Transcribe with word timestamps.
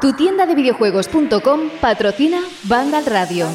Tu 0.00 0.12
tienda 0.14 0.46
de 0.46 0.54
videojuegos.com 0.54 1.60
patrocina 1.80 2.42
Vandal 2.64 3.06
Radio. 3.06 3.46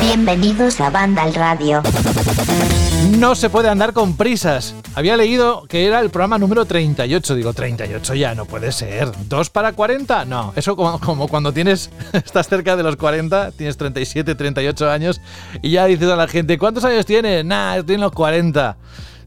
Bienvenidos 0.00 0.80
a 0.80 0.90
Vandal 0.90 1.34
Radio. 1.34 1.82
No 3.18 3.34
se 3.34 3.50
puede 3.50 3.68
andar 3.68 3.92
con 3.92 4.16
prisas. 4.16 4.74
Había 4.94 5.16
leído 5.16 5.64
que 5.68 5.86
era 5.86 6.00
el 6.00 6.10
programa 6.10 6.38
número 6.38 6.64
38. 6.64 7.34
Digo, 7.34 7.52
38 7.52 8.14
ya 8.14 8.34
no 8.34 8.46
puede 8.46 8.72
ser. 8.72 9.10
¿Dos 9.28 9.50
para 9.50 9.72
40? 9.72 10.24
No, 10.24 10.52
eso 10.56 10.74
como, 10.76 10.98
como 11.00 11.28
cuando 11.28 11.52
tienes, 11.52 11.90
estás 12.12 12.48
cerca 12.48 12.76
de 12.76 12.82
los 12.82 12.96
40, 12.96 13.52
tienes 13.52 13.76
37, 13.76 14.34
38 14.34 14.90
años 14.90 15.20
y 15.62 15.70
ya 15.70 15.86
dices 15.86 16.08
a 16.08 16.16
la 16.16 16.26
gente, 16.28 16.58
¿cuántos 16.58 16.84
años 16.84 17.06
tienes? 17.06 17.44
Nah, 17.44 17.76
estoy 17.76 17.96
en 17.96 18.00
los 18.00 18.12
40. 18.12 18.76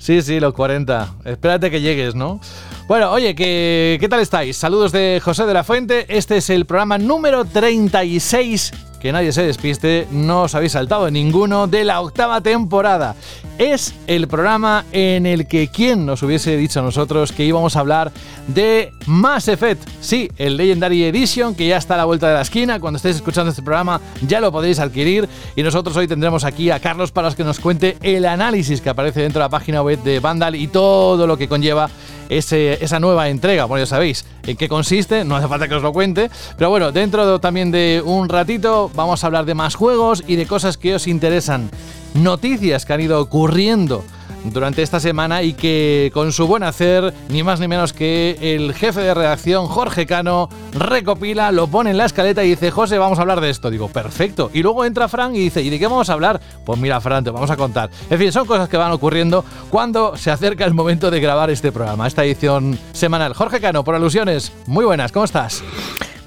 Sí, 0.04 0.22
sí, 0.22 0.42
los 0.42 0.54
40. 0.54 1.16
Espérate 1.24 1.72
que 1.72 1.80
llegues, 1.80 2.14
¿no? 2.14 2.42
Bueno, 2.90 3.10
oye, 3.12 3.36
¿qué, 3.36 3.96
¿qué 4.02 4.10
tal 4.10 4.20
estáis? 4.20 4.58
Saludos 4.58 4.92
de 4.92 5.22
José 5.24 5.46
de 5.46 5.54
la 5.54 5.64
Fuente. 5.64 6.06
Este 6.10 6.36
es 6.36 6.50
el 6.50 6.66
programa 6.66 6.98
número 6.98 7.46
36 7.46 8.74
que 9.04 9.12
nadie 9.12 9.34
se 9.34 9.44
despiste, 9.44 10.08
no 10.12 10.44
os 10.44 10.56
habéis 10.56 10.72
saltado 10.72 11.12
ninguno 11.12 11.68
de 11.68 11.84
la 11.84 12.00
octava 12.00 12.40
temporada. 12.40 13.16
Es 13.58 13.94
el 14.08 14.30
programa 14.30 14.86
en 14.94 15.26
el 15.26 15.46
que 15.46 15.68
quién 15.68 16.06
nos 16.06 16.24
hubiese 16.24 16.56
dicho 16.56 16.82
nosotros 16.82 17.34
que 17.34 17.44
íbamos 17.44 17.76
a 17.76 17.82
hablar 17.82 18.14
de 18.48 18.94
Mass 19.06 19.50
Effect. 19.50 19.86
Sí, 20.00 20.32
el 20.38 20.56
Legendary 20.56 21.04
Edition 21.04 21.54
que 21.54 21.68
ya 21.68 21.76
está 21.76 21.96
a 21.96 21.98
la 21.98 22.06
vuelta 22.06 22.30
de 22.30 22.36
la 22.36 22.42
esquina. 22.44 22.80
Cuando 22.80 22.96
estéis 22.96 23.18
escuchando 23.18 23.50
este 23.50 23.62
programa 23.62 24.00
ya 24.26 24.40
lo 24.40 24.54
podéis 24.54 24.80
adquirir. 24.80 25.28
Y 25.58 25.64
nosotros 25.64 25.98
hoy 25.98 26.08
tendremos 26.08 26.46
aquí 26.46 26.72
a 26.72 26.80
Carlos 26.80 27.12
para 27.12 27.30
que 27.36 27.44
nos 27.44 27.60
cuente 27.60 27.98
el 28.02 28.24
análisis 28.26 28.80
que 28.80 28.90
aparece 28.90 29.22
dentro 29.22 29.40
de 29.40 29.46
la 29.46 29.50
página 29.50 29.82
web 29.82 30.02
de 30.02 30.22
Vandal 30.22 30.56
y 30.56 30.68
todo 30.68 31.28
lo 31.28 31.38
que 31.38 31.50
conlleva 31.50 31.90
ese, 32.30 32.84
esa 32.84 33.02
nueva 33.02 33.28
entrega. 33.28 33.66
Bueno, 33.66 33.84
ya 33.84 33.88
sabéis 33.88 34.26
en 34.46 34.58
qué 34.58 34.68
consiste, 34.68 35.24
no 35.26 35.36
hace 35.36 35.48
falta 35.48 35.68
que 35.68 35.76
os 35.76 35.84
lo 35.84 35.94
cuente. 35.94 36.30
Pero 36.58 36.70
bueno, 36.70 36.92
dentro 36.92 37.40
también 37.40 37.72
de 37.72 38.02
un 38.04 38.30
ratito 38.30 38.92
vamos 38.96 39.24
a 39.24 39.28
hablar 39.28 39.46
de 39.46 39.56
más 39.56 39.76
juegos 39.76 40.24
y 40.28 40.36
de 40.36 40.46
cosas 40.46 40.78
que 40.78 40.96
os 40.96 41.08
interesan. 41.08 41.70
Noticias 42.14 42.86
que 42.86 42.94
han 42.94 43.02
ido 43.02 43.20
ocurriendo 43.20 44.04
durante 44.46 44.82
esta 44.82 45.00
semana 45.00 45.44
y 45.44 45.54
que 45.54 46.12
con 46.14 46.32
su 46.32 46.48
buen 46.48 46.64
hacer, 46.64 47.14
ni 47.30 47.44
más 47.44 47.60
ni 47.60 47.68
menos 47.68 47.94
que 47.94 48.38
el 48.42 48.74
jefe 48.74 49.02
de 49.02 49.14
redacción 49.14 49.68
Jorge 49.68 50.06
Cano 50.06 50.50
recopila, 50.74 51.52
lo 51.52 51.68
pone 51.68 51.92
en 51.92 51.98
la 51.98 52.06
escaleta 52.06 52.44
y 52.44 52.50
dice, 52.50 52.72
José, 52.72 52.98
vamos 52.98 53.20
a 53.20 53.22
hablar 53.22 53.42
de 53.42 53.50
esto. 53.50 53.70
Digo, 53.70 53.88
perfecto. 53.90 54.50
Y 54.54 54.62
luego 54.62 54.86
entra 54.86 55.08
Fran 55.08 55.36
y 55.36 55.40
dice, 55.40 55.62
¿y 55.62 55.70
de 55.70 55.80
qué 55.80 55.88
vamos 55.88 56.10
a 56.10 56.14
hablar? 56.14 56.42
Pues 56.66 56.80
mira, 56.80 57.00
Fran, 57.00 57.24
te 57.24 57.30
vamos 57.30 57.50
a 57.50 57.58
contar. 57.58 57.90
En 58.10 58.20
fin, 58.20 58.32
son 58.32 58.46
cosas 58.46 58.70
que 58.70 58.78
van 58.78 58.92
ocurriendo 58.92 59.46
cuando 59.70 60.18
se 60.18 60.32
acerca 60.32 60.66
el 60.66 60.74
momento 60.74 61.12
de 61.12 61.20
grabar 61.20 61.50
este 61.50 61.72
programa, 61.72 62.08
esta 62.08 62.24
edición 62.26 62.78
semanal. 62.92 63.34
Jorge 63.34 63.62
Cano, 63.62 63.84
por 63.84 63.96
alusiones, 63.96 64.33
muy 64.68 64.86
buenas, 64.86 65.12
¿cómo 65.12 65.26
estás? 65.26 65.64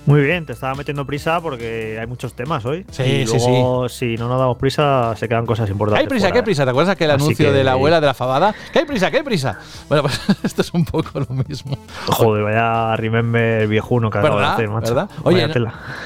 Muy 0.06 0.20
bien, 0.20 0.46
te 0.46 0.52
estaba 0.52 0.72
metiendo 0.76 1.04
prisa 1.04 1.40
porque 1.40 1.98
hay 2.00 2.06
muchos 2.06 2.32
temas 2.34 2.64
hoy. 2.64 2.86
Sí, 2.92 3.02
y 3.02 3.26
sí, 3.26 3.38
luego, 3.38 3.88
si 3.88 4.16
no 4.16 4.28
nos 4.28 4.38
damos 4.38 4.56
prisa, 4.56 5.16
se 5.16 5.28
quedan 5.28 5.44
cosas 5.44 5.68
importantes. 5.68 5.98
¿Qué 5.98 6.04
hay 6.04 6.08
prisa? 6.08 6.30
¿Qué 6.30 6.38
¿eh? 6.38 6.42
prisa? 6.44 6.62
¿Te 6.62 6.70
acuerdas 6.70 6.92
aquel 6.92 7.10
Así 7.10 7.24
anuncio 7.24 7.46
que- 7.46 7.52
de 7.52 7.64
la 7.64 7.72
abuela 7.72 8.00
de 8.00 8.06
la 8.06 8.14
fabada? 8.14 8.54
¿Qué 8.72 8.78
hay 8.78 8.84
prisa? 8.84 9.10
¿Qué 9.10 9.16
hay 9.16 9.22
prisa? 9.24 9.58
Bueno, 9.88 10.04
pues 10.04 10.20
esto 10.44 10.62
es 10.62 10.72
un 10.74 10.84
poco 10.84 11.18
lo 11.18 11.26
mismo. 11.48 11.76
Joder, 12.06 12.44
vaya 12.44 12.94
remember 12.94 13.66
viejuno 13.66 14.08
que 14.08 14.18
acabo 14.18 14.38
de 14.38 14.44
hacer, 14.46 14.68
macho. 14.68 14.94
¿Verdad? 14.94 15.10
Oye. 15.24 15.48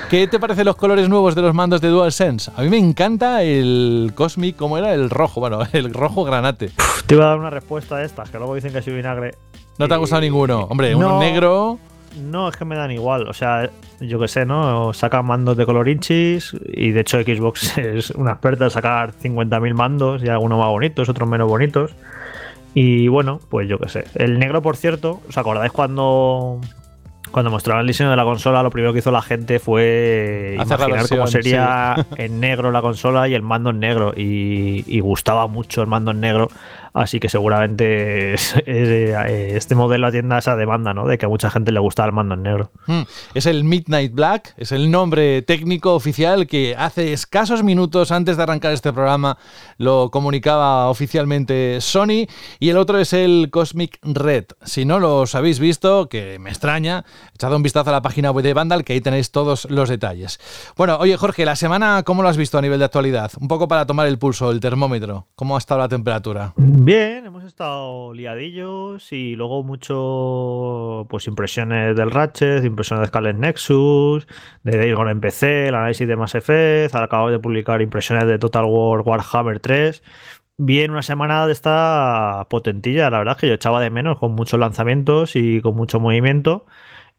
¿qué 0.09 0.27
te 0.29 0.41
parecen 0.41 0.65
los 0.65 0.77
colores 0.77 1.07
nuevos 1.11 1.35
de 1.35 1.43
los 1.43 1.53
mandos 1.53 1.83
de 1.83 1.89
DualSense? 1.89 2.51
A 2.57 2.63
mí 2.63 2.71
me 2.71 2.79
encanta 2.79 3.43
el 3.43 4.13
Cosmic, 4.15 4.57
¿cómo 4.57 4.79
era? 4.79 4.95
El 4.95 5.11
rojo, 5.11 5.41
bueno, 5.41 5.59
el 5.75 5.93
rojo 5.93 6.25
granate. 6.25 6.71
Te 7.05 7.17
iba 7.17 7.27
a 7.27 7.29
dar 7.29 7.39
una 7.39 7.51
respuesta 7.51 7.97
a 7.97 8.03
estas, 8.03 8.31
que 8.31 8.39
luego 8.39 8.55
dicen 8.55 8.73
que 8.73 8.81
soy 8.81 8.95
vinagre. 8.95 9.35
¿No 9.77 9.89
te 9.89 9.93
ha 9.93 9.99
gustado 9.99 10.23
ninguno? 10.23 10.61
Hombre, 10.71 10.95
uno 10.95 11.09
No. 11.11 11.19
negro... 11.21 11.79
No, 12.17 12.49
es 12.49 12.57
que 12.57 12.65
me 12.65 12.77
dan 12.77 12.91
igual. 12.91 13.29
O 13.29 13.33
sea, 13.33 13.71
yo 14.01 14.19
que 14.19 14.29
sé, 14.29 14.45
¿no? 14.45 14.93
Sacan 14.93 15.27
mandos 15.27 15.57
de 15.57 15.67
color 15.67 15.89
inchis 15.89 16.57
y 16.67 16.91
de 16.91 17.01
hecho 17.01 17.21
Xbox 17.21 17.79
es 17.79 18.11
una 18.11 18.33
experta 18.33 18.65
en 18.65 18.71
sacar 18.71 19.13
50.000 19.13 19.75
mandos 19.75 20.23
y 20.23 20.29
algunos 20.29 20.59
más 20.59 20.69
bonitos, 20.69 21.09
otros 21.09 21.29
menos 21.29 21.49
bonitos. 21.49 21.95
Y 22.75 23.09
bueno, 23.09 23.41
pues 23.49 23.69
yo 23.69 23.79
que 23.79 23.89
sé. 23.89 24.05
El 24.15 24.39
negro, 24.39 24.63
por 24.63 24.77
cierto, 24.77 25.21
¿os 25.29 25.37
acordáis 25.39 25.73
cuando 25.73 26.61
cuando 27.33 27.51
mostraron 27.51 27.83
el 27.83 27.87
diseño 27.87 28.11
de 28.11 28.17
la 28.17 28.25
consola? 28.25 28.63
Lo 28.63 28.71
primero 28.71 28.93
que 28.93 29.01
hizo 29.01 29.11
la 29.11 29.23
gente 29.23 29.59
fue 29.59 30.57
Hacer 30.59 30.79
imaginar 30.79 31.09
cómo 31.09 31.27
sería 31.27 32.07
en 32.17 32.41
negro 32.41 32.71
la 32.71 32.83
consola 32.83 33.29
y 33.29 33.35
el 33.35 33.43
mando 33.43 33.71
en 33.71 33.81
negro. 33.81 34.13
Y, 34.17 34.85
y 34.87 35.01
gustaba 35.01 35.47
mucho 35.47 35.83
el 35.83 35.89
mando 35.89 36.13
en 36.13 36.21
negro. 36.21 36.49
Así 36.93 37.21
que 37.21 37.29
seguramente 37.29 38.35
eh, 38.67 39.53
este 39.57 39.75
modelo 39.75 40.07
atienda 40.07 40.39
esa 40.39 40.57
demanda, 40.57 40.95
¿no? 40.95 41.07
De 41.07 41.19
que 41.19 41.27
a 41.27 41.29
mucha 41.29 41.51
gente 41.51 41.73
le 41.73 41.81
gusta 41.81 42.05
el 42.05 42.13
mando 42.13 42.35
en 42.35 42.43
negro. 42.43 42.71
Hmm, 42.87 43.03
Es 43.35 43.47
el 43.47 43.65
Midnight 43.65 44.13
Black, 44.13 44.55
es 44.57 44.73
el 44.73 44.91
nombre 44.91 45.43
técnico 45.43 45.95
oficial 45.95 46.47
que 46.47 46.75
hace 46.77 47.13
escasos 47.13 47.63
minutos 47.63 48.11
antes 48.13 48.37
de 48.37 48.43
arrancar 48.43 48.73
este 48.73 48.93
programa 48.93 49.39
lo 49.77 50.11
comunicaba 50.11 50.89
oficialmente 50.89 51.81
Sony 51.81 52.27
y 52.59 52.69
el 52.71 52.77
otro 52.77 52.99
es 52.99 53.13
el 53.13 53.49
Cosmic 53.51 53.99
Red. 54.03 54.47
Si 54.63 54.85
no 54.85 54.99
los 54.99 55.35
habéis 55.35 55.59
visto, 55.59 56.09
que 56.09 56.39
me 56.39 56.51
extraña, 56.51 57.05
echad 57.35 57.55
un 57.55 57.63
vistazo 57.63 57.91
a 57.91 57.93
la 57.93 58.03
página 58.03 58.31
web 58.31 58.45
de 58.45 58.55
Vandal 58.55 58.85
que 58.85 58.93
ahí 58.95 59.01
tenéis 59.01 59.31
todos 59.31 59.67
los 59.71 59.89
detalles. 59.89 60.39
Bueno, 60.77 60.97
oye 60.99 61.17
Jorge, 61.17 61.45
la 61.45 61.57
semana, 61.57 62.03
¿cómo 62.05 62.23
lo 62.23 62.29
has 62.29 62.37
visto 62.37 62.59
a 62.59 62.63
nivel 62.63 62.79
de 62.79 62.85
actualidad? 62.85 63.31
Un 63.41 63.49
poco 63.49 63.69
para 63.69 63.87
tomar 63.87 64.07
el 64.07 64.19
pulso, 64.19 64.51
el 64.51 64.61
termómetro. 64.61 65.27
¿Cómo 65.35 65.55
ha 65.57 65.59
estado 65.59 65.81
la 65.81 65.89
temperatura? 65.89 66.53
Bien, 66.83 67.27
hemos 67.27 67.45
estado 67.45 68.15
liadillos 68.15 69.13
y 69.13 69.37
luego 69.37 69.63
mucho 69.63 71.07
pues 71.11 71.27
impresiones 71.27 71.95
del 71.95 72.11
Ratchet, 72.11 72.65
impresiones 72.65 73.03
de 73.03 73.09
Scarlet 73.09 73.37
Nexus, 73.37 74.27
de 74.63 74.79
Days 74.79 74.97
en 74.99 75.21
PC, 75.21 75.69
el 75.69 75.75
análisis 75.75 76.09
de 76.09 76.17
Mass 76.17 76.35
Effect, 76.35 76.95
acabo 76.95 77.31
de 77.31 77.39
publicar 77.39 77.83
impresiones 77.83 78.27
de 78.27 78.39
Total 78.39 78.65
War 78.65 79.03
Warhammer 79.03 79.61
3. 79.61 80.03
Bien, 80.57 80.91
una 80.91 81.03
semana 81.03 81.47
de 81.47 81.53
esta 81.53 82.47
potentilla, 82.49 83.11
la 83.11 83.19
verdad 83.19 83.37
es 83.37 83.41
que 83.43 83.49
yo 83.49 83.55
echaba 83.55 83.83
de 83.83 83.91
menos 83.91 84.19
con 84.19 84.33
muchos 84.33 84.59
lanzamientos 84.59 85.37
y 85.37 85.61
con 85.61 85.77
mucho 85.77 86.01
movimiento. 86.01 86.65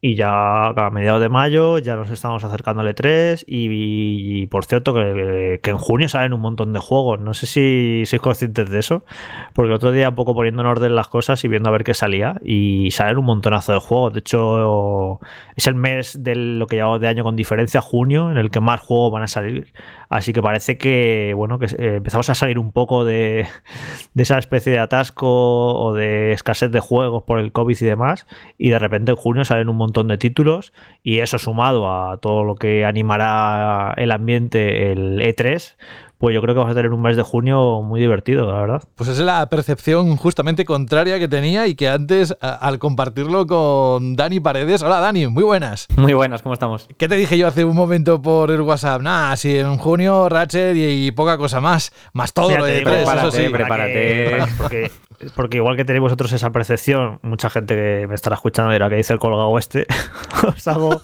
Y 0.03 0.15
ya 0.15 0.69
a 0.69 0.89
mediados 0.89 1.21
de 1.21 1.29
mayo 1.29 1.77
ya 1.77 1.95
nos 1.95 2.09
estamos 2.09 2.43
acercando 2.43 2.81
al 2.81 2.87
E3 2.87 3.43
y, 3.45 4.47
por 4.47 4.65
cierto 4.65 4.95
que, 4.95 5.59
que 5.61 5.69
en 5.69 5.77
junio 5.77 6.09
salen 6.09 6.33
un 6.33 6.41
montón 6.41 6.73
de 6.73 6.79
juegos. 6.79 7.19
No 7.19 7.35
sé 7.35 7.45
si 7.45 8.03
sois 8.07 8.19
conscientes 8.19 8.71
de 8.71 8.79
eso, 8.79 9.05
porque 9.53 9.69
el 9.69 9.75
otro 9.75 9.91
día 9.91 10.09
un 10.09 10.15
poco 10.15 10.33
poniendo 10.33 10.63
en 10.63 10.67
orden 10.67 10.95
las 10.95 11.07
cosas 11.07 11.43
y 11.43 11.47
viendo 11.47 11.69
a 11.69 11.71
ver 11.71 11.83
qué 11.83 11.93
salía 11.93 12.35
y 12.43 12.89
salen 12.89 13.19
un 13.19 13.25
montonazo 13.25 13.73
de 13.73 13.79
juegos. 13.79 14.13
De 14.13 14.19
hecho 14.21 15.19
es 15.55 15.67
el 15.67 15.75
mes 15.75 16.23
de 16.23 16.33
lo 16.35 16.65
que 16.65 16.77
llevamos 16.77 16.99
de 16.99 17.07
año 17.07 17.23
con 17.23 17.35
diferencia, 17.35 17.79
junio, 17.79 18.31
en 18.31 18.37
el 18.37 18.49
que 18.49 18.59
más 18.59 18.81
juegos 18.81 19.11
van 19.11 19.21
a 19.21 19.27
salir. 19.27 19.71
Así 20.11 20.33
que 20.33 20.41
parece 20.41 20.77
que 20.77 21.31
bueno 21.37 21.57
que 21.57 21.67
eh, 21.67 21.95
empezamos 21.95 22.29
a 22.29 22.35
salir 22.35 22.59
un 22.59 22.73
poco 22.73 23.05
de, 23.05 23.47
de 24.13 24.23
esa 24.23 24.37
especie 24.37 24.73
de 24.73 24.79
atasco 24.79 25.73
o 25.73 25.93
de 25.93 26.33
escasez 26.33 26.69
de 26.69 26.81
juegos 26.81 27.23
por 27.23 27.39
el 27.39 27.53
COVID 27.53 27.77
y 27.79 27.85
demás. 27.85 28.27
Y 28.57 28.71
de 28.71 28.79
repente 28.79 29.11
en 29.11 29.15
junio 29.15 29.45
salen 29.45 29.69
un 29.69 29.77
montón 29.77 30.09
de 30.09 30.17
títulos 30.17 30.73
y 31.01 31.19
eso 31.19 31.39
sumado 31.39 31.89
a 31.89 32.17
todo 32.17 32.43
lo 32.43 32.55
que 32.55 32.83
animará 32.83 33.93
el 33.95 34.11
ambiente 34.11 34.91
el 34.91 35.21
E3, 35.21 35.77
pues 36.21 36.33
yo 36.35 36.41
creo 36.41 36.53
que 36.55 36.59
vamos 36.59 36.71
a 36.71 36.75
tener 36.75 36.93
un 36.93 37.01
mes 37.01 37.17
de 37.17 37.23
junio 37.23 37.81
muy 37.81 37.99
divertido, 37.99 38.45
la 38.49 38.61
verdad. 38.61 38.83
Pues 38.95 39.09
es 39.09 39.19
la 39.19 39.43
percepción 39.49 40.15
justamente 40.15 40.63
contraria 40.65 41.17
que 41.19 41.27
tenía 41.27 41.65
y 41.67 41.73
que 41.75 41.89
antes, 41.89 42.37
a- 42.39 42.53
al 42.53 42.79
compartirlo 42.79 43.47
con 43.47 44.15
Dani 44.15 44.39
Paredes. 44.39 44.83
Hola 44.83 44.99
Dani, 44.99 45.25
muy 45.27 45.43
buenas. 45.43 45.87
Muy 45.97 46.13
buenas, 46.13 46.41
¿cómo 46.43 46.53
estamos? 46.53 46.87
¿Qué 46.97 47.07
te 47.09 47.15
dije 47.15 47.37
yo 47.37 47.47
hace 47.47 47.65
un 47.65 47.75
momento 47.75 48.21
por 48.21 48.51
el 48.51 48.61
WhatsApp? 48.61 49.01
Nah, 49.01 49.35
si 49.35 49.57
en 49.57 49.77
junio 49.77 50.29
Ratchet 50.29 50.75
y, 50.77 51.07
y 51.07 51.11
poca 51.11 51.37
cosa 51.39 51.59
más. 51.59 51.91
Más 52.13 52.31
todo 52.33 52.49
Mira, 52.49 52.59
lo 52.59 52.65
de 52.67 52.77
digo, 52.77 52.91
tres, 52.91 53.01
eso 53.01 53.09
prepárate, 53.11 53.45
sí. 53.47 53.51
prepárate. 53.51 54.37
porque, 54.57 54.91
porque 55.35 55.57
igual 55.57 55.75
que 55.75 55.85
tenéis 55.85 56.01
vosotros 56.03 56.31
esa 56.33 56.51
percepción, 56.51 57.19
mucha 57.23 57.49
gente 57.49 57.73
que 57.75 58.05
me 58.07 58.13
estará 58.15 58.35
escuchando 58.35 58.71
dirá 58.71 58.89
que 58.89 58.95
dice 58.97 59.11
el 59.13 59.19
colgado 59.19 59.57
este. 59.57 59.87
os 60.47 60.67
hago. 60.67 61.01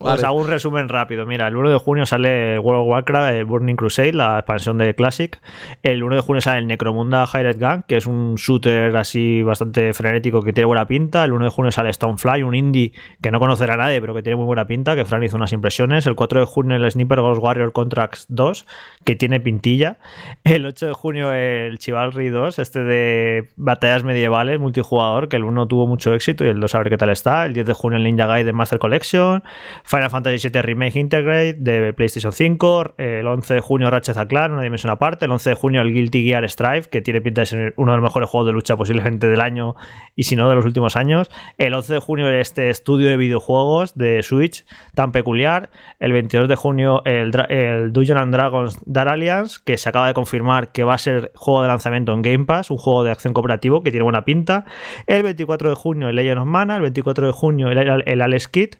Vale. 0.00 0.16
Os 0.16 0.24
hago 0.24 0.38
un 0.38 0.48
resumen 0.48 0.88
rápido. 0.88 1.26
Mira, 1.26 1.46
el 1.46 1.56
1 1.56 1.70
de 1.70 1.76
junio 1.76 2.06
sale 2.06 2.58
World 2.58 2.82
of 2.82 2.88
Warcraft, 2.88 3.34
el 3.34 3.44
Burning 3.44 3.76
Crusade, 3.76 4.14
la 4.14 4.38
expansión 4.38 4.78
de 4.78 4.94
Classic. 4.94 5.38
El 5.82 6.02
1 6.02 6.14
de 6.16 6.20
junio 6.22 6.40
sale 6.40 6.60
el 6.60 6.66
Necromunda 6.66 7.28
Hired 7.30 7.60
Gun, 7.60 7.84
que 7.86 7.98
es 7.98 8.06
un 8.06 8.36
shooter 8.36 8.96
así 8.96 9.42
bastante 9.42 9.92
frenético 9.92 10.42
que 10.42 10.54
tiene 10.54 10.64
buena 10.64 10.86
pinta. 10.86 11.22
El 11.22 11.32
1 11.32 11.44
de 11.44 11.50
junio 11.50 11.70
sale 11.70 11.92
Stonefly, 11.92 12.42
un 12.42 12.54
indie 12.54 12.92
que 13.20 13.30
no 13.30 13.38
conocerá 13.38 13.74
a 13.74 13.76
nadie, 13.76 14.00
pero 14.00 14.14
que 14.14 14.22
tiene 14.22 14.36
muy 14.36 14.46
buena 14.46 14.66
pinta, 14.66 14.96
que 14.96 15.04
Fran 15.04 15.22
hizo 15.22 15.36
unas 15.36 15.52
impresiones. 15.52 16.06
El 16.06 16.14
4 16.14 16.40
de 16.40 16.46
junio 16.46 16.76
el 16.76 16.90
Sniper 16.90 17.20
Ghost 17.20 17.42
Warrior 17.42 17.72
Contracts 17.72 18.24
2, 18.30 18.66
que 19.04 19.16
tiene 19.16 19.38
pintilla. 19.38 19.98
El 20.44 20.64
8 20.64 20.86
de 20.86 20.92
junio 20.94 21.30
el 21.34 21.78
Chivalry 21.78 22.30
2, 22.30 22.58
este 22.58 22.84
de 22.84 23.50
batallas 23.56 24.02
medievales, 24.02 24.60
multijugador, 24.60 25.28
que 25.28 25.36
el 25.36 25.44
1 25.44 25.68
tuvo 25.68 25.86
mucho 25.86 26.14
éxito 26.14 26.42
y 26.46 26.48
el 26.48 26.58
2 26.58 26.74
a 26.74 26.78
ver 26.78 26.88
qué 26.88 26.96
tal 26.96 27.10
está. 27.10 27.44
El 27.44 27.52
10 27.52 27.66
de 27.66 27.72
junio 27.74 27.98
el 27.98 28.04
Ninja 28.04 28.24
Gaiden 28.24 28.56
Master 28.56 28.78
Collection. 28.78 29.42
Final 29.90 30.08
Fantasy 30.08 30.48
VII 30.48 30.62
Remake 30.62 31.00
Integrate 31.00 31.54
de 31.54 31.92
PlayStation 31.92 32.32
5, 32.32 32.94
el 32.96 33.26
11 33.26 33.54
de 33.54 33.60
junio 33.60 33.90
Ratchet 33.90 34.28
Clank, 34.28 34.52
una 34.52 34.62
dimensión 34.62 34.92
aparte, 34.92 35.24
el 35.24 35.32
11 35.32 35.50
de 35.50 35.56
junio 35.56 35.80
el 35.82 35.92
Guilty 35.92 36.22
Gear 36.22 36.48
Strive, 36.48 36.82
que 36.82 37.02
tiene 37.02 37.20
pinta 37.20 37.40
de 37.40 37.46
ser 37.46 37.74
uno 37.76 37.90
de 37.90 37.96
los 37.96 38.04
mejores 38.04 38.28
juegos 38.28 38.46
de 38.46 38.52
lucha 38.52 38.76
posiblemente 38.76 39.26
del 39.26 39.40
año 39.40 39.74
y 40.14 40.22
si 40.22 40.36
no 40.36 40.48
de 40.48 40.54
los 40.54 40.64
últimos 40.64 40.94
años, 40.94 41.28
el 41.58 41.74
11 41.74 41.94
de 41.94 41.98
junio 41.98 42.30
este 42.30 42.70
estudio 42.70 43.08
de 43.08 43.16
videojuegos 43.16 43.96
de 43.96 44.22
Switch 44.22 44.64
tan 44.94 45.10
peculiar, 45.10 45.70
el 45.98 46.12
22 46.12 46.48
de 46.48 46.54
junio 46.54 47.02
el, 47.04 47.32
el 47.48 47.92
Dungeons 47.92 48.20
and 48.20 48.32
Dragons 48.32 48.78
Dark 48.86 49.10
Alliance, 49.10 49.58
que 49.64 49.76
se 49.76 49.88
acaba 49.88 50.06
de 50.06 50.14
confirmar 50.14 50.70
que 50.70 50.84
va 50.84 50.94
a 50.94 50.98
ser 50.98 51.32
juego 51.34 51.62
de 51.62 51.68
lanzamiento 51.68 52.12
en 52.12 52.22
Game 52.22 52.44
Pass, 52.44 52.70
un 52.70 52.78
juego 52.78 53.02
de 53.02 53.10
acción 53.10 53.34
cooperativo 53.34 53.82
que 53.82 53.90
tiene 53.90 54.04
buena 54.04 54.24
pinta, 54.24 54.66
el 55.08 55.24
24 55.24 55.70
de 55.70 55.74
junio 55.74 56.08
el 56.08 56.14
Legend 56.14 56.42
of 56.42 56.46
Mana, 56.46 56.76
el 56.76 56.82
24 56.82 57.26
de 57.26 57.32
junio 57.32 57.72
el, 57.72 58.04
el 58.06 58.22
Alex 58.22 58.46
Kit, 58.46 58.76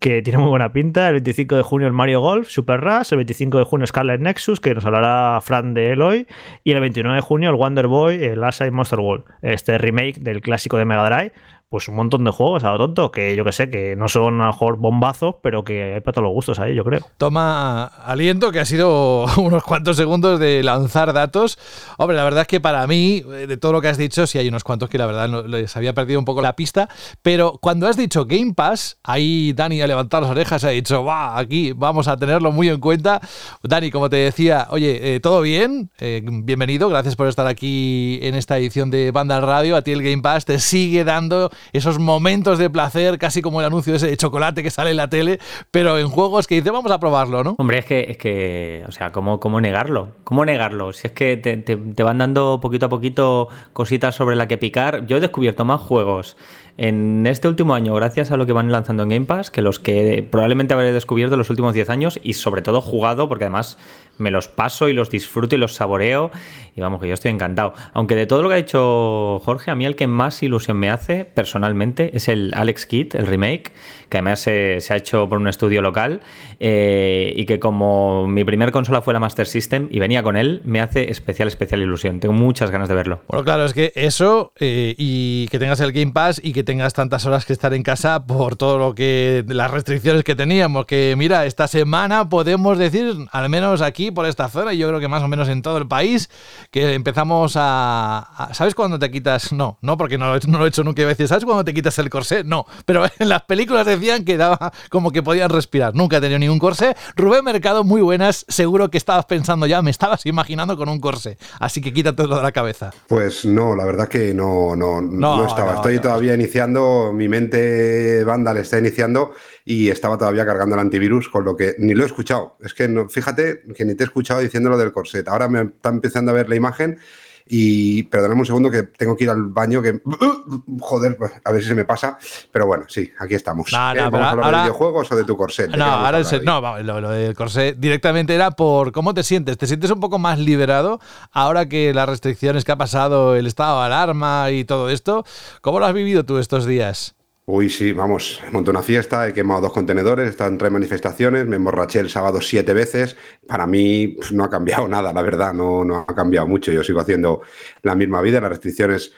que 0.00 0.22
tiene 0.22 0.38
muy 0.38 0.48
buena 0.48 0.72
pinta. 0.72 1.08
El 1.08 1.14
25 1.14 1.56
de 1.56 1.62
junio 1.62 1.86
el 1.86 1.92
Mario 1.92 2.20
Golf, 2.20 2.48
Super 2.48 2.80
Rush. 2.80 3.12
El 3.12 3.18
25 3.18 3.58
de 3.58 3.64
junio 3.64 3.86
Scarlet 3.86 4.20
Nexus, 4.20 4.58
que 4.58 4.74
nos 4.74 4.84
hablará 4.84 5.40
Fran 5.42 5.74
de 5.74 5.92
Eloy. 5.92 6.26
Y 6.64 6.72
el 6.72 6.80
29 6.80 7.16
de 7.16 7.20
junio 7.20 7.50
el 7.50 7.56
Wonder 7.56 7.86
Boy, 7.86 8.24
el 8.24 8.42
Asai 8.42 8.70
Monster 8.70 8.98
World, 8.98 9.24
este 9.42 9.78
remake 9.78 10.18
del 10.18 10.40
clásico 10.40 10.78
de 10.78 10.86
Mega 10.86 11.08
Drive 11.08 11.32
pues 11.70 11.86
un 11.86 11.94
montón 11.94 12.24
de 12.24 12.32
juegos 12.32 12.64
a 12.64 12.72
lo 12.72 12.78
tonto, 12.78 13.12
que 13.12 13.36
yo 13.36 13.44
que 13.44 13.52
sé, 13.52 13.70
que 13.70 13.94
no 13.94 14.08
son 14.08 14.40
a 14.40 14.46
lo 14.46 14.52
mejor 14.52 14.76
bombazos, 14.76 15.36
pero 15.40 15.62
que 15.62 15.94
hay 15.94 16.00
para 16.00 16.14
todos 16.14 16.24
los 16.24 16.32
gustos 16.32 16.58
ahí, 16.58 16.74
yo 16.74 16.82
creo. 16.82 17.06
Toma 17.16 17.84
aliento, 17.84 18.50
que 18.50 18.58
ha 18.58 18.64
sido 18.64 19.26
unos 19.36 19.62
cuantos 19.62 19.96
segundos 19.96 20.40
de 20.40 20.64
lanzar 20.64 21.12
datos. 21.12 21.60
Hombre, 21.96 22.16
la 22.16 22.24
verdad 22.24 22.42
es 22.42 22.48
que 22.48 22.58
para 22.60 22.84
mí, 22.88 23.20
de 23.20 23.56
todo 23.56 23.70
lo 23.70 23.80
que 23.80 23.86
has 23.86 23.98
dicho, 23.98 24.26
sí 24.26 24.36
hay 24.36 24.48
unos 24.48 24.64
cuantos 24.64 24.90
que 24.90 24.98
la 24.98 25.06
verdad 25.06 25.46
les 25.46 25.76
había 25.76 25.94
perdido 25.94 26.18
un 26.18 26.24
poco 26.24 26.42
la 26.42 26.56
pista, 26.56 26.88
pero 27.22 27.56
cuando 27.62 27.86
has 27.86 27.96
dicho 27.96 28.24
Game 28.26 28.52
Pass, 28.52 28.98
ahí 29.04 29.52
Dani 29.52 29.80
ha 29.80 29.86
levantado 29.86 30.22
las 30.22 30.30
orejas 30.32 30.64
ha 30.64 30.70
dicho, 30.70 31.04
va, 31.04 31.38
aquí 31.38 31.70
vamos 31.70 32.08
a 32.08 32.16
tenerlo 32.16 32.50
muy 32.50 32.68
en 32.68 32.80
cuenta. 32.80 33.20
Dani, 33.62 33.92
como 33.92 34.10
te 34.10 34.16
decía, 34.16 34.66
oye, 34.70 35.14
eh, 35.14 35.20
¿todo 35.20 35.40
bien? 35.40 35.92
Eh, 36.00 36.20
bienvenido, 36.24 36.88
gracias 36.88 37.14
por 37.14 37.28
estar 37.28 37.46
aquí 37.46 38.18
en 38.22 38.34
esta 38.34 38.58
edición 38.58 38.90
de 38.90 39.12
Banda 39.12 39.40
Radio. 39.40 39.76
A 39.76 39.82
ti 39.82 39.92
el 39.92 40.02
Game 40.02 40.20
Pass 40.20 40.44
te 40.44 40.58
sigue 40.58 41.04
dando 41.04 41.52
esos 41.72 41.98
momentos 41.98 42.58
de 42.58 42.70
placer, 42.70 43.18
casi 43.18 43.42
como 43.42 43.60
el 43.60 43.66
anuncio 43.66 43.94
ese 43.94 44.16
chocolate 44.16 44.62
que 44.62 44.70
sale 44.70 44.90
en 44.90 44.96
la 44.96 45.08
tele, 45.08 45.38
pero 45.70 45.98
en 45.98 46.08
juegos 46.08 46.46
que 46.46 46.56
dice, 46.56 46.70
vamos 46.70 46.90
a 46.92 47.00
probarlo, 47.00 47.44
¿no? 47.44 47.54
Hombre, 47.58 47.78
es 47.78 47.84
que, 47.84 48.06
es 48.08 48.16
que 48.16 48.84
o 48.88 48.92
sea, 48.92 49.12
¿cómo, 49.12 49.40
cómo 49.40 49.60
negarlo? 49.60 50.08
¿Cómo 50.24 50.44
negarlo? 50.44 50.92
Si 50.92 51.06
es 51.06 51.12
que 51.12 51.36
te, 51.36 51.56
te 51.56 52.02
van 52.02 52.18
dando 52.18 52.60
poquito 52.60 52.86
a 52.86 52.88
poquito 52.88 53.48
cositas 53.72 54.14
sobre 54.14 54.36
la 54.36 54.48
que 54.48 54.58
picar. 54.58 55.06
Yo 55.06 55.16
he 55.16 55.20
descubierto 55.20 55.64
más 55.64 55.80
juegos 55.80 56.36
en 56.82 57.26
este 57.26 57.46
último 57.46 57.74
año, 57.74 57.94
gracias 57.94 58.30
a 58.30 58.38
lo 58.38 58.46
que 58.46 58.54
van 58.54 58.72
lanzando 58.72 59.02
en 59.02 59.10
Game 59.10 59.26
Pass, 59.26 59.50
que 59.50 59.60
los 59.60 59.78
que 59.78 60.26
probablemente 60.30 60.72
habré 60.72 60.94
descubierto 60.94 61.34
en 61.34 61.38
los 61.40 61.50
últimos 61.50 61.74
10 61.74 61.90
años 61.90 62.18
y 62.22 62.32
sobre 62.32 62.62
todo 62.62 62.80
jugado, 62.80 63.28
porque 63.28 63.44
además 63.44 63.76
me 64.16 64.30
los 64.30 64.48
paso 64.48 64.88
y 64.88 64.94
los 64.94 65.10
disfruto 65.10 65.54
y 65.56 65.58
los 65.58 65.74
saboreo. 65.74 66.30
Y 66.74 66.80
vamos, 66.80 67.00
que 67.00 67.08
yo 67.08 67.14
estoy 67.14 67.30
encantado. 67.30 67.74
Aunque 67.92 68.14
de 68.14 68.26
todo 68.26 68.42
lo 68.42 68.48
que 68.48 68.54
ha 68.54 68.58
dicho 68.58 69.40
Jorge, 69.44 69.70
a 69.70 69.74
mí 69.74 69.84
el 69.84 69.96
que 69.96 70.06
más 70.06 70.42
ilusión 70.42 70.78
me 70.78 70.90
hace 70.90 71.24
personalmente 71.24 72.16
es 72.16 72.28
el 72.28 72.52
Alex 72.54 72.86
Kidd, 72.86 73.16
el 73.16 73.26
remake, 73.26 73.72
que 74.08 74.18
además 74.18 74.40
se, 74.40 74.78
ha 74.88 74.96
hecho 74.96 75.28
por 75.28 75.38
un 75.38 75.48
estudio 75.48 75.82
local 75.82 76.20
eh, 76.58 77.32
y 77.36 77.46
que 77.46 77.60
como 77.60 78.26
mi 78.26 78.44
primer 78.44 78.72
consola 78.72 79.02
fue 79.02 79.14
la 79.14 79.20
Master 79.20 79.46
System 79.46 79.88
y 79.90 80.00
venía 80.00 80.22
con 80.22 80.36
él, 80.36 80.60
me 80.64 80.80
hace 80.80 81.10
especial, 81.10 81.48
especial 81.48 81.80
ilusión. 81.80 82.20
Tengo 82.20 82.34
muchas 82.34 82.70
ganas 82.70 82.88
de 82.88 82.94
verlo. 82.94 83.22
Bueno, 83.28 83.44
claro, 83.44 83.64
es 83.64 83.72
que 83.72 83.92
eso 83.94 84.52
eh, 84.58 84.94
y 84.98 85.48
que 85.48 85.58
tengas 85.58 85.80
el 85.80 85.92
Game 85.92 86.12
Pass 86.12 86.40
y 86.42 86.52
que 86.52 86.64
tengas 86.64 86.92
tantas 86.92 87.24
horas 87.24 87.46
que 87.46 87.52
estar 87.52 87.72
en 87.72 87.82
casa 87.82 88.26
por 88.26 88.56
todo 88.56 88.78
lo 88.78 88.94
que 88.94 89.44
las 89.48 89.70
restricciones 89.70 90.24
que 90.24 90.34
teníamos, 90.34 90.86
que 90.86 91.14
mira, 91.16 91.46
esta 91.46 91.68
semana 91.68 92.28
podemos 92.28 92.78
decir, 92.78 93.14
al 93.30 93.48
menos 93.48 93.80
aquí 93.80 94.10
por 94.10 94.26
esta 94.26 94.48
zona, 94.48 94.74
y 94.74 94.78
yo 94.78 94.88
creo 94.88 95.00
que 95.00 95.08
más 95.08 95.22
o 95.22 95.28
menos 95.28 95.48
en 95.48 95.62
todo 95.62 95.78
el 95.78 95.86
país, 95.86 96.30
que 96.70 96.94
empezamos 96.94 97.54
a, 97.56 98.50
¿sabes 98.52 98.76
cuando 98.76 98.98
te 98.98 99.10
quitas? 99.10 99.52
No, 99.52 99.78
no, 99.82 99.96
porque 99.96 100.16
no, 100.16 100.38
no 100.46 100.58
lo 100.58 100.64
he 100.64 100.68
hecho 100.68 100.84
nunca 100.84 101.04
veces, 101.04 101.28
¿sabes 101.28 101.44
cuando 101.44 101.64
te 101.64 101.74
quitas 101.74 101.98
el 101.98 102.08
corsé? 102.10 102.44
No, 102.44 102.64
pero 102.84 103.04
en 103.18 103.28
las 103.28 103.42
películas 103.42 103.86
decían 103.86 104.24
que 104.24 104.36
daba 104.36 104.72
como 104.88 105.10
que 105.10 105.22
podían 105.22 105.50
respirar. 105.50 105.94
Nunca 105.94 106.18
he 106.18 106.20
tenido 106.20 106.38
ningún 106.38 106.58
corsé. 106.58 106.94
Rubén 107.16 107.44
Mercado, 107.44 107.82
muy 107.82 108.02
buenas, 108.02 108.44
seguro 108.48 108.90
que 108.90 108.98
estabas 108.98 109.26
pensando 109.26 109.66
ya, 109.66 109.82
me 109.82 109.90
estabas 109.90 110.26
imaginando 110.26 110.76
con 110.76 110.88
un 110.88 111.00
corsé, 111.00 111.38
así 111.58 111.80
que 111.80 111.92
quítatelo 111.92 112.36
de 112.36 112.42
la 112.42 112.52
cabeza. 112.52 112.92
Pues 113.08 113.44
no, 113.44 113.74
la 113.74 113.84
verdad 113.84 114.08
que 114.08 114.32
no, 114.32 114.76
no, 114.76 115.00
no, 115.00 115.46
estaba. 115.46 115.74
Estoy 115.74 115.98
todavía 115.98 116.34
iniciando, 116.34 117.12
mi 117.12 117.28
mente 117.28 118.22
banda 118.22 118.54
le 118.54 118.60
está 118.60 118.78
iniciando 118.78 119.32
y 119.70 119.88
estaba 119.88 120.18
todavía 120.18 120.44
cargando 120.44 120.74
el 120.74 120.80
antivirus, 120.80 121.28
con 121.28 121.44
lo 121.44 121.54
que 121.54 121.76
ni 121.78 121.94
lo 121.94 122.02
he 122.02 122.06
escuchado. 122.06 122.56
Es 122.58 122.74
que 122.74 122.88
no, 122.88 123.08
fíjate 123.08 123.62
que 123.72 123.84
ni 123.84 123.94
te 123.94 124.02
he 124.02 124.06
escuchado 124.06 124.40
diciéndolo 124.40 124.76
del 124.76 124.90
corset. 124.90 125.28
Ahora 125.28 125.48
me 125.48 125.60
está 125.62 125.90
empezando 125.90 126.32
a 126.32 126.34
ver 126.34 126.48
la 126.48 126.56
imagen 126.56 126.98
y 127.46 128.02
perdóname 128.02 128.40
un 128.40 128.46
segundo 128.46 128.68
que 128.68 128.82
tengo 128.82 129.16
que 129.16 129.22
ir 129.22 129.30
al 129.30 129.44
baño, 129.44 129.80
que 129.80 130.00
joder, 130.80 131.16
pues, 131.16 131.30
a 131.44 131.52
ver 131.52 131.62
si 131.62 131.68
se 131.68 131.76
me 131.76 131.84
pasa. 131.84 132.18
Pero 132.50 132.66
bueno, 132.66 132.86
sí, 132.88 133.12
aquí 133.20 133.36
estamos. 133.36 133.72
No, 133.72 133.94
no, 133.94 134.10
¿Vamos 134.10 134.26
a 134.26 134.30
hablar 134.30 134.54
de 134.54 134.60
videojuegos 134.62 135.12
o 135.12 135.14
de 135.14 135.22
tu 135.22 135.36
corset? 135.36 135.70
No, 135.70 135.84
ahora 135.84 136.20
no, 136.42 136.82
lo, 136.82 137.00
lo, 137.00 137.10
del 137.10 137.36
corset 137.36 137.76
directamente 137.78 138.34
era 138.34 138.50
por 138.50 138.90
cómo 138.90 139.14
te 139.14 139.22
sientes. 139.22 139.56
¿Te 139.56 139.68
sientes 139.68 139.92
un 139.92 140.00
poco 140.00 140.18
más 140.18 140.40
liberado 140.40 140.98
ahora 141.30 141.68
que 141.68 141.94
las 141.94 142.08
restricciones 142.08 142.64
que 142.64 142.72
ha 142.72 142.76
pasado, 142.76 143.36
el 143.36 143.46
estado 143.46 143.78
de 143.78 143.86
alarma 143.86 144.50
y 144.50 144.64
todo 144.64 144.90
esto? 144.90 145.24
¿Cómo 145.60 145.78
lo 145.78 145.86
has 145.86 145.94
vivido 145.94 146.24
tú 146.24 146.38
estos 146.38 146.66
días? 146.66 147.14
Uy, 147.52 147.68
sí, 147.68 147.92
vamos, 147.92 148.40
monté 148.52 148.70
una 148.70 148.80
fiesta, 148.80 149.26
he 149.26 149.32
quemado 149.32 149.62
dos 149.62 149.72
contenedores, 149.72 150.30
están 150.30 150.56
tres 150.56 150.70
manifestaciones, 150.70 151.48
me 151.48 151.56
emborraché 151.56 151.98
el 151.98 152.08
sábado 152.08 152.40
siete 152.40 152.72
veces. 152.72 153.16
Para 153.44 153.66
mí 153.66 154.16
no 154.30 154.44
ha 154.44 154.48
cambiado 154.48 154.86
nada, 154.88 155.12
la 155.12 155.20
verdad, 155.20 155.52
no, 155.52 155.84
no 155.84 156.04
ha 156.06 156.14
cambiado 156.14 156.46
mucho. 156.46 156.70
Yo 156.70 156.84
sigo 156.84 157.00
haciendo 157.00 157.42
la 157.82 157.96
misma 157.96 158.20
vida, 158.22 158.40
las 158.40 158.50
restricciones 158.50 159.14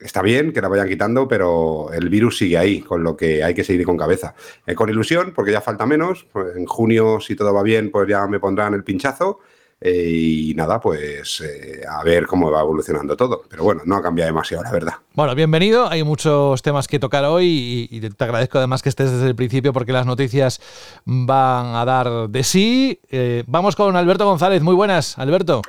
está 0.00 0.22
bien 0.22 0.52
que 0.52 0.60
la 0.60 0.66
vayan 0.66 0.88
quitando, 0.88 1.28
pero 1.28 1.92
el 1.92 2.08
virus 2.08 2.38
sigue 2.38 2.58
ahí, 2.58 2.80
con 2.80 3.04
lo 3.04 3.16
que 3.16 3.44
hay 3.44 3.54
que 3.54 3.62
seguir 3.62 3.86
con 3.86 3.96
cabeza. 3.96 4.34
Eh, 4.66 4.74
con 4.74 4.90
ilusión, 4.90 5.32
porque 5.32 5.52
ya 5.52 5.60
falta 5.60 5.86
menos. 5.86 6.26
Pues, 6.32 6.56
en 6.56 6.66
junio, 6.66 7.20
si 7.20 7.36
todo 7.36 7.54
va 7.54 7.62
bien, 7.62 7.92
pues 7.92 8.08
ya 8.08 8.26
me 8.26 8.40
pondrán 8.40 8.74
el 8.74 8.82
pinchazo. 8.82 9.38
Eh, 9.80 10.48
y 10.50 10.54
nada, 10.54 10.80
pues 10.80 11.40
eh, 11.40 11.82
a 11.88 12.02
ver 12.02 12.26
cómo 12.26 12.50
va 12.50 12.60
evolucionando 12.60 13.16
todo. 13.16 13.42
Pero 13.48 13.62
bueno, 13.62 13.82
no 13.84 13.96
ha 13.96 14.02
cambiado 14.02 14.28
demasiado, 14.28 14.64
la 14.64 14.72
verdad. 14.72 14.94
Bueno, 15.14 15.34
bienvenido. 15.34 15.88
Hay 15.88 16.02
muchos 16.02 16.62
temas 16.62 16.88
que 16.88 16.98
tocar 16.98 17.24
hoy 17.24 17.88
y, 17.90 18.00
te 18.00 18.24
agradezco 18.24 18.58
además 18.58 18.82
que 18.82 18.88
estés 18.88 19.12
desde 19.12 19.26
el 19.26 19.36
principio 19.36 19.72
porque 19.72 19.92
las 19.92 20.06
noticias 20.06 20.60
van 21.04 21.74
a 21.74 21.84
dar 21.84 22.28
de 22.28 22.42
sí. 22.42 23.00
Eh, 23.10 23.44
vamos 23.46 23.76
con 23.76 23.96
Alberto 23.96 24.24
González. 24.24 24.62
Muy 24.62 24.74
buenas, 24.74 25.18
Alberto. 25.18 25.62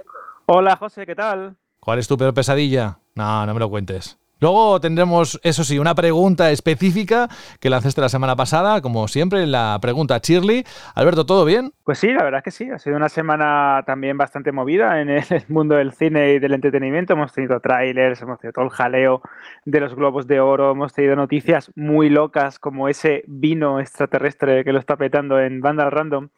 Hola, 0.47 0.75
José, 0.75 1.05
¿qué 1.05 1.15
tal? 1.15 1.55
¿Cuál 1.79 1.99
es 1.99 2.07
tu 2.07 2.17
peor 2.17 2.33
pesadilla? 2.33 2.99
No, 3.15 3.45
no 3.45 3.53
me 3.53 3.59
lo 3.59 3.69
cuentes. 3.69 4.18
Luego 4.39 4.79
tendremos, 4.79 5.39
eso 5.43 5.63
sí, 5.63 5.79
una 5.79 5.95
pregunta 5.95 6.51
específica 6.51 7.27
que 7.59 7.69
lanzaste 7.69 8.01
la 8.01 8.09
semana 8.09 8.35
pasada, 8.35 8.81
como 8.81 9.07
siempre, 9.07 9.45
la 9.45 9.77
pregunta 9.81 10.19
Shirley. 10.21 10.63
Alberto, 10.95 11.25
¿todo 11.25 11.45
bien? 11.45 11.73
Pues 11.83 11.99
sí, 11.99 12.13
la 12.13 12.23
verdad 12.23 12.43
que 12.43 12.51
sí. 12.51 12.69
Ha 12.69 12.79
sido 12.79 12.95
una 12.95 13.09
semana 13.09 13.83
también 13.85 14.17
bastante 14.17 14.51
movida 14.51 15.01
en 15.01 15.09
el 15.09 15.25
mundo 15.47 15.75
del 15.75 15.91
cine 15.91 16.33
y 16.33 16.39
del 16.39 16.53
entretenimiento. 16.53 17.13
Hemos 17.13 17.33
tenido 17.33 17.59
trailers, 17.59 18.21
hemos 18.21 18.39
tenido 18.39 18.53
todo 18.53 18.65
el 18.65 18.71
jaleo 18.71 19.21
de 19.65 19.79
los 19.79 19.95
globos 19.95 20.27
de 20.27 20.39
oro, 20.39 20.71
hemos 20.71 20.93
tenido 20.93 21.15
noticias 21.15 21.71
muy 21.75 22.09
locas 22.09 22.59
como 22.59 22.87
ese 22.89 23.23
vino 23.27 23.79
extraterrestre 23.79 24.63
que 24.63 24.73
lo 24.73 24.79
está 24.79 24.97
petando 24.97 25.39
en 25.39 25.61
Vandal 25.61 25.91
Random, 25.91 26.29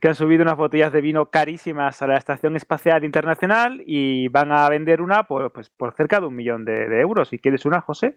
que 0.00 0.08
han 0.08 0.14
subido 0.14 0.42
unas 0.42 0.56
botellas 0.56 0.92
de 0.92 1.00
vino 1.00 1.26
carísimas 1.26 2.02
a 2.02 2.06
la 2.06 2.16
Estación 2.16 2.56
Espacial 2.56 3.04
Internacional 3.04 3.82
y 3.86 4.28
van 4.28 4.52
a 4.52 4.68
vender 4.68 5.02
una 5.02 5.24
por, 5.24 5.52
pues, 5.52 5.70
por 5.70 5.94
cerca 5.94 6.20
de 6.20 6.26
un 6.26 6.36
millón 6.36 6.64
de, 6.64 6.86
euros. 7.00 7.32
Quieres 7.46 7.64
una, 7.64 7.80
José, 7.80 8.16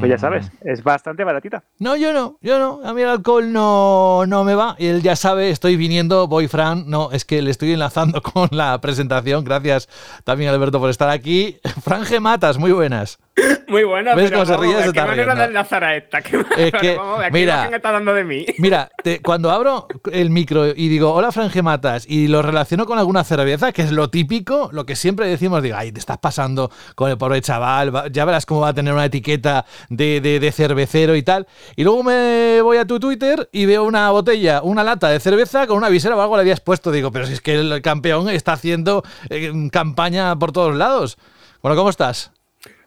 pues 0.00 0.10
ya 0.10 0.18
sabes, 0.18 0.50
mm. 0.52 0.68
es 0.68 0.82
bastante 0.82 1.22
baratita. 1.22 1.62
No, 1.78 1.94
yo 1.94 2.12
no, 2.12 2.38
yo 2.42 2.58
no. 2.58 2.80
A 2.84 2.92
mí 2.92 3.02
el 3.02 3.08
alcohol 3.08 3.52
no, 3.52 4.26
no 4.26 4.42
me 4.42 4.56
va. 4.56 4.74
Y 4.78 4.86
él 4.88 5.00
ya 5.00 5.14
sabe, 5.14 5.50
estoy 5.50 5.76
viniendo, 5.76 6.26
voy 6.26 6.48
Fran. 6.48 6.90
No, 6.90 7.12
es 7.12 7.24
que 7.24 7.40
le 7.40 7.52
estoy 7.52 7.72
enlazando 7.72 8.20
con 8.34 8.48
la 8.50 8.80
presentación. 8.80 9.44
Gracias 9.44 9.88
también, 10.24 10.50
Alberto, 10.50 10.80
por 10.80 10.90
estar 10.90 11.08
aquí. 11.08 11.58
Fran 11.82 12.04
Matas, 12.20 12.58
muy 12.58 12.72
buenas. 12.72 13.20
Muy 13.66 13.82
buena, 13.82 14.14
¿Ves 14.14 14.30
cómo 14.30 14.46
se 14.46 14.56
ríe? 14.56 14.92
¿Qué 14.92 15.02
manera 15.02 15.34
de 15.34 15.44
enlazar 15.44 15.82
a 15.82 15.96
esta? 15.96 16.22
¿Qué 16.22 16.44
es 16.56 16.72
que, 16.72 16.98
mira, 17.32 17.68
está 17.72 17.90
dando 17.90 18.14
de 18.14 18.22
mí? 18.22 18.46
Mira, 18.58 18.90
cuando 19.24 19.50
abro 19.50 19.88
el 20.12 20.30
micro 20.30 20.68
y 20.68 20.88
digo, 20.88 21.12
hola 21.12 21.30
Matas 21.62 22.06
y 22.08 22.28
lo 22.28 22.42
relaciono 22.42 22.86
con 22.86 22.98
alguna 22.98 23.24
cerveza, 23.24 23.72
que 23.72 23.82
es 23.82 23.90
lo 23.90 24.08
típico, 24.08 24.68
lo 24.72 24.86
que 24.86 24.94
siempre 24.94 25.26
decimos, 25.26 25.62
digo, 25.62 25.76
ay, 25.76 25.90
te 25.90 25.98
estás 25.98 26.18
pasando 26.18 26.70
con 26.94 27.10
el 27.10 27.18
pobre 27.18 27.40
chaval, 27.40 28.12
ya 28.12 28.24
verás 28.24 28.46
cómo 28.46 28.60
va 28.60 28.68
a 28.68 28.74
tener 28.74 28.94
una 28.94 29.06
etiqueta 29.06 29.64
de, 29.88 30.20
de, 30.20 30.52
cervecero 30.52 31.16
y 31.16 31.22
tal. 31.22 31.48
Y 31.74 31.82
luego 31.82 32.04
me 32.04 32.60
voy 32.62 32.76
a 32.76 32.86
tu 32.86 33.00
Twitter 33.00 33.48
y 33.50 33.66
veo 33.66 33.82
una 33.82 34.10
botella, 34.10 34.62
una 34.62 34.84
lata 34.84 35.08
de 35.08 35.18
cerveza 35.18 35.66
con 35.66 35.76
una 35.76 35.88
visera 35.88 36.16
o 36.16 36.20
algo 36.20 36.36
le 36.36 36.42
habías 36.42 36.60
puesto. 36.60 36.92
Digo, 36.92 37.10
pero 37.10 37.26
si 37.26 37.32
es 37.32 37.40
que 37.40 37.54
el 37.54 37.82
campeón 37.82 38.28
está 38.28 38.52
haciendo 38.52 39.02
eh, 39.28 39.52
campaña 39.72 40.36
por 40.38 40.52
todos 40.52 40.76
lados. 40.76 41.18
Bueno, 41.62 41.76
¿cómo 41.76 41.90
estás? 41.90 42.33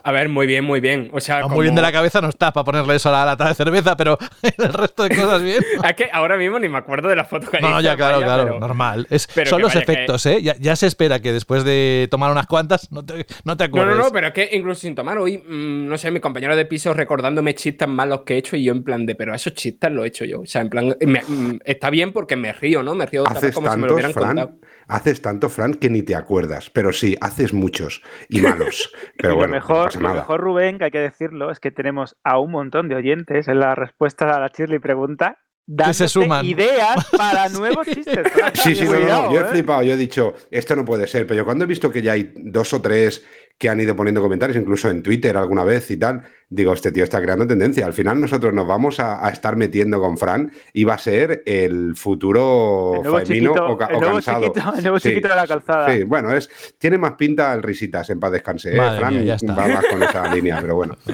A 0.07 0.11
ver, 0.13 0.29
muy 0.29 0.47
bien, 0.47 0.63
muy 0.63 0.79
bien. 0.79 1.09
O 1.11 1.19
sea, 1.19 1.37
No, 1.39 1.43
como- 1.43 1.55
Muy 1.57 1.63
bien 1.65 1.75
de 1.75 1.81
la 1.81 1.91
cabeza 1.91 2.21
no 2.21 2.29
está 2.29 2.53
para 2.53 2.63
ponerle 2.63 2.95
eso 2.95 3.09
a 3.09 3.11
la 3.11 3.25
lata 3.25 3.49
de 3.49 3.53
cerveza, 3.55 3.97
pero 3.97 4.17
el 4.57 4.71
resto 4.73 5.03
de 5.03 5.09
cosas 5.09 5.41
bien. 5.43 5.57
Es 5.83 5.93
que 5.95 6.09
ahora 6.13 6.37
mismo 6.37 6.57
ni 6.59 6.69
me 6.69 6.77
acuerdo 6.77 7.09
de 7.09 7.17
la 7.17 7.25
foto 7.25 7.51
que 7.51 7.59
No, 7.59 7.71
no, 7.71 7.81
ya, 7.81 7.97
claro, 7.97 8.15
vaya, 8.15 8.25
claro, 8.25 8.43
pero- 8.45 8.59
normal. 8.59 9.05
Es, 9.09 9.27
pero 9.35 9.49
son 9.49 9.61
los 9.61 9.73
vaya 9.73 9.85
que- 9.85 9.91
efectos, 9.91 10.25
¿eh? 10.27 10.41
Ya, 10.41 10.55
ya 10.59 10.77
se 10.77 10.87
espera 10.87 11.19
que 11.19 11.33
después 11.33 11.65
de 11.65 12.07
tomar 12.09 12.31
unas 12.31 12.47
cuantas 12.47 12.89
no 12.89 13.03
te, 13.03 13.25
no 13.43 13.57
te 13.57 13.65
No, 13.65 13.67
acuerdes. 13.67 13.97
no, 13.97 14.03
no, 14.05 14.11
pero 14.11 14.27
es 14.27 14.33
que 14.33 14.49
incluso 14.53 14.79
sin 14.79 14.95
tomar 14.95 15.17
hoy, 15.17 15.39
mm, 15.39 15.87
no 15.89 15.97
sé, 15.97 16.09
mi 16.09 16.21
compañero 16.21 16.55
de 16.55 16.65
piso 16.65 16.93
recordándome 16.93 17.53
chistes 17.53 17.87
malos 17.89 18.21
que 18.21 18.35
he 18.35 18.37
hecho 18.37 18.55
y 18.55 18.63
yo 18.63 18.71
en 18.71 18.83
plan 18.83 19.05
de, 19.05 19.13
pero 19.15 19.35
esos 19.35 19.55
chistes 19.55 19.91
los 19.91 20.05
he 20.05 20.07
hecho 20.07 20.23
yo. 20.23 20.39
O 20.39 20.45
sea, 20.45 20.61
en 20.61 20.69
plan, 20.69 20.95
me- 21.05 21.21
mm, 21.27 21.59
está 21.65 21.89
bien 21.89 22.13
porque 22.13 22.37
me 22.37 22.53
río, 22.53 22.81
¿no? 22.81 22.95
Me 22.95 23.05
río 23.05 23.23
otra 23.23 23.41
vez 23.41 23.53
como 23.53 23.69
si 23.69 23.77
me 23.77 23.87
lo 23.87 23.93
hubieran 23.93 24.13
Fran, 24.13 24.27
contado. 24.37 24.51
Haces 24.87 25.21
tanto, 25.21 25.49
Fran, 25.49 25.73
que 25.75 25.89
ni 25.89 26.03
te 26.03 26.15
acuerdas. 26.15 26.69
Pero 26.69 26.93
sí, 26.93 27.17
haces 27.21 27.53
muchos 27.53 28.01
y 28.29 28.41
malos. 28.41 28.91
Pero 29.17 29.33
y 29.33 29.35
bueno, 29.35 29.53
lo 29.53 29.59
mejor, 29.59 29.77
no 29.77 29.83
pasa 29.85 29.99
lo 29.99 30.13
mejor, 30.13 30.41
Rubén, 30.41 30.77
que 30.77 30.85
hay 30.85 30.91
que 30.91 30.99
decirlo, 30.99 31.51
es 31.51 31.59
que 31.59 31.71
tenemos 31.71 32.15
a 32.23 32.39
un 32.39 32.51
montón 32.51 32.89
de 32.89 32.95
oyentes 32.95 33.47
en 33.47 33.59
la 33.59 33.75
respuesta 33.75 34.35
a 34.35 34.39
la 34.39 34.47
Shirley 34.47 34.79
pregunta 34.79 35.37
dándote 35.69 36.07
suman. 36.07 36.45
ideas 36.45 37.05
para 37.15 37.49
nuevos 37.49 37.85
chistes. 37.85 38.31
Fran. 38.31 38.55
Sí, 38.55 38.73
sí, 38.73 38.85
no, 38.85 38.99
no, 38.99 39.33
Yo 39.33 39.41
he 39.41 39.43
¿eh? 39.43 39.47
flipado, 39.51 39.83
yo 39.83 39.93
he 39.93 39.97
dicho, 39.97 40.33
esto 40.49 40.75
no 40.75 40.85
puede 40.85 41.07
ser, 41.07 41.27
pero 41.27 41.39
yo 41.39 41.45
cuando 41.45 41.65
he 41.65 41.67
visto 41.67 41.91
que 41.91 42.01
ya 42.01 42.13
hay 42.13 42.31
dos 42.35 42.73
o 42.73 42.81
tres 42.81 43.25
que 43.59 43.69
han 43.69 43.79
ido 43.81 43.95
poniendo 43.95 44.21
comentarios, 44.21 44.57
incluso 44.57 44.89
en 44.89 45.03
Twitter 45.03 45.35
alguna 45.35 45.63
vez 45.63 45.89
y 45.91 45.97
tal, 45.97 46.23
digo, 46.49 46.71
este 46.73 46.91
tío 46.91 47.03
está 47.03 47.21
creando 47.21 47.45
tendencia. 47.45 47.85
Al 47.85 47.93
final 47.93 48.21
nosotros 48.21 48.53
nos 48.53 48.65
vamos 48.67 48.99
a, 48.99 49.25
a 49.25 49.29
estar 49.31 49.55
metiendo 49.57 49.99
con 49.99 50.17
Fran 50.17 50.51
y 50.73 50.85
va 50.85 50.93
a 50.93 50.97
ser 50.97 51.43
el 51.45 51.95
futuro 51.95 52.93
El 52.95 53.01
nuevo 53.03 53.17
Faemino 53.17 53.53
chiquito- 53.53 53.65
o, 53.65 53.89
el 53.89 53.95
o 53.95 53.99
nuevo 53.99 54.13
cansado. 54.15 54.45
chiquito- 54.53 54.73
el 54.77 54.81
nuevo 54.83 54.99
chiquito 54.99 55.27
de 55.27 55.35
la 55.35 55.47
calzada. 55.47 55.93
Sí, 55.93 56.03
bueno, 56.03 56.33
es, 56.33 56.49
tiene 56.77 56.97
más 56.97 57.13
pinta 57.13 57.53
el 57.53 57.63
risitas 57.63 58.09
en 58.09 58.19
paz 58.19 58.31
descanse. 58.31 58.71
¿eh? 58.73 58.75
Fran 58.97 59.13
mía, 59.13 59.23
ya 59.23 59.35
está. 59.35 59.53
va 59.55 59.67
más 59.67 59.85
con 59.85 60.01
esa 60.03 60.33
línea, 60.33 60.59
pero 60.61 60.75
bueno. 60.75 60.97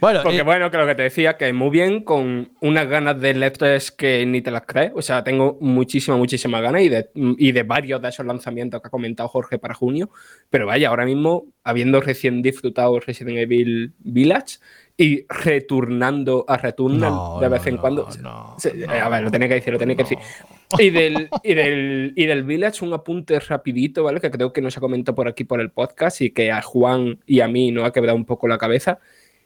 Bueno, 0.00 0.20
Porque 0.22 0.38
eh, 0.38 0.42
bueno, 0.42 0.70
que 0.70 0.76
lo 0.76 0.86
que 0.86 0.94
te 0.94 1.02
decía, 1.02 1.36
que 1.36 1.52
muy 1.52 1.70
bien, 1.70 2.02
con 2.04 2.52
unas 2.60 2.86
ganas 2.88 3.20
de 3.20 3.34
lectores 3.34 3.90
que 3.90 4.24
ni 4.26 4.42
te 4.42 4.50
las 4.50 4.62
crees. 4.62 4.92
O 4.94 5.02
sea, 5.02 5.24
tengo 5.24 5.58
muchísima, 5.60 6.16
muchísima 6.16 6.60
ganas 6.60 6.82
y 6.82 6.88
de, 6.88 7.10
y 7.14 7.52
de 7.52 7.62
varios 7.64 8.00
de 8.00 8.08
esos 8.10 8.24
lanzamientos 8.24 8.80
que 8.80 8.88
ha 8.88 8.90
comentado 8.90 9.28
Jorge 9.28 9.58
para 9.58 9.74
junio. 9.74 10.10
Pero 10.50 10.66
vaya, 10.66 10.88
ahora 10.88 11.04
mismo, 11.04 11.46
habiendo 11.64 12.00
recién 12.00 12.42
disfrutado 12.42 13.00
Resident 13.00 13.38
Evil 13.38 13.92
Village 13.98 14.58
y 15.00 15.24
retornando 15.28 16.44
a 16.48 16.56
Returnal 16.56 17.10
No, 17.12 17.38
de 17.40 17.48
vez 17.48 17.64
en 17.68 17.76
no, 17.76 17.80
cuando. 17.80 18.08
no, 18.20 18.56
Se- 18.58 18.74
no, 18.74 18.92
a 18.92 19.08
ver, 19.08 19.22
lo 19.22 19.30
tenía 19.30 19.46
que 19.48 19.54
decir, 19.54 19.72
lo 19.72 19.78
tenía 19.78 19.94
que 19.96 20.02
decir. 20.02 20.18
Y 20.78 20.90
del, 20.90 21.30
y, 21.44 21.54
del, 21.54 22.12
y 22.16 22.26
del 22.26 22.42
Village, 22.42 22.84
un 22.84 22.92
apunte 22.92 23.38
rapidito, 23.38 24.02
¿vale? 24.02 24.20
Que 24.20 24.30
creo 24.30 24.52
que 24.52 24.60
no 24.60 24.70
se 24.72 24.80
comentó 24.80 25.14
por 25.14 25.28
aquí 25.28 25.44
por 25.44 25.60
el 25.60 25.70
podcast 25.70 26.20
y 26.20 26.30
que 26.30 26.50
a 26.50 26.60
Juan 26.62 27.20
y 27.26 27.40
a 27.40 27.48
mí 27.48 27.70
nos 27.70 27.84
ha 27.86 27.92
quebrado 27.92 28.16
un 28.16 28.24
poco 28.24 28.48
la 28.48 28.58
cabeza. 28.58 28.98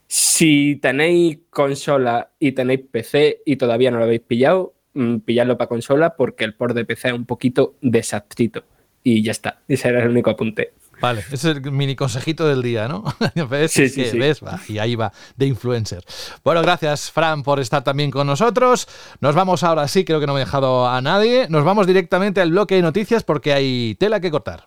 Si 0.07 0.77
tenéis 0.77 1.39
consola 1.51 2.31
y 2.39 2.53
tenéis 2.53 2.81
PC 2.91 3.43
y 3.45 3.57
todavía 3.57 3.91
no 3.91 3.99
lo 3.99 4.05
habéis 4.05 4.23
pillado, 4.23 4.73
mm, 4.95 5.19
pilladlo 5.19 5.57
para 5.59 5.69
consola 5.69 6.17
porque 6.17 6.45
el 6.45 6.55
port 6.55 6.75
de 6.75 6.85
PC 6.87 7.09
es 7.09 7.15
un 7.15 7.27
poquito 7.27 7.75
desastrito. 7.83 8.65
Y 9.05 9.23
ya 9.23 9.33
está. 9.33 9.61
Ese 9.69 9.89
era 9.89 10.03
el 10.03 10.09
único 10.11 10.31
apunte. 10.31 10.73
Vale, 11.03 11.25
ese 11.33 11.35
es 11.35 11.45
el 11.57 11.73
mini 11.73 11.97
consejito 11.97 12.47
del 12.47 12.63
día, 12.63 12.87
¿no? 12.87 13.03
¿Ves? 13.51 13.73
Sí, 13.73 13.89
sí, 13.89 14.05
que, 14.05 14.11
sí. 14.13 14.19
¿ves? 14.21 14.41
Va, 14.41 14.61
y 14.69 14.79
ahí 14.79 14.95
va, 14.95 15.13
de 15.35 15.47
influencer. 15.47 16.05
Bueno, 16.45 16.63
gracias, 16.63 17.11
Fran, 17.11 17.43
por 17.43 17.59
estar 17.59 17.83
también 17.83 18.13
con 18.13 18.25
nosotros. 18.25 18.87
Nos 19.21 19.35
vamos 19.35 19.65
ahora 19.65 19.89
sí, 19.89 20.05
creo 20.05 20.21
que 20.21 20.29
no 20.29 20.35
me 20.35 20.43
he 20.43 20.45
dejado 20.45 20.89
a 20.89 21.01
nadie. 21.01 21.49
Nos 21.49 21.65
vamos 21.65 21.89
directamente 21.89 22.41
al 22.41 22.53
bloque 22.53 22.77
de 22.77 22.83
noticias 22.83 23.25
porque 23.25 23.53
hay 23.53 23.97
tela 23.97 24.21
que 24.21 24.31
cortar. 24.31 24.65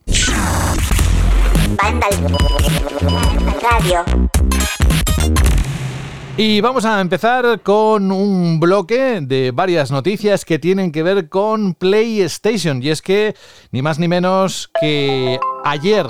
Radio. 3.61 4.03
Y 6.37 6.59
vamos 6.59 6.83
a 6.83 6.99
empezar 6.99 7.61
con 7.61 8.11
un 8.11 8.59
bloque 8.59 9.21
de 9.21 9.51
varias 9.51 9.89
noticias 9.89 10.43
que 10.43 10.59
tienen 10.59 10.91
que 10.91 11.01
ver 11.01 11.29
con 11.29 11.75
PlayStation. 11.75 12.83
Y 12.83 12.89
es 12.89 13.01
que, 13.01 13.35
ni 13.71 13.81
más 13.81 13.99
ni 13.99 14.09
menos 14.09 14.69
que 14.81 15.39
ayer, 15.63 16.05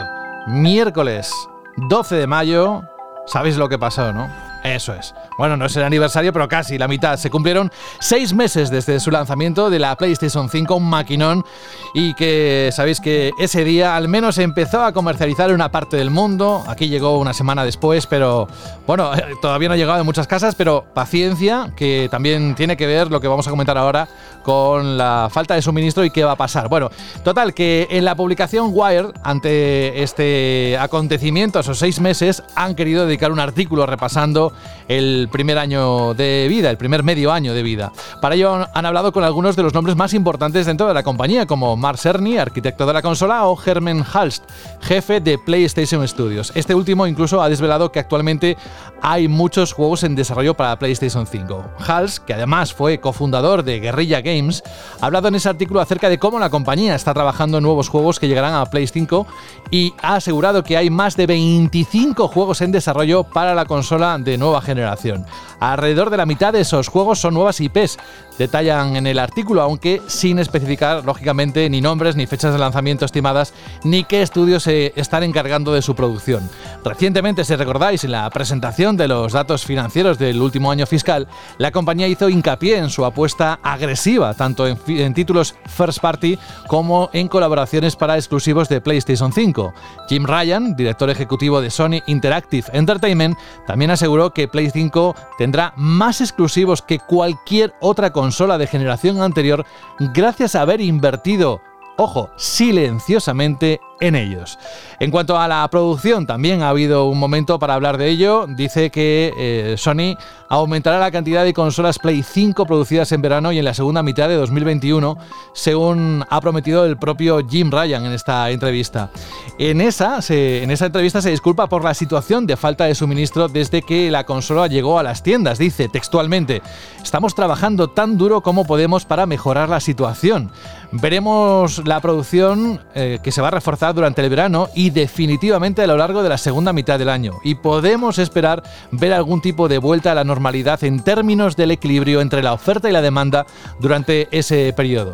miércoles 0.47 1.31
12 1.77 2.15
de 2.15 2.27
mayo, 2.27 2.83
¿sabéis 3.25 3.57
lo 3.57 3.67
que 3.69 3.77
pasó, 3.77 4.13
no? 4.13 4.29
Eso 4.65 4.95
es. 4.95 5.13
Bueno, 5.38 5.57
no 5.57 5.67
es 5.67 5.75
el 5.75 5.84
aniversario, 5.84 6.34
pero 6.34 6.48
casi 6.48 6.79
la 6.79 6.88
mitad. 6.88 7.17
Se 7.17 7.29
cumplieron 7.29 7.72
seis 8.00 8.34
meses 8.34 8.72
desde 8.72 9.00
su 9.00 9.12
lanzamiento 9.12 9.69
de 9.69 9.77
la 9.77 9.95
PlayStation 9.95 10.50
5, 10.50 10.75
un 10.75 10.89
maquinón, 10.89 11.45
y 11.93 12.15
que 12.15 12.72
sabéis 12.74 13.00
que 13.00 13.31
ese 13.38 13.63
día 13.63 13.95
al 13.95 14.07
menos 14.07 14.39
empezó 14.39 14.84
a 14.84 14.91
comercializar 14.91 15.50
en 15.50 15.55
una 15.55 15.69
parte 15.69 15.98
del 15.98 16.10
mundo. 16.10 16.63
Aquí 16.67 16.89
llegó 16.89 17.19
una 17.19 17.34
semana 17.34 17.63
después, 17.63 18.07
pero 18.07 18.48
bueno, 18.88 19.12
todavía 19.39 19.67
no 19.67 19.75
ha 19.75 19.77
llegado 19.77 20.00
en 20.00 20.05
muchas 20.05 20.25
casas, 20.25 20.55
pero 20.55 20.84
paciencia, 20.95 21.72
que 21.75 22.07
también 22.10 22.55
tiene 22.55 22.75
que 22.75 22.88
ver 22.88 23.12
lo 23.12 23.22
que 23.22 23.27
vamos 23.27 23.48
a 23.48 23.51
comentar 23.51 23.77
ahora 23.77 24.07
con 24.41 24.98
la 24.98 25.29
falta 25.31 25.53
de 25.53 25.62
suministro 25.62 26.03
y 26.05 26.10
qué 26.10 26.24
va 26.24 26.31
a 26.31 26.38
pasar. 26.38 26.69
Bueno, 26.69 26.89
total, 27.24 27.53
que 27.53 27.88
en 27.91 28.03
la 28.03 28.15
publicación 28.15 28.72
Wired, 28.72 29.12
ante 29.24 30.01
este 30.01 30.75
acontecimiento, 30.79 31.60
esos 31.60 31.77
seis 31.77 32.00
meses, 32.00 32.41
han 32.55 32.74
querido 32.74 33.05
dedicar 33.05 33.31
un 33.31 33.39
artículo 33.39 33.86
repasando 33.86 34.54
el 34.88 35.29
primer 35.31 35.57
año 35.57 36.13
de 36.13 36.47
vida, 36.50 36.69
el 36.69 36.77
primer 36.77 37.03
medio 37.03 37.31
año 37.31 37.53
de 37.53 37.63
vida. 37.63 37.91
Para 38.21 38.35
ello 38.35 38.67
han 38.74 38.85
hablado 38.85 39.12
con 39.12 39.24
algunos 39.24 39.55
de 39.55 39.63
los 39.63 39.74
nombres 39.74 39.95
más 39.95 40.13
importantes 40.13 40.65
dentro 40.65 40.88
de 40.88 40.93
la 40.93 41.03
compañía, 41.03 41.45
como 41.45 41.75
Mark 41.75 41.97
Cerny, 41.97 42.38
arquitecto 42.38 42.85
de 42.85 42.93
la 42.93 43.01
consola, 43.01 43.45
o 43.47 43.57
Herman 43.62 44.05
Halst, 44.13 44.43
jefe 44.81 45.19
de 45.19 45.38
PlayStation 45.38 46.07
Studios. 46.07 46.51
Este 46.55 46.75
último 46.75 47.07
incluso 47.07 47.41
ha 47.41 47.50
desvelado 47.50 47.91
que 47.91 48.00
actualmente 48.00 48.57
hay 49.01 49.27
muchos 49.27 49.74
juegos 49.74 50.03
en 50.03 50.15
desarrollo 50.15 50.53
para 50.53 50.77
PlayStation 50.77 51.27
5. 51.27 51.65
Halst, 51.85 52.24
que 52.25 52.33
además 52.33 52.74
fue 52.74 53.00
cofundador 53.00 53.63
de 53.63 53.79
Guerrilla 53.79 54.21
Games, 54.21 54.63
ha 55.01 55.05
hablado 55.05 55.27
en 55.27 55.35
ese 55.35 55.50
artículo 55.50 55.81
acerca 55.81 56.09
de 56.09 56.19
cómo 56.19 56.39
la 56.39 56.50
compañía 56.50 56.95
está 56.95 57.13
trabajando 57.13 57.57
en 57.57 57.63
nuevos 57.63 57.89
juegos 57.89 58.19
que 58.19 58.27
llegarán 58.27 58.53
a 58.53 58.65
Play 58.65 58.88
5 58.88 59.27
y 59.71 59.93
ha 60.01 60.15
asegurado 60.15 60.63
que 60.63 60.77
hay 60.77 60.89
más 60.89 61.15
de 61.15 61.27
25 61.27 62.27
juegos 62.27 62.62
en 62.62 62.71
desarrollo 62.71 63.24
para 63.24 63.55
la 63.55 63.65
consola 63.65 64.17
de 64.17 64.38
nueva 64.45 64.61
generación. 64.61 65.25
Alrededor 65.59 66.09
de 66.09 66.17
la 66.17 66.25
mitad 66.25 66.53
de 66.53 66.61
esos 66.61 66.87
juegos 66.87 67.19
son 67.19 67.33
nuevas 67.33 67.59
IPs, 67.59 67.97
detallan 68.38 68.96
en 68.96 69.08
el 69.08 69.20
artículo, 69.20 69.62
aunque 69.62 70.01
sin 70.08 70.39
especificar, 70.39 71.06
lógicamente, 71.06 71.70
ni 71.70 71.82
nombres, 71.82 72.15
ni 72.15 72.27
fechas 72.27 72.54
de 72.54 72.60
lanzamiento 72.60 73.06
estimadas, 73.06 73.54
ni 73.84 74.04
qué 74.04 74.22
estudios 74.22 74.63
se 74.63 74.94
están 74.96 75.24
encargando 75.24 75.74
de 75.74 75.82
su 75.82 75.96
producción. 75.96 76.50
Recientemente, 76.84 77.46
si 77.46 77.56
recordáis, 77.56 78.04
en 78.04 78.12
la 78.12 78.30
presentación 78.30 78.98
de 78.98 79.08
los 79.08 79.34
datos 79.34 79.65
financieros 79.65 80.20
del 80.20 80.42
último 80.42 80.72
año 80.72 80.86
fiscal, 80.86 81.27
la 81.58 81.72
compañía 81.72 82.08
hizo 82.08 82.30
hincapié 82.30 82.77
en 82.77 82.89
su 82.89 83.06
apuesta 83.06 83.60
agresiva, 83.63 84.34
tanto 84.34 84.68
en, 84.68 84.77
en 84.88 85.13
títulos 85.13 85.56
first 85.65 86.00
party 86.00 86.38
como 86.68 87.10
en 87.13 87.27
colaboraciones 87.27 87.96
para 87.96 88.15
exclusivos 88.15 88.70
de 88.70 88.82
PlayStation 88.82 89.32
5. 89.32 89.74
Jim 90.10 90.25
Ryan, 90.25 90.75
director 90.75 91.10
ejecutivo 91.10 91.62
de 91.62 91.70
Sony 91.70 92.01
Interactive 92.08 92.68
Entertainment, 92.74 93.38
también 93.65 93.92
aseguró 93.92 94.34
que 94.34 94.48
Play 94.48 94.70
5 94.70 95.15
tendrá 95.38 95.74
más 95.75 96.22
exclusivos 96.22 96.82
que 96.82 97.00
cualquier 97.00 97.74
otra 97.80 98.12
consola 98.12 98.25
de 98.58 98.67
generación 98.67 99.22
anterior 99.22 99.65
gracias 100.13 100.55
a 100.55 100.62
haber 100.62 100.82
invertido, 100.82 101.62
ojo, 101.98 102.29
silenciosamente 102.38 103.79
en 103.99 104.15
ellos. 104.15 104.57
En 104.99 105.11
cuanto 105.11 105.37
a 105.37 105.47
la 105.47 105.67
producción, 105.69 106.25
también 106.25 106.61
ha 106.61 106.69
habido 106.69 107.05
un 107.05 107.17
momento 107.17 107.59
para 107.59 107.73
hablar 107.73 107.97
de 107.97 108.09
ello. 108.09 108.45
Dice 108.47 108.89
que 108.89 109.33
eh, 109.37 109.75
Sony 109.77 110.17
aumentará 110.49 110.99
la 110.99 111.11
cantidad 111.11 111.43
de 111.43 111.53
consolas 111.53 111.99
Play 111.99 112.23
5 112.23 112.65
producidas 112.65 113.11
en 113.11 113.21
verano 113.21 113.51
y 113.51 113.59
en 113.59 113.65
la 113.65 113.73
segunda 113.73 114.03
mitad 114.03 114.29
de 114.29 114.35
2021, 114.35 115.17
según 115.53 116.25
ha 116.29 116.41
prometido 116.41 116.85
el 116.85 116.97
propio 116.97 117.45
Jim 117.47 117.71
Ryan 117.71 118.05
en 118.05 118.11
esta 118.11 118.49
entrevista. 118.51 119.09
En 119.57 119.81
esa, 119.81 120.19
en 120.29 120.71
esa 120.71 120.87
entrevista 120.87 121.21
se 121.21 121.31
disculpa 121.31 121.67
por 121.67 121.83
la 121.83 121.93
situación 121.93 122.45
de 122.45 122.57
falta 122.57 122.85
de 122.85 122.95
suministro 122.95 123.47
desde 123.47 123.81
que 123.81 124.11
la 124.11 124.25
consola 124.25 124.67
llegó 124.67 124.99
a 124.99 125.03
las 125.03 125.23
tiendas. 125.23 125.57
Dice 125.57 125.89
textualmente, 125.89 126.61
estamos 127.03 127.35
trabajando 127.35 127.89
tan 127.89 128.17
duro 128.17 128.41
como 128.41 128.65
podemos 128.65 129.05
para 129.05 129.25
mejorar 129.25 129.69
la 129.69 129.79
situación. 129.79 130.51
Veremos 130.91 131.85
la 131.85 131.99
producción 131.99 132.81
eh, 132.93 133.19
que 133.21 133.31
se 133.31 133.41
va 133.41 133.49
a 133.49 133.51
reforzar 133.51 133.85
durante 133.94 134.22
el 134.22 134.30
verano 134.30 134.70
y 134.74 134.89
definitivamente 134.89 135.82
a 135.82 135.88
lo 135.88 135.98
largo 135.98 136.24
de 136.24 136.30
la 136.30 136.38
segunda 136.38 136.74
mitad 136.74 136.98
del 136.98 137.10
año. 137.10 137.39
Y 137.44 137.56
podemos 137.56 138.18
esperar 138.18 138.63
ver 138.92 139.13
algún 139.13 139.42
tipo 139.42 139.68
de 139.68 139.77
vuelta 139.77 140.12
a 140.12 140.15
la 140.15 140.24
normalidad 140.24 140.84
en 140.84 141.04
términos 141.04 141.56
del 141.56 141.72
equilibrio 141.72 142.22
entre 142.22 142.44
la 142.44 142.54
oferta 142.54 142.89
y 142.89 142.94
la 142.94 143.01
demanda 143.01 143.46
durante 143.80 144.27
ese 144.32 144.74
periodo. 144.75 145.13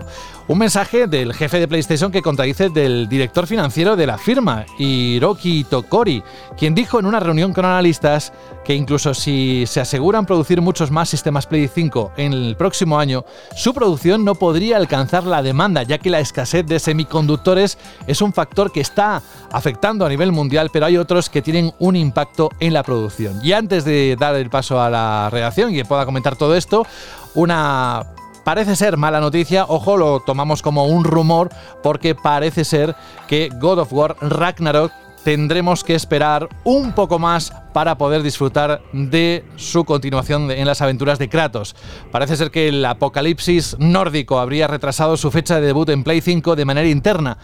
Un 0.51 0.58
mensaje 0.58 1.08
del 1.08 1.34
jefe 1.34 1.62
de 1.62 1.67
PlayStation 1.70 2.12
que 2.12 2.22
contradice 2.22 2.67
del 2.67 3.08
director 3.08 3.48
financiero 3.48 3.96
de 3.96 4.05
la 4.05 4.17
firma, 4.17 4.65
Hiroki 4.77 5.63
Tokori, 5.63 6.22
quien 6.58 6.75
dijo 6.75 7.00
en 7.00 7.05
una 7.05 7.22
reunión 7.22 7.53
con 7.53 7.63
analistas 7.63 8.34
que 8.65 8.75
incluso 8.75 9.13
si 9.13 9.63
se 9.65 9.79
aseguran 9.79 10.25
producir 10.25 10.60
muchos 10.60 10.91
más 10.91 11.08
sistemas 11.08 11.48
Play 11.48 11.70
5 11.74 12.12
en 12.17 12.34
el 12.34 12.58
próximo 12.58 13.00
año, 13.00 13.24
su 13.55 13.74
producción 13.74 14.25
no 14.25 14.36
podría 14.36 14.75
alcanzar 14.75 15.24
la 15.24 15.41
demanda, 15.41 15.84
ya 15.84 16.00
que 16.00 16.10
la 16.10 16.20
escasez 16.20 16.65
de 16.65 16.79
semiconductores 16.79 17.77
es 18.05 18.22
un 18.22 18.34
factor 18.34 18.74
que 18.74 18.81
está 18.81 19.22
afectando 19.53 20.05
a 20.05 20.10
nivel 20.10 20.34
mundial, 20.34 20.70
pero 20.74 20.86
hay 20.86 20.98
otros 20.98 21.29
que 21.29 21.41
tienen 21.41 21.72
un 21.79 21.96
impacto 21.96 22.50
en 22.60 22.74
la 22.74 22.84
producción. 22.84 23.39
Y 23.41 23.53
antes 23.53 23.86
de 23.86 24.17
dar 24.20 24.36
el 24.36 24.50
paso 24.50 24.81
a 24.81 24.89
la 24.89 25.29
redacción 25.31 25.72
y 25.72 25.77
que 25.77 25.86
pueda 25.86 26.05
comentar 26.05 26.36
todo 26.36 26.58
esto, 26.58 26.86
una 27.36 28.05
parece 28.43 28.75
ser 28.75 28.98
mala 28.98 29.19
noticia, 29.19 29.65
ojo, 29.67 29.98
lo 29.98 30.19
tomamos 30.19 30.62
como 30.62 30.86
un 30.86 31.03
rumor 31.03 31.50
porque 31.83 32.15
parece 32.15 32.63
ser 32.65 32.95
que 33.27 33.50
God 33.60 33.79
of 33.79 33.93
War 33.93 34.15
Ragnarok 34.21 34.91
tendremos 35.24 35.83
que 35.83 35.95
esperar 35.95 36.50
un 36.63 36.93
poco 36.93 37.19
más 37.19 37.53
para 37.74 37.98
poder 37.98 38.24
disfrutar 38.24 38.82
de 38.94 39.44
su 39.56 39.86
continuación 39.86 40.51
en 40.51 40.66
las 40.66 40.82
aventuras 40.82 41.20
de 41.20 41.30
Kratos. 41.30 41.75
Parece 42.12 42.36
ser 42.36 42.51
que 42.51 42.68
el 42.68 42.84
apocalipsis 42.86 43.75
nórdico 43.80 44.40
habría 44.40 44.68
retrasado 44.68 45.18
su 45.18 45.32
fecha 45.32 45.60
de 45.60 45.68
debut 45.68 45.90
en 45.90 46.04
Play 46.04 46.22
5 46.22 46.56
de 46.56 46.66
manera 46.66 46.88
interna 46.88 47.38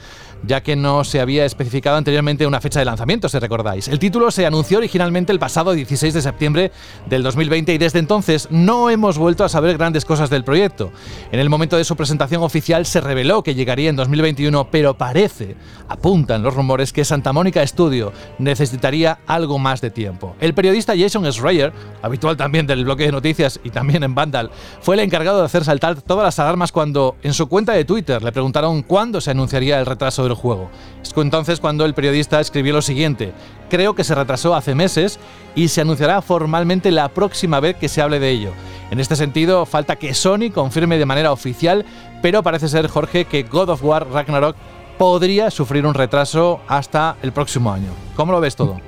ya 0.43 0.61
que 0.61 0.75
no 0.75 1.03
se 1.03 1.19
había 1.19 1.45
especificado 1.45 1.97
anteriormente 1.97 2.45
una 2.45 2.61
fecha 2.61 2.79
de 2.79 2.85
lanzamiento, 2.85 3.29
si 3.29 3.39
recordáis. 3.39 3.87
El 3.87 3.99
título 3.99 4.31
se 4.31 4.45
anunció 4.45 4.77
originalmente 4.77 5.31
el 5.31 5.39
pasado 5.39 5.73
16 5.73 6.13
de 6.13 6.21
septiembre 6.21 6.71
del 7.09 7.23
2020 7.23 7.73
y 7.73 7.77
desde 7.77 7.99
entonces 7.99 8.47
no 8.51 8.89
hemos 8.89 9.17
vuelto 9.17 9.43
a 9.43 9.49
saber 9.49 9.77
grandes 9.77 10.05
cosas 10.05 10.29
del 10.29 10.43
proyecto. 10.43 10.91
En 11.31 11.39
el 11.39 11.49
momento 11.49 11.77
de 11.77 11.83
su 11.83 11.95
presentación 11.95 12.43
oficial 12.43 12.85
se 12.85 13.01
reveló 13.01 13.43
que 13.43 13.55
llegaría 13.55 13.89
en 13.89 13.95
2021, 13.95 14.69
pero 14.69 14.97
parece, 14.97 15.55
apuntan 15.87 16.43
los 16.43 16.53
rumores, 16.53 16.93
que 16.93 17.05
Santa 17.05 17.33
Mónica 17.33 17.65
Studio 17.65 18.13
necesitaría 18.39 19.19
algo 19.27 19.59
más 19.59 19.81
de 19.81 19.89
tiempo. 19.89 20.16
El 20.39 20.53
periodista 20.53 20.93
Jason 20.97 21.25
Schreier, 21.31 21.73
habitual 22.01 22.37
también 22.37 22.67
del 22.67 22.83
bloque 22.83 23.03
de 23.03 23.11
noticias 23.11 23.59
y 23.63 23.69
también 23.69 24.03
en 24.03 24.15
Vandal, 24.15 24.51
fue 24.81 24.95
el 24.95 25.01
encargado 25.01 25.39
de 25.39 25.45
hacer 25.45 25.63
saltar 25.63 26.01
todas 26.01 26.25
las 26.25 26.39
alarmas 26.39 26.71
cuando 26.71 27.15
en 27.23 27.33
su 27.33 27.47
cuenta 27.47 27.73
de 27.73 27.85
Twitter 27.85 28.21
le 28.23 28.31
preguntaron 28.31 28.81
cuándo 28.83 29.21
se 29.21 29.31
anunciaría 29.31 29.79
el 29.79 29.85
retraso 29.85 30.23
del 30.23 30.33
juego. 30.33 30.69
Es 31.01 31.13
entonces 31.15 31.59
cuando 31.59 31.85
el 31.85 31.93
periodista 31.93 32.39
escribió 32.39 32.73
lo 32.73 32.81
siguiente, 32.81 33.33
creo 33.69 33.95
que 33.95 34.03
se 34.03 34.15
retrasó 34.15 34.55
hace 34.55 34.75
meses 34.75 35.19
y 35.55 35.67
se 35.69 35.81
anunciará 35.81 36.21
formalmente 36.21 36.91
la 36.91 37.09
próxima 37.09 37.59
vez 37.59 37.75
que 37.75 37.89
se 37.89 38.01
hable 38.01 38.19
de 38.19 38.29
ello. 38.29 38.51
En 38.91 38.99
este 38.99 39.15
sentido, 39.15 39.65
falta 39.65 39.97
que 39.97 40.13
Sony 40.13 40.51
confirme 40.53 40.97
de 40.97 41.05
manera 41.05 41.31
oficial, 41.31 41.85
pero 42.21 42.43
parece 42.43 42.69
ser, 42.69 42.87
Jorge, 42.87 43.25
que 43.25 43.43
God 43.43 43.69
of 43.69 43.83
War 43.83 44.07
Ragnarok 44.09 44.55
podría 44.97 45.51
sufrir 45.51 45.85
un 45.85 45.93
retraso 45.93 46.61
hasta 46.67 47.17
el 47.21 47.31
próximo 47.31 47.71
año. 47.71 47.89
¿Cómo 48.15 48.31
lo 48.31 48.39
ves 48.39 48.55
todo? 48.55 48.79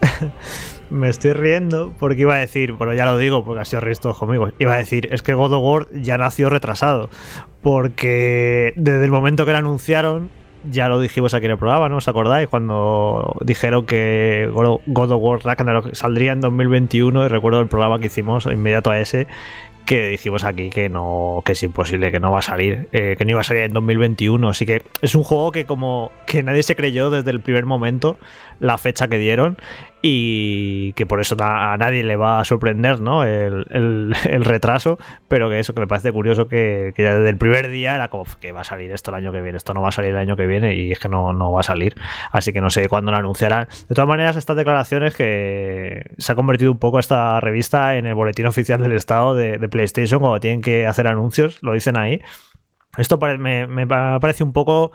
Me 0.90 1.08
estoy 1.08 1.32
riendo 1.32 1.92
porque 1.98 2.22
iba 2.22 2.34
a 2.34 2.38
decir, 2.38 2.72
bueno, 2.72 2.94
ya 2.94 3.04
lo 3.06 3.18
digo 3.18 3.44
porque 3.44 3.60
ha 3.60 3.64
sido 3.64 3.80
reír 3.80 3.98
todos 3.98 4.18
conmigo. 4.18 4.50
Iba 4.58 4.74
a 4.74 4.78
decir, 4.78 5.08
es 5.12 5.22
que 5.22 5.34
God 5.34 5.52
of 5.52 5.62
War 5.62 5.88
ya 5.92 6.18
nació 6.18 6.48
retrasado. 6.48 7.10
Porque 7.62 8.72
desde 8.76 9.04
el 9.04 9.10
momento 9.10 9.44
que 9.44 9.52
lo 9.52 9.58
anunciaron, 9.58 10.30
ya 10.70 10.88
lo 10.88 11.00
dijimos 11.00 11.34
aquí 11.34 11.46
en 11.46 11.52
el 11.52 11.58
programa, 11.58 11.88
¿no? 11.88 11.96
¿Os 11.96 12.08
acordáis? 12.08 12.48
Cuando 12.48 13.36
dijeron 13.40 13.86
que 13.86 14.48
God 14.52 15.12
of 15.12 15.22
War 15.22 15.40
Ragnarok 15.44 15.94
saldría 15.94 16.32
en 16.32 16.40
2021 16.40 17.24
y 17.24 17.28
recuerdo 17.28 17.60
el 17.60 17.68
programa 17.68 17.98
que 17.98 18.06
hicimos 18.06 18.46
inmediato 18.46 18.90
a 18.90 19.00
ese 19.00 19.26
que 19.84 20.08
dijimos 20.08 20.42
aquí 20.42 20.68
que 20.68 20.88
no 20.88 21.42
que 21.44 21.52
es 21.52 21.62
imposible 21.62 22.10
que 22.10 22.18
no 22.18 22.32
va 22.32 22.40
a 22.40 22.42
salir 22.42 22.88
eh, 22.90 23.14
que 23.16 23.24
no 23.24 23.30
iba 23.30 23.40
a 23.40 23.44
salir 23.44 23.62
en 23.62 23.72
2021 23.72 24.48
así 24.48 24.66
que 24.66 24.82
es 25.00 25.14
un 25.14 25.22
juego 25.22 25.52
que 25.52 25.64
como 25.64 26.10
que 26.26 26.42
nadie 26.42 26.64
se 26.64 26.74
creyó 26.74 27.08
desde 27.08 27.30
el 27.30 27.40
primer 27.40 27.66
momento 27.66 28.18
la 28.60 28.78
fecha 28.78 29.08
que 29.08 29.18
dieron 29.18 29.56
y 30.08 30.92
que 30.92 31.04
por 31.04 31.20
eso 31.20 31.36
a 31.40 31.76
nadie 31.78 32.04
le 32.04 32.14
va 32.16 32.38
a 32.38 32.44
sorprender 32.44 33.00
¿no? 33.00 33.24
el, 33.24 34.14
retraso, 34.44 34.98
pero 35.26 35.48
que 35.48 35.58
eso 35.58 35.74
que 35.74 35.80
me 35.80 35.86
parece 35.86 36.12
curioso 36.12 36.46
que, 36.46 36.94
ya 36.96 37.16
desde 37.16 37.30
el 37.30 37.38
primer 37.38 37.68
día 37.70 37.96
era 37.96 38.08
como 38.08 38.24
que 38.40 38.52
va 38.52 38.60
a 38.60 38.64
salir 38.64 38.92
esto 38.92 39.10
el 39.10 39.16
año 39.16 39.32
que 39.32 39.40
viene, 39.40 39.56
esto 39.56 39.74
no 39.74 39.82
va 39.82 39.88
a 39.88 39.92
salir 39.92 40.10
el 40.10 40.18
año 40.18 40.36
que 40.36 40.46
viene 40.46 40.76
y 40.76 40.92
es 40.92 41.00
que 41.00 41.08
no, 41.08 41.32
no 41.32 41.50
va 41.50 41.60
a 41.60 41.64
salir, 41.64 41.96
así 42.30 42.52
que 42.52 42.60
no 42.60 42.70
sé 42.70 42.88
cuándo 42.88 43.10
lo 43.10 43.16
anunciarán. 43.16 43.66
De 43.88 43.94
todas 43.94 44.08
maneras, 44.08 44.36
estas 44.36 44.56
declaraciones 44.56 45.14
que 45.14 46.12
se 46.18 46.32
ha 46.32 46.34
convertido 46.34 46.70
un 46.70 46.78
poco 46.78 46.98
esta 46.98 47.40
revista 47.40 47.96
en 47.96 48.06
el 48.06 48.14
boletín 48.14 48.46
oficial 48.46 48.80
del 48.80 48.92
estado 48.92 49.34
de, 49.34 49.58
de 49.58 49.68
PlayStation 49.68 50.20
cuando 50.20 50.38
tienen 50.38 50.60
que 50.60 50.86
hacer 50.86 51.08
anuncios, 51.08 51.58
lo 51.62 51.72
dicen 51.72 51.96
ahí. 51.96 52.22
Esto 52.96 53.18
me, 53.18 53.66
me 53.66 53.86
parece 53.86 54.42
un 54.42 54.52
poco 54.52 54.92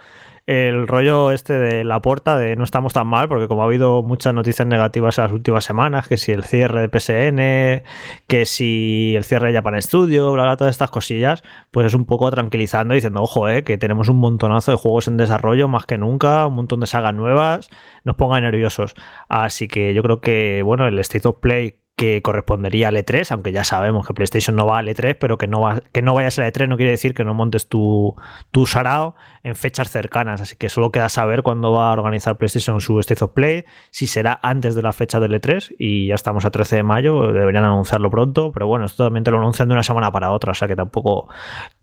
el 0.48 0.88
rollo 0.88 1.32
este 1.32 1.54
de 1.54 1.84
la 1.84 2.02
puerta 2.02 2.38
de 2.38 2.56
no 2.56 2.64
estamos 2.64 2.94
tan 2.94 3.08
mal, 3.08 3.28
porque 3.28 3.48
como 3.48 3.62
ha 3.62 3.66
habido 3.66 4.04
muchas 4.04 4.34
noticias 4.34 4.68
negativas 4.68 5.18
en 5.18 5.26
las 5.26 5.34
últimas 5.34 5.64
semanas, 5.64 6.08
que 6.08 6.18
si 6.18 6.32
el 6.32 6.44
cierre 6.44 6.82
de 6.82 6.90
PSN, 6.90 7.84
que 8.28 8.46
si 8.46 9.16
el 9.16 9.24
cierre 9.24 9.50
de 9.50 9.54
Japan 9.54 9.82
Studio, 9.82 10.32
bla, 10.32 10.44
bla, 10.44 10.58
todas 10.58 10.74
estas 10.74 10.92
cosillas, 10.92 11.44
pues 11.72 11.88
es 11.88 11.94
un 11.94 12.06
poco 12.06 12.30
tranquilizando 12.32 12.94
diciendo, 12.94 13.22
ojo, 13.22 13.50
eh, 13.50 13.64
que 13.64 13.78
tenemos 13.78 14.10
un 14.10 14.18
montonazo 14.18 14.72
de 14.72 14.78
juegos 14.78 15.08
en 15.08 15.18
desarrollo 15.18 15.68
más 15.68 15.86
que 15.86 15.98
nunca, 15.98 16.48
un 16.48 16.56
montón 16.56 16.80
de 16.82 16.88
sagas 16.88 17.14
nuevas, 17.14 17.70
nos 18.04 18.16
ponga 18.16 18.42
nerviosos. 18.42 18.96
Así 19.30 19.68
que 19.68 19.94
yo 19.94 20.04
creo 20.04 20.22
que, 20.22 20.62
bueno, 20.64 20.88
el 20.88 21.00
State 21.00 21.28
of 21.28 21.38
Play 21.40 21.81
que 21.96 22.22
correspondería 22.22 22.88
al 22.88 22.96
E3, 22.96 23.32
aunque 23.32 23.52
ya 23.52 23.64
sabemos 23.64 24.08
que 24.08 24.14
PlayStation 24.14 24.56
no 24.56 24.66
va 24.66 24.80
al 24.80 24.88
E3, 24.88 25.18
pero 25.20 25.38
que 25.38 25.48
no, 25.48 25.62
va, 25.62 25.82
que 25.92 26.02
no 26.02 26.14
vayas 26.14 26.40
al 26.40 26.52
E3 26.52 26.68
no 26.68 26.78
quiere 26.78 26.92
decir 26.92 27.14
que 27.14 27.24
no 27.24 27.34
montes 27.34 27.68
tu, 27.68 28.16
tu 28.50 28.66
sarao 28.66 29.16
en 29.44 29.56
fechas 29.56 29.92
cercanas, 29.92 30.42
así 30.42 30.56
que 30.56 30.70
solo 30.70 30.92
queda 30.92 31.10
saber 31.10 31.44
cuándo 31.44 31.72
va 31.72 31.90
a 31.90 31.94
organizar 31.94 32.38
PlayStation 32.38 32.82
su 32.82 33.00
State 33.00 33.24
of 33.24 33.32
Play, 33.32 33.66
si 33.92 34.08
será 34.08 34.40
antes 34.42 34.74
de 34.76 34.82
la 34.82 34.94
fecha 34.94 35.20
del 35.20 35.34
E3 35.40 35.76
y 35.78 36.08
ya 36.08 36.16
estamos 36.16 36.46
a 36.46 36.52
13 36.52 36.78
de 36.78 36.84
mayo, 36.84 37.32
deberían 37.34 37.66
anunciarlo 37.66 38.10
pronto, 38.10 38.52
pero 38.52 38.68
bueno, 38.68 38.86
esto 38.86 39.04
también 39.04 39.24
te 39.24 39.32
lo 39.32 39.38
anuncian 39.38 39.68
de 39.68 39.74
una 39.74 39.84
semana 39.84 40.12
para 40.12 40.32
otra, 40.32 40.52
o 40.52 40.56
sea 40.56 40.68
que 40.68 40.76
tampoco 40.76 41.30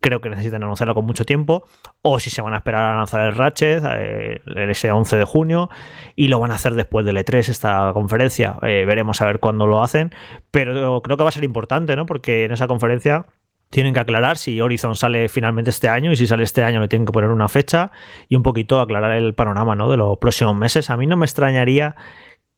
creo 0.00 0.20
que 0.20 0.30
necesiten 0.30 0.62
anunciarlo 0.62 0.94
con 0.94 1.06
mucho 1.06 1.24
tiempo, 1.24 1.66
o 2.02 2.20
si 2.20 2.30
se 2.30 2.42
van 2.42 2.54
a 2.54 2.58
esperar 2.58 2.94
a 2.94 2.96
lanzar 2.96 3.26
el 3.26 3.34
Ratchet 3.34 3.82
eh, 3.84 4.40
ese 4.68 4.90
11 4.90 5.16
de 5.16 5.24
junio 5.24 5.70
y 6.16 6.28
lo 6.28 6.40
van 6.40 6.50
a 6.50 6.54
hacer 6.54 6.74
después 6.74 7.04
del 7.04 7.16
E3 7.16 7.48
esta 7.48 7.90
conferencia, 7.94 8.56
eh, 8.62 8.84
veremos 8.86 9.20
a 9.20 9.26
ver 9.26 9.40
cuándo 9.40 9.66
lo 9.66 9.82
hacen, 9.82 10.12
pero 10.50 11.02
creo 11.02 11.16
que 11.16 11.22
va 11.22 11.28
a 11.28 11.32
ser 11.32 11.44
importante, 11.44 11.96
¿no? 11.96 12.06
Porque 12.06 12.44
en 12.44 12.52
esa 12.52 12.66
conferencia 12.66 13.26
tienen 13.70 13.92
que 13.92 14.00
aclarar 14.00 14.38
si 14.38 14.60
Horizon 14.60 14.96
sale 14.96 15.28
finalmente 15.28 15.70
este 15.70 15.88
año 15.88 16.12
y 16.12 16.16
si 16.16 16.26
sale 16.26 16.42
este 16.42 16.62
año 16.64 16.80
le 16.80 16.88
tienen 16.88 17.06
que 17.06 17.12
poner 17.12 17.30
una 17.30 17.48
fecha 17.48 17.90
y 18.28 18.36
un 18.36 18.42
poquito 18.42 18.80
aclarar 18.80 19.12
el 19.12 19.34
panorama 19.34 19.74
¿no? 19.74 19.90
de 19.90 19.96
los 19.98 20.18
próximos 20.18 20.56
meses. 20.56 20.90
A 20.90 20.96
mí 20.96 21.06
no 21.06 21.16
me 21.16 21.26
extrañaría 21.26 21.94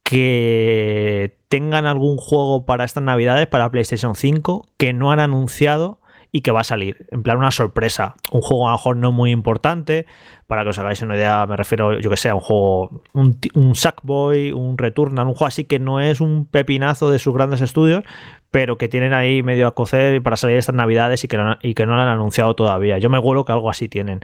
que 0.05 1.38
tengan 1.48 1.87
algún 1.87 2.16
juego 2.16 2.64
para 2.64 2.85
estas 2.85 3.03
navidades 3.03 3.46
para 3.46 3.70
PlayStation 3.70 4.14
5 4.14 4.68
que 4.76 4.92
no 4.92 5.12
han 5.12 5.20
anunciado 5.20 5.99
y 6.33 6.43
que 6.43 6.51
va 6.51 6.61
a 6.61 6.64
salir. 6.64 7.07
En 7.11 7.23
plan, 7.23 7.38
una 7.38 7.51
sorpresa. 7.51 8.14
Un 8.33 8.40
juego 8.40 8.69
a 8.69 8.73
lo 8.73 8.77
mejor 8.77 8.97
no 8.97 9.12
muy 9.12 9.31
importante. 9.31 10.07
Para 10.47 10.64
que 10.64 10.71
os 10.71 10.79
hagáis 10.79 11.01
una 11.03 11.16
idea, 11.16 11.47
me 11.47 11.57
refiero, 11.57 12.01
yo 12.01 12.11
que 12.11 12.16
sé, 12.16 12.29
a 12.29 12.35
un 12.35 12.40
juego, 12.40 13.03
un, 13.12 13.38
un 13.55 13.75
Sackboy, 13.77 14.53
un 14.53 14.77
Returnal, 14.79 15.27
un 15.29 15.35
juego 15.35 15.47
así 15.47 15.64
que 15.64 15.79
no 15.79 16.01
es 16.01 16.21
un 16.21 16.47
pepinazo 16.47 17.11
de 17.11 17.21
sus 17.21 17.33
grandes 17.33 17.61
estudios, 17.61 18.03
pero 18.50 18.78
que 18.78 18.88
tienen 18.88 19.12
ahí 19.12 19.42
medio 19.42 19.68
a 19.68 19.74
cocer 19.74 20.22
para 20.22 20.36
salir 20.36 20.56
estas 20.56 20.74
navidades 20.74 21.22
y 21.22 21.28
que, 21.28 21.36
no, 21.36 21.56
y 21.62 21.74
que 21.74 21.86
no 21.86 21.94
lo 21.94 22.02
han 22.02 22.08
anunciado 22.08 22.54
todavía. 22.54 22.98
Yo 22.98 23.08
me 23.08 23.18
huelo 23.18 23.44
que 23.44 23.52
algo 23.52 23.70
así 23.70 23.88
tienen. 23.88 24.20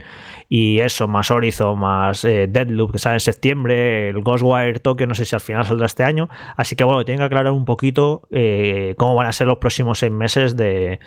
Y 0.49 0.79
eso, 0.79 1.07
más 1.07 1.31
Horizon, 1.31 1.79
más 1.79 2.25
eh, 2.25 2.47
Deadloop, 2.49 2.91
que 2.91 2.99
sale 2.99 3.15
en 3.15 3.19
septiembre, 3.21 4.09
el 4.09 4.21
Ghostwire 4.21 4.79
Tokyo, 4.79 5.07
no 5.07 5.15
sé 5.15 5.23
si 5.23 5.35
al 5.35 5.41
final 5.41 5.65
saldrá 5.65 5.85
este 5.85 6.03
año. 6.03 6.29
Así 6.57 6.75
que 6.75 6.83
bueno, 6.83 7.05
tienen 7.05 7.19
que 7.19 7.25
aclarar 7.25 7.53
un 7.53 7.63
poquito 7.63 8.27
eh, 8.29 8.95
cómo 8.97 9.15
van 9.15 9.27
a 9.27 9.31
ser 9.31 9.47
los 9.47 9.59
próximos 9.59 9.99
seis 9.99 10.11
meses 10.11 10.57
de, 10.57 10.99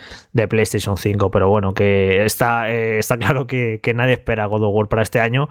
PlayStation 0.48 0.96
5. 0.96 1.30
Pero 1.30 1.48
bueno, 1.50 1.74
que 1.74 2.24
está, 2.24 2.70
eh, 2.70 2.98
está 2.98 3.18
claro 3.18 3.46
que, 3.46 3.80
que, 3.83 3.92
nadie 3.92 4.14
espera 4.14 4.46
God 4.46 4.64
of 4.64 4.74
War 4.74 4.88
para 4.88 5.02
este 5.02 5.20
año. 5.20 5.50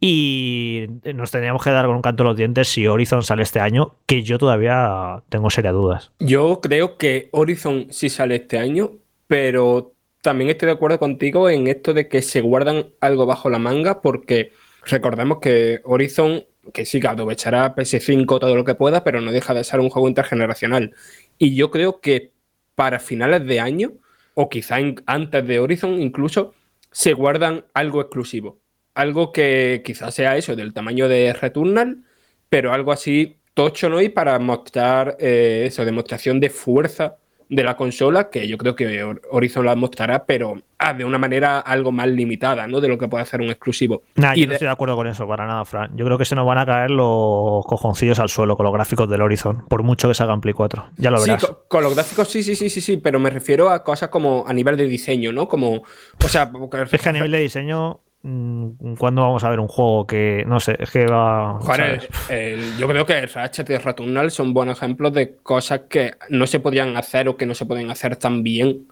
Y 0.00 0.86
nos 1.14 1.30
tendríamos 1.30 1.62
que 1.62 1.70
dar 1.70 1.84
con 1.84 1.96
un 1.96 2.02
canto 2.02 2.24
los 2.24 2.36
dientes 2.36 2.68
si 2.68 2.86
Horizon 2.86 3.22
sale 3.22 3.42
este 3.42 3.60
año, 3.60 3.96
que 4.06 4.22
yo 4.22 4.38
todavía 4.38 5.22
tengo 5.28 5.50
serias 5.50 5.74
dudas. 5.74 6.12
Yo 6.18 6.60
creo 6.62 6.96
que 6.96 7.09
Horizon 7.32 7.88
sí 7.90 8.08
sale 8.08 8.36
este 8.36 8.58
año, 8.58 8.98
pero 9.26 9.94
también 10.22 10.50
estoy 10.50 10.66
de 10.66 10.72
acuerdo 10.72 10.98
contigo 10.98 11.48
en 11.48 11.66
esto 11.66 11.94
de 11.94 12.08
que 12.08 12.22
se 12.22 12.40
guardan 12.40 12.90
algo 13.00 13.26
bajo 13.26 13.48
la 13.48 13.58
manga, 13.58 14.02
porque 14.02 14.52
recordemos 14.84 15.38
que 15.40 15.80
Horizon, 15.84 16.44
que 16.74 16.84
sí, 16.84 17.00
que 17.00 17.08
aprovechará 17.08 17.74
PS5 17.74 18.38
todo 18.38 18.54
lo 18.54 18.64
que 18.64 18.74
pueda, 18.74 19.02
pero 19.04 19.20
no 19.20 19.32
deja 19.32 19.54
de 19.54 19.64
ser 19.64 19.80
un 19.80 19.90
juego 19.90 20.08
intergeneracional. 20.08 20.94
Y 21.38 21.54
yo 21.54 21.70
creo 21.70 22.00
que 22.00 22.32
para 22.74 22.98
finales 22.98 23.46
de 23.46 23.60
año, 23.60 23.92
o 24.34 24.48
quizá 24.48 24.76
antes 25.06 25.46
de 25.46 25.58
Horizon 25.58 26.00
incluso, 26.00 26.54
se 26.90 27.12
guardan 27.14 27.64
algo 27.74 28.00
exclusivo. 28.00 28.58
Algo 28.94 29.32
que 29.32 29.82
quizás 29.84 30.14
sea 30.14 30.36
eso, 30.36 30.56
del 30.56 30.72
tamaño 30.72 31.08
de 31.08 31.32
Returnal, 31.32 32.04
pero 32.48 32.72
algo 32.72 32.92
así 32.92 33.39
tocho, 33.64 33.88
¿no? 33.90 34.00
Y 34.00 34.08
para 34.08 34.38
mostrar 34.38 35.16
eh, 35.18 35.64
eso, 35.66 35.84
demostración 35.84 36.40
de 36.40 36.48
fuerza 36.50 37.16
de 37.48 37.64
la 37.64 37.76
consola, 37.76 38.30
que 38.30 38.46
yo 38.46 38.56
creo 38.56 38.76
que 38.76 39.04
Horizon 39.32 39.66
la 39.66 39.74
mostrará, 39.74 40.24
pero 40.24 40.54
ah, 40.78 40.94
de 40.94 41.04
una 41.04 41.18
manera 41.18 41.58
algo 41.58 41.90
más 41.90 42.06
limitada, 42.06 42.66
¿no? 42.68 42.80
De 42.80 42.86
lo 42.88 42.96
que 42.96 43.08
puede 43.08 43.22
hacer 43.24 43.40
un 43.40 43.50
exclusivo. 43.50 44.04
Nah, 44.14 44.34
Y 44.36 44.42
yo 44.42 44.46
no 44.46 44.52
estoy 44.52 44.66
de 44.66 44.72
acuerdo 44.72 44.94
con 44.94 45.08
eso, 45.08 45.26
para 45.26 45.46
nada, 45.48 45.64
Fran. 45.64 45.90
Yo 45.96 46.04
creo 46.04 46.16
que 46.16 46.24
se 46.24 46.36
nos 46.36 46.46
van 46.46 46.58
a 46.58 46.64
caer 46.64 46.92
los 46.92 47.64
cojoncillos 47.66 48.20
al 48.20 48.28
suelo 48.28 48.56
con 48.56 48.64
los 48.64 48.72
gráficos 48.72 49.10
del 49.10 49.20
Horizon, 49.20 49.64
por 49.68 49.82
mucho 49.82 50.06
que 50.08 50.14
salga 50.14 50.32
en 50.32 50.40
Play 50.40 50.54
4. 50.54 50.90
Ya 50.96 51.10
lo 51.10 51.18
Sí, 51.18 51.30
verás. 51.30 51.44
co- 51.44 51.64
con, 51.68 51.82
los 51.82 51.92
gráficos 51.94 52.28
sí, 52.28 52.42
sí, 52.44 52.54
sí, 52.54 52.70
sí, 52.70 52.80
sí, 52.80 52.96
pero 52.98 53.18
me 53.18 53.30
refiero 53.30 53.68
a 53.68 53.82
cosas 53.82 54.10
como 54.10 54.44
a 54.46 54.52
nivel 54.52 54.76
de 54.76 54.86
diseño, 54.86 55.32
¿no? 55.32 55.48
Como, 55.48 55.82
o 56.24 56.28
sea, 56.28 56.50
porque- 56.52 56.84
Es 56.92 57.02
que 57.02 57.08
a 57.08 57.12
nivel 57.12 57.32
de 57.32 57.40
diseño, 57.40 58.00
¿cuándo 58.22 59.22
vamos 59.22 59.44
a 59.44 59.50
ver 59.50 59.60
un 59.60 59.68
juego 59.68 60.06
que, 60.06 60.44
no 60.46 60.60
sé, 60.60 60.76
es 60.78 60.90
que 60.90 61.06
va... 61.06 61.58
¿sabes? 61.62 62.08
el- 62.28 62.36
el- 62.60 62.76
yo 62.78 62.86
creo 62.88 63.06
que 63.06 63.24
Ratchet 63.26 63.70
y 63.70 63.76
Returnal 63.78 64.30
son 64.30 64.52
buenos 64.52 64.78
ejemplos 64.78 65.12
de 65.14 65.36
cosas 65.36 65.82
que 65.88 66.14
no 66.28 66.46
se 66.46 66.60
podían 66.60 66.96
hacer 66.96 67.28
o 67.28 67.36
que 67.36 67.46
no 67.46 67.54
se 67.54 67.66
pueden 67.66 67.90
hacer 67.90 68.16
tan 68.16 68.42
bien 68.42 68.86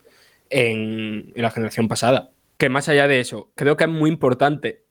en, 0.51 1.33
en 1.35 1.43
la 1.43 1.51
generación 1.51 1.89
pasada. 1.89 2.31
Que 2.57 2.69
más 2.69 2.89
allá 2.89 3.07
de 3.07 3.21
eso, 3.21 3.51
creo 3.55 3.77
que 3.77 3.85
es 3.85 3.91
muy 3.91 4.11
importante 4.11 4.83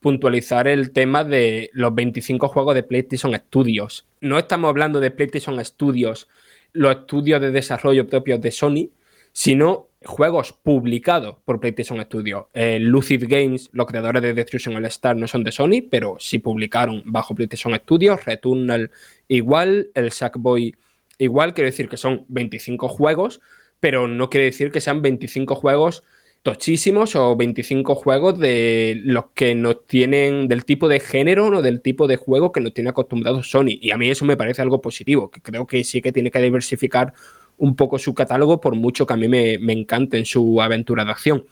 puntualizar 0.00 0.68
el 0.68 0.92
tema 0.92 1.24
de 1.24 1.70
los 1.72 1.94
25 1.94 2.48
juegos 2.48 2.74
de 2.74 2.82
PlayStation 2.82 3.34
Studios. 3.34 4.06
No 4.20 4.38
estamos 4.38 4.68
hablando 4.68 5.00
de 5.00 5.10
PlayStation 5.10 5.62
Studios, 5.64 6.28
los 6.72 6.94
estudios 6.96 7.40
de 7.40 7.50
desarrollo 7.50 8.06
propios 8.06 8.40
de 8.40 8.52
Sony, 8.52 8.90
sino 9.32 9.85
juegos 10.06 10.52
publicados 10.52 11.36
por 11.44 11.60
PlayStation 11.60 12.00
Studios. 12.02 12.46
Eh, 12.54 12.78
Lucid 12.80 13.24
Games, 13.28 13.68
los 13.72 13.86
creadores 13.86 14.22
de 14.22 14.34
Destruction 14.34 14.76
All 14.76 14.86
Star, 14.86 15.16
no 15.16 15.28
son 15.28 15.44
de 15.44 15.52
Sony, 15.52 15.82
pero 15.90 16.16
sí 16.18 16.38
publicaron 16.38 17.02
bajo 17.04 17.34
PlayStation 17.34 17.74
Studios. 17.74 18.24
Returnal 18.24 18.90
igual, 19.28 19.90
el 19.94 20.12
Sackboy 20.12 20.74
igual, 21.18 21.54
quiere 21.54 21.70
decir 21.70 21.88
que 21.88 21.96
son 21.96 22.24
25 22.28 22.88
juegos, 22.88 23.40
pero 23.80 24.08
no 24.08 24.30
quiere 24.30 24.46
decir 24.46 24.70
que 24.70 24.80
sean 24.80 25.02
25 25.02 25.54
juegos 25.54 26.02
tochísimos 26.46 27.16
o 27.16 27.34
25 27.34 27.96
juegos 27.96 28.38
de 28.38 29.00
los 29.04 29.26
que 29.34 29.56
nos 29.56 29.84
tienen, 29.88 30.46
del 30.46 30.64
tipo 30.64 30.86
de 30.86 31.00
género 31.00 31.48
o 31.48 31.60
del 31.60 31.80
tipo 31.80 32.06
de 32.06 32.14
juego 32.14 32.52
que 32.52 32.60
nos 32.60 32.72
tiene 32.72 32.90
acostumbrados 32.90 33.50
Sony. 33.50 33.78
Y 33.80 33.90
a 33.90 33.98
mí 33.98 34.08
eso 34.08 34.24
me 34.24 34.36
parece 34.36 34.62
algo 34.62 34.80
positivo, 34.80 35.28
que 35.28 35.40
creo 35.40 35.66
que 35.66 35.82
sí 35.82 36.00
que 36.00 36.12
tiene 36.12 36.30
que 36.30 36.38
diversificar 36.38 37.14
un 37.58 37.76
poco 37.76 37.98
su 37.98 38.14
catálogo, 38.14 38.60
por 38.60 38.74
mucho 38.74 39.06
que 39.06 39.14
a 39.14 39.16
mí 39.16 39.28
me, 39.28 39.58
me 39.58 39.72
encante 39.72 40.18
en 40.18 40.26
su 40.26 40.60
aventura 40.60 41.04
de 41.04 41.10
acción. 41.10 41.46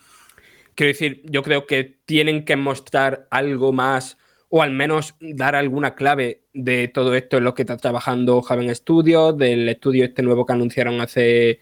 Quiero 0.75 0.93
decir, 0.93 1.23
yo 1.25 1.43
creo 1.43 1.67
que 1.67 1.99
tienen 2.05 2.45
que 2.45 2.57
mostrar 2.57 3.27
algo 3.31 3.73
más 3.73 4.19
o 4.57 4.63
al 4.63 4.71
menos 4.71 5.17
dar 5.21 5.57
alguna 5.57 5.97
clave 5.97 6.43
de 6.53 6.87
todo 6.87 7.15
esto 7.15 7.39
en 7.39 7.45
lo 7.45 7.55
que 7.55 7.63
está 7.63 7.77
trabajando 7.77 8.41
Javen 8.41 8.73
Studios, 8.73 9.37
del 9.37 9.69
estudio 9.69 10.05
este 10.05 10.23
nuevo 10.23 10.47
que 10.47 10.53
anunciaron 10.53 11.01
hace, 11.01 11.61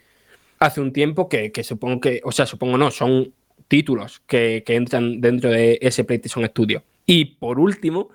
hace 0.58 0.80
un 0.82 0.92
tiempo, 0.92 1.26
que, 1.28 1.52
que 1.52 1.64
supongo 1.64 2.00
que, 2.00 2.20
o 2.24 2.32
sea, 2.32 2.44
supongo 2.44 2.76
no, 2.76 2.90
son 2.90 3.32
títulos 3.66 4.22
que, 4.26 4.62
que 4.66 4.74
entran 4.74 5.22
dentro 5.22 5.50
de 5.50 5.78
ese 5.80 6.04
PlayStation 6.04 6.44
Studio. 6.44 6.82
Y 7.06 7.24
por 7.36 7.58
último, 7.58 8.10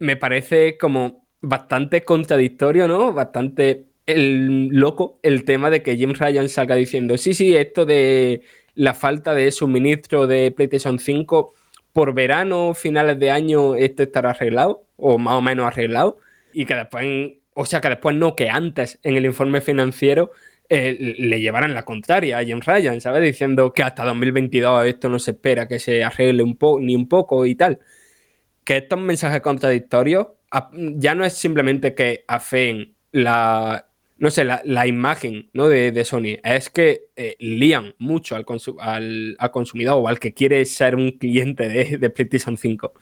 me 0.00 0.16
parece 0.16 0.76
como 0.76 1.24
bastante 1.40 2.02
contradictorio, 2.04 2.88
¿no? 2.88 3.12
Bastante 3.12 3.84
el, 4.08 4.68
loco 4.68 5.18
el 5.22 5.44
tema 5.44 5.68
de 5.70 5.82
que 5.82 5.98
James 5.98 6.18
Ryan 6.18 6.48
salga 6.48 6.74
diciendo, 6.74 7.18
sí, 7.18 7.34
sí, 7.34 7.54
esto 7.54 7.84
de 7.84 8.42
la 8.74 8.94
falta 8.94 9.34
de 9.34 9.52
suministro 9.52 10.26
de 10.26 10.50
PlayStation 10.50 10.98
5 10.98 11.54
por 11.92 12.14
verano, 12.14 12.74
finales 12.74 13.18
de 13.18 13.30
año, 13.30 13.74
esto 13.74 14.02
estará 14.02 14.30
arreglado, 14.30 14.84
o 14.96 15.18
más 15.18 15.34
o 15.34 15.42
menos 15.42 15.66
arreglado, 15.66 16.18
y 16.52 16.64
que 16.64 16.74
después, 16.74 17.32
o 17.52 17.66
sea, 17.66 17.80
que 17.82 17.90
después 17.90 18.16
no, 18.16 18.34
que 18.34 18.48
antes 18.48 18.98
en 19.02 19.16
el 19.16 19.26
informe 19.26 19.60
financiero 19.60 20.30
eh, 20.70 21.16
le 21.18 21.40
llevaran 21.40 21.74
la 21.74 21.84
contraria 21.84 22.38
a 22.38 22.46
James 22.46 22.64
Ryan, 22.64 23.00
¿sabes? 23.02 23.22
Diciendo 23.22 23.72
que 23.74 23.82
hasta 23.82 24.04
2022 24.04 24.86
esto 24.86 25.10
no 25.10 25.18
se 25.18 25.32
espera 25.32 25.68
que 25.68 25.78
se 25.78 26.02
arregle 26.02 26.42
un 26.42 26.56
poco 26.56 26.80
ni 26.80 26.96
un 26.96 27.08
poco 27.08 27.44
y 27.44 27.54
tal. 27.56 27.78
Que 28.64 28.78
estos 28.78 28.98
mensajes 29.00 29.40
contradictorios 29.42 30.28
ya 30.70 31.14
no 31.14 31.24
es 31.24 31.34
simplemente 31.34 31.94
que 31.94 32.24
afeen 32.26 32.94
la, 33.12 33.87
no 34.18 34.30
sé, 34.30 34.44
la, 34.44 34.60
la 34.64 34.86
imagen 34.86 35.48
¿no? 35.52 35.68
de, 35.68 35.92
de 35.92 36.04
Sony, 36.04 36.38
es 36.42 36.70
que 36.70 37.06
eh, 37.16 37.36
lían 37.38 37.94
mucho 37.98 38.36
al, 38.36 38.44
consu- 38.44 38.76
al, 38.80 39.36
consumidor 39.50 40.00
o 40.00 40.08
al 40.08 40.18
que 40.18 40.34
quiere 40.34 40.64
ser 40.64 40.96
un 40.96 41.12
cliente 41.12 41.68
de, 41.68 41.98
de 41.98 42.10
PlayStation 42.10 42.56
5. 42.56 42.92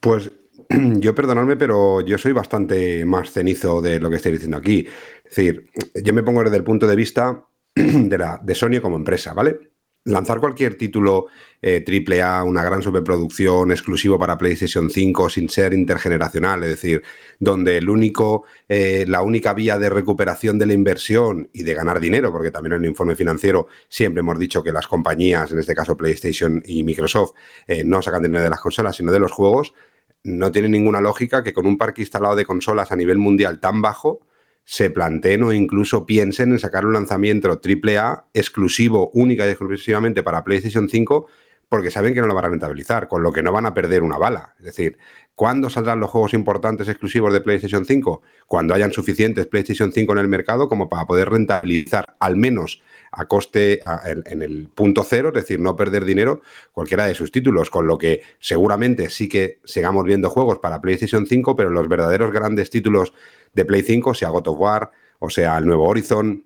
Pues 0.00 0.30
yo 0.70 1.14
perdonadme, 1.14 1.56
pero 1.56 2.00
yo 2.00 2.18
soy 2.18 2.32
bastante 2.32 3.04
más 3.04 3.32
cenizo 3.32 3.80
de 3.80 4.00
lo 4.00 4.10
que 4.10 4.16
estoy 4.16 4.32
diciendo 4.32 4.56
aquí. 4.56 4.86
Es 5.24 5.36
decir, 5.36 5.66
yo 6.02 6.12
me 6.12 6.22
pongo 6.22 6.42
desde 6.42 6.56
el 6.56 6.64
punto 6.64 6.86
de 6.86 6.96
vista 6.96 7.44
de, 7.74 8.18
la, 8.18 8.40
de 8.42 8.54
Sony 8.54 8.80
como 8.80 8.96
empresa, 8.96 9.34
¿vale? 9.34 9.75
Lanzar 10.06 10.38
cualquier 10.38 10.76
título 10.76 11.26
eh, 11.60 11.84
AAA, 11.84 12.44
una 12.44 12.62
gran 12.62 12.80
superproducción 12.80 13.72
exclusivo 13.72 14.16
para 14.16 14.38
PlayStation 14.38 14.88
5 14.88 15.28
sin 15.30 15.48
ser 15.48 15.74
intergeneracional, 15.74 16.62
es 16.62 16.70
decir, 16.70 17.02
donde 17.40 17.78
el 17.78 17.90
único, 17.90 18.44
eh, 18.68 19.04
la 19.08 19.22
única 19.22 19.52
vía 19.52 19.80
de 19.80 19.90
recuperación 19.90 20.60
de 20.60 20.66
la 20.66 20.74
inversión 20.74 21.50
y 21.52 21.64
de 21.64 21.74
ganar 21.74 21.98
dinero, 21.98 22.30
porque 22.30 22.52
también 22.52 22.74
en 22.74 22.84
el 22.84 22.90
informe 22.90 23.16
financiero 23.16 23.66
siempre 23.88 24.20
hemos 24.20 24.38
dicho 24.38 24.62
que 24.62 24.70
las 24.70 24.86
compañías, 24.86 25.50
en 25.50 25.58
este 25.58 25.74
caso 25.74 25.96
PlayStation 25.96 26.62
y 26.64 26.84
Microsoft, 26.84 27.32
eh, 27.66 27.82
no 27.82 28.00
sacan 28.00 28.22
dinero 28.22 28.44
de 28.44 28.50
las 28.50 28.60
consolas, 28.60 28.94
sino 28.94 29.10
de 29.10 29.18
los 29.18 29.32
juegos, 29.32 29.74
no 30.22 30.52
tiene 30.52 30.68
ninguna 30.68 31.00
lógica 31.00 31.42
que 31.42 31.52
con 31.52 31.66
un 31.66 31.76
parque 31.76 32.02
instalado 32.02 32.36
de 32.36 32.44
consolas 32.44 32.92
a 32.92 32.96
nivel 32.96 33.18
mundial 33.18 33.58
tan 33.58 33.82
bajo 33.82 34.20
se 34.66 34.90
planteen 34.90 35.44
o 35.44 35.52
incluso 35.52 36.04
piensen 36.04 36.50
en 36.50 36.58
sacar 36.58 36.84
un 36.84 36.92
lanzamiento 36.92 37.48
AAA 37.48 38.26
exclusivo, 38.34 39.10
única 39.14 39.46
y 39.46 39.50
exclusivamente 39.50 40.24
para 40.24 40.42
PlayStation 40.42 40.88
5, 40.88 41.28
porque 41.68 41.92
saben 41.92 42.14
que 42.14 42.20
no 42.20 42.26
lo 42.26 42.34
van 42.34 42.46
a 42.46 42.48
rentabilizar, 42.48 43.06
con 43.06 43.22
lo 43.22 43.32
que 43.32 43.44
no 43.44 43.52
van 43.52 43.64
a 43.66 43.74
perder 43.74 44.02
una 44.02 44.18
bala. 44.18 44.54
Es 44.58 44.66
decir, 44.66 44.98
¿cuándo 45.36 45.70
saldrán 45.70 46.00
los 46.00 46.10
juegos 46.10 46.34
importantes 46.34 46.88
exclusivos 46.88 47.32
de 47.32 47.40
PlayStation 47.40 47.84
5? 47.84 48.22
Cuando 48.48 48.74
hayan 48.74 48.92
suficientes 48.92 49.46
PlayStation 49.46 49.92
5 49.92 50.12
en 50.12 50.18
el 50.18 50.28
mercado 50.28 50.68
como 50.68 50.88
para 50.88 51.06
poder 51.06 51.30
rentabilizar 51.30 52.16
al 52.18 52.36
menos 52.36 52.82
a 53.16 53.24
coste 53.24 53.80
en, 54.04 54.42
el 54.42 54.68
punto 54.68 55.02
cero, 55.02 55.28
es 55.28 55.34
decir, 55.34 55.58
no 55.58 55.74
perder 55.74 56.04
dinero 56.04 56.42
cualquiera 56.72 57.06
de 57.06 57.14
sus 57.14 57.32
títulos, 57.32 57.70
con 57.70 57.86
lo 57.86 57.96
que 57.96 58.22
seguramente 58.38 59.08
sí 59.08 59.28
que 59.28 59.60
sigamos 59.64 60.04
viendo 60.04 60.28
juegos 60.28 60.58
para 60.58 60.82
PlayStation 60.82 61.26
5, 61.26 61.56
pero 61.56 61.70
los 61.70 61.88
verdaderos 61.88 62.30
grandes 62.30 62.68
títulos 62.68 63.14
de 63.54 63.64
Play 63.64 63.82
5, 63.82 64.12
sea 64.12 64.28
God 64.28 64.48
of 64.48 64.60
War, 64.60 64.90
o 65.18 65.30
sea 65.30 65.56
el 65.56 65.66
nuevo 65.66 65.88
Horizon, 65.88 66.44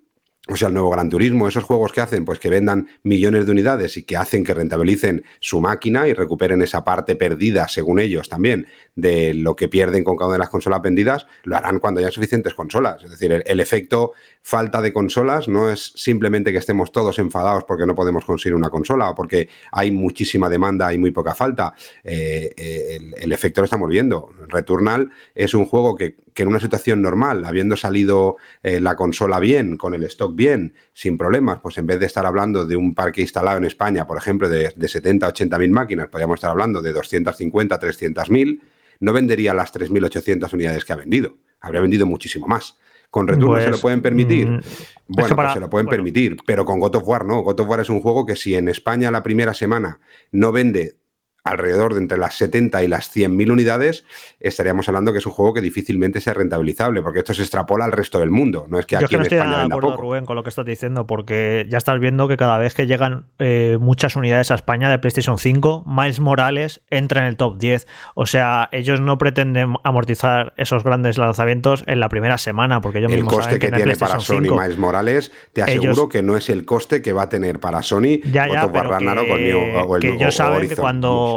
o 0.48 0.56
sea 0.56 0.68
el 0.68 0.74
nuevo 0.74 0.90
Gran 0.90 1.10
Turismo, 1.10 1.46
esos 1.46 1.64
juegos 1.64 1.92
que 1.92 2.00
hacen, 2.00 2.24
pues 2.24 2.38
que 2.38 2.48
vendan 2.48 2.88
millones 3.02 3.46
de 3.46 3.52
unidades 3.52 3.96
y 3.96 4.04
que 4.04 4.16
hacen 4.16 4.42
que 4.42 4.54
rentabilicen 4.54 5.24
su 5.38 5.60
máquina 5.60 6.08
y 6.08 6.14
recuperen 6.14 6.62
esa 6.62 6.82
parte 6.82 7.14
perdida, 7.14 7.68
según 7.68 8.00
ellos 8.00 8.28
también, 8.28 8.66
de 8.94 9.34
lo 9.34 9.54
que 9.54 9.68
pierden 9.68 10.02
con 10.02 10.16
cada 10.16 10.28
una 10.28 10.34
de 10.34 10.40
las 10.40 10.48
consolas 10.48 10.82
vendidas, 10.82 11.26
lo 11.44 11.56
harán 11.56 11.78
cuando 11.78 12.00
haya 12.00 12.10
suficientes 12.10 12.54
consolas. 12.54 13.04
Es 13.04 13.10
decir, 13.10 13.42
el 13.44 13.60
efecto 13.60 14.12
falta 14.42 14.80
de 14.80 14.92
consolas 14.92 15.48
no 15.48 15.70
es 15.70 15.92
simplemente 15.96 16.52
que 16.52 16.58
estemos 16.58 16.90
todos 16.92 17.18
enfadados 17.18 17.64
porque 17.64 17.86
no 17.86 17.94
podemos 17.94 18.24
conseguir 18.24 18.54
una 18.54 18.70
consola 18.70 19.10
o 19.10 19.14
porque 19.14 19.48
hay 19.72 19.90
muchísima 19.90 20.48
demanda 20.48 20.92
y 20.92 20.98
muy 20.98 21.10
poca 21.10 21.34
falta. 21.34 21.74
Eh, 22.02 22.52
eh, 22.56 22.98
el, 23.18 23.32
efecto 23.32 23.60
lo 23.60 23.66
estamos 23.66 23.88
viendo. 23.88 24.30
Returnal 24.48 25.10
es 25.34 25.54
un 25.54 25.66
juego 25.66 25.94
que, 25.94 26.16
que 26.34 26.42
en 26.42 26.48
una 26.48 26.60
situación 26.60 27.02
normal, 27.02 27.44
habiendo 27.44 27.76
salido 27.76 28.36
eh, 28.62 28.80
la 28.80 28.96
consola 28.96 29.38
bien, 29.38 29.76
con 29.76 29.94
el 29.94 30.04
stock 30.04 30.34
bien, 30.34 30.74
sin 30.94 31.18
problemas, 31.18 31.60
pues 31.60 31.78
en 31.78 31.86
vez 31.86 32.00
de 32.00 32.06
estar 32.06 32.24
hablando 32.24 32.66
de 32.66 32.76
un 32.76 32.94
parque 32.94 33.20
instalado 33.20 33.58
en 33.58 33.64
España, 33.64 34.06
por 34.06 34.16
ejemplo, 34.16 34.48
de, 34.48 34.72
de 34.74 34.88
70, 34.88 35.28
80 35.28 35.58
mil 35.58 35.70
máquinas, 35.70 36.08
podríamos 36.08 36.36
estar 36.36 36.50
hablando 36.50 36.82
de 36.82 36.92
250, 36.92 37.78
300 37.78 38.30
mil, 38.30 38.62
no 39.00 39.12
vendería 39.12 39.54
las 39.54 39.72
3.800 39.72 40.52
unidades 40.52 40.84
que 40.84 40.92
ha 40.92 40.96
vendido. 40.96 41.36
Habría 41.60 41.82
vendido 41.82 42.06
muchísimo 42.06 42.46
más. 42.46 42.76
¿Con 43.10 43.26
Returnal 43.26 43.48
Pues, 43.56 43.64
se 43.64 43.70
lo 43.70 43.78
pueden 43.78 44.02
permitir? 44.02 44.48
mm, 44.48 44.60
Bueno, 45.08 45.28
que 45.28 45.34
para- 45.34 45.48
pues 45.48 45.54
se 45.54 45.60
lo 45.60 45.68
pueden 45.70 45.86
bueno. 45.86 45.96
permitir, 45.96 46.36
pero 46.46 46.64
con 46.64 46.78
God 46.78 46.94
of 46.96 47.02
War 47.08 47.24
no. 47.24 47.42
God 47.42 47.58
of 47.60 47.68
War 47.68 47.80
es 47.80 47.90
un 47.90 48.00
juego 48.00 48.24
que 48.24 48.36
si 48.36 48.54
en 48.54 48.68
España 48.68 49.10
la 49.10 49.22
primera 49.24 49.52
semana 49.54 49.98
no 50.30 50.52
vende 50.52 50.99
alrededor 51.44 51.94
de 51.94 52.00
entre 52.00 52.18
las 52.18 52.34
70 52.36 52.82
y 52.84 52.88
las 52.88 53.14
100.000 53.14 53.50
unidades, 53.50 54.04
estaríamos 54.40 54.88
hablando 54.88 55.12
que 55.12 55.18
es 55.18 55.26
un 55.26 55.32
juego 55.32 55.54
que 55.54 55.60
difícilmente 55.60 56.20
sea 56.20 56.34
rentabilizable, 56.34 57.02
porque 57.02 57.20
esto 57.20 57.34
se 57.34 57.42
extrapola 57.42 57.84
al 57.84 57.92
resto 57.92 58.18
del 58.20 58.30
mundo. 58.30 58.66
No 58.68 58.78
es 58.78 58.86
que 58.86 58.94
Yo 58.96 58.98
es 59.00 59.04
aquí 59.04 59.10
que 59.12 59.16
no 59.16 59.22
en 59.22 59.26
estoy 59.26 59.38
España 59.38 59.58
de 59.58 59.64
acuerdo, 59.64 59.90
poco. 59.90 60.02
Rubén, 60.02 60.26
con 60.26 60.36
lo 60.36 60.42
que 60.42 60.48
estás 60.50 60.64
diciendo, 60.66 61.06
porque 61.06 61.66
ya 61.68 61.78
estás 61.78 61.98
viendo 62.00 62.28
que 62.28 62.36
cada 62.36 62.58
vez 62.58 62.74
que 62.74 62.86
llegan 62.86 63.26
eh, 63.38 63.78
muchas 63.80 64.16
unidades 64.16 64.50
a 64.50 64.54
España 64.54 64.90
de 64.90 64.98
PlayStation 64.98 65.38
5, 65.38 65.84
Miles 65.86 66.20
Morales 66.20 66.82
entra 66.90 67.20
en 67.22 67.26
el 67.26 67.36
top 67.36 67.58
10. 67.58 67.86
O 68.14 68.26
sea, 68.26 68.68
ellos 68.72 69.00
no 69.00 69.18
pretenden 69.18 69.74
amortizar 69.82 70.52
esos 70.56 70.84
grandes 70.84 71.18
lanzamientos 71.18 71.84
en 71.86 72.00
la 72.00 72.08
primera 72.08 72.38
semana, 72.38 72.80
porque 72.80 72.98
ellos 72.98 73.10
El 73.12 73.16
mismos 73.18 73.34
coste 73.34 73.44
saben 73.54 73.60
que 73.60 73.66
el 73.68 73.74
tiene 73.74 73.96
para 73.96 74.20
Sony 74.20 74.40
5 74.42 74.60
Miles 74.60 74.78
Morales, 74.78 75.32
te 75.52 75.62
aseguro 75.62 75.92
Ellos- 75.92 76.08
que 76.10 76.22
no 76.22 76.36
es 76.36 76.48
el 76.50 76.64
coste 76.64 77.02
que 77.02 77.12
va 77.12 77.22
a 77.22 77.28
tener 77.28 77.60
para 77.60 77.82
Sony 77.82 78.20
Ya, 78.24 78.46
ya, 78.48 78.70
pero 78.72 78.90
o 78.90 78.96
el 78.98 79.04
que, 79.44 79.54
o 79.54 79.96
el 79.96 80.02
que 80.02 80.08
ellos 80.14 80.34
saben 80.34 80.60
que 80.60 80.66
Horizon. 80.66 80.82
cuando 80.82 81.29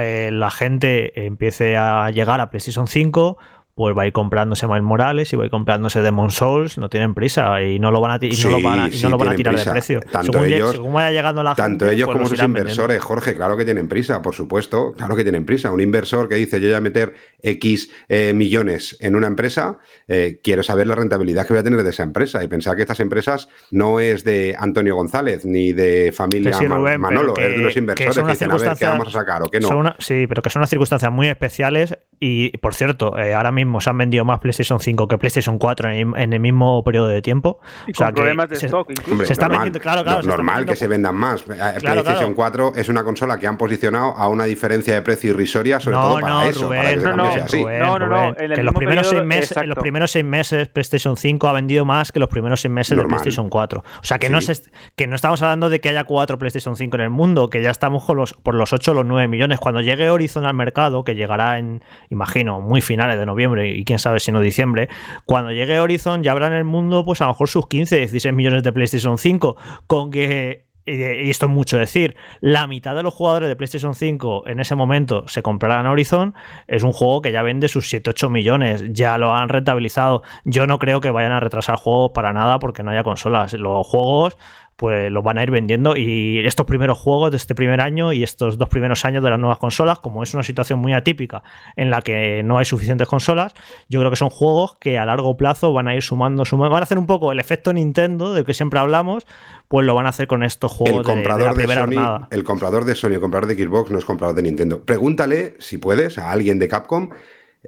eh, 0.00 0.30
la 0.32 0.50
gente 0.50 1.26
empiece 1.26 1.76
a 1.76 2.10
llegar 2.10 2.40
a 2.40 2.50
PlayStation 2.50 2.86
5, 2.86 3.38
pues 3.76 3.94
va 3.94 4.04
a 4.04 4.06
ir 4.06 4.12
comprándose 4.14 4.66
Miles 4.66 4.82
Morales 4.82 5.30
y 5.34 5.36
va 5.36 5.42
a 5.42 5.44
ir 5.44 5.50
comprándose 5.50 6.00
Demon 6.00 6.30
Souls, 6.30 6.78
no 6.78 6.88
tienen 6.88 7.12
prisa 7.12 7.60
y 7.62 7.78
no 7.78 7.90
lo 7.90 8.00
van 8.00 8.12
a, 8.12 8.24
y 8.24 8.30
no 8.42 8.48
lo 8.50 8.62
van 8.62 8.80
a, 8.80 8.88
y 8.88 8.92
Sí, 8.92 9.02
no 9.04 9.10
lo 9.10 9.18
van 9.18 9.28
a 9.28 9.34
tirar 9.36 9.52
prisa. 9.54 9.68
de 9.70 9.74
precio. 9.74 10.00
Tanto 10.10 10.32
según, 10.32 10.46
ellos- 10.48 10.72
según 10.72 10.94
vaya 10.94 11.10
llegando 11.10 11.42
la 11.42 11.54
Tanto 11.54 11.84
gente, 11.84 11.94
ellos 11.94 12.06
pues 12.06 12.14
como 12.16 12.26
sus 12.26 12.38
vendiendo. 12.38 12.60
inversores, 12.60 13.02
Jorge, 13.02 13.34
claro 13.34 13.54
que 13.58 13.66
tienen 13.66 13.86
prisa, 13.86 14.22
por 14.22 14.34
supuesto, 14.34 14.94
claro 14.96 15.14
que 15.14 15.24
tienen 15.24 15.44
prisa. 15.44 15.70
Un 15.72 15.82
inversor 15.82 16.26
que 16.26 16.36
dice 16.36 16.58
yo 16.58 16.68
voy 16.68 16.74
a 16.76 16.80
meter 16.80 17.14
X 17.42 17.90
eh, 18.08 18.32
millones 18.34 18.96
en 18.98 19.14
una 19.14 19.26
empresa, 19.26 19.76
eh, 20.08 20.40
quiero 20.42 20.62
saber 20.62 20.86
la 20.86 20.94
rentabilidad 20.94 21.46
que 21.46 21.52
voy 21.52 21.60
a 21.60 21.62
tener 21.62 21.82
de 21.82 21.90
esa 21.90 22.02
empresa 22.02 22.42
y 22.42 22.48
pensar 22.48 22.76
que 22.76 22.82
estas 22.82 23.00
empresas 23.00 23.50
no 23.70 24.00
es 24.00 24.24
de 24.24 24.56
Antonio 24.58 24.96
González 24.96 25.44
ni 25.44 25.74
de 25.74 26.12
familia 26.16 26.52
Que 26.52 26.56
sí, 26.56 26.66
Ma- 26.66 26.76
Rubén, 26.76 26.98
Manolo, 26.98 27.34
pero 27.34 27.48
es 27.48 27.52
de 27.52 27.56
que- 27.58 27.62
los 27.62 27.72
que 27.74 27.78
inversores 27.80 28.16
que 28.24 28.30
dicen 28.30 28.50
a 28.50 28.56
ver 28.56 28.72
qué 28.78 28.86
vamos 28.86 29.08
a 29.08 29.10
sacar 29.10 29.42
o 29.42 29.48
qué 29.50 29.60
no. 29.60 29.68
Una- 29.76 29.96
sí, 29.98 30.24
pero 30.26 30.40
que 30.40 30.48
son 30.48 30.60
unas 30.60 30.70
circunstancias 30.70 31.12
muy 31.12 31.28
especiales 31.28 31.98
y, 32.18 32.56
por 32.56 32.72
cierto, 32.72 33.18
eh, 33.18 33.34
ahora 33.34 33.52
mismo 33.52 33.65
se 33.80 33.90
han 33.90 33.98
vendido 33.98 34.24
más 34.24 34.40
PlayStation 34.40 34.80
5 34.80 35.08
que 35.08 35.18
PlayStation 35.18 35.58
4 35.58 35.90
en, 35.90 35.96
el- 36.14 36.22
en 36.22 36.32
el 36.32 36.40
mismo 36.40 36.82
periodo 36.84 37.08
de 37.08 37.22
tiempo. 37.22 37.58
Y 37.86 37.92
O 37.92 37.94
sea 37.94 38.06
con 38.06 38.14
que 38.14 38.20
problemas 38.22 38.48
de 38.48 38.56
se- 38.56 38.66
stock 38.66 38.90
incluso. 38.90 39.10
Hombre, 39.12 39.26
se 39.26 39.32
está 39.32 39.46
normal, 39.48 39.64
vendiendo- 39.66 39.80
claro, 39.82 40.02
claro, 40.02 40.16
no- 40.18 40.22
se 40.22 40.28
está 40.28 40.36
normal 40.36 40.54
vendiendo- 40.56 40.72
que 40.72 40.76
se 40.76 40.88
vendan 40.88 41.14
más. 41.14 41.40
Eh, 41.42 41.44
PlayStation 41.80 42.34
claro. 42.34 42.34
4 42.34 42.72
es 42.76 42.88
una 42.88 43.04
consola 43.04 43.38
que 43.38 43.46
han 43.46 43.56
posicionado 43.58 44.16
a 44.16 44.28
una 44.28 44.44
diferencia 44.44 44.94
de 44.94 45.02
precio 45.02 45.30
irrisoria, 45.30 45.80
sobre 45.80 45.96
no, 45.96 46.02
todo 46.02 46.14
para 46.20 46.28
no, 46.28 46.42
eso, 46.42 46.64
Rubén, 46.64 46.78
para 46.82 46.90
que 46.94 47.00
se 47.00 47.04
no, 47.06 47.10
no, 47.16 47.22
cambiase 47.24 47.40
así. 47.44 47.62
Rubén, 47.62 47.78
No, 47.80 47.98
no, 47.98 48.06
no, 48.06 48.16
Rubén, 48.30 48.34
en 48.50 48.54
que 48.56 48.62
los 48.62 48.74
primeros, 48.74 49.06
seis 49.06 49.20
periodo, 49.20 49.26
meses, 49.26 49.56
en 49.56 49.68
los 49.68 49.78
primeros 49.78 50.10
seis 50.10 50.24
meses 50.24 50.68
PlayStation 50.68 51.16
5 51.16 51.48
ha 51.48 51.52
vendido 51.52 51.84
más 51.84 52.12
que 52.12 52.20
los 52.20 52.28
primeros 52.28 52.60
seis 52.60 52.72
meses 52.72 52.96
Normal. 52.96 53.18
de 53.18 53.22
PlayStation 53.22 53.48
4. 53.48 53.80
O 54.00 54.04
sea, 54.04 54.18
que, 54.18 54.30
no 54.30 54.40
se, 54.40 54.54
que 54.96 55.06
no 55.06 55.16
estamos 55.16 55.42
hablando 55.42 55.68
de 55.70 55.80
que 55.80 55.88
haya 55.88 56.04
cuatro 56.04 56.38
PlayStation 56.38 56.76
5 56.76 56.96
en 56.96 57.02
el 57.02 57.10
mundo, 57.10 57.50
que 57.50 57.62
ya 57.62 57.70
estamos 57.70 58.04
con 58.04 58.16
los, 58.16 58.32
por 58.34 58.54
los 58.54 58.72
8 58.72 58.90
o 58.90 58.94
los 58.94 59.06
9 59.06 59.28
millones. 59.28 59.58
Cuando 59.60 59.80
llegue 59.80 60.10
Horizon 60.10 60.44
al 60.46 60.54
mercado, 60.54 61.04
que 61.04 61.14
llegará 61.14 61.58
en, 61.58 61.82
imagino, 62.10 62.60
muy 62.60 62.80
finales 62.80 63.18
de 63.18 63.26
noviembre 63.26 63.55
y 63.64 63.84
quién 63.84 63.98
sabe 63.98 64.20
si 64.20 64.32
no 64.32 64.40
diciembre, 64.40 64.88
cuando 65.24 65.52
llegue 65.52 65.80
Horizon 65.80 66.22
ya 66.22 66.32
habrá 66.32 66.48
en 66.48 66.54
el 66.54 66.64
mundo 66.64 67.04
pues 67.04 67.20
a 67.20 67.24
lo 67.24 67.30
mejor 67.30 67.48
sus 67.48 67.68
15, 67.68 67.96
16 67.96 68.34
millones 68.34 68.62
de 68.62 68.72
PlayStation 68.72 69.18
5, 69.18 69.56
con 69.86 70.10
que 70.10 70.66
y 70.86 71.30
esto 71.30 71.46
es 71.46 71.52
mucho 71.52 71.78
decir, 71.78 72.16
la 72.40 72.68
mitad 72.68 72.94
de 72.94 73.02
los 73.02 73.12
jugadores 73.12 73.48
de 73.48 73.56
PlayStation 73.56 73.94
5 73.94 74.44
en 74.46 74.60
ese 74.60 74.76
momento 74.76 75.26
se 75.26 75.42
comprarán 75.42 75.86
Horizon, 75.86 76.34
es 76.68 76.84
un 76.84 76.92
juego 76.92 77.22
que 77.22 77.32
ya 77.32 77.42
vende 77.42 77.66
sus 77.66 77.92
7-8 77.92 78.30
millones, 78.30 78.84
ya 78.90 79.18
lo 79.18 79.34
han 79.34 79.48
rentabilizado. 79.48 80.22
Yo 80.44 80.66
no 80.68 80.78
creo 80.78 81.00
que 81.00 81.10
vayan 81.10 81.32
a 81.32 81.40
retrasar 81.40 81.76
juegos 81.76 82.12
para 82.12 82.32
nada 82.32 82.60
porque 82.60 82.84
no 82.84 82.92
haya 82.92 83.02
consolas. 83.02 83.52
Los 83.54 83.84
juegos 83.84 84.38
pues 84.76 85.10
los 85.10 85.24
van 85.24 85.38
a 85.38 85.42
ir 85.42 85.50
vendiendo 85.50 85.96
y 85.96 86.40
estos 86.46 86.66
primeros 86.66 86.98
juegos 86.98 87.30
de 87.30 87.38
este 87.38 87.54
primer 87.54 87.80
año 87.80 88.12
y 88.12 88.22
estos 88.22 88.58
dos 88.58 88.68
primeros 88.68 89.04
años 89.06 89.24
de 89.24 89.30
las 89.30 89.38
nuevas 89.38 89.56
consolas, 89.58 89.98
como 90.00 90.22
es 90.22 90.34
una 90.34 90.42
situación 90.42 90.78
muy 90.78 90.92
atípica 90.92 91.42
en 91.76 91.90
la 91.90 92.02
que 92.02 92.42
no 92.44 92.58
hay 92.58 92.66
suficientes 92.66 93.08
consolas, 93.08 93.54
yo 93.88 94.00
creo 94.00 94.10
que 94.10 94.16
son 94.16 94.28
juegos 94.30 94.76
que 94.78 94.98
a 94.98 95.06
largo 95.06 95.36
plazo 95.36 95.72
van 95.72 95.88
a 95.88 95.94
ir 95.94 96.02
sumando, 96.02 96.44
sumando 96.44 96.72
van 96.74 96.82
a 96.82 96.84
hacer 96.84 96.98
un 96.98 97.06
poco 97.06 97.32
el 97.32 97.40
efecto 97.40 97.72
Nintendo 97.72 98.34
del 98.34 98.44
que 98.44 98.52
siempre 98.54 98.78
hablamos, 98.78 99.26
pues 99.68 99.86
lo 99.86 99.94
van 99.94 100.06
a 100.06 100.10
hacer 100.10 100.26
con 100.26 100.42
estos 100.42 100.72
El 100.72 100.76
juegos 100.78 101.06
de- 101.06 101.10
de, 101.10 101.14
comprador 101.16 101.48
de, 101.50 101.54
primera 101.54 101.80
Sony, 101.82 101.94
jornada. 101.94 102.28
el 102.30 102.44
comprador 102.44 102.84
de 102.84 102.94
Sony, 102.94 103.12
el 103.12 103.20
comprador 103.20 103.48
de 103.48 103.54
Xbox 103.64 103.90
no 103.90 103.98
es 103.98 104.04
comprador 104.04 104.36
de 104.36 104.42
Nintendo. 104.42 104.84
Pregúntale, 104.84 105.54
si 105.58 105.78
puedes, 105.78 106.18
a 106.18 106.30
alguien 106.30 106.58
de 106.58 106.68
Capcom, 106.68 107.08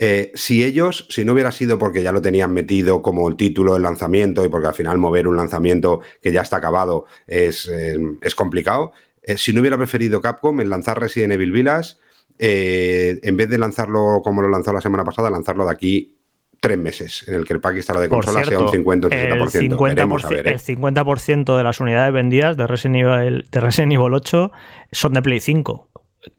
eh, 0.01 0.33
si 0.35 0.65
ellos, 0.65 1.07
si 1.11 1.25
no 1.25 1.33
hubiera 1.33 1.53
sido 1.53 1.79
porque 1.79 2.03
ya 2.03 2.13
lo 2.13 2.23
tenían 2.23 2.53
metido 2.53 3.03
como 3.03 3.29
el 3.29 3.37
título 3.37 3.75
del 3.75 3.83
lanzamiento 3.83 4.45
y 4.45 4.49
porque 4.49 4.69
al 4.69 4.75
final 4.75 4.99
mover 4.99 5.27
un 5.27 5.37
lanzamiento 5.37 6.01
que 6.23 6.33
ya 6.33 6.43
está 6.43 6.59
acabado 6.59 7.07
es, 7.27 7.69
eh, 7.69 7.99
es 8.23 8.35
complicado, 8.35 8.93
eh, 9.29 9.37
si 9.37 9.53
no 9.53 9.61
hubiera 9.61 9.77
preferido 9.77 10.23
Capcom 10.23 10.59
el 10.61 10.71
lanzar 10.71 10.99
Resident 10.99 11.35
Evil 11.35 11.53
Village, 11.53 11.97
eh, 12.39 13.21
en 13.23 13.37
vez 13.37 13.51
de 13.51 13.59
lanzarlo 13.59 14.23
como 14.25 14.41
lo 14.41 14.49
lanzó 14.49 14.73
la 14.73 14.81
semana 14.81 15.05
pasada, 15.05 15.29
lanzarlo 15.29 15.67
de 15.67 15.73
aquí 15.73 16.15
tres 16.61 16.79
meses, 16.79 17.25
en 17.29 17.35
el 17.35 17.45
que 17.45 17.53
el 17.53 17.61
pack 17.61 17.77
instalado 17.77 18.05
de 18.05 18.09
consola 18.09 18.41
sea 18.41 18.49
cierto, 18.49 18.65
un 18.65 18.73
50 18.73 19.07
o 19.07 19.11
un 19.11 19.17
el 19.17 19.31
60%. 19.31 19.77
50%, 19.77 19.83
Veremos 19.83 20.25
a 20.25 20.29
ver, 20.31 20.49
¿eh? 20.49 20.53
el 20.53 20.61
50% 20.61 21.57
de 21.59 21.63
las 21.63 21.79
unidades 21.79 22.13
vendidas 22.13 22.57
de 22.57 22.67
Resident 22.67 22.97
Evil, 22.97 23.47
de 23.51 23.61
Resident 23.61 23.93
Evil 23.93 24.15
8 24.15 24.51
son 24.93 25.13
de 25.13 25.21
Play 25.21 25.41
5. 25.41 25.89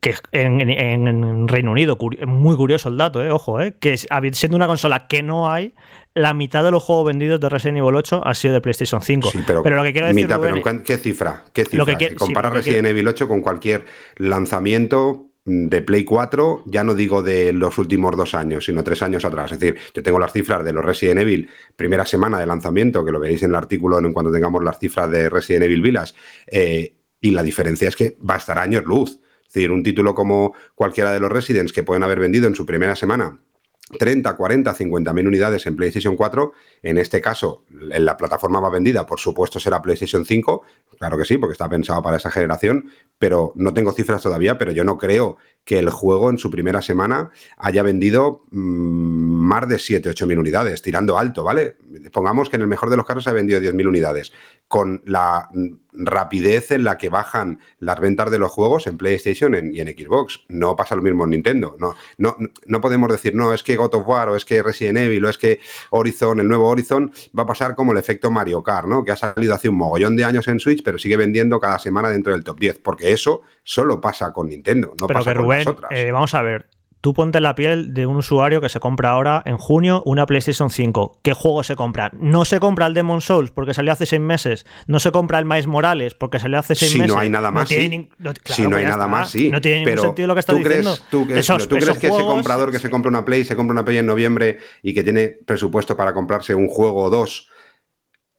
Que 0.02 0.14
en, 0.34 0.60
en- 0.62 1.08
en 1.08 1.48
Reino 1.48 1.72
Unido, 1.72 1.98
muy 2.28 2.56
curioso 2.58 2.90
el 2.90 2.98
dato, 2.98 3.24
eh, 3.24 3.32
ojo, 3.32 3.62
eh, 3.62 3.76
que 3.80 3.98
siendo 3.98 4.56
una 4.58 4.68
consola 4.68 5.08
que 5.08 5.24
no 5.24 5.50
hay, 5.52 5.74
la 6.14 6.34
mitad 6.34 6.64
de 6.64 6.72
los 6.72 6.84
juegos 6.84 7.06
vendidos 7.08 7.40
de 7.40 7.48
Resident 7.50 7.78
Evil 7.78 7.96
8 7.96 8.22
ha 8.26 8.34
sido 8.34 8.54
de 8.56 8.62
PlayStation 8.62 9.02
5. 9.02 9.30
Sí, 9.32 9.40
pero, 9.48 9.64
lo 9.64 9.84
que 9.84 9.94
quiero 9.94 10.08
decir, 10.08 10.24
mitad, 10.26 10.36
pero 10.38 10.50
Rubén, 10.50 10.58
¿en 10.58 10.62
cuán- 10.64 10.84
¿qué 10.84 10.98
cifra? 10.98 11.46
¿Qué 11.54 11.62
Lo 11.72 11.86
que 11.86 11.92
cifra? 11.94 11.98
quiero- 11.98 12.14
sí, 12.14 12.18
Compara 12.18 12.50
lo 12.50 12.56
que 12.56 12.60
Resident 12.62 12.88
Evil 12.88 13.08
8 13.08 13.28
con 13.28 13.42
cualquier 13.42 13.86
lanzamiento 14.18 15.26
de 15.46 15.82
Play 15.82 16.04
4, 16.04 16.64
ya 16.68 16.84
no 16.84 16.94
digo 16.94 17.24
de 17.24 17.54
los 17.54 17.78
últimos 17.78 18.16
dos 18.16 18.36
años, 18.36 18.66
sino 18.66 18.84
tres 18.84 19.02
años 19.02 19.26
atrás. 19.26 19.52
Es 19.52 19.60
decir, 19.60 19.80
yo 19.96 20.04
tengo 20.04 20.20
las 20.20 20.32
cifras 20.34 20.64
de 20.64 20.74
los 20.74 20.86
Resident 20.86 21.22
Evil, 21.22 21.50
primera 21.76 22.06
semana 22.06 22.40
de 22.40 22.46
lanzamiento, 22.46 23.04
que 23.04 23.12
lo 23.12 23.20
veréis 23.20 23.42
en 23.44 23.50
el 23.52 23.56
artículo 23.56 23.98
en 24.00 24.14
cuanto 24.14 24.32
tengamos 24.32 24.64
las 24.64 24.78
cifras 24.78 25.10
de 25.10 25.30
Resident 25.30 25.64
Evil 25.66 25.82
Village, 25.82 26.14
eh, 26.48 26.94
y 27.22 27.32
la 27.32 27.42
diferencia 27.44 27.88
es 27.88 27.96
que 27.96 28.18
va 28.30 28.36
a 28.36 28.38
estar 28.38 28.60
años 28.60 28.84
luz. 28.86 29.20
Es 29.50 29.54
decir, 29.56 29.72
un 29.72 29.84
título 29.84 30.14
como 30.16 30.54
cualquiera 30.76 31.12
de 31.12 31.20
los 31.20 31.32
Residents 31.32 31.74
que 31.74 31.84
pueden 31.84 32.04
haber 32.04 32.20
vendido 32.20 32.48
en 32.48 32.56
su 32.56 32.66
primera 32.66 32.96
semana 32.96 33.40
30, 33.98 34.36
40, 34.36 34.74
50 34.74 35.14
mil 35.14 35.28
unidades 35.28 35.66
en 35.66 35.76
PlayStation 35.76 36.16
4. 36.16 36.54
En 36.84 36.98
este 36.98 37.22
caso, 37.22 37.64
en 37.72 38.06
la 38.06 38.16
plataforma 38.18 38.62
más 38.62 38.72
vendida, 38.72 39.06
por 39.06 39.20
supuesto, 39.20 39.60
será 39.60 39.82
PlayStation 39.82 40.26
5. 40.26 40.64
Claro 41.00 41.18
que 41.18 41.26
sí, 41.26 41.38
porque 41.38 41.54
está 41.54 41.68
pensado 41.68 42.02
para 42.04 42.18
esa 42.18 42.30
generación, 42.30 42.92
pero 43.18 43.54
no 43.56 43.74
tengo 43.74 43.92
cifras 43.92 44.22
todavía, 44.22 44.58
pero 44.58 44.72
yo 44.72 44.84
no 44.84 44.98
creo 44.98 45.38
que 45.64 45.80
el 45.80 45.90
juego 45.90 46.30
en 46.30 46.38
su 46.38 46.52
primera 46.52 46.82
semana 46.82 47.32
haya 47.58 47.82
vendido 47.82 48.44
mm, 48.52 48.60
más 48.60 49.68
de 49.68 49.80
7, 49.80 50.10
8 50.10 50.28
mil 50.28 50.40
unidades, 50.40 50.82
tirando 50.82 51.18
alto, 51.18 51.44
¿vale? 51.44 51.78
Pongamos 52.12 52.50
que 52.50 52.58
en 52.58 52.62
el 52.62 52.68
mejor 52.68 52.90
de 52.90 52.98
los 52.98 53.06
casos 53.06 53.28
ha 53.28 53.34
vendido 53.34 53.60
10 53.60 53.74
mil 53.74 53.88
unidades. 53.88 54.32
Con 54.70 55.02
la 55.06 55.50
rapidez 55.92 56.72
en 56.72 56.84
la 56.84 56.98
que 56.98 57.10
bajan 57.10 57.60
las 57.80 58.00
ventas 58.00 58.30
de 58.32 58.40
los 58.40 58.52
juegos 58.52 58.88
en 58.88 58.98
PlayStation 58.98 59.54
y 59.74 59.82
en 59.82 59.88
Xbox. 59.88 60.42
No 60.48 60.76
pasa 60.76 60.96
lo 60.96 61.02
mismo 61.02 61.24
en 61.24 61.32
Nintendo. 61.32 61.76
No, 61.80 61.96
no, 62.18 62.38
no 62.68 62.80
podemos 62.80 63.12
decir, 63.12 63.34
no, 63.36 63.54
es 63.54 63.64
que 63.64 63.76
God 63.76 63.96
of 63.96 64.08
War 64.08 64.30
o 64.30 64.36
es 64.36 64.46
que 64.46 64.62
Resident 64.64 65.00
Evil 65.00 65.26
o 65.26 65.30
es 65.30 65.38
que 65.38 65.60
Horizon, 65.90 66.40
el 66.40 66.48
nuevo 66.48 66.70
Horizon, 66.70 67.12
va 67.38 67.44
a 67.44 67.48
pasar 67.48 67.76
como 67.76 67.92
el 67.92 67.98
efecto 67.98 68.32
Mario 68.32 68.64
Kart, 68.64 68.88
¿no? 68.88 69.04
Que 69.04 69.12
ha 69.12 69.16
salido 69.18 69.54
hace 69.56 69.70
un 69.70 69.76
mogollón 69.76 70.16
de 70.16 70.24
años 70.24 70.48
en 70.48 70.60
Switch, 70.60 70.84
pero 70.84 71.00
sigue 71.00 71.18
vendiendo 71.18 71.60
cada 71.60 71.80
semana 71.80 72.10
dentro 72.10 72.32
del 72.32 72.44
top 72.44 72.60
10, 72.60 72.80
porque 72.80 73.12
eso 73.12 73.42
solo 73.64 74.00
pasa 74.00 74.32
con 74.32 74.50
Nintendo, 74.50 74.94
no 75.02 75.08
pero 75.08 75.20
pasa 75.20 75.32
que 75.32 75.36
con 75.38 75.46
Rubén, 75.46 75.60
las 75.60 75.68
otras. 75.68 75.92
eh, 75.92 76.12
vamos 76.12 76.34
a 76.36 76.42
ver. 76.44 76.70
Tú 77.02 77.14
ponte 77.14 77.38
en 77.38 77.44
la 77.44 77.56
piel 77.56 77.94
de 77.94 78.06
un 78.06 78.18
usuario 78.18 78.60
que 78.60 78.68
se 78.68 78.82
compra 78.82 79.12
ahora 79.12 79.42
en 79.46 79.58
junio 79.58 80.04
una 80.06 80.26
PlayStation 80.26 80.70
5. 80.70 81.20
¿Qué 81.22 81.34
juego 81.34 81.64
se 81.64 81.78
compra? 81.78 82.12
No 82.20 82.44
se 82.44 82.60
compra 82.60 82.88
el 82.88 82.94
Demon 82.94 83.22
Souls 83.22 83.52
porque 83.52 83.74
salió 83.74 83.94
hace 83.94 84.06
seis 84.06 84.22
meses. 84.22 84.66
No 84.86 85.00
se 85.00 85.12
compra 85.12 85.40
el 85.40 85.46
Miles 85.46 85.66
Morales 85.68 86.14
porque 86.14 86.40
salió 86.40 86.60
hace 86.60 86.76
seis 86.76 86.92
si 86.92 86.98
meses. 87.00 87.14
no 87.16 87.20
hay 87.22 87.30
nada 87.30 87.52
más, 87.52 87.70
sí. 87.70 88.10
no- 88.18 88.34
si 88.44 88.64
no 88.68 88.76
hay 88.76 88.84
nada 88.84 88.96
está. 88.96 89.08
más, 89.08 89.30
sí. 89.30 89.50
No 89.50 89.62
tiene 89.62 89.86
ningún 89.86 90.02
sentido 90.02 90.28
lo 90.28 90.34
que 90.34 90.40
estás 90.42 90.56
¿tú 90.58 90.62
crees, 90.62 90.80
diciendo. 90.80 91.04
¿Tú, 91.10 91.26
crees- 91.26 91.40
Esos- 91.40 91.64
¿tú 91.70 91.76
crees 91.76 91.84
esos 91.86 91.98
que 92.00 92.08
ese 92.08 92.18
comprador 92.22 92.70
que 92.72 92.80
se 92.80 92.90
compra 92.90 93.08
una 93.10 93.24
Play, 93.24 93.46
se 93.46 93.56
compra 93.56 93.72
una 93.74 93.86
Play 93.86 93.98
en 94.00 94.06
noviembre 94.06 94.58
y 94.84 94.94
que 94.94 95.02
tiene 95.04 95.30
presupuesto 95.46 95.96
para 95.96 96.14
comprarse 96.14 96.54
un 96.54 96.68
juego 96.68 97.04
o 97.04 97.10
dos 97.10 97.50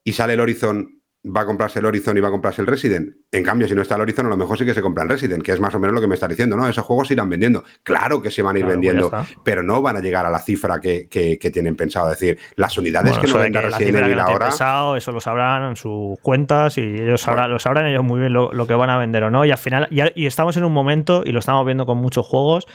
y 0.05 0.13
sale 0.13 0.35
el 0.35 0.41
Horizon, 0.41 1.00
va 1.23 1.43
a 1.43 1.47
comprarse 1.47 1.79
el 1.81 1.85
Horizon 1.85 2.17
y 2.17 2.21
va 2.21 2.29
a 2.29 2.31
comprarse 2.31 2.61
el 2.63 2.67
Resident? 2.67 3.15
En 3.31 3.45
cambio, 3.45 3.69
si 3.69 3.75
no 3.75 3.83
está 3.83 3.95
el 3.97 4.01
Horizon, 4.01 4.27
a 4.27 4.31
lo 4.31 4.37
mejor 4.37 4.57
sí 4.57 4.65
que 4.65 4.73
se 4.75 4.81
compra 4.81 5.03
el 5.05 5.09
Resident, 5.11 5.43
que 5.43 5.53
es 5.53 5.61
más 5.61 5.75
o 5.75 5.79
menos 5.79 5.95
lo 5.95 6.01
que 6.01 6.07
me 6.07 6.15
está 6.15 6.27
diciendo, 6.27 6.57
¿no? 6.57 6.67
Esos 6.67 6.85
juegos 6.85 7.09
se 7.09 7.15
irán 7.15 7.29
vendiendo. 7.29 7.63
Claro 7.83 8.23
que 8.23 8.31
se 8.31 8.41
van 8.43 8.57
a 8.57 8.59
ir 8.59 8.65
Claro, 8.65 8.81
pues 8.81 8.89
vendiendo, 8.91 9.11
pero 9.45 9.63
no 9.63 9.83
van 9.83 9.97
a 9.97 10.01
llegar 10.01 10.25
a 10.25 10.31
la 10.31 10.39
cifra 10.39 10.81
que, 10.81 11.09
que- 11.09 11.39
que 11.39 11.51
tienen 11.51 11.77
pensado. 11.77 12.11
Es 12.13 12.19
decir, 12.19 12.39
las 12.57 12.77
unidades 12.79 13.11
Bueno, 13.13 13.23
que 13.27 13.33
no 13.33 13.39
venda 13.39 13.61
Resident 13.61 13.97
Evil 13.99 14.17
no 14.17 14.23
ahora. 14.23 14.47
pesado, 14.47 14.97
eso 14.97 15.13
lo 15.13 15.21
sabrán 15.21 15.63
en 15.71 15.77
sus 15.77 16.19
cuentas 16.21 16.79
y 16.79 16.81
ellos 16.81 17.21
sabrán, 17.21 17.51
lo 17.51 17.59
sabrán 17.59 17.87
ellos 17.87 18.03
muy 18.05 18.21
bien 18.21 18.33
lo, 18.33 18.53
lo 18.53 18.67
que 18.67 18.75
van 18.75 18.89
a 18.91 18.97
vender 18.99 19.25
o 19.25 19.31
no. 19.31 19.45
Y 19.45 19.51
al 19.51 19.59
final, 19.59 19.89
ya- 19.91 20.13
y 20.15 20.27
estamos 20.27 20.57
en 20.57 20.65
un 20.65 20.73
momento, 20.73 21.23
y 21.27 21.33
lo 21.33 21.41
estamos 21.41 21.65
viendo 21.67 21.85
con 21.87 21.99
muchos 21.99 22.27
juegos, 22.27 22.67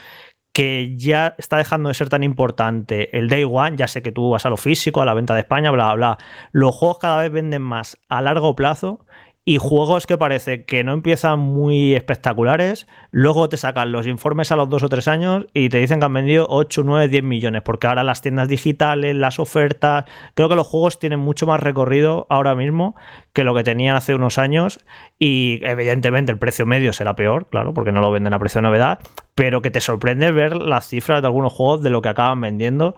que 0.56 0.96
ya 0.96 1.34
está 1.36 1.58
dejando 1.58 1.90
de 1.90 1.94
ser 1.94 2.08
tan 2.08 2.22
importante 2.22 3.14
el 3.14 3.28
day 3.28 3.44
one. 3.44 3.76
Ya 3.76 3.88
sé 3.88 4.00
que 4.00 4.10
tú 4.10 4.30
vas 4.30 4.46
a 4.46 4.48
lo 4.48 4.56
físico, 4.56 5.02
a 5.02 5.04
la 5.04 5.12
venta 5.12 5.34
de 5.34 5.40
España, 5.40 5.70
bla, 5.70 5.92
bla, 5.92 6.16
bla. 6.16 6.18
Los 6.50 6.74
juegos 6.74 6.96
cada 6.98 7.20
vez 7.20 7.30
venden 7.30 7.60
más 7.60 7.98
a 8.08 8.22
largo 8.22 8.56
plazo. 8.56 9.04
Y 9.48 9.58
juegos 9.58 10.08
que 10.08 10.18
parece 10.18 10.64
que 10.64 10.82
no 10.82 10.92
empiezan 10.92 11.38
muy 11.38 11.94
espectaculares, 11.94 12.88
luego 13.12 13.48
te 13.48 13.56
sacan 13.56 13.92
los 13.92 14.08
informes 14.08 14.50
a 14.50 14.56
los 14.56 14.68
dos 14.68 14.82
o 14.82 14.88
tres 14.88 15.06
años 15.06 15.46
y 15.54 15.68
te 15.68 15.78
dicen 15.78 16.00
que 16.00 16.06
han 16.06 16.14
vendido 16.14 16.48
8, 16.50 16.82
9, 16.84 17.06
10 17.06 17.22
millones, 17.22 17.62
porque 17.62 17.86
ahora 17.86 18.02
las 18.02 18.22
tiendas 18.22 18.48
digitales, 18.48 19.14
las 19.14 19.38
ofertas, 19.38 20.06
creo 20.34 20.48
que 20.48 20.56
los 20.56 20.66
juegos 20.66 20.98
tienen 20.98 21.20
mucho 21.20 21.46
más 21.46 21.60
recorrido 21.60 22.26
ahora 22.28 22.56
mismo 22.56 22.96
que 23.32 23.44
lo 23.44 23.54
que 23.54 23.62
tenían 23.62 23.94
hace 23.94 24.16
unos 24.16 24.38
años 24.38 24.80
y 25.16 25.60
evidentemente 25.62 26.32
el 26.32 26.38
precio 26.38 26.66
medio 26.66 26.92
será 26.92 27.14
peor, 27.14 27.48
claro, 27.48 27.72
porque 27.72 27.92
no 27.92 28.00
lo 28.00 28.10
venden 28.10 28.34
a 28.34 28.40
precio 28.40 28.58
de 28.58 28.66
novedad, 28.66 28.98
pero 29.36 29.62
que 29.62 29.70
te 29.70 29.80
sorprende 29.80 30.32
ver 30.32 30.56
las 30.56 30.88
cifras 30.88 31.20
de 31.20 31.28
algunos 31.28 31.52
juegos 31.52 31.82
de 31.82 31.90
lo 31.90 32.02
que 32.02 32.08
acaban 32.08 32.40
vendiendo, 32.40 32.96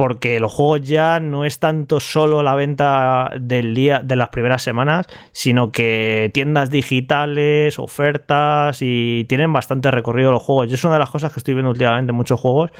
porque 0.00 0.40
los 0.40 0.50
juegos 0.50 0.80
ya 0.88 1.20
no 1.20 1.44
es 1.44 1.58
tanto 1.58 2.00
solo 2.00 2.42
la 2.42 2.54
venta 2.54 3.32
del 3.38 3.74
día 3.74 4.00
de 4.02 4.16
las 4.16 4.30
primeras 4.30 4.62
semanas, 4.62 5.06
sino 5.32 5.72
que 5.72 6.30
tiendas 6.32 6.70
digitales, 6.70 7.78
ofertas 7.78 8.78
y 8.80 9.26
tienen 9.28 9.52
bastante 9.52 9.90
recorrido 9.90 10.32
los 10.32 10.42
juegos. 10.42 10.70
Y 10.70 10.74
es 10.74 10.84
una 10.84 10.94
de 10.94 11.00
las 11.00 11.10
cosas 11.10 11.34
que 11.34 11.40
estoy 11.40 11.52
viendo 11.52 11.72
últimamente 11.72 12.12
en 12.12 12.16
muchos 12.16 12.40
juegos 12.40 12.70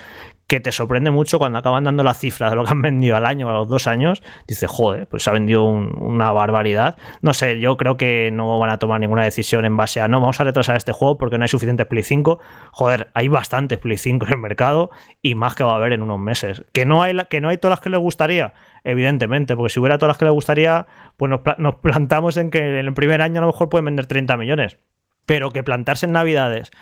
que 0.50 0.58
te 0.58 0.72
sorprende 0.72 1.12
mucho 1.12 1.38
cuando 1.38 1.60
acaban 1.60 1.84
dando 1.84 2.02
la 2.02 2.12
cifra 2.12 2.50
de 2.50 2.56
lo 2.56 2.64
que 2.64 2.72
han 2.72 2.82
vendido 2.82 3.16
al 3.16 3.24
año 3.24 3.46
o 3.46 3.50
a 3.50 3.52
los 3.52 3.68
dos 3.68 3.86
años. 3.86 4.20
Dices, 4.48 4.68
joder, 4.68 5.06
pues 5.06 5.28
ha 5.28 5.30
vendido 5.30 5.62
un- 5.62 5.96
una 5.96 6.32
barbaridad. 6.32 6.96
No 7.22 7.34
sé, 7.34 7.60
yo 7.60 7.76
creo 7.76 7.96
que 7.96 8.30
no 8.32 8.58
van 8.58 8.70
a 8.70 8.78
tomar 8.80 8.98
ninguna 8.98 9.22
decisión 9.22 9.64
en 9.64 9.76
base 9.76 10.00
a 10.00 10.08
no, 10.08 10.18
vamos 10.20 10.40
a 10.40 10.44
retrasar 10.44 10.76
este 10.76 10.90
juego 10.90 11.18
porque 11.18 11.38
no 11.38 11.44
hay 11.44 11.48
suficientes 11.48 11.86
Play 11.86 12.02
5. 12.02 12.40
Joder, 12.72 13.12
hay 13.14 13.28
bastantes 13.28 13.78
Play 13.78 13.96
5 13.96 14.26
en 14.26 14.32
el 14.32 14.38
mercado 14.38 14.90
y 15.22 15.36
más 15.36 15.54
que 15.54 15.62
va 15.62 15.74
a 15.74 15.76
haber 15.76 15.92
en 15.92 16.02
unos 16.02 16.18
meses. 16.18 16.64
Que 16.72 16.84
no 16.84 17.04
hay, 17.04 17.16
que 17.30 17.40
no 17.40 17.48
hay 17.48 17.58
todas 17.58 17.78
las 17.78 17.80
que 17.80 17.90
les 17.90 18.00
gustaría, 18.00 18.52
evidentemente, 18.82 19.54
porque 19.54 19.72
si 19.72 19.78
hubiera 19.78 19.98
todas 19.98 20.10
las 20.14 20.18
que 20.18 20.24
les 20.24 20.34
gustaría, 20.34 20.86
pues 21.16 21.30
nos, 21.30 21.42
nos 21.58 21.76
plantamos 21.76 22.36
en 22.36 22.50
que 22.50 22.58
en 22.80 22.86
el 22.86 22.92
primer 22.94 23.22
año 23.22 23.38
a 23.38 23.42
lo 23.42 23.46
mejor 23.46 23.68
pueden 23.68 23.84
vender 23.84 24.06
30 24.06 24.36
millones. 24.36 24.78
Pero 25.26 25.52
que 25.52 25.62
plantarse 25.62 26.06
en 26.06 26.12
Navidades 26.12 26.72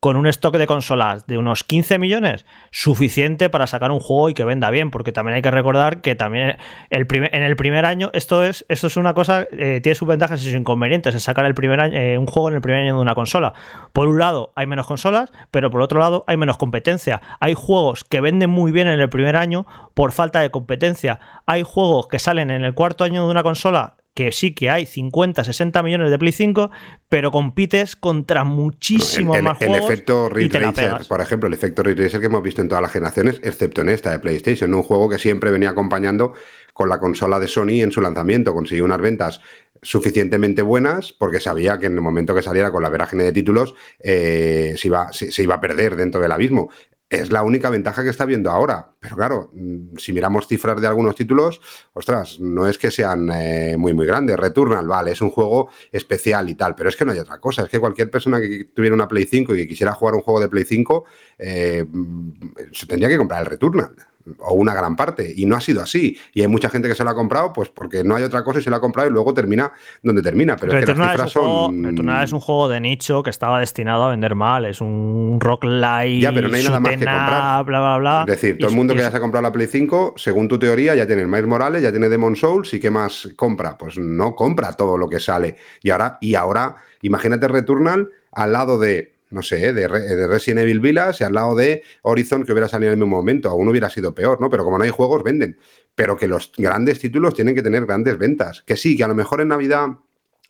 con 0.00 0.16
un 0.16 0.26
stock 0.28 0.56
de 0.56 0.66
consolas 0.66 1.26
de 1.26 1.38
unos 1.38 1.64
15 1.64 1.98
millones, 1.98 2.46
suficiente 2.70 3.50
para 3.50 3.66
sacar 3.66 3.90
un 3.90 3.98
juego 3.98 4.30
y 4.30 4.34
que 4.34 4.44
venda 4.44 4.70
bien, 4.70 4.90
porque 4.90 5.10
también 5.10 5.36
hay 5.36 5.42
que 5.42 5.50
recordar 5.50 6.00
que 6.00 6.14
también 6.14 6.56
el 6.90 7.06
primer, 7.06 7.34
en 7.34 7.42
el 7.42 7.56
primer 7.56 7.84
año 7.84 8.10
esto 8.12 8.44
es, 8.44 8.64
esto 8.68 8.86
es 8.86 8.96
una 8.96 9.14
cosa, 9.14 9.48
eh, 9.50 9.80
tiene 9.82 9.94
sus 9.94 10.06
ventajas 10.06 10.40
y 10.40 10.44
sus 10.44 10.54
inconvenientes, 10.54 11.14
en 11.14 11.20
sacar 11.20 11.44
el 11.46 11.54
primer 11.54 11.80
año, 11.80 11.96
eh, 11.98 12.16
un 12.16 12.26
juego 12.26 12.48
en 12.48 12.54
el 12.54 12.60
primer 12.60 12.82
año 12.82 12.94
de 12.94 13.02
una 13.02 13.14
consola. 13.14 13.54
Por 13.92 14.06
un 14.06 14.18
lado 14.18 14.52
hay 14.54 14.66
menos 14.66 14.86
consolas, 14.86 15.32
pero 15.50 15.70
por 15.70 15.80
otro 15.80 15.98
lado 15.98 16.24
hay 16.28 16.36
menos 16.36 16.58
competencia. 16.58 17.20
Hay 17.40 17.54
juegos 17.54 18.04
que 18.04 18.20
venden 18.20 18.50
muy 18.50 18.70
bien 18.70 18.86
en 18.86 19.00
el 19.00 19.08
primer 19.08 19.36
año 19.36 19.66
por 19.94 20.12
falta 20.12 20.40
de 20.40 20.50
competencia. 20.50 21.18
Hay 21.46 21.64
juegos 21.64 22.06
que 22.06 22.18
salen 22.18 22.50
en 22.50 22.64
el 22.64 22.74
cuarto 22.74 23.02
año 23.02 23.24
de 23.24 23.30
una 23.30 23.42
consola 23.42 23.96
que 24.18 24.32
sí 24.32 24.52
que 24.52 24.68
hay 24.68 24.84
50, 24.84 25.44
60 25.44 25.80
millones 25.84 26.10
de 26.10 26.18
Play 26.18 26.32
5, 26.32 26.72
pero 27.08 27.30
compites 27.30 27.94
contra 27.94 28.42
muchísimos 28.42 29.36
el, 29.36 29.44
más 29.44 29.60
el 29.60 29.68
juegos 29.68 29.88
efecto 29.88 30.28
Ray 30.28 30.48
Tracer, 30.48 31.06
por 31.06 31.20
ejemplo, 31.20 31.46
el 31.46 31.54
efecto 31.54 31.84
Ray 31.84 31.94
Tracer 31.94 32.18
que 32.18 32.26
hemos 32.26 32.42
visto 32.42 32.60
en 32.60 32.66
todas 32.66 32.82
las 32.82 32.90
generaciones, 32.90 33.40
excepto 33.44 33.80
en 33.82 33.90
esta 33.90 34.10
de 34.10 34.18
PlayStation, 34.18 34.74
un 34.74 34.82
juego 34.82 35.08
que 35.08 35.20
siempre 35.20 35.52
venía 35.52 35.70
acompañando 35.70 36.32
con 36.72 36.88
la 36.88 36.98
consola 36.98 37.38
de 37.38 37.46
Sony 37.46 37.80
en 37.80 37.92
su 37.92 38.00
lanzamiento, 38.00 38.52
consiguió 38.52 38.84
unas 38.84 39.00
ventas 39.00 39.40
suficientemente 39.82 40.62
buenas 40.62 41.12
porque 41.12 41.38
sabía 41.38 41.78
que 41.78 41.86
en 41.86 41.94
el 41.94 42.00
momento 42.00 42.34
que 42.34 42.42
saliera 42.42 42.72
con 42.72 42.82
la 42.82 42.88
verágine 42.88 43.22
de 43.22 43.30
títulos 43.30 43.76
eh, 44.00 44.74
se, 44.76 44.88
iba, 44.88 45.12
se, 45.12 45.30
se 45.30 45.44
iba 45.44 45.54
a 45.54 45.60
perder 45.60 45.94
dentro 45.94 46.20
del 46.20 46.32
abismo. 46.32 46.70
Es 47.10 47.32
la 47.32 47.42
única 47.42 47.70
ventaja 47.70 48.02
que 48.02 48.10
está 48.10 48.26
viendo 48.26 48.50
ahora. 48.50 48.92
Pero 49.00 49.16
claro, 49.16 49.50
mm, 49.54 49.96
si 49.96 50.12
miramos 50.12 50.46
cifras 50.46 50.78
de 50.80 50.86
algunos 50.86 51.14
títulos, 51.14 51.60
ostras, 51.94 52.38
no 52.38 52.66
es 52.66 52.76
que 52.76 52.90
sean 52.90 53.30
eh, 53.32 53.76
muy, 53.78 53.94
muy 53.94 54.06
grandes. 54.06 54.36
Returnal, 54.36 54.86
vale, 54.86 55.12
es 55.12 55.22
un 55.22 55.30
juego 55.30 55.70
especial 55.90 56.50
y 56.50 56.54
tal, 56.54 56.74
pero 56.74 56.90
es 56.90 56.96
que 56.96 57.06
no 57.06 57.12
hay 57.12 57.18
otra 57.18 57.38
cosa. 57.40 57.62
Es 57.62 57.70
que 57.70 57.80
cualquier 57.80 58.10
persona 58.10 58.40
que 58.40 58.70
tuviera 58.74 58.94
una 58.94 59.08
Play 59.08 59.24
5 59.24 59.54
y 59.54 59.58
que 59.58 59.68
quisiera 59.68 59.94
jugar 59.94 60.14
un 60.16 60.22
juego 60.22 60.40
de 60.40 60.48
Play 60.48 60.64
5, 60.64 61.04
eh, 61.38 61.84
mm, 61.88 62.30
se 62.72 62.86
tendría 62.86 63.08
que 63.08 63.16
comprar 63.16 63.40
el 63.40 63.46
Returnal 63.46 63.94
o 64.38 64.54
una 64.54 64.74
gran 64.74 64.96
parte, 64.96 65.32
y 65.34 65.46
no 65.46 65.56
ha 65.56 65.60
sido 65.60 65.82
así. 65.82 66.18
Y 66.32 66.42
hay 66.42 66.48
mucha 66.48 66.68
gente 66.68 66.88
que 66.88 66.94
se 66.94 67.04
lo 67.04 67.10
ha 67.10 67.14
comprado, 67.14 67.52
pues 67.52 67.68
porque 67.68 68.04
no 68.04 68.16
hay 68.16 68.24
otra 68.24 68.44
cosa 68.44 68.60
y 68.60 68.62
se 68.62 68.70
lo 68.70 68.76
ha 68.76 68.80
comprado 68.80 69.08
y 69.08 69.12
luego 69.12 69.34
termina 69.34 69.72
donde 70.02 70.22
termina. 70.22 70.56
Pero 70.56 70.78
es 70.78 70.84
que 70.84 70.94
las 70.94 71.10
cifras 71.10 71.30
es 71.30 71.36
un 71.36 71.42
juego, 71.42 71.66
son. 71.66 71.84
Returnal 71.84 72.24
es 72.24 72.32
un 72.32 72.40
juego 72.40 72.68
de 72.68 72.80
nicho 72.80 73.22
que 73.22 73.30
estaba 73.30 73.60
destinado 73.60 74.04
a 74.04 74.10
vender 74.10 74.34
mal. 74.34 74.64
Es 74.64 74.80
un 74.80 75.38
rock 75.40 75.64
light, 75.64 76.22
Ya, 76.22 76.32
pero 76.32 76.48
no 76.48 76.56
hay 76.56 76.64
nada 76.64 76.80
más 76.80 76.90
que 76.90 76.96
comprar. 77.04 77.64
bla, 77.64 77.80
bla, 77.80 77.98
bla. 77.98 78.20
Es 78.20 78.40
decir, 78.40 78.58
todo 78.58 78.70
el 78.70 78.76
mundo 78.76 78.94
que 78.94 79.00
ya 79.00 79.10
se 79.10 79.16
ha 79.16 79.20
comprado 79.20 79.42
la 79.42 79.52
Play 79.52 79.66
5, 79.66 80.14
según 80.16 80.48
tu 80.48 80.58
teoría, 80.58 80.94
ya 80.94 81.06
tiene 81.06 81.22
el 81.22 81.28
Miles 81.28 81.46
Morales, 81.46 81.82
ya 81.82 81.90
tiene 81.90 82.08
Demon 82.08 82.36
Souls, 82.36 82.72
¿y 82.74 82.80
qué 82.80 82.90
más 82.90 83.28
compra? 83.36 83.76
Pues 83.76 83.98
no 83.98 84.34
compra 84.34 84.72
todo 84.72 84.96
lo 84.96 85.08
que 85.08 85.20
sale. 85.20 85.56
Y 85.82 85.90
ahora, 85.90 86.18
y 86.20 86.34
ahora 86.34 86.76
imagínate 87.02 87.48
Returnal 87.48 88.10
al 88.32 88.52
lado 88.52 88.78
de, 88.78 89.17
no 89.30 89.42
sé, 89.42 89.72
de, 89.72 89.88
Re- 89.88 90.00
de 90.00 90.26
Resident 90.26 90.60
Evil 90.60 90.80
Village 90.80 91.22
y 91.22 91.26
al 91.26 91.34
lado 91.34 91.54
de 91.54 91.82
Horizon 92.02 92.44
que 92.44 92.52
hubiera 92.52 92.68
salido 92.68 92.92
en 92.92 92.98
el 92.98 93.04
mismo 93.04 93.16
momento. 93.16 93.50
Aún 93.50 93.68
hubiera 93.68 93.90
sido 93.90 94.14
peor, 94.14 94.40
¿no? 94.40 94.50
Pero 94.50 94.64
como 94.64 94.78
no 94.78 94.84
hay 94.84 94.90
juegos, 94.90 95.22
venden. 95.22 95.58
Pero 95.94 96.16
que 96.16 96.28
los 96.28 96.52
grandes 96.56 96.98
títulos 96.98 97.34
tienen 97.34 97.54
que 97.54 97.62
tener 97.62 97.86
grandes 97.86 98.16
ventas. 98.18 98.62
Que 98.62 98.76
sí, 98.76 98.96
que 98.96 99.04
a 99.04 99.08
lo 99.08 99.14
mejor 99.14 99.40
en 99.40 99.48
Navidad 99.48 99.88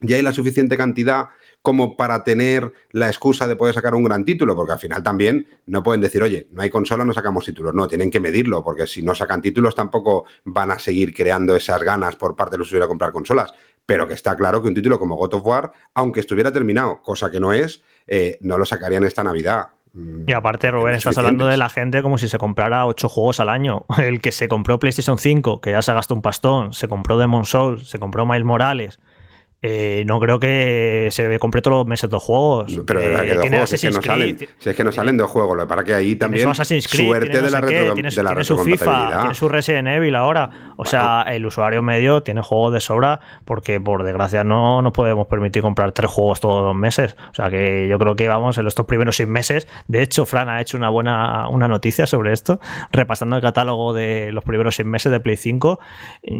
ya 0.01 0.17
hay 0.17 0.23
la 0.23 0.33
suficiente 0.33 0.77
cantidad 0.77 1.27
como 1.61 1.97
para 1.97 2.23
tener 2.23 2.73
la 2.93 3.09
excusa 3.09 3.49
de 3.49 3.57
poder 3.57 3.75
sacar 3.75 3.95
un 3.97 4.05
gran 4.05 4.25
título, 4.25 4.55
porque 4.55 4.73
al 4.73 4.79
final 4.79 5.03
también 5.03 5.49
no 5.67 5.83
pueden 5.83 6.01
decir, 6.01 6.23
oye, 6.23 6.47
no 6.53 6.63
hay 6.63 6.71
consola, 6.71 7.05
no 7.05 7.13
sacamos 7.13 7.45
títulos. 7.45 7.75
No, 7.75 7.89
tienen 7.89 8.11
que 8.11 8.21
medirlo, 8.21 8.63
porque 8.63 8.87
si 8.87 9.03
no 9.03 9.15
sacan 9.15 9.43
títulos 9.43 9.75
tampoco 9.75 10.25
van 10.45 10.71
a 10.71 10.79
seguir 10.79 11.13
creando 11.13 11.57
esas 11.57 11.83
ganas 11.83 12.15
por 12.15 12.37
parte 12.37 12.53
de 12.53 12.59
los 12.59 12.71
que 12.71 12.81
a 12.81 12.87
comprar 12.87 13.11
consolas. 13.11 13.53
Pero 13.87 14.07
que 14.07 14.15
está 14.15 14.37
claro 14.37 14.63
que 14.63 14.69
un 14.69 14.75
título 14.75 14.99
como 15.01 15.17
God 15.17 15.35
of 15.35 15.47
War, 15.47 15.73
aunque 15.95 16.21
estuviera 16.21 16.53
terminado, 16.53 17.03
cosa 17.03 17.31
que 17.31 17.41
no 17.41 17.53
es, 17.53 17.83
eh, 18.09 18.39
no 18.41 18.59
lo 18.59 18.65
sacarían 18.65 19.05
esta 19.05 19.23
Navidad. 19.23 19.69
Mm, 19.93 20.29
Y 20.29 20.33
aparte, 20.33 20.71
Rubén, 20.71 20.95
es 20.95 20.99
estás 20.99 21.19
hablando 21.19 21.47
de 21.47 21.57
la 21.57 21.69
gente 21.69 22.03
como 22.03 22.19
si 22.19 22.29
se 22.29 22.39
comprara 22.39 22.87
ocho 22.87 23.09
juegos 23.09 23.41
al 23.41 23.49
año. 23.49 23.85
El 23.99 24.21
que 24.21 24.33
se 24.33 24.49
compró 24.49 24.79
PlayStation 24.79 25.19
5, 25.19 25.61
que 25.61 25.71
ya 25.73 25.83
se 25.83 25.93
gastó 25.93 26.15
un 26.15 26.23
pastón, 26.23 26.73
se 26.73 26.89
compró 26.89 27.19
Demon 27.19 27.45
Souls, 27.45 27.89
se 27.89 27.99
compró 27.99 28.27
Miles 28.27 28.45
Morales. 28.45 28.99
Eh, 29.61 30.05
no 30.07 30.21
creo 30.21 30.39
que 30.39 31.09
se 31.11 31.39
compre 31.39 31.61
todos 31.63 31.79
los 31.79 31.87
meses 31.87 32.09
dos 32.09 32.23
juegos. 32.23 32.73
Pero 32.87 33.01
de 33.01 33.09
verdad 33.09 33.25
Eh, 33.25 33.29
que 33.29 33.35
dos 33.35 33.49
juegos, 33.49 33.71
si 33.71 33.75
es 33.77 33.81
que 33.83 33.91
no 33.91 34.03
salen, 34.03 34.39
si 34.59 34.71
es 34.71 34.77
que 34.77 34.85
no 34.85 34.93
salen 34.93 35.17
dos 35.17 35.31
juegos, 35.31 35.57
lo 35.57 35.63
que 35.65 35.69
para 35.69 35.85
que 35.85 35.95
ahí 35.95 36.15
también 36.17 36.49
Creed, 36.53 36.87
suerte 36.87 37.43
de 37.43 37.51
la, 37.51 37.61
qué, 37.63 37.67
retro- 37.83 37.95
tiene, 37.95 38.11
de 38.11 38.23
la 38.23 38.31
tiene 38.31 38.45
su 38.45 38.59
FIFA, 38.59 39.19
tiene 39.21 39.35
su 39.35 39.49
Resident 39.49 39.89
Evil 39.89 40.15
ahora. 40.15 40.51
O 40.77 40.85
sea, 40.85 41.25
el 41.29 41.45
usuario 41.45 41.83
medio 41.83 42.23
tiene 42.23 42.41
juegos 42.43 42.73
de 42.73 42.81
sobra 42.81 43.21
porque 43.45 43.81
por 43.81 44.05
desgracia 44.05 44.45
no 44.45 44.81
nos 44.81 44.93
podemos 44.93 45.27
permitir 45.27 45.63
comprar 45.63 45.91
tres 45.93 46.11
juegos 46.11 46.41
todos 46.41 46.63
los 46.65 46.77
meses. 46.77 47.17
O 47.33 47.35
sea 47.35 47.51
que 47.51 47.89
yo 47.89 47.99
creo 47.99 48.15
que 48.15 48.29
vamos 48.29 48.57
en 48.59 48.67
estos 48.69 48.87
primeros 48.87 49.17
seis 49.17 49.29
meses. 49.29 49.67
De 49.89 50.03
hecho, 50.03 50.25
Fran 50.25 50.49
ha 50.49 50.61
hecho 50.61 50.77
una 50.77 50.89
buena 50.89 51.49
una 51.49 51.67
noticia 51.67 52.07
sobre 52.07 52.33
esto, 52.33 52.61
repasando 52.93 53.35
el 53.37 53.43
catálogo 53.43 53.93
de 53.93 54.31
los 54.33 54.45
primeros 54.45 54.77
seis 54.77 54.87
meses 54.87 55.11
de 55.11 55.19
Play 55.19 55.37
5. 55.37 55.81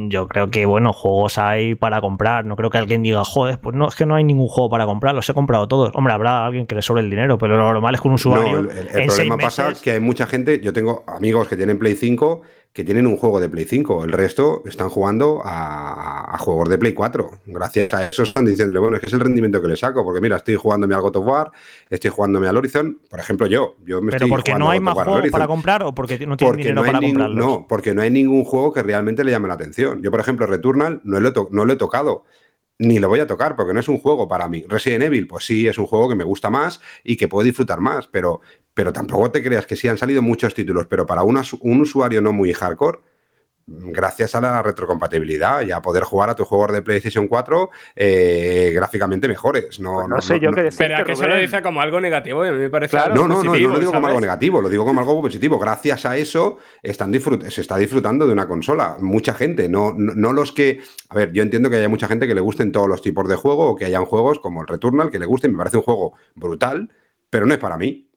Yo 0.09 0.29
creo 0.29 0.51
que, 0.51 0.67
bueno, 0.67 0.93
juegos 0.93 1.39
hay 1.39 1.75
para 1.75 2.01
comprar. 2.01 2.45
No 2.45 2.55
creo 2.55 2.71
que 2.71 2.79
alguien 2.79 3.03
diga, 3.09 3.25
joder, 3.25 3.59
pues 3.61 3.75
no, 3.77 3.89
es 3.89 3.95
que 3.95 4.07
no 4.07 4.15
hay 4.15 4.25
ningún 4.25 4.49
juego 4.49 4.71
para 4.71 4.87
comprar, 4.87 5.15
los 5.15 5.29
he 5.29 5.35
comprado 5.35 5.69
todos. 5.69 5.91
Hombre, 5.95 6.13
habrá 6.15 6.47
alguien 6.47 6.67
que 6.67 6.75
le 6.75 6.83
sobre 6.83 7.03
el 7.03 7.11
dinero, 7.11 7.37
pero 7.39 7.57
lo 7.57 7.65
normal 7.73 7.95
es 7.95 8.01
que 8.01 8.09
un 8.09 8.15
usuario 8.15 8.63
No, 8.63 8.71
el, 8.71 8.79
el- 8.79 8.89
el 8.89 9.01
en 9.01 9.07
problema 9.07 9.37
pasa 9.39 9.69
meses- 9.69 9.83
que 9.83 9.91
hay 9.93 10.01
mucha 10.01 10.27
gente, 10.27 10.61
yo 10.61 10.73
tengo 10.73 11.05
amigos 11.07 11.49
que 11.49 11.57
tienen 11.57 11.79
Play 11.79 11.95
5 11.97 12.43
que 12.71 12.85
tienen 12.85 13.09
un 13.09 13.17
juego 13.17 13.41
de 13.41 13.49
Play 13.49 13.65
5, 13.65 14.05
el 14.05 14.13
resto 14.13 14.63
están 14.67 14.89
jugando 14.89 15.41
a, 15.45 16.33
a 16.33 16.39
juegos 16.39 16.69
de 16.69 16.79
Play 16.79 16.93
4. 16.93 17.31
Gracias 17.47 17.93
a 17.93 18.07
eso 18.07 18.23
están 18.23 18.45
diciendo, 18.45 18.81
bueno, 18.81 18.97
es 18.97 19.01
que 19.01 19.07
es 19.09 19.13
el 19.15 19.21
rendimiento 19.21 19.61
que 19.61 19.67
le 19.69 19.75
saco, 19.77 20.05
porque 20.05 20.21
mira, 20.21 20.37
estoy 20.37 20.55
jugándome 20.55 20.95
al 20.95 21.01
God 21.01 21.17
of 21.17 21.27
War, 21.27 21.51
estoy 21.91 22.11
jugándome 22.11 22.47
al 22.47 22.57
Horizon, 22.57 23.01
por 23.11 23.19
ejemplo 23.19 23.47
yo, 23.49 23.75
yo 23.85 24.01
me 24.01 24.13
Pero 24.13 24.17
estoy 24.19 24.31
porque 24.31 24.51
jugando 24.53 24.67
no 24.67 24.71
hay 24.71 24.81
más 24.81 24.95
juegos 24.95 25.31
para 25.31 25.47
comprar 25.49 25.83
o 25.83 25.93
porque 25.93 26.25
no 26.27 26.37
tienen 26.37 26.53
Porque 26.55 26.63
dinero 26.69 26.83
no, 26.83 26.87
para 26.87 27.01
comprarlos. 27.01 27.37
no, 27.47 27.67
porque 27.69 27.95
no 27.95 28.03
hay 28.03 28.11
ningún 28.11 28.45
juego 28.45 28.73
que 28.73 28.83
realmente 28.85 29.25
le 29.25 29.33
llame 29.33 29.49
la 29.49 29.55
atención. 29.55 30.01
Yo, 30.03 30.11
por 30.13 30.21
ejemplo, 30.21 30.47
Returnal 30.47 31.01
no 31.03 31.19
lo, 31.19 31.29
he 31.31 31.33
no 31.51 31.65
lo 31.65 31.73
he 31.73 31.77
tocado, 31.77 32.25
ni 32.79 32.99
lo 32.99 33.09
voy 33.09 33.21
a 33.21 33.27
tocar, 33.27 33.57
porque 33.57 33.75
no 33.75 33.81
es 33.81 33.89
un 33.89 33.99
juego 33.99 34.29
para 34.29 34.49
mí. 34.49 34.65
Resident 34.69 35.05
Evil, 35.05 35.27
pues 35.27 35.45
sí, 35.47 35.67
es 35.67 35.79
un 35.79 35.87
juego 35.87 36.09
que 36.09 36.15
me 36.15 36.25
gusta 36.25 36.51
más 36.51 36.81
y 37.05 37.17
que 37.17 37.29
puedo 37.29 37.45
disfrutar 37.45 37.81
más, 37.81 38.07
pero, 38.09 38.41
pero 38.75 38.93
tampoco 38.93 39.31
te 39.33 39.43
creas 39.43 39.67
que 39.67 39.77
sí 39.77 39.89
han 39.89 39.99
salido 39.99 40.23
muchos 40.23 40.55
títulos, 40.55 40.87
pero 40.89 41.07
para 41.07 41.23
una- 41.25 41.43
un 41.61 41.81
usuario 41.81 42.21
no 42.23 42.33
muy 42.33 42.53
hardcore, 42.53 43.01
gracias 43.71 44.35
a 44.35 44.41
la 44.41 44.63
retrocompatibilidad 44.63 45.61
y 45.63 45.73
a 45.73 45.83
poder 45.83 46.03
jugar 46.05 46.31
a 46.31 46.35
tus 46.35 46.49
juegos 46.49 46.73
de 46.73 46.81
PlayStation 46.83 47.29
4 47.29 47.71
eh, 47.97 48.73
gráficamente 48.75 49.29
mejores. 49.29 49.79
No, 49.79 49.95
Pues 49.97 50.09
no 50.09 50.21
sé 50.23 50.41
yo 50.41 50.51
qué 50.53 50.63
decirte, 50.63 50.95
Pero 50.95 51.05
que 51.05 51.13
eso 51.13 51.29
lo 51.29 51.37
dice 51.37 51.61
como 51.63 51.81
algo 51.81 52.01
negativo 52.01 52.45
y 52.45 52.49
a 52.49 52.53
mí 52.53 52.59
me 52.59 52.71
parece 52.71 52.93
Claro. 52.93 53.13
algo 53.13 53.29
No, 53.29 53.35
no, 53.37 53.45
no, 53.45 53.57
yo 53.57 53.69
no 53.69 53.79
digo 53.79 53.93
como 53.93 54.07
algo 54.07 54.21
negativo, 54.21 54.61
lo 54.63 54.69
digo 54.69 54.85
como 54.85 55.01
algo 55.01 55.21
positivo. 55.21 55.59
Gracias 55.59 56.07
a 56.07 56.17
eso 56.17 56.59
están 56.83 57.13
disfrut- 57.13 57.49
se 57.51 57.61
está 57.61 57.77
disfrutando 57.77 58.27
de 58.27 58.33
una 58.33 58.49
consola. 58.49 58.97
Mucha 59.01 59.35
gente, 59.35 59.69
no, 59.69 59.93
no, 59.97 60.15
no 60.15 60.33
los 60.33 60.53
que. 60.53 60.81
A 61.11 61.15
ver, 61.15 61.33
yo 61.33 61.43
entiendo 61.43 61.69
que 61.71 61.77
haya 61.77 61.89
mucha 61.89 62.09
gente 62.09 62.27
que 62.27 62.35
le 62.35 62.41
gusten 62.41 62.73
todos 62.73 62.89
los 62.89 63.03
tipos 63.03 63.29
de 63.29 63.37
juego 63.37 63.67
o 63.71 63.77
que 63.77 63.85
hayan 63.85 64.05
juegos 64.07 64.41
como 64.41 64.63
el 64.63 64.67
Returnal 64.67 65.11
que 65.11 65.19
le 65.19 65.27
gusten. 65.27 65.53
Me 65.53 65.59
parece 65.59 65.77
un 65.77 65.83
juego 65.83 66.15
brutal, 66.35 66.91
pero 67.31 67.45
no 67.47 67.53
es 67.53 67.61
para 67.61 67.77
mí. 67.77 68.08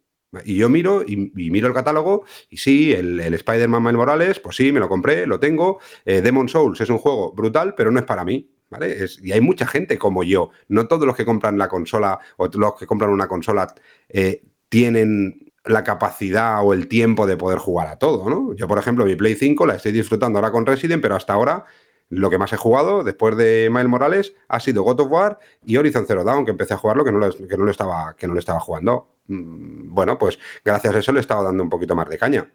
Y 0.46 0.56
yo 0.56 0.70
miro 0.70 1.04
y, 1.06 1.18
miro 1.18 1.68
el 1.68 1.74
catálogo 1.74 2.24
y 2.50 2.58
sí, 2.58 2.94
el, 2.94 3.20
el 3.20 3.34
Spider-Man 3.34 3.84
Miles 3.84 3.98
Morales, 3.98 4.40
pues 4.40 4.56
sí, 4.56 4.72
me 4.72 4.80
lo 4.80 4.88
compré, 4.88 5.28
lo 5.28 5.40
tengo. 5.40 5.80
Eh, 6.06 6.22
Demon 6.22 6.48
Souls 6.48 6.80
es 6.80 6.90
un 6.90 7.00
juego 7.00 7.34
brutal, 7.34 7.76
pero 7.76 7.92
no 7.92 8.00
es 8.00 8.06
para 8.06 8.24
mí. 8.24 8.50
¿Vale? 8.70 9.06
Y 9.22 9.34
hay 9.34 9.42
mucha 9.42 9.68
gente 9.68 9.98
como 9.98 10.24
yo. 10.24 10.52
No 10.70 10.88
todos 10.88 11.06
los 11.06 11.18
que 11.18 11.26
compran 11.26 11.58
la 11.58 11.68
consola 11.68 12.20
o 12.38 12.48
los 12.48 12.76
que 12.76 12.88
compran 12.88 13.12
una 13.12 13.28
consola 13.28 13.68
eh, 14.08 14.44
tienen 14.70 15.52
la 15.66 15.84
capacidad 15.84 16.66
o 16.66 16.74
el 16.74 16.88
tiempo 16.88 17.28
de 17.28 17.36
poder 17.36 17.60
jugar 17.60 17.88
a 17.88 17.98
todo, 17.98 18.30
¿no? 18.30 18.54
Yo, 18.56 18.70
por 18.70 18.80
ejemplo, 18.80 19.04
mi 19.06 19.18
Play 19.18 19.36
5 19.36 19.66
la 19.66 19.76
estoy 19.76 19.92
disfrutando 19.92 20.40
ahora 20.40 20.52
con 20.52 20.66
Resident, 20.66 21.02
pero 21.02 21.18
hasta 21.18 21.34
ahora 21.34 21.66
lo 22.12 22.30
que 22.30 22.38
más 22.38 22.52
he 22.52 22.58
jugado 22.58 23.04
después 23.04 23.38
de 23.38 23.70
Miles 23.72 23.88
Morales 23.88 24.36
ha 24.50 24.60
sido 24.60 24.84
God 24.84 25.00
of 25.00 25.12
War 25.12 25.40
y 25.66 25.78
Horizon 25.78 26.06
Zero 26.06 26.24
Dawn, 26.26 26.44
que 26.46 26.52
empecé 26.52 26.74
a 26.74 26.78
jugarlo 26.78 27.06
que 27.06 27.12
no 27.12 27.20
lo, 27.20 27.32
que 27.34 27.58
no 27.58 27.70
estaba, 27.70 28.16
que 28.18 28.28
no 28.28 28.34
lo 28.34 28.40
estaba 28.40 28.60
jugando. 28.60 29.08
Mm, 29.28 29.94
Bueno, 29.94 30.18
pues 30.18 30.38
gracias 30.64 30.94
a 30.94 31.00
eso 31.00 31.12
le 31.14 31.22
estaba 31.22 31.42
dando 31.42 31.64
un 31.64 31.70
poquito 31.70 31.96
más 31.96 32.10
de 32.10 32.18
caña. 32.18 32.52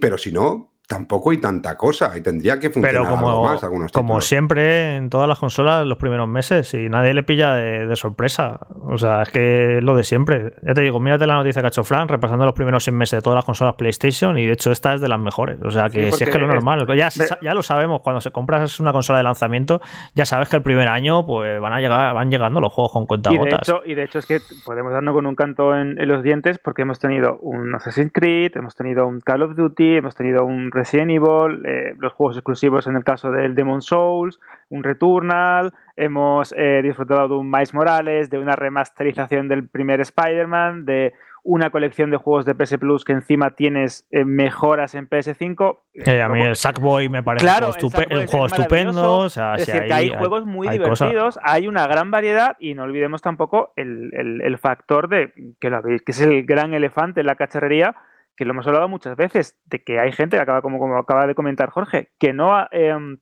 Pero 0.00 0.16
si 0.16 0.30
no, 0.30 0.69
tampoco 0.90 1.30
hay 1.30 1.38
tanta 1.38 1.76
cosa 1.76 2.18
y 2.18 2.20
tendría 2.20 2.58
que 2.58 2.68
funcionar 2.68 2.90
Pero 3.02 3.08
como, 3.08 3.28
algo 3.30 3.44
más 3.44 3.62
algunos 3.62 3.92
como 3.92 4.08
títulos. 4.08 4.24
siempre 4.26 4.96
en 4.96 5.08
todas 5.08 5.28
las 5.28 5.38
consolas 5.38 5.86
los 5.86 5.96
primeros 5.98 6.26
meses 6.26 6.74
y 6.74 6.88
nadie 6.88 7.14
le 7.14 7.22
pilla 7.22 7.54
de, 7.54 7.86
de 7.86 7.94
sorpresa. 7.94 8.58
O 8.82 8.98
sea, 8.98 9.22
es 9.22 9.28
que 9.30 9.78
es 9.78 9.84
lo 9.84 9.94
de 9.94 10.02
siempre. 10.02 10.52
Ya 10.66 10.74
te 10.74 10.80
digo, 10.80 10.98
mírate 10.98 11.28
la 11.28 11.34
noticia 11.36 11.62
que 11.62 11.66
ha 11.66 11.68
hecho 11.68 11.84
Fran 11.84 12.08
repasando 12.08 12.44
los 12.44 12.54
primeros 12.54 12.82
seis 12.82 12.94
meses 12.96 13.18
de 13.18 13.22
todas 13.22 13.36
las 13.36 13.44
consolas 13.44 13.76
PlayStation 13.76 14.36
y 14.36 14.46
de 14.46 14.52
hecho 14.54 14.72
esta 14.72 14.94
es 14.94 15.00
de 15.00 15.08
las 15.08 15.20
mejores. 15.20 15.58
O 15.62 15.70
sea, 15.70 15.88
que 15.90 16.10
Sí, 16.10 16.18
si 16.18 16.24
es 16.24 16.30
que 16.30 16.36
es 16.38 16.42
lo 16.42 16.48
normal. 16.48 16.84
Ya, 16.96 17.08
de- 17.08 17.36
ya 17.40 17.54
lo 17.54 17.62
sabemos, 17.62 18.00
cuando 18.02 18.20
se 18.20 18.32
compras 18.32 18.80
una 18.80 18.90
consola 18.92 19.18
de 19.18 19.22
lanzamiento 19.24 19.80
ya 20.16 20.26
sabes 20.26 20.48
que 20.48 20.56
el 20.56 20.62
primer 20.62 20.88
año 20.88 21.24
pues 21.24 21.60
van 21.60 21.72
a 21.72 21.80
llegar 21.80 22.12
van 22.14 22.30
llegando 22.32 22.60
los 22.60 22.72
juegos 22.72 22.90
con 22.90 23.02
Y 23.02 23.06
de, 23.06 23.08
cuentagotas. 23.38 23.68
hecho, 23.68 23.82
y 23.86 23.94
de 23.94 24.02
hecho 24.02 24.18
es 24.18 24.26
que 24.26 24.40
podemos 24.64 24.92
darnos 24.92 25.14
con 25.14 25.26
un 25.26 25.36
canto 25.36 25.76
en, 25.76 26.00
en 26.00 26.08
los 26.08 26.24
dientes 26.24 26.58
porque 26.58 26.82
hemos 26.82 26.98
tenido 26.98 27.38
un 27.38 27.74
Assassin's 27.76 28.10
Creed, 28.12 28.56
hemos 28.56 28.74
tenido 28.74 29.06
un 29.06 29.20
Call 29.20 29.42
of 29.42 29.54
Duty, 29.54 29.98
hemos 29.98 30.16
tenido 30.16 30.44
un 30.44 30.70
Resident 30.80 31.10
Evil, 31.10 31.64
eh, 31.66 31.94
los 31.98 32.12
juegos 32.12 32.36
exclusivos 32.36 32.86
en 32.86 32.96
el 32.96 33.04
caso 33.04 33.30
del 33.30 33.54
Demon 33.54 33.82
Souls, 33.82 34.40
un 34.68 34.82
Returnal, 34.82 35.72
hemos 35.96 36.54
eh, 36.56 36.80
disfrutado 36.82 37.28
de 37.28 37.34
un 37.34 37.50
Miles 37.50 37.74
Morales, 37.74 38.30
de 38.30 38.38
una 38.38 38.56
remasterización 38.56 39.48
del 39.48 39.68
primer 39.68 40.00
Spider-Man, 40.00 40.84
de 40.86 41.12
una 41.42 41.70
colección 41.70 42.10
de 42.10 42.18
juegos 42.18 42.44
de 42.44 42.54
PS 42.54 42.76
Plus 42.78 43.02
que 43.04 43.12
encima 43.12 43.52
tienes 43.52 44.06
eh, 44.10 44.24
mejoras 44.26 44.94
en 44.94 45.08
PS5. 45.08 45.78
Eh, 45.94 46.20
a 46.20 46.28
mí 46.28 46.42
el 46.42 46.54
Sackboy 46.54 47.08
me 47.08 47.22
parece 47.22 47.46
Claro, 47.46 47.68
un 47.68 47.72
juego, 47.72 47.88
el 47.88 48.04
estupe- 48.10 48.22
es 48.24 48.30
juego 48.30 48.46
estupendo. 48.46 49.18
O 49.20 49.28
sea, 49.30 49.54
Es 49.54 49.64
si 49.64 49.72
decir, 49.72 49.86
que 49.88 49.92
hay 49.94 50.08
juegos 50.10 50.44
muy 50.44 50.68
hay 50.68 50.78
divertidos, 50.78 51.38
hay 51.42 51.66
una 51.66 51.86
gran 51.86 52.10
variedad 52.10 52.56
y 52.60 52.74
no 52.74 52.82
olvidemos 52.82 53.22
tampoco 53.22 53.72
el, 53.76 54.10
el- 54.14 54.42
el 54.42 54.58
factor 54.58 55.08
de 55.08 55.32
que 55.60 55.70
lo 55.70 55.82
que 55.82 56.00
es 56.06 56.20
el 56.20 56.44
gran 56.44 56.74
elefante 56.74 57.20
en 57.20 57.26
la 57.26 57.36
cacharrería, 57.36 57.94
que 58.40 58.46
lo 58.46 58.52
hemos 58.52 58.66
hablado 58.66 58.88
muchas 58.88 59.16
veces, 59.18 59.54
de 59.66 59.84
que 59.84 60.00
hay 60.00 60.12
gente, 60.12 60.38
acaba, 60.40 60.62
como, 60.62 60.96
acaba 60.96 61.26
de 61.26 61.34
comentar 61.34 61.68
Jorge, 61.68 62.08
que 62.18 62.32
no 62.32 62.66
em, 62.70 63.18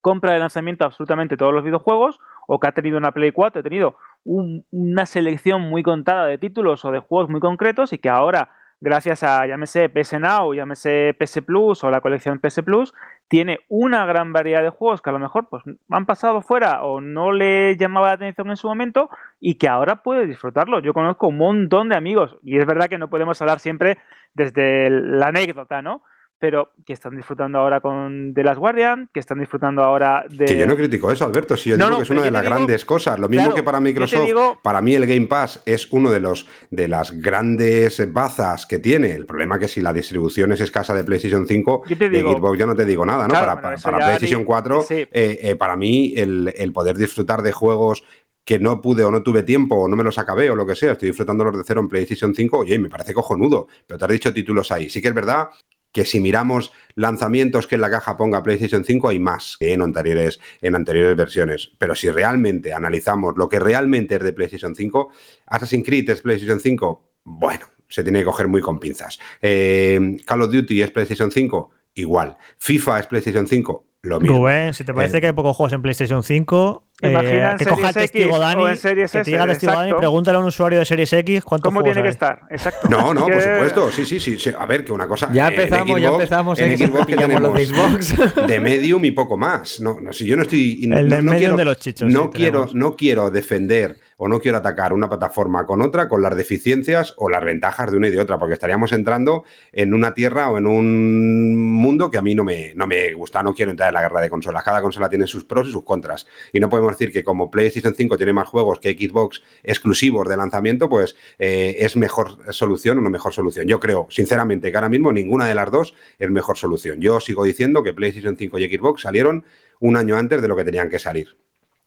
compra 0.00 0.32
de 0.32 0.38
lanzamiento 0.38 0.84
absolutamente 0.84 1.36
todos 1.36 1.52
los 1.52 1.64
videojuegos 1.64 2.20
o 2.46 2.60
que 2.60 2.68
ha 2.68 2.72
tenido 2.72 2.96
una 2.96 3.10
Play 3.10 3.32
4, 3.32 3.58
ha 3.58 3.62
tenido 3.64 3.96
un- 4.22 4.64
una 4.70 5.06
selección 5.06 5.62
muy 5.62 5.82
contada 5.82 6.26
de 6.26 6.38
títulos 6.38 6.84
o 6.84 6.92
de 6.92 7.00
juegos 7.00 7.28
muy 7.28 7.40
concretos 7.40 7.92
y 7.92 7.98
que 7.98 8.08
ahora, 8.10 8.50
gracias 8.80 9.22
a, 9.22 9.46
llámese 9.46 9.88
PS 9.88 10.18
Now, 10.18 10.54
llámese 10.54 11.14
PS 11.18 11.42
Plus 11.42 11.84
o 11.84 11.90
la 11.90 12.00
colección 12.00 12.40
PS 12.40 12.62
Plus, 12.62 12.94
tiene 13.28 13.60
una 13.68 14.06
gran 14.06 14.32
variedad 14.32 14.62
de 14.62 14.70
juegos 14.70 15.02
que 15.02 15.10
a 15.10 15.12
lo 15.12 15.18
mejor 15.18 15.48
pues, 15.48 15.62
han 15.90 16.06
pasado 16.06 16.42
fuera 16.42 16.82
o 16.82 17.00
no 17.00 17.32
le 17.32 17.76
llamaba 17.76 18.08
la 18.08 18.14
atención 18.14 18.50
en 18.50 18.56
su 18.56 18.66
momento 18.68 19.10
y 19.38 19.54
que 19.56 19.68
ahora 19.68 20.02
puede 20.02 20.26
disfrutarlo. 20.26 20.80
Yo 20.80 20.94
conozco 20.94 21.28
un 21.28 21.36
montón 21.36 21.88
de 21.88 21.96
amigos 21.96 22.36
y 22.42 22.58
es 22.58 22.66
verdad 22.66 22.88
que 22.88 22.98
no 22.98 23.10
podemos 23.10 23.40
hablar 23.40 23.60
siempre 23.60 23.98
desde 24.34 24.90
la 24.90 25.28
anécdota, 25.28 25.82
¿no? 25.82 26.02
Pero 26.40 26.72
que 26.86 26.94
están 26.94 27.14
disfrutando 27.16 27.58
ahora 27.58 27.80
con 27.82 28.32
The 28.34 28.42
Last 28.42 28.58
Guardian, 28.58 29.10
que 29.12 29.20
están 29.20 29.38
disfrutando 29.40 29.84
ahora 29.84 30.24
de... 30.28 30.46
Que 30.46 30.56
yo 30.56 30.66
no 30.66 30.74
critico 30.74 31.12
eso, 31.12 31.26
Alberto. 31.26 31.54
Si 31.54 31.68
yo 31.68 31.76
No, 31.76 31.84
digo 31.84 31.90
no, 31.90 31.96
que 31.98 32.02
es 32.04 32.10
una 32.10 32.20
de 32.22 32.26
yo 32.28 32.32
las 32.32 32.42
digo- 32.42 32.54
grandes 32.54 32.84
cosas. 32.86 33.18
Lo 33.18 33.28
mismo 33.28 33.44
Claro, 33.44 33.54
que 33.56 33.62
para 33.62 33.76
yo 33.78 33.82
Microsoft, 33.82 34.24
digo- 34.24 34.58
para 34.62 34.80
mí 34.80 34.94
el 34.94 35.06
Game 35.06 35.26
Pass 35.26 35.62
es 35.66 35.86
uno 35.92 36.10
de 36.10 36.18
los 36.20 36.46
de 36.70 36.88
las 36.88 37.12
grandes 37.12 38.10
bazas 38.12 38.64
que 38.64 38.78
tiene. 38.78 39.10
El 39.12 39.26
problema 39.26 39.56
es 39.56 39.60
que 39.60 39.68
si 39.68 39.80
la 39.82 39.92
distribución 39.92 40.50
es 40.52 40.62
escasa 40.62 40.94
de 40.94 41.04
PlayStation 41.04 41.46
5, 41.46 41.82
Yo 41.86 41.98
te 41.98 42.08
de 42.08 42.22
Xbox 42.22 42.58
ya 42.58 42.64
no 42.66 42.74
te 42.74 42.86
digo 42.86 43.04
nada, 43.04 43.24
¿no? 43.28 43.34
Claro, 43.34 43.60
para 43.60 43.76
PlayStation 43.98 44.40
di- 44.40 44.46
4, 44.46 44.82
sí. 44.82 44.94
eh, 44.94 45.08
eh, 45.12 45.56
para 45.56 45.76
mí 45.76 46.14
el, 46.16 46.54
el 46.56 46.72
poder 46.72 46.96
disfrutar 46.96 47.42
de 47.42 47.52
juegos 47.52 48.02
que 48.46 48.58
no 48.58 48.80
pude 48.80 49.04
o 49.04 49.10
no 49.10 49.22
tuve 49.22 49.42
tiempo 49.42 49.74
o 49.76 49.88
no 49.88 49.94
me 49.94 50.02
los 50.02 50.18
acabé 50.18 50.48
o 50.50 50.56
lo 50.56 50.66
que 50.66 50.74
sea, 50.74 50.92
estoy 50.92 51.08
disfrutándolos 51.10 51.54
de 51.58 51.64
cero 51.66 51.80
en 51.82 51.88
PlayStation 51.88 52.34
5, 52.34 52.58
oye, 52.60 52.78
me 52.78 52.88
parece 52.88 53.12
cojonudo, 53.12 53.68
pero 53.86 53.98
te 53.98 54.04
has 54.06 54.10
dicho 54.10 54.32
títulos 54.32 54.72
ahí. 54.72 54.88
Sí 54.88 55.02
que 55.02 55.08
es 55.08 55.14
verdad 55.14 55.50
que 55.92 56.04
si 56.04 56.20
miramos 56.20 56.72
lanzamientos 56.94 57.66
que 57.66 57.74
en 57.74 57.80
la 57.80 57.90
caja 57.90 58.16
ponga 58.16 58.42
PlayStation 58.42 58.84
5 58.84 59.08
hay 59.08 59.18
más 59.18 59.56
que 59.58 59.72
en 59.72 59.82
anteriores, 59.82 60.40
en 60.60 60.74
anteriores 60.74 61.16
versiones. 61.16 61.72
Pero 61.78 61.94
si 61.94 62.10
realmente 62.10 62.72
analizamos 62.72 63.36
lo 63.36 63.48
que 63.48 63.58
realmente 63.58 64.16
es 64.16 64.22
de 64.22 64.32
PlayStation 64.32 64.74
5, 64.74 65.10
Assassin's 65.46 65.86
Creed 65.86 66.10
es 66.10 66.20
PlayStation 66.22 66.60
5, 66.60 67.10
bueno, 67.24 67.66
se 67.88 68.02
tiene 68.02 68.20
que 68.20 68.24
coger 68.24 68.48
muy 68.48 68.60
con 68.60 68.78
pinzas. 68.78 69.18
Eh, 69.42 70.18
Call 70.24 70.42
of 70.42 70.52
Duty 70.52 70.82
es 70.82 70.90
PlayStation 70.90 71.30
5, 71.30 71.70
igual. 71.94 72.36
FIFA 72.58 73.00
es 73.00 73.06
PlayStation 73.06 73.46
5, 73.46 73.84
lo 74.02 74.20
mismo. 74.20 74.38
Rubén, 74.38 74.72
si 74.72 74.84
te 74.84 74.94
parece 74.94 75.18
Eh, 75.18 75.20
que 75.20 75.26
hay 75.28 75.32
pocos 75.32 75.56
juegos 75.56 75.72
en 75.72 75.82
PlayStation 75.82 76.22
5, 76.22 76.84
eh, 76.84 76.89
Imagina 77.02 77.52
en 77.52 77.56
que 77.58 77.66
coja 77.66 77.88
el 77.88 77.94
testigo 77.94 78.28
X 78.30 78.38
Dani, 78.40 78.62
o 78.62 78.68
en 78.68 78.76
Series 78.76 79.12
que 79.12 79.18
testigo 79.18 79.72
Dani, 79.72 79.92
pregúntale 79.94 80.36
a 80.36 80.40
un 80.40 80.46
usuario 80.46 80.78
de 80.78 80.84
Series 80.84 81.12
X 81.12 81.44
cuántos 81.44 81.68
¿Cómo 81.70 81.82
tiene 81.82 82.00
que 82.02 82.08
hay. 82.08 82.12
estar? 82.12 82.42
Exacto. 82.50 82.88
No, 82.88 83.14
no, 83.14 83.26
por 83.26 83.40
supuesto, 83.42 83.90
sí, 83.92 84.04
sí, 84.04 84.20
sí, 84.20 84.38
sí. 84.38 84.50
A 84.58 84.66
ver, 84.66 84.84
que 84.84 84.92
una 84.92 85.06
cosa. 85.06 85.28
Ya 85.32 85.48
en 85.48 85.54
empezamos, 85.54 86.00
ya 86.00 86.08
empezamos, 86.08 86.58
En 86.58 86.72
eh, 86.72 86.76
que 86.76 86.86
Xbox 86.86 87.06
que 87.06 87.16
pillamos 87.16 87.40
los 87.40 87.54
de 87.54 87.66
Xbox. 87.66 88.46
de 88.46 88.60
medium 88.60 89.04
y 89.04 89.10
poco 89.12 89.36
más. 89.36 89.80
No, 89.80 89.98
no, 90.00 90.12
si 90.12 90.26
yo 90.26 90.36
no 90.36 90.42
estoy. 90.42 90.80
El 90.84 90.88
no, 90.90 90.96
de 90.96 91.02
no 91.02 91.08
medium 91.32 91.38
quiero, 91.38 91.56
de 91.56 91.64
los 91.64 91.78
chichos, 91.78 92.10
No 92.12 92.24
sí, 92.24 92.30
quiero, 92.34 92.52
tenemos. 92.66 92.74
no 92.74 92.96
quiero 92.96 93.30
defender 93.30 93.96
o 94.22 94.28
no 94.28 94.38
quiero 94.38 94.58
atacar 94.58 94.92
una 94.92 95.08
plataforma 95.08 95.64
con 95.64 95.80
otra 95.80 96.06
con 96.06 96.20
las 96.20 96.36
deficiencias 96.36 97.14
o 97.16 97.30
las 97.30 97.42
ventajas 97.42 97.90
de 97.90 97.96
una 97.96 98.08
y 98.08 98.10
de 98.10 98.20
otra, 98.20 98.38
porque 98.38 98.52
estaríamos 98.52 98.92
entrando 98.92 99.44
en 99.72 99.94
una 99.94 100.12
tierra 100.12 100.50
o 100.50 100.58
en 100.58 100.66
un 100.66 101.56
mundo 101.72 102.10
que 102.10 102.18
a 102.18 102.22
mí 102.22 102.34
no 102.34 102.44
me, 102.44 102.74
no 102.74 102.86
me 102.86 103.14
gusta. 103.14 103.42
No 103.42 103.54
quiero 103.54 103.70
entrar 103.70 103.88
en 103.88 103.94
la 103.94 104.02
guerra 104.02 104.20
de 104.20 104.28
consolas. 104.28 104.62
Cada 104.62 104.82
consola 104.82 105.08
tiene 105.08 105.26
sus 105.26 105.44
pros 105.44 105.68
y 105.68 105.72
sus 105.72 105.84
contras. 105.84 106.26
Y 106.52 106.60
no 106.60 106.68
podemos 106.68 106.89
decir 106.92 107.12
que 107.12 107.24
como 107.24 107.50
PlayStation 107.50 107.94
5 107.94 108.16
tiene 108.16 108.32
más 108.32 108.48
juegos 108.48 108.80
que 108.80 108.92
Xbox 108.92 109.42
exclusivos 109.62 110.28
de 110.28 110.36
lanzamiento, 110.36 110.88
pues 110.88 111.16
eh, 111.38 111.76
es 111.78 111.96
mejor 111.96 112.38
solución 112.52 112.98
o 112.98 113.00
no 113.00 113.10
mejor 113.10 113.32
solución. 113.32 113.66
Yo 113.66 113.80
creo, 113.80 114.06
sinceramente, 114.10 114.70
que 114.70 114.76
ahora 114.76 114.88
mismo 114.88 115.12
ninguna 115.12 115.46
de 115.46 115.54
las 115.54 115.70
dos 115.70 115.94
es 116.18 116.30
mejor 116.30 116.56
solución. 116.56 117.00
Yo 117.00 117.20
sigo 117.20 117.44
diciendo 117.44 117.82
que 117.82 117.92
PlayStation 117.92 118.36
5 118.36 118.58
y 118.58 118.76
Xbox 118.76 119.02
salieron 119.02 119.44
un 119.80 119.96
año 119.96 120.16
antes 120.16 120.42
de 120.42 120.48
lo 120.48 120.56
que 120.56 120.64
tenían 120.64 120.90
que 120.90 120.98
salir. 120.98 121.36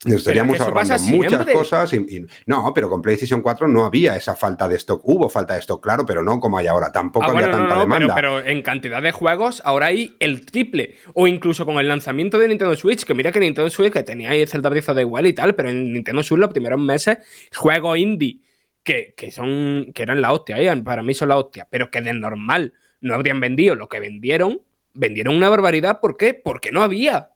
Nos 0.05 0.15
estaríamos 0.17 0.59
ahorrando 0.59 0.97
muchas 1.03 1.45
cosas. 1.47 1.93
Y, 1.93 1.97
y- 1.97 2.25
no, 2.45 2.71
pero 2.73 2.89
con 2.89 3.01
PlayStation 3.01 3.41
4 3.41 3.67
no 3.67 3.85
había 3.85 4.15
esa 4.15 4.35
falta 4.35 4.67
de 4.67 4.75
stock. 4.75 5.01
Hubo 5.03 5.29
falta 5.29 5.53
de 5.53 5.61
stock, 5.61 5.81
claro, 5.81 6.05
pero 6.05 6.23
no 6.23 6.39
como 6.39 6.57
hay 6.57 6.67
ahora. 6.67 6.91
Tampoco 6.91 7.25
Ah, 7.25 7.29
había 7.29 7.47
bueno, 7.47 7.57
tanta 7.57 7.75
no, 7.75 7.81
pero, 7.81 7.93
demanda. 7.99 8.15
pero 8.15 8.39
en 8.45 8.61
cantidad 8.61 9.01
de 9.01 9.11
juegos 9.11 9.61
ahora 9.65 9.87
hay 9.87 10.15
el 10.19 10.45
triple. 10.45 10.97
O 11.13 11.27
incluso 11.27 11.65
con 11.65 11.77
el 11.77 11.87
lanzamiento 11.87 12.37
de 12.39 12.47
Nintendo 12.47 12.75
Switch, 12.75 13.03
que 13.05 13.13
mira 13.13 13.31
que 13.31 13.39
Nintendo 13.39 13.69
Switch, 13.69 13.91
que 13.93 14.03
tenía 14.03 14.31
ahí 14.31 14.41
el 14.41 14.47
Zelda 14.47 14.69
Breath 14.69 14.89
of 14.89 14.97
the 14.97 15.05
Wild 15.05 15.27
y 15.27 15.33
tal, 15.33 15.55
pero 15.55 15.69
en 15.69 15.93
Nintendo 15.93 16.21
Switch 16.23 16.39
los 16.39 16.49
primeros 16.51 16.79
meses, 16.79 17.17
juegos 17.55 17.97
indie 17.97 18.39
que, 18.83 19.13
que 19.15 19.31
son 19.31 19.91
que 19.95 20.03
eran 20.03 20.19
la 20.21 20.33
hostia, 20.33 20.59
¿eh? 20.59 20.75
para 20.83 21.03
mí 21.03 21.13
son 21.13 21.29
la 21.29 21.37
hostia, 21.37 21.67
pero 21.69 21.89
que 21.89 22.01
de 22.01 22.13
normal 22.13 22.73
no 22.99 23.13
habrían 23.13 23.39
vendido 23.39 23.75
lo 23.75 23.87
que 23.87 23.99
vendieron, 24.01 24.61
vendieron 24.93 25.35
una 25.35 25.49
barbaridad. 25.49 25.99
¿Por 26.01 26.17
qué? 26.17 26.33
Porque 26.33 26.71
no 26.71 26.83
había. 26.83 27.29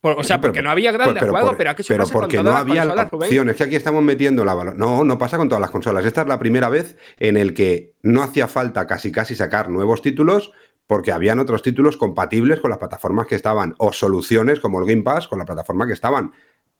Por- 0.00 0.18
o 0.18 0.24
sea, 0.24 0.40
Pero- 0.40 0.52
porque 0.52 0.62
no 0.62 0.70
había 0.70 0.92
grandes 0.92 1.12
Pues, 1.14 1.20
pero 1.20 1.32
juegos, 1.32 1.54
pero 1.58 1.70
aquí 1.70 1.82
pero 1.86 2.04
pasa 2.04 2.12
con 2.12 2.20
porque 2.22 2.36
todas 2.38 2.44
no 2.46 2.50
las 2.52 2.60
había 2.62 2.82
consolas, 2.82 3.10
Rubén. 3.10 3.26
opción. 3.28 3.48
Es 3.50 3.56
que 3.56 3.62
aquí 3.64 3.76
estamos 3.76 4.02
metiendo 4.02 4.44
la 4.44 4.54
valo- 4.54 4.74
No, 4.74 5.04
no 5.04 5.18
pasa 5.18 5.36
con 5.36 5.48
todas 5.48 5.60
las 5.60 5.70
consolas. 5.70 6.04
Esta 6.06 6.22
es 6.22 6.26
la 6.26 6.38
primera 6.38 6.68
vez 6.70 6.96
en 7.18 7.36
el 7.36 7.52
que 7.52 7.92
no 8.02 8.22
hacía 8.22 8.48
falta 8.48 8.86
casi 8.86 9.12
casi 9.12 9.34
sacar 9.34 9.68
nuevos 9.68 10.00
títulos 10.00 10.52
porque 10.86 11.12
habían 11.12 11.38
otros 11.38 11.62
títulos 11.62 11.96
compatibles 11.98 12.60
con 12.60 12.70
las 12.70 12.78
plataformas 12.78 13.26
que 13.26 13.34
estaban 13.36 13.74
o 13.78 13.92
soluciones 13.92 14.58
como 14.58 14.80
el 14.80 14.86
Game 14.88 15.02
Pass 15.02 15.28
con 15.28 15.38
la 15.38 15.44
plataforma 15.44 15.86
que 15.86 15.92
estaban. 15.92 16.32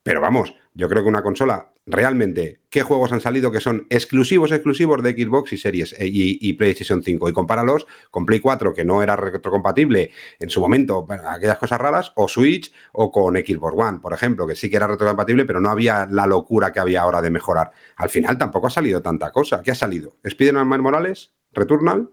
Pero 0.02 0.20
vamos, 0.20 0.54
yo 0.72 0.88
creo 0.88 1.02
que 1.02 1.08
una 1.08 1.22
consola 1.22 1.72
realmente, 1.84 2.60
¿qué 2.70 2.82
juegos 2.82 3.12
han 3.12 3.20
salido 3.20 3.50
que 3.50 3.60
son 3.60 3.86
exclusivos, 3.90 4.50
exclusivos 4.52 5.02
de 5.02 5.12
Xbox 5.12 5.52
y 5.52 5.58
Series 5.58 5.92
eh, 5.98 6.06
y, 6.06 6.38
y 6.40 6.54
PlayStation 6.54 7.02
5? 7.02 7.28
Y 7.28 7.32
compáralos 7.32 7.86
con 8.10 8.24
Play 8.24 8.40
4, 8.40 8.72
que 8.72 8.84
no 8.84 9.02
era 9.02 9.16
retrocompatible 9.16 10.10
en 10.38 10.48
su 10.48 10.60
momento, 10.60 11.06
aquellas 11.26 11.58
cosas 11.58 11.80
raras, 11.80 12.12
o 12.16 12.28
Switch 12.28 12.72
o 12.92 13.10
con 13.10 13.34
Xbox 13.36 13.74
One, 13.76 13.98
por 13.98 14.14
ejemplo, 14.14 14.46
que 14.46 14.54
sí 14.54 14.70
que 14.70 14.76
era 14.76 14.86
retrocompatible, 14.86 15.44
pero 15.44 15.60
no 15.60 15.70
había 15.70 16.06
la 16.06 16.26
locura 16.26 16.72
que 16.72 16.80
había 16.80 17.02
ahora 17.02 17.20
de 17.20 17.30
mejorar. 17.30 17.72
Al 17.96 18.08
final 18.08 18.38
tampoco 18.38 18.68
ha 18.68 18.70
salido 18.70 19.02
tanta 19.02 19.30
cosa. 19.30 19.62
¿Qué 19.62 19.70
ha 19.70 19.74
salido? 19.74 20.16
¿Spider-Man 20.22 20.80
Morales? 20.80 21.34
¿Returnal? 21.52 22.10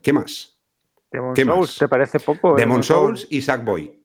¿Qué 0.00 0.12
más? 0.12 0.58
Demon 1.10 1.34
¿Qué 1.34 1.44
Souls, 1.44 1.58
más? 1.58 1.78
¿te 1.78 1.88
parece 1.88 2.20
poco? 2.20 2.54
Demon 2.54 2.82
Souls 2.82 3.26
y 3.30 3.42
Sackboy. 3.42 4.02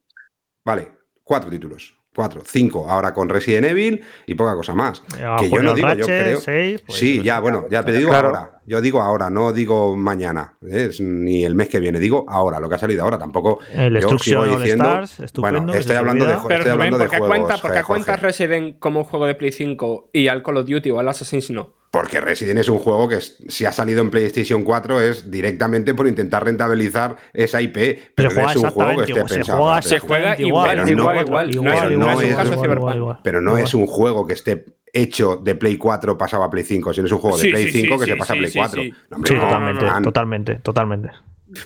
Vale, 0.65 0.91
cuatro 1.23 1.49
títulos. 1.49 2.00
Cuatro, 2.13 2.41
cinco, 2.45 2.89
ahora 2.89 3.13
con 3.13 3.29
Resident 3.29 3.67
Evil 3.67 4.03
y 4.25 4.35
poca 4.35 4.53
cosa 4.55 4.73
más. 4.73 5.01
Ah, 5.23 5.37
que 5.39 5.45
yo 5.45 5.51
Julio 5.55 5.69
no 5.69 5.73
digo, 5.75 5.93
yo 5.93 6.05
creo. 6.05 6.41
seis, 6.41 6.81
pues, 6.85 6.99
sí, 6.99 7.15
pues, 7.15 7.25
ya, 7.25 7.39
bueno, 7.39 7.65
ya 7.71 7.85
te 7.85 7.93
digo 7.93 8.09
Claro. 8.09 8.27
ahora. 8.27 8.59
Yo 8.65 8.81
digo 8.81 9.01
ahora, 9.01 9.29
no 9.29 9.53
digo 9.53 9.95
mañana, 9.95 10.55
¿eh? 10.69 10.89
Ni 10.99 11.45
el 11.45 11.55
mes 11.55 11.69
que 11.69 11.79
viene, 11.79 11.99
digo 11.99 12.25
ahora, 12.27 12.59
lo 12.59 12.67
que 12.67 12.75
ha 12.75 12.77
salido 12.79 13.03
ahora. 13.03 13.17
Tampoco. 13.17 13.59
El 13.73 13.99
yo 14.01 14.19
sigo 14.19 14.45
diciendo. 14.45 14.83
Stars, 14.83 15.19
estupendo, 15.21 15.61
bueno, 15.61 15.73
estoy 15.73 15.95
hablando 15.95 16.25
de, 16.25 16.33
Pero 16.33 16.41
estoy 16.41 16.57
Rubén, 16.57 16.71
hablando 16.71 16.97
de 16.97 17.03
¿por 17.05 17.11
qué, 17.11 17.17
juegos. 17.19 17.37
cuenta, 17.37 17.57
por 17.61 17.71
qué 17.71 17.79
eh, 17.79 17.83
cuentas 17.83 18.21
Resident 18.21 18.79
como 18.79 19.03
juego 19.05 19.25
de 19.25 19.35
Play 19.35 19.51
5 19.53 20.09
y 20.11 20.27
al 20.27 20.43
Call 20.43 20.57
of 20.57 20.67
Duty 20.67 20.91
o 20.91 20.99
al 20.99 21.07
Assassin's 21.07 21.49
no? 21.49 21.73
Porque 21.91 22.21
Resident 22.21 22.57
es 22.59 22.69
un 22.69 22.79
juego 22.79 23.09
que 23.09 23.15
es- 23.15 23.35
si 23.49 23.65
ha 23.65 23.71
salido 23.73 23.99
en 24.01 24.09
PlayStation 24.09 24.63
4 24.63 25.01
es 25.01 25.29
directamente 25.29 25.93
por 25.93 26.07
intentar 26.07 26.45
rentabilizar 26.45 27.17
esa 27.33 27.61
IP. 27.61 27.99
Pero 28.15 28.29
Se 28.31 28.41
no 28.41 28.49
es 28.49 28.55
un 28.55 28.69
juego 28.69 28.95
que 28.95 29.01
esté 29.01 29.11
igual, 29.11 29.27
se 29.29 29.35
pensado 29.35 29.57
juega 29.59 29.81
Se 29.81 29.99
juega 29.99 30.41
igual, 30.41 30.69
pero 30.71 30.87
se 30.87 30.95
no- 30.95 31.03
juega 31.03 31.21
igual. 31.21 31.49
pero 31.51 31.61
No 31.61 31.73
es, 31.73 31.97
no 31.97 32.27
un 32.29 32.33
caso 32.35 32.61
Cyberpunk. 32.61 33.17
Pero 33.23 33.41
no 33.41 33.57
es 33.57 33.73
un 33.73 33.87
juego 33.87 34.25
que 34.25 34.33
esté 34.33 34.65
hecho 34.93 35.35
de 35.35 35.55
Play 35.55 35.75
4 35.77 36.17
pasado 36.17 36.43
a 36.43 36.49
Play 36.49 36.63
5, 36.63 36.93
sino 36.93 37.07
es 37.07 37.11
un 37.11 37.19
juego 37.19 37.37
de 37.37 37.43
Sí, 37.43 37.49
Play 37.51 37.65
sí, 37.71 37.81
5 37.81 37.95
sí, 37.95 37.99
que 37.99 38.05
sí, 38.05 38.11
se 38.11 38.17
pasa 38.17 38.33
a 38.33 38.35
Play 38.37 38.51
sí, 38.51 38.57
4. 38.59 38.81
sí. 38.83 38.93
No, 39.09 39.15
hombre, 39.17 39.27
Sí, 39.29 39.35
no, 39.35 39.41
totalmente, 39.41 39.85
totalmente, 40.03 40.55
totalmente. 40.55 41.09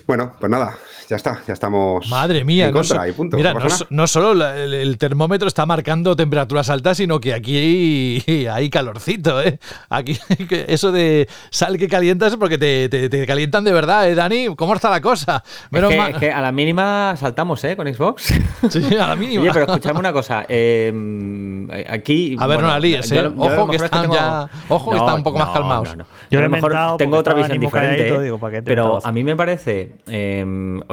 Bueno, 0.08 0.34
pues 0.40 0.50
nada, 0.50 0.76
ya 1.08 1.16
está, 1.16 1.40
ya 1.46 1.52
estamos 1.52 2.08
Madre 2.08 2.44
mía, 2.44 2.66
en 2.66 2.72
no 2.72 2.78
contra 2.80 3.02
so- 3.02 3.06
y 3.08 3.12
punto. 3.12 3.36
Mira, 3.36 3.54
no 3.54 3.66
no, 3.90 4.06
solo 4.06 4.34
la- 4.34 4.56
el, 4.56 4.74
el 4.74 4.98
termómetro 4.98 5.46
está 5.48 5.64
marcando 5.66 6.16
temperaturas 6.16 6.68
altas, 6.70 6.96
sino 6.96 7.20
que 7.20 7.32
aquí 7.34 7.56
hay, 7.56 8.46
hay 8.52 8.70
calorcito, 8.70 9.40
¿eh? 9.42 9.58
Aquí 9.88 10.18
eso 10.68 10.92
de 10.92 11.28
sal 11.50 11.78
que 11.78 11.88
calientas 11.88 12.32
es 12.32 12.38
porque 12.38 12.58
te, 12.58 12.88
te- 12.88 13.08
te 13.08 13.26
calientan 13.26 13.64
de 13.64 13.72
verdad, 13.72 14.08
¿eh, 14.08 14.14
Dani? 14.14 14.54
¿Cómo 14.56 14.74
está 14.74 14.90
la 14.90 15.00
cosa? 15.00 15.42
Es 15.46 15.72
Menos 15.72 15.90
que, 15.90 15.96
mal- 15.96 16.10
es 16.12 16.16
que 16.18 16.30
a 16.32 16.40
la 16.40 16.52
mínima 16.52 17.14
saltamos, 17.16 17.62
¿eh? 17.64 17.76
Con 17.76 17.92
Xbox. 17.92 18.34
Sí, 18.70 18.82
a 18.96 19.06
la 19.08 19.16
mínima. 19.16 19.42
Oye, 19.42 19.50
pero 19.52 19.66
escuchadme 19.66 20.00
una 20.00 20.12
cosa. 20.12 20.44
eh, 20.48 21.86
aquí. 21.88 22.36
A 22.38 22.46
ver, 22.46 22.60
no 22.60 22.68
la 22.68 22.78
líes, 22.80 23.10
¿eh? 23.12 23.16
yo 23.16 23.32
Ojo 23.36 23.68
que 23.68 23.76
están 23.76 24.02
tengo- 24.02 24.14
ya- 24.14 24.48
ojo 24.68 24.90
que 24.90 24.96
están 24.96 25.14
un 25.16 25.22
poco 25.22 25.38
más 25.38 25.50
calmados. 25.50 25.94
Yo 25.96 26.04
Yo 26.30 26.38
a 26.40 26.42
lo 26.42 26.48
mejor 26.50 26.74
tengo 26.98 27.16
otra 27.18 27.34
visión 27.34 27.58
diferente. 27.60 27.96
calladito, 27.96 28.20
digo, 28.22 28.38
¿para 28.38 28.52
qué 28.54 28.62
te 28.62 28.70
pero 28.70 28.98
a 29.04 29.12
mí 29.12 29.22
me 29.24 29.36
parece. 29.36 29.92
eh, 30.08 30.44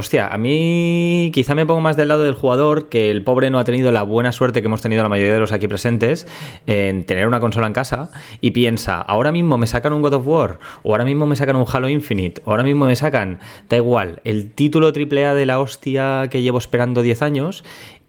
hostia, 0.04 0.28
a 0.28 0.38
mí 0.38 1.32
quizá 1.34 1.56
me 1.56 1.66
pongo 1.66 1.80
más 1.80 1.96
del 1.96 2.10
lado 2.10 2.24
del 2.24 2.34
jugador 2.34 2.90
que 2.90 3.10
el 3.10 3.24
pobre 3.24 3.50
no 3.50 3.58
ha 3.58 3.64
tenido 3.64 3.90
la 3.94 4.04
buena 4.04 4.34
suerte 4.34 4.62
que 4.62 4.68
hemos 4.68 4.82
tenido 4.82 5.02
la 5.02 5.08
mayoría 5.08 5.34
de 5.34 5.40
los 5.40 5.54
aquí 5.54 5.70
presentes 5.70 6.28
en 6.68 7.06
tener 7.06 7.26
una 7.26 7.40
consola 7.40 7.68
en 7.68 7.74
casa 7.74 8.10
y 8.42 8.52
piensa, 8.52 9.00
ahora 9.00 9.32
mismo 9.32 9.58
me 9.58 9.66
sacan 9.66 9.94
un 9.94 10.02
God 10.02 10.16
of 10.16 10.28
War, 10.28 10.60
o 10.84 10.92
ahora 10.92 11.06
mismo 11.06 11.26
me 11.26 11.38
sacan 11.38 11.56
un 11.56 11.66
Halo 11.72 11.88
Infinite, 11.88 12.42
o 12.44 12.52
ahora 12.52 12.64
mismo 12.64 12.86
me 12.86 12.98
sacan, 12.98 13.40
da 13.70 13.78
igual, 13.78 14.20
el 14.26 14.52
título 14.52 14.88
AAA 14.88 15.36
de 15.36 15.46
la 15.46 15.62
hostia 15.62 16.28
que 16.30 16.42
llevo 16.42 16.58
esperando 16.58 17.02
10 17.02 17.22
años 17.22 17.64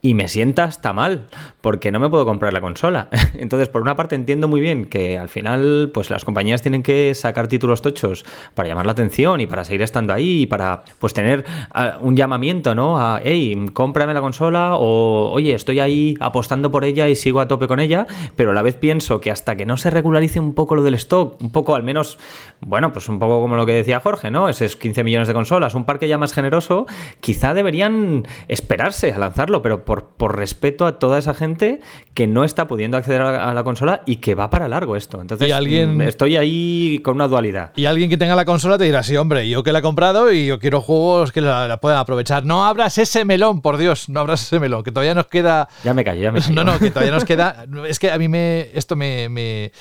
y 0.04 0.12
me 0.12 0.28
sienta 0.28 0.64
hasta 0.64 0.92
mal, 0.92 1.28
porque 1.62 1.90
no 1.90 1.98
me 1.98 2.10
puedo 2.10 2.26
comprar 2.26 2.52
la 2.52 2.60
consola. 2.60 3.08
Entonces, 3.38 3.70
por 3.70 3.80
una 3.80 3.96
parte 3.96 4.14
entiendo 4.14 4.48
muy 4.48 4.60
bien 4.60 4.84
que 4.84 5.16
al 5.18 5.30
final, 5.30 5.90
pues 5.94 6.10
las 6.10 6.26
compañías 6.26 6.60
tienen 6.60 6.82
que 6.82 7.14
sacar 7.14 7.48
títulos 7.48 7.80
tochos 7.80 8.22
para 8.54 8.68
llamar 8.68 8.84
la 8.84 8.92
atención 8.92 9.40
y 9.40 9.46
para 9.46 9.64
seguir 9.64 9.80
estando 9.80 10.12
ahí 10.12 10.42
y 10.42 10.46
para 10.46 10.84
pues 10.98 11.14
tener 11.14 11.46
ah, 11.72 11.96
un 12.02 12.16
llamamiento, 12.16 12.74
¿no? 12.74 13.00
A, 13.00 13.22
hey, 13.24 13.70
cómprame 13.72 14.12
la 14.12 14.20
consola 14.20 14.76
o, 14.76 15.30
oye, 15.32 15.54
estoy 15.54 15.80
ahí 15.80 16.16
apostando 16.20 16.70
por 16.70 16.84
ella 16.84 17.08
y 17.08 17.16
sigo 17.16 17.40
a 17.40 17.48
tope 17.48 17.66
con 17.66 17.80
ella, 17.80 18.06
pero 18.36 18.50
a 18.50 18.54
la 18.54 18.60
vez 18.60 18.74
pienso 18.74 19.22
que 19.22 19.30
hasta 19.30 19.56
que 19.56 19.64
no 19.64 19.78
se 19.78 19.88
regularice 19.88 20.38
un 20.38 20.52
poco 20.52 20.74
lo 20.74 20.82
del 20.82 20.96
stock, 20.96 21.40
un 21.40 21.50
poco 21.50 21.74
al 21.76 21.82
menos, 21.82 22.18
bueno, 22.60 22.92
pues 22.92 23.08
un 23.08 23.18
poco 23.18 23.40
como 23.40 23.56
lo 23.56 23.64
que 23.64 23.72
decía 23.72 24.00
Jorge, 24.00 24.30
¿no? 24.30 24.50
Esos 24.50 24.76
15 24.76 25.02
millones 25.02 25.28
de 25.28 25.32
consolas, 25.32 25.74
un 25.74 25.86
parque 25.86 26.08
ya 26.08 26.18
más 26.18 26.34
generoso, 26.34 26.84
quizá 27.20 27.54
deberían 27.54 28.26
esperarse 28.48 29.10
a 29.10 29.18
lanzarlo, 29.18 29.62
pero 29.62 29.86
por, 29.86 29.93
por 30.02 30.36
respeto 30.36 30.86
a 30.86 30.98
toda 30.98 31.18
esa 31.18 31.34
gente 31.34 31.80
que 32.14 32.26
no 32.26 32.44
está 32.44 32.66
pudiendo 32.66 32.96
acceder 32.96 33.22
a 33.22 33.32
la, 33.32 33.50
a 33.50 33.54
la 33.54 33.64
consola 33.64 34.02
y 34.06 34.16
que 34.16 34.34
va 34.34 34.50
para 34.50 34.68
largo 34.68 34.96
esto. 34.96 35.20
Entonces, 35.20 35.48
Y 35.48 35.52
alguien- 35.52 35.96
mm, 35.96 36.02
estoy 36.02 36.36
ahí 36.36 37.00
con 37.04 37.14
una 37.16 37.28
dualidad. 37.28 37.72
Y 37.76 37.86
alguien 37.86 38.10
que 38.10 38.16
tenga 38.16 38.36
la 38.36 38.44
consola 38.44 38.78
te 38.78 38.84
dirá, 38.84 39.02
sí, 39.02 39.16
hombre, 39.16 39.48
yo 39.48 39.62
que 39.62 39.72
la 39.72 39.78
he 39.78 39.82
comprado 39.82 40.32
y 40.32 40.46
yo 40.46 40.58
quiero 40.58 40.80
juegos 40.80 41.32
que 41.32 41.40
la, 41.40 41.66
la 41.68 41.78
puedan 41.80 41.98
aprovechar. 41.98 42.44
No 42.44 42.64
abras 42.64 42.98
ese 42.98 43.24
melón, 43.24 43.60
por 43.62 43.76
Dios, 43.76 44.08
no 44.08 44.20
abras 44.20 44.42
ese 44.42 44.60
melón, 44.60 44.82
que 44.82 44.92
todavía 44.92 45.14
nos 45.14 45.26
queda... 45.26 45.68
Ya 45.82 45.94
me 45.94 46.04
callo, 46.04 46.22
ya 46.22 46.32
me 46.32 46.40
callo. 46.42 46.54
No, 46.54 46.64
no, 46.64 46.78
que 46.78 46.90
todavía 46.90 47.12
nos 47.12 47.24
queda... 47.24 47.64
Es 47.88 47.98
que 47.98 48.10
a 48.10 48.18
mí 48.18 48.28
me 48.28 48.70
esto 48.74 48.96
me, 48.96 49.28
me 49.28 49.72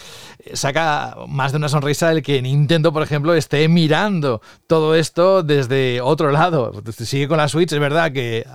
saca 0.53 1.15
más 1.27 1.51
de 1.51 1.57
una 1.57 1.69
sonrisa 1.69 2.11
el 2.11 2.21
que 2.21 2.41
Nintendo, 2.41 2.91
por 2.91 3.03
ejemplo, 3.03 3.33
esté 3.33 3.67
mirando 3.67 4.41
todo 4.67 4.95
esto 4.95 5.43
desde 5.43 6.01
otro 6.01 6.31
lado. 6.31 6.71
Sigue 6.91 7.27
con 7.27 7.37
la 7.37 7.47
Switch, 7.47 7.71
es 7.71 7.79
verdad 7.79 8.11
que 8.11 8.45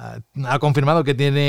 ha 0.44 0.58
confirmado 0.58 1.04
que 1.04 1.14
tiene 1.14 1.47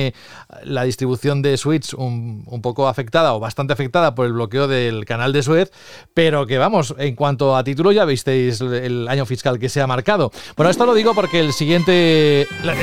la 0.64 0.84
distribución 0.84 1.42
de 1.42 1.58
Switch 1.58 1.94
un, 1.94 2.44
poco 2.62 2.88
afectada 2.88 3.34
o 3.34 3.40
bastante 3.40 3.74
afectada 3.74 4.16
por 4.16 4.26
el 4.26 4.34
bloqueo 4.34 4.68
del 4.68 5.06
canal 5.06 5.34
de 5.34 5.44
Suez, 5.44 5.72
pero 6.14 6.46
que 6.46 6.58
vamos, 6.58 6.94
en 6.98 7.16
cuanto 7.16 7.56
a 7.56 7.64
título 7.64 7.92
ya 7.92 8.06
visteis 8.06 8.62
el, 8.62 9.08
año 9.08 9.26
fiscal 9.26 9.60
que 9.60 9.70
se 9.70 9.82
ha 9.82 9.88
marcado. 9.88 10.32
Bueno, 10.56 10.70
esto 10.70 10.86
lo 10.86 10.94
digo 10.94 11.14
porque 11.14 11.40
el 11.40 11.54
siguiente, 11.54 12.48
la, 12.64 12.76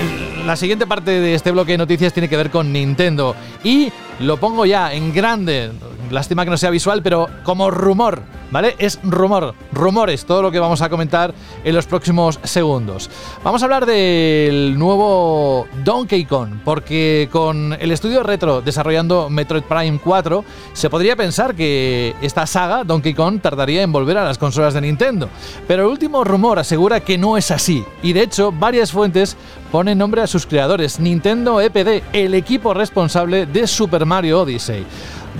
la 0.44 0.56
siguiente 0.56 0.86
parte 0.86 1.20
de 1.20 1.34
este 1.34 1.50
bloque 1.50 1.72
de 1.72 1.78
noticias 1.78 2.12
tiene 2.12 2.28
que 2.28 2.36
ver 2.36 2.50
con 2.50 2.72
Nintendo 2.72 3.34
y 3.62 3.92
lo 4.20 4.38
pongo 4.38 4.66
ya 4.66 4.92
en 4.92 5.12
grande. 5.12 5.72
Lástima 6.10 6.44
que 6.44 6.50
no 6.50 6.56
sea 6.56 6.70
visual, 6.70 7.02
pero 7.02 7.28
como 7.42 7.70
rumor, 7.70 8.22
¿vale? 8.50 8.74
Es 8.78 8.98
rumor, 9.02 9.54
rumores, 9.72 10.24
todo 10.24 10.42
lo 10.42 10.50
que 10.50 10.58
vamos 10.58 10.82
a 10.82 10.88
comentar 10.88 11.34
en 11.64 11.74
los 11.74 11.86
próximos 11.86 12.38
segundos. 12.42 13.10
Vamos 13.42 13.62
a 13.62 13.64
hablar 13.66 13.86
del 13.86 14.78
nuevo 14.78 15.66
Donkey 15.84 16.24
Kong, 16.24 16.50
porque 16.64 17.28
con 17.30 17.72
el 17.74 17.92
estudio 17.92 18.22
retro 18.22 18.60
desarrollando 18.60 19.28
Metroid 19.30 19.62
Prime 19.62 20.00
4, 20.02 20.44
se 20.72 20.90
podría 20.90 21.16
pensar 21.16 21.54
que 21.54 22.14
esta 22.20 22.46
saga, 22.46 22.84
Donkey 22.84 23.14
Kong, 23.14 23.40
tardaría 23.40 23.82
en 23.82 23.92
volver 23.92 24.18
a 24.18 24.24
las 24.24 24.38
consolas 24.38 24.74
de 24.74 24.80
Nintendo. 24.80 25.28
Pero 25.66 25.84
el 25.84 25.90
último 25.90 26.24
rumor 26.24 26.58
asegura 26.58 27.00
que 27.00 27.18
no 27.18 27.36
es 27.36 27.50
así, 27.50 27.84
y 28.02 28.12
de 28.12 28.22
hecho 28.22 28.52
varias 28.52 28.92
fuentes 28.92 29.36
ponen 29.70 29.98
nombre 29.98 30.22
a 30.22 30.26
sus 30.26 30.46
creadores, 30.46 31.00
Nintendo 31.00 31.60
EPD, 31.60 32.02
el 32.12 32.34
equipo 32.34 32.72
responsable 32.72 33.46
de 33.46 33.66
Super 33.66 34.06
Mario 34.06 34.42
Odyssey. 34.42 34.86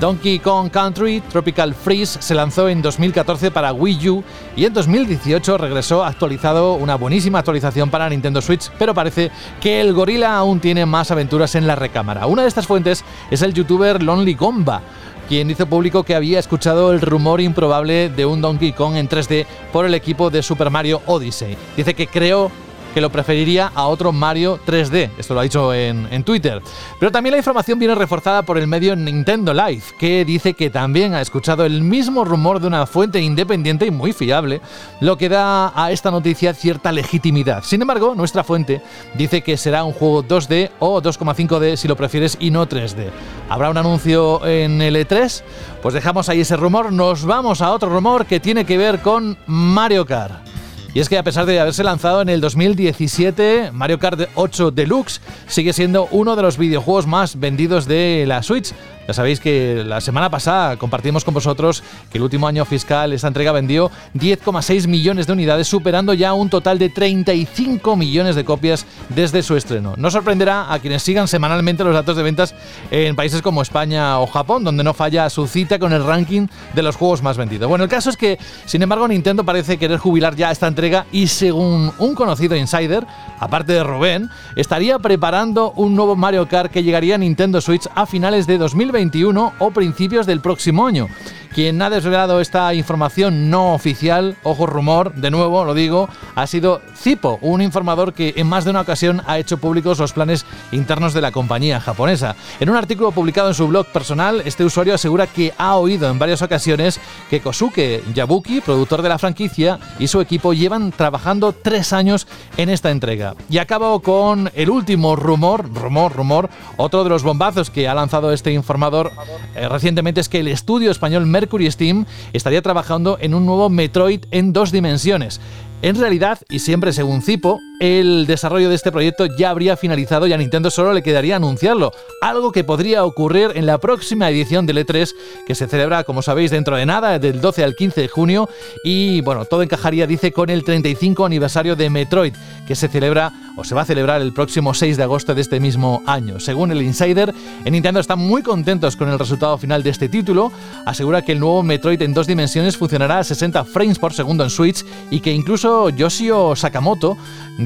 Donkey 0.01 0.39
Kong 0.41 0.71
Country 0.71 1.23
Tropical 1.23 1.75
Freeze 1.75 2.21
se 2.21 2.35
lanzó 2.35 2.69
en 2.69 2.83
2014 2.83 3.51
para 3.51 3.73
Wii 3.73 4.09
U 4.11 4.25
y 4.55 4.67
en 4.67 4.73
2018 4.75 5.57
regresó 5.57 6.05
actualizado 6.05 6.75
una 6.75 6.97
buenísima 6.97 7.39
actualización 7.39 7.89
para 7.89 8.09
Nintendo 8.09 8.43
Switch, 8.43 8.71
pero 8.79 8.93
parece 8.93 9.31
que 9.61 9.81
el 9.81 9.95
gorila 9.95 10.37
aún 10.37 10.61
tiene 10.61 10.85
más 10.85 11.11
aventuras 11.11 11.55
en 11.55 11.67
la 11.67 11.77
recámara. 11.77 12.27
Una 12.27 12.43
de 12.43 12.49
estas 12.49 12.67
fuentes 12.67 13.05
es 13.31 13.41
el 13.41 13.55
youtuber 13.55 14.03
Lonely 14.03 14.35
Gomba, 14.35 14.83
quien 15.29 15.51
hizo 15.51 15.67
público 15.67 16.03
que 16.03 16.15
había 16.15 16.39
escuchado 16.39 16.93
el 16.93 17.01
rumor 17.01 17.41
improbable 17.41 18.11
de 18.11 18.27
un 18.27 18.43
Donkey 18.43 18.73
Kong 18.73 18.97
en 18.97 19.09
3D 19.09 19.47
por 19.73 19.87
el 19.87 19.95
equipo 19.95 20.29
de 20.31 20.43
Super 20.43 20.71
Mario 20.71 21.01
Odyssey. 21.07 21.57
Dice 21.77 21.95
que 21.95 22.07
creó 22.07 22.51
que 22.97 23.03
lo 23.03 23.11
preferiría 23.11 23.73
a 23.75 23.89
otro 23.89 24.11
Mario 24.11 24.59
3D. 24.67 25.11
Esto 25.19 25.35
lo 25.35 25.41
ha 25.41 25.43
dicho 25.43 25.75
en, 25.75 26.25
Twitter. 26.25 26.63
Pero 26.99 27.13
también 27.13 27.33
la 27.33 27.37
información 27.37 27.79
viene 27.79 27.95
reforzada 27.95 28.41
por 28.41 28.57
el 28.57 28.67
medio 28.67 28.97
Nintendo 28.97 29.53
Live, 29.53 29.83
que 29.99 30.25
dice 30.25 30.55
que 30.55 30.71
también 30.71 31.13
ha 31.13 31.21
escuchado 31.21 31.67
el 31.67 31.83
mismo 31.83 32.25
rumor 32.25 32.59
de 32.59 32.69
una 32.69 32.87
fuente 32.87 33.21
independiente 33.21 33.85
y 33.85 33.91
muy 33.91 34.15
fiable, 34.15 34.63
lo 35.03 35.19
que 35.19 35.29
da 35.29 35.75
a 35.77 35.93
esta 35.93 36.11
noticia 36.11 36.55
cierta 36.55 36.91
legitimidad. 36.91 37.65
Sin 37.65 37.83
embargo, 37.83 38.15
nuestra 38.15 38.43
fuente 38.43 38.81
dice 39.13 39.43
que 39.43 39.59
será 39.59 39.85
un 39.85 39.93
juego 39.93 40.25
2D 40.25 40.71
o 40.79 41.03
2,5D 41.03 41.77
si 41.77 41.89
lo 41.89 41.97
prefieres 41.97 42.39
y 42.41 42.51
no 42.51 42.67
3D. 42.67 43.11
¿Habrá 43.51 43.69
un 43.69 43.77
anuncio 43.77 44.43
en 44.47 44.81
el 44.81 44.97
E3? 44.97 45.43
Pues 45.83 45.93
dejamos 45.93 46.31
ahí 46.31 46.41
ese 46.41 46.57
rumor, 46.57 46.91
nos 46.91 47.27
vamos 47.27 47.61
a 47.61 47.73
otro 47.73 47.91
rumor 47.91 48.25
que 48.25 48.41
tiene 48.41 48.65
que 48.65 48.79
ver 48.79 49.03
con 49.03 49.37
Mario 49.47 50.07
Kart. 50.07 50.56
Y 50.97 51.01
es 51.01 51.11
que 51.11 51.19
a 51.19 51.23
pesar 51.23 51.45
de 51.45 51.61
haberse 51.61 51.85
lanzado 51.85 52.23
en 52.23 52.31
el 52.31 52.41
2017, 52.41 53.71
Mario 53.71 53.99
Kart 53.99 54.31
8 54.35 54.71
Deluxe 54.71 55.21
sigue 55.47 55.75
siendo 55.75 56.09
uno 56.11 56.37
de 56.37 56.41
los 56.41 56.57
videojuegos 56.57 57.07
más 57.07 57.39
vendidos 57.39 57.85
de 57.85 58.25
la 58.27 58.43
Switch. 58.43 58.73
Ya 59.07 59.15
sabéis 59.15 59.41
que 59.41 59.85
la 59.85 60.01
semana 60.01 60.31
pasada 60.31 60.77
compartimos 60.77 61.25
con 61.25 61.35
vosotros 61.35 61.83
que 62.11 62.19
el 62.19 62.25
último 62.25 62.49
año 62.49 62.65
fiscal 62.65 63.13
esta 63.13 63.29
entrega 63.29 63.53
vendió 63.53 63.91
10,6 64.15 64.89
millones 64.89 65.27
de 65.27 65.33
unidades, 65.33 65.69
superando 65.69 66.13
ya 66.15 66.33
un 66.33 66.51
total 66.51 66.79
de 66.79 66.89
35 66.89 67.97
millones 67.97 68.35
de 68.35 68.45
copias 68.45 68.87
desde 69.09 69.43
su 69.43 69.57
estreno. 69.57 69.95
No 69.97 70.11
sorprenderá 70.11 70.73
a 70.73 70.79
quienes 70.81 71.03
sigan 71.03 71.29
semanalmente 71.29 71.85
los 71.85 71.95
datos 71.95 72.17
de 72.17 72.23
ventas 72.23 72.55
en 72.91 73.15
países 73.15 73.43
como 73.43 73.63
España 73.63 74.19
o 74.19 74.27
Japón, 74.27 74.65
donde 74.65 74.83
no 74.83 74.95
falla 74.95 75.31
su 75.31 75.47
cita 75.47 75.79
con 75.79 75.93
el 75.93 76.05
ranking 76.05 76.49
de 76.75 76.83
los 76.83 76.97
juegos 76.97 77.23
más 77.23 77.37
vendidos. 77.37 77.69
Bueno, 77.69 77.85
el 77.85 77.91
caso 77.91 78.11
es 78.11 78.17
que, 78.17 78.39
sin 78.65 78.83
embargo, 78.83 79.07
Nintendo 79.07 79.45
parece 79.45 79.79
querer 79.79 79.99
jubilar 79.99 80.35
ya 80.35 80.51
esta 80.51 80.67
entrega 80.67 81.07
y 81.13 81.29
según 81.29 81.93
un 81.99 82.15
conocido 82.15 82.57
insider, 82.57 83.07
aparte 83.39 83.73
de 83.73 83.85
Rubén, 83.85 84.29
estaría 84.57 84.99
preparando 84.99 85.73
un 85.77 85.95
nuevo 85.95 86.17
Mario 86.17 86.49
Kart 86.49 86.73
que 86.73 86.83
llegaría 86.83 87.15
a 87.15 87.19
Nintendo 87.19 87.61
Switch 87.61 87.89
a 87.95 88.07
finales 88.07 88.47
de 88.47 88.59
2021 88.97 89.53
o 89.59 89.71
principios 89.71 90.27
del 90.27 90.41
próximo 90.41 90.87
año. 90.87 91.09
Quien 91.57 91.81
ha 91.81 91.89
desvelado 91.89 92.43
esta 92.43 92.75
información 92.75 93.49
no 93.49 93.73
oficial, 93.73 94.37
ojo 94.43 94.67
rumor, 94.67 95.15
de 95.15 95.31
nuevo 95.31 95.65
lo 95.65 95.73
digo, 95.73 96.07
ha 96.35 96.47
sido 96.47 96.83
Zipo, 96.95 97.39
un 97.41 97.63
informador 97.63 98.13
que 98.13 98.35
en 98.37 98.47
más 98.47 98.67
de 98.67 98.73
una 98.73 98.83
ocasión 98.83 99.23
ha 99.27 99.39
hecho 99.39 99.57
públicos 99.57 99.99
los 99.99 100.13
planes 100.13 100.45
internos 100.71 101.15
de 101.15 101.23
la 101.23 101.33
compañía 101.33 101.81
japonesa. 101.81 102.37
En 102.61 102.69
un 102.69 102.77
artículo 102.77 103.11
publicado 103.11 103.49
en 103.49 103.55
su 103.55 103.67
blog 103.69 103.87
personal, 103.87 104.43
este 104.45 104.67
usuario 104.67 104.95
asegura 104.95 105.29
que 105.29 105.55
ha 105.57 105.77
oído 105.77 106.11
en 106.11 106.19
varias 106.19 106.43
ocasiones 106.43 107.01
que 107.31 107.41
Kosuke 107.41 108.05
Yabuki, 108.13 108.61
productor 108.61 109.01
de 109.01 109.09
la 109.09 109.19
franquicia, 109.19 109.79
y 109.99 110.09
su 110.09 110.21
equipo 110.21 110.53
llevan 110.53 110.93
trabajando 110.93 111.55
tres 111.55 111.95
años 111.95 112.27
en 112.59 112.69
esta 112.69 112.91
entrega. 112.91 113.35
Y 113.49 113.57
acabo 113.57 114.01
con 114.01 114.51
el 114.55 114.69
último 114.69 115.17
rumor, 115.17 115.73
rumor, 115.73 116.13
rumor, 116.13 116.51
otro 116.77 117.03
de 117.03 117.09
los 117.09 117.23
bombazos 117.23 117.71
que 117.71 117.89
ha 117.89 117.95
lanzado 117.95 118.31
este 118.31 118.53
informador 118.53 119.11
eh, 119.55 119.71
recientemente 119.71 120.21
es 120.21 120.29
que 120.29 120.41
el 120.41 120.49
estudio 120.49 120.91
español 120.91 121.25
Mercury 121.47 121.71
Steam 121.71 122.07
estaría 122.33 122.61
trabajando 122.61 123.19
en 123.21 123.33
un 123.33 123.47
nuevo 123.47 123.71
Metroid 123.71 124.25
en 124.33 124.53
dos 124.53 124.73
dimensiones. 124.73 125.41
En 125.81 125.95
realidad, 125.95 126.41
y 126.51 126.59
siempre 126.59 126.93
según 126.93 127.23
Zipo, 127.23 127.61
el 127.81 128.27
desarrollo 128.27 128.69
de 128.69 128.75
este 128.75 128.93
proyecto 128.93 129.27
ya 129.27 129.51
habría 129.51 129.77
finalizado 129.77 130.27
y 130.27 130.33
a 130.33 130.39
Nintendo 130.39 130.71
solo 130.71 130.93
le 130.93 131.03
quedaría 131.03 131.37
anunciarlo, 131.37 131.93
algo 132.21 132.53
que 132.53 132.65
podría 132.65 133.05
ocurrir 133.05 133.53
en 133.55 133.67
la 133.67 133.79
próxima 133.79 134.31
edición 134.31 134.67
del 134.67 134.79
E3 134.79 135.13
que 135.47 135.55
se 135.55 135.67
celebra, 135.67 136.05
como 136.05 136.23
sabéis, 136.23 136.51
dentro 136.51 136.77
de 136.77 136.87
nada, 136.87 137.19
del 137.19 137.41
12 137.41 137.65
al 137.65 137.75
15 137.75 138.01
de 138.01 138.09
junio 138.09 138.49
y 138.85 139.21
bueno, 139.21 139.45
todo 139.45 139.63
encajaría, 139.63 140.07
dice, 140.07 140.33
con 140.33 140.51
el 140.51 140.65
35 140.65 141.27
aniversario 141.27 141.77
de 141.77 141.91
Metroid, 141.91 142.35
que 142.67 142.75
se 142.75 142.89
celebra 142.89 143.33
o 143.57 143.65
se 143.65 143.75
va 143.75 143.83
a 143.83 143.87
celebrar 143.87 144.21
el 144.21 144.33
próximo 144.33 144.75
6 144.75 144.97
de 144.97 145.03
agosto 145.03 145.35
de 145.35 145.41
este 145.41 145.61
mismo 145.61 146.03
año. 146.07 146.41
Según 146.41 146.71
el 146.73 146.83
Insider, 146.83 147.35
en 147.65 147.73
Nintendo 147.73 148.01
están 148.01 148.19
muy 148.19 148.43
contentos 148.43 148.97
con 148.97 149.09
el 149.09 149.19
resultado 149.19 149.57
final 149.59 149.83
de 149.83 149.91
este 149.91 150.09
título, 150.09 150.53
asegura 150.85 151.23
que 151.23 151.33
el 151.33 151.41
nuevo 151.41 151.63
Metroid 151.63 152.01
en 152.03 152.15
dos 152.15 152.27
dimensiones 152.27 152.77
funcionará 152.77 153.19
a 153.19 153.25
60 153.25 153.65
frames 153.65 153.99
por 153.99 154.13
segundo 154.13 154.45
en 154.45 154.51
Switch 154.51 154.85
y 155.11 155.21
que 155.21 155.33
incluso 155.33 155.91
Yoshio 155.91 156.55
Sakamoto, 156.55 157.17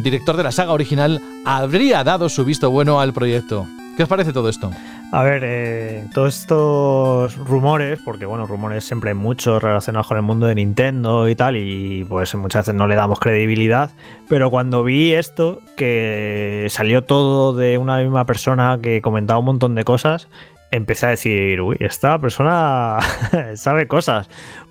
director 0.02 0.36
de 0.36 0.44
la 0.44 0.52
saga 0.52 0.72
original, 0.72 1.20
habría 1.44 2.04
dado 2.04 2.28
su 2.28 2.44
visto 2.44 2.70
bueno 2.70 3.00
al 3.00 3.12
proyecto. 3.12 3.66
¿Qué 3.96 4.04
os 4.04 4.08
parece 4.08 4.32
todo 4.32 4.48
esto? 4.48 4.70
A 5.12 5.24
ver, 5.24 5.42
eh, 5.44 6.04
todos 6.14 6.38
estos 6.38 7.36
rumores, 7.36 7.98
porque 8.04 8.26
bueno, 8.26 8.46
rumores 8.46 8.84
siempre 8.84 9.10
hay 9.10 9.16
muchos 9.16 9.62
relacionados 9.62 10.06
con 10.06 10.16
el 10.16 10.22
mundo 10.22 10.46
de 10.46 10.54
Nintendo 10.54 11.28
y 11.28 11.34
tal, 11.34 11.56
y 11.56 12.04
pues 12.04 12.34
muchas 12.36 12.62
veces 12.62 12.76
no 12.76 12.86
le 12.86 12.94
damos 12.94 13.18
credibilidad, 13.18 13.90
pero 14.28 14.50
cuando 14.50 14.84
vi 14.84 15.12
esto, 15.12 15.60
que 15.76 16.68
salió 16.70 17.02
todo 17.02 17.52
de 17.54 17.76
una 17.76 17.98
misma 17.98 18.24
persona 18.24 18.78
que 18.80 19.02
comentaba 19.02 19.40
un 19.40 19.46
montón 19.46 19.74
de 19.74 19.84
cosas, 19.84 20.28
empecé 20.70 21.06
a 21.06 21.10
decir, 21.10 21.60
uy, 21.60 21.76
esta 21.80 22.18
persona 22.18 22.98
sabe 23.56 23.86
cosas, 23.86 24.30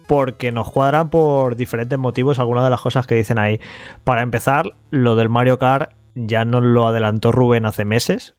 porque 0.10 0.52
nos 0.52 0.72
cuadran 0.72 1.12
por 1.12 1.56
diferentes 1.56 2.00
motivos 2.00 2.40
algunas 2.40 2.64
de 2.64 2.72
las 2.72 2.82
cosas 2.82 3.06
que 3.06 3.14
dicen 3.14 3.38
ahí. 3.38 3.62
Para 4.04 4.24
empezar, 4.24 4.74
lo 4.90 5.16
del 5.16 5.30
Mario 5.30 5.60
Kart 5.60 5.92
ya 6.16 6.46
nos 6.46 6.64
lo 6.64 6.88
adelantó 6.88 7.32
Rubén 7.32 7.68
hace 7.68 7.86
meses, 7.86 8.36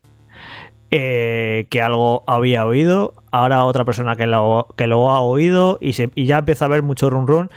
eh, 0.91 1.69
que 1.71 1.81
algo 1.81 2.25
había 2.27 2.67
oído, 2.67 3.15
ahora 3.31 3.65
otra 3.65 3.85
persona 3.85 4.17
que 4.17 4.27
lo, 4.27 4.67
que 4.77 4.89
lo 4.89 5.13
ha 5.13 5.21
oído 5.21 5.79
y, 5.81 5.93
se, 5.93 6.11
y 6.17 6.27
ya 6.27 6.39
empieza 6.39 6.65
a 6.65 6.67
haber 6.67 6.83
mucho 6.83 7.09
run 7.09 7.29
run. 7.29 7.51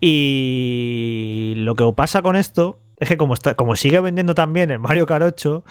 Y 0.00 1.54
lo 1.56 1.74
que 1.74 1.92
pasa 1.92 2.22
con 2.22 2.36
esto 2.36 2.78
es 2.98 3.08
que 3.08 3.16
como, 3.16 3.34
está, 3.34 3.56
como 3.56 3.74
sigue 3.74 3.98
vendiendo 3.98 4.36
también 4.36 4.70
el 4.70 4.78
Mario 4.78 5.06
Kart 5.06 5.24
8, 5.24 5.64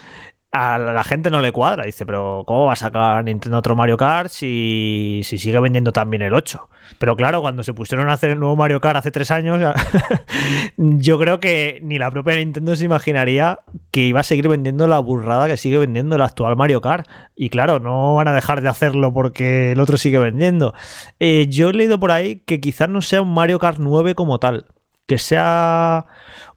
a 0.55 0.77
la 0.77 1.03
gente 1.03 1.29
no 1.29 1.41
le 1.41 1.51
cuadra. 1.51 1.85
Dice, 1.85 2.05
pero 2.05 2.43
¿cómo 2.47 2.67
va 2.67 2.73
a 2.73 2.77
sacar 2.77 3.23
Nintendo 3.25 3.57
otro 3.57 3.75
Mario 3.75 3.97
Kart 3.97 4.29
si, 4.31 5.21
si 5.25 5.37
sigue 5.37 5.59
vendiendo 5.59 5.91
también 5.91 6.21
el 6.21 6.33
8? 6.33 6.69
Pero 6.97 7.17
claro, 7.17 7.41
cuando 7.41 7.61
se 7.63 7.73
pusieron 7.73 8.09
a 8.09 8.13
hacer 8.13 8.29
el 8.29 8.39
nuevo 8.39 8.55
Mario 8.55 8.79
Kart 8.79 8.97
hace 8.97 9.11
tres 9.11 9.31
años, 9.31 9.59
yo 10.77 11.19
creo 11.19 11.41
que 11.41 11.79
ni 11.83 11.97
la 11.97 12.09
propia 12.09 12.35
Nintendo 12.35 12.73
se 12.75 12.85
imaginaría 12.85 13.59
que 13.91 14.01
iba 14.03 14.21
a 14.21 14.23
seguir 14.23 14.47
vendiendo 14.47 14.87
la 14.87 14.99
burrada 14.99 15.47
que 15.47 15.57
sigue 15.57 15.77
vendiendo 15.77 16.15
el 16.15 16.21
actual 16.21 16.55
Mario 16.55 16.79
Kart. 16.79 17.05
Y 17.35 17.49
claro, 17.49 17.79
no 17.81 18.15
van 18.15 18.29
a 18.29 18.33
dejar 18.33 18.61
de 18.61 18.69
hacerlo 18.69 19.13
porque 19.13 19.73
el 19.73 19.79
otro 19.81 19.97
sigue 19.97 20.19
vendiendo. 20.19 20.73
Eh, 21.19 21.47
yo 21.49 21.69
he 21.69 21.73
leído 21.73 21.99
por 21.99 22.11
ahí 22.11 22.37
que 22.45 22.61
quizás 22.61 22.87
no 22.87 23.01
sea 23.01 23.21
un 23.21 23.33
Mario 23.33 23.59
Kart 23.59 23.77
9 23.79 24.15
como 24.15 24.39
tal, 24.39 24.67
que 25.07 25.17
sea 25.17 26.05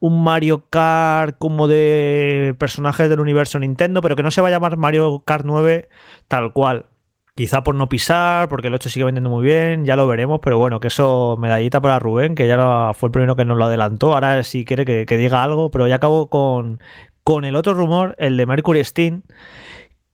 un 0.00 0.22
Mario 0.22 0.66
Kart 0.70 1.36
como 1.38 1.68
de 1.68 2.54
personajes 2.58 3.08
del 3.10 3.20
universo 3.20 3.58
Nintendo, 3.58 4.00
pero 4.00 4.16
que 4.16 4.22
no 4.22 4.30
se 4.30 4.40
va 4.40 4.48
a 4.48 4.50
llamar 4.50 4.76
Mario 4.76 5.22
Kart 5.24 5.44
9 5.44 5.88
tal 6.28 6.52
cual. 6.52 6.86
Quizá 7.34 7.62
por 7.62 7.76
no 7.76 7.88
pisar, 7.88 8.48
porque 8.48 8.66
el 8.66 8.74
8 8.74 8.90
sigue 8.90 9.04
vendiendo 9.04 9.30
muy 9.30 9.44
bien, 9.44 9.84
ya 9.84 9.94
lo 9.94 10.08
veremos, 10.08 10.40
pero 10.42 10.58
bueno, 10.58 10.80
que 10.80 10.88
eso 10.88 11.36
medallita 11.38 11.80
para 11.80 12.00
Rubén, 12.00 12.34
que 12.34 12.48
ya 12.48 12.92
fue 12.94 13.08
el 13.08 13.12
primero 13.12 13.36
que 13.36 13.44
nos 13.44 13.56
lo 13.56 13.66
adelantó. 13.66 14.14
Ahora 14.14 14.42
sí 14.42 14.64
quiere 14.64 14.84
que, 14.84 15.06
que 15.06 15.16
diga 15.16 15.44
algo, 15.44 15.70
pero 15.70 15.86
ya 15.86 15.96
acabo 15.96 16.28
con, 16.28 16.80
con 17.22 17.44
el 17.44 17.54
otro 17.54 17.74
rumor, 17.74 18.16
el 18.18 18.36
de 18.36 18.46
Mercury 18.46 18.82
Steam, 18.84 19.22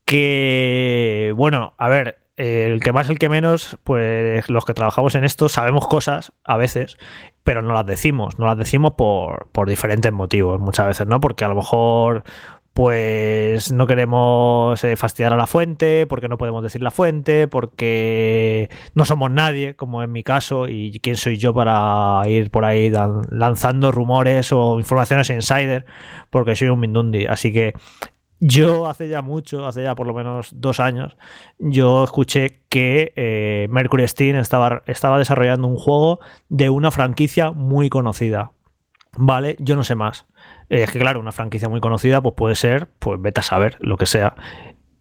que, 0.05 1.33
bueno, 1.37 1.75
a 1.79 1.89
ver, 1.89 2.24
el 2.37 2.81
que 2.81 2.93
más, 2.93 3.09
el 3.11 3.19
que 3.19 3.29
menos, 3.29 3.79
pues 3.85 4.49
los 4.51 4.65
que 4.65 4.75
trabajamos 4.75 5.15
en 5.15 5.25
esto 5.25 5.49
sabemos 5.49 5.87
cosas 5.87 6.33
a 6.45 6.57
veces 6.57 6.97
pero 7.45 7.61
no 7.61 7.75
las 7.75 7.87
decimos, 7.87 8.39
no 8.39 8.47
las 8.47 8.57
decimos 8.57 8.95
por, 8.95 9.49
por 9.53 9.69
diferentes 9.69 10.11
motivos 10.11 10.59
muchas 10.61 10.87
veces, 10.87 11.07
¿no? 11.07 11.21
Porque 11.21 11.45
a 11.45 11.49
lo 11.49 11.55
mejor 11.55 12.25
pues 12.75 13.71
no 13.73 13.87
queremos 13.87 14.83
eh, 14.83 14.97
fastidiar 14.97 15.33
a 15.33 15.37
la 15.37 15.47
fuente, 15.47 16.09
porque 16.09 16.29
no 16.29 16.39
podemos 16.39 16.61
decir 16.63 16.83
la 16.83 16.91
fuente, 16.91 17.47
porque 17.47 18.69
no 18.95 19.05
somos 19.05 19.31
nadie, 19.31 19.77
como 19.77 20.03
en 20.03 20.11
mi 20.11 20.25
caso, 20.25 20.67
y 20.69 20.99
quién 21.01 21.17
soy 21.17 21.37
yo 21.39 21.55
para 21.55 22.21
ir 22.27 22.51
por 22.51 22.65
ahí 22.65 22.91
lanzando 23.31 23.93
rumores 23.93 24.53
o 24.53 24.81
informaciones 24.81 25.31
insider, 25.31 25.87
porque 26.31 26.57
soy 26.57 26.69
un 26.69 26.81
Mindundi. 26.81 27.27
Así 27.27 27.53
que 27.53 27.75
yo 28.47 28.87
hace 28.87 29.09
ya 29.09 29.23
mucho, 29.23 29.67
hace 29.67 29.83
ya 29.83 29.95
por 29.95 30.07
lo 30.07 30.13
menos 30.13 30.51
dos 30.55 30.79
años, 30.79 31.17
yo 31.59 32.05
escuché 32.05 32.61
que 32.69 33.13
eh, 33.17 33.67
Mercury 33.71 34.07
Steam 34.07 34.37
estaba, 34.37 34.83
estaba 34.87 35.19
desarrollando 35.19 35.67
un 35.67 35.77
juego 35.77 36.21
de 36.51 36.69
una 36.69 36.91
franquicia 36.91 37.53
muy 37.53 37.89
conocida. 37.89 38.53
Vale, 39.17 39.57
yo 39.61 39.77
no 39.77 39.85
sé 39.85 39.95
más. 39.95 40.27
Es 40.69 40.91
que 40.91 40.99
claro, 40.99 41.21
una 41.21 41.33
franquicia 41.33 41.69
muy 41.69 41.81
conocida, 41.81 42.21
pues 42.21 42.35
puede 42.35 42.55
ser, 42.55 42.89
pues 42.99 43.21
vete 43.21 43.41
a 43.41 43.45
saber, 43.45 43.77
lo 43.81 43.97
que 43.97 44.07
sea. 44.07 44.35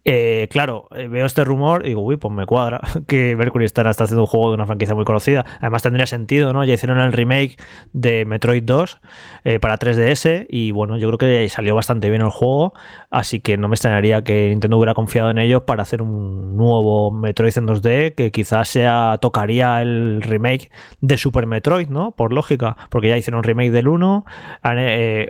Eh, 0.06 0.48
claro, 0.50 0.86
eh, 0.94 1.08
veo 1.08 1.24
este 1.24 1.44
rumor 1.44 1.86
y 1.86 1.88
digo, 1.88 2.02
uy, 2.02 2.18
pues 2.18 2.32
me 2.32 2.44
cuadra 2.44 2.80
que 3.06 3.34
Mercury 3.36 3.64
está 3.64 3.88
haciendo 3.88 4.20
un 4.20 4.26
juego 4.26 4.50
de 4.50 4.56
una 4.56 4.66
franquicia 4.66 4.94
muy 4.94 5.04
conocida. 5.04 5.46
Además 5.60 5.82
tendría 5.82 6.06
sentido, 6.06 6.52
¿no? 6.52 6.62
Ya 6.64 6.74
hicieron 6.74 6.98
el 6.98 7.12
remake 7.12 7.56
de 7.94 8.26
Metroid 8.26 8.62
2 8.64 9.00
eh, 9.44 9.60
para 9.60 9.78
3DS 9.78 10.46
y 10.50 10.72
bueno, 10.72 10.98
yo 10.98 11.08
creo 11.08 11.18
que 11.18 11.48
salió 11.48 11.74
bastante 11.74 12.10
bien 12.10 12.20
el 12.20 12.28
juego, 12.28 12.74
así 13.10 13.40
que 13.40 13.56
no 13.56 13.68
me 13.68 13.74
extrañaría 13.74 14.22
que 14.22 14.50
Nintendo 14.50 14.76
hubiera 14.76 14.92
confiado 14.92 15.30
en 15.30 15.38
ellos 15.38 15.62
para 15.62 15.82
hacer 15.82 16.02
un 16.02 16.54
nuevo 16.56 17.10
Metroid 17.10 17.56
en 17.56 17.66
2D 17.66 18.14
que 18.14 18.30
quizás 18.30 18.68
sea 18.68 19.18
tocaría 19.22 19.80
el 19.80 20.20
remake 20.20 20.70
de 21.00 21.16
Super 21.16 21.46
Metroid, 21.46 21.88
¿no? 21.88 22.12
Por 22.12 22.32
lógica, 22.32 22.76
porque 22.90 23.08
ya 23.08 23.16
hicieron 23.16 23.38
un 23.38 23.44
remake 23.44 23.70
del 23.70 23.88
1, 23.88 24.24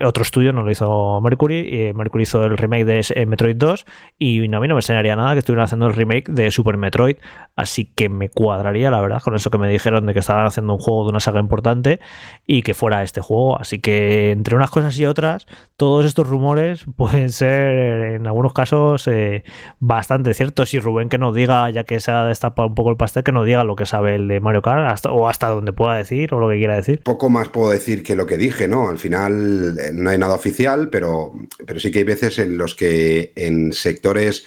otro 0.04 0.22
estudio 0.22 0.52
no 0.52 0.62
lo 0.62 0.70
hizo 0.70 1.20
Mercury, 1.20 1.92
Mercury 1.94 2.22
hizo 2.24 2.44
el 2.44 2.56
remake 2.56 2.84
de 2.84 3.26
Metroid 3.26 3.56
2 3.56 3.86
y 4.18 4.48
no 4.48 4.63
no 4.68 4.74
me 4.74 4.78
enseñaría 4.78 5.16
nada 5.16 5.32
que 5.32 5.40
estuvieran 5.40 5.64
haciendo 5.64 5.86
el 5.86 5.94
remake 5.94 6.28
de 6.30 6.50
Super 6.50 6.76
Metroid, 6.76 7.16
así 7.56 7.86
que 7.86 8.08
me 8.08 8.28
cuadraría, 8.28 8.90
la 8.90 9.00
verdad, 9.00 9.22
con 9.22 9.34
eso 9.34 9.50
que 9.50 9.58
me 9.58 9.68
dijeron 9.68 10.06
de 10.06 10.14
que 10.14 10.20
estaban 10.20 10.46
haciendo 10.46 10.74
un 10.74 10.78
juego 10.78 11.04
de 11.04 11.10
una 11.10 11.20
saga 11.20 11.40
importante 11.40 12.00
y 12.46 12.62
que 12.62 12.74
fuera 12.74 13.02
este 13.02 13.20
juego. 13.20 13.60
Así 13.60 13.80
que 13.80 14.30
entre 14.30 14.56
unas 14.56 14.70
cosas 14.70 14.98
y 14.98 15.06
otras, 15.06 15.46
todos 15.76 16.04
estos 16.04 16.28
rumores 16.28 16.84
pueden 16.96 17.30
ser 17.30 18.14
en 18.14 18.26
algunos 18.26 18.52
casos 18.52 19.06
eh, 19.08 19.44
bastante 19.78 20.34
ciertos. 20.34 20.74
Y 20.74 20.80
Rubén 20.80 21.08
que 21.08 21.18
nos 21.18 21.34
diga, 21.34 21.68
ya 21.70 21.84
que 21.84 22.00
se 22.00 22.10
ha 22.10 22.24
destapado 22.24 22.68
un 22.68 22.74
poco 22.74 22.90
el 22.90 22.96
pastel, 22.96 23.24
que 23.24 23.32
nos 23.32 23.46
diga 23.46 23.64
lo 23.64 23.76
que 23.76 23.86
sabe 23.86 24.16
el 24.16 24.28
de 24.28 24.40
Mario 24.40 24.62
Kart 24.62 25.06
o 25.06 25.28
hasta 25.28 25.48
donde 25.48 25.72
pueda 25.72 25.96
decir 25.96 26.34
o 26.34 26.40
lo 26.40 26.48
que 26.48 26.56
quiera 26.56 26.76
decir. 26.76 27.02
Poco 27.02 27.30
más 27.30 27.48
puedo 27.48 27.70
decir 27.70 28.02
que 28.02 28.16
lo 28.16 28.26
que 28.26 28.36
dije, 28.36 28.68
¿no? 28.68 28.88
Al 28.88 28.98
final 28.98 29.78
eh, 29.78 29.90
no 29.92 30.10
hay 30.10 30.18
nada 30.18 30.34
oficial, 30.34 30.88
pero, 30.90 31.32
pero 31.66 31.80
sí 31.80 31.90
que 31.90 31.98
hay 31.98 32.04
veces 32.04 32.38
en 32.38 32.58
los 32.58 32.74
que 32.74 33.32
en 33.36 33.72
sectores 33.72 34.46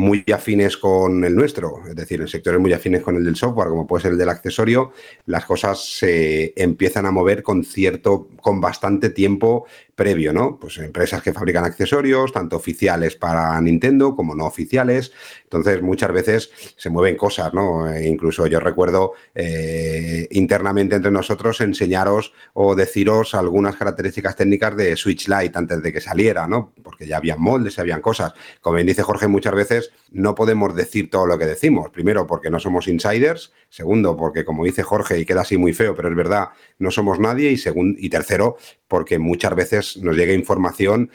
muy 0.00 0.24
afines 0.34 0.76
con 0.76 1.24
el 1.24 1.36
nuestro, 1.36 1.82
es 1.88 1.94
decir, 1.94 2.20
en 2.20 2.28
sectores 2.28 2.60
muy 2.60 2.72
afines 2.72 3.02
con 3.02 3.16
el 3.16 3.24
del 3.24 3.36
software, 3.36 3.68
como 3.68 3.86
puede 3.86 4.02
ser 4.02 4.12
el 4.12 4.18
del 4.18 4.28
accesorio, 4.28 4.92
las 5.26 5.44
cosas 5.44 5.84
se 5.84 6.52
empiezan 6.56 7.06
a 7.06 7.10
mover 7.10 7.42
con 7.42 7.64
cierto, 7.64 8.28
con 8.40 8.60
bastante 8.60 9.10
tiempo 9.10 9.66
previo, 10.00 10.32
¿no? 10.32 10.58
Pues 10.58 10.78
empresas 10.78 11.20
que 11.20 11.34
fabrican 11.34 11.66
accesorios, 11.66 12.32
tanto 12.32 12.56
oficiales 12.56 13.16
para 13.16 13.60
Nintendo 13.60 14.16
como 14.16 14.34
no 14.34 14.46
oficiales. 14.46 15.12
Entonces, 15.42 15.82
muchas 15.82 16.10
veces 16.10 16.50
se 16.78 16.88
mueven 16.88 17.16
cosas, 17.16 17.52
¿no? 17.52 17.86
E 17.92 18.08
incluso 18.08 18.46
yo 18.46 18.60
recuerdo 18.60 19.12
eh, 19.34 20.26
internamente 20.30 20.96
entre 20.96 21.10
nosotros 21.10 21.60
enseñaros 21.60 22.32
o 22.54 22.74
deciros 22.74 23.34
algunas 23.34 23.76
características 23.76 24.36
técnicas 24.36 24.74
de 24.74 24.96
Switch 24.96 25.28
Lite 25.28 25.58
antes 25.58 25.82
de 25.82 25.92
que 25.92 26.00
saliera, 26.00 26.46
¿no? 26.46 26.72
Porque 26.82 27.06
ya 27.06 27.18
habían 27.18 27.42
moldes, 27.42 27.78
habían 27.78 28.00
cosas. 28.00 28.32
Como 28.62 28.76
bien 28.76 28.86
dice 28.86 29.02
Jorge, 29.02 29.28
muchas 29.28 29.54
veces 29.54 29.89
no 30.10 30.34
podemos 30.34 30.74
decir 30.74 31.10
todo 31.10 31.26
lo 31.26 31.38
que 31.38 31.46
decimos. 31.46 31.90
Primero, 31.90 32.26
porque 32.26 32.50
no 32.50 32.58
somos 32.58 32.88
insiders. 32.88 33.52
Segundo, 33.68 34.16
porque 34.16 34.44
como 34.44 34.64
dice 34.64 34.82
Jorge, 34.82 35.18
y 35.18 35.24
queda 35.24 35.42
así 35.42 35.56
muy 35.56 35.72
feo, 35.72 35.94
pero 35.94 36.08
es 36.08 36.16
verdad, 36.16 36.48
no 36.78 36.90
somos 36.90 37.20
nadie. 37.20 37.52
Y, 37.52 37.60
y 37.98 38.08
tercero, 38.08 38.56
porque 38.88 39.18
muchas 39.18 39.54
veces 39.54 39.96
nos 39.98 40.16
llega 40.16 40.32
información 40.32 41.10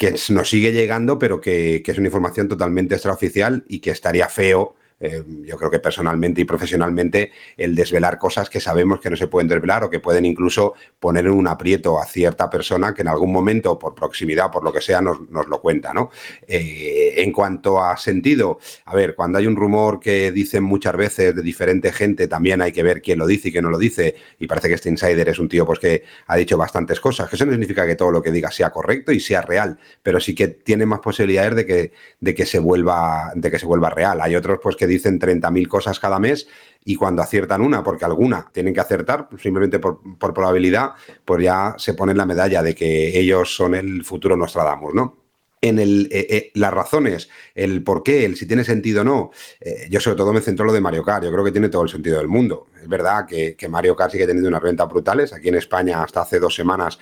que 0.00 0.14
nos 0.30 0.48
sigue 0.48 0.72
llegando, 0.72 1.18
pero 1.18 1.42
que, 1.42 1.82
es 1.84 1.98
una 1.98 2.08
información 2.08 2.48
totalmente 2.48 2.94
extraoficial 2.94 3.66
y 3.68 3.80
que 3.80 3.90
estaría 3.90 4.30
feo 4.30 4.74
eh, 5.00 5.24
yo 5.46 5.56
creo 5.56 5.70
que 5.70 5.78
personalmente 5.78 6.42
y 6.42 6.44
profesionalmente, 6.44 7.32
el 7.56 7.74
desvelar 7.74 8.18
cosas 8.18 8.50
que 8.50 8.60
sabemos 8.60 9.00
que 9.00 9.10
no 9.10 9.16
se 9.16 9.26
pueden 9.26 9.48
desvelar 9.48 9.84
o 9.84 9.90
que 9.90 9.98
pueden 9.98 10.26
incluso 10.26 10.74
poner 10.98 11.26
en 11.26 11.32
un 11.32 11.48
aprieto 11.48 11.98
a 11.98 12.04
cierta 12.04 12.50
persona 12.50 12.92
que 12.94 13.02
en 13.02 13.08
algún 13.08 13.32
momento, 13.32 13.78
por 13.78 13.94
proximidad, 13.94 14.50
por 14.50 14.62
lo 14.62 14.72
que 14.72 14.80
sea, 14.80 15.00
nos, 15.00 15.28
nos 15.30 15.48
lo 15.48 15.60
cuenta, 15.60 15.94
¿no? 15.94 16.10
Eh, 16.46 17.14
en 17.16 17.32
cuanto 17.32 17.82
a 17.82 17.96
sentido, 17.96 18.58
a 18.84 18.94
ver, 18.94 19.14
cuando 19.14 19.38
hay 19.38 19.46
un 19.46 19.56
rumor 19.56 20.00
que 20.00 20.32
dicen 20.32 20.62
muchas 20.64 20.96
veces 20.96 21.34
de 21.34 21.42
diferente 21.42 21.92
gente, 21.92 22.28
también 22.28 22.60
hay 22.60 22.72
que 22.72 22.82
ver 22.82 23.00
quién 23.00 23.18
lo 23.18 23.26
dice 23.26 23.48
y 23.48 23.52
quién 23.52 23.64
no 23.64 23.70
lo 23.70 23.78
dice, 23.78 24.14
y 24.38 24.46
parece 24.46 24.68
que 24.68 24.74
este 24.74 24.90
insider 24.90 25.28
es 25.28 25.38
un 25.38 25.48
tío 25.48 25.64
pues 25.64 25.78
que 25.78 26.04
ha 26.26 26.36
dicho 26.36 26.58
bastantes 26.58 27.00
cosas, 27.00 27.28
que 27.28 27.36
eso 27.36 27.46
no 27.46 27.52
significa 27.52 27.86
que 27.86 27.96
todo 27.96 28.10
lo 28.10 28.22
que 28.22 28.30
diga 28.30 28.50
sea 28.50 28.70
correcto 28.70 29.12
y 29.12 29.20
sea 29.20 29.42
real, 29.42 29.78
pero 30.02 30.20
sí 30.20 30.34
que 30.34 30.48
tiene 30.48 30.84
más 30.86 31.00
posibilidades 31.00 31.56
de 31.56 31.66
que, 31.66 31.92
de 32.20 32.34
que, 32.34 32.44
se, 32.44 32.58
vuelva, 32.58 33.32
de 33.34 33.50
que 33.50 33.58
se 33.58 33.66
vuelva 33.66 33.90
real. 33.90 34.20
Hay 34.20 34.36
otros 34.36 34.58
pues 34.62 34.76
que 34.76 34.86
dicen 34.90 35.18
30.000 35.18 35.68
cosas 35.68 35.98
cada 35.98 36.18
mes 36.18 36.48
y 36.84 36.96
cuando 36.96 37.22
aciertan 37.22 37.60
una, 37.60 37.82
porque 37.82 38.04
alguna 38.04 38.48
tienen 38.52 38.74
que 38.74 38.80
acertar, 38.80 39.28
simplemente 39.38 39.78
por, 39.78 40.00
por 40.18 40.34
probabilidad, 40.34 40.92
pues 41.24 41.42
ya 41.42 41.74
se 41.78 41.94
ponen 41.94 42.16
la 42.16 42.26
medalla 42.26 42.62
de 42.62 42.74
que 42.74 43.18
ellos 43.18 43.54
son 43.54 43.74
el 43.74 44.04
futuro 44.04 44.36
Nostradamus, 44.36 44.94
¿no? 44.94 45.19
En 45.62 45.78
el, 45.78 46.08
eh, 46.10 46.26
eh, 46.30 46.50
las 46.54 46.72
razones, 46.72 47.28
el 47.54 47.82
por 47.82 48.02
qué, 48.02 48.24
el 48.24 48.36
si 48.36 48.46
tiene 48.46 48.64
sentido 48.64 49.02
o 49.02 49.04
no. 49.04 49.30
Eh, 49.60 49.88
yo 49.90 50.00
sobre 50.00 50.16
todo 50.16 50.32
me 50.32 50.40
centro 50.40 50.64
en 50.64 50.68
lo 50.68 50.72
de 50.72 50.80
Mario 50.80 51.04
Kart, 51.04 51.24
yo 51.24 51.30
creo 51.30 51.44
que 51.44 51.52
tiene 51.52 51.68
todo 51.68 51.82
el 51.82 51.88
sentido 51.88 52.18
del 52.18 52.28
mundo. 52.28 52.68
Es 52.80 52.88
verdad 52.88 53.26
que, 53.26 53.56
que 53.56 53.68
Mario 53.68 53.94
Kart 53.94 54.12
sigue 54.12 54.26
teniendo 54.26 54.48
unas 54.48 54.62
ventas 54.62 54.88
brutales. 54.88 55.32
Aquí 55.32 55.48
en 55.48 55.56
España, 55.56 56.02
hasta 56.02 56.22
hace 56.22 56.38
dos 56.38 56.54
semanas, 56.54 56.98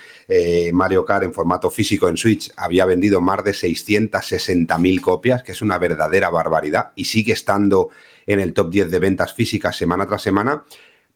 Mario 0.72 1.04
Kart 1.04 1.22
en 1.22 1.32
formato 1.32 1.70
físico 1.70 2.08
en 2.08 2.16
Switch 2.16 2.50
había 2.56 2.84
vendido 2.84 3.20
más 3.20 3.44
de 3.44 3.52
660.000 3.52 5.00
copias, 5.00 5.42
que 5.42 5.52
es 5.52 5.62
una 5.62 5.78
verdadera 5.78 6.30
barbaridad, 6.30 6.92
y 6.96 7.04
sigue 7.04 7.32
estando 7.32 7.90
en 8.26 8.40
el 8.40 8.52
top 8.52 8.70
10 8.70 8.90
de 8.90 8.98
ventas 8.98 9.34
físicas 9.34 9.76
semana 9.76 10.06
tras 10.06 10.22
semana. 10.22 10.64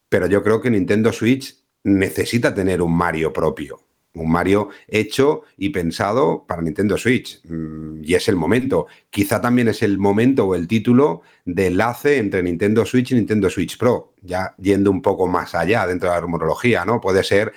Pero 0.09 0.27
yo 0.27 0.43
creo 0.43 0.61
que 0.61 0.71
Nintendo 0.71 1.13
Switch 1.13 1.57
necesita 1.83 2.55
tener 2.55 2.81
un 2.83 2.97
Mario 2.97 3.33
propio 3.33 3.81
un 4.15 4.31
Mario 4.31 4.69
hecho 4.89 5.43
y 5.57 5.71
pensado 5.71 6.45
para 6.47 6.63
Nintendo 6.63 6.99
Switch. 6.99 7.41
Mm, 7.45 8.03
y 8.03 8.15
es 8.15 8.29
el 8.29 8.37
momento. 8.37 8.87
Quizá 9.11 9.41
también 9.41 9.69
es 9.69 9.83
el 9.83 9.99
momento 9.99 10.47
o 10.47 10.55
el 10.55 10.69
título 10.69 11.23
de 11.45 11.67
enlace 11.67 12.19
entre 12.19 12.43
Nintendo 12.43 12.85
Switch 12.87 13.11
y 13.11 13.15
Nintendo 13.17 13.51
Switch 13.51 13.77
Pro, 13.77 14.13
ya 14.23 14.55
yendo 14.59 14.93
un 14.93 15.03
poco 15.03 15.27
más 15.27 15.57
allá 15.57 15.87
dentro 15.89 16.09
de 16.09 16.15
la 16.15 16.21
rumorología, 16.21 16.85
¿no? 16.85 17.01
Puede 17.01 17.25
ser 17.25 17.53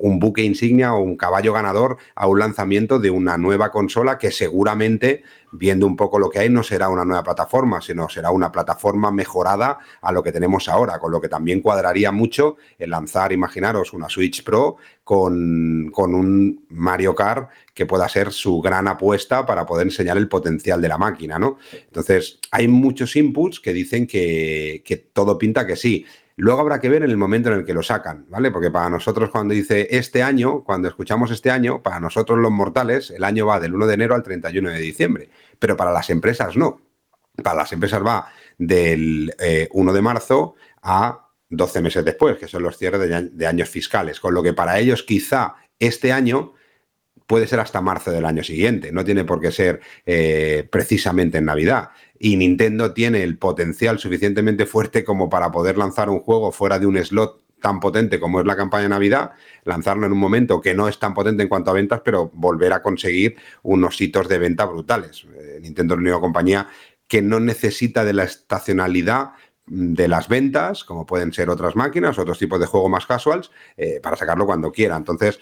un 0.00 0.18
buque 0.18 0.42
insignia 0.42 0.92
o 0.92 1.00
un 1.00 1.16
caballo 1.16 1.54
ganador 1.54 1.96
a 2.14 2.26
un 2.26 2.38
lanzamiento 2.38 2.98
de 2.98 3.10
una 3.10 3.38
nueva 3.38 3.70
consola 3.70 4.18
que 4.18 4.30
seguramente, 4.30 5.22
viendo 5.52 5.86
un 5.86 5.96
poco 5.96 6.18
lo 6.18 6.28
que 6.28 6.40
hay, 6.40 6.50
no 6.50 6.62
será 6.62 6.90
una 6.90 7.06
nueva 7.06 7.22
plataforma, 7.22 7.80
sino 7.80 8.10
será 8.10 8.30
una 8.30 8.52
plataforma 8.52 9.10
mejorada 9.10 9.78
a 10.02 10.12
lo 10.12 10.22
que 10.22 10.32
tenemos 10.32 10.68
ahora, 10.68 10.98
con 10.98 11.10
lo 11.10 11.20
que 11.20 11.30
también 11.30 11.62
cuadraría 11.62 12.12
mucho 12.12 12.56
el 12.78 12.90
lanzar, 12.90 13.32
imaginaros, 13.32 13.94
una 13.94 14.10
Switch 14.10 14.44
Pro 14.44 14.76
con, 15.02 15.90
con 15.90 16.14
un 16.14 16.66
Mario 16.68 17.14
Kart 17.14 17.48
que 17.78 17.86
pueda 17.86 18.08
ser 18.08 18.32
su 18.32 18.60
gran 18.60 18.88
apuesta 18.88 19.46
para 19.46 19.64
poder 19.64 19.86
enseñar 19.86 20.16
el 20.16 20.26
potencial 20.26 20.82
de 20.82 20.88
la 20.88 20.98
máquina, 20.98 21.38
¿no? 21.38 21.58
Entonces, 21.72 22.40
hay 22.50 22.66
muchos 22.66 23.14
inputs 23.14 23.60
que 23.60 23.72
dicen 23.72 24.08
que, 24.08 24.82
todo 25.12 25.38
pinta 25.38 25.64
que 25.64 25.76
sí. 25.76 26.04
Luego 26.34 26.58
habrá 26.58 26.80
que 26.80 26.88
ver 26.88 27.04
en 27.04 27.10
el 27.10 27.16
momento 27.16 27.50
en 27.50 27.60
el 27.60 27.64
que 27.64 27.72
lo 27.72 27.84
sacan, 27.84 28.26
¿vale? 28.30 28.50
Porque 28.50 28.72
para 28.72 28.90
nosotros 28.90 29.30
cuando 29.30 29.54
dice 29.54 29.86
este 29.92 30.24
año, 30.24 30.64
cuando 30.64 30.88
escuchamos 30.88 31.30
este 31.30 31.52
año, 31.52 31.80
para 31.80 32.00
nosotros 32.00 32.40
los 32.40 32.50
mortales, 32.50 33.12
el 33.12 33.22
año 33.22 33.46
va 33.46 33.60
del 33.60 33.72
1 33.72 33.86
de 33.86 33.94
enero 33.94 34.16
al 34.16 34.24
31 34.24 34.70
de 34.70 34.80
diciembre, 34.80 35.30
pero 35.60 35.76
para 35.76 35.92
las 35.92 36.10
empresas 36.10 36.56
no. 36.56 36.80
Para 37.40 37.58
las 37.58 37.72
empresas 37.72 38.04
va 38.04 38.26
del 38.58 39.32
1 39.70 39.90
eh, 39.90 39.94
de 39.94 40.02
marzo 40.02 40.56
a 40.82 41.28
12 41.48 41.80
meses 41.80 42.04
después, 42.04 42.38
que 42.38 42.48
son 42.48 42.64
los 42.64 42.76
cierres 42.76 43.30
de 43.32 43.46
años 43.46 43.68
fiscales, 43.68 44.18
con 44.18 44.34
lo 44.34 44.42
que 44.42 44.52
para 44.52 44.80
ellos 44.80 45.04
quizá 45.04 45.54
este 45.78 46.10
año 46.10 46.54
puede 47.28 47.46
ser 47.46 47.60
hasta 47.60 47.82
marzo 47.82 48.10
del 48.10 48.24
año 48.24 48.42
siguiente, 48.42 48.90
no 48.90 49.04
tiene 49.04 49.22
por 49.22 49.38
qué 49.38 49.52
ser 49.52 49.80
eh, 50.06 50.66
precisamente 50.72 51.38
en 51.38 51.44
Navidad. 51.44 51.90
Y 52.18 52.36
Nintendo 52.36 52.94
tiene 52.94 53.22
el 53.22 53.36
potencial 53.36 53.98
suficientemente 53.98 54.64
fuerte 54.64 55.04
como 55.04 55.28
para 55.28 55.52
poder 55.52 55.76
lanzar 55.76 56.08
un 56.08 56.20
juego 56.20 56.50
fuera 56.50 56.78
de 56.78 56.86
un 56.86 56.96
slot 56.96 57.42
tan 57.60 57.80
potente 57.80 58.18
como 58.18 58.40
es 58.40 58.46
la 58.46 58.56
campaña 58.56 58.88
Navidad, 58.88 59.32
lanzarlo 59.64 60.06
en 60.06 60.12
un 60.12 60.18
momento 60.18 60.60
que 60.62 60.74
no 60.74 60.88
es 60.88 60.98
tan 60.98 61.12
potente 61.12 61.42
en 61.42 61.50
cuanto 61.50 61.70
a 61.70 61.74
ventas, 61.74 62.00
pero 62.02 62.30
volver 62.32 62.72
a 62.72 62.82
conseguir 62.82 63.36
unos 63.62 64.00
hitos 64.00 64.26
de 64.26 64.38
venta 64.38 64.64
brutales. 64.64 65.26
Eh, 65.36 65.58
Nintendo 65.60 65.94
es 65.94 65.98
una 65.98 66.04
nueva 66.04 66.20
compañía 66.20 66.68
que 67.06 67.20
no 67.20 67.40
necesita 67.40 68.04
de 68.04 68.14
la 68.14 68.24
estacionalidad 68.24 69.32
de 69.68 70.08
las 70.08 70.28
ventas, 70.28 70.84
como 70.84 71.06
pueden 71.06 71.32
ser 71.32 71.50
otras 71.50 71.76
máquinas, 71.76 72.18
otros 72.18 72.38
tipos 72.38 72.58
de 72.60 72.66
juego 72.66 72.88
más 72.88 73.06
casuals, 73.06 73.50
eh, 73.76 74.00
para 74.02 74.16
sacarlo 74.16 74.46
cuando 74.46 74.72
quiera. 74.72 74.96
Entonces, 74.96 75.40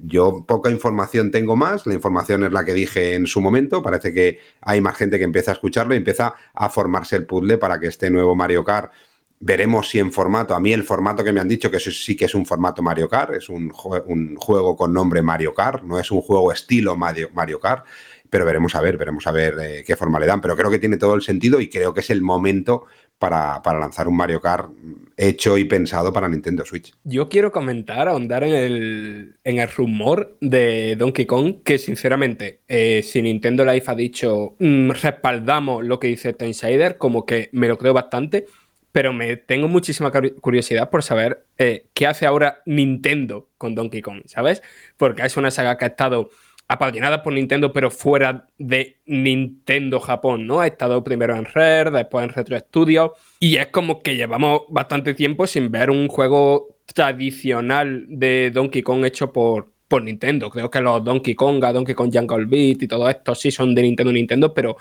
yo 0.00 0.44
poca 0.46 0.70
información 0.70 1.30
tengo 1.30 1.56
más, 1.56 1.86
la 1.86 1.94
información 1.94 2.44
es 2.44 2.52
la 2.52 2.64
que 2.64 2.74
dije 2.74 3.14
en 3.14 3.26
su 3.26 3.40
momento, 3.40 3.82
parece 3.82 4.12
que 4.12 4.40
hay 4.60 4.80
más 4.80 4.96
gente 4.96 5.18
que 5.18 5.24
empieza 5.24 5.52
a 5.52 5.54
escucharlo 5.54 5.94
y 5.94 5.98
empieza 5.98 6.34
a 6.54 6.68
formarse 6.68 7.16
el 7.16 7.26
puzzle 7.26 7.58
para 7.58 7.78
que 7.78 7.86
este 7.86 8.10
nuevo 8.10 8.34
Mario 8.34 8.64
Kart 8.64 8.92
Veremos 9.40 9.88
si 9.88 10.00
en 10.00 10.10
formato, 10.10 10.52
a 10.52 10.58
mí 10.58 10.72
el 10.72 10.82
formato 10.82 11.22
que 11.22 11.32
me 11.32 11.38
han 11.38 11.46
dicho 11.46 11.70
que 11.70 11.78
sí 11.78 12.16
que 12.16 12.24
es 12.24 12.34
un 12.34 12.44
formato 12.44 12.82
Mario 12.82 13.08
Kart, 13.08 13.34
es 13.34 13.48
un, 13.48 13.72
un 14.06 14.34
juego 14.34 14.76
con 14.76 14.92
nombre 14.92 15.22
Mario 15.22 15.54
Kart, 15.54 15.84
no 15.84 15.96
es 16.00 16.10
un 16.10 16.22
juego 16.22 16.50
estilo 16.50 16.96
Mario, 16.96 17.30
Mario 17.32 17.60
Kart, 17.60 17.86
pero 18.30 18.44
veremos 18.44 18.74
a 18.74 18.80
ver, 18.80 18.96
veremos 18.96 19.26
a 19.26 19.32
ver 19.32 19.56
eh, 19.60 19.84
qué 19.86 19.96
forma 19.96 20.20
le 20.20 20.26
dan. 20.26 20.40
Pero 20.40 20.56
creo 20.56 20.70
que 20.70 20.78
tiene 20.78 20.96
todo 20.96 21.14
el 21.14 21.22
sentido 21.22 21.60
y 21.60 21.68
creo 21.68 21.94
que 21.94 22.00
es 22.00 22.10
el 22.10 22.22
momento 22.22 22.86
para, 23.18 23.60
lanzar 23.64 24.08
un 24.08 24.16
Mario 24.16 24.40
Kart 24.40 24.70
hecho 25.16 25.58
y 25.58 25.64
pensado 25.64 26.12
para 26.12 26.28
Nintendo 26.28 26.64
Switch. 26.64 26.92
Yo 27.04 27.28
quiero 27.28 27.50
comentar, 27.50 28.08
ahondar 28.08 28.44
en 28.44 28.54
el, 28.54 29.36
en 29.42 29.58
el 29.58 29.68
rumor 29.68 30.36
de 30.40 30.94
Donkey 30.96 31.26
Kong, 31.26 31.62
que 31.64 31.78
sinceramente, 31.78 32.60
eh, 32.68 33.02
si 33.02 33.20
Nintendo 33.20 33.64
Life 33.64 33.90
ha 33.90 33.94
dicho 33.94 34.54
mm, 34.58 34.90
respaldamos 34.90 35.84
lo 35.84 35.98
que 35.98 36.08
dice 36.08 36.36
Insider, 36.40 36.96
como 36.96 37.26
que 37.26 37.48
me 37.52 37.66
lo 37.66 37.76
creo 37.76 37.92
bastante, 37.92 38.46
pero 38.92 39.12
me 39.12 39.36
tengo 39.36 39.68
muchísima 39.68 40.10
curiosidad 40.40 40.88
por 40.88 41.02
saber 41.02 41.44
eh, 41.58 41.86
qué 41.94 42.06
hace 42.06 42.26
ahora 42.26 42.62
Nintendo 42.64 43.48
con 43.58 43.74
Donkey 43.74 44.00
Kong, 44.00 44.22
¿sabes? 44.26 44.62
Porque 44.96 45.22
es 45.22 45.36
una 45.36 45.50
saga 45.50 45.76
que 45.76 45.84
ha 45.84 45.88
estado 45.88 46.30
apadrinada 46.68 47.22
por 47.22 47.32
Nintendo, 47.32 47.72
pero 47.72 47.90
fuera 47.90 48.46
de 48.58 48.98
Nintendo 49.06 50.00
Japón, 50.00 50.46
¿no? 50.46 50.60
Ha 50.60 50.66
estado 50.66 51.02
primero 51.02 51.34
en 51.34 51.46
Rare, 51.46 51.90
después 51.90 52.24
en 52.24 52.34
Retro 52.34 52.58
Studios, 52.58 53.12
y 53.40 53.56
es 53.56 53.68
como 53.68 54.02
que 54.02 54.16
llevamos 54.16 54.62
bastante 54.68 55.14
tiempo 55.14 55.46
sin 55.46 55.70
ver 55.70 55.90
un 55.90 56.08
juego 56.08 56.76
tradicional 56.94 58.04
de 58.08 58.50
Donkey 58.52 58.82
Kong 58.82 59.04
hecho 59.06 59.32
por, 59.32 59.72
por 59.88 60.02
Nintendo. 60.02 60.50
Creo 60.50 60.70
que 60.70 60.80
los 60.80 61.02
Donkey 61.02 61.34
Kong, 61.34 61.58
Donkey 61.60 61.94
Kong 61.94 62.10
Jungle 62.12 62.44
Beat 62.44 62.82
y 62.82 62.88
todo 62.88 63.08
esto 63.08 63.34
sí 63.34 63.50
son 63.50 63.74
de 63.74 63.82
Nintendo 63.82 64.12
Nintendo, 64.12 64.52
pero 64.52 64.76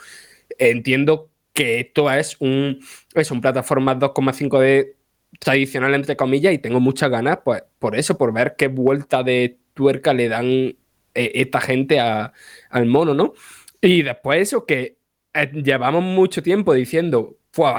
entiendo 0.60 1.30
que 1.54 1.80
esto 1.80 2.12
es 2.12 2.36
un, 2.40 2.80
es 3.16 3.32
un 3.32 3.40
plataforma 3.42 3.98
2,5D 3.98 4.94
tradicional, 5.40 5.94
entre 5.96 6.18
comillas, 6.18 6.54
y 6.54 6.60
tengo 6.60 6.80
muchas 6.80 7.10
ganas, 7.10 7.40
pues, 7.44 7.64
por 7.80 7.96
eso, 7.96 8.18
por 8.18 8.34
ver 8.34 8.56
qué 8.58 8.68
vuelta 8.68 9.24
de 9.24 9.58
tuerca 9.74 10.14
le 10.14 10.30
dan 10.30 10.76
esta 11.18 11.62
gente 11.62 12.00
al 12.00 12.86
mono, 12.86 13.14
¿no? 13.14 13.34
Y 13.82 14.04
después 14.04 14.42
eso 14.42 14.66
que 14.66 14.98
eh, 15.34 15.52
llevamos 15.54 16.04
mucho 16.04 16.42
tiempo 16.42 16.74
diciendo, 16.74 17.38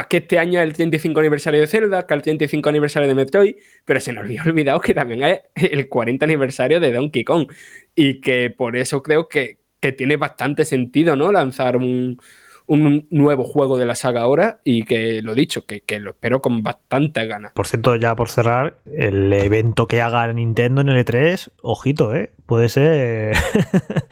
que 0.09 0.17
este 0.19 0.39
año 0.39 0.61
es 0.61 0.67
el 0.67 0.75
35 0.75 1.21
aniversario 1.21 1.61
de 1.61 1.67
Zelda, 1.67 2.07
que 2.07 2.15
es 2.15 2.19
el 2.19 2.23
35 2.23 2.69
aniversario 2.69 3.09
de 3.09 3.15
Metroid, 3.15 3.57
pero 3.85 4.01
se 4.01 4.13
nos 4.13 4.25
había 4.25 4.43
olvidado 4.47 4.81
que 4.81 4.95
también 4.95 5.23
es 5.23 5.41
el 5.55 5.89
40 5.89 6.25
aniversario 6.25 6.81
de 6.81 6.93
Donkey 6.93 7.25
Kong. 7.25 7.51
Y 7.95 8.21
que 8.21 8.51
por 8.51 8.77
eso 8.77 9.03
creo 9.03 9.29
que, 9.29 9.59
que 9.81 9.93
tiene 9.93 10.17
bastante 10.17 10.65
sentido, 10.65 11.17
¿no? 11.17 11.31
Lanzar 11.33 11.77
un, 11.77 12.21
un 12.69 13.07
nuevo 13.11 13.45
juego 13.45 13.79
de 13.79 13.87
la 13.87 13.95
saga 13.95 14.21
ahora 14.21 14.61
y 14.63 14.85
que 14.85 15.21
lo 15.23 15.35
dicho, 15.35 15.65
que, 15.65 15.83
lo 15.99 16.11
espero 16.11 16.41
con 16.41 16.63
bastante 16.63 17.27
ganas. 17.27 17.53
Por 17.53 17.67
cierto, 17.67 17.97
ya 17.97 18.15
por 18.15 18.29
cerrar, 18.29 18.79
el 18.87 19.33
evento 19.33 19.89
que 19.89 20.01
haga 20.03 20.33
Nintendo 20.33 20.83
en 20.83 20.91
el 20.91 21.05
E3, 21.05 21.51
ojito, 21.63 22.15
¿eh? 22.15 22.33
Puede 22.47 22.69
ser... 22.69 23.37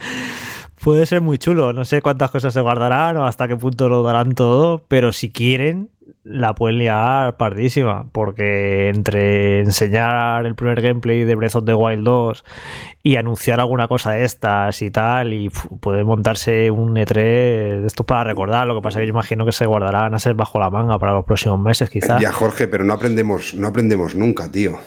puede 0.82 1.04
ser 1.06 1.20
muy 1.20 1.38
chulo. 1.38 1.72
No 1.72 1.84
sé 1.84 2.00
cuántas 2.00 2.30
cosas 2.30 2.54
se 2.54 2.60
guardarán 2.60 3.16
o 3.16 3.26
hasta 3.26 3.48
qué 3.48 3.56
punto 3.56 3.88
lo 3.88 4.02
darán 4.02 4.34
todo, 4.34 4.84
pero 4.88 5.12
si 5.12 5.30
quieren, 5.30 5.90
la 6.28 6.54
pueden 6.54 6.78
liar 6.78 7.36
pardísima, 7.36 8.08
porque 8.10 8.88
entre 8.88 9.60
enseñar 9.60 10.44
el 10.44 10.56
primer 10.56 10.82
gameplay 10.82 11.24
de 11.24 11.36
Breath 11.36 11.54
of 11.54 11.64
the 11.64 11.74
Wild 11.74 12.02
2 12.04 12.44
y 13.04 13.16
anunciar 13.16 13.60
alguna 13.60 13.86
cosa 13.86 14.12
de 14.12 14.24
estas 14.24 14.82
y 14.82 14.90
tal, 14.90 15.32
y 15.32 15.50
puede 15.80 16.02
montarse 16.02 16.70
un 16.72 16.96
E3 16.96 17.14
de 17.14 17.86
estos 17.86 18.04
para 18.04 18.24
recordar, 18.24 18.66
lo 18.66 18.74
que 18.74 18.82
pasa 18.82 18.98
que 18.98 19.06
yo 19.06 19.10
imagino 19.10 19.46
que 19.46 19.52
se 19.52 19.66
guardarán 19.66 20.14
a 20.14 20.18
ser 20.18 20.34
bajo 20.34 20.58
la 20.58 20.68
manga 20.68 20.98
para 20.98 21.12
los 21.12 21.24
próximos 21.24 21.60
meses, 21.60 21.88
quizás. 21.88 22.20
Ya, 22.20 22.32
Jorge, 22.32 22.66
pero 22.66 22.82
no 22.82 22.94
aprendemos, 22.94 23.54
no 23.54 23.68
aprendemos 23.68 24.16
nunca, 24.16 24.50
tío 24.50 24.78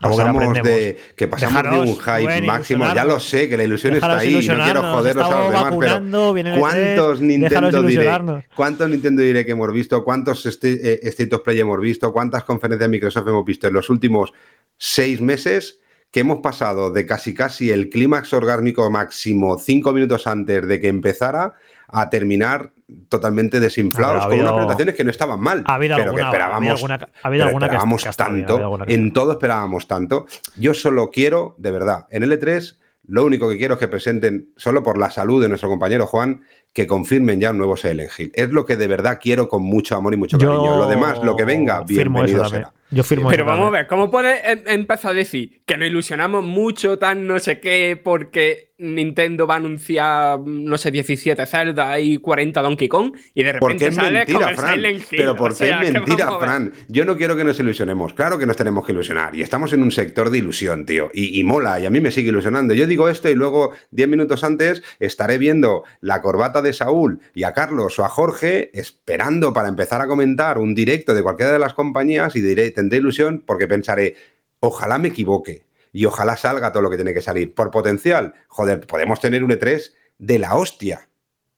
Que 0.00 0.08
Pasamos 0.08 0.36
aprendemos. 0.44 0.68
de 0.68 0.98
que 1.16 1.26
pasamos 1.26 1.54
de 1.54 1.62
Dejaros, 1.70 1.88
un 1.88 1.98
hype 1.98 2.42
máximo. 2.42 2.94
Ya 2.94 3.04
lo 3.04 3.18
sé, 3.18 3.48
que 3.48 3.56
la 3.56 3.64
ilusión 3.64 3.94
está 3.94 4.18
ahí. 4.18 4.46
No 4.46 4.64
quiero 4.64 4.82
joderos 4.82 5.24
a 5.24 5.38
los 5.40 5.48
demás, 5.50 5.74
pero 5.80 5.96
el 5.96 6.58
¿cuántos 6.60 7.20
E3, 7.20 7.40
dejaros 7.40 7.72
Nintendo 7.72 7.82
Direct? 7.82 8.54
¿Cuántos 8.54 8.90
Nintendo 8.90 9.22
Direct 9.22 9.46
que 9.46 9.52
hemos 9.52 9.72
visto? 9.72 10.04
¿Cuántos 10.04 10.46
St- 10.46 10.78
eh, 10.82 11.00
State 11.02 11.34
of 11.34 11.42
Play 11.42 11.58
hemos 11.58 11.80
visto? 11.80 12.12
¿Cuántas 12.12 12.44
conferencias 12.44 12.88
de 12.88 12.88
Microsoft 12.88 13.26
hemos 13.26 13.44
visto 13.44 13.66
en 13.66 13.74
los 13.74 13.90
últimos 13.90 14.32
seis 14.76 15.20
meses? 15.20 15.80
Que 16.12 16.20
hemos 16.20 16.38
pasado 16.38 16.90
de 16.92 17.04
casi 17.04 17.34
casi 17.34 17.70
el 17.70 17.90
clímax 17.90 18.32
orgásmico 18.32 18.88
máximo 18.90 19.58
cinco 19.58 19.92
minutos 19.92 20.26
antes 20.28 20.66
de 20.68 20.80
que 20.80 20.88
empezara 20.88 21.54
a 21.88 22.08
terminar 22.08 22.72
totalmente 23.08 23.60
desinflados 23.60 24.26
con 24.26 24.38
unas 24.40 24.52
presentaciones 24.52 24.94
que 24.94 25.04
no 25.04 25.10
estaban 25.10 25.40
mal, 25.40 25.62
Ha 25.66 25.74
habido 25.74 25.96
pero 25.96 26.10
alguna, 26.10 26.30
que 26.30 26.36
ha 26.36 26.46
habido 26.46 26.72
esperábamos 26.72 26.72
alguna, 26.78 26.94
ha 26.94 26.98
habido 26.98 27.10
pero 27.44 27.44
alguna 27.48 27.66
que- 27.68 27.74
esperábamos 27.74 28.02
que 28.02 28.08
ha 28.08 28.10
estado 28.10 28.30
bien, 28.32 28.44
ha 28.44 28.46
tanto, 28.46 28.54
habido 28.54 28.66
alguna 28.66 28.86
que- 28.86 28.94
en 28.94 29.12
todo 29.12 29.32
esperábamos 29.32 29.86
tanto. 29.88 30.26
Yo 30.56 30.74
solo 30.74 31.10
quiero, 31.10 31.54
de 31.58 31.70
verdad, 31.70 32.06
en 32.10 32.22
L3, 32.24 32.78
lo 33.06 33.24
único 33.24 33.48
que 33.48 33.58
quiero 33.58 33.74
es 33.74 33.80
que 33.80 33.88
presenten, 33.88 34.50
solo 34.56 34.82
por 34.82 34.98
la 34.98 35.10
salud 35.10 35.42
de 35.42 35.48
nuestro 35.48 35.68
compañero 35.68 36.06
Juan, 36.06 36.42
que 36.72 36.86
confirmen 36.86 37.40
ya 37.40 37.50
un 37.50 37.58
nuevo 37.58 37.76
Silent 37.76 38.10
Hill. 38.18 38.30
Es 38.34 38.50
lo 38.50 38.64
que 38.66 38.76
de 38.76 38.86
verdad 38.86 39.18
quiero 39.20 39.48
con 39.48 39.62
mucho 39.62 39.96
amor 39.96 40.14
y 40.14 40.16
mucho 40.16 40.38
Yo 40.38 40.48
cariño. 40.50 40.76
Lo 40.78 40.86
demás, 40.88 41.18
lo 41.22 41.34
que 41.36 41.44
venga, 41.44 41.82
bienvenido 41.82 42.48
será. 42.48 42.72
Yo 42.90 43.04
firmo 43.04 43.28
Pero 43.28 43.44
vamos 43.44 43.68
a 43.68 43.70
ver, 43.70 43.86
¿cómo 43.86 44.10
puedes 44.10 44.40
em- 44.44 44.62
empezar 44.66 45.10
a 45.10 45.14
decir 45.14 45.60
que 45.66 45.76
nos 45.76 45.88
ilusionamos 45.88 46.44
mucho, 46.44 46.98
tan 46.98 47.26
no 47.26 47.38
sé 47.38 47.60
qué, 47.60 48.00
porque 48.02 48.68
Nintendo 48.80 49.44
va 49.46 49.54
a 49.54 49.56
anunciar, 49.56 50.38
no 50.40 50.78
sé, 50.78 50.90
17 50.92 51.44
Zelda 51.46 51.98
y 51.98 52.18
40 52.18 52.62
Donkey 52.62 52.86
Kong 52.88 53.12
y 53.34 53.42
de 53.42 53.52
repente 53.54 53.58
Porque 53.60 53.86
es 53.88 53.94
sale 53.96 54.24
con 54.24 54.34
mentira, 54.34 54.50
el 54.50 54.56
Fran. 54.56 54.74
Silent 54.74 54.98
Hill? 55.00 55.18
Pero 55.18 55.32
O 55.32 55.36
porque 55.36 55.54
sea, 55.56 55.82
es 55.82 55.92
mentira. 55.92 56.38
Fran. 56.38 56.72
Yo 56.86 57.04
no 57.04 57.16
quiero 57.16 57.36
que 57.36 57.42
nos 57.44 57.58
ilusionemos. 57.58 58.14
Claro 58.14 58.38
que 58.38 58.46
nos 58.46 58.56
tenemos 58.56 58.86
que 58.86 58.92
ilusionar. 58.92 59.34
Y 59.34 59.42
estamos 59.42 59.72
en 59.72 59.82
un 59.82 59.90
sector 59.90 60.30
de 60.30 60.38
ilusión, 60.38 60.86
tío. 60.86 61.10
Y, 61.12 61.40
y 61.40 61.42
mola. 61.44 61.80
Y 61.80 61.86
a 61.86 61.90
mí 61.90 62.00
me 62.00 62.12
sigue 62.12 62.28
ilusionando. 62.28 62.72
Yo 62.72 62.86
digo 62.86 63.08
esto 63.08 63.28
y 63.28 63.34
luego, 63.34 63.72
10 63.90 64.08
minutos 64.08 64.44
antes, 64.44 64.82
estaré 65.00 65.38
viendo 65.38 65.82
la 66.00 66.22
corbata 66.22 66.62
de 66.62 66.72
Saúl 66.72 67.20
y 67.34 67.42
a 67.42 67.52
Carlos 67.52 67.98
o 67.98 68.04
a 68.04 68.08
Jorge 68.08 68.70
esperando 68.78 69.52
para 69.52 69.68
empezar 69.68 70.00
a 70.00 70.06
comentar 70.06 70.56
un 70.56 70.74
directo 70.76 71.14
de 71.14 71.22
cualquiera 71.24 71.52
de 71.52 71.58
las 71.58 71.74
compañías 71.74 72.36
y 72.36 72.40
diré, 72.40 72.70
tendré 72.78 72.98
ilusión 72.98 73.42
porque 73.44 73.66
pensaré, 73.66 74.14
ojalá 74.60 74.98
me 74.98 75.08
equivoque. 75.08 75.66
Y 75.92 76.04
ojalá 76.04 76.36
salga 76.36 76.70
todo 76.70 76.82
lo 76.82 76.90
que 76.90 76.96
tiene 76.96 77.12
que 77.14 77.20
salir. 77.22 77.54
Por 77.54 77.70
potencial, 77.70 78.34
joder, 78.46 78.86
podemos 78.86 79.20
tener 79.20 79.42
un 79.42 79.50
E3 79.50 79.92
de 80.18 80.38
la 80.38 80.54
hostia. 80.54 81.08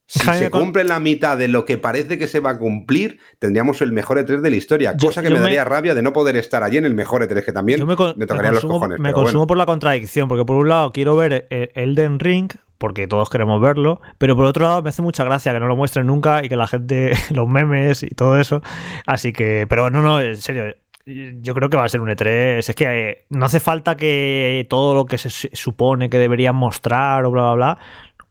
Si 0.06 0.20
Jaime, 0.20 0.46
se 0.46 0.50
cumple 0.50 0.82
la 0.84 0.98
mitad 0.98 1.36
de 1.38 1.46
lo 1.48 1.64
que 1.64 1.78
parece 1.78 2.18
que 2.18 2.26
se 2.26 2.40
va 2.40 2.50
a 2.50 2.58
cumplir, 2.58 3.18
tendríamos 3.38 3.80
el 3.82 3.92
mejor 3.92 4.18
E3 4.18 4.40
de 4.40 4.50
la 4.50 4.56
historia. 4.56 4.94
Yo- 4.96 5.08
Cosa 5.08 5.22
que 5.22 5.28
me 5.30 5.34
me- 5.36 5.40
daría 5.42 5.64
rabia 5.64 5.94
de 5.94 6.02
no 6.02 6.12
poder 6.12 6.36
estar 6.36 6.62
allí 6.64 6.78
en 6.78 6.84
el 6.86 6.94
mejor 6.94 7.22
E3, 7.22 7.44
que 7.44 7.52
también 7.52 7.80
me, 7.80 7.86
me, 7.86 7.96
con- 7.96 8.14
me 8.16 8.26
tocarían 8.26 8.54
los 8.54 8.62
consumo, 8.62 8.80
cojones. 8.80 8.98
me 8.98 9.12
consumo 9.12 9.32
bueno. 9.40 9.46
por 9.46 9.56
la 9.58 9.66
contradicción, 9.66 10.26
porque 10.28 10.44
por 10.44 10.56
un 10.56 10.68
lado 10.68 10.90
quiero 10.92 11.14
ver 11.16 11.46
eh, 11.50 11.70
Elden 11.74 12.18
Ring, 12.18 12.50
porque 12.78 13.06
todos 13.06 13.28
queremos 13.30 13.60
verlo, 13.60 14.00
pero 14.18 14.34
por 14.36 14.46
otro 14.46 14.64
lado 14.64 14.82
me 14.82 14.88
hace 14.90 15.02
mucha 15.02 15.22
gracia 15.24 15.52
que 15.52 15.60
no 15.60 15.66
lo 15.68 15.76
muestren 15.76 16.06
nunca 16.06 16.42
y 16.44 16.48
que 16.48 16.56
la 16.56 16.66
gente, 16.66 17.12
los 17.30 17.46
memes 17.48 18.02
y 18.02 18.08
todo 18.08 18.40
eso. 18.40 18.62
Así 19.06 19.32
que, 19.32 19.66
pero 19.68 19.90
no, 19.90 20.02
no, 20.02 20.20
en 20.20 20.36
serio. 20.38 20.74
Yo 21.06 21.54
creo 21.54 21.68
que 21.70 21.76
va 21.76 21.84
a 21.84 21.88
ser 21.88 22.00
un 22.00 22.08
E3. 22.10 22.68
Es 22.68 22.74
que 22.74 22.84
eh, 23.10 23.26
no 23.30 23.46
hace 23.46 23.60
falta 23.60 23.96
que 23.96 24.66
todo 24.68 24.94
lo 24.94 25.06
que 25.06 25.18
se 25.18 25.30
su- 25.30 25.48
supone 25.52 26.10
que 26.10 26.18
deberían 26.18 26.54
mostrar 26.56 27.24
o 27.24 27.30
bla, 27.30 27.42
bla, 27.42 27.54
bla, 27.54 27.78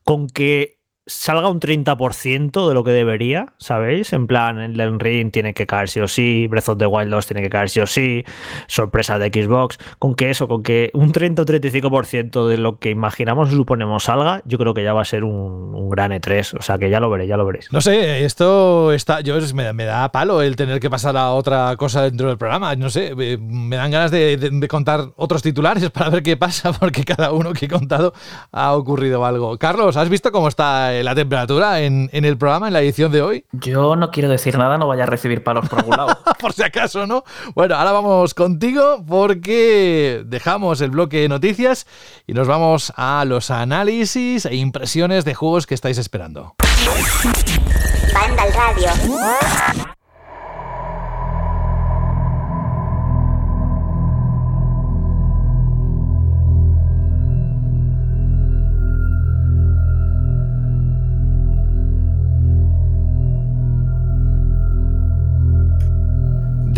con 0.03 0.27
que 0.27 0.78
salga 1.09 1.49
un 1.49 1.59
30% 1.59 2.67
de 2.67 2.73
lo 2.73 2.83
que 2.83 2.91
debería, 2.91 3.47
¿sabéis? 3.57 4.13
En 4.13 4.27
plan, 4.27 4.59
el 4.59 4.79
Elden 4.79 4.99
Ring 4.99 5.31
tiene 5.31 5.53
que 5.53 5.65
caer 5.65 5.89
sí 5.89 5.99
o 5.99 6.07
sí, 6.07 6.47
Breath 6.47 6.69
of 6.69 6.77
the 6.77 6.85
Wild 6.85 7.09
2 7.09 7.25
tiene 7.25 7.41
que 7.41 7.49
caer 7.49 7.69
sí 7.69 7.79
o 7.79 7.87
sí, 7.87 8.23
sorpresa 8.67 9.17
de 9.17 9.27
Xbox, 9.29 9.79
con 9.97 10.13
que 10.15 10.29
eso, 10.29 10.47
con 10.47 10.61
que 10.61 10.91
un 10.93 11.11
30 11.11 11.41
o 11.41 11.45
35% 11.45 12.47
de 12.47 12.57
lo 12.57 12.77
que 12.77 12.91
imaginamos 12.91 13.49
o 13.49 13.51
suponemos 13.51 14.03
salga, 14.03 14.41
yo 14.45 14.57
creo 14.59 14.73
que 14.73 14.83
ya 14.83 14.93
va 14.93 15.01
a 15.01 15.05
ser 15.05 15.23
un, 15.23 15.89
gran 15.89 16.11
E3, 16.11 16.59
o 16.59 16.61
sea 16.61 16.77
que 16.77 16.91
ya 16.91 16.99
lo 16.99 17.09
veréis, 17.09 17.29
ya 17.29 17.37
lo 17.37 17.45
veréis. 17.47 17.73
No 17.73 17.81
sé, 17.81 18.23
esto 18.23 18.93
está. 18.93 19.21
Yo 19.21 19.35
me, 19.55 19.85
da 19.85 20.11
palo 20.11 20.43
el 20.43 20.55
tener 20.55 20.79
que 20.79 20.87
pasar 20.87 21.17
a 21.17 21.31
otra 21.31 21.75
cosa 21.77 22.03
dentro 22.03 22.27
del 22.27 22.37
programa. 22.37 22.75
No 22.75 22.91
sé, 22.91 23.15
eh, 23.19 23.37
me 23.39 23.75
dan 23.75 23.89
ganas 23.89 24.11
de- 24.11 24.37
de 24.37 24.67
contar 24.67 25.09
otros 25.15 25.41
titulares 25.41 25.89
para 25.91 26.11
ver 26.11 26.21
qué 26.21 26.37
pasa, 26.37 26.71
porque 26.73 27.03
cada 27.03 27.31
uno 27.31 27.53
que 27.53 27.65
he 27.65 27.67
contado 27.67 28.13
ha 28.51 28.73
ocurrido 28.73 29.25
algo. 29.25 29.57
Carlos, 29.57 29.97
¿has 29.97 30.09
visto 30.09 30.31
cómo 30.31 30.47
está 30.47 30.93
eh, 30.99 31.03
la 31.03 31.15
temperatura 31.15 31.81
en, 31.81 32.09
en 32.13 32.25
el 32.25 32.37
programa, 32.37 32.67
en 32.67 32.73
la 32.73 32.81
edición 32.81 33.11
de 33.11 33.21
hoy? 33.21 33.45
Yo 33.51 33.95
no 33.95 34.11
quiero 34.11 34.29
decir 34.29 34.57
nada, 34.57 34.77
no 34.77 34.87
vaya 34.87 35.03
a 35.03 35.05
recibir 35.05 35.43
palos 35.43 35.67
por 35.69 35.79
algún 35.79 35.97
lado. 35.97 36.17
por 36.39 36.53
si 36.53 36.63
acaso, 36.63 37.07
¿no? 37.07 37.23
Bueno, 37.55 37.75
ahora 37.75 37.91
vamos 37.91 38.33
contigo 38.33 39.03
porque 39.07 40.23
dejamos 40.25 40.81
el 40.81 40.91
bloque 40.91 41.21
de 41.21 41.29
noticias 41.29 41.87
y 42.27 42.33
nos 42.33 42.47
vamos 42.47 42.93
a 42.95 43.23
los 43.25 43.51
análisis 43.51 44.45
e 44.45 44.55
impresiones 44.55 45.25
de 45.25 45.33
juegos 45.33 45.67
que 45.67 45.75
estáis 45.75 45.97
esperando. 45.97 46.55
Banda 48.13 48.43
al 48.43 48.53
radio. 48.53 49.88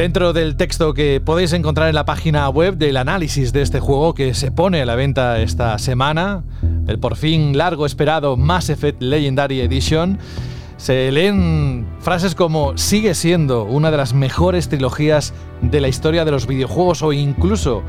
Dentro 0.01 0.33
del 0.33 0.55
texto 0.55 0.95
que 0.95 1.21
podéis 1.21 1.53
encontrar 1.53 1.87
en 1.87 1.93
la 1.93 2.05
página 2.05 2.49
web 2.49 2.75
del 2.75 2.97
análisis 2.97 3.53
de 3.53 3.61
este 3.61 3.79
juego 3.79 4.15
que 4.15 4.33
se 4.33 4.51
pone 4.51 4.81
a 4.81 4.85
la 4.87 4.95
venta 4.95 5.39
esta 5.39 5.77
semana, 5.77 6.43
el 6.87 6.97
por 6.97 7.15
fin 7.15 7.55
largo 7.55 7.85
esperado 7.85 8.35
Mass 8.35 8.71
Effect 8.71 8.99
Legendary 8.99 9.61
Edition, 9.61 10.17
se 10.77 11.11
leen 11.11 11.85
frases 11.99 12.33
como 12.33 12.75
sigue 12.79 13.13
siendo 13.13 13.65
una 13.65 13.91
de 13.91 13.97
las 13.97 14.15
mejores 14.15 14.69
trilogías 14.69 15.35
de 15.61 15.79
la 15.79 15.87
historia 15.87 16.25
de 16.25 16.31
los 16.31 16.47
videojuegos 16.47 17.03
o 17.03 17.13
incluso 17.13 17.83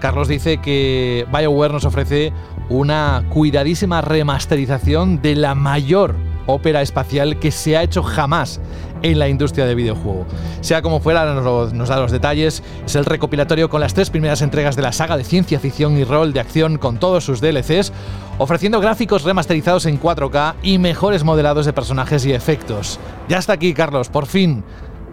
Carlos 0.00 0.26
dice 0.26 0.56
que 0.56 1.26
BioWare 1.32 1.74
nos 1.74 1.84
ofrece 1.84 2.32
una 2.70 3.22
cuidadísima 3.28 4.00
remasterización 4.00 5.22
de 5.22 5.36
la 5.36 5.54
mayor 5.54 6.16
ópera 6.46 6.82
espacial 6.82 7.38
que 7.38 7.52
se 7.52 7.76
ha 7.76 7.84
hecho 7.84 8.02
jamás 8.02 8.60
en 9.02 9.18
la 9.18 9.28
industria 9.28 9.66
del 9.66 9.76
videojuego. 9.76 10.26
Sea 10.60 10.82
como 10.82 11.00
fuera, 11.00 11.34
nos 11.34 11.88
da 11.88 12.00
los 12.00 12.12
detalles. 12.12 12.62
Es 12.84 12.96
el 12.96 13.04
recopilatorio 13.04 13.68
con 13.68 13.80
las 13.80 13.94
tres 13.94 14.10
primeras 14.10 14.42
entregas 14.42 14.76
de 14.76 14.82
la 14.82 14.92
saga 14.92 15.16
de 15.16 15.24
ciencia 15.24 15.60
ficción 15.60 15.96
y 15.96 16.04
rol 16.04 16.32
de 16.32 16.40
acción 16.40 16.78
con 16.78 16.98
todos 16.98 17.24
sus 17.24 17.40
DLCs, 17.40 17.92
ofreciendo 18.38 18.80
gráficos 18.80 19.24
remasterizados 19.24 19.86
en 19.86 20.00
4K 20.00 20.54
y 20.62 20.78
mejores 20.78 21.24
modelados 21.24 21.66
de 21.66 21.72
personajes 21.72 22.24
y 22.26 22.32
efectos. 22.32 22.98
Ya 23.28 23.38
está 23.38 23.54
aquí, 23.54 23.74
Carlos, 23.74 24.08
por 24.08 24.26
fin. 24.26 24.64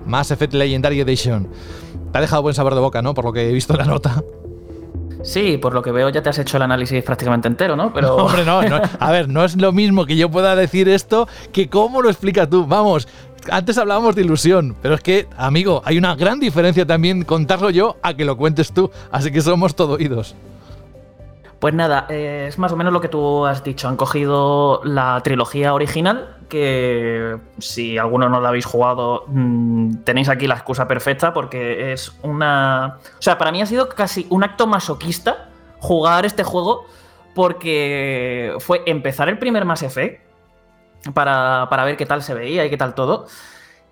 Mass 0.05 0.31
Effect 0.31 0.53
Legendary 0.53 0.99
Edition. 0.99 1.47
Te 2.11 2.17
ha 2.17 2.21
dejado 2.21 2.41
buen 2.41 2.55
sabor 2.55 2.75
de 2.75 2.81
boca, 2.81 3.01
¿no? 3.01 3.13
Por 3.13 3.25
lo 3.25 3.33
que 3.33 3.49
he 3.49 3.53
visto 3.53 3.73
en 3.73 3.79
la 3.79 3.85
nota. 3.85 4.23
Sí, 5.23 5.57
por 5.57 5.73
lo 5.73 5.81
que 5.81 5.91
veo 5.91 6.09
ya 6.09 6.21
te 6.21 6.29
has 6.29 6.37
hecho 6.37 6.57
el 6.57 6.63
análisis 6.63 7.01
prácticamente 7.01 7.47
entero, 7.47 7.77
¿no? 7.77 7.93
Pero 7.93 8.15
Hombre, 8.25 8.43
no, 8.43 8.61
no, 8.61 8.81
a 8.99 9.11
ver, 9.11 9.29
no 9.29 9.45
es 9.45 9.55
lo 9.55 9.71
mismo 9.71 10.05
que 10.05 10.17
yo 10.17 10.29
pueda 10.29 10.55
decir 10.55 10.89
esto 10.89 11.27
que 11.53 11.69
cómo 11.69 12.01
lo 12.01 12.09
explicas 12.09 12.49
tú. 12.49 12.65
Vamos, 12.67 13.07
antes 13.49 13.77
hablábamos 13.77 14.15
de 14.15 14.21
ilusión, 14.21 14.75
pero 14.81 14.95
es 14.95 15.01
que, 15.01 15.27
amigo, 15.37 15.81
hay 15.85 15.97
una 15.97 16.15
gran 16.15 16.39
diferencia 16.39 16.85
también 16.85 17.23
contarlo 17.23 17.69
yo 17.69 17.97
a 18.01 18.13
que 18.13 18.25
lo 18.25 18.37
cuentes 18.37 18.71
tú. 18.71 18.91
Así 19.11 19.31
que 19.31 19.41
somos 19.41 19.75
todo 19.75 19.93
oídos. 19.93 20.35
Pues 21.59 21.73
nada, 21.73 22.07
eh, 22.09 22.47
es 22.49 22.59
más 22.59 22.73
o 22.73 22.75
menos 22.75 22.91
lo 22.91 22.99
que 22.99 23.07
tú 23.07 23.45
has 23.45 23.63
dicho. 23.63 23.87
Han 23.87 23.95
cogido 23.95 24.81
la 24.83 25.21
trilogía 25.23 25.73
original, 25.73 26.35
que 26.49 27.37
si 27.57 27.97
alguno 27.97 28.27
no 28.27 28.41
la 28.41 28.49
habéis 28.49 28.65
jugado, 28.65 29.23
mm, 29.27 30.03
tenéis 30.03 30.27
aquí 30.27 30.45
la 30.45 30.55
excusa 30.55 30.89
perfecta, 30.89 31.33
porque 31.33 31.93
es 31.93 32.13
una... 32.21 32.97
O 33.17 33.21
sea, 33.21 33.37
para 33.37 33.51
mí 33.53 33.61
ha 33.61 33.65
sido 33.65 33.87
casi 33.87 34.27
un 34.29 34.43
acto 34.43 34.67
masoquista 34.67 35.49
jugar 35.79 36.25
este 36.25 36.43
juego, 36.43 36.85
porque 37.33 38.53
fue 38.59 38.83
empezar 38.85 39.29
el 39.29 39.37
primer 39.37 39.63
Mass 39.63 39.83
Effect 39.83 40.32
para, 41.13 41.67
para 41.69 41.83
ver 41.85 41.97
qué 41.97 42.05
tal 42.05 42.21
se 42.23 42.33
veía 42.33 42.65
y 42.65 42.69
qué 42.69 42.77
tal 42.77 42.95
todo. 42.95 43.27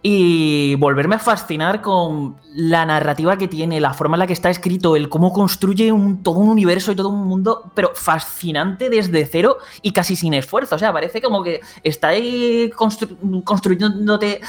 Y 0.04 0.74
volverme 0.76 1.18
a 1.18 1.20
fascinar 1.20 1.82
con 1.82 2.38
la 2.56 2.88
narrativa 2.88 3.38
que 3.38 3.48
tiene, 3.48 3.80
la 3.80 3.94
forma 3.94 4.16
en 4.16 4.20
la 4.22 4.26
que 4.28 4.34
está 4.34 4.50
escrito, 4.50 4.96
el 4.96 5.10
cómo 5.10 5.32
construye 5.32 5.92
un, 5.92 6.24
todo 6.24 6.40
un 6.40 6.50
universo 6.50 6.92
y 6.92 6.96
todo 6.96 7.10
un 7.10 7.28
mundo, 7.28 7.72
pero 7.76 7.92
fascinante 7.94 8.90
desde 8.90 9.24
cero 9.28 9.58
y 9.84 9.92
casi 9.92 10.16
sin 10.16 10.34
esfuerzo. 10.34 10.76
O 10.76 10.80
sea, 10.80 10.92
parece 10.92 11.22
como 11.22 11.44
que 11.44 11.62
está 11.84 12.08
ahí 12.08 12.72
constru- 12.76 13.44
construyéndote 13.44 14.42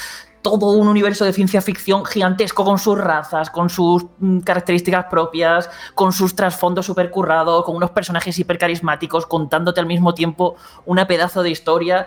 todo 0.42 0.72
un 0.72 0.88
universo 0.88 1.24
de 1.24 1.32
ciencia 1.32 1.62
ficción 1.62 2.04
gigantesco 2.04 2.64
con 2.64 2.78
sus 2.78 2.98
razas, 2.98 3.48
con 3.48 3.70
sus 3.70 4.04
mm, 4.18 4.40
características 4.40 5.06
propias, 5.06 5.70
con 5.94 6.12
sus 6.12 6.34
trasfondos 6.34 6.84
súper 6.84 7.10
currados, 7.10 7.64
con 7.64 7.76
unos 7.76 7.90
personajes 7.90 8.38
hiper 8.38 8.58
carismáticos, 8.58 9.24
contándote 9.26 9.80
al 9.80 9.86
mismo 9.86 10.14
tiempo 10.14 10.56
una 10.84 11.06
pedazo 11.06 11.42
de 11.42 11.50
historia. 11.50 12.06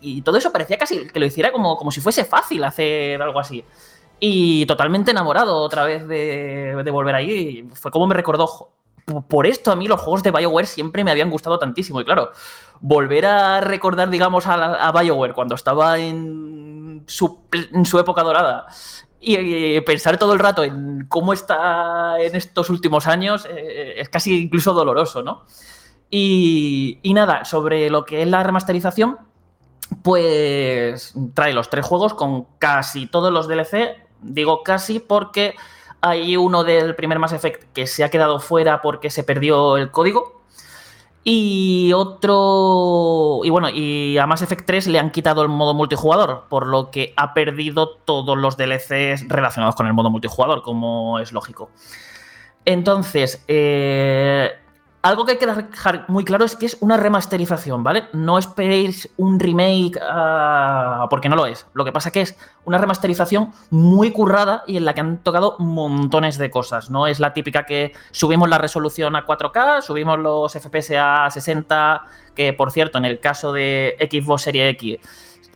Y, 0.00 0.22
todo 0.22 0.38
eso 0.38 0.50
parecía 0.50 0.78
casi 0.78 1.06
que 1.06 1.20
lo 1.20 1.26
hiciera 1.26 1.52
como, 1.52 1.76
como 1.76 1.90
si 1.90 2.00
fuese 2.00 2.24
fácil 2.24 2.64
hacer 2.64 3.20
algo 3.20 3.38
así. 3.38 3.64
y 4.18 4.64
totalmente 4.66 5.10
enamorado 5.10 5.56
otra 5.56 5.84
vez 5.84 6.08
de, 6.08 6.80
de 6.82 6.90
volver 6.90 7.14
ahí. 7.14 7.68
Fue 7.74 7.90
como 7.90 8.06
me 8.06 8.14
recordó. 8.14 8.70
Por 9.28 9.46
esto 9.46 9.70
a 9.70 9.76
mí 9.76 9.86
los 9.86 10.00
juegos 10.00 10.22
de 10.22 10.30
BioWare 10.30 10.66
siempre 10.66 11.04
me 11.04 11.10
habían 11.10 11.28
gustado 11.30 11.58
tantísimo. 11.58 12.00
Y 12.00 12.06
claro, 12.06 12.30
volver 12.80 13.26
a 13.26 13.60
recordar, 13.60 14.08
digamos, 14.08 14.46
a, 14.46 14.54
a 14.88 14.92
BioWare 14.92 15.34
cuando 15.34 15.54
estaba 15.54 15.98
en 15.98 16.63
su, 17.06 17.40
en 17.52 17.84
su 17.84 17.98
época 17.98 18.22
dorada 18.22 18.66
y, 19.24 19.80
pensar 19.82 20.18
todo 20.18 20.32
el 20.32 20.38
rato 20.38 20.64
en 20.64 21.06
cómo 21.08 21.32
está 21.32 22.20
en 22.20 22.34
estos 22.34 22.70
últimos 22.70 23.06
años 23.06 23.46
eh, 23.48 23.94
es 23.96 24.08
casi 24.08 24.42
incluso 24.42 24.72
doloroso, 24.72 25.22
¿no? 25.22 25.44
Y, 26.10 26.98
y, 27.02 27.14
nada, 27.14 27.44
sobre 27.44 27.90
lo 27.90 28.04
que 28.04 28.22
es 28.22 28.28
la 28.28 28.42
remasterización, 28.42 29.18
pues 30.02 31.14
trae 31.34 31.52
los 31.52 31.70
tres 31.70 31.84
juegos 31.84 32.14
con 32.14 32.44
casi 32.58 33.06
todos 33.06 33.32
los 33.32 33.48
DLC. 33.48 33.96
Digo 34.20 34.62
casi 34.62 35.00
porque 35.00 35.56
hay 36.00 36.36
uno 36.36 36.62
del 36.62 36.94
primer 36.94 37.18
Mass 37.18 37.32
Effect 37.32 37.72
que 37.72 37.86
se 37.86 38.04
ha 38.04 38.10
quedado 38.10 38.38
fuera 38.38 38.82
porque 38.82 39.10
se 39.10 39.24
perdió 39.24 39.76
el 39.76 39.90
código. 39.90 40.43
Y 41.26 41.90
otro. 41.94 43.40
Y 43.44 43.50
bueno, 43.50 43.70
y 43.70 44.18
a 44.18 44.26
Mass 44.26 44.42
Effect 44.42 44.66
3 44.66 44.88
le 44.88 44.98
han 44.98 45.10
quitado 45.10 45.42
el 45.42 45.48
modo 45.48 45.72
multijugador, 45.72 46.44
por 46.50 46.66
lo 46.66 46.90
que 46.90 47.14
ha 47.16 47.32
perdido 47.32 47.96
todos 47.96 48.36
los 48.36 48.58
DLCs 48.58 49.28
relacionados 49.28 49.74
con 49.74 49.86
el 49.86 49.94
modo 49.94 50.10
multijugador, 50.10 50.62
como 50.62 51.18
es 51.18 51.32
lógico. 51.32 51.70
Entonces, 52.66 53.42
eh, 53.48 54.52
algo 55.04 55.26
que 55.26 55.32
hay 55.32 55.38
que 55.38 55.46
dejar 55.46 56.06
muy 56.08 56.24
claro 56.24 56.46
es 56.46 56.56
que 56.56 56.64
es 56.64 56.78
una 56.80 56.96
remasterización, 56.96 57.84
¿vale? 57.84 58.04
No 58.14 58.38
esperéis 58.38 59.10
un 59.18 59.38
remake 59.38 59.98
uh, 59.98 61.06
porque 61.10 61.28
no 61.28 61.36
lo 61.36 61.44
es. 61.44 61.66
Lo 61.74 61.84
que 61.84 61.92
pasa 61.92 62.10
que 62.10 62.22
es 62.22 62.38
una 62.64 62.78
remasterización 62.78 63.52
muy 63.68 64.12
currada 64.12 64.64
y 64.66 64.78
en 64.78 64.86
la 64.86 64.94
que 64.94 65.02
han 65.02 65.18
tocado 65.18 65.56
montones 65.58 66.38
de 66.38 66.50
cosas. 66.50 66.88
No 66.88 67.06
es 67.06 67.20
la 67.20 67.34
típica 67.34 67.66
que 67.66 67.92
subimos 68.12 68.48
la 68.48 68.56
resolución 68.56 69.14
a 69.14 69.26
4K, 69.26 69.82
subimos 69.82 70.18
los 70.18 70.54
FPS 70.54 70.96
a 70.98 71.30
60, 71.30 72.06
que 72.34 72.54
por 72.54 72.72
cierto, 72.72 72.96
en 72.96 73.04
el 73.04 73.20
caso 73.20 73.52
de 73.52 73.98
Xbox 74.10 74.40
Series 74.40 74.72
X 74.72 75.00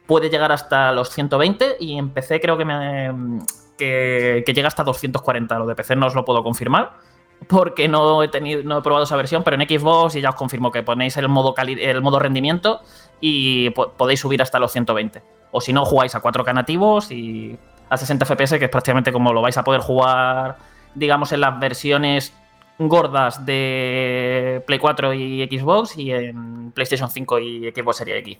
puede 0.05 0.29
llegar 0.29 0.53
hasta 0.53 0.93
los 0.93 1.09
120 1.09 1.79
y 1.81 1.97
en 1.97 2.11
PC 2.11 2.43
creo 2.43 2.59
que, 2.59 2.67
me, 2.67 3.41
que 3.79 4.53
llega 4.55 4.69
hasta 4.69 4.85
240. 4.85 5.59
Lo 5.59 5.67
de 5.67 5.75
PC 5.75 5.97
no 5.97 6.09
os 6.09 6.15
lo 6.15 6.27
puedo 6.27 6.43
confirmar 6.43 7.08
porque 7.47 7.89
no 7.89 8.23
he, 8.23 8.29
tenido, 8.29 8.63
no 8.63 8.79
he 8.79 8.83
probado 8.83 9.05
esa 9.05 9.17
versión, 9.17 9.43
pero 9.43 9.61
en 9.61 9.69
Xbox 9.69 10.17
y 10.17 10.21
ya 10.21 10.31
os 10.31 10.35
confirmo 10.35 10.71
que 10.71 10.83
ponéis 10.83 11.17
el 11.17 11.29
modo, 11.29 11.55
el 11.57 12.03
modo 12.03 12.19
rendimiento 12.19 12.81
y 13.21 13.71
podéis 13.71 14.21
subir 14.21 14.43
hasta 14.43 14.59
los 14.59 14.73
120. 14.73 15.23
O 15.51 15.61
si 15.61 15.73
no, 15.73 15.85
jugáis 15.85 16.15
a 16.15 16.23
4K 16.23 16.55
nativos 16.55 17.11
y 17.11 17.57
a 17.89 17.97
60 17.97 18.27
FPS, 18.27 18.59
que 18.59 18.67
es 18.67 18.71
prácticamente 18.71 19.13
como 19.13 19.33
lo 19.33 19.41
vais 19.41 19.57
a 19.57 19.65
poder 19.65 19.81
jugar, 19.81 20.59
digamos, 20.95 21.33
en 21.33 21.41
las 21.41 21.59
versiones 21.59 22.35
gordas 22.79 23.45
de 23.45 24.63
Play 24.67 24.79
4 24.79 25.15
y 25.15 25.47
Xbox 25.47 25.97
y 25.97 26.13
en 26.13 26.71
PlayStation 26.73 27.11
5 27.11 27.39
y 27.39 27.73
Xbox 27.73 27.97
Series 27.97 28.19
X. 28.19 28.39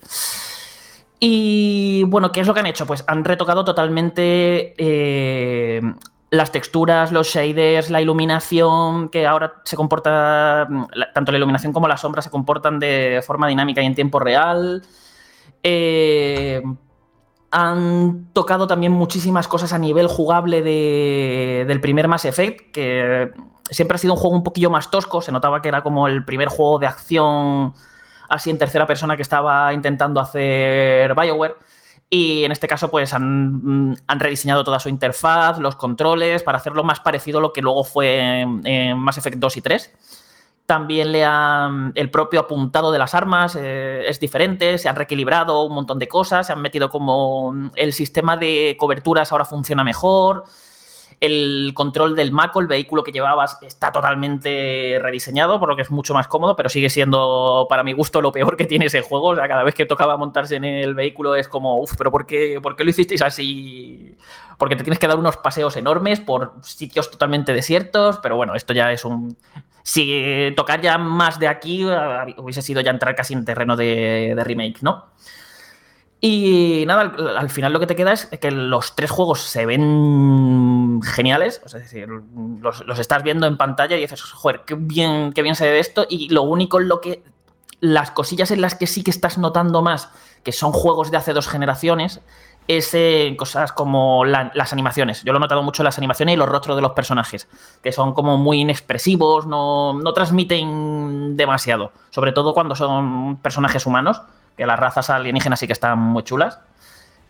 Y 1.21 2.05
bueno, 2.05 2.31
¿qué 2.31 2.41
es 2.41 2.47
lo 2.47 2.55
que 2.55 2.61
han 2.61 2.67
hecho? 2.67 2.87
Pues 2.87 3.05
han 3.09 3.25
retocado 3.25 3.65
totalmente 3.65 4.75
eh, 4.79 5.81
las 6.31 6.53
texturas, 6.53 7.11
los 7.13 7.29
shaders, 7.29 7.91
la 7.91 8.03
iluminación, 8.03 9.09
que 9.09 9.27
ahora 9.27 9.55
se 9.65 9.77
comporta, 9.77 10.69
tanto 11.15 11.33
la 11.33 11.39
iluminación 11.39 11.73
como 11.73 11.89
la 11.89 11.97
sombra 11.97 12.23
se 12.23 12.31
comportan 12.31 12.79
de 12.79 13.23
forma 13.27 13.49
dinámica 13.49 13.83
y 13.83 13.87
en 13.87 13.95
tiempo 13.95 14.19
real. 14.19 14.83
Eh, 15.63 16.63
han 17.51 18.29
tocado 18.35 18.67
también 18.67 18.93
muchísimas 18.93 19.49
cosas 19.49 19.73
a 19.73 19.79
nivel 19.79 20.07
jugable 20.07 20.63
del 20.63 21.81
primer 21.81 22.09
Mass 22.09 22.27
Effect, 22.27 22.73
que 22.73 23.31
siempre 23.71 23.95
ha 23.95 23.99
sido 23.99 24.15
un 24.15 24.21
juego 24.21 24.37
un 24.37 24.43
poquillo 24.43 24.71
más 24.71 24.91
tosco, 24.91 25.23
se 25.23 25.33
notaba 25.33 25.63
que 25.63 25.69
era 25.69 25.83
como 25.83 26.09
el 26.09 26.25
primer 26.25 26.49
juego 26.49 26.79
de 26.79 26.87
acción 26.87 27.73
así 28.29 28.51
en 28.51 28.59
tercera 28.59 28.87
persona 28.87 29.17
que 29.17 29.23
estaba 29.23 29.73
intentando 29.73 30.21
hacer 30.21 31.15
Bioware. 31.15 31.57
Y 32.11 32.45
en 32.45 32.53
este 32.53 32.67
caso, 32.67 32.91
pues 32.91 33.13
han, 33.13 33.97
rediseñado 34.09 34.65
toda 34.65 34.81
su 34.81 34.89
interfaz, 34.89 35.59
los 35.59 35.77
controles, 35.77 36.43
para 36.43 36.59
hacerlo 36.59 36.83
más 36.83 37.01
parecido 37.01 37.39
a 37.39 37.43
lo 37.43 37.53
que 37.53 37.61
luego 37.61 37.85
fue 37.85 38.41
en, 38.41 38.99
Mass 38.99 39.19
Effect 39.19 39.37
2 39.37 39.57
y 39.59 39.61
3. 39.61 39.93
También 40.65 41.13
le 41.13 41.25
han, 41.25 41.93
el 41.95 42.11
propio 42.11 42.41
apuntado 42.41 42.93
de 42.93 42.99
las 42.99 43.15
armas 43.15 43.57
eh, 43.59 44.05
es 44.07 44.21
diferente, 44.21 44.79
se 44.79 44.89
han 44.89 44.97
reequilibrado 44.97 45.65
un 45.65 45.75
montón 45.75 45.99
de 45.99 46.09
cosas, 46.09 46.47
se 46.47 46.53
han 46.53 46.61
metido 46.61 46.91
como 46.91 47.71
el 47.75 47.93
sistema 47.93 48.37
de 48.37 48.77
coberturas 48.79 49.33
ahora 49.33 49.45
funciona 49.45 49.85
mejor. 49.85 50.45
El 51.21 51.73
control 51.75 52.15
del 52.15 52.31
Mako, 52.31 52.61
el 52.61 52.69
vehículo 52.69 53.03
que 53.03 53.11
llevabas, 53.11 53.59
está 53.63 53.91
totalmente 53.91 55.01
rediseñado, 55.03 55.59
por 55.59 55.69
lo 55.69 55.75
que 55.75 55.83
es 55.83 55.91
mucho 55.91 56.15
más 56.15 56.29
cómodo, 56.29 56.55
pero 56.55 56.69
sigue 56.69 56.91
siendo, 56.91 57.67
para 57.69 57.83
mi 57.83 57.93
gusto, 57.93 58.21
lo 58.23 58.31
peor 58.31 58.57
que 58.57 58.67
tiene 58.67 58.87
ese 58.87 59.01
juego. 59.01 59.29
O 59.29 59.35
sea, 59.35 59.49
cada 59.49 59.65
vez 59.65 59.75
que 59.75 59.85
tocaba 59.85 60.17
montarse 60.17 60.57
en 60.57 60.65
el 60.65 60.95
vehículo 60.95 61.35
es 61.35 61.49
como, 61.49 61.81
uff, 61.81 61.95
pero 61.99 62.13
¿por 62.13 62.25
qué, 62.25 62.61
¿por 62.63 62.77
qué 62.77 62.85
lo 62.85 62.91
hicisteis 62.91 63.23
así? 63.23 64.17
Porque 64.59 64.77
te 64.77 64.85
tienes 64.85 65.01
que 65.01 65.09
dar 65.09 65.19
unos 65.19 65.37
paseos 65.39 65.77
enormes 65.77 66.21
por 66.21 66.55
sitios 66.63 67.11
totalmente 67.11 67.53
desiertos, 67.53 68.19
pero 68.23 68.37
bueno, 68.37 68.55
esto 68.55 68.73
ya 68.73 68.93
es 68.93 69.05
un... 69.05 69.37
Si 69.83 70.53
tocar 70.55 70.81
ya 70.83 70.99
más 70.99 71.39
de 71.39 71.49
aquí 71.49 71.85
hubiese 72.37 72.63
sido 72.63 72.81
ya 72.81 72.91
entrar 72.91 73.15
casi 73.15 73.33
en 73.35 73.45
terreno 73.45 73.75
de 73.75 74.41
remake, 74.45 74.83
¿no? 74.83 75.07
Y 76.21 76.83
nada, 76.87 77.13
al, 77.39 77.49
final 77.49 77.73
lo 77.73 77.79
que 77.79 77.87
te 77.87 77.95
queda 77.95 78.13
es 78.13 78.27
que 78.27 78.51
los 78.51 78.97
tres 78.97 79.11
juegos 79.11 79.41
se 79.41 79.67
ven 79.67 80.78
geniales, 81.03 81.61
es 81.65 81.73
decir, 81.73 82.09
los, 82.61 82.99
estás 82.99 83.23
viendo 83.23 83.47
en 83.47 83.57
pantalla 83.57 83.97
y 83.97 84.01
dices, 84.01 84.23
joder, 84.23 84.63
qué 84.67 84.75
bien, 84.75 85.33
qué 85.33 85.43
bien 85.43 85.55
se 85.55 85.71
ve 85.71 85.79
esto. 85.79 86.07
Y 86.09 86.29
lo 86.31 86.43
único 86.43 86.81
en 86.81 86.89
lo 86.89 87.01
que. 87.01 87.23
Las 87.81 88.11
cosillas 88.11 88.51
en 88.51 88.61
las 88.61 88.75
que 88.75 88.89
sí 88.89 89.05
que 89.05 89.13
estás 89.13 89.39
notando 89.39 89.83
más 89.83 90.11
que 90.43 90.51
son 90.51 90.73
juegos 90.73 91.13
de 91.13 91.17
hace 91.17 91.33
dos 91.33 91.47
generaciones 91.47 92.21
es 92.67 92.95
cosas 93.37 93.73
como 93.73 94.25
las 94.25 94.73
animaciones. 94.73 95.23
Yo 95.25 95.33
lo 95.33 95.39
he 95.39 95.41
notado 95.41 95.63
mucho 95.63 95.83
en 95.83 95.87
las 95.87 95.97
animaciones 95.97 96.35
y 96.35 96.37
los 96.37 96.49
rostros 96.49 96.77
de 96.77 96.83
los 96.83 96.93
personajes, 96.93 97.49
que 97.83 97.93
son 97.93 98.13
como 98.13 98.37
muy 98.37 98.61
inexpresivos, 98.61 99.47
no, 99.47 99.95
no 99.95 100.13
transmiten 100.13 101.37
demasiado, 101.37 101.93
sobre 102.11 102.33
todo 102.33 102.53
cuando 102.53 102.75
son 102.75 103.39
personajes 103.39 103.87
humanos 103.87 104.21
que 104.57 104.67
las 104.67 104.79
razas 104.79 105.09
alienígenas 105.09 105.61
sí 105.61 105.67
que 105.67 105.73
están 105.73 105.99
muy 105.99 106.25
chulas. 106.25 106.59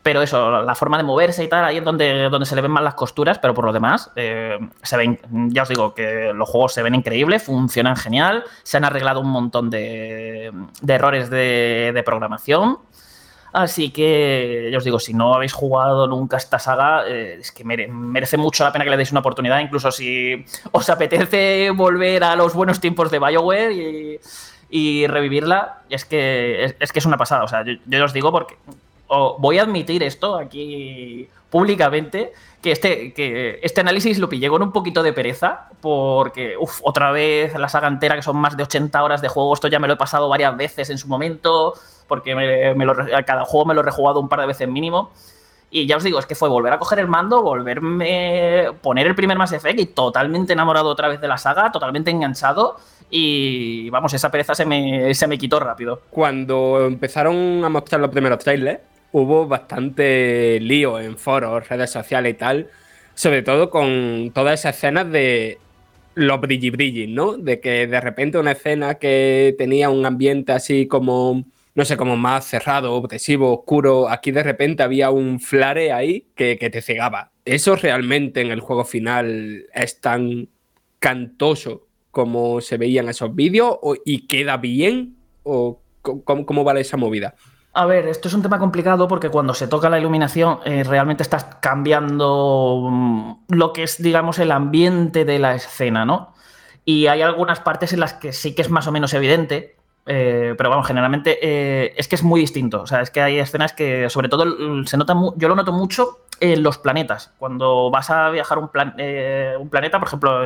Pero 0.02 0.22
eso, 0.22 0.62
la 0.62 0.74
forma 0.74 0.96
de 0.96 1.02
moverse 1.02 1.44
y 1.44 1.48
tal, 1.48 1.64
ahí 1.64 1.78
es 1.78 1.84
donde, 1.84 2.28
donde 2.30 2.46
se 2.46 2.54
le 2.54 2.62
ven 2.62 2.70
más 2.70 2.82
las 2.82 2.94
costuras, 2.94 3.38
pero 3.38 3.52
por 3.52 3.64
lo 3.64 3.72
demás, 3.72 4.10
eh, 4.16 4.58
se 4.82 4.96
ven, 4.96 5.18
ya 5.50 5.62
os 5.62 5.68
digo 5.68 5.92
que 5.92 6.32
los 6.32 6.48
juegos 6.48 6.72
se 6.72 6.82
ven 6.82 6.94
increíbles, 6.94 7.42
funcionan 7.42 7.96
genial, 7.96 8.44
se 8.62 8.76
han 8.76 8.84
arreglado 8.84 9.20
un 9.20 9.28
montón 9.28 9.70
de, 9.70 10.52
de 10.80 10.92
errores 10.94 11.30
de, 11.30 11.90
de, 11.92 12.02
programación. 12.04 12.78
Así 13.52 13.90
que, 13.90 14.68
ya 14.70 14.78
os 14.78 14.84
digo, 14.84 15.00
si 15.00 15.14
no 15.14 15.34
habéis 15.34 15.52
jugado 15.52 16.06
nunca 16.06 16.36
esta 16.36 16.58
saga, 16.58 17.08
eh, 17.08 17.38
es 17.40 17.50
que 17.50 17.64
merece 17.64 18.36
mucho 18.36 18.62
la 18.62 18.72
pena 18.72 18.84
que 18.84 18.90
le 18.90 18.96
deis 18.96 19.10
una 19.10 19.20
oportunidad, 19.20 19.58
incluso 19.58 19.90
si 19.90 20.44
os 20.70 20.88
apetece 20.90 21.70
volver 21.70 22.24
a 22.24 22.36
los 22.36 22.54
buenos 22.54 22.78
tiempos 22.78 23.10
de 23.10 23.18
Bioware 23.18 23.72
y 23.72 24.20
y 24.70 25.06
revivirla 25.06 25.78
es 25.88 26.04
que 26.04 26.76
es, 26.78 26.92
que 26.92 26.98
es 26.98 27.06
una 27.06 27.16
pasada. 27.16 27.44
O 27.44 27.48
sea, 27.48 27.64
yo, 27.64 28.04
os 28.04 28.12
digo 28.12 28.30
porque 28.30 28.56
voy 29.08 29.58
a 29.58 29.62
admitir 29.62 30.02
esto 30.02 30.36
aquí 30.36 31.28
públicamente 31.50 32.32
que 32.60 32.72
este, 32.72 33.14
que 33.14 33.60
este 33.62 33.80
análisis 33.80 34.18
lo 34.18 34.28
pillé 34.28 34.48
con 34.48 34.62
un 34.62 34.72
poquito 34.72 35.02
de 35.02 35.12
pereza 35.12 35.68
porque, 35.80 36.56
uff, 36.58 36.80
otra 36.82 37.12
vez 37.12 37.54
la 37.58 37.68
saga 37.68 37.88
entera 37.88 38.16
que 38.16 38.22
son 38.22 38.36
más 38.36 38.56
de 38.56 38.64
80 38.64 39.02
horas 39.02 39.22
de 39.22 39.28
juego, 39.28 39.54
esto 39.54 39.68
ya 39.68 39.78
me 39.78 39.86
lo 39.86 39.94
he 39.94 39.96
pasado 39.96 40.28
varias 40.28 40.56
veces 40.56 40.90
en 40.90 40.98
su 40.98 41.08
momento 41.08 41.74
porque 42.06 42.32
cada 43.26 43.44
juego 43.44 43.66
me 43.66 43.74
lo 43.74 43.80
he 43.80 43.84
rejugado 43.84 44.20
un 44.20 44.28
par 44.28 44.40
de 44.40 44.46
veces 44.46 44.68
mínimo. 44.68 45.10
Y 45.70 45.86
ya 45.86 45.98
os 45.98 46.02
digo, 46.02 46.18
es 46.18 46.24
que 46.24 46.34
fue 46.34 46.48
volver 46.48 46.72
a 46.72 46.78
coger 46.78 46.98
el 46.98 47.08
mando, 47.08 47.42
volverme, 47.42 48.68
poner 48.80 49.06
el 49.06 49.14
primer 49.14 49.36
Mass 49.36 49.52
Effect 49.52 49.78
y 49.78 49.86
totalmente 49.86 50.54
enamorado 50.54 50.88
otra 50.88 51.08
vez 51.08 51.20
de 51.20 51.28
la 51.28 51.36
saga, 51.36 51.70
totalmente 51.70 52.10
enganchado 52.10 52.76
y 53.10 53.88
vamos, 53.90 54.12
esa 54.14 54.30
pereza 54.30 54.54
se 54.54 54.64
me, 54.64 55.14
se 55.14 55.26
me 55.26 55.38
quitó 55.38 55.60
rápido. 55.60 56.02
Cuando 56.10 56.86
empezaron 56.86 57.62
a 57.64 57.68
mostrar 57.68 58.00
los 58.00 58.10
primeros 58.10 58.38
trailers, 58.38 58.80
hubo 59.12 59.46
bastante 59.46 60.58
lío 60.60 61.00
en 61.00 61.16
foros, 61.16 61.68
redes 61.68 61.90
sociales 61.90 62.34
y 62.34 62.36
tal, 62.36 62.68
sobre 63.14 63.42
todo 63.42 63.70
con 63.70 64.30
todas 64.34 64.60
esas 64.60 64.76
escenas 64.76 65.10
de 65.10 65.58
los 66.14 66.40
brilli 66.40 66.70
brilli, 66.70 67.06
¿no? 67.06 67.36
De 67.36 67.60
que 67.60 67.86
de 67.86 68.00
repente 68.00 68.38
una 68.38 68.52
escena 68.52 68.96
que 68.96 69.54
tenía 69.56 69.88
un 69.90 70.04
ambiente 70.04 70.52
así 70.52 70.86
como, 70.86 71.44
no 71.74 71.84
sé, 71.84 71.96
como 71.96 72.16
más 72.16 72.44
cerrado, 72.44 72.94
obsesivo, 72.94 73.52
oscuro, 73.52 74.08
aquí 74.08 74.30
de 74.32 74.42
repente 74.42 74.82
había 74.82 75.10
un 75.10 75.40
flare 75.40 75.92
ahí 75.92 76.26
que, 76.34 76.58
que 76.58 76.70
te 76.70 76.82
cegaba. 76.82 77.30
¿Eso 77.44 77.76
realmente 77.76 78.40
en 78.40 78.50
el 78.50 78.60
juego 78.60 78.84
final 78.84 79.66
es 79.72 80.00
tan 80.00 80.48
cantoso 80.98 81.86
como 82.10 82.60
se 82.60 82.76
veían 82.76 83.08
esos 83.08 83.34
vídeos 83.34 83.78
y 84.04 84.26
queda 84.26 84.56
bien 84.56 85.16
o 85.44 85.80
cómo, 86.02 86.64
vale 86.64 86.80
esa 86.80 86.96
movida? 86.96 87.34
A 87.80 87.86
ver, 87.86 88.08
esto 88.08 88.26
es 88.26 88.34
un 88.34 88.42
tema 88.42 88.58
complicado 88.58 89.06
porque 89.06 89.28
cuando 89.30 89.54
se 89.54 89.68
toca 89.68 89.88
la 89.88 90.00
iluminación 90.00 90.58
eh, 90.64 90.82
realmente 90.82 91.22
estás 91.22 91.44
cambiando 91.60 92.88
mm, 92.90 93.32
lo 93.50 93.72
que 93.72 93.84
es, 93.84 94.02
digamos, 94.02 94.40
el 94.40 94.50
ambiente 94.50 95.24
de 95.24 95.38
la 95.38 95.54
escena, 95.54 96.04
¿no? 96.04 96.34
Y 96.84 97.06
hay 97.06 97.22
algunas 97.22 97.60
partes 97.60 97.92
en 97.92 98.00
las 98.00 98.14
que 98.14 98.32
sí 98.32 98.52
que 98.56 98.62
es 98.62 98.70
más 98.70 98.88
o 98.88 98.92
menos 98.92 99.14
evidente, 99.14 99.76
eh, 100.06 100.54
pero 100.58 100.70
vamos, 100.70 100.88
generalmente 100.88 101.38
eh, 101.40 101.94
es 101.96 102.08
que 102.08 102.16
es 102.16 102.24
muy 102.24 102.40
distinto. 102.40 102.82
O 102.82 102.86
sea, 102.88 103.00
es 103.00 103.10
que 103.10 103.20
hay 103.20 103.38
escenas 103.38 103.74
que, 103.74 104.10
sobre 104.10 104.28
todo, 104.28 104.44
se 104.84 104.96
nota, 104.96 105.14
yo 105.36 105.48
lo 105.48 105.54
noto 105.54 105.70
mucho 105.72 106.18
en 106.40 106.64
los 106.64 106.78
planetas. 106.78 107.30
Cuando 107.38 107.92
vas 107.92 108.10
a 108.10 108.28
viajar 108.30 108.58
un, 108.58 108.70
un 109.60 109.68
planeta, 109.68 110.00
por 110.00 110.08
ejemplo, 110.08 110.40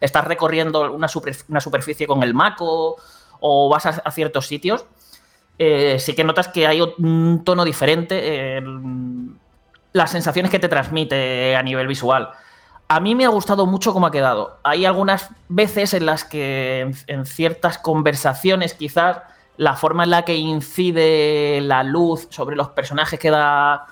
estás 0.00 0.24
recorriendo 0.26 0.92
una, 0.92 1.08
super- 1.08 1.36
una 1.48 1.60
superficie 1.62 2.06
con 2.06 2.22
el 2.22 2.34
Mako 2.34 2.96
o 3.40 3.68
vas 3.70 3.86
a 3.86 4.10
ciertos 4.10 4.46
sitios, 4.46 4.84
eh, 5.58 5.96
sí 5.98 6.14
que 6.14 6.24
notas 6.24 6.48
que 6.48 6.66
hay 6.66 6.80
un 6.80 7.42
tono 7.44 7.64
diferente 7.64 8.56
en 8.56 9.38
las 9.92 10.10
sensaciones 10.10 10.50
que 10.50 10.58
te 10.58 10.68
transmite 10.68 11.56
a 11.56 11.62
nivel 11.62 11.86
visual. 11.86 12.30
A 12.88 13.00
mí 13.00 13.14
me 13.14 13.24
ha 13.24 13.28
gustado 13.28 13.66
mucho 13.66 13.92
cómo 13.92 14.06
ha 14.06 14.10
quedado. 14.10 14.58
Hay 14.62 14.84
algunas 14.84 15.30
veces 15.48 15.94
en 15.94 16.06
las 16.06 16.24
que 16.24 16.80
en, 16.80 16.94
en 17.08 17.26
ciertas 17.26 17.78
conversaciones 17.78 18.74
quizás 18.74 19.18
la 19.56 19.74
forma 19.74 20.04
en 20.04 20.10
la 20.10 20.22
que 20.22 20.34
incide 20.34 21.60
la 21.62 21.82
luz 21.82 22.28
sobre 22.30 22.56
los 22.56 22.68
personajes 22.68 23.18
queda 23.18 23.86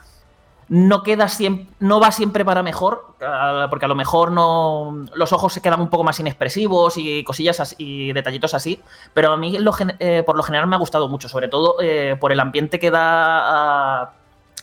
no 0.69 1.03
queda 1.03 1.29
siempre, 1.29 1.67
no 1.81 2.01
va 2.01 2.11
siempre 2.12 2.45
para 2.45 2.62
mejor, 2.62 3.15
ah, 3.23 3.67
porque 3.71 3.85
a 3.85 3.89
lo 3.89 3.95
mejor 3.95 4.33
no 4.33 5.05
los 5.15 5.33
ojos 5.33 5.53
se 5.53 5.61
quedan 5.61 5.81
un 5.81 5.89
poco 5.89 6.05
más 6.05 6.19
inexpresivos 6.21 6.97
y 6.97 7.23
cosillas 7.25 7.61
así, 7.61 7.77
y 7.79 8.12
detallitos 8.12 8.55
así, 8.55 8.81
pero 9.12 9.33
a 9.33 9.37
mí 9.37 9.57
eh, 9.99 10.23
por 10.25 10.37
lo 10.37 10.43
general 10.43 10.67
me 10.67 10.77
ha 10.77 10.79
gustado 10.79 11.09
mucho, 11.09 11.29
sobre 11.29 11.49
todo 11.49 11.77
eh, 11.81 12.17
por 12.19 12.33
el 12.33 12.41
ambiente 12.41 12.79
que 12.79 12.91
da 12.91 14.03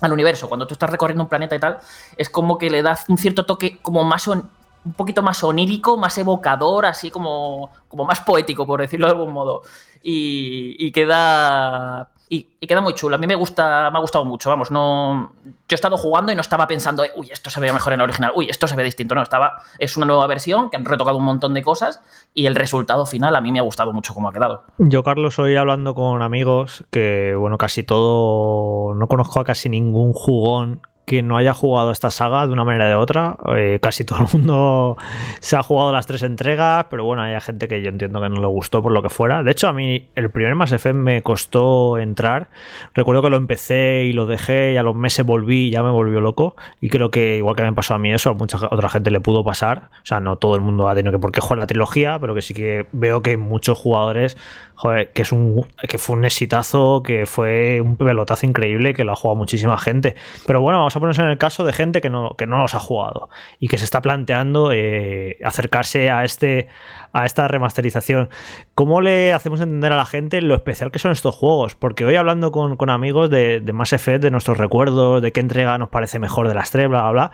al 0.01 0.11
universo. 0.11 0.49
Cuando 0.49 0.67
tú 0.67 0.73
estás 0.73 0.89
recorriendo 0.89 1.23
un 1.23 1.29
planeta 1.29 1.55
y 1.55 1.59
tal, 1.59 1.77
es 2.17 2.29
como 2.29 2.57
que 2.57 2.69
le 2.69 2.81
das 2.81 3.05
un 3.07 3.17
cierto 3.17 3.45
toque 3.45 3.77
como 3.81 4.03
más 4.03 4.27
un 4.83 4.93
poquito 4.93 5.21
más 5.21 5.43
onírico, 5.43 5.97
más 5.97 6.17
evocador, 6.17 6.85
así 6.85 7.11
como, 7.11 7.71
como 7.87 8.05
más 8.05 8.21
poético, 8.21 8.65
por 8.65 8.81
decirlo 8.81 9.07
de 9.07 9.13
algún 9.13 9.33
modo. 9.33 9.63
Y, 10.03 10.91
queda. 10.91 12.09
Y, 12.27 12.43
queda 12.65 12.81
muy 12.81 12.95
chulo. 12.95 13.15
A 13.15 13.19
mí 13.19 13.27
me 13.27 13.35
gusta, 13.35 13.91
me 13.91 13.97
ha 13.97 14.01
gustado 14.01 14.25
mucho. 14.25 14.49
Vamos, 14.49 14.71
no. 14.71 15.33
Yo 15.43 15.51
he 15.69 15.75
estado 15.75 15.97
jugando 15.97 16.31
y 16.31 16.35
no 16.35 16.41
estaba 16.41 16.65
pensando, 16.65 17.03
uy, 17.15 17.29
esto 17.31 17.51
se 17.51 17.59
ve 17.59 17.71
mejor 17.71 17.93
en 17.93 17.99
el 17.99 18.05
original, 18.05 18.31
uy, 18.35 18.49
esto 18.49 18.67
se 18.67 18.75
ve 18.75 18.83
distinto. 18.83 19.13
No, 19.13 19.21
estaba. 19.21 19.61
Es 19.77 19.95
una 19.97 20.07
nueva 20.07 20.25
versión 20.25 20.71
que 20.71 20.77
han 20.77 20.85
retocado 20.85 21.17
un 21.17 21.25
montón 21.25 21.53
de 21.53 21.61
cosas 21.61 22.01
y 22.33 22.47
el 22.47 22.55
resultado 22.55 23.05
final 23.05 23.35
a 23.35 23.41
mí 23.41 23.51
me 23.51 23.59
ha 23.59 23.63
gustado 23.63 23.93
mucho 23.93 24.15
cómo 24.15 24.29
ha 24.29 24.33
quedado. 24.33 24.63
Yo, 24.79 25.03
Carlos, 25.03 25.37
hoy 25.37 25.55
hablando 25.55 25.93
con 25.93 26.23
amigos 26.23 26.83
que, 26.89 27.35
bueno, 27.37 27.57
casi 27.57 27.83
todo, 27.83 28.95
no 28.95 29.07
conozco 29.07 29.39
a 29.39 29.43
casi 29.43 29.69
ningún 29.69 30.13
jugón 30.13 30.81
que 31.05 31.21
no 31.21 31.37
haya 31.37 31.53
jugado 31.53 31.91
esta 31.91 32.11
saga 32.11 32.45
de 32.47 32.53
una 32.53 32.63
manera 32.63 32.85
o 32.85 32.89
de 32.89 32.95
otra. 32.95 33.37
Eh, 33.55 33.79
casi 33.81 34.05
todo 34.05 34.19
el 34.19 34.27
mundo 34.33 34.97
se 35.39 35.55
ha 35.55 35.63
jugado 35.63 35.91
las 35.91 36.07
tres 36.07 36.23
entregas, 36.23 36.85
pero 36.89 37.03
bueno, 37.03 37.23
hay 37.23 37.39
gente 37.41 37.67
que 37.67 37.81
yo 37.81 37.89
entiendo 37.89 38.21
que 38.21 38.29
no 38.29 38.39
le 38.39 38.47
gustó 38.47 38.81
por 38.81 38.91
lo 38.91 39.01
que 39.01 39.09
fuera. 39.09 39.43
De 39.43 39.51
hecho, 39.51 39.67
a 39.67 39.73
mí 39.73 40.09
el 40.15 40.29
primer 40.31 40.55
Mass 40.55 40.71
Effect 40.71 40.95
me 40.95 41.21
costó 41.21 41.97
entrar. 41.97 42.49
Recuerdo 42.93 43.21
que 43.21 43.29
lo 43.29 43.37
empecé 43.37 44.05
y 44.05 44.13
lo 44.13 44.25
dejé 44.25 44.73
y 44.73 44.77
a 44.77 44.83
los 44.83 44.95
meses 44.95 45.25
volví 45.25 45.67
y 45.67 45.71
ya 45.71 45.83
me 45.83 45.91
volvió 45.91 46.21
loco. 46.21 46.55
Y 46.79 46.89
creo 46.89 47.11
que 47.11 47.37
igual 47.37 47.55
que 47.55 47.63
me 47.63 47.73
pasó 47.73 47.93
a 47.93 47.99
mí 47.99 48.13
eso, 48.13 48.29
a 48.29 48.33
mucha 48.33 48.57
otra 48.57 48.89
gente 48.89 49.11
le 49.11 49.19
pudo 49.19 49.43
pasar. 49.43 49.89
O 50.03 50.05
sea, 50.05 50.19
no 50.19 50.37
todo 50.37 50.55
el 50.55 50.61
mundo 50.61 50.87
ha 50.87 50.95
tenido 50.95 51.11
que 51.11 51.19
por 51.19 51.31
qué 51.31 51.41
jugar 51.41 51.59
la 51.59 51.67
trilogía, 51.67 52.19
pero 52.19 52.35
que 52.35 52.41
sí 52.41 52.53
que 52.53 52.87
veo 52.91 53.21
que 53.21 53.37
muchos 53.37 53.77
jugadores 53.77 54.37
joder, 54.81 55.11
que 55.11 55.21
es 55.21 55.31
un 55.31 55.67
que 55.87 55.99
fue 55.99 56.15
un 56.15 56.25
exitazo, 56.25 57.03
que 57.03 57.27
fue 57.27 57.81
un 57.81 57.97
pelotazo 57.97 58.47
increíble, 58.47 58.95
que 58.95 59.03
lo 59.03 59.11
ha 59.11 59.15
jugado 59.15 59.35
muchísima 59.35 59.77
gente. 59.77 60.15
Pero 60.47 60.59
bueno, 60.61 60.79
vamos 60.79 60.95
a 60.95 60.99
ponernos 60.99 61.19
en 61.19 61.29
el 61.29 61.37
caso 61.37 61.63
de 61.63 61.71
gente 61.71 62.01
que 62.01 62.09
no, 62.09 62.35
que 62.35 62.47
no 62.47 62.57
los 62.57 62.73
ha 62.73 62.79
jugado 62.79 63.29
y 63.59 63.67
que 63.67 63.77
se 63.77 63.85
está 63.85 64.01
planteando 64.01 64.71
eh, 64.71 65.37
acercarse 65.43 66.09
a 66.09 66.23
este 66.23 66.67
a 67.13 67.27
esta 67.27 67.47
remasterización. 67.47 68.29
¿Cómo 68.73 69.01
le 69.01 69.33
hacemos 69.33 69.61
entender 69.61 69.91
a 69.91 69.97
la 69.97 70.05
gente 70.07 70.41
lo 70.41 70.55
especial 70.55 70.89
que 70.89 70.97
son 70.97 71.11
estos 71.11 71.35
juegos? 71.35 71.75
Porque 71.75 72.03
hoy 72.03 72.15
hablando 72.15 72.51
con, 72.51 72.75
con 72.75 72.89
amigos 72.89 73.29
de, 73.29 73.59
de 73.59 73.73
Mass 73.73 73.93
Effect, 73.93 74.23
de 74.23 74.31
nuestros 74.31 74.57
recuerdos, 74.57 75.21
de 75.21 75.31
qué 75.31 75.41
entrega 75.41 75.77
nos 75.77 75.89
parece 75.89 76.17
mejor 76.17 76.47
de 76.47 76.55
las 76.55 76.71
tres, 76.71 76.89
bla, 76.89 77.03
bla, 77.03 77.11
bla. 77.11 77.31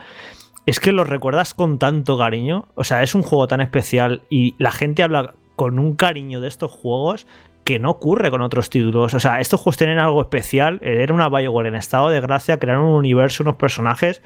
Es 0.66 0.82
que 0.82 0.92
los 0.92 1.08
recuerdas 1.08 1.54
con 1.54 1.80
tanto 1.80 2.18
cariño. 2.18 2.68
O 2.76 2.84
sea, 2.84 3.04
es 3.04 3.16
un 3.16 3.24
juego 3.24 3.48
tan 3.48 3.62
especial 3.62 4.24
y 4.30 4.56
la 4.58 4.72
gente 4.72 5.02
habla 5.04 5.36
con 5.58 5.80
un 5.80 5.96
cariño 5.96 6.40
de 6.40 6.48
estos 6.48 6.72
juegos 6.72 7.28
que 7.66 7.80
no 7.80 7.90
ocurre 7.90 8.32
con 8.32 8.42
otros 8.42 8.70
títulos. 8.70 9.14
O 9.14 9.20
sea, 9.20 9.42
estos 9.42 9.60
juegos 9.60 9.76
tienen 9.76 10.00
algo 10.00 10.22
especial. 10.22 10.80
Era 10.82 11.14
una 11.14 11.28
Bioware 11.28 11.68
en 11.68 11.76
estado 11.76 12.08
de 12.08 12.22
gracia, 12.22 12.60
crear 12.60 12.78
un 12.78 12.94
universo, 12.94 13.44
unos 13.44 13.58
personajes 13.58 14.22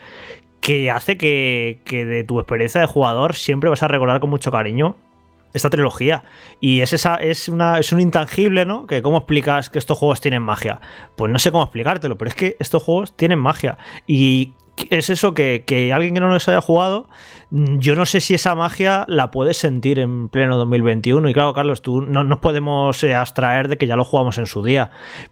que 0.59 0.91
hace 0.91 1.17
que, 1.17 1.81
que 1.85 2.05
de 2.05 2.23
tu 2.23 2.39
experiencia 2.39 2.81
de 2.81 2.85
jugador 2.85 3.33
siempre 3.33 3.71
vas 3.71 3.81
a 3.81 3.87
recordar 3.87 4.19
con 4.19 4.29
mucho 4.29 4.51
cariño 4.51 4.95
esta 5.53 5.69
trilogía. 5.69 6.23
Y 6.59 6.81
es, 6.81 6.93
esa, 6.93 7.15
es, 7.15 7.49
una, 7.49 7.79
es 7.79 7.91
un 7.91 7.99
intangible, 7.99 8.65
¿no? 8.65 8.85
Que 8.85 9.01
cómo 9.01 9.17
explicas 9.17 9.69
que 9.69 9.79
estos 9.79 9.97
juegos 9.97 10.21
tienen 10.21 10.43
magia. 10.43 10.79
Pues 11.15 11.31
no 11.31 11.39
sé 11.39 11.51
cómo 11.51 11.63
explicártelo, 11.63 12.17
pero 12.17 12.29
es 12.29 12.35
que 12.35 12.57
estos 12.59 12.83
juegos 12.83 13.15
tienen 13.15 13.39
magia. 13.39 13.77
Y 14.05 14.53
es 14.89 15.09
eso 15.09 15.33
que, 15.33 15.63
que 15.65 15.93
alguien 15.93 16.13
que 16.13 16.19
no 16.19 16.29
los 16.29 16.47
haya 16.47 16.61
jugado, 16.61 17.07
yo 17.51 17.95
no 17.95 18.05
sé 18.05 18.21
si 18.21 18.33
esa 18.33 18.55
magia 18.55 19.03
la 19.09 19.29
puedes 19.29 19.57
sentir 19.57 19.99
en 19.99 20.29
pleno 20.29 20.57
2021. 20.57 21.27
Y 21.27 21.33
claro, 21.33 21.53
Carlos, 21.53 21.81
tú 21.81 22.01
no 22.01 22.23
nos 22.23 22.39
podemos 22.39 23.03
eh, 23.03 23.13
abstraer 23.13 23.67
de 23.67 23.77
que 23.77 23.87
ya 23.87 23.97
lo 23.97 24.05
jugamos 24.05 24.37
en 24.37 24.45
su 24.45 24.63
día. 24.63 24.91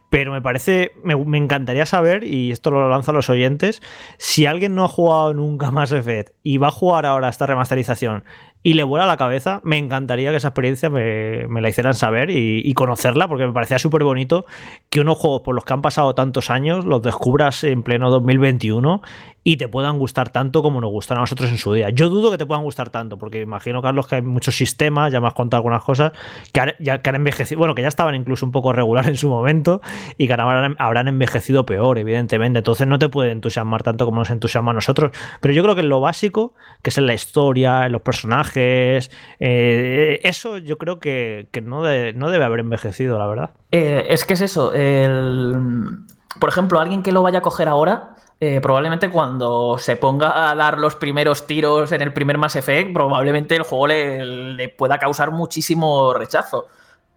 Pero 0.09 0.33
me 0.33 0.41
parece, 0.41 0.91
me, 1.03 1.13
encantaría 1.37 1.85
saber, 1.85 2.25
y 2.25 2.51
esto 2.51 2.71
lo 2.71 2.89
lanzo 2.89 3.11
a 3.11 3.13
los 3.13 3.29
oyentes, 3.29 3.81
si 4.17 4.45
alguien 4.45 4.75
no 4.75 4.83
ha 4.83 4.89
jugado 4.89 5.33
nunca 5.33 5.71
más 5.71 5.93
Effect 5.93 6.33
y 6.43 6.57
va 6.57 6.67
a 6.67 6.71
jugar 6.71 7.05
ahora 7.05 7.29
esta 7.29 7.45
remasterización 7.45 8.25
y 8.61 8.73
le 8.73 8.83
vuela 8.83 9.05
la 9.05 9.15
cabeza, 9.15 9.61
me 9.63 9.77
encantaría 9.77 10.31
que 10.31 10.35
esa 10.35 10.49
experiencia 10.49 10.89
me, 10.89 11.47
me 11.47 11.61
la 11.61 11.69
hicieran 11.69 11.93
saber 11.93 12.29
y, 12.29 12.61
y 12.65 12.73
conocerla, 12.73 13.29
porque 13.29 13.47
me 13.47 13.53
parecía 13.53 13.79
súper 13.79 14.03
bonito 14.03 14.45
que 14.89 14.99
unos 14.99 15.17
juegos 15.17 15.43
por 15.43 15.55
los 15.55 15.63
que 15.63 15.71
han 15.71 15.81
pasado 15.81 16.13
tantos 16.13 16.49
años 16.49 16.83
los 16.83 17.01
descubras 17.01 17.63
en 17.63 17.83
pleno 17.83 18.09
2021 18.09 19.01
y 19.43 19.57
te 19.57 19.67
puedan 19.67 19.97
gustar 19.99 20.29
tanto 20.29 20.61
como 20.61 20.81
nos 20.81 20.91
gustan 20.91 21.17
a 21.17 21.21
nosotros 21.21 21.49
en 21.49 21.57
su 21.57 21.73
día. 21.73 21.89
Yo 21.89 22.09
dudo 22.09 22.31
que 22.31 22.37
te 22.37 22.45
puedan 22.45 22.63
gustar 22.63 22.89
tanto, 22.89 23.17
porque 23.17 23.41
imagino, 23.41 23.81
Carlos, 23.81 24.07
que 24.07 24.15
hay 24.15 24.21
muchos 24.21 24.55
sistemas, 24.55 25.11
ya 25.11 25.21
me 25.21 25.27
has 25.27 25.33
contado 25.33 25.59
algunas 25.59 25.83
cosas, 25.83 26.11
que 26.51 26.75
ya, 26.79 27.01
que 27.01 27.09
han 27.09 27.15
envejecido, 27.15 27.59
bueno, 27.59 27.75
que 27.75 27.81
ya 27.81 27.87
estaban 27.87 28.15
incluso 28.15 28.45
un 28.45 28.51
poco 28.51 28.73
regular 28.73 29.07
en 29.07 29.17
su 29.17 29.29
momento 29.29 29.81
y 30.17 30.27
que 30.27 30.33
habrán, 30.33 30.75
habrán 30.79 31.07
envejecido 31.07 31.65
peor, 31.65 31.97
evidentemente. 31.97 32.59
Entonces 32.59 32.87
no 32.87 32.99
te 32.99 33.09
puede 33.09 33.31
entusiasmar 33.31 33.83
tanto 33.83 34.05
como 34.05 34.19
nos 34.19 34.29
entusiasma 34.29 34.71
a 34.71 34.75
nosotros. 34.75 35.11
Pero 35.41 35.53
yo 35.53 35.63
creo 35.63 35.75
que 35.75 35.81
en 35.81 35.89
lo 35.89 36.01
básico, 36.01 36.53
que 36.81 36.89
es 36.89 36.97
en 36.97 37.07
la 37.07 37.13
historia, 37.13 37.85
en 37.85 37.91
los 37.91 38.01
personajes, 38.01 39.11
eh, 39.39 40.19
eso 40.23 40.57
yo 40.57 40.77
creo 40.77 40.99
que, 40.99 41.47
no, 41.63 41.83
debe 41.83 42.43
haber 42.43 42.59
envejecido, 42.59 43.17
la 43.17 43.27
verdad. 43.27 43.51
Eh, 43.71 44.07
es 44.09 44.25
que 44.25 44.33
es 44.33 44.41
eso. 44.41 44.73
El... 44.73 46.05
Por 46.39 46.49
ejemplo, 46.49 46.79
alguien 46.79 47.03
que 47.03 47.11
lo 47.11 47.21
vaya 47.21 47.39
a 47.39 47.41
coger 47.41 47.67
ahora, 47.67 48.15
eh, 48.41 48.61
probablemente 48.61 49.09
cuando 49.09 49.77
se 49.77 49.97
ponga 49.97 50.49
a 50.49 50.55
dar 50.55 50.77
los 50.77 50.95
primeros 50.95 51.45
tiros 51.45 51.91
en 51.91 52.01
el 52.01 52.13
primer 52.13 52.37
Mass 52.37 52.55
Effect, 52.55 52.93
probablemente 52.93 53.55
el 53.55 53.63
juego 53.63 53.87
le, 53.87 54.69
pueda 54.77 54.97
causar 54.97 55.31
muchísimo 55.31 56.13
rechazo. 56.13 56.67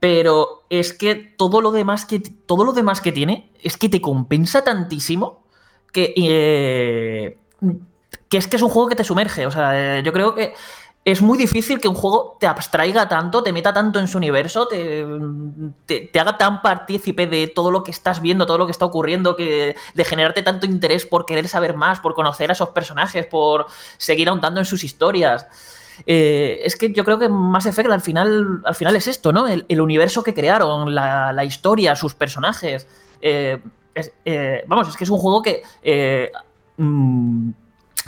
Pero 0.00 0.64
es 0.68 0.92
que 0.92 1.14
todo 1.14 1.60
lo 1.60 1.70
demás 1.70 2.06
que 2.06 2.18
todo 2.18 2.64
lo 2.64 2.72
demás 2.72 3.00
que 3.00 3.12
tiene 3.12 3.52
es 3.62 3.76
que 3.76 3.88
te 3.88 4.00
compensa 4.00 4.64
tantísimo 4.64 5.44
que, 5.92 6.12
eh, 6.16 7.38
que 8.28 8.36
es 8.38 8.48
que 8.48 8.56
es 8.56 8.62
un 8.62 8.68
juego 8.68 8.88
que 8.88 8.96
te 8.96 9.04
sumerge. 9.04 9.46
O 9.46 9.52
sea, 9.52 10.00
yo 10.00 10.12
creo 10.12 10.34
que 10.34 10.54
es 11.04 11.20
muy 11.20 11.36
difícil 11.36 11.80
que 11.80 11.88
un 11.88 11.96
juego 11.96 12.36
te 12.38 12.46
abstraiga 12.46 13.08
tanto, 13.08 13.42
te 13.42 13.52
meta 13.52 13.72
tanto 13.72 13.98
en 13.98 14.06
su 14.06 14.18
universo, 14.18 14.68
te, 14.68 15.04
te, 16.06 16.20
haga 16.20 16.38
tan 16.38 16.62
partícipe 16.62 17.26
de 17.26 17.48
todo 17.48 17.72
lo 17.72 17.82
que 17.82 17.90
estás 17.90 18.20
viendo, 18.22 18.46
todo 18.46 18.58
lo 18.58 18.66
que 18.66 18.72
está 18.72 18.84
ocurriendo, 18.84 19.34
que 19.34 19.74
de 19.94 20.04
generarte 20.04 20.42
tanto 20.42 20.64
interés 20.64 21.04
por 21.04 21.26
querer 21.26 21.48
saber 21.48 21.76
más, 21.76 21.98
por 21.98 22.14
conocer 22.14 22.50
a 22.50 22.52
esos 22.52 22.68
personajes, 22.68 23.26
por 23.26 23.66
seguir 23.98 24.28
ahondando 24.28 24.60
en 24.60 24.66
sus 24.66 24.84
historias. 24.84 25.46
Eh, 26.06 26.60
es 26.64 26.76
que 26.76 26.92
yo 26.92 27.04
creo 27.04 27.18
que 27.18 27.28
Mass 27.28 27.66
Effect 27.66 27.90
al 27.90 28.00
final, 28.00 28.62
al 28.64 28.74
final 28.76 28.94
es 28.94 29.08
esto, 29.08 29.32
¿no? 29.32 29.48
El, 29.48 29.80
universo 29.80 30.22
que 30.22 30.34
crearon, 30.34 30.94
la, 30.94 31.32
la, 31.32 31.44
historia, 31.44 31.96
sus 31.96 32.14
personajes. 32.14 32.86
Eh, 33.20 33.60
eh, 34.24 34.64
vamos, 34.68 34.88
es 34.88 34.96
que 34.96 35.04
es 35.04 35.10
un 35.10 35.18
juego 35.18 35.42
que. 35.42 35.62
Mmm, 36.76 37.50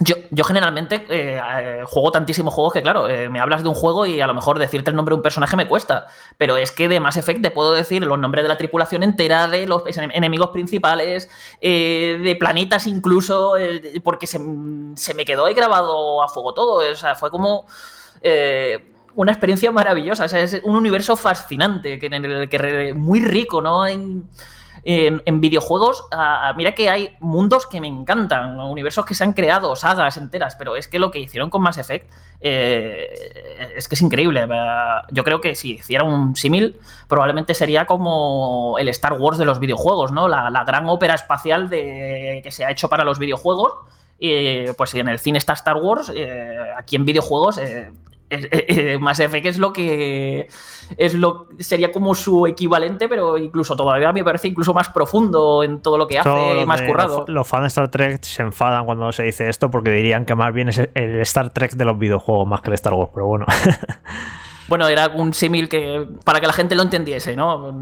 yo, 0.01 0.17
yo, 0.31 0.45
generalmente 0.45 1.07
eh, 1.09 1.83
juego 1.87 2.11
tantísimos 2.11 2.53
juegos 2.53 2.73
que, 2.73 2.83
claro, 2.83 3.09
eh, 3.09 3.29
me 3.29 3.39
hablas 3.39 3.63
de 3.63 3.69
un 3.69 3.75
juego 3.75 4.07
y 4.07 4.21
a 4.21 4.27
lo 4.27 4.35
mejor 4.35 4.59
decirte 4.59 4.91
el 4.91 4.97
nombre 4.97 5.13
de 5.13 5.17
un 5.17 5.23
personaje 5.23 5.57
me 5.57 5.69
cuesta. 5.69 6.07
Pero 6.37 6.57
es 6.57 6.73
que 6.73 6.89
de 6.89 6.99
Mass 6.99 7.17
Effect 7.17 7.43
te 7.43 7.51
puedo 7.51 7.73
decir 7.73 8.05
los 8.05 8.19
nombres 8.19 8.45
de 8.45 8.49
la 8.49 8.59
tripulación 8.59 9.03
entera, 9.03 9.47
de 9.47 9.67
los 9.67 9.83
enemigos 9.97 10.51
principales, 10.51 11.31
eh, 11.61 12.19
de 12.23 12.37
planetas 12.37 12.87
incluso, 12.87 13.57
eh, 13.57 14.01
porque 14.03 14.27
se, 14.27 14.41
se, 14.97 15.15
me 15.15 15.25
quedó 15.25 15.47
ahí 15.47 15.55
grabado 15.55 16.23
a 16.23 16.29
fuego 16.29 16.55
todo. 16.55 16.91
O 16.91 16.97
sea, 16.97 17.15
fue 17.15 17.31
como 17.31 17.67
eh, 18.21 18.93
una 19.15 19.31
experiencia 19.31 19.71
maravillosa. 19.71 20.25
O 20.25 20.29
sea, 20.29 20.41
es 20.41 20.61
un 20.65 20.75
universo 20.75 21.17
fascinante, 21.17 22.01
que, 22.01 22.07
en 22.07 22.25
el 22.25 22.49
que 22.49 22.95
muy 22.95 23.21
rico, 23.21 23.63
¿no? 23.63 23.87
En, 23.87 24.29
en, 24.85 25.41
videojuegos, 25.41 26.05
mira 26.57 26.75
que 26.75 26.91
hay 26.91 27.17
mundos 27.21 27.67
que 27.67 27.81
me 27.81 27.89
encantan, 27.89 28.61
universos 28.61 29.07
que 29.07 29.15
se 29.15 29.25
han 29.25 29.33
creado, 29.33 29.75
sagas 29.77 30.17
enteras, 30.17 30.57
pero 30.57 30.77
es 30.77 30.89
que 30.89 30.99
lo 30.99 31.11
que 31.11 31.19
hicieron 31.19 31.51
con 31.51 31.63
Mass 31.63 31.79
Effect 31.79 32.11
eh, 32.41 33.73
es 33.77 33.89
que 33.89 33.95
es 33.95 34.03
increíble. 34.03 34.47
Yo 35.11 35.25
creo 35.25 35.41
que 35.41 35.55
si 35.55 35.75
hiciera 35.75 36.05
un 36.05 36.37
símil, 36.37 36.77
probablemente 37.09 37.55
sería 37.55 37.87
como 37.87 38.77
el 38.79 38.89
Star 38.89 39.15
Wars 39.15 39.39
de 39.39 39.47
los 39.47 39.59
videojuegos, 39.59 40.13
¿no? 40.13 40.29
La, 40.29 40.65
gran 40.65 40.87
ópera 40.89 41.15
espacial 41.15 41.71
que 41.71 42.49
se 42.51 42.65
ha 42.65 42.71
hecho 42.71 42.89
para 42.89 43.05
los 43.05 43.19
videojuegos. 43.19 43.73
Pues 44.77 44.91
si 44.91 45.01
en 45.01 45.09
el 45.09 45.19
cine 45.19 45.39
está 45.39 45.55
Star 45.55 45.77
Wars, 45.77 46.13
eh, 46.15 46.59
aquí 46.77 46.97
en 46.97 47.05
videojuegos 47.05 47.59
eh, 47.59 47.91
eh, 48.35 48.65
eh, 48.69 48.99
Mass 48.99 49.21
Effect 49.21 49.47
es 49.47 49.59
lo 49.59 49.73
que 49.73 50.49
es 50.97 51.15
lo 51.15 51.49
sería 51.59 51.91
como 51.93 52.15
su 52.15 52.47
equivalente, 52.47 53.09
pero 53.09 53.39
incluso 53.39 53.75
todavía 53.77 54.13
me 54.13 54.23
parece 54.23 54.49
incluso 54.49 54.75
más 54.75 54.91
profundo 54.91 55.63
en 55.63 55.81
todo 55.81 55.99
lo 55.99 56.07
que 56.07 56.19
hace, 56.19 56.67
más 56.67 56.83
currado. 56.83 57.21
Los, 57.21 57.29
los 57.29 57.49
fans 57.49 57.63
de 57.63 57.69
Star 57.69 57.91
Trek 57.91 58.23
se 58.23 58.43
enfadan 58.43 58.85
cuando 58.85 59.11
se 59.13 59.23
dice 59.23 59.49
esto 59.49 59.71
porque 59.71 59.91
dirían 59.91 60.25
que 60.25 60.35
más 60.35 60.53
bien 60.53 60.69
es 60.69 60.79
el 60.79 61.21
Star 61.21 61.51
Trek 61.51 61.73
de 61.73 61.85
los 61.85 61.99
videojuegos 61.99 62.47
más 62.47 62.61
que 62.61 62.71
el 62.71 62.75
Star 62.75 62.95
Wars, 62.95 63.11
pero 63.15 63.27
bueno. 63.27 63.47
Bueno, 64.67 64.89
era 64.89 65.09
un 65.09 65.35
símil 65.35 65.69
que 65.69 66.07
para 66.25 66.41
que 66.41 66.47
la 66.47 66.53
gente 66.55 66.75
lo 66.75 66.83
entendiese, 66.83 67.37
¿no? 67.37 67.75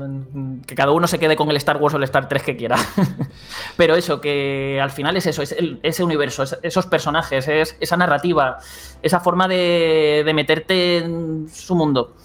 Que 0.67 0.75
cada 0.75 0.91
uno 0.93 1.07
se 1.07 1.19
quede 1.21 1.37
con 1.37 1.49
el 1.49 1.57
Star 1.57 1.77
Wars 1.77 1.95
o 1.95 1.97
el 1.99 2.03
Star 2.05 2.29
3 2.29 2.43
que 2.43 2.57
quiera. 2.57 2.77
Pero 3.77 3.95
eso, 3.95 4.21
que 4.21 4.81
al 4.83 4.91
final 4.91 5.17
es 5.17 5.27
eso, 5.27 5.43
es 5.43 5.55
ese 5.83 6.03
universo, 6.05 6.43
es- 6.43 6.59
esos 6.63 6.87
personajes, 6.87 7.47
es 7.47 7.77
esa 7.79 7.97
narrativa, 7.97 8.59
esa 9.01 9.21
forma 9.21 9.47
de 9.47 10.31
meterte 10.35 10.99
en 10.99 11.49
su 11.53 11.75
mundo. 11.77 12.17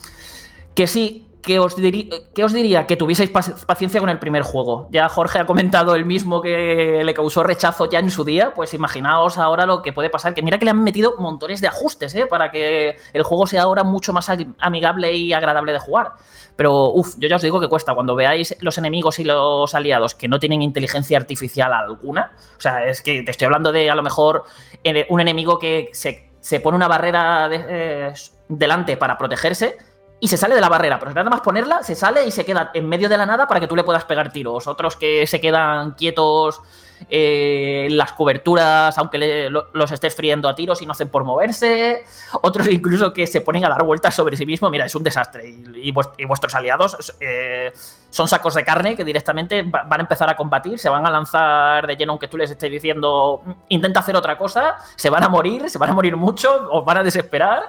Que 0.73 0.88
sí, 0.88 1.26
que 1.48 1.60
os, 1.60 1.76
diría 2.53 2.86
que 2.86 2.98
tuvieseis 2.98 3.32
pac- 3.32 3.65
paciencia 3.65 4.02
con 4.02 4.10
el 4.10 4.19
primer 4.19 4.44
juego. 4.44 4.90
Ya 4.91 5.07
Jorge 5.07 5.40
ha 5.40 5.45
comentado 5.45 5.95
el 5.95 6.06
mismo 6.06 6.41
que 6.41 7.02
le 7.03 7.14
causó 7.14 7.41
rechazo 7.41 7.90
ya 7.90 7.99
en 7.99 8.11
su 8.11 8.26
día, 8.26 8.53
pues 8.53 8.74
imaginaos 8.74 9.38
ahora 9.38 9.65
lo 9.65 9.82
que 9.82 9.94
puede 9.94 10.10
pasar, 10.10 10.34
que 10.34 10.41
mira 10.41 10.60
que 10.60 10.65
le 10.65 10.72
han 10.72 10.84
metido 10.84 11.15
montones 11.18 11.61
de 11.61 11.69
ajustes, 11.69 12.14
¿eh? 12.15 12.28
Para 12.28 12.52
que 12.52 12.98
el 13.14 13.24
juego 13.24 13.48
sea 13.48 13.64
ahora 13.64 13.84
mucho 13.84 14.11
más 14.11 14.30
amigable 14.60 15.14
y 15.14 15.32
agradable 15.32 15.72
de 15.72 15.80
jugar. 15.80 16.11
Pero, 16.57 16.90
uff, 16.90 17.15
yo 17.18 17.30
ya 17.30 17.38
os 17.38 17.41
digo 17.41 17.60
que 17.60 17.69
cuesta. 17.69 17.94
Cuando 17.94 18.15
veáis 18.15 18.56
los 18.60 18.78
enemigos 18.78 19.19
y 19.19 19.24
los 19.24 19.74
aliados 19.74 20.15
que 20.15 20.28
no 20.28 20.40
tienen 20.40 20.61
inteligencia 20.61 21.18
artificial 21.18 21.72
alguna, 21.72 22.34
o 22.57 22.60
sea, 22.60 22.86
es 22.86 23.02
que 23.02 23.24
te 23.24 23.32
estoy 23.32 23.45
hablando 23.45 23.72
de 23.72 23.90
a 23.90 23.95
lo 23.95 24.03
mejor 24.03 24.44
un 25.10 25.22
enemigo 25.22 25.60
que 25.60 25.90
se, 25.94 26.32
se 26.41 26.60
pone 26.60 26.76
una 26.76 26.88
barrera 26.88 27.49
eh, 27.52 28.14
delante 28.49 28.98
para 28.98 29.18
protegerse 29.18 29.78
y 30.19 30.27
se 30.27 30.38
sale 30.38 30.56
de 30.56 30.61
la 30.61 30.69
barrera, 30.69 30.98
pero 30.99 31.14
nada 31.14 31.30
más 31.30 31.41
ponerla, 31.41 31.84
se 31.84 31.94
sale 31.95 32.26
y 32.26 32.31
se 32.31 32.44
queda 32.44 32.72
en 32.73 32.88
medio 32.89 33.07
de 33.10 33.18
la 33.18 33.26
nada 33.26 33.48
para 33.48 33.60
que 33.60 33.68
tú 33.68 33.76
le 33.76 33.84
puedas 33.84 34.03
pegar 34.06 34.31
tiros. 34.31 34.65
Otros 34.68 34.95
que 34.95 35.27
se 35.27 35.39
quedan 35.39 35.91
quietos 35.91 36.60
eh, 37.07 37.85
en 37.88 37.95
las 37.98 38.14
coberturas, 38.14 38.98
aunque 38.98 39.49
los 39.73 39.91
estés 39.91 40.15
friendo 40.15 40.49
a 40.49 40.56
tiros 40.56 40.81
y 40.81 40.88
no 40.88 40.94
hacen 40.94 41.10
por 41.10 41.23
moverse. 41.23 42.03
Otros 42.41 42.68
incluso 42.68 43.14
que 43.14 43.27
se 43.27 43.41
ponen 43.41 43.64
a 43.65 43.69
dar 43.69 43.84
vueltas 43.84 44.15
sobre 44.15 44.35
sí 44.35 44.45
mismo. 44.48 44.72
Mira, 44.72 44.85
es 44.88 44.95
un 44.95 45.03
desastre. 45.03 45.48
Y, 45.48 45.89
y 45.89 45.94
vues- 45.94 46.10
y 46.18 46.26
vuestros 46.26 46.56
aliados 46.56 47.15
eh, 47.19 47.72
son 48.10 48.27
sacos 48.27 48.56
de 48.56 48.65
carne 48.65 48.95
que 48.95 49.03
directamente 49.06 49.61
va- 49.61 49.84
van 49.84 49.99
a 49.99 50.03
empezar 50.03 50.27
a 50.31 50.35
combatir, 50.35 50.80
se 50.80 50.89
van 50.89 51.06
a 51.06 51.11
lanzar 51.11 51.85
de 51.85 51.95
lleno 51.95 52.14
aunque 52.14 52.27
tú 52.27 52.38
les 52.38 52.49
estés 52.49 52.72
diciendo 52.72 53.41
"Mm, 53.45 53.52
intenta 53.69 53.99
hacer 53.99 54.15
otra 54.15 54.35
cosa, 54.35 54.77
se 54.95 55.11
van 55.11 55.23
a 55.23 55.30
morir, 55.30 55.69
se 55.69 55.77
van 55.77 55.91
a 55.91 55.94
morir 55.94 56.15
mucho, 56.18 56.69
os 56.72 56.84
van 56.84 56.98
a 56.98 57.03
desesperar. 57.03 57.61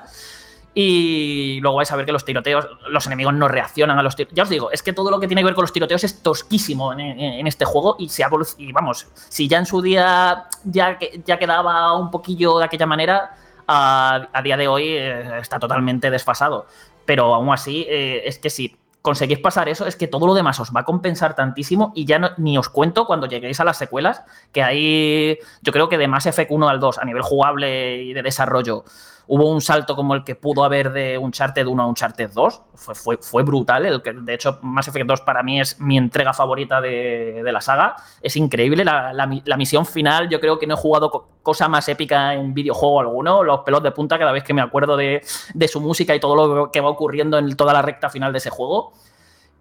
Y 0.81 1.59
luego 1.61 1.79
vais 1.79 1.91
a 1.91 1.97
ver 1.97 2.07
que 2.07 2.13
los 2.13 2.25
tiroteos, 2.25 2.69
los 2.89 3.05
enemigos 3.09 3.35
no 3.35 3.49
reaccionan 3.49 3.99
a 3.99 4.03
los 4.05 4.15
tiroteos. 4.15 4.37
Ya 4.37 4.43
os 4.45 4.49
digo, 4.49 4.71
es 4.71 4.81
que 4.81 4.93
todo 4.93 5.11
lo 5.11 5.19
que 5.19 5.27
tiene 5.27 5.41
que 5.41 5.47
ver 5.47 5.57
con 5.57 5.63
los 5.63 5.73
tiroteos 5.73 6.05
es 6.05 6.23
tosquísimo 6.23 6.93
en, 6.93 7.49
este 7.49 7.65
juego 7.65 7.97
y 7.99 8.09
se 8.09 8.23
ha 8.23 8.31
y 8.59 8.71
vamos, 8.71 9.09
si 9.29 9.49
ya 9.49 9.59
en 9.59 9.67
su 9.67 9.83
día 9.83 10.45
ya, 10.63 10.97
ya 11.27 11.37
quedaba 11.37 11.95
un 11.95 12.13
poquillo 12.13 12.59
de 12.59 12.67
aquella 12.67 12.87
manera, 12.87 13.35
a, 13.67 14.41
día 14.45 14.57
de 14.57 14.69
hoy 14.69 14.85
eh, 14.87 15.41
está 15.41 15.59
totalmente 15.59 16.13
desfasado. 16.13 16.69
Pero 17.05 17.35
aún 17.35 17.53
así, 17.53 17.85
eh, 17.89 18.23
es 18.27 18.39
que 18.39 18.49
si 18.49 18.77
conseguís 19.03 19.41
pasar 19.41 19.69
eso, 19.69 19.85
es 19.85 19.97
que 19.97 20.07
todo 20.07 20.29
lo 20.29 20.35
demás 20.35 20.61
os 20.61 20.71
va 20.71 20.83
a 20.83 20.85
compensar 20.85 21.35
tantísimo 21.35 21.91
y 21.97 22.05
ya 22.05 22.35
ni 22.37 22.57
os 22.57 22.69
cuento 22.69 23.05
cuando 23.05 23.27
lleguéis 23.27 23.59
a 23.59 23.65
las 23.65 23.79
secuelas, 23.79 24.23
que 24.53 24.63
ahí 24.63 25.39
yo 25.61 25.73
creo 25.73 25.89
que 25.89 25.99
de 25.99 26.07
Mass 26.07 26.27
Effect 26.27 26.53
1 26.53 26.69
al 26.69 26.79
2, 26.79 26.99
a 26.99 27.05
nivel 27.05 27.23
jugable 27.23 28.01
y 28.01 28.13
de 28.13 28.23
desarrollo, 28.23 28.85
hubo 29.31 29.51
un 29.53 29.61
salto 29.61 29.95
como 29.95 30.15
el 30.15 30.25
que 30.25 30.35
pudo 30.35 30.65
haber 30.65 30.91
de 30.91 31.19
Uncharted 31.19 31.67
1 31.67 31.83
a 31.83 31.87
Uncharted 31.87 32.31
2. 32.33 32.63
Fue, 32.75 32.95
fue, 32.95 33.19
fue 33.19 33.43
brutal. 33.43 33.85
El 33.87 34.03
que, 34.03 34.13
de 34.15 34.35
hecho, 34.35 34.59
Mass 34.63 34.89
Effect 34.89 35.07
2 35.07 35.21
para 35.21 35.43
mí 35.43 35.61
es 35.61 35.79
mi 35.81 35.99
entrega 35.99 36.33
favorita 36.33 36.81
de, 36.81 37.43
de 37.45 37.53
la 37.53 37.61
saga. 37.61 37.97
Es 38.23 38.37
increíble. 38.37 38.85
La, 38.85 39.13
la 39.13 39.27
mi- 39.27 39.43
la 39.45 39.57
misión 39.57 39.85
final, 39.87 40.29
yo 40.31 40.41
creo 40.41 40.59
que 40.59 40.67
no 40.67 40.75
he 40.75 40.77
jugado 40.79 41.11
co- 41.11 41.29
cosa 41.43 41.69
más 41.69 41.89
épica 41.89 42.33
en 42.35 42.55
videojuego 42.55 43.01
alguno. 43.01 43.43
Los 43.45 43.61
pelos 43.61 43.83
de 43.83 43.91
punta 43.93 44.19
cada 44.19 44.33
vez 44.33 44.45
que 44.45 44.55
me 44.55 44.63
acuerdo 44.63 44.97
de, 44.97 45.21
de 45.55 45.69
su 45.69 45.81
música 45.81 46.15
y 46.15 46.21
todo 46.21 46.35
lo 46.35 46.71
que 46.71 46.81
va 46.81 46.89
ocurriendo 46.89 47.37
en 47.39 47.55
toda 47.55 47.73
la 47.75 47.83
recta 47.83 48.09
final 48.11 48.33
de 48.33 48.39
ese 48.39 48.51
juego. 48.51 48.93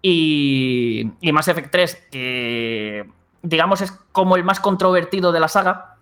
Y, 0.00 1.10
y 1.20 1.32
Mass 1.32 1.48
Effect 1.48 1.70
3, 1.70 2.06
que 2.10 3.04
digamos 3.42 3.80
es 3.80 3.92
como 4.12 4.36
el 4.36 4.44
más 4.44 4.60
controvertido 4.60 5.32
de 5.32 5.40
la 5.40 5.48
saga, 5.48 5.96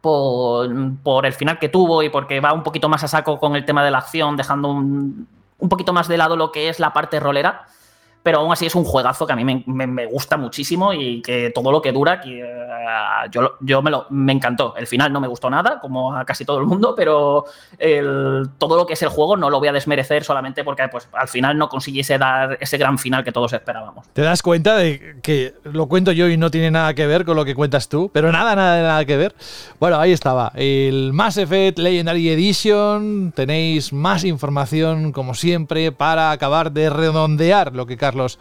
por, 0.00 1.26
el 1.26 1.32
final 1.32 1.58
que 1.58 1.68
tuvo 1.68 2.02
y 2.02 2.08
porque 2.08 2.40
va 2.40 2.52
un 2.52 2.62
poquito 2.62 2.88
más 2.88 3.04
a 3.04 3.08
saco 3.08 3.38
con 3.38 3.56
el 3.56 3.64
tema 3.64 3.84
de 3.84 3.90
la 3.90 3.98
acción, 3.98 4.36
dejando 4.36 4.68
un, 4.68 5.28
un 5.58 5.68
poquito 5.68 5.92
más 5.92 6.08
de 6.08 6.16
lado 6.16 6.36
lo 6.36 6.52
que 6.52 6.68
es 6.68 6.80
la 6.80 6.92
parte 6.92 7.20
rolera. 7.20 7.66
Pero 8.22 8.38
aún 8.40 8.52
así 8.52 8.66
es 8.66 8.74
un 8.74 8.84
juegazo 8.84 9.26
que 9.26 9.32
a 9.32 9.36
mí 9.36 9.44
me, 9.44 9.62
me- 9.66 9.86
me 9.86 10.06
gusta 10.06 10.36
muchísimo 10.36 10.92
y 10.92 11.22
que 11.22 11.50
todo 11.54 11.70
lo 11.72 11.80
que 11.80 11.92
dura, 11.92 12.20
que, 12.20 12.40
eh, 12.40 12.44
yo, 13.30 13.54
yo 13.60 13.80
me, 13.80 13.90
lo, 13.90 14.06
me 14.10 14.32
encantó. 14.32 14.74
El 14.76 14.86
final 14.86 15.12
no 15.12 15.20
me 15.20 15.28
gustó 15.28 15.48
nada, 15.48 15.80
como 15.80 16.14
a 16.14 16.24
casi 16.24 16.44
todo 16.44 16.58
el 16.58 16.66
mundo, 16.66 16.94
pero 16.96 17.44
el- 17.78 18.48
todo 18.58 18.76
lo 18.76 18.86
que 18.86 18.94
es 18.94 19.02
el 19.02 19.08
juego 19.08 19.36
no 19.36 19.48
lo 19.50 19.58
voy 19.60 19.68
a 19.68 19.72
desmerecer 19.72 20.24
solamente 20.24 20.64
porque 20.64 20.88
pues, 20.88 21.08
al 21.12 21.28
final 21.28 21.56
no 21.56 21.68
consiguiese 21.68 22.18
dar 22.18 22.58
ese 22.60 22.76
gran 22.76 22.98
final 22.98 23.24
que 23.24 23.32
todos 23.32 23.52
esperábamos. 23.52 24.06
Te 24.12 24.22
das 24.22 24.42
cuenta 24.42 24.76
de 24.76 25.16
que 25.22 25.54
lo 25.64 25.86
cuento 25.86 26.12
yo 26.12 26.28
y 26.28 26.36
no 26.36 26.50
tiene 26.50 26.70
nada 26.70 26.92
que 26.94 27.06
ver 27.06 27.24
con 27.24 27.36
lo 27.36 27.44
que 27.44 27.54
cuentas 27.54 27.88
tú, 27.88 28.10
pero 28.12 28.30
nada, 28.32 28.54
nada, 28.56 28.82
nada 28.82 29.04
que 29.04 29.16
ver. 29.16 29.34
Bueno, 29.80 29.98
ahí 29.98 30.12
estaba, 30.12 30.52
el 30.54 31.12
Mass 31.12 31.36
Effect 31.38 31.78
Legendary 31.78 32.28
Edition. 32.30 33.32
Tenéis 33.34 33.92
más 33.92 34.24
información, 34.24 35.12
como 35.12 35.34
siempre, 35.34 35.92
para 35.92 36.30
acabar 36.32 36.72
de 36.72 36.90
redondear 36.90 37.74
lo 37.74 37.86
que 37.86 37.96
Carlos 37.96 38.17
Carlos 38.18 38.38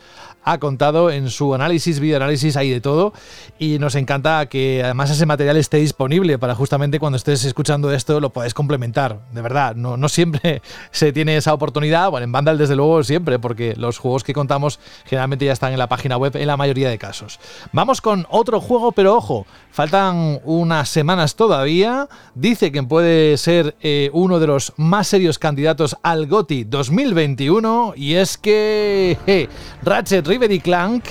ha 0.47 0.59
contado 0.59 1.11
en 1.11 1.29
su 1.29 1.53
análisis, 1.53 1.99
videoanálisis, 1.99 2.55
hay 2.55 2.69
de 2.69 2.79
todo. 2.79 3.11
Y 3.59 3.79
nos 3.79 3.95
encanta 3.95 4.45
que 4.45 4.81
además 4.81 5.11
ese 5.11 5.25
material 5.25 5.57
esté 5.57 5.77
disponible 5.77 6.39
para 6.39 6.55
justamente 6.55 6.99
cuando 6.99 7.17
estés 7.17 7.43
escuchando 7.43 7.91
esto 7.91 8.21
lo 8.21 8.29
podáis 8.29 8.53
complementar. 8.53 9.19
De 9.33 9.41
verdad, 9.41 9.75
no, 9.75 9.97
no 9.97 10.07
siempre 10.07 10.61
se 10.91 11.11
tiene 11.11 11.35
esa 11.35 11.53
oportunidad. 11.53 12.09
Bueno, 12.11 12.23
en 12.23 12.31
Vandal 12.31 12.57
desde 12.57 12.77
luego 12.77 13.03
siempre, 13.03 13.39
porque 13.39 13.75
los 13.75 13.97
juegos 13.97 14.23
que 14.23 14.33
contamos 14.33 14.79
generalmente 15.05 15.45
ya 15.45 15.51
están 15.51 15.73
en 15.73 15.79
la 15.79 15.87
página 15.87 16.15
web 16.15 16.35
en 16.37 16.47
la 16.47 16.55
mayoría 16.55 16.89
de 16.89 16.97
casos. 16.97 17.39
Vamos 17.73 17.99
con 17.99 18.25
otro 18.29 18.61
juego, 18.61 18.93
pero 18.93 19.15
ojo, 19.15 19.45
faltan 19.71 20.39
unas 20.45 20.87
semanas 20.87 21.35
todavía. 21.35 22.07
Dice 22.35 22.71
que 22.71 22.83
puede 22.83 23.35
ser 23.35 23.75
eh, 23.81 24.09
uno 24.13 24.39
de 24.39 24.47
los 24.47 24.71
más 24.77 25.07
serios 25.07 25.39
candidatos 25.39 25.97
al 26.03 26.27
GOTY 26.27 26.63
2021 26.63 27.93
y 27.97 28.13
es 28.13 28.37
que 28.37 29.49
Ratchet 29.83 30.25
Y 30.45 30.59
Clank 30.59 31.03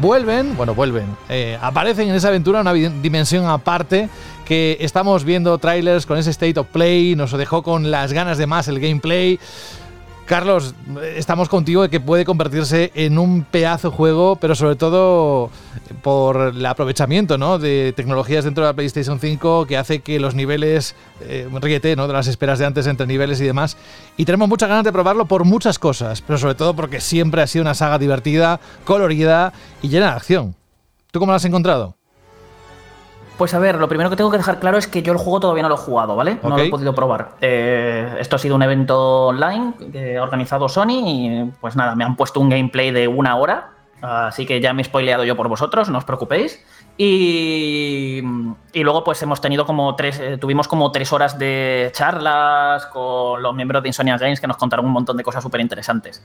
vuelven, 0.00 0.56
bueno, 0.56 0.74
vuelven, 0.74 1.06
eh, 1.28 1.58
aparecen 1.60 2.08
en 2.08 2.14
esa 2.14 2.28
aventura 2.28 2.60
una 2.60 2.72
dimensión 2.72 3.46
aparte 3.46 4.08
que 4.44 4.76
estamos 4.80 5.24
viendo 5.24 5.58
trailers 5.58 6.06
con 6.06 6.16
ese 6.18 6.30
state 6.30 6.58
of 6.58 6.68
play, 6.68 7.16
nos 7.16 7.32
dejó 7.32 7.62
con 7.62 7.90
las 7.90 8.12
ganas 8.12 8.38
de 8.38 8.46
más 8.46 8.68
el 8.68 8.78
gameplay. 8.78 9.38
Carlos, 10.26 10.74
estamos 11.16 11.48
contigo 11.48 11.82
de 11.82 11.90
que 11.90 12.00
puede 12.00 12.24
convertirse 12.24 12.92
en 12.94 13.18
un 13.18 13.42
pedazo 13.42 13.90
juego, 13.90 14.36
pero 14.36 14.54
sobre 14.54 14.76
todo 14.76 15.50
por 16.02 16.54
el 16.54 16.64
aprovechamiento 16.64 17.38
¿no? 17.38 17.58
de 17.58 17.92
tecnologías 17.94 18.44
dentro 18.44 18.64
de 18.64 18.70
la 18.70 18.74
PlayStation 18.74 19.18
5 19.18 19.66
que 19.66 19.76
hace 19.76 20.00
que 20.00 20.20
los 20.20 20.34
niveles, 20.34 20.94
eh, 21.22 21.48
ríete 21.60 21.96
¿no? 21.96 22.06
de 22.06 22.12
las 22.12 22.28
esperas 22.28 22.60
de 22.60 22.66
antes 22.66 22.86
entre 22.86 23.06
niveles 23.06 23.40
y 23.40 23.44
demás. 23.44 23.76
Y 24.16 24.24
tenemos 24.24 24.48
muchas 24.48 24.68
ganas 24.68 24.84
de 24.84 24.92
probarlo 24.92 25.26
por 25.26 25.44
muchas 25.44 25.78
cosas, 25.78 26.22
pero 26.22 26.38
sobre 26.38 26.54
todo 26.54 26.74
porque 26.74 27.00
siempre 27.00 27.42
ha 27.42 27.46
sido 27.46 27.62
una 27.62 27.74
saga 27.74 27.98
divertida, 27.98 28.60
colorida 28.84 29.52
y 29.82 29.88
llena 29.88 30.06
de 30.06 30.12
acción. 30.12 30.54
¿Tú 31.10 31.18
cómo 31.18 31.32
lo 31.32 31.36
has 31.36 31.44
encontrado? 31.44 31.96
Pues 33.38 33.54
a 33.54 33.58
ver, 33.58 33.76
lo 33.76 33.88
primero 33.88 34.08
que 34.08 34.16
tengo 34.16 34.30
que 34.30 34.36
dejar 34.36 34.60
claro 34.60 34.78
es 34.78 34.86
que 34.86 35.02
yo 35.02 35.12
el 35.12 35.18
juego 35.18 35.40
todavía 35.40 35.62
no 35.62 35.68
lo 35.68 35.74
he 35.74 35.78
jugado, 35.78 36.14
¿vale? 36.14 36.38
No 36.42 36.56
lo 36.56 36.58
he 36.58 36.68
podido 36.68 36.94
probar. 36.94 37.30
Eh, 37.40 38.16
esto 38.20 38.36
ha 38.36 38.38
sido 38.38 38.54
un 38.54 38.62
evento 38.62 39.28
online 39.28 39.74
que 39.90 40.16
ha 40.16 40.22
organizado 40.22 40.68
Sony 40.68 41.02
y 41.04 41.50
pues 41.60 41.74
nada, 41.74 41.94
me 41.94 42.04
han 42.04 42.14
puesto 42.14 42.38
un 42.40 42.50
gameplay 42.50 42.90
de 42.90 43.08
una 43.08 43.36
hora, 43.36 43.70
así 44.00 44.46
que 44.46 44.60
ya 44.60 44.72
me 44.72 44.82
he 44.82 44.84
spoileado 44.84 45.24
yo 45.24 45.34
por 45.34 45.48
vosotros, 45.48 45.88
no 45.88 45.98
os 45.98 46.04
preocupéis. 46.04 46.64
Y, 46.98 48.22
y 48.74 48.82
luego 48.84 49.02
pues 49.02 49.20
hemos 49.22 49.40
tenido 49.40 49.64
como 49.64 49.96
tres, 49.96 50.20
eh, 50.20 50.36
tuvimos 50.38 50.68
como 50.68 50.92
tres 50.92 51.12
horas 51.12 51.38
de 51.38 51.90
charlas 51.94 52.86
con 52.86 53.42
los 53.42 53.54
miembros 53.54 53.82
de 53.82 53.88
Insomnia 53.88 54.18
Games 54.18 54.40
que 54.40 54.46
nos 54.46 54.58
contaron 54.58 54.84
un 54.86 54.92
montón 54.92 55.16
de 55.16 55.24
cosas 55.24 55.42
súper 55.42 55.62
interesantes. 55.62 56.22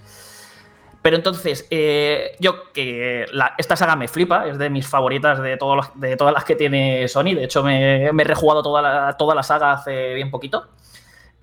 Pero 1.07 1.15
entonces, 1.15 1.65
eh, 1.69 2.35
yo 2.37 2.73
que 2.73 3.27
esta 3.57 3.77
saga 3.77 3.95
me 3.95 4.09
flipa, 4.09 4.45
es 4.45 4.57
de 4.57 4.69
mis 4.69 4.85
favoritas 4.85 5.41
de, 5.41 5.55
todas 5.55 6.33
las 6.33 6.43
que 6.43 6.57
tiene 6.57 7.07
Sony. 7.07 7.33
De 7.33 7.45
hecho, 7.45 7.63
me, 7.63 8.07
he 8.07 8.23
rejugado 8.25 8.61
toda 8.61 8.81
la, 8.81 9.15
toda 9.15 9.33
la 9.33 9.41
saga 9.41 9.71
hace 9.71 10.15
bien 10.15 10.29
poquito. 10.29 10.67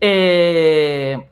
Eh, 0.03 1.31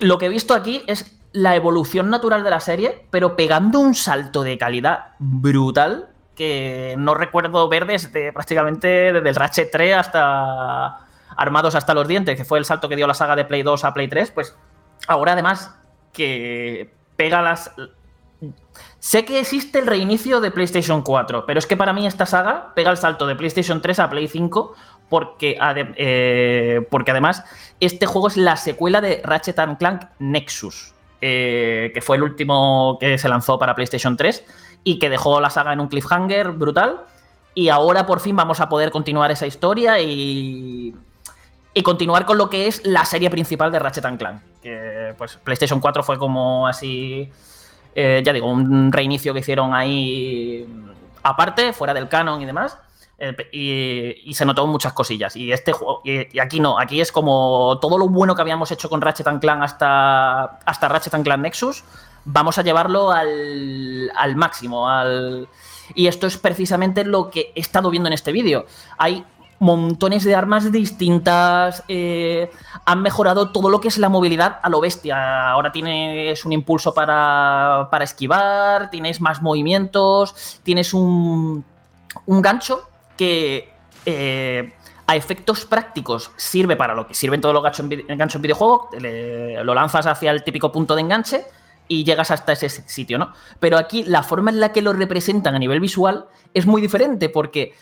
lo 0.00 0.18
que 0.18 0.26
he 0.26 0.28
visto 0.28 0.52
aquí 0.52 0.82
es 0.86 1.18
la 1.32 1.56
evolución 1.56 2.10
natural 2.10 2.44
de 2.44 2.50
la 2.50 2.60
serie, 2.60 3.06
pero 3.10 3.36
pegando 3.36 3.80
un 3.80 3.94
salto 3.94 4.42
de 4.42 4.58
calidad 4.58 5.14
brutal 5.18 6.10
que 6.34 6.94
no 6.98 7.14
recuerdo 7.14 7.70
ver 7.70 7.86
desde 7.86 8.34
prácticamente 8.34 9.14
desde 9.14 9.28
el 9.30 9.34
Ratchet 9.34 9.70
3 9.72 9.96
hasta 9.96 10.98
Armados 11.38 11.74
hasta 11.74 11.94
los 11.94 12.06
dientes, 12.06 12.36
que 12.36 12.44
fue 12.44 12.58
el 12.58 12.66
salto 12.66 12.86
que 12.90 12.96
dio 12.96 13.06
la 13.06 13.14
saga 13.14 13.34
de 13.34 13.46
Play 13.46 13.62
2 13.62 13.82
a 13.82 13.94
Play 13.94 14.08
3, 14.08 14.30
pues 14.32 14.54
ahora 15.08 15.32
además 15.32 15.74
que 16.12 16.94
pega 17.16 17.42
las... 17.42 17.70
Sé 18.98 19.24
que 19.24 19.40
existe 19.40 19.78
el 19.78 19.86
reinicio 19.86 20.40
de 20.40 20.50
PlayStation 20.50 21.02
4, 21.02 21.46
pero 21.46 21.58
es 21.58 21.66
que 21.66 21.76
para 21.76 21.92
mí 21.92 22.06
esta 22.06 22.26
saga 22.26 22.72
pega 22.74 22.90
el 22.90 22.96
salto 22.96 23.26
de 23.26 23.34
PlayStation 23.34 23.80
3 23.80 24.00
a 24.00 24.10
Play 24.10 24.28
5 24.28 24.74
porque, 25.08 25.58
eh, 25.96 26.86
porque 26.90 27.10
además 27.12 27.44
este 27.80 28.06
juego 28.06 28.28
es 28.28 28.36
la 28.36 28.56
secuela 28.56 29.00
de 29.00 29.20
Ratchet 29.24 29.58
and 29.58 29.78
Clank 29.78 30.02
Nexus, 30.18 30.94
eh, 31.20 31.90
que 31.94 32.02
fue 32.02 32.16
el 32.16 32.24
último 32.24 32.98
que 33.00 33.16
se 33.16 33.28
lanzó 33.28 33.58
para 33.58 33.74
PlayStation 33.74 34.16
3 34.16 34.44
y 34.84 34.98
que 34.98 35.08
dejó 35.08 35.40
la 35.40 35.50
saga 35.50 35.72
en 35.72 35.80
un 35.80 35.88
cliffhanger 35.88 36.52
brutal. 36.52 37.00
Y 37.54 37.70
ahora 37.70 38.06
por 38.06 38.20
fin 38.20 38.36
vamos 38.36 38.60
a 38.60 38.68
poder 38.68 38.90
continuar 38.90 39.30
esa 39.30 39.46
historia 39.46 39.98
y, 40.00 40.94
y 41.72 41.82
continuar 41.82 42.26
con 42.26 42.36
lo 42.36 42.50
que 42.50 42.66
es 42.66 42.84
la 42.84 43.04
serie 43.04 43.30
principal 43.30 43.72
de 43.72 43.78
Ratchet 43.78 44.04
and 44.04 44.18
Clank. 44.18 44.42
Que 44.66 45.14
pues 45.16 45.36
PlayStation 45.36 45.78
4 45.78 46.02
fue 46.02 46.18
como 46.18 46.66
así, 46.66 47.30
eh, 47.94 48.20
ya 48.24 48.32
digo, 48.32 48.50
un 48.50 48.90
reinicio 48.90 49.32
que 49.32 49.38
hicieron 49.38 49.72
ahí 49.74 50.66
aparte, 51.22 51.72
fuera 51.72 51.94
del 51.94 52.08
canon 52.08 52.42
y 52.42 52.46
demás. 52.46 52.76
eh, 53.18 54.16
y, 54.24 54.34
se 54.34 54.44
notó 54.44 54.66
muchas 54.66 54.92
cosillas. 54.92 55.36
Y 55.36 55.52
este 55.52 55.72
juego, 55.72 56.00
y, 56.04 56.38
aquí 56.40 56.58
no, 56.58 56.80
aquí 56.80 57.00
es 57.00 57.12
como 57.12 57.78
todo 57.80 57.96
lo 57.96 58.08
bueno 58.08 58.34
que 58.34 58.42
habíamos 58.42 58.72
hecho 58.72 58.88
con 58.90 59.00
Ratchet 59.00 59.28
and 59.28 59.40
Clank 59.40 59.62
hasta, 59.62 60.58
hasta 60.66 60.88
Ratchet 60.88 61.14
and 61.14 61.24
Clank 61.24 61.42
Nexus, 61.42 61.84
vamos 62.24 62.58
a 62.58 62.62
llevarlo 62.62 63.12
al, 63.12 64.10
al 64.16 64.34
máximo. 64.34 64.90
Al, 64.90 65.48
y 65.94 66.08
esto 66.08 66.26
es 66.26 66.38
precisamente 66.38 67.04
lo 67.04 67.30
que 67.30 67.52
he 67.54 67.60
estado 67.60 67.88
viendo 67.88 68.08
en 68.08 68.14
este 68.14 68.32
vídeo. 68.32 68.66
Hay 68.98 69.24
montones 69.58 70.24
de 70.24 70.34
armas 70.34 70.70
distintas, 70.70 71.82
eh, 71.88 72.50
han 72.84 73.02
mejorado 73.02 73.50
todo 73.50 73.70
lo 73.70 73.80
que 73.80 73.88
es 73.88 73.98
la 73.98 74.08
movilidad 74.08 74.60
a 74.62 74.68
lo 74.68 74.80
bestia. 74.80 75.50
Ahora 75.50 75.72
tienes 75.72 76.44
un 76.44 76.52
impulso 76.52 76.92
para, 76.92 77.88
para 77.90 78.04
esquivar, 78.04 78.90
tienes 78.90 79.20
más 79.20 79.42
movimientos, 79.42 80.60
tienes 80.62 80.92
un, 80.92 81.64
un 82.26 82.42
gancho 82.42 82.88
que 83.16 83.72
eh, 84.04 84.72
a 85.06 85.16
efectos 85.16 85.64
prácticos 85.64 86.30
sirve 86.36 86.76
para 86.76 86.94
lo 86.94 87.06
que 87.06 87.14
sirven 87.14 87.40
todos 87.40 87.54
los 87.54 87.62
ganchos 87.62 87.86
en, 87.90 88.18
ganchos 88.18 88.36
en 88.36 88.42
videojuego, 88.42 88.90
lo 89.62 89.74
lanzas 89.74 90.06
hacia 90.06 90.30
el 90.32 90.42
típico 90.42 90.72
punto 90.72 90.94
de 90.94 91.02
enganche 91.02 91.44
y 91.88 92.04
llegas 92.04 92.32
hasta 92.32 92.52
ese 92.52 92.68
sitio, 92.68 93.16
¿no? 93.16 93.32
Pero 93.60 93.78
aquí 93.78 94.02
la 94.02 94.24
forma 94.24 94.50
en 94.50 94.58
la 94.58 94.72
que 94.72 94.82
lo 94.82 94.92
representan 94.92 95.54
a 95.54 95.58
nivel 95.58 95.80
visual 95.80 96.26
es 96.52 96.66
muy 96.66 96.82
diferente 96.82 97.28
porque 97.28 97.74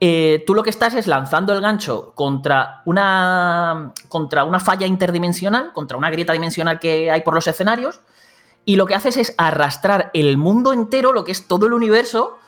eh, 0.00 0.42
tú 0.46 0.54
lo 0.54 0.62
que 0.62 0.70
estás 0.70 0.94
es 0.94 1.06
lanzando 1.06 1.52
el 1.52 1.60
gancho 1.60 2.12
contra 2.14 2.80
una, 2.86 3.92
contra 4.08 4.44
una 4.44 4.58
falla 4.58 4.86
interdimensional, 4.86 5.72
contra 5.74 5.98
una 5.98 6.10
grieta 6.10 6.32
dimensional 6.32 6.80
que 6.80 7.10
hay 7.10 7.20
por 7.20 7.34
los 7.34 7.46
escenarios, 7.46 8.00
y 8.64 8.76
lo 8.76 8.86
que 8.86 8.94
haces 8.94 9.18
es 9.18 9.34
arrastrar 9.36 10.10
el 10.14 10.38
mundo 10.38 10.72
entero, 10.72 11.12
lo 11.12 11.24
que 11.24 11.32
es 11.32 11.46
todo 11.46 11.66
el 11.66 11.74
universo, 11.74 12.38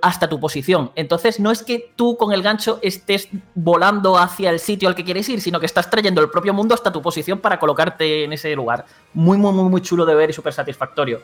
hasta 0.00 0.28
tu 0.28 0.40
posición. 0.40 0.90
Entonces 0.94 1.38
no 1.38 1.50
es 1.50 1.62
que 1.62 1.92
tú 1.96 2.16
con 2.16 2.32
el 2.32 2.42
gancho 2.42 2.78
estés 2.82 3.28
volando 3.54 4.18
hacia 4.18 4.50
el 4.50 4.58
sitio 4.58 4.88
al 4.88 4.94
que 4.94 5.04
quieres 5.04 5.28
ir, 5.28 5.40
sino 5.40 5.60
que 5.60 5.66
estás 5.66 5.90
trayendo 5.90 6.20
el 6.20 6.30
propio 6.30 6.54
mundo 6.54 6.74
hasta 6.74 6.92
tu 6.92 7.02
posición 7.02 7.40
para 7.40 7.58
colocarte 7.58 8.24
en 8.24 8.32
ese 8.32 8.54
lugar. 8.54 8.86
Muy, 9.12 9.36
muy, 9.36 9.52
muy, 9.52 9.68
muy 9.68 9.82
chulo 9.82 10.06
de 10.06 10.14
ver 10.14 10.30
y 10.30 10.32
súper 10.32 10.52
satisfactorio. 10.52 11.20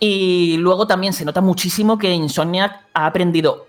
Y 0.00 0.56
luego 0.58 0.86
también 0.86 1.12
se 1.12 1.24
nota 1.24 1.40
muchísimo 1.40 1.98
que 1.98 2.10
Insomniac 2.10 2.86
ha 2.94 3.06
aprendido 3.06 3.66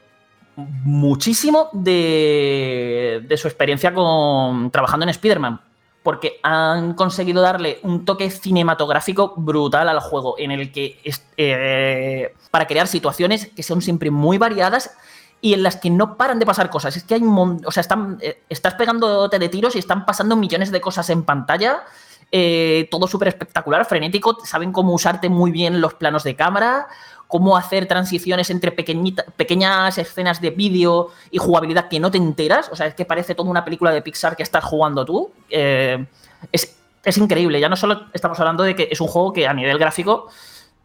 muchísimo 0.56 1.70
de, 1.74 3.24
de 3.28 3.38
su 3.38 3.48
experiencia 3.48 3.94
con 3.94 4.72
trabajando 4.72 5.04
en 5.04 5.10
Spider-Man. 5.10 5.62
Porque 6.04 6.40
han 6.42 6.96
conseguido 6.96 7.44
darle 7.44 7.80
un 7.84 8.06
toque 8.06 8.32
cinematográfico 8.32 9.36
brutal 9.38 9.88
al 9.88 10.00
juego, 10.00 10.34
en 10.40 10.50
el 10.50 10.72
que 10.72 11.00
eh, 11.38 12.34
para 12.50 12.66
crear 12.66 12.88
situaciones 12.88 13.52
que 13.56 13.62
son 13.62 13.84
siempre 13.84 14.10
muy 14.10 14.40
variadas 14.40 14.98
y 15.42 15.54
en 15.54 15.62
las 15.62 15.76
que 15.76 15.92
no 15.92 16.18
paran 16.18 16.40
de 16.40 16.46
pasar 16.48 16.72
cosas. 16.72 16.98
Es 16.98 17.04
que 17.04 17.14
hay 17.14 17.22
o 17.24 17.72
sea, 17.72 17.82
están, 17.82 18.18
eh, 18.20 18.42
estás 18.50 18.74
pegándote 18.74 19.38
de 19.38 19.50
tiros 19.50 19.76
y 19.76 19.80
están 19.80 20.04
pasando 20.06 20.36
millones 20.36 20.72
de 20.72 20.82
cosas 20.82 21.08
en 21.12 21.22
pantalla. 21.22 21.84
eh, 22.32 22.88
todo 22.90 23.08
súper 23.08 23.28
espectacular, 23.28 23.86
frenético. 23.86 24.38
Saben 24.46 24.72
cómo 24.72 24.94
usarte 24.94 25.30
muy 25.30 25.52
bien 25.52 25.82
los 25.82 25.94
planos 25.96 26.24
de 26.24 26.36
cámara, 26.36 26.88
cómo 27.32 27.56
hacer 27.56 27.88
transiciones 27.88 28.50
entre 28.50 28.74
pequeñas 28.74 29.98
escenas 29.98 30.42
de 30.42 30.50
vídeo 30.50 31.08
y 31.32 31.38
jugabilidad 31.38 31.88
que 31.88 32.00
no 32.00 32.12
te 32.12 32.18
enteras. 32.18 32.70
O 32.72 32.76
sea, 32.76 32.88
es 32.88 32.94
que 32.94 33.06
parece 33.06 33.34
toda 33.34 33.50
una 33.50 33.64
película 33.64 33.92
de 33.92 34.02
Pixar 34.02 34.36
que 34.36 34.44
estás 34.44 34.66
jugando 34.66 35.06
tú. 35.06 35.32
Eh, 35.50 36.06
es, 36.52 36.78
es 37.06 37.18
increíble. 37.18 37.62
Ya 37.62 37.70
no 37.70 37.78
solo 37.78 38.08
estamos 38.12 38.38
hablando 38.42 38.64
de 38.64 38.76
que 38.76 38.90
es 38.92 39.00
un 39.00 39.08
juego 39.08 39.32
que 39.32 39.48
a 39.48 39.54
nivel 39.54 39.80
gráfico 39.80 40.28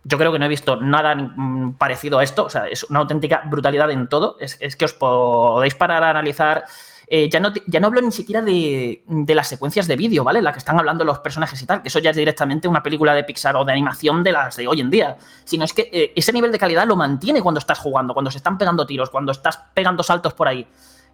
yo 0.04 0.18
creo 0.18 0.30
que 0.30 0.38
no 0.38 0.44
he 0.44 0.48
visto 0.48 0.76
nada 0.76 1.16
mm, 1.16 1.74
parecido 1.74 2.20
a 2.20 2.22
esto. 2.22 2.44
O 2.44 2.50
sea, 2.50 2.68
es 2.68 2.84
una 2.84 3.00
auténtica 3.00 3.42
brutalidad 3.46 3.90
en 3.90 4.06
todo. 4.08 4.36
Es 4.38 4.76
que 4.76 4.84
os 4.84 4.92
podéis 4.92 5.74
parar 5.74 6.04
a 6.04 6.10
analizar. 6.10 6.64
Eh, 7.08 7.28
ya, 7.28 7.40
no, 7.40 7.52
ya 7.66 7.80
no 7.80 7.86
hablo 7.86 8.00
ni 8.00 8.10
siquiera 8.10 8.42
de, 8.42 9.02
de 9.06 9.34
las 9.34 9.48
secuencias 9.48 9.86
de 9.86 9.96
vídeo, 9.96 10.24
¿vale? 10.24 10.42
La 10.42 10.52
que 10.52 10.58
están 10.58 10.78
hablando 10.78 11.04
los 11.04 11.20
personajes 11.20 11.60
y 11.62 11.66
tal, 11.66 11.82
que 11.82 11.88
eso 11.88 11.98
ya 11.98 12.10
es 12.10 12.16
directamente 12.16 12.66
una 12.68 12.82
película 12.82 13.14
de 13.14 13.24
Pixar 13.24 13.56
o 13.56 13.64
de 13.64 13.72
animación 13.72 14.24
de 14.24 14.32
las 14.32 14.56
de 14.56 14.66
hoy 14.66 14.80
en 14.80 14.90
día. 14.90 15.16
Sino 15.44 15.64
es 15.64 15.72
que 15.72 15.88
eh, 15.92 16.12
ese 16.16 16.32
nivel 16.32 16.50
de 16.52 16.58
calidad 16.58 16.86
lo 16.86 16.96
mantiene 16.96 17.42
cuando 17.42 17.58
estás 17.60 17.78
jugando, 17.78 18.12
cuando 18.12 18.30
se 18.30 18.38
están 18.38 18.58
pegando 18.58 18.86
tiros, 18.86 19.10
cuando 19.10 19.32
estás 19.32 19.60
pegando 19.74 20.02
saltos 20.02 20.34
por 20.34 20.48
ahí. 20.48 20.66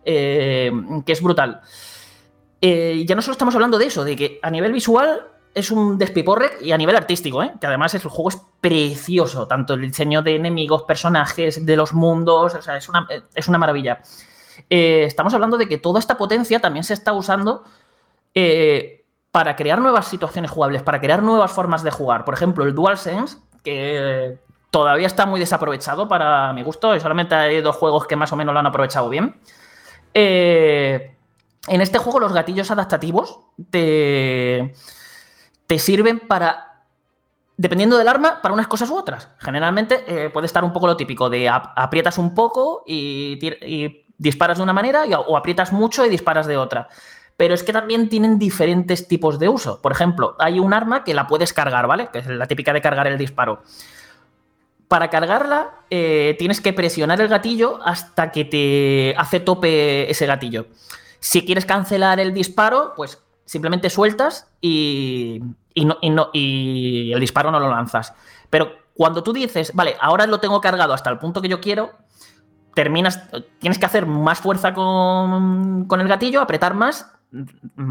eh, 0.04 0.72
que 1.04 1.12
es 1.12 1.22
brutal. 1.22 1.60
Ya 2.60 3.14
no 3.14 3.22
solo 3.22 3.32
estamos 3.32 3.54
hablando 3.54 3.78
de 3.78 3.86
eso, 3.86 4.04
de 4.04 4.16
que 4.16 4.38
a 4.42 4.50
nivel 4.50 4.72
visual 4.72 5.26
es 5.54 5.70
un 5.70 5.98
despiporre 5.98 6.52
y 6.60 6.72
a 6.72 6.78
nivel 6.78 6.96
artístico, 6.96 7.42
¿eh? 7.42 7.52
que 7.60 7.66
además 7.66 7.94
el 7.94 8.00
juego 8.00 8.30
es 8.30 8.40
precioso, 8.60 9.46
tanto 9.46 9.74
el 9.74 9.82
diseño 9.82 10.22
de 10.22 10.36
enemigos, 10.36 10.84
personajes, 10.84 11.66
de 11.66 11.76
los 11.76 11.92
mundos, 11.92 12.54
o 12.54 12.62
sea, 12.62 12.76
es 12.76 12.88
una, 12.88 13.06
es 13.34 13.48
una 13.48 13.58
maravilla. 13.58 14.00
Eh, 14.70 15.04
estamos 15.04 15.34
hablando 15.34 15.56
de 15.56 15.68
que 15.68 15.78
toda 15.78 15.98
esta 15.98 16.16
potencia 16.16 16.60
también 16.60 16.84
se 16.84 16.94
está 16.94 17.12
usando 17.12 17.64
eh, 18.34 19.04
para 19.30 19.56
crear 19.56 19.80
nuevas 19.80 20.06
situaciones 20.06 20.50
jugables, 20.50 20.82
para 20.82 21.00
crear 21.00 21.22
nuevas 21.22 21.50
formas 21.52 21.82
de 21.82 21.90
jugar. 21.90 22.24
Por 22.24 22.34
ejemplo, 22.34 22.64
el 22.64 22.74
DualSense, 22.74 23.38
que 23.64 24.38
todavía 24.70 25.06
está 25.06 25.26
muy 25.26 25.40
desaprovechado 25.40 26.08
para 26.08 26.52
mi 26.52 26.62
gusto, 26.62 26.94
y 26.96 27.00
solamente 27.00 27.34
hay 27.34 27.60
dos 27.60 27.76
juegos 27.76 28.06
que 28.06 28.16
más 28.16 28.32
o 28.32 28.36
menos 28.36 28.52
lo 28.52 28.60
han 28.60 28.66
aprovechado 28.66 29.08
bien. 29.08 29.40
Eh, 30.14 31.16
en 31.68 31.80
este 31.80 31.98
juego 31.98 32.20
los 32.20 32.32
gatillos 32.32 32.70
adaptativos 32.70 33.38
te, 33.70 34.74
te 35.66 35.78
sirven 35.78 36.20
para, 36.20 36.84
dependiendo 37.56 37.96
del 37.96 38.08
arma, 38.08 38.42
para 38.42 38.52
unas 38.52 38.66
cosas 38.66 38.90
u 38.90 38.96
otras. 38.96 39.28
Generalmente 39.38 40.30
puede 40.30 40.46
estar 40.46 40.64
un 40.64 40.72
poco 40.72 40.86
lo 40.86 40.96
típico 40.96 41.30
de 41.30 41.48
ap- 41.48 41.72
aprietas 41.76 42.18
un 42.18 42.34
poco 42.34 42.82
y 42.86 44.01
disparas 44.22 44.58
de 44.58 44.62
una 44.64 44.72
manera 44.72 45.04
o 45.26 45.36
aprietas 45.36 45.72
mucho 45.72 46.06
y 46.06 46.08
disparas 46.08 46.46
de 46.46 46.56
otra. 46.56 46.88
Pero 47.36 47.54
es 47.54 47.62
que 47.62 47.72
también 47.72 48.08
tienen 48.08 48.38
diferentes 48.38 49.08
tipos 49.08 49.38
de 49.38 49.48
uso. 49.48 49.80
Por 49.82 49.90
ejemplo, 49.92 50.36
hay 50.38 50.60
un 50.60 50.72
arma 50.72 51.02
que 51.02 51.14
la 51.14 51.26
puedes 51.26 51.52
cargar, 51.52 51.86
¿vale? 51.86 52.08
Que 52.12 52.20
es 52.20 52.26
la 52.26 52.46
típica 52.46 52.72
de 52.72 52.80
cargar 52.80 53.06
el 53.06 53.18
disparo. 53.18 53.62
Para 54.88 55.08
cargarla, 55.08 55.70
eh, 55.90 56.36
tienes 56.38 56.60
que 56.60 56.72
presionar 56.74 57.20
el 57.20 57.28
gatillo 57.28 57.80
hasta 57.82 58.30
que 58.30 58.44
te 58.44 59.14
hace 59.16 59.40
tope 59.40 60.10
ese 60.10 60.26
gatillo. 60.26 60.66
Si 61.18 61.44
quieres 61.46 61.64
cancelar 61.64 62.20
el 62.20 62.34
disparo, 62.34 62.92
pues 62.94 63.18
simplemente 63.46 63.88
sueltas 63.88 64.48
y, 64.60 65.40
y 65.74 65.84
no- 65.86 65.96
y 66.02 66.10
no- 66.10 66.28
y 66.34 67.12
el 67.12 67.20
disparo 67.20 67.50
no 67.50 67.58
lo 67.58 67.70
lanzas. 67.70 68.12
Pero 68.50 68.72
cuando 68.94 69.22
tú 69.22 69.32
dices, 69.32 69.72
vale, 69.74 69.96
ahora 70.00 70.26
lo 70.26 70.40
tengo 70.40 70.60
cargado 70.60 70.92
hasta 70.92 71.08
el 71.10 71.18
punto 71.18 71.40
que 71.40 71.48
yo 71.48 71.60
quiero, 71.60 71.92
terminas, 72.74 73.22
tienes 73.58 73.78
que 73.78 73.86
hacer 73.86 74.06
más 74.06 74.38
fuerza 74.40 74.72
con, 74.74 75.86
con 75.86 76.00
el 76.00 76.08
gatillo, 76.08 76.40
apretar 76.40 76.74
más 76.74 77.10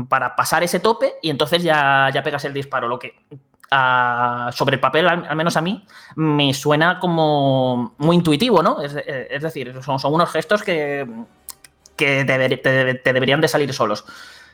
para 0.09 0.35
pasar 0.35 0.63
ese 0.63 0.79
tope 0.79 1.13
y 1.21 1.29
entonces 1.29 1.63
ya, 1.63 2.09
ya 2.13 2.23
pegas 2.23 2.45
el 2.45 2.53
disparo. 2.53 2.87
Lo 2.87 2.99
que 2.99 3.15
sobre 4.51 4.75
el 4.75 4.79
papel, 4.81 5.07
al, 5.07 5.35
menos 5.35 5.55
a 5.55 5.61
mí, 5.61 5.85
me 6.15 6.53
suena 6.53 6.99
como 6.99 7.95
muy 7.97 8.17
intuitivo, 8.17 8.61
¿no? 8.61 8.81
Es, 8.81 8.95
es 9.05 9.41
decir, 9.41 9.73
son, 9.81 9.97
son 9.97 10.13
unos 10.13 10.29
gestos 10.29 10.61
que, 10.61 11.07
que 11.95 12.25
te, 12.25 12.95
te 12.95 13.13
deberían 13.13 13.39
de 13.41 13.47
salir 13.47 13.71
solos. 13.73 14.03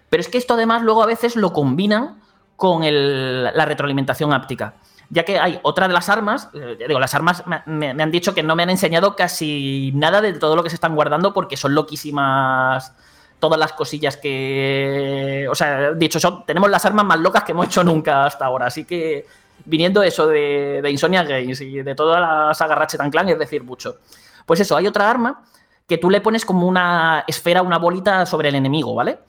Pero 0.10 0.22
es 0.22 0.30
que 0.30 0.38
esto 0.38 0.54
además 0.54 0.84
luego 0.84 1.02
a 1.04 1.08
veces 1.08 1.36
lo 1.36 1.52
combinan 1.52 2.22
con 2.56 2.84
el- 2.84 3.44
la 3.45 3.66
retroalimentación 3.66 4.32
áptica. 4.34 4.76
Ya 5.10 5.24
que 5.24 5.40
hay 5.40 5.60
otra 5.64 5.88
de 5.88 5.94
las 5.94 6.10
armas, 6.10 6.50
eh, 6.54 6.78
digo, 6.88 7.00
las 7.00 7.16
armas 7.16 7.44
me, 7.66 7.90
han 7.90 8.12
dicho 8.12 8.34
que 8.34 8.44
no 8.44 8.56
me 8.56 8.64
han 8.64 8.70
enseñado 8.70 9.16
casi 9.16 9.92
nada 9.96 10.22
de 10.22 10.34
todo 10.34 10.56
lo 10.56 10.64
que 10.64 10.70
se 10.70 10.76
están 10.76 10.96
guardando 10.96 11.34
porque 11.34 11.56
son 11.56 11.76
loquísimas 11.76 12.94
todas 13.40 13.60
las 13.60 13.74
cosillas 13.74 14.18
que... 14.18 15.48
O 15.50 15.56
sea, 15.56 15.92
dicho, 15.94 16.20
son, 16.20 16.46
tenemos 16.46 16.70
las 16.70 16.86
armas 16.86 17.06
más 17.06 17.20
locas 17.20 17.44
que 17.44 17.52
hemos 17.52 17.68
hecho 17.68 17.84
nunca 17.84 18.26
hasta 18.26 18.46
ahora, 18.46 18.68
así 18.68 18.84
que 18.86 19.26
viniendo 19.66 20.04
eso 20.04 20.28
de, 20.28 20.82
de 20.82 20.92
Insomnia 20.92 21.24
Games 21.24 21.62
y 21.62 21.82
de 21.82 21.96
toda 21.96 22.20
la 22.20 22.54
saga 22.54 22.76
Ratchet 22.76 23.02
Clank 23.12 23.30
es 23.30 23.40
decir 23.40 23.64
mucho. 23.64 23.98
Pues 24.46 24.60
eso, 24.60 24.76
hay 24.76 24.88
otra 24.88 25.10
arma 25.10 25.44
que 25.88 25.98
tú 25.98 26.10
le 26.10 26.22
pones 26.22 26.46
como 26.46 26.68
una 26.68 27.24
esfera, 27.28 27.62
una 27.62 27.78
bolita 27.78 28.26
sobre 28.26 28.50
el 28.50 28.56
enemigo, 28.56 28.94
¿vale? 28.94 29.20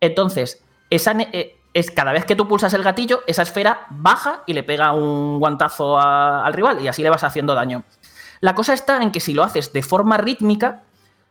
Entonces, 0.00 0.62
esa 0.88 1.12
eh, 1.32 1.59
es 1.72 1.90
cada 1.90 2.12
vez 2.12 2.24
que 2.24 2.36
tú 2.36 2.48
pulsas 2.48 2.74
el 2.74 2.82
gatillo, 2.82 3.22
esa 3.26 3.42
esfera 3.42 3.86
baja 3.90 4.42
y 4.46 4.54
le 4.54 4.62
pega 4.62 4.92
un 4.92 5.38
guantazo 5.38 5.98
al 5.98 6.52
rival 6.52 6.80
y 6.80 6.88
así 6.88 7.02
le 7.02 7.10
vas 7.10 7.24
haciendo 7.24 7.54
daño. 7.54 7.84
La 8.40 8.54
cosa 8.54 8.72
está 8.72 9.02
en 9.02 9.12
que 9.12 9.20
si 9.20 9.34
lo 9.34 9.44
haces 9.44 9.72
de 9.72 9.82
forma 9.82 10.16
rítmica, 10.16 10.82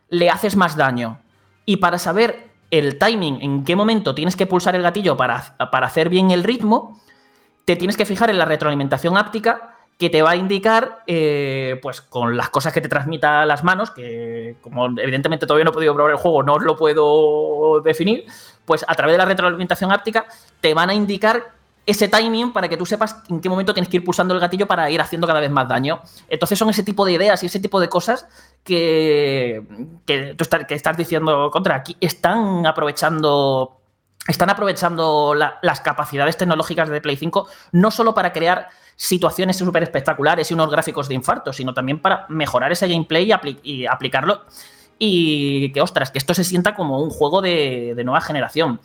le 0.08 0.30
haces 0.30 0.56
más 0.56 0.76
daño. 0.76 1.18
Y 1.66 1.76
para 1.76 1.98
saber 1.98 2.50
el 2.70 2.98
timing, 2.98 3.42
en 3.42 3.64
qué 3.64 3.76
momento 3.76 4.14
tienes 4.14 4.36
que 4.36 4.46
pulsar 4.46 4.76
el 4.76 4.82
gatillo 4.82 5.16
para, 5.16 5.56
para 5.70 5.86
hacer 5.86 6.08
bien 6.08 6.30
el 6.30 6.44
ritmo, 6.44 7.00
te 7.64 7.76
tienes 7.76 7.96
que 7.96 8.06
fijar 8.06 8.30
en 8.30 8.38
la 8.38 8.44
retroalimentación 8.44 9.16
áptica 9.16 9.76
que 10.00 10.08
te 10.08 10.22
va 10.22 10.30
a 10.30 10.36
indicar, 10.36 11.02
eh, 11.06 11.78
pues 11.82 12.00
con 12.00 12.34
las 12.34 12.48
cosas 12.48 12.72
que 12.72 12.80
te 12.80 12.88
transmita 12.88 13.44
las 13.44 13.62
manos, 13.62 13.90
que 13.90 14.56
como 14.62 14.86
evidentemente 14.98 15.46
todavía 15.46 15.66
no 15.66 15.72
he 15.72 15.74
podido 15.74 15.94
probar 15.94 16.12
el 16.12 16.16
juego, 16.16 16.42
no 16.42 16.54
os 16.54 16.62
lo 16.62 16.74
puedo 16.74 17.82
definir, 17.82 18.24
pues 18.64 18.82
a 18.88 18.94
través 18.94 19.12
de 19.12 19.18
la 19.18 19.26
retroalimentación 19.26 19.92
áptica 19.92 20.24
te 20.62 20.72
van 20.72 20.88
a 20.88 20.94
indicar 20.94 21.52
ese 21.84 22.08
timing 22.08 22.54
para 22.54 22.66
que 22.66 22.78
tú 22.78 22.86
sepas 22.86 23.16
en 23.28 23.42
qué 23.42 23.50
momento 23.50 23.74
tienes 23.74 23.90
que 23.90 23.98
ir 23.98 24.04
pulsando 24.04 24.32
el 24.32 24.40
gatillo 24.40 24.66
para 24.66 24.90
ir 24.90 25.02
haciendo 25.02 25.26
cada 25.26 25.40
vez 25.40 25.50
más 25.50 25.68
daño. 25.68 26.00
Entonces 26.30 26.58
son 26.58 26.70
ese 26.70 26.82
tipo 26.82 27.04
de 27.04 27.12
ideas 27.12 27.42
y 27.42 27.46
ese 27.46 27.60
tipo 27.60 27.78
de 27.78 27.90
cosas 27.90 28.26
que, 28.64 29.62
que 30.06 30.34
tú 30.34 30.46
que 30.66 30.74
estás 30.76 30.96
diciendo 30.96 31.50
contra. 31.50 31.74
Aquí 31.74 31.98
están 32.00 32.64
aprovechando 32.64 33.79
están 34.28 34.50
aprovechando 34.50 35.34
la- 35.34 35.58
las 35.62 35.80
capacidades 35.80 36.36
tecnológicas 36.36 36.88
de 36.88 37.00
Play 37.00 37.16
5 37.16 37.48
no 37.72 37.90
solo 37.90 38.14
para 38.14 38.32
crear 38.32 38.68
situaciones 38.96 39.56
súper 39.56 39.82
espectaculares 39.82 40.50
y 40.50 40.54
unos 40.54 40.70
gráficos 40.70 41.08
de 41.08 41.14
infarto, 41.14 41.52
sino 41.52 41.72
también 41.72 42.00
para 42.00 42.26
mejorar 42.28 42.70
ese 42.70 42.86
gameplay 42.86 43.24
y, 43.24 43.30
apli- 43.30 43.58
y 43.62 43.86
aplicarlo. 43.86 44.42
Y 44.98 45.72
que, 45.72 45.80
ostras, 45.80 46.10
que 46.10 46.18
esto 46.18 46.34
se 46.34 46.44
sienta 46.44 46.74
como 46.74 46.98
un 47.02 47.08
juego 47.08 47.40
de, 47.40 47.94
nueva 48.04 48.20
generación. 48.20 48.78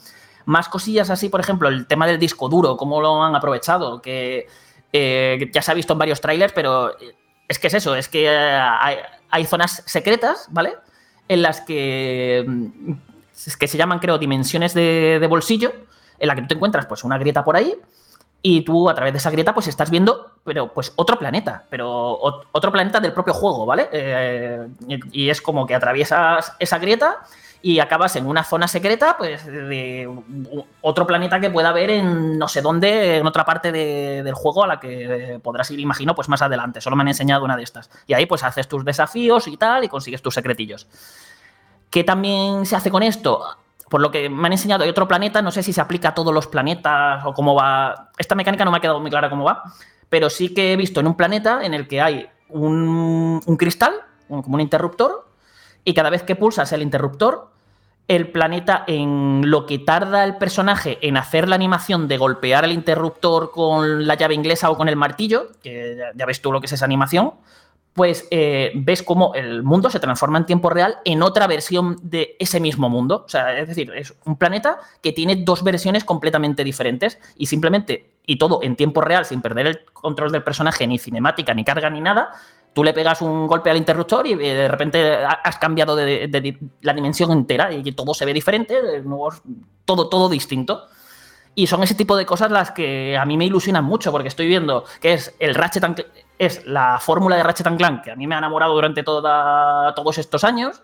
Más 0.46 0.70
cosillas 0.70 1.10
así, 1.10 1.28
por 1.28 1.42
ejemplo, 1.42 1.68
el 1.68 1.86
tema 1.86 2.08
del 2.08 2.18
disco 2.18 2.48
duro, 2.48 2.78
cómo 2.78 3.02
lo 3.02 3.22
han 3.22 3.36
aprovechado, 3.36 4.02
que 4.02 4.48
eh, 4.94 5.52
ya 5.54 5.62
se 5.62 5.72
ha 5.72 5.74
visto 5.74 5.92
en 5.92 6.00
varios 6.00 6.22
trailers, 6.22 6.54
pero 6.54 6.92
eh, 6.92 7.14
es 7.50 7.60
que 7.60 7.68
es 7.68 7.74
eso, 7.74 7.96
es 7.96 8.08
que 8.08 8.28
eh, 8.28 8.60
hay, 9.30 9.46
zonas 9.46 9.84
secretas, 9.86 10.48
¿vale? 10.52 10.76
En 11.28 11.42
las 11.42 11.60
que, 11.60 12.46
mm, 12.48 12.92
que 13.60 13.68
se 13.68 13.78
llaman, 13.78 14.00
creo, 14.00 14.18
dimensiones 14.18 14.74
de, 14.74 15.26
bolsillo, 15.30 15.74
en 16.20 16.28
la 16.28 16.36
que 16.36 16.42
tú 16.42 16.48
te 16.48 16.54
encuentras 16.56 16.86
pues 16.86 17.04
una 17.04 17.18
grieta 17.18 17.44
por 17.44 17.56
ahí 17.56 17.76
y 18.42 18.62
tú 18.62 18.90
a 18.90 18.94
través 18.96 19.12
de 19.14 19.18
esa 19.18 19.32
grieta 19.32 19.54
pues 19.54 19.68
estás 19.68 19.90
viendo, 19.90 20.32
pero 20.44 20.72
pues 20.72 20.94
otro 20.96 21.18
planeta, 21.18 21.64
pero 21.70 22.20
ot- 22.20 22.46
otro 22.52 22.72
planeta 22.72 23.00
del 23.00 23.12
propio 23.14 23.34
juego, 23.34 23.66
¿vale? 23.66 23.90
Eh, 23.92 24.68
y, 25.12 25.30
es 25.30 25.42
como 25.42 25.66
que 25.66 25.74
atraviesas 25.76 26.54
esa 26.60 26.78
grieta 26.78 27.18
y 27.64 27.80
acabas 27.80 28.16
en 28.16 28.28
una 28.28 28.44
zona 28.44 28.68
secreta, 28.68 29.18
pues 29.18 29.44
de 29.48 30.08
otro 30.82 31.08
planeta 31.08 31.40
que 31.40 31.50
pueda 31.50 31.70
haber 31.70 31.90
en 31.90 32.38
no 32.38 32.48
sé 32.48 32.62
dónde, 32.62 33.18
en 33.18 33.26
otra 33.26 33.44
parte 33.44 33.72
de- 33.72 34.22
del 34.24 34.36
juego 34.36 34.64
a 34.64 34.68
la 34.68 34.80
que 34.80 35.40
podrás 35.42 35.72
ir, 35.72 35.80
imagino, 35.80 36.14
pues 36.14 36.30
más 36.30 36.44
adelante. 36.44 36.80
Solo 36.80 36.96
me 36.96 37.02
han 37.02 37.08
enseñado 37.08 37.44
una 37.44 37.58
de 37.58 37.64
estas. 37.64 37.90
Y 38.06 38.14
ahí 38.14 38.28
pues 38.28 38.44
haces 38.44 38.68
tus 38.68 38.86
desafíos 38.86 39.48
y 39.48 39.58
tal 39.58 39.84
y 39.84 39.88
consigues 39.90 40.22
tus 40.22 40.36
secretillos. 40.36 40.86
¿Qué 41.96 42.04
también 42.04 42.66
se 42.66 42.76
hace 42.76 42.92
con 42.92 43.04
esto? 43.04 43.42
Por 43.90 44.02
lo 44.02 44.12
que 44.12 44.28
me 44.28 44.48
han 44.48 44.52
enseñado, 44.52 44.84
hay 44.84 44.90
otro 44.90 45.08
planeta, 45.08 45.42
no 45.42 45.50
sé 45.50 45.64
si 45.64 45.72
se 45.72 45.80
aplica 45.80 46.10
a 46.10 46.14
todos 46.14 46.34
los 46.34 46.46
planetas 46.46 47.26
o 47.26 47.32
cómo 47.32 47.56
va. 47.56 48.10
Esta 48.18 48.36
mecánica 48.36 48.66
no 48.66 48.72
me 48.72 48.80
ha 48.80 48.82
quedado 48.82 49.00
muy 49.00 49.10
clara 49.10 49.30
cómo 49.30 49.46
va, 49.46 49.64
pero 50.10 50.30
sí 50.30 50.54
que 50.54 50.74
he 50.74 50.76
visto 50.76 51.00
en 51.00 51.08
un 51.08 51.16
planeta 51.16 51.64
en 51.64 51.74
el 51.74 51.88
que 51.88 52.02
hay 52.02 52.28
un, 52.50 53.40
cristal, 53.58 53.94
como 54.28 54.56
un 54.56 54.60
interruptor, 54.60 55.26
y 55.86 55.94
cada 55.94 56.10
vez 56.10 56.24
que 56.24 56.36
pulsas 56.36 56.74
el 56.74 56.82
interruptor, 56.82 57.52
el 58.10 58.30
planeta 58.30 58.84
en 58.88 59.50
lo 59.50 59.66
que 59.66 59.80
tarda 59.80 60.26
el 60.26 60.36
personaje 60.36 60.98
en 61.02 61.16
hacer 61.16 61.48
la 61.48 61.56
animación 61.56 62.10
de 62.10 62.18
golpear 62.18 62.66
el 62.66 62.74
interruptor 62.74 63.52
con 63.52 64.06
la 64.06 64.16
llave 64.16 64.34
inglesa 64.34 64.70
o 64.70 64.76
con 64.76 64.90
el 64.90 64.98
martillo, 64.98 65.48
que 65.64 65.98
ya 66.14 66.26
ves 66.26 66.42
tú 66.42 66.52
lo 66.52 66.60
que 66.60 66.66
es 66.66 66.74
esa 66.74 66.84
animación, 66.84 67.36
pues 67.96 68.28
eh, 68.30 68.74
ves 68.76 69.02
cómo 69.04 69.34
el 69.36 69.64
mundo 69.64 69.90
se 69.90 70.02
transforma 70.02 70.38
en 70.38 70.46
tiempo 70.46 70.70
real 70.70 70.98
en 71.06 71.24
otra 71.24 71.48
versión 71.48 71.96
de 72.04 72.36
ese 72.40 72.60
mismo 72.60 72.90
mundo. 72.90 73.24
O 73.26 73.30
sea, 73.30 73.58
es 73.58 73.70
decir, 73.70 73.90
es 73.96 74.14
un 74.26 74.36
planeta 74.36 74.80
que 75.02 75.14
tiene 75.14 75.38
dos 75.38 75.64
versiones 75.64 76.04
completamente 76.04 76.66
diferentes 76.66 77.18
y 77.38 77.46
simplemente, 77.46 78.18
y 78.26 78.38
todo 78.38 78.60
en 78.62 78.76
tiempo 78.76 79.00
real, 79.00 79.24
sin 79.26 79.42
perder 79.42 79.68
el 79.68 79.86
control 79.94 80.34
del 80.34 80.44
personaje, 80.44 80.86
ni 80.86 81.00
cinemática, 81.00 81.54
ni 81.54 81.64
carga, 81.64 81.90
ni 81.90 82.02
nada, 82.02 82.34
tú 82.74 82.84
le 82.84 82.92
pegas 82.92 83.22
un 83.22 83.48
golpe 83.48 83.70
al 83.70 83.78
interruptor 83.78 84.28
y 84.28 84.34
eh, 84.34 84.38
de 84.38 84.68
repente 84.68 85.16
ha- 85.16 85.30
has 85.44 85.58
cambiado 85.58 85.96
de, 85.96 86.58
la 86.82 86.94
dimensión 86.94 87.32
entera 87.32 87.72
y 87.72 87.90
todo 87.94 88.14
se 88.14 88.26
ve 88.26 88.34
diferente, 88.34 88.76
nuevos- 89.06 89.42
todo, 89.86 90.10
todo 90.10 90.28
distinto. 90.28 90.86
Y 91.58 91.68
son 91.68 91.82
ese 91.84 91.96
tipo 91.96 92.18
de 92.18 92.26
cosas 92.26 92.52
las 92.52 92.72
que 92.72 93.16
a 93.18 93.24
mí 93.24 93.38
me 93.38 93.46
ilusionan 93.46 93.86
mucho, 93.86 94.12
porque 94.12 94.28
estoy 94.28 94.48
viendo 94.48 94.84
que 95.00 95.14
es 95.14 95.34
el 95.40 95.56
Ratchet 95.56 95.86
es 96.38 96.66
la 96.66 97.00
fórmula 97.00 97.36
de 97.36 97.44
Ratchet 97.44 97.68
and 97.68 97.78
Clank 97.78 98.04
que 98.04 98.12
a 98.12 98.16
mí 98.16 98.28
me 98.28 98.36
ha 98.36 98.40
enamorado 98.40 98.74
durante 98.74 99.04
todos 99.04 100.18
estos 100.18 100.44
años, 100.44 100.82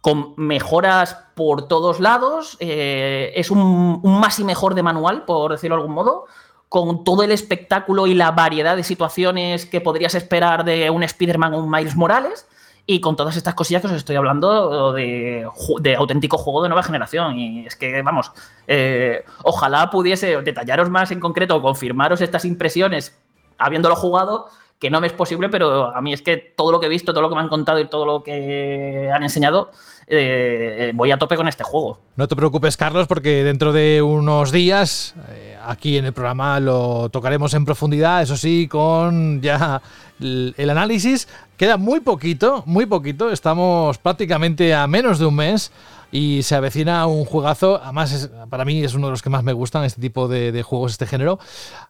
con 0.00 0.34
mejoras 0.36 1.18
por 1.34 1.68
todos 1.68 2.00
lados, 2.00 2.56
eh, 2.60 3.32
es 3.34 3.50
un, 3.50 4.00
un 4.02 4.20
más 4.20 4.38
y 4.38 4.44
mejor 4.44 4.74
de 4.74 4.82
manual, 4.82 5.24
por 5.24 5.52
decirlo 5.52 5.76
de 5.76 5.82
algún 5.82 5.94
modo, 5.94 6.26
con 6.68 7.04
todo 7.04 7.22
el 7.22 7.32
espectáculo 7.32 8.06
y 8.06 8.14
la 8.14 8.30
variedad 8.30 8.76
de 8.76 8.84
situaciones 8.84 9.66
que 9.66 9.80
podrías 9.80 10.14
esperar 10.14 10.64
de 10.64 10.90
un 10.90 11.02
Spider-Man 11.02 11.54
o 11.54 11.58
un 11.58 11.70
Miles 11.70 11.96
Morales, 11.96 12.46
y 12.90 13.02
con 13.02 13.16
todas 13.16 13.36
estas 13.36 13.52
cosillas 13.52 13.82
que 13.82 13.88
os 13.88 13.92
estoy 13.92 14.16
hablando 14.16 14.94
de, 14.94 15.46
de 15.80 15.94
auténtico 15.94 16.38
juego 16.38 16.62
de 16.62 16.70
nueva 16.70 16.82
generación. 16.82 17.38
Y 17.38 17.66
es 17.66 17.76
que, 17.76 18.00
vamos, 18.00 18.32
eh, 18.66 19.26
ojalá 19.44 19.90
pudiese 19.90 20.40
detallaros 20.40 20.88
más 20.88 21.10
en 21.10 21.20
concreto 21.20 21.54
o 21.54 21.60
confirmaros 21.60 22.22
estas 22.22 22.46
impresiones 22.46 23.14
habiéndolo 23.58 23.96
jugado, 23.96 24.46
que 24.78 24.90
no 24.90 25.00
me 25.00 25.08
es 25.08 25.12
posible, 25.12 25.48
pero 25.48 25.94
a 25.94 26.00
mí 26.00 26.12
es 26.12 26.22
que 26.22 26.36
todo 26.36 26.70
lo 26.70 26.78
que 26.78 26.86
he 26.86 26.88
visto, 26.88 27.12
todo 27.12 27.22
lo 27.22 27.28
que 27.28 27.34
me 27.34 27.40
han 27.40 27.48
contado 27.48 27.80
y 27.80 27.88
todo 27.88 28.06
lo 28.06 28.22
que 28.22 29.10
han 29.12 29.22
enseñado, 29.24 29.70
eh, 30.06 30.92
voy 30.94 31.10
a 31.10 31.18
tope 31.18 31.36
con 31.36 31.48
este 31.48 31.64
juego. 31.64 31.98
No 32.16 32.28
te 32.28 32.36
preocupes, 32.36 32.76
Carlos, 32.76 33.08
porque 33.08 33.42
dentro 33.42 33.72
de 33.72 34.00
unos 34.02 34.52
días 34.52 35.14
eh, 35.30 35.58
aquí 35.66 35.98
en 35.98 36.04
el 36.04 36.12
programa 36.12 36.60
lo 36.60 37.08
tocaremos 37.08 37.54
en 37.54 37.64
profundidad, 37.64 38.22
eso 38.22 38.36
sí, 38.36 38.68
con 38.68 39.42
ya 39.42 39.82
el, 40.20 40.54
el 40.56 40.70
análisis. 40.70 41.28
Queda 41.56 41.76
muy 41.76 41.98
poquito, 42.00 42.62
muy 42.64 42.86
poquito. 42.86 43.30
Estamos 43.32 43.98
prácticamente 43.98 44.74
a 44.74 44.86
menos 44.86 45.18
de 45.18 45.26
un 45.26 45.34
mes 45.34 45.72
y 46.10 46.42
se 46.42 46.54
avecina 46.54 47.06
un 47.06 47.24
juegazo. 47.24 47.80
Además, 47.82 48.12
es- 48.12 48.30
para 48.50 48.64
mí 48.64 48.82
es 48.82 48.94
uno 48.94 49.08
de 49.08 49.10
los 49.12 49.22
que 49.22 49.30
más 49.30 49.42
me 49.44 49.52
gustan, 49.52 49.84
este 49.84 50.00
tipo 50.00 50.28
de, 50.28 50.52
de 50.52 50.62
juegos, 50.62 50.92
este 50.92 51.06
género. 51.06 51.38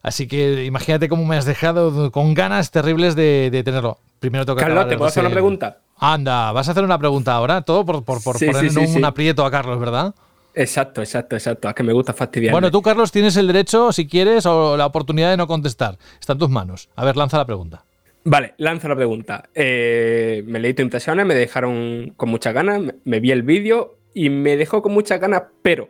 Así 0.03 0.27
que 0.27 0.65
imagínate 0.65 1.09
cómo 1.09 1.25
me 1.25 1.37
has 1.37 1.45
dejado 1.45 2.11
con 2.11 2.35
ganas 2.35 2.71
terribles 2.71 3.15
de, 3.15 3.51
de 3.51 3.63
tenerlo. 3.63 3.99
Primero 4.21 4.45
toca 4.45 4.63
Carlos, 4.63 4.89
¿te 4.89 4.97
puedo 4.97 5.09
hacer 5.09 5.25
una 5.25 5.33
pregunta? 5.33 5.79
Anda, 6.01 6.53
vas 6.53 6.69
a 6.69 6.73
hacer 6.73 6.85
una 6.85 6.99
pregunta 6.99 7.33
ahora, 7.35 7.63
todo 7.63 7.85
por, 7.85 8.05
por, 8.05 8.23
por 8.23 8.39
Sí, 8.39 8.47
poner 8.47 8.71
sí, 8.71 8.87
sí, 8.87 8.99
un 8.99 9.05
aprieto 9.05 9.45
a 9.45 9.51
Carlos, 9.51 9.79
¿verdad? 9.81 10.15
Exacto, 10.55 11.03
exacto, 11.03 11.37
exacto. 11.37 11.69
Es 11.69 11.75
que 11.75 11.83
me 11.85 11.93
gusta 11.93 12.13
fastidiar. 12.13 12.53
Bueno, 12.53 12.71
tú, 12.71 12.83
Carlos, 12.83 13.13
tienes 13.13 13.37
el 13.37 13.47
derecho, 13.47 13.93
si 13.93 14.09
quieres, 14.09 14.45
o 14.47 14.77
la 14.77 14.87
oportunidad 14.87 15.31
de 15.31 15.37
no 15.37 15.47
contestar. 15.47 15.99
Está 16.19 16.33
en 16.33 16.39
tus 16.41 16.51
manos. 16.51 16.89
A 16.97 17.05
ver, 17.05 17.17
lanza 17.17 17.37
la 17.37 17.45
pregunta. 17.45 17.85
Vale, 18.25 18.55
lanzo 18.59 18.89
la 18.89 18.97
pregunta. 18.97 19.49
Eh, 19.55 20.43
me 20.47 20.59
leí 20.59 20.75
tu 20.75 20.83
impresiones, 20.83 21.25
me 21.27 21.35
dejaron 21.35 22.13
con 22.17 22.29
muchas 22.29 22.55
ganas, 22.55 22.81
me, 22.81 22.95
me 23.05 23.21
vi 23.21 23.31
el 23.31 23.43
vídeo 23.43 23.98
y 24.15 24.31
me 24.31 24.57
dejó 24.57 24.83
con 24.83 24.93
muchas 24.93 25.21
ganas, 25.21 25.43
pero 25.63 25.89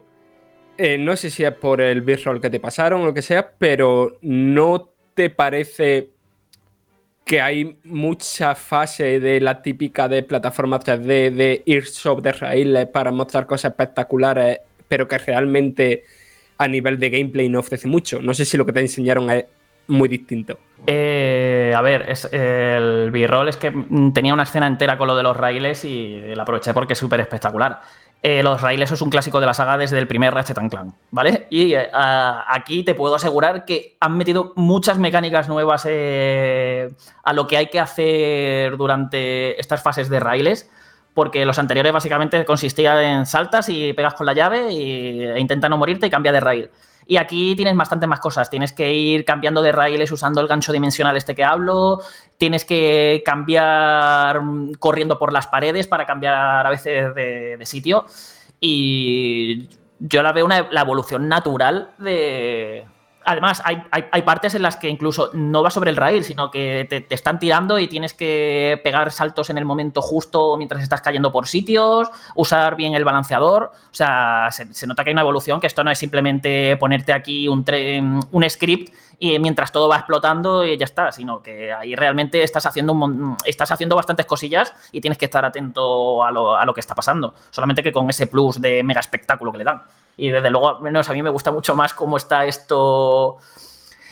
eh, 0.76 0.96
no 0.98 1.16
sé 1.16 1.30
si 1.30 1.44
es 1.44 1.52
por 1.52 1.80
el 1.80 2.02
visual 2.02 2.40
que 2.40 2.50
te 2.50 2.60
pasaron 2.60 3.02
o 3.02 3.06
lo 3.06 3.14
que 3.14 3.22
sea, 3.22 3.50
pero 3.58 4.18
¿no 4.22 4.90
te 5.14 5.30
parece 5.30 6.10
que 7.24 7.40
hay 7.40 7.78
mucha 7.84 8.54
fase 8.54 9.20
de 9.20 9.40
la 9.40 9.60
típica 9.60 10.08
de 10.08 10.22
plataforma 10.22 10.80
3D 10.80 11.30
de 11.30 11.62
ir 11.66 11.86
sobre 11.86 12.32
raíles 12.32 12.86
para 12.86 13.10
mostrar 13.10 13.46
cosas 13.46 13.72
espectaculares, 13.72 14.60
pero 14.88 15.06
que 15.06 15.18
realmente 15.18 16.04
a 16.56 16.66
nivel 16.66 16.98
de 16.98 17.10
gameplay 17.10 17.48
no 17.48 17.60
ofrece 17.60 17.86
mucho? 17.86 18.22
No 18.22 18.32
sé 18.32 18.44
si 18.44 18.56
lo 18.56 18.64
que 18.64 18.72
te 18.72 18.80
enseñaron 18.80 19.30
es 19.30 19.44
muy 19.88 20.08
distinto. 20.08 20.58
Eh, 20.86 21.72
a 21.74 21.82
ver, 21.82 22.06
es, 22.08 22.28
el 22.32 23.10
B-roll 23.10 23.48
es 23.48 23.56
que 23.56 23.72
tenía 24.14 24.32
una 24.32 24.44
escena 24.44 24.66
entera 24.66 24.96
con 24.96 25.08
lo 25.08 25.16
de 25.16 25.22
los 25.22 25.36
raíles 25.36 25.84
y 25.84 26.20
la 26.34 26.42
aproveché 26.42 26.72
porque 26.72 26.92
es 26.92 26.98
súper 26.98 27.20
espectacular. 27.20 27.80
Eh, 28.20 28.42
los 28.42 28.60
raíles 28.60 28.90
es 28.90 29.00
un 29.00 29.10
clásico 29.10 29.38
de 29.38 29.46
la 29.46 29.54
saga 29.54 29.78
desde 29.78 29.96
el 29.98 30.08
primer 30.08 30.34
Ratchet 30.34 30.58
Clank, 30.68 30.92
¿vale? 31.12 31.46
Y 31.50 31.74
eh, 31.74 31.88
aquí 31.92 32.82
te 32.82 32.96
puedo 32.96 33.14
asegurar 33.14 33.64
que 33.64 33.96
han 34.00 34.16
metido 34.16 34.52
muchas 34.56 34.98
mecánicas 34.98 35.48
nuevas 35.48 35.86
eh, 35.88 36.90
a 37.22 37.32
lo 37.32 37.46
que 37.46 37.56
hay 37.56 37.66
que 37.68 37.78
hacer 37.78 38.76
durante 38.76 39.60
estas 39.60 39.82
fases 39.82 40.08
de 40.08 40.18
raíles, 40.18 40.68
porque 41.14 41.44
los 41.44 41.60
anteriores 41.60 41.92
básicamente 41.92 42.44
consistían 42.44 42.98
en 42.98 43.26
saltas 43.26 43.68
y 43.68 43.92
pegas 43.92 44.14
con 44.14 44.26
la 44.26 44.32
llave 44.32 44.68
e 44.68 45.38
intenta 45.38 45.68
no 45.68 45.78
morirte 45.78 46.08
y 46.08 46.10
cambia 46.10 46.32
de 46.32 46.40
raíl. 46.40 46.70
Y 47.10 47.16
aquí 47.16 47.56
tienes 47.56 47.74
bastante 47.74 48.06
más 48.06 48.20
cosas. 48.20 48.50
Tienes 48.50 48.74
que 48.74 48.92
ir 48.92 49.24
cambiando 49.24 49.62
de 49.62 49.72
raíles 49.72 50.12
usando 50.12 50.42
el 50.42 50.46
gancho 50.46 50.74
dimensional 50.74 51.16
este 51.16 51.34
que 51.34 51.42
hablo. 51.42 52.02
Tienes 52.36 52.66
que 52.66 53.22
cambiar 53.24 54.42
mm, 54.42 54.74
corriendo 54.74 55.18
por 55.18 55.32
las 55.32 55.46
paredes 55.46 55.86
para 55.86 56.04
cambiar 56.04 56.66
a 56.66 56.68
veces 56.68 57.14
de, 57.14 57.56
de 57.56 57.66
sitio. 57.66 58.04
Y 58.60 59.70
yo 59.98 60.22
la 60.22 60.32
veo 60.32 60.44
una, 60.44 60.68
la 60.70 60.82
evolución 60.82 61.28
natural 61.28 61.92
de... 61.96 62.86
Además, 63.30 63.60
hay, 63.62 63.82
hay- 63.90 64.06
hay 64.10 64.22
partes 64.22 64.54
en 64.54 64.62
las 64.62 64.76
que 64.76 64.88
incluso 64.88 65.28
no 65.34 65.62
va 65.62 65.70
sobre 65.70 65.90
el 65.90 65.96
raíl, 65.96 66.24
sino 66.24 66.50
que 66.50 66.86
te, 66.88 67.02
te 67.02 67.14
están 67.14 67.38
tirando 67.38 67.78
y 67.78 67.86
tienes 67.86 68.14
que 68.14 68.80
pegar 68.82 69.12
saltos 69.12 69.50
en 69.50 69.58
el 69.58 69.66
momento 69.66 70.00
justo 70.00 70.56
mientras 70.56 70.82
estás 70.82 71.02
cayendo 71.02 71.30
por 71.30 71.46
sitios, 71.46 72.08
usar 72.34 72.74
bien 72.74 72.94
el 72.94 73.04
balanceador. 73.04 73.64
O 73.90 73.94
sea, 73.94 74.48
se, 74.50 74.86
nota 74.86 75.04
que 75.04 75.10
hay 75.10 75.12
una 75.12 75.20
evolución, 75.20 75.60
que 75.60 75.66
esto 75.66 75.84
no 75.84 75.90
es 75.90 75.98
simplemente 75.98 76.76
ponerte 76.78 77.12
aquí 77.12 77.48
un, 77.48 77.64
un 78.32 78.50
script 78.50 78.94
y 79.18 79.38
mientras 79.40 79.72
todo 79.72 79.88
va 79.88 79.96
explotando 79.96 80.64
y 80.64 80.78
ya 80.78 80.84
está, 80.86 81.12
sino 81.12 81.42
que 81.42 81.72
ahí 81.72 81.94
realmente 81.96 82.42
estás 82.42 82.64
haciendo, 82.64 82.92
un 82.94 83.36
estás 83.44 83.70
haciendo 83.70 83.94
bastantes 83.96 84.24
cosillas 84.24 84.72
y 84.90 85.00
tienes 85.02 85.18
que 85.18 85.26
estar 85.26 85.44
atento 85.44 86.24
a 86.24 86.30
lo, 86.30 86.56
a 86.56 86.64
lo 86.64 86.72
que 86.72 86.80
está 86.80 86.94
pasando. 86.94 87.34
Solamente 87.50 87.82
que 87.82 87.92
con 87.92 88.08
ese 88.08 88.26
plus 88.26 88.58
de 88.60 88.82
mega 88.82 89.00
espectáculo 89.00 89.52
que 89.52 89.58
le 89.58 89.64
dan. 89.64 89.82
Y 90.18 90.28
desde 90.30 90.50
luego, 90.50 90.76
al 90.76 90.82
menos 90.82 91.08
a 91.08 91.12
mí 91.14 91.22
me 91.22 91.30
gusta 91.30 91.50
mucho 91.50 91.74
más 91.74 91.94
cómo 91.94 92.18
está 92.18 92.44
esto 92.44 93.38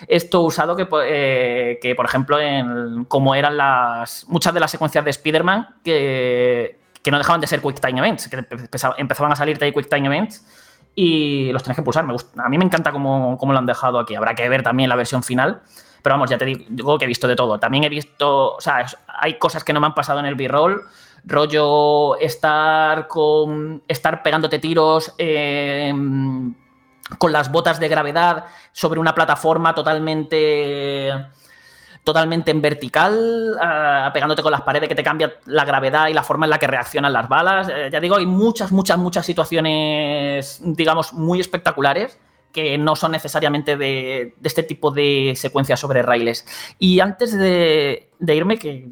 esto 0.08 0.42
usado 0.42 0.76
que, 0.76 0.86
eh, 1.04 1.78
que, 1.80 1.94
por 1.94 2.04
ejemplo, 2.06 2.38
en 2.38 3.04
cómo 3.06 3.34
eran 3.34 3.56
las 3.56 4.26
muchas 4.28 4.52
de 4.54 4.60
las 4.60 4.70
secuencias 4.70 5.02
de 5.04 5.10
Spider-Man 5.10 5.76
que, 5.82 6.78
que 7.02 7.10
no 7.10 7.18
dejaban 7.18 7.40
de 7.40 7.46
ser 7.46 7.60
Quick 7.62 7.80
Time 7.80 7.98
Events, 8.00 8.28
que 8.28 8.36
empezaba- 8.36 8.94
empezaban 8.98 9.32
a 9.32 9.36
salirte 9.36 9.64
ahí 9.64 9.72
Quick 9.72 9.88
Time 9.88 10.06
Events 10.06 10.46
y 10.94 11.50
los 11.52 11.62
tenés 11.62 11.76
que 11.76 11.82
pulsar. 11.82 12.04
Me 12.04 12.12
gusta- 12.12 12.42
a 12.42 12.48
mí 12.48 12.58
me 12.58 12.64
encanta 12.64 12.92
cómo, 12.92 13.36
cómo 13.38 13.52
lo 13.52 13.58
han 13.58 13.66
dejado 13.66 13.98
aquí. 13.98 14.14
Habrá 14.14 14.34
que 14.34 14.48
ver 14.48 14.62
también 14.62 14.88
la 14.90 14.96
versión 14.96 15.22
final. 15.22 15.62
Pero 16.02 16.14
vamos, 16.14 16.30
ya 16.30 16.38
te 16.38 16.44
digo 16.44 16.98
que 16.98 17.04
he 17.06 17.08
visto 17.08 17.26
de 17.26 17.34
todo. 17.34 17.58
También 17.58 17.82
he 17.84 17.88
visto, 17.88 18.54
o 18.54 18.60
sea, 18.60 18.86
hay 19.08 19.38
cosas 19.38 19.64
que 19.64 19.72
no 19.72 19.80
me 19.80 19.86
han 19.86 19.94
pasado 19.94 20.20
en 20.20 20.26
el 20.26 20.36
B-roll. 20.36 20.82
Rollo 21.26 22.16
estar 22.18 23.08
con. 23.08 23.82
estar 23.88 24.22
pegándote 24.22 24.58
tiros. 24.58 25.12
eh, 25.18 25.92
con 27.18 27.32
las 27.32 27.50
botas 27.52 27.78
de 27.78 27.88
gravedad 27.88 28.46
sobre 28.72 29.00
una 29.00 29.14
plataforma 29.14 29.74
totalmente 29.74 31.12
totalmente 32.02 32.52
en 32.52 32.62
vertical, 32.62 33.58
pegándote 34.14 34.40
con 34.40 34.52
las 34.52 34.60
paredes 34.62 34.88
que 34.88 34.94
te 34.94 35.02
cambia 35.02 35.34
la 35.46 35.64
gravedad 35.64 36.06
y 36.06 36.14
la 36.14 36.22
forma 36.22 36.46
en 36.46 36.50
la 36.50 36.58
que 36.58 36.68
reaccionan 36.68 37.12
las 37.12 37.28
balas. 37.28 37.68
Eh, 37.68 37.88
ya 37.90 37.98
digo, 37.98 38.14
hay 38.14 38.26
muchas, 38.26 38.70
muchas, 38.70 38.96
muchas 38.96 39.26
situaciones, 39.26 40.60
digamos, 40.62 41.12
muy 41.12 41.40
espectaculares 41.40 42.16
que 42.52 42.78
no 42.78 42.94
son 42.94 43.10
necesariamente 43.10 43.76
de, 43.76 44.34
de 44.38 44.48
este 44.48 44.62
tipo 44.62 44.92
de 44.92 45.34
secuencias 45.34 45.80
sobre 45.80 46.00
raíles. 46.02 46.46
Y 46.78 47.00
antes 47.00 47.36
de, 47.36 48.08
de 48.20 48.36
irme, 48.36 48.56
que, 48.56 48.88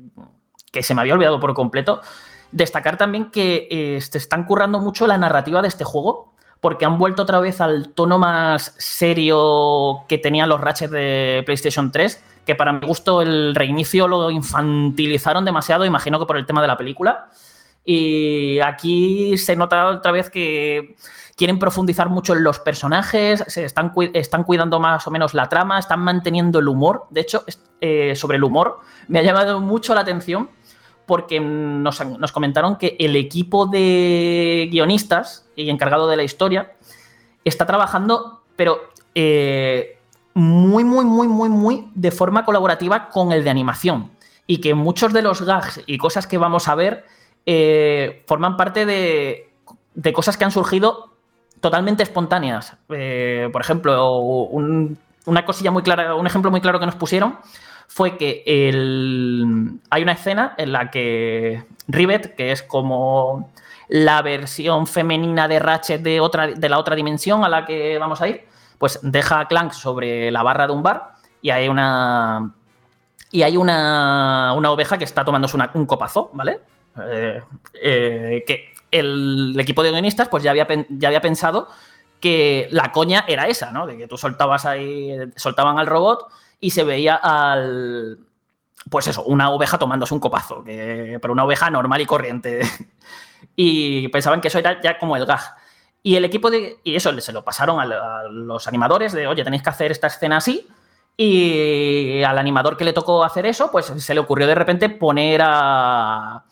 que 0.74 0.82
se 0.82 0.92
me 0.94 1.00
había 1.00 1.14
olvidado 1.14 1.38
por 1.38 1.54
completo, 1.54 2.02
destacar 2.50 2.98
también 2.98 3.30
que 3.30 3.68
eh, 3.70 4.00
se 4.00 4.18
están 4.18 4.44
currando 4.44 4.80
mucho 4.80 5.06
la 5.06 5.16
narrativa 5.16 5.62
de 5.62 5.68
este 5.68 5.84
juego, 5.84 6.34
porque 6.60 6.84
han 6.84 6.98
vuelto 6.98 7.22
otra 7.22 7.38
vez 7.38 7.60
al 7.60 7.90
tono 7.90 8.18
más 8.18 8.74
serio 8.76 10.00
que 10.08 10.18
tenían 10.18 10.48
los 10.48 10.60
Ratchet 10.60 10.90
de 10.90 11.42
PlayStation 11.46 11.92
3, 11.92 12.24
que 12.44 12.56
para 12.56 12.72
mi 12.72 12.86
gusto 12.86 13.22
el 13.22 13.54
reinicio 13.54 14.08
lo 14.08 14.30
infantilizaron 14.30 15.44
demasiado, 15.44 15.84
imagino 15.84 16.18
que 16.18 16.26
por 16.26 16.36
el 16.36 16.44
tema 16.44 16.60
de 16.60 16.68
la 16.68 16.76
película. 16.76 17.28
Y 17.84 18.58
aquí 18.60 19.38
se 19.38 19.54
nota 19.56 19.86
otra 19.86 20.10
vez 20.10 20.28
que 20.28 20.96
quieren 21.36 21.58
profundizar 21.58 22.08
mucho 22.08 22.32
en 22.32 22.42
los 22.42 22.58
personajes, 22.58 23.44
se 23.46 23.64
están, 23.64 23.92
están 24.14 24.42
cuidando 24.42 24.80
más 24.80 25.06
o 25.06 25.10
menos 25.10 25.34
la 25.34 25.48
trama, 25.48 25.78
están 25.78 26.00
manteniendo 26.00 26.58
el 26.58 26.68
humor. 26.68 27.06
De 27.10 27.20
hecho, 27.20 27.44
eh, 27.80 28.16
sobre 28.16 28.38
el 28.38 28.44
humor, 28.44 28.80
me 29.06 29.20
ha 29.20 29.22
llamado 29.22 29.60
mucho 29.60 29.94
la 29.94 30.00
atención 30.00 30.48
porque 31.06 31.40
nos, 31.40 32.00
comentaron 32.32 32.76
que 32.76 32.96
el 32.98 33.16
equipo 33.16 33.66
de 33.66 34.68
guionistas 34.70 35.46
y 35.56 35.68
encargado 35.70 36.08
de 36.08 36.16
la 36.16 36.22
historia 36.22 36.72
está 37.44 37.66
trabajando, 37.66 38.42
pero 38.56 38.80
eh, 39.14 39.98
muy, 40.34 40.84
muy, 40.84 41.04
muy, 41.04 41.28
muy, 41.28 41.48
muy 41.48 41.88
de 41.94 42.10
forma 42.10 42.44
colaborativa 42.44 43.08
con 43.10 43.32
el 43.32 43.44
de 43.44 43.50
animación. 43.50 44.10
Y 44.46 44.58
que 44.58 44.74
muchos 44.74 45.12
de 45.12 45.22
los 45.22 45.42
gags 45.42 45.80
y 45.86 45.96
cosas 45.98 46.26
que 46.26 46.38
vamos 46.38 46.68
a 46.68 46.74
ver 46.74 47.04
eh, 47.46 48.24
forman 48.26 48.56
parte 48.56 48.84
de, 48.86 49.50
de 49.94 50.12
cosas 50.12 50.36
que 50.36 50.44
han 50.44 50.50
surgido 50.50 51.12
totalmente 51.60 52.02
espontáneas. 52.02 52.76
Eh, 52.90 53.48
por 53.52 53.62
ejemplo, 53.62 54.18
un- 54.18 54.98
una 55.26 55.46
cosilla 55.46 55.70
muy 55.70 55.82
clara, 55.82 56.14
un 56.14 56.26
ejemplo 56.26 56.50
muy 56.50 56.60
claro 56.60 56.78
que 56.78 56.84
nos 56.86 56.94
pusieron 56.96 57.38
fue 57.88 58.16
que 58.16 58.42
el- 58.46 59.80
hay 59.90 60.02
una 60.02 60.12
escena 60.12 60.54
en 60.58 60.72
la 60.72 60.90
que 60.90 61.64
Rivet, 61.88 62.34
que 62.34 62.52
es 62.52 62.62
como 62.62 63.50
la 63.88 64.22
versión 64.22 64.86
femenina 64.86 65.46
de 65.48 65.58
Ratchet 65.58 66.02
de, 66.02 66.68
la 66.68 66.78
otra 66.78 66.96
dimensión 66.96 67.44
a 67.44 67.48
la 67.48 67.66
que 67.66 67.98
vamos 67.98 68.20
a 68.20 68.28
ir, 68.28 68.46
pues 68.78 68.98
deja 69.02 69.40
a 69.40 69.48
Clank 69.48 69.72
sobre 69.72 70.30
la 70.30 70.42
barra 70.42 70.66
de 70.66 70.72
un 70.72 70.82
bar 70.82 71.12
y 71.42 71.50
hay 71.50 71.68
una. 71.68 72.52
Y 73.30 73.42
hay 73.42 73.56
una, 73.56 74.54
una 74.56 74.70
oveja 74.70 74.96
que 74.96 75.04
está 75.04 75.24
tomándose 75.24 75.56
un 75.74 75.86
copazo, 75.86 76.30
¿vale? 76.34 76.60
Eh, 77.00 77.42
eh, 77.82 78.44
que 78.46 78.72
el 78.90 79.56
equipo 79.58 79.82
de 79.82 79.90
guionistas 79.90 80.28
pues 80.28 80.44
ya 80.44 80.52
había, 80.52 80.68
ya 80.88 81.08
había 81.08 81.20
pensado 81.20 81.68
que 82.20 82.68
la 82.70 82.92
coña 82.92 83.24
era 83.26 83.48
esa, 83.48 83.72
¿no? 83.72 83.86
De 83.86 83.98
que 83.98 84.06
tú 84.06 84.16
soltabas 84.16 84.64
ahí, 84.66 85.16
soltaban 85.36 85.78
al 85.78 85.86
robot 85.86 86.28
y 86.64 86.70
se 86.70 86.82
veía 86.82 87.16
al. 87.16 88.18
Pues 88.88 89.06
eso, 89.06 89.22
una 89.24 89.50
oveja 89.50 89.78
tomándose 89.78 90.14
un 90.14 90.20
copazo, 90.20 90.64
que, 90.64 91.18
pero 91.20 91.34
una 91.34 91.44
oveja 91.44 91.68
normal 91.68 92.00
y 92.00 92.06
corriente. 92.06 92.60
y 93.56 94.08
pensaban 94.08 94.40
que 94.40 94.48
eso 94.48 94.58
era 94.58 94.80
ya 94.80 94.98
como 94.98 95.14
el 95.14 95.26
gag. 95.26 95.42
Y 96.02 96.16
el 96.16 96.24
equipo 96.24 96.50
de. 96.50 96.78
Y 96.82 96.96
eso 96.96 97.20
se 97.20 97.32
lo 97.34 97.44
pasaron 97.44 97.80
a, 97.80 97.82
a 97.82 98.22
los 98.30 98.66
animadores 98.66 99.12
de, 99.12 99.26
oye, 99.26 99.44
tenéis 99.44 99.62
que 99.62 99.68
hacer 99.68 99.92
esta 99.92 100.06
escena 100.06 100.38
así. 100.38 100.66
Y 101.18 102.22
al 102.22 102.38
animador 102.38 102.78
que 102.78 102.84
le 102.84 102.94
tocó 102.94 103.22
hacer 103.24 103.44
eso, 103.44 103.70
pues 103.70 103.84
se 103.84 104.14
le 104.14 104.20
ocurrió 104.20 104.46
de 104.46 104.54
repente 104.54 104.88
poner 104.88 105.42
a, 105.44 106.44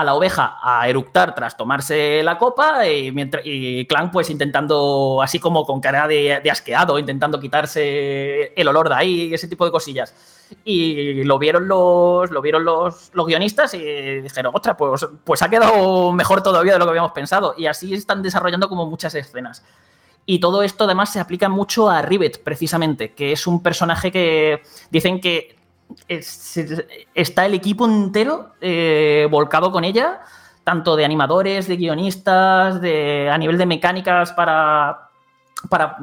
a 0.00 0.04
la 0.04 0.14
oveja 0.14 0.58
a 0.62 0.88
eructar 0.88 1.34
tras 1.34 1.56
tomarse 1.56 2.22
la 2.22 2.38
copa 2.38 2.86
y, 2.86 3.12
mientras, 3.12 3.42
y 3.44 3.86
Clank 3.86 4.12
pues 4.12 4.30
intentando, 4.30 5.20
así 5.22 5.38
como 5.38 5.64
con 5.64 5.80
cara 5.80 6.06
de, 6.08 6.42
asqueado, 6.50 6.98
intentando 6.98 7.40
quitarse 7.40 8.52
el 8.54 8.68
olor 8.68 8.88
de 8.88 8.94
ahí, 8.94 9.34
ese 9.34 9.48
tipo 9.48 9.64
de 9.64 9.70
cosillas. 9.70 10.14
Y 10.64 11.24
lo 11.24 11.38
vieron 11.38 11.68
los, 11.68 12.30
lo 12.30 12.40
vieron 12.40 12.64
los, 12.64 13.10
los 13.12 13.26
guionistas 13.26 13.74
y 13.74 14.20
dijeron, 14.20 14.52
ostras, 14.54 14.76
pues, 14.78 15.06
pues 15.24 15.42
ha 15.42 15.50
quedado 15.50 16.12
mejor 16.12 16.42
todavía 16.42 16.72
de 16.72 16.78
lo 16.78 16.86
que 16.86 16.90
habíamos 16.90 17.12
pensado. 17.12 17.54
Y 17.58 17.66
así 17.66 17.92
están 17.92 18.22
desarrollando 18.22 18.68
como 18.68 18.86
muchas 18.86 19.14
escenas. 19.14 19.62
Y 20.30 20.40
todo 20.40 20.62
esto 20.62 20.84
además 20.84 21.10
se 21.10 21.20
aplica 21.20 21.48
mucho 21.48 21.88
a 21.88 22.02
Rivet, 22.02 22.42
precisamente, 22.42 23.14
que 23.14 23.32
es 23.32 23.46
un 23.46 23.62
personaje 23.62 24.12
que 24.12 24.62
dicen 24.90 25.22
que 25.22 25.57
es- 26.08 26.58
está 27.14 27.46
el 27.46 27.54
equipo 27.54 27.86
entero 27.86 28.52
eh, 28.60 29.26
volcado 29.30 29.70
con 29.72 29.84
ella, 29.84 30.20
tanto 30.64 30.96
de 30.96 31.04
animadores, 31.04 31.66
de 31.66 31.76
guionistas, 31.76 32.80
de, 32.80 33.30
a 33.30 33.38
nivel 33.38 33.56
de 33.58 33.66
mecánicas 33.66 34.32
para, 34.32 35.08
para 35.68 35.96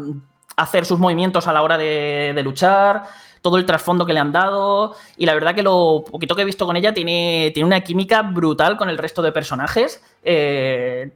hacer 0.58 0.86
sus 0.86 1.00
movimientos 1.00 1.48
a 1.48 1.54
la 1.54 1.62
hora 1.62 1.78
de, 1.78 2.32
de 2.34 2.44
luchar, 2.44 3.04
todo 3.42 3.58
el 3.58 3.66
trasfondo 3.68 4.08
que 4.08 4.14
le 4.14 4.20
han 4.20 4.32
dado. 4.32 4.96
Y 5.18 5.28
la 5.28 5.36
verdad 5.36 5.54
que 5.54 5.62
lo 5.62 6.04
poquito 6.10 6.36
que 6.36 6.42
he 6.42 6.46
visto 6.46 6.66
con 6.66 6.76
ella 6.78 6.94
tiene, 6.96 7.52
tiene 7.54 7.68
una 7.68 7.82
química 7.82 8.24
brutal 8.24 8.76
con 8.76 8.90
el 8.90 8.98
resto 8.98 9.22
de 9.22 9.32
personajes. 9.32 10.02
Eh, 10.24 11.12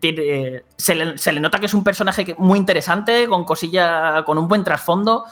se, 0.77 0.93
le, 0.93 1.17
se 1.17 1.31
le 1.31 1.39
nota 1.39 1.59
que 1.59 1.65
es 1.65 1.73
un 1.73 1.83
personaje 1.83 2.35
muy 2.37 2.59
interesante, 2.59 3.27
con 3.27 3.45
cosilla, 3.45 4.23
con 4.25 4.37
un 4.37 4.47
buen 4.47 4.63
trasfondo 4.63 5.25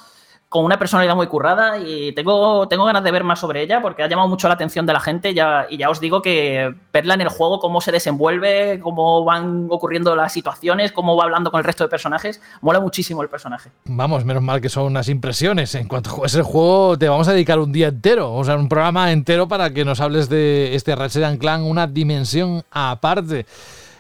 con 0.49 0.64
una 0.64 0.80
personalidad 0.80 1.15
muy 1.15 1.28
currada 1.28 1.78
y 1.78 2.14
tengo, 2.14 2.68
tengo 2.69 2.86
ganas 2.86 3.03
de 3.03 3.11
ver 3.11 3.24
más 3.24 3.40
sobre 3.40 3.61
ella 3.61 3.82
porque 3.82 4.03
ha 4.03 4.07
llamado 4.07 4.30
mucho 4.30 4.48
la 4.48 4.53
atención 4.53 4.86
de 4.86 4.94
la 4.94 5.02
gente 5.02 5.34
ya, 5.34 5.68
y 5.69 5.78
ya 5.78 5.90
os 5.90 5.99
digo 5.99 6.22
que 6.22 6.74
verla 6.94 7.15
en 7.15 7.22
el 7.22 7.30
juego, 7.30 7.60
cómo 7.60 7.82
se 7.82 7.91
desenvuelve, 7.91 8.80
cómo 8.82 9.26
van 9.26 9.68
ocurriendo 9.69 10.15
las 10.15 10.32
situaciones, 10.32 10.94
cómo 10.94 11.18
va 11.18 11.26
hablando 11.26 11.52
con 11.52 11.60
el 11.60 11.65
resto 11.65 11.84
de 11.84 11.90
personajes, 11.90 12.41
mola 12.61 12.80
muchísimo 12.80 13.22
el 13.22 13.30
personaje. 13.30 13.72
Vamos, 13.86 14.24
menos 14.24 14.41
mal 14.41 14.61
que 14.61 14.69
son 14.69 14.86
unas 14.86 15.10
impresiones. 15.10 15.76
En 15.76 15.88
cuanto 15.88 16.11
juegues 16.11 16.36
el 16.36 16.44
juego, 16.44 16.98
te 16.98 17.10
vamos 17.10 17.28
a 17.28 17.34
dedicar 17.34 17.60
un 17.60 17.74
día 17.74 17.90
entero, 17.90 18.34
o 18.34 18.44
sea, 18.44 18.56
un 18.56 18.69
programa 18.69 19.11
entero 19.11 19.49
para 19.49 19.72
que 19.72 19.84
nos 19.84 19.99
hables 19.99 20.30
de 20.30 20.76
este 20.76 20.95
Ratchet 20.95 21.24
and 21.24 21.40
Clank, 21.40 21.65
una 21.65 21.88
dimensión 21.88 22.64
aparte. 22.72 23.45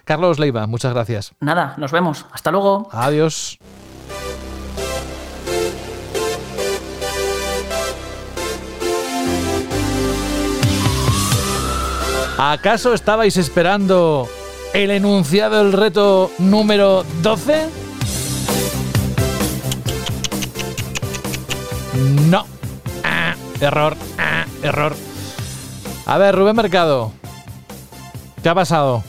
Carlos 0.05 0.39
Leiva, 0.39 0.65
muchas 0.67 0.93
gracias. 0.93 1.33
Nada, 1.41 1.73
nos 1.77 1.91
vemos. 1.91 2.25
Hasta 2.31 2.51
luego. 2.51 2.87
Adiós. 2.93 3.59
¿Acaso 12.37 12.93
estabais 12.93 13.35
esperando 13.37 14.27
el 14.73 14.91
enunciado 14.91 15.57
del 15.63 15.73
reto 15.73 16.31
número 16.37 17.03
12? 17.21 17.65
No. 22.29 22.45
Ah, 23.03 23.35
error. 23.59 23.95
Ah, 24.19 24.45
error. 24.61 24.93
A 26.05 26.17
ver, 26.17 26.35
Rubén 26.35 26.55
Mercado. 26.55 27.11
¿Qué 28.43 28.49
ha 28.49 28.55
pasado? 28.55 29.03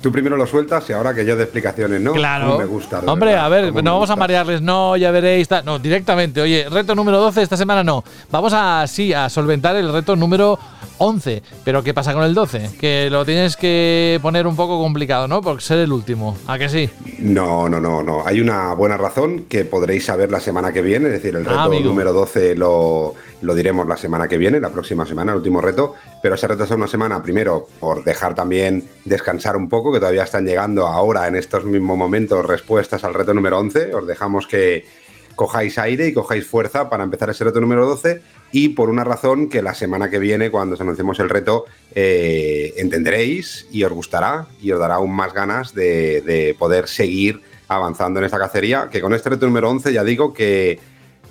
Tú 0.00 0.10
primero 0.10 0.36
lo 0.36 0.46
sueltas 0.46 0.88
y 0.90 0.92
ahora 0.92 1.14
que 1.14 1.24
yo 1.24 1.36
de 1.36 1.44
explicaciones, 1.44 2.00
¿no? 2.00 2.12
Claro. 2.12 2.58
Me 2.58 2.64
gusta. 2.64 3.00
Hombre, 3.06 3.30
verdad, 3.32 3.44
a 3.44 3.48
ver, 3.48 3.72
no 3.84 3.92
vamos 3.94 4.10
a 4.10 4.16
marearles, 4.16 4.60
no, 4.60 4.96
ya 4.96 5.10
veréis. 5.12 5.46
ta- 5.46 5.62
No, 5.62 5.78
directamente. 5.78 6.40
Oye, 6.40 6.66
reto 6.68 6.94
número 6.94 7.18
12 7.20 7.42
esta 7.42 7.56
semana 7.56 7.84
no. 7.84 8.02
Vamos 8.30 8.52
a, 8.52 8.84
sí, 8.88 9.12
a 9.12 9.28
solventar 9.28 9.76
el 9.76 9.92
reto 9.92 10.16
número 10.16 10.58
11. 11.04 11.42
Pero 11.64 11.82
¿qué 11.82 11.92
pasa 11.94 12.12
con 12.14 12.22
el 12.22 12.32
12? 12.34 12.70
Que 12.80 13.08
lo 13.10 13.24
tienes 13.24 13.56
que 13.56 14.18
poner 14.22 14.46
un 14.46 14.54
poco 14.56 14.78
complicado, 14.80 15.26
¿no? 15.26 15.40
Por 15.42 15.60
ser 15.60 15.78
el 15.78 15.92
último. 15.92 16.36
¿A 16.46 16.58
que 16.58 16.68
sí? 16.68 16.88
No, 17.18 17.68
no, 17.68 17.80
no, 17.80 18.02
no. 18.02 18.24
Hay 18.26 18.40
una 18.40 18.72
buena 18.74 18.96
razón 18.96 19.46
que 19.48 19.64
podréis 19.64 20.04
saber 20.06 20.30
la 20.30 20.40
semana 20.40 20.72
que 20.72 20.80
viene. 20.82 21.08
Es 21.08 21.14
decir, 21.14 21.34
el 21.36 21.46
Ah, 21.48 21.66
reto 21.68 21.80
número 21.84 22.12
12 22.12 22.54
lo, 22.54 23.14
lo 23.40 23.54
diremos 23.54 23.86
la 23.88 23.96
semana 23.96 24.28
que 24.28 24.38
viene, 24.38 24.60
la 24.60 24.70
próxima 24.70 25.04
semana, 25.04 25.32
el 25.32 25.38
último 25.38 25.60
reto. 25.60 25.94
Pero 26.22 26.36
se 26.36 26.46
retrasa 26.46 26.76
una 26.76 26.86
semana, 26.86 27.20
primero, 27.22 27.66
por 27.80 28.04
dejar 28.04 28.34
también 28.36 28.84
descansar 29.04 29.56
un 29.56 29.68
poco, 29.68 29.92
que 29.92 29.98
todavía 29.98 30.22
están 30.22 30.46
llegando 30.46 30.86
ahora, 30.86 31.26
en 31.26 31.34
estos 31.34 31.64
mismos 31.64 31.98
momentos, 31.98 32.46
respuestas 32.46 33.02
al 33.02 33.14
reto 33.14 33.34
número 33.34 33.58
11. 33.58 33.94
Os 33.94 34.06
dejamos 34.06 34.46
que 34.46 34.86
cojáis 35.34 35.78
aire 35.78 36.06
y 36.08 36.12
cojáis 36.12 36.46
fuerza 36.46 36.88
para 36.90 37.02
empezar 37.04 37.30
ese 37.30 37.42
reto 37.42 37.60
número 37.60 37.86
12. 37.86 38.20
Y 38.52 38.70
por 38.70 38.90
una 38.90 39.02
razón 39.02 39.48
que 39.48 39.62
la 39.62 39.74
semana 39.74 40.10
que 40.10 40.18
viene, 40.18 40.50
cuando 40.50 40.74
os 40.74 40.80
anunciemos 40.80 41.18
el 41.20 41.30
reto, 41.30 41.64
eh, 41.94 42.74
entenderéis 42.76 43.66
y 43.72 43.82
os 43.82 43.92
gustará 43.92 44.46
y 44.60 44.70
os 44.72 44.78
dará 44.78 44.96
aún 44.96 45.14
más 45.14 45.32
ganas 45.32 45.74
de, 45.74 46.20
de 46.20 46.54
poder 46.58 46.86
seguir 46.86 47.40
avanzando 47.68 48.20
en 48.20 48.26
esta 48.26 48.38
cacería. 48.38 48.88
Que 48.90 49.00
con 49.00 49.14
este 49.14 49.30
reto 49.30 49.46
número 49.46 49.70
11 49.70 49.92
ya 49.92 50.04
digo 50.04 50.34
que 50.34 50.78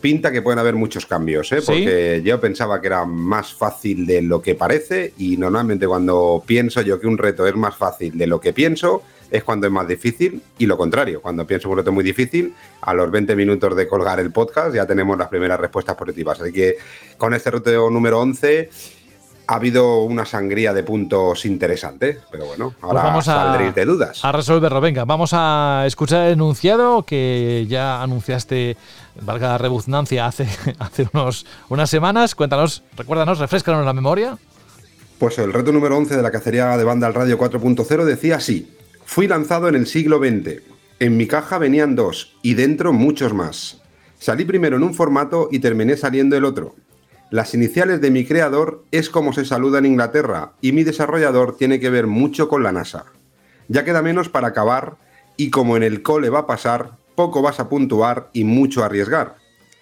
pinta 0.02 0.32
que 0.32 0.42
pueden 0.42 0.60
haber 0.60 0.76
muchos 0.76 1.06
cambios, 1.06 1.52
¿eh? 1.52 1.62
¿Sí? 1.62 1.68
porque 1.68 2.22
yo 2.26 2.42
pensaba 2.42 2.82
que 2.82 2.88
era 2.88 3.06
más 3.06 3.54
fácil 3.54 4.06
de 4.06 4.22
lo 4.24 4.42
que 4.42 4.56
parece 4.56 5.14
y 5.18 5.38
normalmente 5.38 5.88
cuando 5.88 6.44
pienso 6.46 6.82
yo 6.82 7.00
que 7.00 7.08
un 7.08 7.18
reto 7.18 7.48
es 7.48 7.56
más 7.56 7.76
fácil 7.76 8.18
de 8.18 8.28
lo 8.28 8.42
que 8.42 8.52
pienso 8.52 9.04
es 9.32 9.44
cuando 9.44 9.66
es 9.66 9.74
más 9.74 9.88
difícil 9.88 10.42
y 10.60 10.66
lo 10.68 10.78
contrario, 10.78 11.22
cuando 11.22 11.48
pienso 11.48 11.70
un 11.70 11.78
reto 11.78 11.92
muy 11.92 12.04
difícil, 12.04 12.54
a 12.82 12.94
los 12.94 13.10
20 13.10 13.36
minutos 13.36 13.76
de 13.76 13.88
colgar 13.88 14.20
el 14.20 14.32
podcast 14.32 14.76
ya 14.76 14.86
tenemos 14.86 15.18
las 15.18 15.30
primeras 15.30 15.60
respuestas 15.60 15.96
positivas. 15.96 16.40
Así 16.42 16.52
que 16.52 16.76
con 17.18 17.34
este 17.34 17.50
reto 17.50 17.90
número 17.90 18.20
11 18.20 18.70
ha 19.48 19.56
habido 19.56 20.04
una 20.04 20.26
sangría 20.26 20.72
de 20.74 20.84
puntos 20.84 21.46
interesante, 21.46 22.20
pero 22.32 22.46
bueno, 22.46 22.74
ahora 22.82 23.02
Pues 23.02 23.04
vamos 23.12 23.28
a- 23.28 23.34
saldréis 23.36 23.76
de 23.76 23.86
dudas. 23.86 24.24
A 24.24 24.32
resolverlo. 24.32 24.80
Venga, 24.80 25.04
vamos 25.04 25.32
a 25.34 25.84
escuchar 25.88 26.28
el 26.28 26.34
enunciado 26.34 27.04
que 27.04 27.66
ya 27.68 28.02
anunciaste, 28.02 28.78
valga 29.22 29.50
la 29.50 29.58
redundancia, 29.58 30.26
hace, 30.26 30.48
hace 30.80 31.08
unos, 31.14 31.46
unas 31.70 31.90
semanas. 31.90 32.34
Cuéntanos, 32.36 32.84
recuérdanos, 32.96 33.40
refrescanos 33.40 33.86
la 33.86 33.94
memoria. 33.94 34.38
Pues 35.20 35.38
el 35.38 35.52
reto 35.52 35.72
número 35.72 35.98
11 35.98 36.16
de 36.16 36.22
la 36.22 36.32
cacería 36.32 36.78
de 36.78 36.84
banda 36.84 37.08
al 37.08 37.14
radio 37.14 37.38
4.0 37.38 38.06
decía 38.06 38.38
así: 38.38 38.72
Fui 39.12 39.28
lanzado 39.28 39.68
en 39.68 39.76
el 39.76 39.88
siglo 39.88 40.20
XX. 40.20 40.62
En 41.00 41.18
mi 41.18 41.28
caja 41.28 41.58
venían 41.58 41.98
dos 41.98 42.38
y 42.42 42.54
dentro 42.54 42.94
muchos 42.94 43.34
más. 43.34 43.82
Salí 44.18 44.46
primero 44.46 44.78
en 44.78 44.84
un 44.84 44.94
formato 44.94 45.50
y 45.52 45.60
terminé 45.60 45.98
saliendo 45.98 46.38
el 46.38 46.46
otro. 46.46 46.76
Las 47.30 47.54
iniciales 47.54 48.00
de 48.00 48.10
mi 48.10 48.26
creador 48.26 48.86
es 48.90 49.10
como 49.10 49.34
se 49.34 49.44
saluda 49.44 49.80
en 49.80 49.88
Inglaterra 49.88 50.54
y 50.62 50.72
mi 50.72 50.86
desarrollador 50.86 51.58
tiene 51.58 51.82
que 51.82 51.90
ver 51.90 52.08
mucho 52.08 52.48
con 52.48 52.64
la 52.64 52.72
NASA. 52.72 53.04
Ya 53.68 53.84
queda 53.84 54.02
menos 54.02 54.30
para 54.30 54.48
acabar 54.48 54.96
y 55.36 55.50
como 55.50 55.76
en 55.76 55.84
el 55.84 56.04
cole 56.04 56.30
va 56.30 56.40
a 56.40 56.48
pasar, 56.48 56.92
poco 57.14 57.42
vas 57.42 57.60
a 57.60 57.68
puntuar 57.68 58.30
y 58.32 58.46
mucho 58.46 58.82
a 58.82 58.86
arriesgar. 58.86 59.36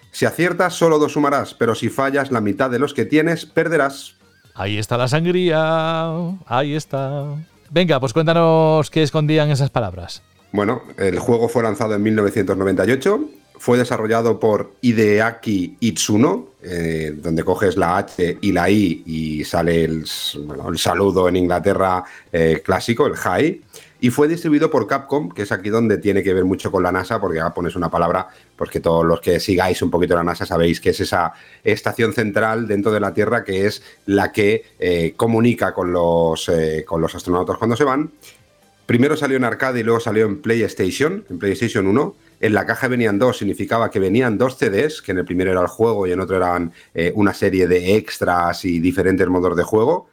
Si 0.09 0.25
aciertas 0.25 0.73
solo 0.73 0.97
dos 0.97 1.11
sumarás, 1.13 1.53
pero 1.53 1.75
si 1.75 1.89
fallas 1.89 2.31
la 2.31 2.41
mitad 2.41 2.71
de 2.71 2.79
los 2.79 2.95
que 2.95 3.05
tienes, 3.05 3.45
perderás. 3.45 4.15
Ahí 4.55 4.79
está 4.79 4.97
la 4.97 5.07
sangría. 5.07 6.13
Ahí 6.47 6.73
está. 6.73 7.35
Venga, 7.69 7.99
pues 7.99 8.13
cuéntanos 8.13 8.89
qué 8.89 9.03
escondían 9.03 9.49
esas 9.51 9.69
palabras. 9.69 10.21
Bueno, 10.51 10.81
el 10.97 11.19
juego 11.19 11.47
fue 11.47 11.63
lanzado 11.63 11.93
en 11.95 12.01
1998, 12.01 13.29
fue 13.59 13.77
desarrollado 13.77 14.39
por 14.39 14.71
Hideaki 14.81 15.77
Itsuno, 15.81 16.47
eh, 16.63 17.13
donde 17.15 17.43
coges 17.43 17.77
la 17.77 17.97
H 17.97 18.37
y 18.41 18.51
la 18.51 18.69
I 18.69 19.03
y 19.05 19.43
sale 19.43 19.83
el, 19.83 20.07
saludo 20.07 21.27
en 21.29 21.35
Inglaterra 21.35 22.03
eh, 22.31 22.61
clásico, 22.65 23.05
el 23.05 23.13
hi, 23.13 23.61
y 24.01 24.09
fue 24.11 24.27
distribuido 24.27 24.69
por 24.69 24.87
Capcom, 24.87 25.29
que 25.29 25.41
es 25.41 25.51
aquí 25.51 25.69
donde 25.69 25.97
tiene 25.97 26.23
que 26.23 26.33
ver 26.33 26.45
mucho 26.45 26.71
con 26.71 26.83
la 26.83 26.91
NASA, 26.91 27.19
porque 27.19 27.39
ahora 27.39 27.53
pones 27.53 27.75
una 27.75 27.89
palabra, 27.89 28.27
pues 28.55 28.69
que 28.69 28.79
todos 28.79 29.05
los 29.05 29.19
que 29.19 29.39
sigáis 29.39 29.81
un 29.81 29.91
poquito 29.91 30.15
la 30.15 30.23
NASA 30.23 30.45
sabéis 30.45 30.79
que 30.79 30.91
es 30.91 30.99
esa 31.01 31.33
estación 31.63 32.13
central 32.13 32.67
dentro 32.67 32.91
de 32.91 32.99
la 32.99 33.13
Tierra 33.13 33.43
que 33.43 33.65
es 33.65 33.83
la 34.05 34.31
que 34.31 34.63
eh, 34.79 35.13
comunica 35.17 35.73
con 35.73 35.91
los, 35.91 36.47
eh, 36.49 36.85
con 36.87 37.01
los 37.01 37.13
astronautas 37.13 37.57
cuando 37.57 37.75
se 37.75 37.83
van. 37.83 38.11
Primero 38.85 39.15
salió 39.15 39.37
en 39.37 39.43
arcade 39.43 39.81
y 39.81 39.83
luego 39.83 39.99
salió 39.99 40.25
en 40.25 40.41
PlayStation, 40.41 41.23
en 41.29 41.37
PlayStation 41.37 41.85
1. 41.85 42.15
En 42.39 42.53
la 42.53 42.65
caja 42.65 42.87
venían 42.87 43.19
dos, 43.19 43.37
significaba 43.37 43.91
que 43.91 43.99
venían 43.99 44.37
dos 44.37 44.57
CDs, 44.57 45.01
que 45.01 45.11
en 45.11 45.19
el 45.19 45.25
primero 45.25 45.51
era 45.51 45.61
el 45.61 45.67
juego 45.67 46.07
y 46.07 46.11
en 46.11 46.21
otro 46.21 46.37
eran 46.37 46.71
eh, 46.95 47.11
una 47.15 47.33
serie 47.33 47.67
de 47.67 47.97
extras 47.97 48.65
y 48.65 48.79
diferentes 48.79 49.27
modos 49.27 49.55
de 49.57 49.63
juego. 49.63 50.07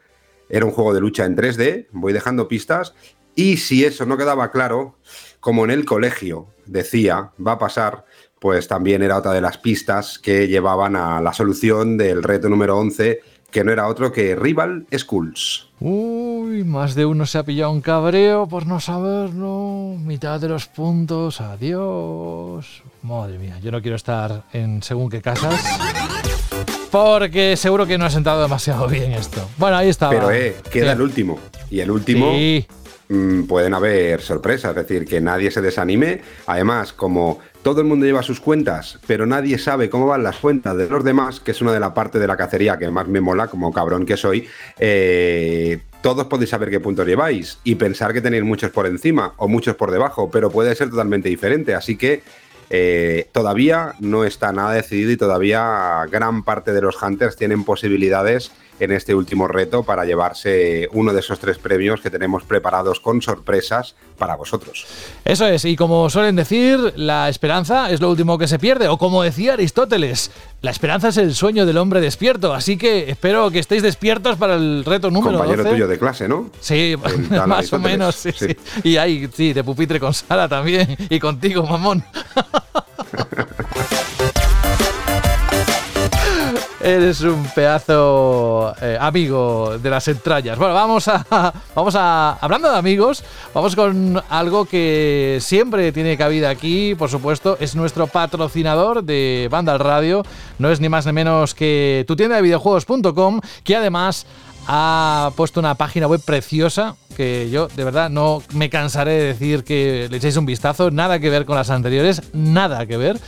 Era 0.48 0.64
un 0.64 0.72
juego 0.72 0.92
de 0.92 1.00
lucha 1.00 1.24
en 1.24 1.36
3D, 1.36 1.86
voy 1.92 2.12
dejando 2.12 2.48
pistas. 2.48 2.94
Y 3.36 3.58
si 3.58 3.84
eso 3.84 4.06
no 4.06 4.16
quedaba 4.16 4.50
claro, 4.50 4.96
como 5.40 5.64
en 5.64 5.70
el 5.70 5.84
colegio 5.84 6.46
decía, 6.64 7.30
va 7.46 7.52
a 7.52 7.58
pasar, 7.58 8.06
pues 8.40 8.66
también 8.66 9.02
era 9.02 9.18
otra 9.18 9.32
de 9.32 9.42
las 9.42 9.58
pistas 9.58 10.18
que 10.18 10.48
llevaban 10.48 10.96
a 10.96 11.20
la 11.20 11.34
solución 11.34 11.98
del 11.98 12.22
reto 12.22 12.48
número 12.48 12.78
11, 12.78 13.20
que 13.50 13.62
no 13.62 13.72
era 13.72 13.88
otro 13.88 14.10
que 14.10 14.34
Rival 14.34 14.86
Schools. 14.96 15.68
Uy, 15.80 16.64
más 16.64 16.94
de 16.94 17.04
uno 17.04 17.26
se 17.26 17.36
ha 17.36 17.42
pillado 17.42 17.70
un 17.72 17.82
cabreo 17.82 18.48
por 18.48 18.66
no 18.66 18.80
saberlo. 18.80 19.96
Mitad 20.02 20.40
de 20.40 20.48
los 20.48 20.66
puntos, 20.66 21.42
adiós. 21.42 22.82
Madre 23.02 23.38
mía, 23.38 23.58
yo 23.62 23.70
no 23.70 23.82
quiero 23.82 23.96
estar 23.96 24.44
en 24.54 24.82
según 24.82 25.10
qué 25.10 25.20
casas. 25.20 25.62
Porque 26.90 27.56
seguro 27.58 27.86
que 27.86 27.98
no 27.98 28.06
ha 28.06 28.10
sentado 28.10 28.40
demasiado 28.42 28.88
bien 28.88 29.12
esto. 29.12 29.46
Bueno, 29.58 29.76
ahí 29.76 29.90
estaba. 29.90 30.12
Pero 30.12 30.30
eh, 30.30 30.56
queda 30.72 30.92
el 30.92 31.02
último. 31.02 31.38
Y 31.70 31.80
el 31.80 31.90
último 31.90 32.32
Sí. 32.32 32.66
Mm, 33.08 33.44
pueden 33.44 33.74
haber 33.74 34.20
sorpresas, 34.20 34.70
es 34.70 34.76
decir, 34.76 35.04
que 35.04 35.20
nadie 35.20 35.50
se 35.50 35.60
desanime. 35.60 36.20
Además, 36.46 36.92
como 36.92 37.40
todo 37.62 37.80
el 37.80 37.86
mundo 37.86 38.06
lleva 38.06 38.22
sus 38.22 38.40
cuentas, 38.40 38.98
pero 39.06 39.26
nadie 39.26 39.58
sabe 39.58 39.90
cómo 39.90 40.06
van 40.06 40.22
las 40.22 40.36
cuentas 40.36 40.76
de 40.76 40.88
los 40.88 41.02
demás, 41.02 41.40
que 41.40 41.50
es 41.50 41.60
una 41.60 41.72
de 41.72 41.80
las 41.80 41.92
partes 41.92 42.20
de 42.20 42.26
la 42.26 42.36
cacería 42.36 42.78
que 42.78 42.90
más 42.90 43.08
me 43.08 43.20
mola, 43.20 43.48
como 43.48 43.72
cabrón 43.72 44.06
que 44.06 44.16
soy, 44.16 44.46
eh, 44.78 45.80
todos 46.00 46.26
podéis 46.26 46.50
saber 46.50 46.70
qué 46.70 46.78
puntos 46.78 47.04
lleváis 47.04 47.58
y 47.64 47.74
pensar 47.74 48.12
que 48.12 48.20
tenéis 48.20 48.44
muchos 48.44 48.70
por 48.70 48.86
encima 48.86 49.32
o 49.38 49.48
muchos 49.48 49.74
por 49.74 49.90
debajo, 49.90 50.30
pero 50.30 50.50
puede 50.50 50.72
ser 50.76 50.90
totalmente 50.90 51.28
diferente. 51.28 51.74
Así 51.74 51.96
que 51.96 52.22
eh, 52.70 53.28
todavía 53.32 53.94
no 53.98 54.24
está 54.24 54.52
nada 54.52 54.72
decidido 54.72 55.10
y 55.10 55.16
todavía 55.16 56.04
gran 56.10 56.44
parte 56.44 56.72
de 56.72 56.80
los 56.80 57.02
hunters 57.02 57.34
tienen 57.34 57.64
posibilidades 57.64 58.52
en 58.80 58.92
este 58.92 59.14
último 59.14 59.48
reto 59.48 59.82
para 59.82 60.04
llevarse 60.04 60.88
uno 60.92 61.12
de 61.12 61.20
esos 61.20 61.38
tres 61.38 61.58
premios 61.58 62.00
que 62.00 62.10
tenemos 62.10 62.44
preparados 62.44 63.00
con 63.00 63.22
sorpresas 63.22 63.94
para 64.18 64.36
vosotros. 64.36 64.86
Eso 65.24 65.46
es, 65.46 65.64
y 65.64 65.76
como 65.76 66.08
suelen 66.10 66.36
decir, 66.36 66.92
la 66.96 67.28
esperanza 67.28 67.90
es 67.90 68.00
lo 68.00 68.10
último 68.10 68.38
que 68.38 68.48
se 68.48 68.58
pierde, 68.58 68.88
o 68.88 68.98
como 68.98 69.22
decía 69.22 69.54
Aristóteles, 69.54 70.30
la 70.62 70.70
esperanza 70.70 71.08
es 71.08 71.16
el 71.16 71.34
sueño 71.34 71.66
del 71.66 71.78
hombre 71.78 72.00
despierto, 72.00 72.54
así 72.54 72.76
que 72.76 73.10
espero 73.10 73.50
que 73.50 73.58
estéis 73.58 73.82
despiertos 73.82 74.36
para 74.36 74.54
el 74.54 74.84
reto 74.84 75.10
número 75.10 75.38
Compañero 75.38 75.64
12. 75.64 75.74
tuyo 75.74 75.88
de 75.88 75.98
clase, 75.98 76.28
¿no? 76.28 76.50
Sí, 76.60 76.96
más 77.46 77.72
o 77.72 77.78
menos, 77.78 78.14
sí, 78.14 78.32
sí. 78.32 78.48
sí. 78.48 78.56
Y 78.82 78.96
ahí, 78.96 79.28
sí, 79.32 79.52
de 79.52 79.62
pupitre 79.64 80.00
con 80.00 80.14
Sara 80.14 80.48
también, 80.48 80.96
y 81.10 81.18
contigo, 81.18 81.64
mamón. 81.64 82.04
Eres 86.86 87.20
un 87.22 87.44
pedazo 87.46 88.72
eh, 88.80 88.96
amigo 89.00 89.76
de 89.76 89.90
las 89.90 90.06
entrañas. 90.06 90.56
Bueno, 90.56 90.72
vamos 90.72 91.08
a, 91.08 91.52
vamos 91.74 91.96
a. 91.96 92.34
Hablando 92.34 92.70
de 92.70 92.78
amigos, 92.78 93.24
vamos 93.52 93.74
con 93.74 94.22
algo 94.28 94.66
que 94.66 95.38
siempre 95.40 95.90
tiene 95.90 96.16
cabida 96.16 96.48
aquí, 96.48 96.94
por 96.94 97.10
supuesto. 97.10 97.56
Es 97.58 97.74
nuestro 97.74 98.06
patrocinador 98.06 99.02
de 99.02 99.48
Banda 99.50 99.72
al 99.72 99.80
Radio. 99.80 100.22
No 100.60 100.70
es 100.70 100.78
ni 100.78 100.88
más 100.88 101.06
ni 101.06 101.12
menos 101.12 101.56
que 101.56 102.04
tu 102.06 102.14
tienda 102.14 102.36
de 102.36 102.42
videojuegos.com, 102.42 103.40
que 103.64 103.74
además 103.74 104.24
ha 104.68 105.32
puesto 105.34 105.58
una 105.58 105.74
página 105.74 106.06
web 106.06 106.20
preciosa 106.24 106.94
que 107.16 107.48
yo 107.50 107.66
de 107.68 107.82
verdad 107.82 108.10
no 108.10 108.42
me 108.52 108.68
cansaré 108.68 109.12
de 109.12 109.24
decir 109.24 109.64
que 109.64 110.06
le 110.08 110.18
echéis 110.18 110.36
un 110.36 110.46
vistazo. 110.46 110.92
Nada 110.92 111.18
que 111.18 111.30
ver 111.30 111.46
con 111.46 111.56
las 111.56 111.70
anteriores, 111.70 112.22
nada 112.32 112.86
que 112.86 112.96
ver. 112.96 113.18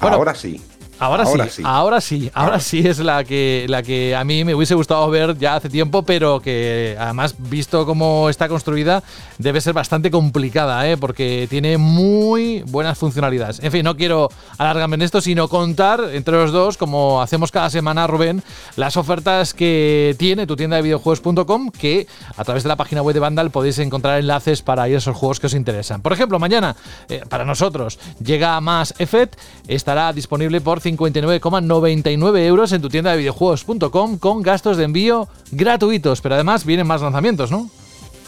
Bueno, 0.00 0.16
Ahora 0.16 0.34
sí. 0.34 0.62
Ahora, 1.02 1.24
Ahora 1.24 1.44
sí, 1.46 1.50
sí. 1.50 1.62
ahora 1.66 2.00
sí, 2.00 2.30
ahora 2.32 2.60
sí 2.60 2.78
es 2.86 3.00
la 3.00 3.24
que, 3.24 3.66
la 3.68 3.82
que 3.82 4.14
a 4.14 4.22
mí 4.22 4.44
me 4.44 4.54
hubiese 4.54 4.76
gustado 4.76 5.10
ver 5.10 5.36
ya 5.36 5.56
hace 5.56 5.68
tiempo, 5.68 6.04
pero 6.04 6.38
que 6.38 6.96
además, 6.96 7.34
visto 7.38 7.84
cómo 7.86 8.28
está 8.28 8.46
construida, 8.46 9.02
debe 9.38 9.60
ser 9.60 9.72
bastante 9.72 10.12
complicada, 10.12 10.88
¿eh? 10.88 10.96
porque 10.96 11.48
tiene 11.50 11.76
muy 11.76 12.62
buenas 12.68 12.98
funcionalidades. 12.98 13.58
En 13.64 13.72
fin, 13.72 13.82
no 13.82 13.96
quiero 13.96 14.28
alargarme 14.58 14.94
en 14.94 15.02
esto, 15.02 15.20
sino 15.20 15.48
contar 15.48 16.00
entre 16.12 16.36
los 16.36 16.52
dos, 16.52 16.76
como 16.76 17.20
hacemos 17.20 17.50
cada 17.50 17.68
semana, 17.68 18.06
Rubén, 18.06 18.44
las 18.76 18.96
ofertas 18.96 19.54
que 19.54 20.14
tiene 20.20 20.46
tu 20.46 20.54
tienda 20.54 20.76
de 20.76 20.82
videojuegos.com, 20.82 21.70
que 21.70 22.06
a 22.36 22.44
través 22.44 22.62
de 22.62 22.68
la 22.68 22.76
página 22.76 23.02
web 23.02 23.14
de 23.14 23.18
Vandal 23.18 23.50
podéis 23.50 23.80
encontrar 23.80 24.20
enlaces 24.20 24.62
para 24.62 24.88
ir 24.88 24.94
a 24.94 24.98
esos 24.98 25.16
juegos 25.16 25.40
que 25.40 25.48
os 25.48 25.54
interesan. 25.54 26.00
Por 26.00 26.12
ejemplo, 26.12 26.38
mañana, 26.38 26.76
eh, 27.08 27.22
para 27.28 27.44
nosotros, 27.44 27.98
llega 28.22 28.60
más 28.60 28.94
Effect, 28.98 29.34
estará 29.66 30.12
disponible 30.12 30.60
por 30.60 30.80
59,99 30.96 32.38
euros 32.46 32.72
en 32.72 32.82
tu 32.82 32.88
tienda 32.88 33.12
de 33.12 33.18
videojuegos.com 33.18 34.18
con 34.18 34.42
gastos 34.42 34.76
de 34.76 34.84
envío 34.84 35.28
gratuitos, 35.50 36.20
pero 36.20 36.34
además 36.34 36.64
vienen 36.64 36.86
más 36.86 37.02
lanzamientos, 37.02 37.50
¿no? 37.50 37.70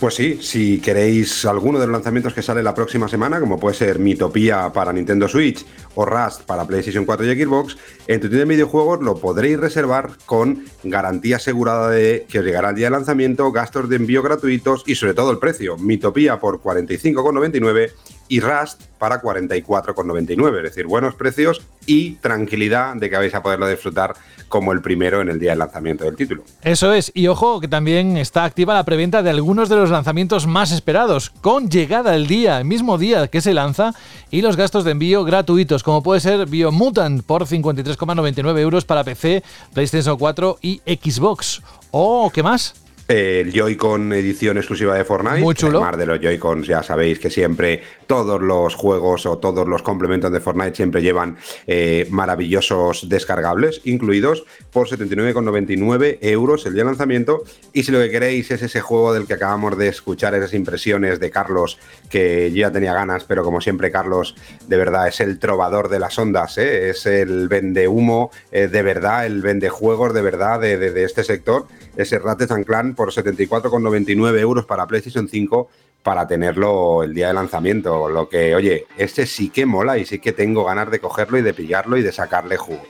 Pues 0.00 0.16
sí, 0.16 0.38
si 0.42 0.80
queréis 0.80 1.46
alguno 1.46 1.78
de 1.78 1.86
los 1.86 1.92
lanzamientos 1.92 2.34
que 2.34 2.42
sale 2.42 2.62
la 2.62 2.74
próxima 2.74 3.08
semana, 3.08 3.38
como 3.38 3.60
puede 3.60 3.76
ser 3.76 4.00
Mitopía 4.00 4.70
para 4.72 4.92
Nintendo 4.92 5.28
Switch 5.28 5.64
o 5.94 6.04
Rust 6.04 6.42
para 6.42 6.66
PlayStation 6.66 7.04
4 7.04 7.24
y 7.32 7.42
Xbox, 7.42 7.76
en 8.08 8.20
tu 8.20 8.28
tienda 8.28 8.44
de 8.44 8.54
videojuegos 8.54 9.00
lo 9.02 9.16
podréis 9.16 9.58
reservar 9.58 10.10
con 10.26 10.64
garantía 10.82 11.36
asegurada 11.36 11.90
de 11.90 12.26
que 12.28 12.40
os 12.40 12.44
llegará 12.44 12.70
el 12.70 12.76
día 12.76 12.86
de 12.86 12.90
lanzamiento, 12.90 13.50
gastos 13.52 13.88
de 13.88 13.96
envío 13.96 14.20
gratuitos 14.22 14.82
y 14.86 14.96
sobre 14.96 15.14
todo 15.14 15.30
el 15.30 15.38
precio. 15.38 15.78
Mitopía 15.78 16.40
por 16.40 16.60
45,99 16.60 17.92
y 18.28 18.40
Rust 18.40 18.82
para 18.98 19.20
44,99, 19.20 20.56
es 20.58 20.62
decir, 20.62 20.86
buenos 20.86 21.14
precios 21.14 21.62
y 21.86 22.12
tranquilidad 22.16 22.94
de 22.96 23.10
que 23.10 23.16
vais 23.16 23.34
a 23.34 23.42
poderlo 23.42 23.68
disfrutar 23.68 24.14
como 24.48 24.72
el 24.72 24.80
primero 24.80 25.20
en 25.20 25.28
el 25.28 25.38
día 25.38 25.50
del 25.50 25.58
lanzamiento 25.58 26.04
del 26.04 26.16
título. 26.16 26.44
Eso 26.62 26.92
es, 26.92 27.10
y 27.14 27.26
ojo 27.26 27.60
que 27.60 27.68
también 27.68 28.16
está 28.16 28.44
activa 28.44 28.74
la 28.74 28.84
preventa 28.84 29.22
de 29.22 29.30
algunos 29.30 29.68
de 29.68 29.76
los 29.76 29.90
lanzamientos 29.90 30.46
más 30.46 30.72
esperados, 30.72 31.30
con 31.30 31.68
llegada 31.68 32.14
el 32.14 32.26
día, 32.26 32.58
el 32.58 32.64
mismo 32.64 32.96
día 32.96 33.28
que 33.28 33.40
se 33.40 33.52
lanza, 33.52 33.92
y 34.30 34.42
los 34.42 34.56
gastos 34.56 34.84
de 34.84 34.92
envío 34.92 35.24
gratuitos, 35.24 35.82
como 35.82 36.02
puede 36.02 36.20
ser 36.20 36.46
Biomutant 36.46 37.24
por 37.24 37.46
53,99 37.46 38.58
euros 38.58 38.84
para 38.84 39.04
PC, 39.04 39.42
PlayStation 39.74 40.16
4 40.16 40.58
y 40.62 40.80
Xbox. 40.86 41.62
¿O 41.90 42.30
qué 42.32 42.42
más? 42.42 42.74
El 43.06 43.52
Joy-Con 43.52 44.14
edición 44.14 44.56
exclusiva 44.56 44.94
de 44.94 45.04
Fortnite. 45.04 45.40
Muy 45.40 45.54
chulo. 45.54 45.78
Además 45.78 45.98
de 45.98 46.06
los 46.06 46.20
Joy-Cons, 46.20 46.66
ya 46.66 46.82
sabéis 46.82 47.18
que 47.18 47.28
siempre 47.28 47.82
todos 48.06 48.40
los 48.40 48.74
juegos 48.74 49.26
o 49.26 49.38
todos 49.38 49.66
los 49.68 49.82
complementos 49.82 50.32
de 50.32 50.40
Fortnite 50.40 50.74
siempre 50.76 51.02
llevan 51.02 51.36
eh, 51.66 52.06
maravillosos 52.10 53.08
descargables 53.08 53.80
incluidos 53.84 54.44
por 54.72 54.88
79,99 54.88 56.18
euros 56.22 56.66
el 56.66 56.74
día 56.74 56.82
de 56.84 56.90
lanzamiento. 56.90 57.42
Y 57.72 57.82
si 57.84 57.92
lo 57.92 57.98
que 58.00 58.10
queréis 58.10 58.50
es 58.50 58.62
ese 58.62 58.80
juego 58.80 59.12
del 59.12 59.26
que 59.26 59.34
acabamos 59.34 59.76
de 59.78 59.88
escuchar, 59.88 60.34
esas 60.34 60.54
impresiones 60.54 61.20
de 61.20 61.30
Carlos, 61.30 61.78
que 62.10 62.50
yo 62.52 62.58
ya 62.60 62.70
tenía 62.72 62.94
ganas, 62.94 63.24
pero 63.24 63.42
como 63.44 63.60
siempre, 63.60 63.90
Carlos 63.90 64.34
de 64.66 64.76
verdad 64.76 65.08
es 65.08 65.20
el 65.20 65.38
trovador 65.38 65.88
de 65.88 65.98
las 65.98 66.18
ondas, 66.18 66.58
¿eh? 66.58 66.90
es 66.90 67.06
el 67.06 67.48
vende 67.48 67.88
humo 67.88 68.30
eh, 68.52 68.68
de 68.68 68.82
verdad, 68.82 69.26
el 69.26 69.42
vende 69.42 69.68
juegos 69.68 70.14
de 70.14 70.22
verdad 70.22 70.60
de, 70.60 70.78
de- 70.78 71.04
este 71.04 71.24
sector. 71.24 71.66
Ese 71.96 72.18
Ratchet 72.18 72.50
and 72.50 72.64
Clank 72.66 72.96
por 72.96 73.12
74,99 73.12 74.38
euros 74.40 74.64
para 74.66 74.86
PlayStation 74.86 75.28
5 75.28 75.68
para 76.04 76.28
tenerlo 76.28 77.02
el 77.02 77.14
día 77.14 77.28
de 77.28 77.34
lanzamiento. 77.34 78.08
Lo 78.08 78.28
que, 78.28 78.54
oye, 78.54 78.86
este 78.96 79.26
sí 79.26 79.48
que 79.48 79.64
mola 79.66 79.98
y 79.98 80.04
sí 80.04 80.20
que 80.20 80.32
tengo 80.32 80.64
ganas 80.64 80.90
de 80.90 81.00
cogerlo 81.00 81.38
y 81.38 81.42
de 81.42 81.54
pillarlo 81.54 81.96
y 81.96 82.02
de 82.02 82.12
sacarle 82.12 82.58
jugo. 82.58 82.82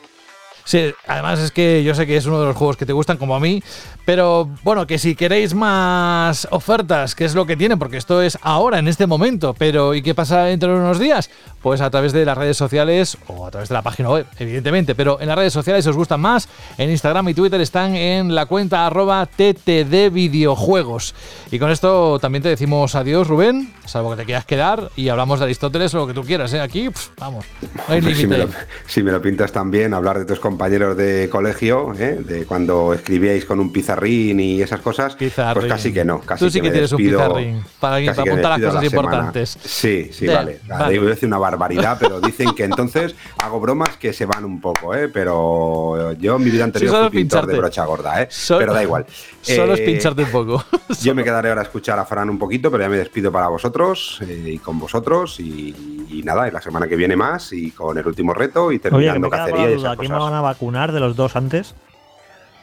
Sí, 0.65 0.95
además 1.07 1.41
es 1.41 1.51
que 1.53 1.85
yo 1.85 1.95
sé 1.95 2.07
que 2.07 2.16
es 2.16 2.24
uno 2.24 2.41
de 2.41 2.47
los 2.47 2.57
juegos 2.57 2.78
que 2.78 2.86
te 2.86 2.95
gustan 2.95 3.19
como 3.19 3.36
a 3.36 3.41
mí, 3.41 3.62
pero 4.07 4.49
bueno, 4.62 4.86
que 4.86 4.99
si 4.99 5.15
queréis 5.15 5.55
más 5.55 6.49
ofertas, 6.51 7.15
que 7.15 7.27
es 7.27 7.35
lo 7.35 7.45
que 7.45 7.55
tiene, 7.57 7.77
porque 7.77 7.99
esto 7.99 8.23
es 8.23 8.39
ahora, 8.41 8.78
en 8.78 8.89
este 8.89 9.07
momento, 9.07 9.55
pero 9.55 9.95
¿y 9.95 10.01
qué 10.01 10.15
pasa 10.15 10.45
dentro 10.45 10.73
de 10.73 10.81
unos 10.81 10.99
días? 10.99 11.28
Pues 11.61 11.82
a 11.82 11.91
través 11.91 12.15
de 12.15 12.24
las 12.24 12.36
redes 12.39 12.57
sociales 12.57 13.19
o 13.27 13.47
a 13.47 13.51
través 13.51 13.69
de 13.69 13.74
la 13.74 13.82
página 13.82 14.09
web, 14.09 14.27
evidentemente, 14.39 14.95
pero 14.95 15.20
en 15.20 15.28
las 15.28 15.36
redes 15.36 15.53
sociales 15.53 15.86
os 15.86 15.97
gustan 15.97 16.20
más, 16.23 16.49
en 16.78 16.91
Instagram 16.91 17.28
y 17.28 17.35
Twitter 17.35 17.61
están 17.61 17.95
en 17.95 18.35
la 18.35 18.47
cuenta 18.47 18.86
arroba 18.86 19.27
TTD 19.27 20.11
Videojuegos. 20.11 21.15
Y 21.51 21.59
con 21.59 21.70
esto 21.70 22.19
también 22.20 22.43
te 22.43 22.49
decimos 22.49 22.95
adiós, 22.95 23.28
Rubén, 23.28 23.74
salvo 23.85 24.11
que 24.12 24.16
te 24.16 24.24
quieras 24.24 24.47
quedar 24.47 24.91
y 24.97 25.11
hablamos 25.11 25.41
de 25.41 25.45
Aristóteles 25.45 25.93
o 25.95 25.99
lo 25.99 26.07
que 26.07 26.15
tú 26.15 26.24
quieras, 26.24 26.53
¿eh? 26.55 26.61
Aquí, 26.61 26.89
vamos, 27.19 27.45
no 27.74 27.82
hay 27.89 27.99
Hombre, 27.99 28.15
si, 28.15 28.27
me 28.27 28.39
límite. 28.39 28.39
lo, 28.39 28.65
si 28.86 29.03
me 29.03 29.12
lo 29.12 29.20
pintas 29.20 29.53
también, 29.53 29.93
hablar 29.93 30.19
de 30.19 30.24
tus 30.24 30.41
compañeros 30.41 30.53
de 30.59 31.28
colegio, 31.31 31.93
¿eh? 31.98 32.18
de 32.24 32.44
cuando 32.47 32.93
escribíais 32.94 33.44
con 33.44 33.60
un 33.60 33.72
pizarrín 33.72 34.40
y 34.40 34.62
esas 34.62 34.81
cosas, 34.81 35.16
Pizarrín. 35.16 35.62
pues 35.62 35.72
casi 35.72 35.93
que 35.93 36.05
no. 36.05 36.20
Casi 36.20 36.44
Tú 36.44 36.51
sí 36.51 36.60
que 36.60 36.70
tienes 36.70 36.93
un 36.93 36.98
pizarrín 36.98 37.64
para- 37.81 38.05
para 38.06 38.22
apuntar 38.22 38.51
las 38.59 38.60
cosas 38.60 38.74
la 38.82 38.86
importantes. 38.86 39.59
Sí, 39.64 40.10
sí, 40.12 40.26
Ya, 40.26 40.36
vale. 40.36 40.60
vale. 40.66 40.98
A 40.98 41.02
decir 41.02 41.26
una 41.28 41.39
barbaridad, 41.39 41.97
pero 42.01 42.20
dicen 42.20 42.55
que 42.55 42.64
entonces 42.64 43.14
hago 43.43 43.60
bromas 43.60 43.97
que 43.97 44.12
se 44.12 44.26
van 44.26 44.44
un 44.44 44.60
poco, 44.60 44.94
¿eh? 44.94 45.09
pero 45.09 46.12
yo 46.14 46.36
en 46.36 46.44
mi 46.44 46.51
vida 46.51 46.64
anterior 46.64 46.90
solo 46.90 47.10
fui 47.10 47.18
pintor 47.20 47.40
pincharte. 47.40 47.52
de 47.52 47.59
brocha 47.59 47.85
gorda, 47.85 48.22
¿eh? 48.22 48.28
Solo- 48.31 48.60
pero 48.60 48.72
da 48.74 48.82
igual. 48.82 49.06
Solo 49.43 49.74
es 49.74 49.81
Eh, 49.81 49.85
pincharte 49.86 50.22
un 50.22 50.31
poco. 50.31 50.64
yo 51.02 51.14
me 51.14 51.24
quedaré 51.24 51.48
ahora 51.51 51.62
a 51.62 51.64
escuchar 51.64 51.98
a 51.98 52.05
Fran 52.05 52.31
un 52.31 52.39
poquito, 52.39 52.70
pero 52.70 52.82
ya 52.85 52.89
me 52.89 52.97
despido 52.97 53.31
para 53.31 53.48
vosotros 53.48 54.18
eh, 54.22 54.52
y 54.55 54.59
con 54.59 54.78
vosotros. 54.78 55.39
Y, 55.40 56.06
y 56.10 56.22
nada, 56.22 56.48
y 56.48 56.51
la 56.51 56.60
semana 56.60 56.86
que 56.86 56.97
viene 56.97 57.16
más 57.16 57.52
y 57.52 57.70
con 57.72 57.97
el 57.98 58.06
último 58.06 58.32
reto 58.35 58.70
y 58.72 58.76
Oye, 58.76 58.78
que 58.78 58.89
terminando 58.90 59.28
con 59.31 59.39
cacería 59.39 59.70
y 59.70 59.74
esas 59.74 59.97
¿Quién 59.98 60.12
me 60.12 60.18
cosas. 60.18 60.31
Vacunar 60.45 60.93
de 60.93 61.01
los 61.01 61.16
dos 61.16 61.37
antes? 61.37 61.75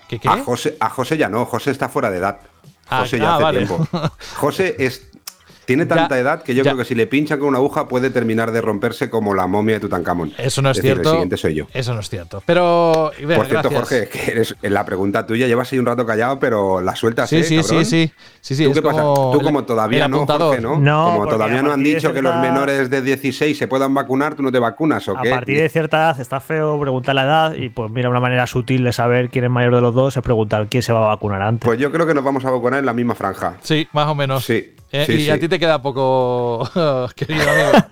¿Qué 0.07 0.19
qué? 0.19 0.29
A 0.29 0.43
José, 0.43 0.77
a 0.79 0.89
José 0.89 1.17
ya 1.17 1.29
no, 1.29 1.45
José 1.45 1.71
está 1.71 1.89
fuera 1.89 2.09
de 2.09 2.17
edad. 2.17 2.39
Ah, 2.89 3.01
José 3.01 3.19
ya 3.19 3.31
ah, 3.31 3.35
hace 3.35 3.43
vale. 3.43 3.65
tiempo. 3.65 3.87
José 4.35 4.75
es. 4.79 5.10
Tiene 5.65 5.83
Ya, 5.83 5.89
tanta 5.95 6.17
edad 6.19 6.43
que 6.43 6.53
yo 6.55 6.63
ya. 6.63 6.71
creo 6.71 6.77
que 6.83 6.85
si 6.85 6.95
le 6.95 7.07
pinchan 7.07 7.39
con 7.39 7.49
una 7.49 7.59
aguja 7.59 7.87
puede 7.87 8.09
terminar 8.09 8.51
de 8.51 8.61
romperse 8.61 9.09
como 9.09 9.33
la 9.35 9.45
momia 9.47 9.75
de 9.75 9.81
Tutankamón. 9.81 10.33
Eso 10.37 10.61
no 10.61 10.71
es, 10.71 10.81
cierto. 10.81 11.01
El 11.01 11.07
siguiente 11.09 11.37
soy 11.37 11.53
yo. 11.53 11.65
Eso 11.73 11.93
no 11.93 11.99
es 11.99 12.09
cierto. 12.09 12.41
Pero, 12.45 13.11
Por 13.15 13.45
cierto, 13.47 13.69
gracias. 13.69 13.73
Jorge, 13.73 14.07
que 14.09 14.31
eres 14.31 14.55
en 14.61 14.73
la 14.73 14.83
pregunta 14.85 15.25
tuya, 15.25 15.47
llevas 15.47 15.71
ahí 15.71 15.79
un 15.79 15.85
rato 15.85 16.05
callado, 16.05 16.39
pero 16.39 16.81
la 16.81 16.95
sueltas, 16.95 17.29
Sí, 17.29 17.37
¿eh, 17.37 17.43
sí, 17.43 17.61
sí, 17.63 17.85
sí, 17.85 18.11
sí, 18.41 18.55
sí. 18.55 18.63
¿Tú 18.65 18.71
es 18.71 18.75
qué 18.77 18.81
pasa? 18.81 19.01
como 19.01 19.31
Tú 19.31 19.39
el- 19.39 19.45
como 19.45 19.63
todavía 19.63 20.07
no. 20.07 20.25
Jorge, 20.25 20.61
¿no? 20.61 20.79
No, 20.79 21.05
como 21.13 21.27
todavía 21.27 21.59
a 21.59 21.63
no 21.63 21.71
han 21.73 21.83
dicho 21.83 22.11
que 22.13 22.21
los 22.21 22.35
menores 22.37 22.89
de 22.89 23.01
16 23.01 23.57
se 23.57 23.67
puedan 23.67 23.93
vacunar, 23.93 24.35
¿tú 24.35 24.43
no 24.43 24.51
te 24.51 24.59
vacunas 24.59 25.07
o 25.09 25.17
A 25.17 25.21
qué? 25.21 25.29
partir 25.29 25.57
de 25.59 25.69
cierta 25.69 25.97
edad 25.97 26.19
está 26.19 26.39
feo 26.39 26.79
preguntar 26.81 27.15
la 27.15 27.23
edad 27.23 27.53
y 27.53 27.69
pues 27.69 27.91
mira, 27.91 28.09
una 28.09 28.19
manera 28.19 28.47
sutil 28.47 28.83
de 28.83 28.91
saber 28.93 29.29
quién 29.29 29.45
es 29.45 29.51
mayor 29.51 29.75
de 29.75 29.81
los 29.81 29.93
dos 29.93 30.17
es 30.17 30.23
preguntar 30.23 30.67
quién 30.69 30.81
se 30.83 30.91
va 30.91 31.03
a 31.05 31.07
vacunar 31.09 31.41
antes. 31.41 31.65
Pues 31.65 31.79
yo 31.79 31.91
creo 31.91 32.07
que 32.07 32.13
nos 32.13 32.23
vamos 32.23 32.43
a 32.45 32.51
vacunar 32.51 32.79
en 32.79 32.85
la 32.85 32.93
misma 32.93 33.15
franja. 33.15 33.57
Sí, 33.61 33.87
más 33.93 34.07
o 34.07 34.15
menos. 34.15 34.43
Sí, 34.43 34.73
Eh, 34.91 35.05
sí, 35.05 35.13
y 35.13 35.29
a 35.29 35.39
ti 35.39 35.47
te 35.47 35.57
queda 35.57 35.81
poco, 35.81 36.69
querido 37.15 37.49
amigo. 37.49 37.85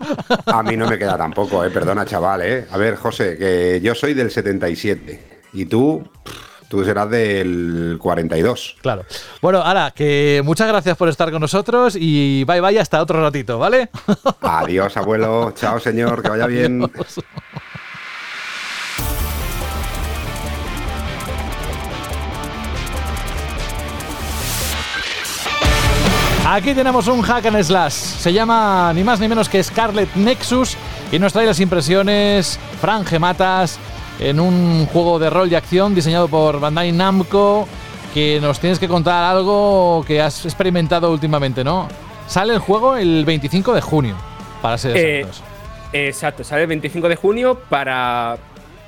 A 0.48 0.64
mí 0.64 0.76
no 0.76 0.88
me 0.88 0.98
queda 0.98 1.18
tampoco, 1.18 1.64
eh, 1.64 1.70
perdona, 1.70 2.06
chaval, 2.06 2.42
eh. 2.42 2.68
A 2.70 2.78
ver, 2.78 2.96
José, 2.98 3.38
que 3.38 3.80
yo 3.82 3.96
soy 3.96 4.14
del 4.14 4.30
77 4.30 5.42
y 5.54 5.66
tú, 5.66 6.04
tú 6.68 6.84
serás 6.84 7.10
del 7.10 7.98
42. 8.02 8.78
Claro. 8.82 9.06
Bueno, 9.42 9.60
ahora, 9.60 9.94
que 9.96 10.42
muchas 10.44 10.68
gracias 10.68 10.98
por 10.98 11.08
estar 11.08 11.32
con 11.32 11.40
nosotros 11.40 11.96
y 11.98 12.44
bye 12.44 12.60
bye 12.60 12.80
hasta 12.80 13.02
otro 13.02 13.22
ratito, 13.22 13.58
¿vale? 13.58 13.90
Adiós, 14.42 14.98
abuelo. 14.98 15.54
Chao, 15.56 15.80
señor, 15.80 16.22
que 16.22 16.30
vaya 16.30 16.48
bien. 16.48 16.92
Aquí 26.52 26.74
tenemos 26.74 27.08
un 27.08 27.22
hack 27.22 27.46
and 27.46 27.62
slash. 27.62 27.94
Se 27.94 28.34
llama 28.34 28.92
ni 28.96 29.04
más 29.04 29.20
ni 29.20 29.28
menos 29.28 29.48
que 29.48 29.64
Scarlet 29.64 30.16
Nexus 30.16 30.76
y 31.12 31.20
nos 31.20 31.32
trae 31.32 31.46
las 31.46 31.60
impresiones 31.60 32.60
Fran 32.82 33.06
Gematas 33.06 33.78
en 34.20 34.40
un 34.40 34.88
juego 34.88 35.20
de 35.20 35.30
rol 35.30 35.52
y 35.52 35.54
acción 35.54 35.94
diseñado 35.94 36.28
por 36.28 36.60
Bandai 36.60 36.92
Namco 36.92 37.68
que 38.16 38.40
nos 38.42 38.60
tienes 38.60 38.80
que 38.80 38.88
contar 38.88 39.26
algo 39.26 40.04
que 40.08 40.24
has 40.24 40.44
experimentado 40.44 41.12
últimamente, 41.12 41.64
¿no? 41.64 41.88
Sale 42.26 42.54
el 42.54 42.60
juego 42.60 42.98
el 42.98 43.26
25 43.26 43.76
de 43.76 43.82
junio, 43.82 44.16
para 44.60 44.80
ser 44.80 44.98
Eh, 44.98 45.20
exactos. 45.20 45.44
Exacto, 45.94 46.44
sale 46.44 46.64
el 46.64 46.68
25 46.68 47.10
de 47.10 47.16
junio 47.16 47.60
para 47.70 48.38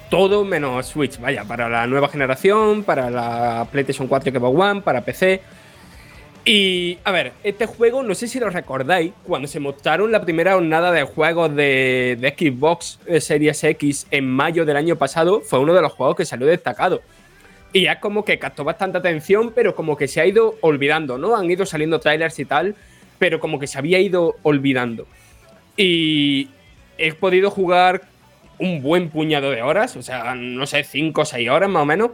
todo 0.09 0.43
menos 0.43 0.87
Switch, 0.87 1.19
vaya, 1.19 1.43
para 1.43 1.69
la 1.69 1.85
nueva 1.85 2.07
generación, 2.07 2.81
para 2.81 3.11
la 3.11 3.67
PlayStation 3.71 4.07
4 4.07 4.31
y 4.31 4.33
Xbox 4.35 4.59
One, 4.59 4.81
para 4.81 5.01
PC. 5.01 5.43
Y 6.43 6.97
a 7.03 7.11
ver, 7.11 7.33
este 7.43 7.67
juego, 7.67 8.01
no 8.01 8.15
sé 8.15 8.27
si 8.27 8.39
lo 8.39 8.49
recordáis, 8.49 9.13
cuando 9.23 9.47
se 9.47 9.59
mostraron 9.59 10.11
la 10.11 10.21
primera 10.21 10.53
jornada 10.53 10.91
de 10.91 11.03
juegos 11.03 11.55
de, 11.55 12.33
Xbox 12.35 12.99
eh, 13.05 13.21
Series 13.21 13.63
X 13.63 14.07
en 14.09 14.27
mayo 14.27 14.65
del 14.65 14.77
año 14.77 14.95
pasado, 14.95 15.41
fue 15.41 15.59
uno 15.59 15.73
de 15.73 15.81
los 15.81 15.93
juegos 15.93 16.15
que 16.15 16.25
salió 16.25 16.47
destacado. 16.47 17.01
Y 17.73 17.85
es 17.85 17.97
como 17.97 18.25
que 18.25 18.39
captó 18.39 18.63
bastante 18.63 18.97
atención, 18.97 19.51
pero 19.53 19.75
como 19.75 19.95
que 19.95 20.07
se 20.07 20.19
ha 20.19 20.25
ido 20.25 20.55
olvidando, 20.61 21.17
¿no? 21.19 21.35
Han 21.35 21.49
ido 21.49 21.65
saliendo 21.65 21.99
trailers 21.99 22.37
y 22.39 22.45
tal, 22.45 22.75
pero 23.19 23.39
como 23.39 23.59
que 23.59 23.67
se 23.67 23.77
había 23.77 23.99
ido 23.99 24.35
olvidando. 24.41 25.05
Y 25.77 26.49
he 26.97 27.13
podido 27.13 27.51
jugar 27.51 28.01
un 28.57 28.81
buen 28.81 29.09
puñado 29.09 29.51
de 29.51 29.61
horas, 29.61 29.95
o 29.95 30.01
sea, 30.01 30.33
no 30.35 30.65
sé, 30.65 30.83
5 30.83 31.21
o 31.21 31.25
6 31.25 31.49
horas 31.49 31.69
más 31.69 31.83
o 31.83 31.85
menos. 31.85 32.11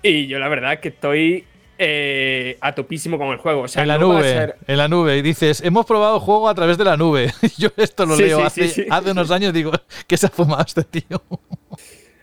Y 0.00 0.28
yo 0.28 0.38
la 0.38 0.48
verdad 0.48 0.78
que 0.78 0.88
estoy 0.88 1.44
eh, 1.78 2.58
a 2.60 2.74
topísimo 2.74 3.16
con 3.18 3.28
el 3.28 3.38
juego. 3.38 3.62
O 3.62 3.68
sea, 3.68 3.82
en 3.82 3.88
la 3.88 3.98
no 3.98 4.08
nube, 4.14 4.22
ser- 4.22 4.56
en 4.66 4.76
la 4.76 4.88
nube. 4.88 5.16
Y 5.16 5.22
dices, 5.22 5.60
hemos 5.62 5.86
probado 5.86 6.16
el 6.16 6.20
juego 6.22 6.48
a 6.48 6.54
través 6.54 6.76
de 6.76 6.84
la 6.84 6.96
nube. 6.96 7.32
Yo 7.56 7.68
esto 7.76 8.04
lo 8.04 8.16
Sí, 8.16 8.22
leo 8.24 8.38
sí, 8.40 8.44
hace, 8.44 8.68
sí, 8.68 8.86
hace 8.90 9.10
unos 9.12 9.30
años, 9.30 9.52
digo, 9.52 9.72
¿qué 10.06 10.16
se 10.16 10.26
ha 10.26 10.30
fumado 10.30 10.64
este 10.66 10.82
tío? 10.84 11.22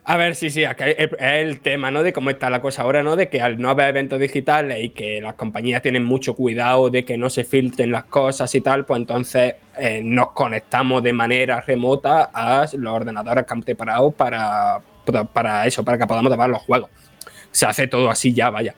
A 0.07 0.17
ver, 0.17 0.35
sí, 0.35 0.51
sí, 0.51 0.61
es 0.63 1.09
el 1.19 1.61
tema, 1.61 1.89
¿no? 1.89 2.03
De 2.03 2.13
cómo 2.13 2.29
está 2.29 2.51
la 2.51 2.61
cosa 2.61 2.83
ahora, 2.83 3.01
¿no? 3.01 3.15
De 3.15 3.27
que 3.27 3.41
al 3.41 3.57
no 3.59 3.71
haber 3.71 3.89
eventos 3.89 4.19
digitales 4.19 4.83
y 4.83 4.89
que 4.89 5.19
las 5.19 5.33
compañías 5.33 5.81
tienen 5.81 6.03
mucho 6.03 6.35
cuidado 6.35 6.91
de 6.91 7.03
que 7.03 7.17
no 7.17 7.27
se 7.31 7.43
filtren 7.43 7.91
las 7.91 8.03
cosas 8.03 8.53
y 8.53 8.61
tal, 8.61 8.85
pues 8.85 8.99
entonces 8.99 9.55
eh, 9.79 10.01
nos 10.03 10.31
conectamos 10.33 11.01
de 11.01 11.11
manera 11.11 11.59
remota 11.61 12.29
a 12.31 12.67
los 12.77 12.93
ordenadores 12.93 13.45
que 13.47 13.53
han 13.53 13.63
preparado 13.63 14.11
para, 14.11 14.79
para- 15.07 15.23
para 15.23 15.65
eso, 15.65 15.83
para 15.83 15.97
que 15.97 16.05
podamos 16.05 16.31
tomar 16.31 16.51
los 16.51 16.61
juegos. 16.61 16.91
Se 17.49 17.65
hace 17.65 17.87
todo 17.87 18.07
así 18.11 18.31
ya, 18.31 18.51
vaya. 18.51 18.75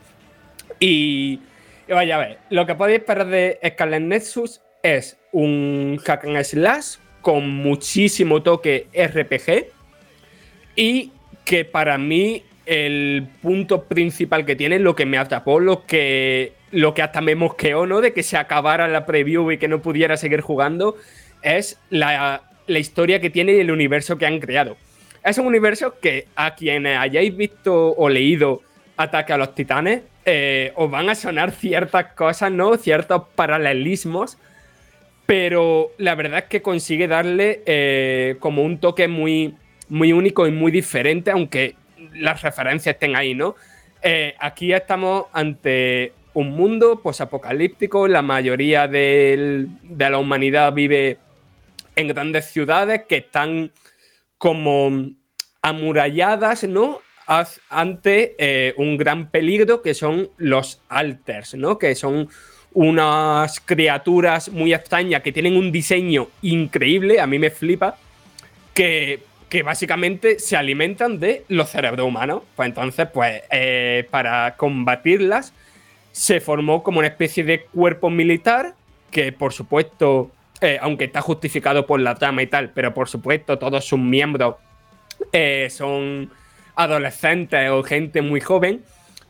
Y, 0.79 1.39
vaya 1.87 2.15
a 2.15 2.19
ver, 2.19 2.37
lo 2.49 2.65
que 2.65 2.75
podéis 2.75 2.99
esperar 2.99 3.27
de 3.27 3.59
Scarlet 3.65 4.01
Nexus 4.01 4.61
es 4.83 5.17
un 5.31 5.99
hack 6.03 6.25
and 6.25 6.43
slash 6.43 6.97
con 7.21 7.49
muchísimo 7.49 8.41
toque 8.41 8.87
RPG 8.93 9.67
y 10.75 11.11
que 11.43 11.65
para 11.65 11.97
mí 11.97 12.43
el 12.65 13.27
punto 13.41 13.85
principal 13.85 14.45
que 14.45 14.55
tiene, 14.55 14.79
lo 14.79 14.95
que 14.95 15.05
me 15.05 15.17
atrapó, 15.17 15.59
lo 15.59 15.85
que, 15.85 16.53
lo 16.71 16.93
que 16.93 17.01
hasta 17.01 17.21
me 17.21 17.35
mosqueó, 17.35 17.85
¿no? 17.85 18.01
De 18.01 18.13
que 18.13 18.23
se 18.23 18.37
acabara 18.37 18.87
la 18.87 19.05
preview 19.05 19.51
y 19.51 19.57
que 19.57 19.67
no 19.67 19.81
pudiera 19.81 20.17
seguir 20.17 20.41
jugando, 20.41 20.97
es 21.41 21.79
la, 21.89 22.43
la 22.67 22.79
historia 22.79 23.21
que 23.21 23.29
tiene 23.29 23.53
y 23.53 23.59
el 23.61 23.71
universo 23.71 24.17
que 24.17 24.25
han 24.25 24.39
creado. 24.39 24.77
Es 25.23 25.37
un 25.37 25.47
universo 25.47 25.99
que 25.99 26.27
a 26.35 26.55
quienes 26.55 26.97
hayáis 26.97 27.35
visto 27.35 27.93
o 27.95 28.09
leído 28.09 28.61
Ataque 28.97 29.33
a 29.33 29.37
los 29.37 29.55
Titanes, 29.55 30.01
eh, 30.29 30.73
os 30.75 30.91
van 30.91 31.09
a 31.09 31.15
sonar 31.15 31.51
ciertas 31.51 32.07
cosas, 32.07 32.51
¿no? 32.51 32.75
Ciertos 32.75 33.23
paralelismos, 33.33 34.37
pero 35.25 35.93
la 35.97 36.15
verdad 36.15 36.39
es 36.39 36.45
que 36.49 36.61
consigue 36.61 37.07
darle 37.07 37.63
eh, 37.65 38.35
como 38.41 38.63
un 38.63 38.77
toque 38.77 39.07
muy, 39.07 39.55
muy 39.87 40.11
único 40.11 40.45
y 40.45 40.51
muy 40.51 40.69
diferente, 40.69 41.31
aunque 41.31 41.75
las 42.13 42.41
referencias 42.41 42.95
estén 42.95 43.15
ahí, 43.15 43.35
¿no? 43.35 43.55
Eh, 44.01 44.35
aquí 44.39 44.73
estamos 44.73 45.27
ante 45.31 46.11
un 46.33 46.51
mundo 46.51 47.01
posapocalíptico, 47.01 48.09
la 48.09 48.21
mayoría 48.21 48.89
de 48.89 49.69
la 49.97 50.17
humanidad 50.17 50.73
vive 50.73 51.19
en 51.95 52.09
grandes 52.09 52.47
ciudades 52.47 53.03
que 53.07 53.15
están 53.15 53.71
como 54.37 55.09
amuralladas, 55.61 56.65
¿no? 56.65 56.99
Ante 57.27 58.35
eh, 58.37 58.73
un 58.77 58.97
gran 58.97 59.29
peligro 59.29 59.81
que 59.81 59.93
son 59.93 60.29
los 60.37 60.81
alters, 60.89 61.55
¿no? 61.55 61.77
Que 61.77 61.93
son 61.95 62.29
unas 62.73 63.59
criaturas 63.59 64.49
muy 64.49 64.73
extrañas 64.73 65.21
que 65.21 65.31
tienen 65.31 65.57
un 65.57 65.71
diseño 65.71 66.29
increíble, 66.41 67.19
a 67.19 67.27
mí 67.27 67.39
me 67.39 67.49
flipa, 67.49 67.97
que, 68.73 69.23
que 69.49 69.63
básicamente 69.63 70.39
se 70.39 70.55
alimentan 70.55 71.19
de 71.19 71.43
los 71.49 71.69
cerebros 71.69 72.07
humanos. 72.07 72.43
Pues 72.55 72.69
entonces, 72.69 73.07
pues 73.13 73.41
eh, 73.51 74.07
para 74.09 74.55
combatirlas 74.55 75.53
se 76.11 76.39
formó 76.39 76.81
como 76.81 76.99
una 76.99 77.07
especie 77.07 77.43
de 77.43 77.61
cuerpo 77.65 78.09
militar 78.09 78.73
que 79.11 79.31
por 79.31 79.53
supuesto, 79.53 80.31
eh, 80.61 80.77
aunque 80.81 81.05
está 81.05 81.21
justificado 81.21 81.85
por 81.85 81.99
la 81.99 82.15
trama 82.15 82.41
y 82.41 82.47
tal, 82.47 82.71
pero 82.71 82.93
por 82.93 83.09
supuesto 83.09 83.57
todos 83.57 83.85
sus 83.85 83.99
miembros 83.99 84.55
eh, 85.31 85.67
son 85.69 86.29
adolescentes 86.77 87.69
o 87.69 87.83
gente 87.83 88.21
muy 88.21 88.39
joven 88.39 88.81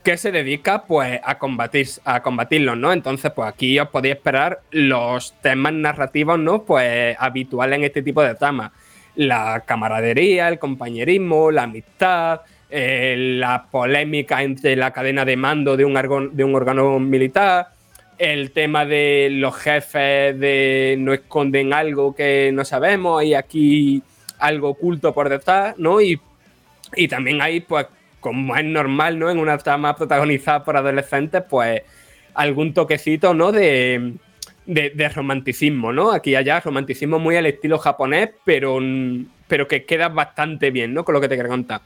que 0.04 0.16
se 0.18 0.32
dedica 0.32 0.84
pues 0.84 1.20
a 1.24 1.38
combatir 1.38 1.88
a 2.06 2.22
combatirlos, 2.22 2.78
¿no? 2.78 2.94
Entonces, 2.94 3.32
pues 3.36 3.50
aquí 3.50 3.78
os 3.80 3.90
podéis 3.90 4.16
esperar 4.16 4.60
los 4.72 5.34
temas 5.42 5.74
narrativos, 5.74 6.40
¿no? 6.40 6.64
Pues 6.64 7.16
habituales 7.20 7.78
en 7.80 7.84
este 7.86 8.02
tipo 8.04 8.22
de 8.22 8.36
tramas. 8.36 8.72
La 9.16 9.64
camaradería, 9.66 10.48
el 10.48 10.60
compañerismo, 10.60 11.52
la 11.52 11.64
amistad, 11.64 12.42
eh, 12.70 13.16
la 13.40 13.66
polémica 13.70 14.44
entre 14.44 14.76
la 14.76 14.92
cadena 14.92 15.26
de 15.26 15.36
mando 15.36 15.76
de 15.76 15.84
un, 15.84 15.96
argon- 15.96 16.32
de 16.32 16.44
un 16.44 16.54
órgano 16.56 17.00
militar, 17.00 17.70
el 18.18 18.52
tema 18.52 18.86
de 18.86 19.30
los 19.32 19.56
jefes 19.56 20.40
de 20.40 20.96
no 21.00 21.14
esconden 21.14 21.74
algo 21.74 22.16
que 22.16 22.52
no 22.54 22.64
sabemos 22.64 23.24
y 23.24 23.34
aquí 23.34 24.02
algo 24.40 24.70
oculto 24.70 25.14
por 25.14 25.28
detrás, 25.30 25.76
¿no? 25.78 26.00
Y 26.96 27.08
también 27.08 27.42
hay, 27.42 27.60
pues, 27.62 27.88
como 28.20 28.56
es 28.56 28.66
normal, 28.66 29.20
¿no? 29.20 29.30
En 29.30 29.40
una 29.40 29.58
trama 29.58 29.96
protagonizada 29.96 30.64
por 30.64 30.78
adolescentes, 30.78 31.44
pues 31.50 31.82
algún 32.34 32.74
toquecito, 32.74 33.34
¿no? 33.34 33.52
De, 33.52 34.14
de, 34.66 35.10
romanticismo, 35.10 35.94
¿no? 35.94 36.12
Aquí 36.12 36.32
y 36.32 36.36
allá, 36.36 36.60
romanticismo 36.60 37.20
muy 37.20 37.36
al 37.36 37.46
estilo 37.46 37.78
japonés, 37.78 38.32
pero, 38.44 38.80
pero 39.48 39.68
que 39.68 39.86
queda 39.86 40.10
bastante 40.10 40.72
bien, 40.72 40.94
¿no? 40.94 41.06
Con 41.06 41.14
lo 41.14 41.22
que 41.22 41.30
te 41.30 41.36
quiero 41.36 41.50
contar. 41.50 41.82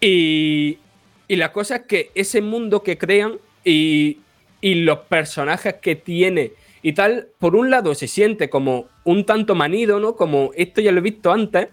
Y, 0.00 0.78
y 1.28 1.36
la 1.36 1.52
cosa 1.52 1.76
es 1.76 1.82
que 1.82 2.10
ese 2.14 2.42
mundo 2.42 2.82
que 2.82 2.98
crean 2.98 3.38
y, 3.64 4.18
y 4.60 4.74
los 4.76 4.98
personajes 5.00 5.74
que 5.80 5.96
tiene 5.96 6.52
y 6.82 6.92
tal, 6.92 7.28
por 7.38 7.56
un 7.56 7.70
lado 7.70 7.94
se 7.94 8.06
siente 8.06 8.48
como 8.48 8.86
un 9.04 9.24
tanto 9.24 9.54
manido, 9.54 9.98
¿no? 9.98 10.14
Como 10.14 10.50
esto 10.54 10.80
ya 10.80 10.92
lo 10.92 10.98
he 10.98 11.02
visto 11.02 11.32
antes, 11.32 11.68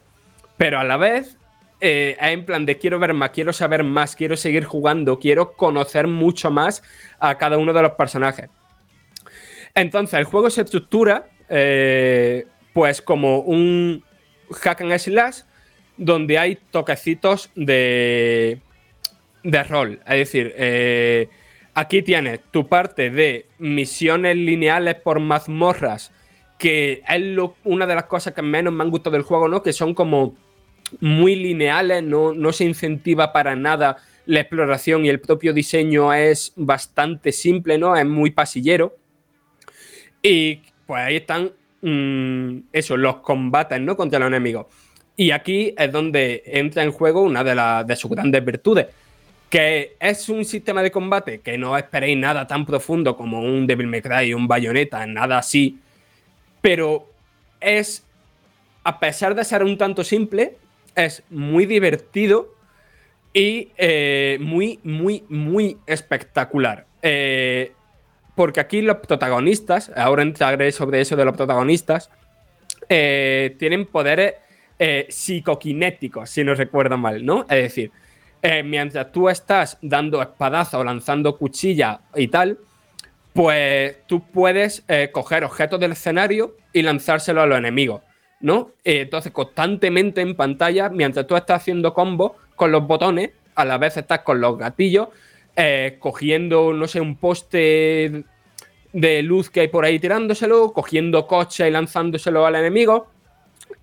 pero 0.57 0.79
a 0.79 0.83
la 0.83 0.97
vez 0.97 1.37
eh, 1.85 2.15
en 2.17 2.45
plan 2.45 2.65
de 2.65 2.77
quiero 2.77 2.97
ver 2.97 3.13
más, 3.13 3.31
quiero 3.31 3.51
saber 3.51 3.83
más, 3.83 4.15
quiero 4.15 4.37
seguir 4.37 4.63
jugando, 4.63 5.19
quiero 5.19 5.51
conocer 5.51 6.07
mucho 6.07 6.49
más 6.49 6.81
a 7.19 7.37
cada 7.37 7.57
uno 7.57 7.73
de 7.73 7.81
los 7.81 7.91
personajes. 7.91 8.49
Entonces, 9.75 10.17
el 10.17 10.23
juego 10.23 10.49
se 10.49 10.61
estructura 10.61 11.27
eh, 11.49 12.45
pues 12.71 13.01
como 13.01 13.39
un 13.39 14.01
hack 14.49 14.79
and 14.79 14.97
slash 14.97 15.41
donde 15.97 16.37
hay 16.37 16.57
toquecitos 16.71 17.51
de, 17.53 18.61
de 19.43 19.63
rol. 19.63 19.99
Es 20.07 20.19
decir, 20.19 20.53
eh, 20.55 21.27
aquí 21.73 22.01
tienes 22.01 22.39
tu 22.49 22.65
parte 22.65 23.09
de 23.09 23.47
misiones 23.57 24.37
lineales 24.37 24.95
por 24.95 25.19
mazmorras, 25.19 26.13
que 26.57 27.03
es 27.05 27.39
una 27.65 27.85
de 27.85 27.95
las 27.95 28.05
cosas 28.05 28.33
que 28.33 28.41
menos 28.41 28.73
me 28.73 28.83
han 28.85 28.89
gustado 28.89 29.17
del 29.17 29.23
juego, 29.23 29.49
¿no? 29.49 29.61
Que 29.61 29.73
son 29.73 29.93
como 29.93 30.33
muy 31.01 31.35
lineales, 31.35 32.03
no, 32.03 32.33
no 32.33 32.51
se 32.53 32.65
incentiva 32.65 33.31
para 33.33 33.55
nada 33.55 33.97
la 34.25 34.39
exploración 34.39 35.05
y 35.05 35.09
el 35.09 35.19
propio 35.19 35.53
diseño 35.53 36.13
es 36.13 36.53
bastante 36.55 37.31
simple, 37.31 37.77
¿no? 37.77 37.95
Es 37.95 38.05
muy 38.05 38.31
pasillero. 38.31 38.95
Y 40.21 40.61
pues 40.85 41.01
ahí 41.03 41.17
están 41.17 41.51
mm, 41.81 42.59
eso, 42.71 42.95
los 42.97 43.17
combates, 43.17 43.79
¿no? 43.81 43.95
Contra 43.97 44.19
los 44.19 44.27
enemigos. 44.27 44.67
Y 45.15 45.31
aquí 45.31 45.73
es 45.77 45.91
donde 45.91 46.41
entra 46.45 46.83
en 46.83 46.91
juego 46.91 47.21
una 47.21 47.43
de, 47.43 47.55
las- 47.55 47.85
de 47.85 47.95
sus 47.95 48.09
grandes 48.09 48.43
virtudes, 48.43 48.87
que 49.49 49.95
es 49.99 50.29
un 50.29 50.43
sistema 50.45 50.81
de 50.81 50.89
combate 50.91 51.39
que 51.41 51.57
no 51.57 51.77
esperéis 51.77 52.17
nada 52.17 52.47
tan 52.47 52.65
profundo 52.65 53.15
como 53.15 53.41
un 53.41 53.67
Devil 53.67 53.87
May 53.87 54.01
Cry, 54.01 54.33
un 54.33 54.47
Bayonetta, 54.47 55.05
nada 55.05 55.37
así, 55.37 55.77
pero 56.61 57.07
es, 57.59 58.03
a 58.83 58.99
pesar 58.99 59.35
de 59.35 59.43
ser 59.43 59.63
un 59.63 59.77
tanto 59.77 60.03
simple, 60.03 60.55
es 60.95 61.23
muy 61.29 61.65
divertido 61.65 62.53
y 63.33 63.71
eh, 63.77 64.37
muy, 64.39 64.79
muy, 64.83 65.23
muy 65.27 65.77
espectacular. 65.87 66.85
Eh, 67.01 67.73
porque 68.35 68.59
aquí 68.59 68.81
los 68.81 68.97
protagonistas, 68.97 69.91
ahora 69.95 70.23
entraré 70.23 70.71
sobre 70.71 71.01
eso 71.01 71.15
de 71.15 71.25
los 71.25 71.35
protagonistas, 71.35 72.09
eh, 72.89 73.55
tienen 73.59 73.85
poderes 73.85 74.35
psicoquinéticos, 75.07 76.29
si 76.29 76.43
no 76.43 76.53
recuerdo 76.55 76.97
mal, 76.97 77.25
¿no? 77.25 77.43
Es 77.43 77.63
decir, 77.63 77.91
mientras 78.65 79.13
tú 79.13 79.29
estás 79.29 79.77
dando 79.81 80.21
espadazos 80.21 80.81
o 80.81 80.83
lanzando 80.83 81.37
cuchilla 81.37 82.01
y 82.13 82.27
tal, 82.27 82.57
pues 83.31 84.05
tú 84.07 84.27
puedes 84.29 84.83
coger 85.13 85.45
objetos 85.45 85.79
del 85.79 85.93
escenario 85.93 86.57
y 86.73 86.81
lanzárselo 86.81 87.41
a 87.41 87.45
los 87.45 87.57
enemigos, 87.57 88.01
¿no? 88.43 88.71
Eh, 88.83 89.01
entonces, 89.01 89.31
constantemente 89.31 90.21
en 90.21 90.35
pantalla, 90.35 90.89
mientras 90.89 91.25
tú 91.25 91.35
estás 91.35 91.61
haciendo 91.61 91.93
combos 91.93 92.33
con 92.57 92.71
los 92.73 92.85
botones, 92.85 93.31
a 93.55 93.63
la 93.63 93.77
vez 93.77 93.95
estás 93.95 94.19
con 94.19 94.41
los 94.41 94.57
gatillos, 94.57 95.07
eh, 95.55 95.95
cogiendo, 95.99 96.73
no 96.73 96.87
sé, 96.87 96.99
un 96.99 97.15
poste 97.15 98.25
de 98.91 99.23
luz 99.23 99.49
que 99.49 99.61
hay 99.61 99.69
por 99.69 99.85
ahí 99.85 99.97
tirándoselo, 99.97 100.73
cogiendo 100.73 101.25
coche 101.25 101.69
y 101.69 101.71
lanzándoselo 101.71 102.45
al 102.45 102.55
enemigo. 102.55 103.07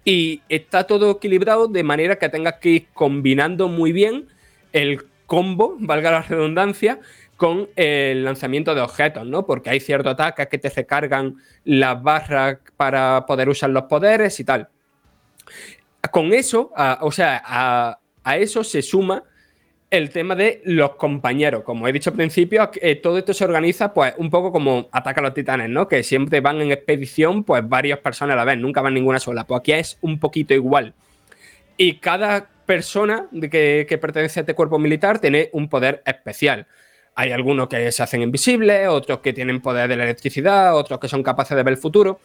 Y 0.05 0.43
está 0.51 0.85
todo 0.85 1.13
equilibrado 1.13 1.67
de 1.67 1.83
manera 1.83 2.17
que 2.17 2.29
tengas 2.29 2.57
que 2.57 2.69
ir 2.69 2.87
combinando 2.93 3.67
muy 3.69 3.93
bien 3.93 4.29
el 4.73 5.07
combo, 5.25 5.77
valga 5.79 6.11
la 6.11 6.23
redundancia, 6.23 7.01
con 7.41 7.71
el 7.75 8.23
lanzamiento 8.23 8.75
de 8.75 8.83
objetos, 8.83 9.27
¿no? 9.27 9.47
Porque 9.47 9.71
hay 9.71 9.81
ciertos 9.81 10.13
ataques 10.13 10.47
que 10.49 10.59
te 10.59 10.69
recargan 10.69 11.37
las 11.65 12.03
barras 12.03 12.59
para 12.77 13.25
poder 13.25 13.49
usar 13.49 13.71
los 13.71 13.85
poderes 13.85 14.39
y 14.41 14.45
tal. 14.45 14.69
Con 16.13 16.35
eso, 16.35 16.71
o 17.01 17.11
sea, 17.11 17.43
a, 17.43 18.37
eso 18.37 18.63
se 18.63 18.83
suma 18.83 19.25
el 19.89 20.11
tema 20.11 20.35
de 20.35 20.61
los 20.67 20.97
compañeros. 20.97 21.63
Como 21.65 21.89
he 21.89 21.93
dicho 21.95 22.11
al 22.11 22.17
principio, 22.17 22.71
eh, 22.75 22.97
todo 22.97 23.17
esto 23.17 23.33
se 23.33 23.47
organiza 23.47 23.95
pues 23.95 24.13
un 24.19 24.29
poco 24.29 24.53
como 24.53 24.91
Ataca 24.93 25.23
a 25.23 25.25
los 25.25 25.33
Titanes, 25.33 25.71
¿no? 25.71 25.89
Que 25.89 26.03
siempre 26.03 26.43
van 26.43 26.61
en 26.61 26.73
expedición 26.73 27.45
pues 27.45 27.67
varias 27.67 28.01
personas 28.01 28.35
a 28.35 28.37
la 28.37 28.45
vez, 28.45 28.59
nunca 28.59 28.83
van 28.83 28.93
ninguna 28.93 29.19
sola. 29.19 29.47
Pues 29.47 29.61
aquí 29.61 29.73
es 29.73 29.97
un 30.03 30.21
poquito 30.21 30.53
igual. 30.53 30.93
Y 31.79 31.95
cada 32.01 32.51
persona 32.67 33.29
que, 33.51 33.87
que 33.89 33.97
pertenece 33.97 34.41
a 34.41 34.43
este 34.43 34.55
cuerpo 34.55 34.79
militar 34.79 35.21
tiene 35.21 35.49
un 35.55 35.71
poder 35.71 36.03
especial. 36.05 36.67
Hay 37.21 37.33
algunos 37.33 37.69
que 37.69 37.93
se 37.93 38.03
hacen 38.03 38.23
invisibles, 38.23 38.89
otros 38.89 39.19
que 39.19 39.35
tienen 39.35 39.61
poder 39.61 39.91
de 39.91 39.95
la 39.95 40.05
electricidad, 40.05 40.75
otros 40.75 40.99
que 40.99 41.07
son 41.07 41.23
capaces 41.23 41.55
de 41.55 41.63
ver 41.63 41.75
el 41.75 41.79
futuro. 41.79 42.19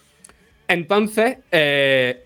Entonces, 0.70 1.40
eh, 1.52 2.24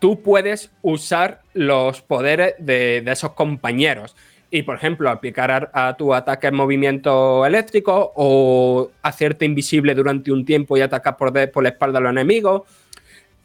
tú 0.00 0.20
puedes 0.20 0.72
usar 0.82 1.42
los 1.52 2.02
poderes 2.02 2.54
de, 2.58 3.04
esos 3.06 3.34
compañeros 3.34 4.16
y, 4.50 4.62
por 4.62 4.74
ejemplo, 4.74 5.08
aplicar 5.08 5.70
a, 5.72 5.96
tu 5.96 6.12
ataque 6.12 6.48
en 6.48 6.56
movimiento 6.56 7.46
eléctrico 7.46 8.12
o 8.16 8.90
hacerte 9.00 9.44
invisible 9.44 9.94
durante 9.94 10.32
un 10.32 10.44
tiempo 10.44 10.76
y 10.76 10.80
atacar 10.80 11.16
por, 11.16 11.32
la 11.32 11.68
espalda 11.68 12.00
a 12.00 12.02
los 12.02 12.10
enemigos. 12.10 12.62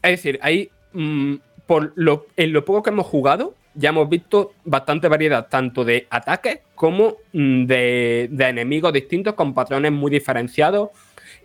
Es 0.01 0.23
decir, 0.23 0.39
ahí, 0.41 0.71
mm, 0.93 1.35
por 1.69 1.93
lo, 1.93 2.25
en 2.35 2.51
lo 2.51 2.65
poco 2.65 2.81
que 2.81 2.89
hemos 2.89 3.05
jugado, 3.05 3.53
ya 3.75 3.89
hemos 3.89 4.09
visto 4.09 4.53
bastante 4.65 5.07
variedad, 5.07 5.49
tanto 5.49 5.85
de 5.85 6.07
ataques 6.09 6.61
como 6.73 7.17
mm, 7.31 7.65
de, 7.65 8.23
enemigos 8.39 8.91
distintos, 8.91 9.35
con 9.35 9.53
patrones 9.53 9.91
muy 9.91 10.09
diferenciados 10.09 10.89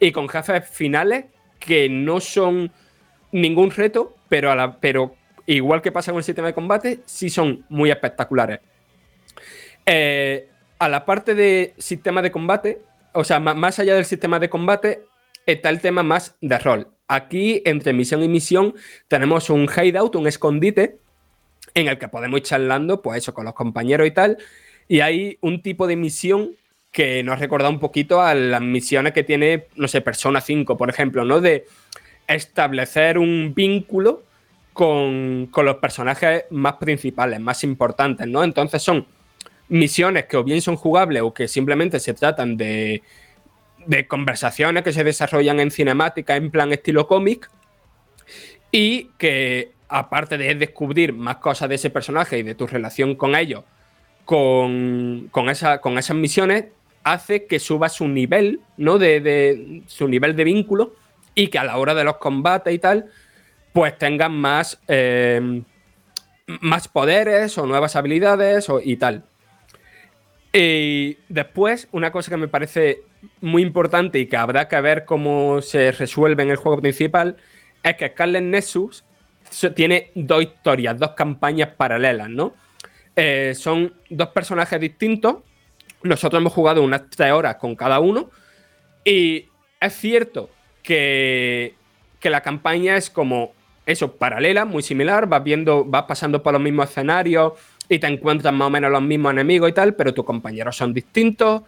y 0.01 0.13
con 0.13 0.27
jefes 0.31 0.67
finales 0.67 1.27
que 1.59 1.91
no 1.91 2.21
son 2.21 2.73
ningún 3.33 3.71
reto, 3.71 4.17
pero, 4.31 4.51
a 4.51 4.81
pero 4.81 5.15
igual 5.45 5.83
que 5.83 5.93
pasa 5.93 6.11
con 6.11 6.21
el 6.21 6.25
sistema 6.25 6.49
de 6.49 6.55
combate, 6.55 7.01
sí 7.05 7.29
son 7.29 7.67
muy 7.69 7.91
espectaculares. 7.91 8.61
Eh, 9.85 10.49
a 10.79 10.89
la 10.89 11.05
parte 11.05 11.35
de 11.35 11.75
sistema 11.77 12.23
de 12.23 12.33
combate, 12.33 12.81
o 13.13 13.25
sea, 13.25 13.41
más 13.41 13.79
allá 13.79 13.95
del 13.95 14.07
sistema 14.07 14.41
de 14.41 14.49
combate, 14.49 15.03
está 15.45 15.69
el 15.69 15.83
tema 15.83 16.03
más 16.03 16.35
de 16.41 16.59
rol. 16.59 16.94
Aquí, 17.09 17.63
entre 17.65 17.93
misión 17.93 18.23
y 18.23 18.29
misión, 18.29 18.75
tenemos 19.09 19.51
un 19.51 19.69
hideout, 19.69 20.17
un 20.17 20.27
escondite, 20.27 20.99
en 21.75 21.89
el 21.89 21.99
que 21.99 22.09
podemos 22.09 22.39
ir 22.39 22.45
charlando, 22.45 23.03
pues 23.03 23.19
eso, 23.19 23.35
con 23.35 23.45
los 23.45 23.55
compañeros 23.55 24.07
y 24.07 24.11
tal. 24.13 24.39
Y 24.89 25.01
hay 25.01 25.39
un 25.41 25.63
tipo 25.63 25.87
de 25.87 25.97
misión 25.97 26.57
que 26.93 27.23
nos 27.25 27.41
recuerda 27.41 27.69
un 27.69 27.81
poquito 27.81 28.23
a 28.23 28.35
las 28.35 28.61
misiones 28.61 29.13
que 29.13 29.25
tiene, 29.25 29.67
no 29.75 29.89
sé, 29.89 30.01
Persona 30.01 30.41
5, 30.41 30.77
por 30.77 30.89
ejemplo, 30.89 31.25
¿no? 31.25 31.41
De 31.41 31.67
establecer 32.29 33.19
un 33.19 33.53
vínculo 33.55 34.23
con, 34.73 35.51
los 35.53 35.77
personajes 35.77 36.45
más 36.51 36.75
principales, 36.75 37.41
más 37.41 37.65
importantes, 37.65 38.29
¿no? 38.29 38.45
Entonces 38.45 38.83
son 38.83 39.07
misiones 39.69 40.27
que 40.27 40.37
o 40.37 40.45
bien 40.45 40.61
son 40.61 40.77
jugables 40.77 41.23
o 41.23 41.35
que 41.35 41.49
simplemente 41.49 41.99
se 41.99 42.15
tratan 42.15 42.57
de, 42.57 43.03
de 43.86 44.06
conversaciones 44.06 44.82
que 44.82 44.93
se 44.93 45.05
desarrollan 45.05 45.61
en 45.61 45.70
cinemática 45.70 46.36
en 46.36 46.51
plan 46.51 46.73
estilo 46.73 47.06
cómic 47.06 47.51
y 48.70 49.11
que 49.19 49.73
aparte 49.89 50.36
de 50.39 50.55
descubrir 50.55 51.12
más 51.12 51.36
cosas 51.36 51.69
de 51.69 51.77
ese 51.77 51.90
personaje 51.90 52.39
y 52.39 52.43
de 52.43 52.55
tu 52.55 52.66
relación 52.66 53.15
con 53.15 53.36
ellos, 53.36 53.65
con, 54.24 55.28
con, 55.31 55.48
esa, 55.48 55.81
con 55.81 55.98
esas 55.98 56.16
misiones, 56.16 56.66
hace 57.05 57.47
que 57.47 57.61
suba 57.61 57.89
su 57.89 58.09
nivel, 58.09 58.61
¿no? 58.77 58.98
De, 58.98 59.20
de, 59.20 59.82
su 59.86 60.09
nivel 60.09 60.35
de 60.35 60.44
vínculo 60.44 60.94
y 61.35 61.48
que 61.48 61.59
a 61.59 61.65
la 61.65 61.77
hora 61.77 61.94
de 61.94 62.05
los 62.05 62.16
combates 62.16 62.74
y 62.74 62.78
tal, 62.78 63.06
pues 63.73 63.97
tengan 63.98 64.32
más, 64.32 64.81
eh, 64.89 65.62
más 66.47 66.89
poderes 66.89 67.56
o 67.59 67.66
nuevas 67.66 67.97
habilidades 67.97 68.69
o, 68.69 68.81
y 68.82 68.97
tal. 68.97 69.24
Y 70.57 71.19
después, 71.29 71.89
una 71.91 72.13
cosa 72.13 72.31
que 72.31 72.37
me 72.37 72.47
parece 72.47 73.03
muy 73.41 73.61
importante 73.61 74.21
y 74.21 74.27
que 74.27 74.37
habrá 74.37 74.69
que 74.69 74.81
ver 74.81 75.05
cómo 75.05 75.61
se 75.61 75.91
resuelve 75.91 76.45
en 76.45 76.51
el 76.51 76.57
juego 76.57 76.81
principal, 76.81 77.37
es 77.83 77.97
que 77.97 78.09
Scarlet 78.11 78.45
Nexus 78.45 79.05
tiene 79.75 80.13
dos 80.15 80.45
historias, 80.45 80.97
dos 80.97 81.11
campañas 81.11 81.71
paralelas, 81.77 82.31
¿no? 82.31 82.55
Eh, 83.17 83.55
son 83.57 83.95
dos 84.09 84.29
personajes 84.29 84.81
distintos. 84.81 85.39
Nosotros 86.05 86.41
hemos 86.41 86.53
jugado 86.53 86.83
unas 86.83 87.11
tres 87.11 87.33
horas 87.33 87.57
con 87.57 87.75
cada 87.75 87.99
uno. 87.99 88.31
Y 89.05 89.49
es 89.81 89.93
cierto 89.95 90.51
que, 90.85 91.75
la 92.23 92.43
campaña 92.43 92.97
es 92.97 93.11
como 93.11 93.53
eso, 93.87 94.17
paralela, 94.17 94.65
muy 94.65 94.83
similar, 94.85 95.27
vas 95.27 95.43
viendo, 95.43 95.85
vas 95.85 96.05
pasando 96.05 96.43
por 96.43 96.53
los 96.53 96.63
mismos 96.63 96.89
escenarios 96.89 97.55
y 97.89 97.98
te 97.98 98.06
encuentras 98.06 98.52
más 98.52 98.66
o 98.66 98.70
menos 98.70 98.90
los 98.90 99.02
mismos 99.02 99.32
enemigos 99.32 99.70
y 99.70 99.73
tal, 99.73 99.94
pero 99.94 100.15
tus 100.15 100.24
compañeros 100.24 100.77
son 100.77 100.94
distintos, 100.94 101.62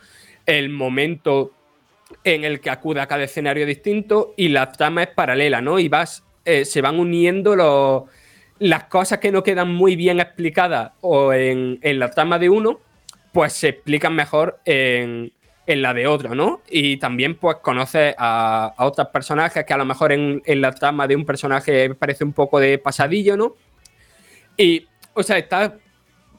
el 0.44 0.70
momento 0.70 1.52
en 2.24 2.44
el 2.44 2.60
que 2.60 2.70
acude 2.70 3.00
a 3.00 3.06
cada 3.06 3.24
escenario 3.24 3.64
es 3.64 3.68
distinto 3.68 4.34
y 4.36 4.48
la 4.48 4.72
trama 4.72 5.02
es 5.02 5.08
paralela, 5.08 5.60
¿no? 5.60 5.78
Y 5.78 5.88
vas, 5.88 6.24
eh, 6.44 6.64
se 6.64 6.80
van 6.80 6.98
uniendo 6.98 8.08
las 8.58 8.84
cosas 8.84 9.18
que 9.18 9.32
no 9.32 9.42
quedan 9.42 9.74
muy 9.74 9.96
bien 9.96 10.20
explicadas 10.20 10.92
o 11.00 11.32
en, 11.32 11.78
en 11.82 11.98
la 11.98 12.10
trama 12.10 12.38
de 12.38 12.48
uno, 12.48 12.80
pues 13.32 13.52
se 13.52 13.68
explican 13.68 14.14
mejor 14.14 14.60
en, 14.64 15.32
en 15.66 15.82
la 15.82 15.92
de 15.92 16.06
otro, 16.06 16.34
¿no? 16.34 16.62
Y 16.68 16.96
también 16.98 17.34
pues 17.34 17.56
conoces 17.56 18.14
a, 18.18 18.74
otros 18.78 19.08
personajes 19.08 19.64
que 19.64 19.74
a 19.74 19.76
lo 19.76 19.84
mejor 19.84 20.12
en, 20.12 20.42
la 20.46 20.72
trama 20.72 21.06
de 21.06 21.16
un 21.16 21.24
personaje 21.24 21.94
parece 21.94 22.24
un 22.24 22.32
poco 22.32 22.60
de 22.60 22.78
pasadillo, 22.78 23.36
¿no? 23.36 23.56
Y, 24.56 24.86
o 25.12 25.22
sea, 25.22 25.38
está, 25.38 25.76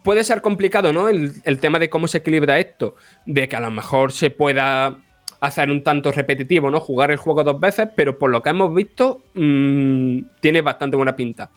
puede 0.08 0.24
ser 0.24 0.42
complicado, 0.42 0.94
¿no? 0.94 1.10
El, 1.10 1.60
tema 1.60 1.80
de 1.80 1.90
cómo 1.90 2.08
se 2.08 2.20
equilibra 2.20 2.60
esto, 2.60 2.96
de 3.26 3.48
que 3.48 3.56
a 3.56 3.60
lo 3.60 3.72
mejor 3.72 4.12
se 4.12 4.30
pueda 4.30 4.98
hacer 5.40 5.70
un 5.70 5.84
tanto 5.84 6.12
repetitivo, 6.12 6.72
¿no? 6.72 6.80
Jugar 6.80 7.12
el 7.12 7.18
juego 7.18 7.44
dos 7.44 7.60
veces, 7.60 7.90
pero 7.96 8.18
por 8.18 8.32
lo 8.32 8.42
que 8.42 8.50
hemos 8.50 8.74
visto, 8.74 9.24
mm, 9.34 10.20
tiene 10.40 10.62
bastante 10.62 10.96
buena 10.98 11.16
pinta. 11.16 11.52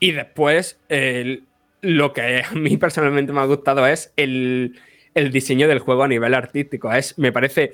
Y 0.00 0.12
después, 0.12 0.80
lo 1.82 2.12
que 2.12 2.42
a 2.42 2.52
mí 2.54 2.76
personalmente 2.78 3.32
me 3.32 3.40
ha 3.40 3.44
gustado 3.44 3.86
es 3.86 4.12
el 4.16 4.74
el 5.16 5.32
diseño 5.32 5.66
del 5.66 5.78
juego 5.78 6.04
a 6.04 6.08
nivel 6.08 6.34
artístico. 6.34 6.92
Es, 6.92 7.18
me 7.18 7.32
parece 7.32 7.72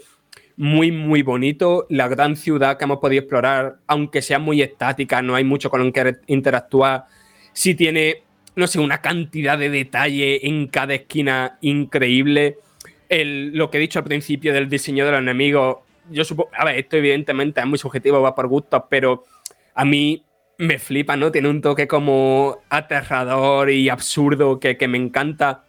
muy, 0.56 0.93
muy 0.93 1.22
bonito. 1.22 1.86
La 1.90 2.06
gran 2.06 2.36
ciudad 2.36 2.78
que 2.78 2.84
hemos 2.84 2.98
podido 2.98 3.20
explorar, 3.20 3.78
aunque 3.89 4.22
sea 4.22 4.39
muy 4.39 4.62
estática, 4.62 5.20
no 5.22 5.34
hay 5.34 5.43
mucho 5.43 5.68
con 5.68 5.84
lo 5.84 5.93
que 5.93 6.18
interactuar. 6.28 7.06
Sí 7.52 7.74
tiene, 7.74 8.22
no 8.55 8.66
sé, 8.66 8.81
una 8.81 9.01
cantidad 9.01 9.59
de 9.59 9.70
detalle 9.70 10.47
en 10.47 10.66
cada 10.66 10.95
esquina 10.95 11.59
increíble. 11.61 12.59
lo 13.09 13.70
que 13.70 13.79
he 13.79 13.81
dicho 13.81 13.99
al 13.99 14.05
principio 14.05 14.53
del 14.53 14.69
diseño 14.69 15.05
de 15.05 15.12
los 15.12 15.20
enemigos, 15.20 15.79
yo 16.11 16.24
supongo, 16.24 16.51
a 16.57 16.65
ver, 16.65 16.79
esto 16.79 16.97
evidentemente 16.97 17.61
es 17.61 17.66
muy 17.66 17.79
subjetivo, 17.79 18.20
va 18.20 18.35
por 18.35 18.49
gustos, 18.49 18.83
pero 18.89 19.24
a 19.74 19.85
mí 19.85 20.24
me 20.59 20.79
flipa, 20.79 21.16
¿no? 21.16 21.33
Tiene 21.33 21.49
un 21.49 21.61
toque 21.61 21.89
como 21.89 22.59
aterrador 22.69 23.70
y 23.70 23.89
absurdo 23.89 24.61
que, 24.61 24.77
que 24.77 24.89
me 24.89 24.99
encanta. 24.99 25.65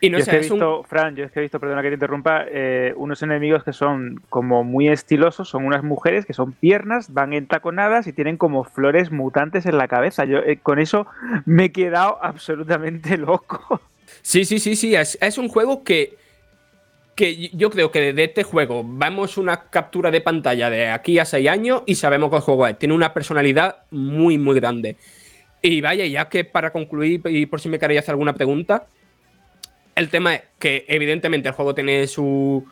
Y 0.00 0.10
no 0.10 0.18
yo 0.18 0.24
sé, 0.24 0.36
he 0.36 0.40
visto, 0.40 0.84
Fran, 0.84 1.16
yo 1.16 1.24
es 1.24 1.32
que 1.32 1.40
he 1.40 1.42
visto, 1.42 1.58
perdona 1.58 1.82
que 1.82 1.88
te 1.88 1.94
interrumpa, 1.94 2.44
eh, 2.48 2.92
unos 2.96 3.22
enemigos 3.22 3.64
que 3.64 3.72
son 3.72 4.20
como 4.28 4.62
muy 4.62 4.88
estilosos, 4.88 5.48
son 5.48 5.64
unas 5.64 5.82
mujeres 5.82 6.26
que 6.26 6.34
son 6.34 6.52
piernas, 6.52 7.12
van 7.14 7.32
entaconadas 7.32 8.06
y 8.06 8.12
tienen 8.12 8.36
como 8.36 8.64
flores 8.64 9.10
mutantes 9.10 9.64
en 9.64 9.78
la 9.78 9.88
cabeza. 9.88 10.24
Yo 10.24 10.38
eh, 10.38 10.58
con 10.62 10.78
eso 10.78 11.06
me 11.46 11.66
he 11.66 11.72
quedado 11.72 12.18
absolutamente 12.22 13.16
loco. 13.16 13.80
Sí, 14.22 14.44
sí, 14.44 14.58
sí, 14.58 14.76
sí, 14.76 14.94
es, 14.94 15.38
un 15.38 15.48
juego 15.48 15.82
que, 15.82 16.16
que 17.14 17.48
yo 17.54 17.70
creo 17.70 17.90
que 17.90 18.12
de 18.12 18.24
este 18.24 18.42
juego 18.42 18.82
vamos 18.84 19.38
una 19.38 19.62
captura 19.70 20.10
de 20.10 20.20
pantalla 20.20 20.68
de 20.68 20.88
aquí 20.88 21.18
a 21.18 21.24
seis 21.24 21.48
años 21.48 21.82
y 21.86 21.94
sabemos 21.94 22.30
que 22.30 22.36
el 22.36 22.42
juego 22.42 22.66
es. 22.66 22.78
Tiene 22.78 22.94
una 22.94 23.14
personalidad 23.14 23.78
muy, 23.90 24.36
muy 24.36 24.56
grande. 24.56 24.96
Y 25.62 25.80
vaya, 25.80 26.06
ya 26.06 26.28
que 26.28 26.44
para 26.44 26.70
concluir, 26.70 27.22
y 27.24 27.46
por 27.46 27.60
si 27.60 27.68
me 27.68 27.78
queréis 27.78 28.00
hacer 28.00 28.12
alguna 28.12 28.34
pregunta, 28.34 28.86
el 29.96 30.10
tema 30.10 30.34
es 30.34 30.42
que 30.58 30.84
evidentemente 30.88 31.48
el 31.48 31.54
juego 31.54 31.74
tiene 31.74 32.06
sus 32.06 32.62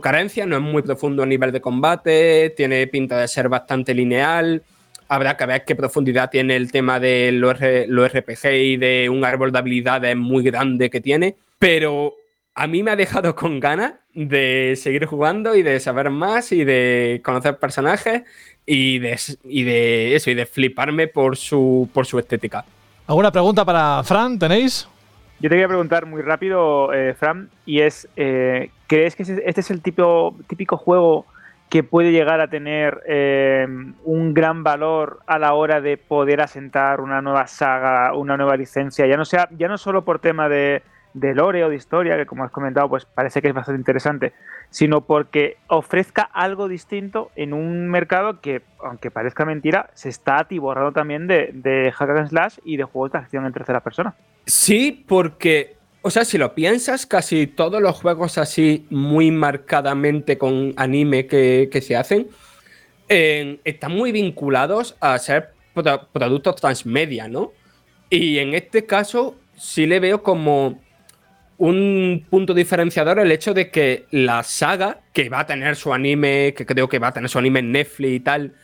carencias, 0.00 0.46
no 0.46 0.56
es 0.56 0.62
muy 0.62 0.82
profundo 0.82 1.24
a 1.24 1.26
nivel 1.26 1.52
de 1.52 1.60
combate, 1.60 2.54
tiene 2.56 2.86
pinta 2.86 3.18
de 3.18 3.28
ser 3.28 3.48
bastante 3.48 3.92
lineal. 3.92 4.62
Habrá 5.08 5.36
que 5.36 5.46
ver 5.46 5.64
qué 5.64 5.74
profundidad 5.74 6.30
tiene 6.30 6.54
el 6.54 6.70
tema 6.70 7.00
de 7.00 7.32
los, 7.32 7.58
RPG 7.58 8.52
y 8.52 8.76
de 8.76 9.08
un 9.10 9.24
árbol 9.24 9.50
de 9.50 9.58
habilidades 9.58 10.16
muy 10.16 10.44
grande 10.44 10.88
que 10.88 11.00
tiene. 11.00 11.36
Pero 11.58 12.14
a 12.54 12.66
mí 12.68 12.82
me 12.82 12.92
ha 12.92 12.96
dejado 12.96 13.34
con 13.34 13.58
ganas 13.58 13.94
de 14.14 14.74
seguir 14.76 15.06
jugando 15.06 15.56
y 15.56 15.62
de 15.62 15.80
saber 15.80 16.10
más 16.10 16.52
y 16.52 16.64
de 16.64 17.20
conocer 17.24 17.58
personajes 17.58 18.22
y 18.66 19.00
de, 19.00 19.18
y 19.44 19.64
de 19.64 20.14
eso, 20.14 20.30
y 20.30 20.34
de 20.34 20.46
fliparme 20.46 21.08
por 21.08 21.36
su, 21.36 21.88
por 21.92 22.06
su 22.06 22.20
estética. 22.20 22.64
¿Alguna 23.06 23.32
pregunta 23.32 23.64
para 23.64 24.04
Fran? 24.04 24.38
¿Tenéis? 24.38 24.86
Yo 25.40 25.48
te 25.48 25.54
quería 25.54 25.68
preguntar 25.68 26.04
muy 26.06 26.20
rápido, 26.20 26.92
eh, 26.92 27.14
Fran, 27.14 27.48
y 27.64 27.80
es, 27.80 28.08
eh, 28.16 28.70
¿crees 28.88 29.14
que 29.14 29.22
este 29.22 29.60
es 29.60 29.70
el 29.70 29.82
tipo, 29.82 30.34
típico 30.48 30.76
juego 30.76 31.26
que 31.70 31.84
puede 31.84 32.10
llegar 32.10 32.40
a 32.40 32.48
tener 32.48 33.02
eh, 33.06 33.64
un 34.04 34.34
gran 34.34 34.64
valor 34.64 35.20
a 35.26 35.38
la 35.38 35.54
hora 35.54 35.80
de 35.80 35.96
poder 35.96 36.40
asentar 36.40 37.00
una 37.00 37.22
nueva 37.22 37.46
saga, 37.46 38.14
una 38.14 38.36
nueva 38.36 38.56
licencia, 38.56 39.06
ya 39.06 39.16
no 39.16 39.24
sea, 39.24 39.48
ya 39.56 39.68
no 39.68 39.78
solo 39.78 40.04
por 40.04 40.18
tema 40.18 40.48
de, 40.48 40.82
de 41.14 41.34
lore 41.34 41.64
o 41.64 41.68
de 41.68 41.76
historia, 41.76 42.16
que 42.16 42.26
como 42.26 42.44
has 42.44 42.50
comentado, 42.50 42.88
pues 42.88 43.04
parece 43.04 43.42
que 43.42 43.48
es 43.48 43.54
bastante 43.54 43.80
interesante, 43.80 44.32
sino 44.70 45.02
porque 45.06 45.56
ofrezca 45.68 46.22
algo 46.22 46.68
distinto 46.68 47.30
en 47.36 47.52
un 47.52 47.88
mercado 47.88 48.40
que, 48.40 48.62
aunque 48.82 49.10
parezca 49.10 49.44
mentira, 49.44 49.90
se 49.94 50.08
está 50.08 50.38
atiborrando 50.38 50.92
también 50.92 51.26
de, 51.26 51.50
de 51.52 51.92
hack 51.92 52.10
and 52.10 52.28
slash 52.28 52.58
y 52.64 52.76
de 52.76 52.84
juegos 52.84 53.12
de 53.12 53.18
acción 53.18 53.46
en 53.46 53.52
tercera 53.52 53.80
persona. 53.80 54.14
Sí, 54.46 55.04
porque, 55.06 55.76
o 56.02 56.10
sea, 56.10 56.24
si 56.24 56.38
lo 56.38 56.54
piensas, 56.54 57.06
casi 57.06 57.46
todos 57.46 57.82
los 57.82 58.00
juegos 58.00 58.38
así 58.38 58.86
muy 58.90 59.30
marcadamente 59.30 60.38
con 60.38 60.72
anime 60.76 61.26
que, 61.26 61.68
se 61.82 61.96
hacen, 61.96 62.28
están 63.08 63.92
muy 63.92 64.12
vinculados 64.12 64.96
a 65.00 65.18
ser 65.18 65.50
productos 66.12 66.56
transmedia, 66.56 67.28
¿no? 67.28 67.52
Y 68.10 68.38
en 68.38 68.54
este 68.54 68.86
caso 68.86 69.36
sí 69.54 69.86
le 69.86 70.00
veo 70.00 70.22
como 70.22 70.80
un 71.58 72.24
punto 72.30 72.54
diferenciador 72.54 73.18
el 73.18 73.32
hecho 73.32 73.52
de 73.52 73.70
que 73.70 74.06
la 74.10 74.42
saga, 74.44 75.00
que 75.12 75.28
va 75.28 75.40
a 75.40 75.46
tener 75.46 75.76
su 75.76 75.92
anime, 75.92 76.54
que 76.56 76.64
creo 76.64 76.88
que 76.88 76.98
va 76.98 77.08
a 77.08 77.12
tener 77.12 77.28
su 77.28 77.38
anime 77.38 77.58
en 77.58 77.72
Netflix 77.72 78.12
y 78.12 78.20
tal, 78.20 78.54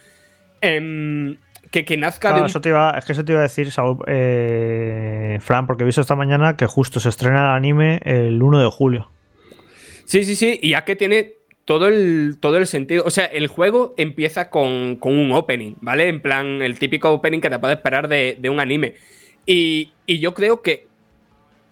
em, 0.60 1.36
que, 1.70 1.84
que, 1.84 1.96
nazca 1.96 2.32
de. 2.32 2.46
Eso 2.46 2.60
te 2.60 2.68
iba, 2.68 2.92
es 2.96 3.04
que 3.04 3.12
eso 3.12 3.24
te 3.24 3.32
iba 3.32 3.40
a 3.40 3.44
decir, 3.44 3.72
Saúl, 3.72 3.98
eh, 4.06 5.38
Fran, 5.40 5.66
porque 5.66 5.82
he 5.82 5.86
visto 5.86 6.00
esta 6.00 6.14
mañana 6.14 6.56
que 6.56 6.66
justo 6.66 7.00
se 7.00 7.08
estrena 7.08 7.50
el 7.50 7.56
anime 7.56 8.00
el 8.04 8.40
1 8.40 8.62
de 8.62 8.70
julio. 8.70 9.10
Sí, 10.04 10.24
sí, 10.24 10.36
sí, 10.36 10.60
y 10.62 10.70
ya 10.70 10.84
que 10.84 10.94
tiene 10.94 11.32
todo 11.64 11.88
el, 11.88 12.36
todo 12.38 12.58
el 12.58 12.68
sentido. 12.68 13.02
O 13.04 13.10
sea, 13.10 13.24
el 13.24 13.48
juego 13.48 13.94
empieza 13.96 14.50
con, 14.50 14.98
un 15.02 15.32
opening, 15.32 15.74
¿vale? 15.80 16.08
En 16.08 16.20
plan, 16.20 16.62
el 16.62 16.78
típico 16.78 17.10
opening 17.10 17.40
que 17.40 17.50
te 17.50 17.58
puede 17.58 17.74
esperar 17.74 18.06
de, 18.06 18.38
un 18.48 18.60
anime. 18.60 18.94
Y, 19.46 19.92
y 20.06 20.20
yo 20.20 20.32
creo 20.32 20.62
que 20.62 20.86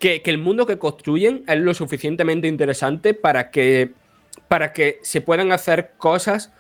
que, 0.02 0.20
el 0.24 0.38
mundo 0.38 0.66
que 0.66 0.78
construyen 0.78 1.44
es 1.46 1.58
lo 1.60 1.72
suficientemente 1.74 2.48
interesante 2.48 3.14
para 3.14 3.52
que, 3.52 3.92
para 4.48 4.72
que 4.72 4.98
se 5.02 5.20
puedan 5.20 5.52
hacer 5.52 5.92
cosas 5.96 6.52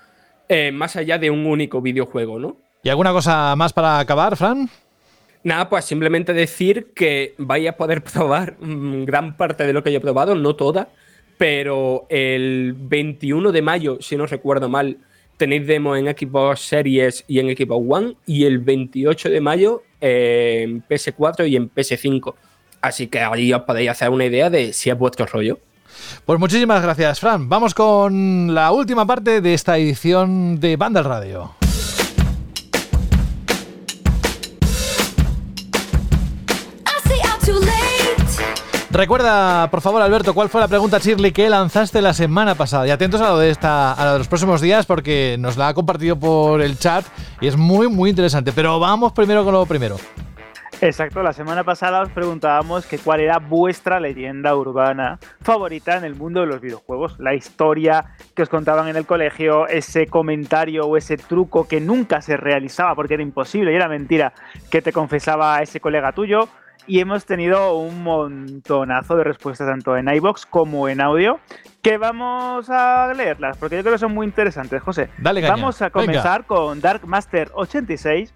eh, 0.48 0.70
más 0.70 0.94
allá 0.94 1.18
de 1.18 1.28
un 1.30 1.44
único 1.46 1.82
videojuego, 1.82 2.38
¿no? 2.38 2.56
¿Y 2.84 2.88
alguna 2.88 3.10
cosa 3.12 3.56
más 3.56 3.72
para 3.72 3.98
acabar, 3.98 4.36
Fran? 4.36 4.70
Nada, 5.42 5.68
pues 5.68 5.84
simplemente 5.84 6.32
decir 6.32 6.92
que 6.94 7.34
vaya 7.36 7.70
a 7.70 7.76
poder 7.76 8.04
probar 8.12 8.56
gran 8.60 9.36
parte 9.36 9.66
de 9.66 9.72
lo 9.72 9.82
que 9.82 9.90
yo 9.90 9.98
he 9.98 10.00
probado, 10.00 10.36
no 10.36 10.54
toda, 10.54 10.90
pero 11.36 12.06
el 12.10 12.76
21 12.78 13.50
de 13.50 13.62
mayo, 13.62 13.98
si 14.00 14.16
no 14.16 14.26
recuerdo 14.26 14.68
mal, 14.68 14.98
tenéis 15.36 15.66
demo 15.66 15.96
en 15.96 16.06
Xbox 16.06 16.60
Series 16.60 17.24
y 17.26 17.40
en 17.40 17.56
Xbox 17.56 17.84
One, 17.88 18.14
y 18.24 18.44
el 18.44 18.60
28 18.60 19.30
de 19.30 19.40
mayo 19.40 19.82
en 20.00 20.86
PS4 20.86 21.48
y 21.48 21.56
en 21.56 21.68
PS5. 21.68 22.34
Así 22.82 23.06
que 23.06 23.20
ahí 23.20 23.52
os 23.52 23.62
podéis 23.62 23.90
hacer 23.90 24.10
una 24.10 24.24
idea 24.24 24.50
de 24.50 24.72
si 24.72 24.90
es 24.90 24.98
vuestro 24.98 25.24
rollo. 25.26 25.58
Pues 26.26 26.38
muchísimas 26.38 26.82
gracias, 26.82 27.20
Fran. 27.20 27.48
Vamos 27.48 27.74
con 27.74 28.54
la 28.54 28.72
última 28.72 29.06
parte 29.06 29.40
de 29.40 29.54
esta 29.54 29.78
edición 29.78 30.58
de 30.60 30.76
Banda 30.76 31.02
Radio. 31.02 31.54
Recuerda, 38.90 39.70
por 39.70 39.80
favor, 39.80 40.02
Alberto, 40.02 40.34
cuál 40.34 40.50
fue 40.50 40.60
la 40.60 40.68
pregunta 40.68 40.98
Shirley 40.98 41.32
que 41.32 41.48
lanzaste 41.48 42.02
la 42.02 42.12
semana 42.12 42.54
pasada. 42.54 42.86
Y 42.86 42.90
atentos 42.90 43.22
a 43.22 43.30
lo 43.30 43.38
de 43.38 43.48
esta, 43.48 43.94
a 43.94 44.04
lo 44.04 44.12
de 44.12 44.18
los 44.18 44.28
próximos 44.28 44.60
días, 44.60 44.84
porque 44.84 45.36
nos 45.38 45.56
la 45.56 45.68
ha 45.68 45.74
compartido 45.74 46.16
por 46.16 46.60
el 46.60 46.78
chat 46.78 47.06
y 47.40 47.46
es 47.46 47.56
muy, 47.56 47.88
muy 47.88 48.10
interesante. 48.10 48.52
Pero 48.52 48.78
vamos 48.78 49.12
primero 49.12 49.44
con 49.44 49.54
lo 49.54 49.64
primero. 49.64 49.96
Exacto, 50.82 51.22
la 51.22 51.32
semana 51.32 51.62
pasada 51.62 52.02
os 52.02 52.08
preguntábamos 52.08 52.86
que 52.86 52.98
cuál 52.98 53.20
era 53.20 53.38
vuestra 53.38 54.00
leyenda 54.00 54.56
urbana 54.56 55.20
favorita 55.40 55.96
en 55.96 56.02
el 56.02 56.16
mundo 56.16 56.40
de 56.40 56.46
los 56.46 56.60
videojuegos. 56.60 57.20
La 57.20 57.36
historia 57.36 58.16
que 58.34 58.42
os 58.42 58.48
contaban 58.48 58.88
en 58.88 58.96
el 58.96 59.06
colegio, 59.06 59.68
ese 59.68 60.08
comentario 60.08 60.82
o 60.86 60.96
ese 60.96 61.16
truco 61.16 61.68
que 61.68 61.80
nunca 61.80 62.20
se 62.20 62.36
realizaba 62.36 62.96
porque 62.96 63.14
era 63.14 63.22
imposible 63.22 63.72
y 63.72 63.76
era 63.76 63.86
mentira 63.86 64.32
que 64.72 64.82
te 64.82 64.92
confesaba 64.92 65.62
ese 65.62 65.78
colega 65.78 66.10
tuyo. 66.10 66.48
Y 66.88 66.98
hemos 66.98 67.26
tenido 67.26 67.76
un 67.78 68.02
montonazo 68.02 69.14
de 69.14 69.22
respuestas 69.22 69.68
tanto 69.68 69.96
en 69.96 70.12
iBox 70.12 70.46
como 70.46 70.88
en 70.88 71.00
audio 71.00 71.38
que 71.80 71.96
vamos 71.96 72.68
a 72.70 73.12
leerlas 73.14 73.56
porque 73.56 73.76
yo 73.76 73.82
creo 73.82 73.94
que 73.94 74.00
son 74.00 74.14
muy 74.14 74.26
interesantes, 74.26 74.82
José. 74.82 75.10
Dale, 75.18 75.46
Vamos 75.46 75.80
a 75.80 75.90
comenzar 75.90 76.44
con 76.44 76.80
Dark 76.80 77.06
Master 77.06 77.52
86 77.54 78.34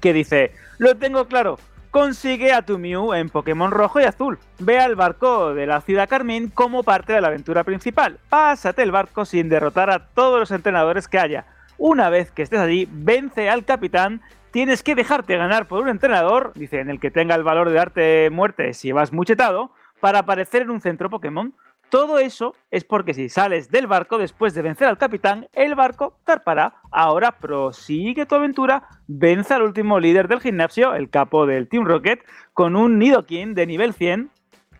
que 0.00 0.12
dice, 0.12 0.52
lo 0.78 0.96
tengo 0.96 1.26
claro, 1.26 1.58
consigue 1.90 2.52
a 2.52 2.62
tu 2.62 2.78
Mew 2.78 3.14
en 3.14 3.28
Pokémon 3.28 3.70
rojo 3.70 4.00
y 4.00 4.04
azul. 4.04 4.38
Ve 4.58 4.78
al 4.78 4.94
barco 4.96 5.54
de 5.54 5.66
la 5.66 5.80
ciudad 5.80 6.08
Carmín 6.08 6.48
como 6.48 6.82
parte 6.82 7.12
de 7.12 7.20
la 7.20 7.28
aventura 7.28 7.64
principal. 7.64 8.18
Pásate 8.28 8.82
el 8.82 8.92
barco 8.92 9.24
sin 9.24 9.48
derrotar 9.48 9.90
a 9.90 10.06
todos 10.06 10.38
los 10.38 10.50
entrenadores 10.50 11.08
que 11.08 11.18
haya. 11.18 11.46
Una 11.76 12.10
vez 12.10 12.30
que 12.30 12.42
estés 12.42 12.60
allí, 12.60 12.88
vence 12.90 13.48
al 13.48 13.64
capitán. 13.64 14.20
Tienes 14.50 14.82
que 14.82 14.94
dejarte 14.94 15.36
ganar 15.36 15.66
por 15.66 15.82
un 15.82 15.88
entrenador, 15.88 16.52
dice, 16.54 16.80
en 16.80 16.90
el 16.90 17.00
que 17.00 17.10
tenga 17.10 17.34
el 17.34 17.42
valor 17.42 17.68
de 17.68 17.74
darte 17.74 18.30
muerte 18.30 18.74
si 18.74 18.92
vas 18.92 19.12
muchetado, 19.12 19.72
para 20.00 20.20
aparecer 20.20 20.62
en 20.62 20.70
un 20.70 20.80
centro 20.80 21.10
Pokémon. 21.10 21.54
Todo 21.90 22.18
eso 22.18 22.54
es 22.70 22.84
porque 22.84 23.14
si 23.14 23.28
sales 23.28 23.70
del 23.70 23.86
barco 23.86 24.18
después 24.18 24.52
de 24.54 24.62
vencer 24.62 24.88
al 24.88 24.98
capitán, 24.98 25.48
el 25.52 25.74
barco 25.74 26.18
zarpará. 26.26 26.74
Ahora 26.90 27.32
prosigue 27.38 28.26
tu 28.26 28.34
aventura, 28.34 28.88
vence 29.06 29.54
al 29.54 29.62
último 29.62 29.98
líder 29.98 30.28
del 30.28 30.40
gimnasio, 30.40 30.94
el 30.94 31.08
capo 31.08 31.46
del 31.46 31.68
Team 31.68 31.86
Rocket, 31.86 32.24
con 32.52 32.76
un 32.76 32.98
Nidoking 32.98 33.54
de 33.54 33.66
nivel 33.66 33.94
100 33.94 34.30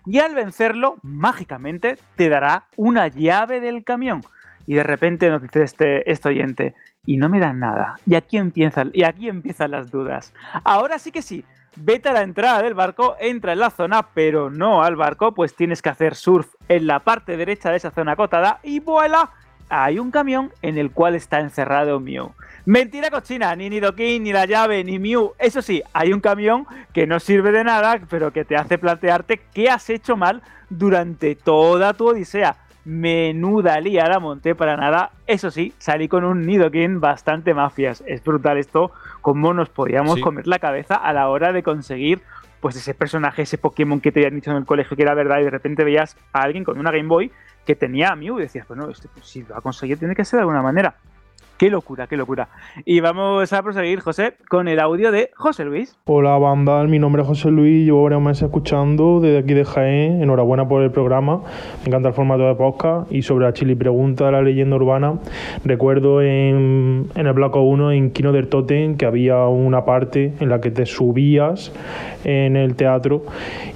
y 0.04 0.20
al 0.20 0.34
vencerlo, 0.34 0.96
mágicamente 1.02 1.98
te 2.16 2.28
dará 2.28 2.64
una 2.76 3.08
llave 3.08 3.60
del 3.60 3.84
camión. 3.84 4.22
Y 4.66 4.74
de 4.74 4.82
repente 4.82 5.30
nos 5.30 5.42
dice 5.42 5.62
este, 5.62 6.10
este 6.10 6.28
oyente, 6.28 6.74
y 7.04 7.16
no 7.16 7.28
me 7.28 7.40
dan 7.40 7.58
nada. 7.58 7.98
Y 8.06 8.14
aquí, 8.14 8.36
empiezan, 8.36 8.90
y 8.92 9.04
aquí 9.04 9.28
empiezan 9.28 9.70
las 9.70 9.90
dudas. 9.90 10.34
Ahora 10.64 10.98
sí 10.98 11.10
que 11.10 11.22
sí, 11.22 11.44
vete 11.76 12.08
a 12.08 12.12
la 12.12 12.22
entrada 12.22 12.62
del 12.62 12.74
barco, 12.74 13.16
entra 13.20 13.52
en 13.52 13.60
la 13.60 13.70
zona, 13.70 14.08
pero 14.14 14.50
no 14.50 14.82
al 14.82 14.96
barco, 14.96 15.32
pues 15.32 15.54
tienes 15.54 15.82
que 15.82 15.88
hacer 15.88 16.14
surf 16.14 16.54
en 16.68 16.86
la 16.86 17.00
parte 17.00 17.36
derecha 17.36 17.70
de 17.70 17.76
esa 17.76 17.90
zona 17.90 18.12
acotada 18.12 18.60
y 18.62 18.80
vuela. 18.80 19.30
Hay 19.70 19.98
un 19.98 20.10
camión 20.10 20.50
en 20.62 20.78
el 20.78 20.90
cual 20.90 21.14
está 21.14 21.40
encerrado 21.40 22.00
Mew. 22.00 22.32
Mentira 22.64 23.10
cochina, 23.10 23.54
ni 23.54 23.68
Nidoking, 23.68 24.22
ni 24.22 24.32
la 24.32 24.46
llave, 24.46 24.82
ni 24.82 24.98
Mew. 24.98 25.32
Eso 25.38 25.60
sí, 25.62 25.82
hay 25.92 26.12
un 26.12 26.20
camión 26.20 26.66
que 26.94 27.06
no 27.06 27.20
sirve 27.20 27.52
de 27.52 27.64
nada, 27.64 28.00
pero 28.08 28.32
que 28.32 28.44
te 28.44 28.56
hace 28.56 28.78
plantearte 28.78 29.40
qué 29.52 29.68
has 29.68 29.90
hecho 29.90 30.16
mal 30.16 30.42
durante 30.70 31.34
toda 31.34 31.92
tu 31.94 32.08
odisea 32.08 32.56
menuda 32.88 33.78
liada 33.80 34.18
monté 34.18 34.54
para 34.54 34.74
nada. 34.78 35.10
Eso 35.26 35.50
sí, 35.50 35.74
salí 35.76 36.08
con 36.08 36.24
un 36.24 36.46
Nidoking 36.46 37.00
bastante 37.00 37.52
mafias. 37.52 38.02
Es 38.06 38.24
brutal 38.24 38.56
esto, 38.56 38.92
cómo 39.20 39.52
nos 39.52 39.68
podíamos 39.68 40.18
comer 40.20 40.46
la 40.46 40.58
cabeza 40.58 40.94
a 40.94 41.12
la 41.12 41.28
hora 41.28 41.52
de 41.52 41.62
conseguir 41.62 42.22
pues 42.60 42.76
ese 42.76 42.94
personaje, 42.94 43.42
ese 43.42 43.58
Pokémon 43.58 44.00
que 44.00 44.10
te 44.10 44.20
habían 44.20 44.36
dicho 44.36 44.50
en 44.50 44.56
el 44.56 44.64
colegio 44.64 44.96
que 44.96 45.02
era 45.02 45.12
verdad 45.12 45.38
y 45.38 45.44
de 45.44 45.50
repente 45.50 45.84
veías 45.84 46.16
a 46.32 46.40
alguien 46.40 46.64
con 46.64 46.78
una 46.78 46.90
Game 46.90 47.08
Boy 47.08 47.30
que 47.66 47.76
tenía 47.76 48.08
a 48.08 48.16
Mew 48.16 48.38
y 48.38 48.42
decías, 48.42 48.66
bueno, 48.66 48.88
este, 48.88 49.08
pues, 49.08 49.26
si 49.26 49.42
lo 49.42 49.54
ha 49.54 49.60
conseguido 49.60 49.98
tiene 49.98 50.14
que 50.14 50.24
ser 50.24 50.38
de 50.38 50.42
alguna 50.42 50.62
manera. 50.62 50.94
Qué 51.58 51.70
locura, 51.70 52.06
qué 52.06 52.16
locura. 52.16 52.50
Y 52.84 53.00
vamos 53.00 53.52
a 53.52 53.62
proseguir, 53.64 53.98
José, 53.98 54.34
con 54.48 54.68
el 54.68 54.78
audio 54.78 55.10
de 55.10 55.30
José 55.34 55.64
Luis. 55.64 55.98
Hola, 56.04 56.38
banda. 56.38 56.84
Mi 56.84 57.00
nombre 57.00 57.22
es 57.22 57.28
José 57.28 57.50
Luis. 57.50 57.84
Llevo 57.84 58.04
varios 58.04 58.22
meses 58.22 58.44
escuchando 58.44 59.18
desde 59.18 59.38
aquí 59.38 59.54
de 59.54 59.64
Jaén. 59.64 60.22
Enhorabuena 60.22 60.68
por 60.68 60.82
el 60.82 60.92
programa. 60.92 61.42
Me 61.82 61.88
encanta 61.88 62.10
el 62.10 62.14
formato 62.14 62.46
de 62.46 62.54
podcast. 62.54 63.10
Y 63.10 63.22
sobre 63.22 63.46
la 63.46 63.54
chili 63.54 63.74
pregunta 63.74 64.30
la 64.30 64.40
leyenda 64.40 64.76
urbana, 64.76 65.18
recuerdo 65.64 66.22
en, 66.22 67.10
el 67.16 67.32
bloco 67.32 67.62
1, 67.62 67.90
en 67.90 68.12
Kino 68.12 68.30
del 68.30 68.46
Totem, 68.46 68.96
que 68.96 69.06
había 69.06 69.48
una 69.48 69.84
parte 69.84 70.34
en 70.38 70.50
la 70.50 70.60
que 70.60 70.70
te 70.70 70.86
subías 70.86 71.72
en 72.22 72.54
el 72.54 72.76
teatro 72.76 73.24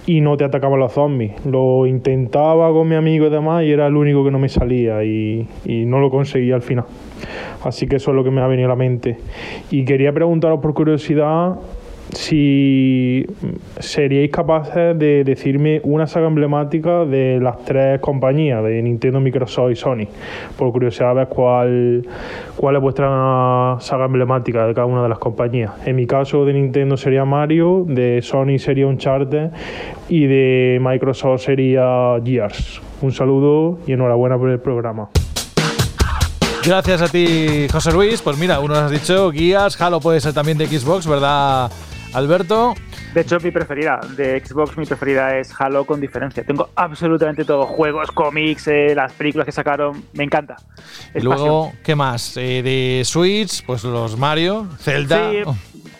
y 0.07 0.21
no 0.21 0.37
te 0.37 0.45
atacaban 0.45 0.79
los 0.79 0.93
zombies. 0.93 1.45
Lo 1.45 1.85
intentaba 1.89 2.71
con 2.71 2.89
mi 2.89 2.95
amigo 2.95 3.27
y 3.27 3.31
demás 3.31 3.65
y 3.65 3.73
era 3.73 3.89
el 3.89 3.97
único 3.97 4.25
que 4.25 4.31
no 4.31 4.39
me 4.39 4.49
salía 4.49 5.03
y, 5.03 5.49
y 5.65 5.85
no 5.85 5.99
lo 5.99 6.11
conseguía 6.11 6.55
al 6.55 6.63
final. 6.63 6.85
Así 7.65 7.87
que 7.87 7.97
eso 7.97 8.11
es 8.11 8.17
lo 8.17 8.25
que 8.25 8.31
me 8.31 8.41
ha 8.41 8.47
venido 8.47 8.69
a 8.69 8.71
la 8.71 8.77
mente. 8.77 9.19
Y 9.71 9.85
quería 9.85 10.13
preguntaros 10.13 10.61
por 10.61 10.75
curiosidad 10.75 11.57
si 12.15 13.25
seríais 13.79 14.31
capaces 14.31 14.99
de 14.99 15.25
decirme 15.25 15.81
una 15.85 16.07
saga 16.07 16.27
emblemática 16.27 17.05
de 17.05 17.39
las 17.41 17.65
tres 17.65 18.01
compañías, 18.01 18.63
de 18.65 18.83
Nintendo, 18.83 19.21
Microsoft 19.21 19.73
y 19.73 19.77
Sony. 19.77 20.07
Por 20.57 20.73
curiosidad, 20.73 21.15
ver 21.15 21.29
cuál, 21.29 22.07
cuál 22.57 22.77
es 22.77 22.83
vuestra 22.83 23.77
saga 23.81 24.07
emblemática 24.07 24.67
de 24.67 24.75
cada 24.75 24.87
una 24.87 25.03
de 25.03 25.09
las 25.09 25.19
compañías. 25.19 25.73
En 25.87 25.97
mi 25.97 26.07
caso, 26.07 26.45
de 26.45 26.53
Nintendo 26.53 26.97
sería 26.97 27.25
Mario, 27.25 27.85
de 27.89 28.21
Sony 28.23 28.59
sería 28.59 28.87
Uncharted 28.87 29.51
y 30.09 30.27
de 30.27 30.79
Microsoft 30.83 31.43
sería 31.43 32.17
Gears. 32.23 32.83
Un 33.01 33.13
saludo 33.13 33.79
y 33.87 33.93
enhorabuena 33.93 34.39
por 34.39 34.51
el 34.51 34.61
programa. 34.61 35.09
Gracias 36.65 37.03
a 37.03 37.09
ti, 37.09 37.67
José 37.71 37.93
Luis. 37.93 38.23
Pues 38.23 38.39
mira, 38.39 38.61
uno 38.61 38.75
has 38.75 38.91
dicho 38.91 39.31
guías, 39.31 39.81
Halo 39.81 40.01
puede 40.01 40.21
ser 40.21 40.33
también 40.33 40.59
de 40.59 40.67
Xbox, 40.67 41.09
¿verdad, 41.09 41.73
Alberto? 42.13 42.75
De 43.15 43.23
hecho, 43.23 43.39
mi 43.41 43.51
preferida 43.51 43.99
de 44.17 44.41
Xbox, 44.45 44.77
mi 44.79 44.87
preferida 44.87 45.37
es 45.37 45.53
Halo 45.59 45.85
con 45.85 46.01
diferencia. 46.01 46.45
Tengo 46.45 46.71
absolutamente 46.77 47.45
todo: 47.45 47.67
juegos, 47.67 48.13
cómics, 48.13 48.69
eh, 48.69 48.95
las 48.95 49.13
películas 49.13 49.45
que 49.45 49.53
sacaron. 49.53 50.05
Me 50.13 50.23
encanta. 50.23 50.57
y 51.15 51.21
luego, 51.21 51.73
¿qué 51.83 51.97
más? 51.97 52.37
Eh, 52.37 52.63
de 52.63 53.03
Switch, 53.05 53.67
pues 53.67 53.83
los 53.83 54.17
Mario, 54.17 54.69
Zelda. 54.79 55.31
Sí, 55.31 55.43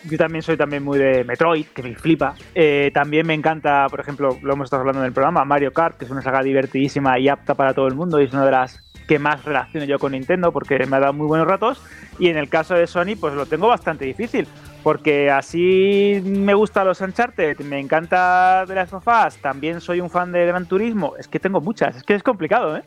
yo 0.05 0.17
también 0.17 0.43
soy 0.43 0.55
también 0.55 0.81
muy 0.81 0.97
de 0.97 1.25
Metroid, 1.25 1.65
que 1.67 1.83
me 1.83 1.93
flipa. 1.95 2.35
Eh, 2.55 2.89
también 2.93 3.27
me 3.27 3.33
encanta, 3.33 3.87
por 3.89 3.99
ejemplo, 3.99 4.37
lo 4.41 4.53
hemos 4.53 4.65
estado 4.65 4.81
hablando 4.81 5.01
en 5.01 5.07
el 5.07 5.13
programa, 5.13 5.43
Mario 5.43 5.73
Kart, 5.73 5.97
que 5.97 6.05
es 6.05 6.11
una 6.11 6.21
saga 6.21 6.41
divertidísima 6.41 7.19
y 7.19 7.27
apta 7.27 7.53
para 7.53 7.73
todo 7.73 7.87
el 7.87 7.95
mundo 7.95 8.19
y 8.21 8.25
es 8.25 8.33
una 8.33 8.45
de 8.45 8.51
las 8.51 8.81
que 9.07 9.19
más 9.19 9.43
relaciono 9.43 9.85
yo 9.85 9.99
con 9.99 10.13
Nintendo 10.13 10.51
porque 10.51 10.85
me 10.85 10.97
ha 10.97 10.99
dado 10.99 11.13
muy 11.13 11.27
buenos 11.27 11.47
ratos. 11.47 11.81
Y 12.19 12.27
en 12.27 12.37
el 12.37 12.49
caso 12.49 12.75
de 12.75 12.87
Sony, 12.87 13.15
pues 13.19 13.33
lo 13.33 13.45
tengo 13.45 13.67
bastante 13.67 14.05
difícil. 14.05 14.47
Porque 14.83 15.31
así 15.31 16.21
me 16.25 16.53
gustan 16.53 16.85
los 16.85 16.99
Uncharted, 16.99 17.57
me 17.61 17.79
encanta 17.79 18.65
de 18.65 18.75
las 18.75 18.89
sofás, 18.89 19.37
también 19.37 19.79
soy 19.79 20.01
un 20.01 20.09
fan 20.09 20.33
de 20.33 20.45
Gran 20.45 20.65
Turismo. 20.65 21.13
Es 21.17 21.29
que 21.29 21.39
tengo 21.39 21.61
muchas, 21.61 21.95
es 21.95 22.03
que 22.03 22.15
es 22.15 22.21
complicado, 22.21 22.75
¿eh? 22.75 22.83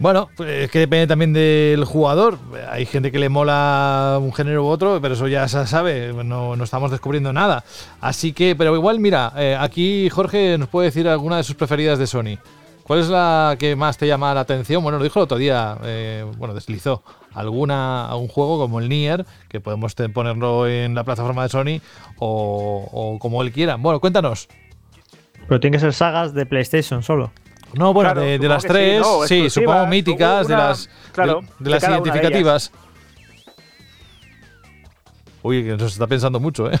Bueno, 0.00 0.28
pues 0.36 0.48
es 0.50 0.70
que 0.70 0.78
depende 0.78 1.08
también 1.08 1.32
del 1.32 1.84
jugador. 1.84 2.38
Hay 2.70 2.86
gente 2.86 3.10
que 3.10 3.18
le 3.18 3.28
mola 3.28 4.18
un 4.20 4.32
género 4.32 4.64
u 4.64 4.68
otro, 4.68 5.00
pero 5.00 5.14
eso 5.14 5.26
ya 5.26 5.48
se 5.48 5.66
sabe, 5.66 6.12
no, 6.12 6.54
no 6.54 6.64
estamos 6.64 6.92
descubriendo 6.92 7.32
nada. 7.32 7.64
Así 8.00 8.32
que, 8.32 8.54
pero 8.54 8.76
igual, 8.76 9.00
mira, 9.00 9.32
eh, 9.36 9.56
aquí 9.58 10.08
Jorge 10.08 10.56
nos 10.56 10.68
puede 10.68 10.88
decir 10.88 11.08
alguna 11.08 11.38
de 11.38 11.42
sus 11.42 11.56
preferidas 11.56 11.98
de 11.98 12.06
Sony. 12.06 12.38
¿Cuál 12.88 13.00
es 13.00 13.08
la 13.08 13.56
que 13.58 13.76
más 13.76 13.98
te 13.98 14.06
llama 14.06 14.32
la 14.32 14.40
atención? 14.40 14.82
Bueno, 14.82 14.96
lo 14.96 15.04
dijo 15.04 15.18
el 15.18 15.24
otro 15.24 15.36
día, 15.36 15.76
eh, 15.84 16.24
bueno, 16.38 16.54
deslizó 16.54 17.02
alguna 17.34 18.08
algún 18.08 18.28
juego 18.28 18.58
como 18.58 18.80
el 18.80 18.88
Nier, 18.88 19.26
que 19.50 19.60
podemos 19.60 19.94
ponerlo 19.94 20.66
en 20.66 20.94
la 20.94 21.04
plataforma 21.04 21.42
de 21.42 21.50
Sony 21.50 21.82
o, 22.18 22.88
o 22.90 23.18
como 23.18 23.42
él 23.42 23.52
quiera. 23.52 23.76
Bueno, 23.76 24.00
cuéntanos. 24.00 24.48
Pero 25.46 25.60
tiene 25.60 25.76
que 25.76 25.80
ser 25.82 25.92
sagas 25.92 26.32
de 26.32 26.46
PlayStation 26.46 27.02
solo. 27.02 27.30
No, 27.74 27.92
bueno, 27.92 28.14
Claro, 28.14 28.26
de, 28.26 28.48
las 28.48 28.64
tres, 28.64 29.04
sí, 29.04 29.12
no, 29.20 29.26
sí, 29.26 29.50
supongo 29.50 29.82
exclusivas, 29.82 29.88
míticas, 29.90 30.48
de 30.48 30.56
las, 30.56 30.90
claro, 31.12 31.40
de, 31.42 31.46
de 31.46 31.64
de 31.64 31.70
las 31.70 31.82
de 31.82 31.88
identificativas. 31.90 32.72
Uy, 35.42 35.62
que 35.62 35.76
nos 35.76 35.92
está 35.92 36.06
pensando 36.06 36.40
mucho, 36.40 36.72
¿eh? 36.72 36.78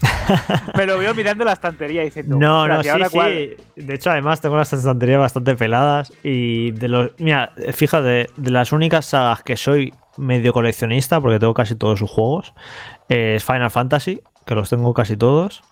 Me 0.76 0.86
lo 0.86 0.98
veo 0.98 1.14
mirando 1.14 1.44
la 1.44 1.52
estantería 1.52 2.02
diciendo. 2.02 2.36
No, 2.38 2.62
"Ostras, 2.62 2.76
no, 2.76 2.80
¿y 2.80 2.84
sí, 2.84 2.88
ahora 2.90 3.08
sí. 3.08 3.12
cuál?". 3.12 3.56
De 3.76 3.94
hecho, 3.94 4.10
además 4.10 4.40
tengo 4.40 4.56
las 4.56 4.72
estanterías 4.72 5.18
bastante 5.20 5.56
peladas 5.56 6.12
y 6.22 6.70
de 6.72 6.88
los... 6.88 7.10
Mira, 7.18 7.52
fíjate, 7.72 8.28
de 8.36 8.50
las 8.50 8.72
únicas 8.72 9.06
sagas 9.06 9.42
que 9.42 9.56
soy 9.56 9.92
medio 10.16 10.52
coleccionista, 10.52 11.20
porque 11.20 11.38
tengo 11.38 11.54
casi 11.54 11.74
todos 11.76 11.98
sus 11.98 12.10
juegos, 12.10 12.52
es 13.08 13.44
Final 13.44 13.70
Fantasy, 13.70 14.20
que 14.46 14.54
los 14.54 14.68
tengo 14.70 14.92
casi 14.94 15.16
todos, 15.16 15.62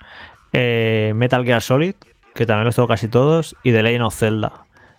eh, 0.53 1.13
Metal 1.17 1.45
Gear 1.45 1.63
Solid, 1.63 1.95
que 2.35 2.47
también 2.47 2.67
los 2.67 2.77
tengo 2.77 2.89
casi 2.89 3.09
todos, 3.09 3.57
y 3.63 3.73
The 3.73 3.83
Legend 3.83 4.05
of 4.05 4.15
Zelda. 4.15 4.53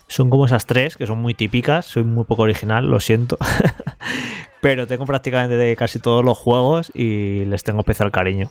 Son 0.08 0.30
como 0.30 0.46
esas 0.46 0.66
tres, 0.66 0.96
que 0.98 1.06
son 1.06 1.20
muy 1.20 1.34
típicas, 1.34 1.86
soy 1.86 2.04
muy 2.04 2.24
poco 2.26 2.44
original, 2.44 2.86
lo 2.90 3.00
siento. 3.00 3.38
Pero 4.62 4.88
tengo 4.88 5.06
prácticamente 5.06 5.56
de 5.56 5.76
casi 5.76 6.00
todos 6.00 6.26
los 6.26 6.38
juegos 6.38 6.92
y 6.96 7.46
les 7.46 7.64
tengo 7.64 7.80
especial 7.82 8.12
cariño. 8.12 8.50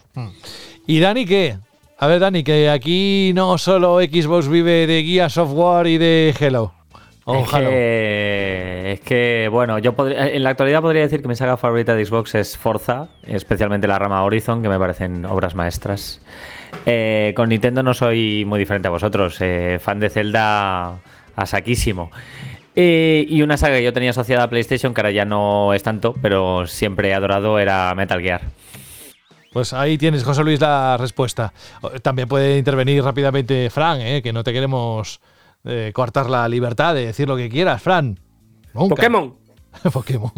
¿Y 0.87 1.01
Dani 1.01 1.25
qué? 1.27 1.59
A 1.99 2.07
ver, 2.07 2.21
Dani, 2.21 2.45
que 2.45 2.71
aquí 2.71 3.33
no 3.35 3.59
solo 3.59 3.99
Xbox 4.01 4.49
vive 4.49 4.87
de 4.87 5.03
guía 5.03 5.29
software 5.29 5.87
y 5.87 5.99
de 5.99 6.35
Hello. 6.39 6.73
O 7.29 7.43
es, 7.43 7.53
Halo. 7.53 7.71
que, 7.71 8.93
es 8.93 9.01
que, 9.01 9.49
bueno, 9.51 9.81
yo 9.81 9.95
podría- 9.95 10.29
en 10.29 10.45
la 10.45 10.51
actualidad 10.51 10.81
podría 10.81 11.03
decir 11.03 11.23
que 11.23 11.27
mi 11.27 11.35
saga 11.35 11.57
favorita 11.57 11.97
de 11.97 12.05
Xbox 12.07 12.37
es 12.37 12.57
Forza, 12.57 13.09
especialmente 13.27 13.89
la 13.89 13.99
rama 13.99 14.23
Horizon, 14.23 14.63
que 14.63 14.69
me 14.69 14.79
parecen 14.79 15.25
obras 15.25 15.57
maestras. 15.57 16.21
Eh, 16.85 17.33
con 17.35 17.49
Nintendo 17.49 17.83
no 17.83 17.95
soy 17.95 18.45
muy 18.45 18.61
diferente 18.61 18.87
a 18.87 18.93
vosotros, 18.93 19.39
eh, 19.41 19.79
fan 19.83 19.99
de 19.99 20.09
Zelda 20.09 20.99
a 21.35 21.47
saquísimo. 21.47 22.13
Eh, 22.79 23.25
y 23.29 23.41
una 23.41 23.57
saga 23.57 23.77
que 23.77 23.83
yo 23.85 23.93
tenía 23.95 24.11
asociada 24.11 24.45
a 24.45 24.51
PlayStation, 24.51 24.93
que 24.93 25.01
ahora 25.01 25.11
ya 25.11 25.25
no 25.25 25.73
es 25.73 25.83
tanto, 25.83 26.15
pero 26.21 26.67
siempre 26.67 27.09
he 27.09 27.15
adorado, 27.15 27.59
era 27.59 27.95
Metal 27.95 28.21
Gear. 28.21 28.43
Pues 29.53 29.73
ahí 29.73 29.97
tienes, 29.97 30.23
José 30.25 30.45
Luis, 30.45 30.61
la 30.61 30.99
respuesta. 30.99 31.55
O- 31.81 31.89
También 32.01 32.29
puede 32.29 32.59
intervenir 32.59 33.03
rápidamente 33.03 33.71
Fran, 33.71 34.03
¿eh? 34.03 34.21
que 34.23 34.33
no 34.35 34.45
te 34.45 34.53
queremos 34.53 35.21
eh, 35.65 35.91
cortar 35.95 36.29
la 36.29 36.47
libertad 36.49 36.95
de 36.95 37.07
decir 37.07 37.27
lo 37.27 37.37
que 37.37 37.49
quieras, 37.49 37.81
Fran. 37.81 38.21
Nunca. 38.75 38.95
Pokémon. 38.97 39.35
Pokémon. 39.93 40.31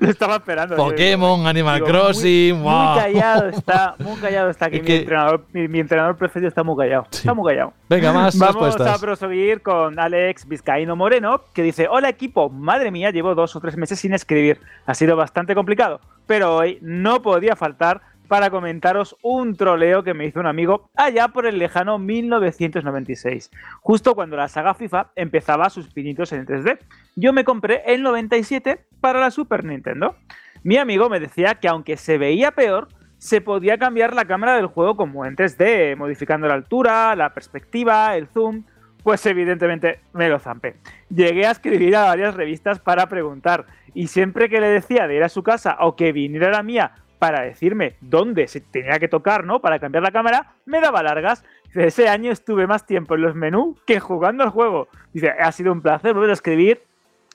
Lo 0.00 0.08
estaba 0.10 0.36
esperando. 0.36 0.76
Pokémon, 0.76 1.46
Animal 1.46 1.76
Digo, 1.76 1.86
Crossing. 1.86 2.54
Muy, 2.56 2.62
wow. 2.64 2.90
muy 2.92 2.98
callado 3.00 3.48
está, 3.48 3.94
muy 4.00 4.16
callado 4.20 4.50
está 4.50 4.66
aquí. 4.66 4.76
Es 4.76 4.82
mi, 4.82 4.86
que- 4.86 4.96
entrenador, 4.98 5.46
mi, 5.52 5.68
mi 5.68 5.80
entrenador 5.80 6.16
preferido 6.16 6.48
está 6.48 6.62
muy 6.62 6.76
callado. 6.76 7.06
Está 7.10 7.34
muy 7.34 7.50
callado. 7.50 7.72
Venga, 7.88 8.12
más 8.12 8.38
Vamos 8.38 8.54
respuestas. 8.56 8.96
a 8.96 9.00
proseguir 9.00 9.62
con 9.62 9.98
Alex 9.98 10.46
Vizcaíno 10.46 10.96
Moreno, 10.96 11.42
que 11.52 11.62
dice: 11.62 11.86
Hola 11.90 12.08
equipo, 12.08 12.48
madre 12.50 12.90
mía, 12.90 13.10
llevo 13.10 13.34
dos 13.34 13.54
o 13.56 13.60
tres 13.60 13.76
meses 13.76 13.98
sin 14.00 14.14
escribir. 14.14 14.60
Ha 14.86 14.94
sido 14.94 15.16
bastante 15.16 15.54
complicado, 15.54 16.00
pero 16.26 16.56
hoy 16.56 16.78
no 16.82 17.22
podía 17.22 17.56
faltar 17.56 18.00
para 18.30 18.48
comentaros 18.48 19.16
un 19.22 19.56
troleo 19.56 20.04
que 20.04 20.14
me 20.14 20.24
hizo 20.24 20.38
un 20.38 20.46
amigo 20.46 20.88
allá 20.94 21.26
por 21.26 21.46
el 21.46 21.58
lejano 21.58 21.98
1996, 21.98 23.50
justo 23.80 24.14
cuando 24.14 24.36
la 24.36 24.46
saga 24.46 24.72
FIFA 24.72 25.10
empezaba 25.16 25.68
sus 25.68 25.88
pinitos 25.92 26.32
en 26.32 26.46
3D. 26.46 26.78
Yo 27.16 27.32
me 27.32 27.42
compré 27.42 27.82
el 27.86 28.04
97 28.04 28.86
para 29.00 29.18
la 29.18 29.32
Super 29.32 29.64
Nintendo. 29.64 30.14
Mi 30.62 30.76
amigo 30.76 31.08
me 31.08 31.18
decía 31.18 31.56
que 31.56 31.66
aunque 31.66 31.96
se 31.96 32.18
veía 32.18 32.52
peor, 32.52 32.86
se 33.18 33.40
podía 33.40 33.78
cambiar 33.78 34.14
la 34.14 34.26
cámara 34.26 34.54
del 34.54 34.66
juego 34.66 34.96
como 34.96 35.26
en 35.26 35.34
3D, 35.34 35.96
modificando 35.96 36.46
la 36.46 36.54
altura, 36.54 37.16
la 37.16 37.34
perspectiva, 37.34 38.16
el 38.16 38.28
zoom. 38.28 38.62
Pues 39.02 39.26
evidentemente 39.26 40.02
me 40.12 40.28
lo 40.28 40.38
zampé. 40.38 40.76
Llegué 41.08 41.46
a 41.46 41.50
escribir 41.50 41.96
a 41.96 42.04
varias 42.04 42.36
revistas 42.36 42.78
para 42.78 43.08
preguntar 43.08 43.66
y 43.92 44.06
siempre 44.06 44.48
que 44.48 44.60
le 44.60 44.68
decía 44.68 45.08
de 45.08 45.16
ir 45.16 45.24
a 45.24 45.28
su 45.28 45.42
casa 45.42 45.78
o 45.80 45.96
que 45.96 46.12
viniera 46.12 46.46
a 46.46 46.52
la 46.52 46.62
mía 46.62 46.92
para 47.20 47.42
decirme 47.42 47.94
dónde 48.00 48.48
se 48.48 48.60
tenía 48.60 48.98
que 48.98 49.06
tocar, 49.06 49.44
¿no? 49.44 49.60
Para 49.60 49.78
cambiar 49.78 50.02
la 50.02 50.10
cámara, 50.10 50.54
me 50.64 50.80
daba 50.80 51.02
largas. 51.04 51.44
Dice, 51.66 51.86
ese 51.86 52.08
año 52.08 52.32
estuve 52.32 52.66
más 52.66 52.86
tiempo 52.86 53.14
en 53.14 53.20
los 53.20 53.34
menús 53.36 53.78
que 53.86 54.00
jugando 54.00 54.42
al 54.42 54.50
juego. 54.50 54.88
Dice, 55.12 55.30
ha 55.30 55.52
sido 55.52 55.70
un 55.70 55.82
placer 55.82 56.14
volver 56.14 56.30
a 56.30 56.32
escribir. 56.32 56.82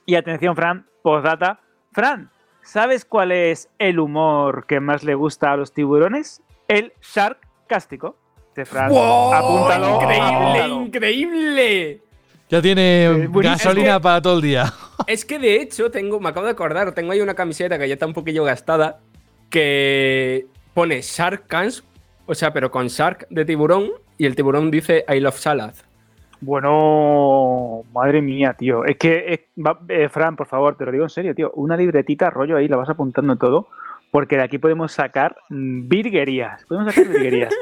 Y 0.07 0.15
atención, 0.15 0.55
Fran, 0.55 0.87
postdata. 1.03 1.59
Fran, 1.93 2.29
¿sabes 2.63 3.05
cuál 3.05 3.31
es 3.31 3.69
el 3.79 3.99
humor 3.99 4.65
que 4.67 4.79
más 4.79 5.03
le 5.03 5.13
gusta 5.15 5.51
a 5.51 5.55
los 5.57 5.71
tiburones? 5.71 6.41
El 6.67 6.91
shark 7.01 7.37
cástico. 7.67 8.17
Dice 8.55 8.65
Fran, 8.65 8.85
apúntalo. 8.91 9.95
¡Increíble, 10.01 10.35
apúntalo. 10.35 10.81
increíble! 10.81 12.01
Ya 12.49 12.61
tiene 12.61 13.27
buenísimo. 13.29 13.41
gasolina 13.41 13.89
Es 13.91 13.95
que- 13.97 14.01
para 14.03 14.21
todo 14.21 14.35
el 14.37 14.41
día. 14.41 14.73
Es 15.07 15.25
que 15.25 15.39
de 15.39 15.61
hecho, 15.61 15.91
tengo, 15.91 16.19
me 16.19 16.29
acabo 16.29 16.45
de 16.45 16.51
acordar, 16.53 16.91
tengo 16.93 17.11
ahí 17.11 17.19
una 17.21 17.33
camiseta 17.33 17.77
que 17.77 17.87
ya 17.87 17.93
está 17.95 18.05
un 18.05 18.13
poquillo 18.13 18.43
gastada, 18.43 18.99
que 19.55 20.47
pone 20.73 20.99
Shark 21.01 21.47
Cans, 21.47 21.81
o 22.25 22.35
sea, 22.35 22.51
pero 22.51 22.69
con 22.69 22.87
Shark 22.87 23.25
de 23.29 23.45
tiburón, 23.45 23.89
y 24.17 24.25
el 24.25 24.35
tiburón 24.35 24.69
dice 24.69 25.05
I 25.07 25.21
love 25.21 25.37
salad. 25.37 25.73
Bueno, 26.41 27.83
madre 27.93 28.21
mía, 28.21 28.53
tío. 28.57 28.83
Es 28.83 28.97
que, 28.97 29.33
es- 29.33 29.39
eh, 29.87 30.09
Fran, 30.09 30.35
por 30.35 30.47
favor, 30.47 30.75
te 30.75 30.83
lo 30.85 30.91
digo 30.91 31.05
en 31.05 31.09
serio, 31.09 31.33
tío. 31.33 31.51
Una 31.55 31.77
libretita, 31.77 32.29
rollo 32.29 32.57
ahí, 32.57 32.67
la 32.67 32.75
vas 32.75 32.89
apuntando 32.89 33.37
todo, 33.37 33.69
porque 34.15 34.37
de 34.37 34.43
aquí 34.43 34.59
podemos 34.59 34.93
sacar 34.93 35.35
virguerías. 35.49 36.63
Podemos 36.69 36.95
sacar 36.95 37.11
virguerías. 37.11 37.53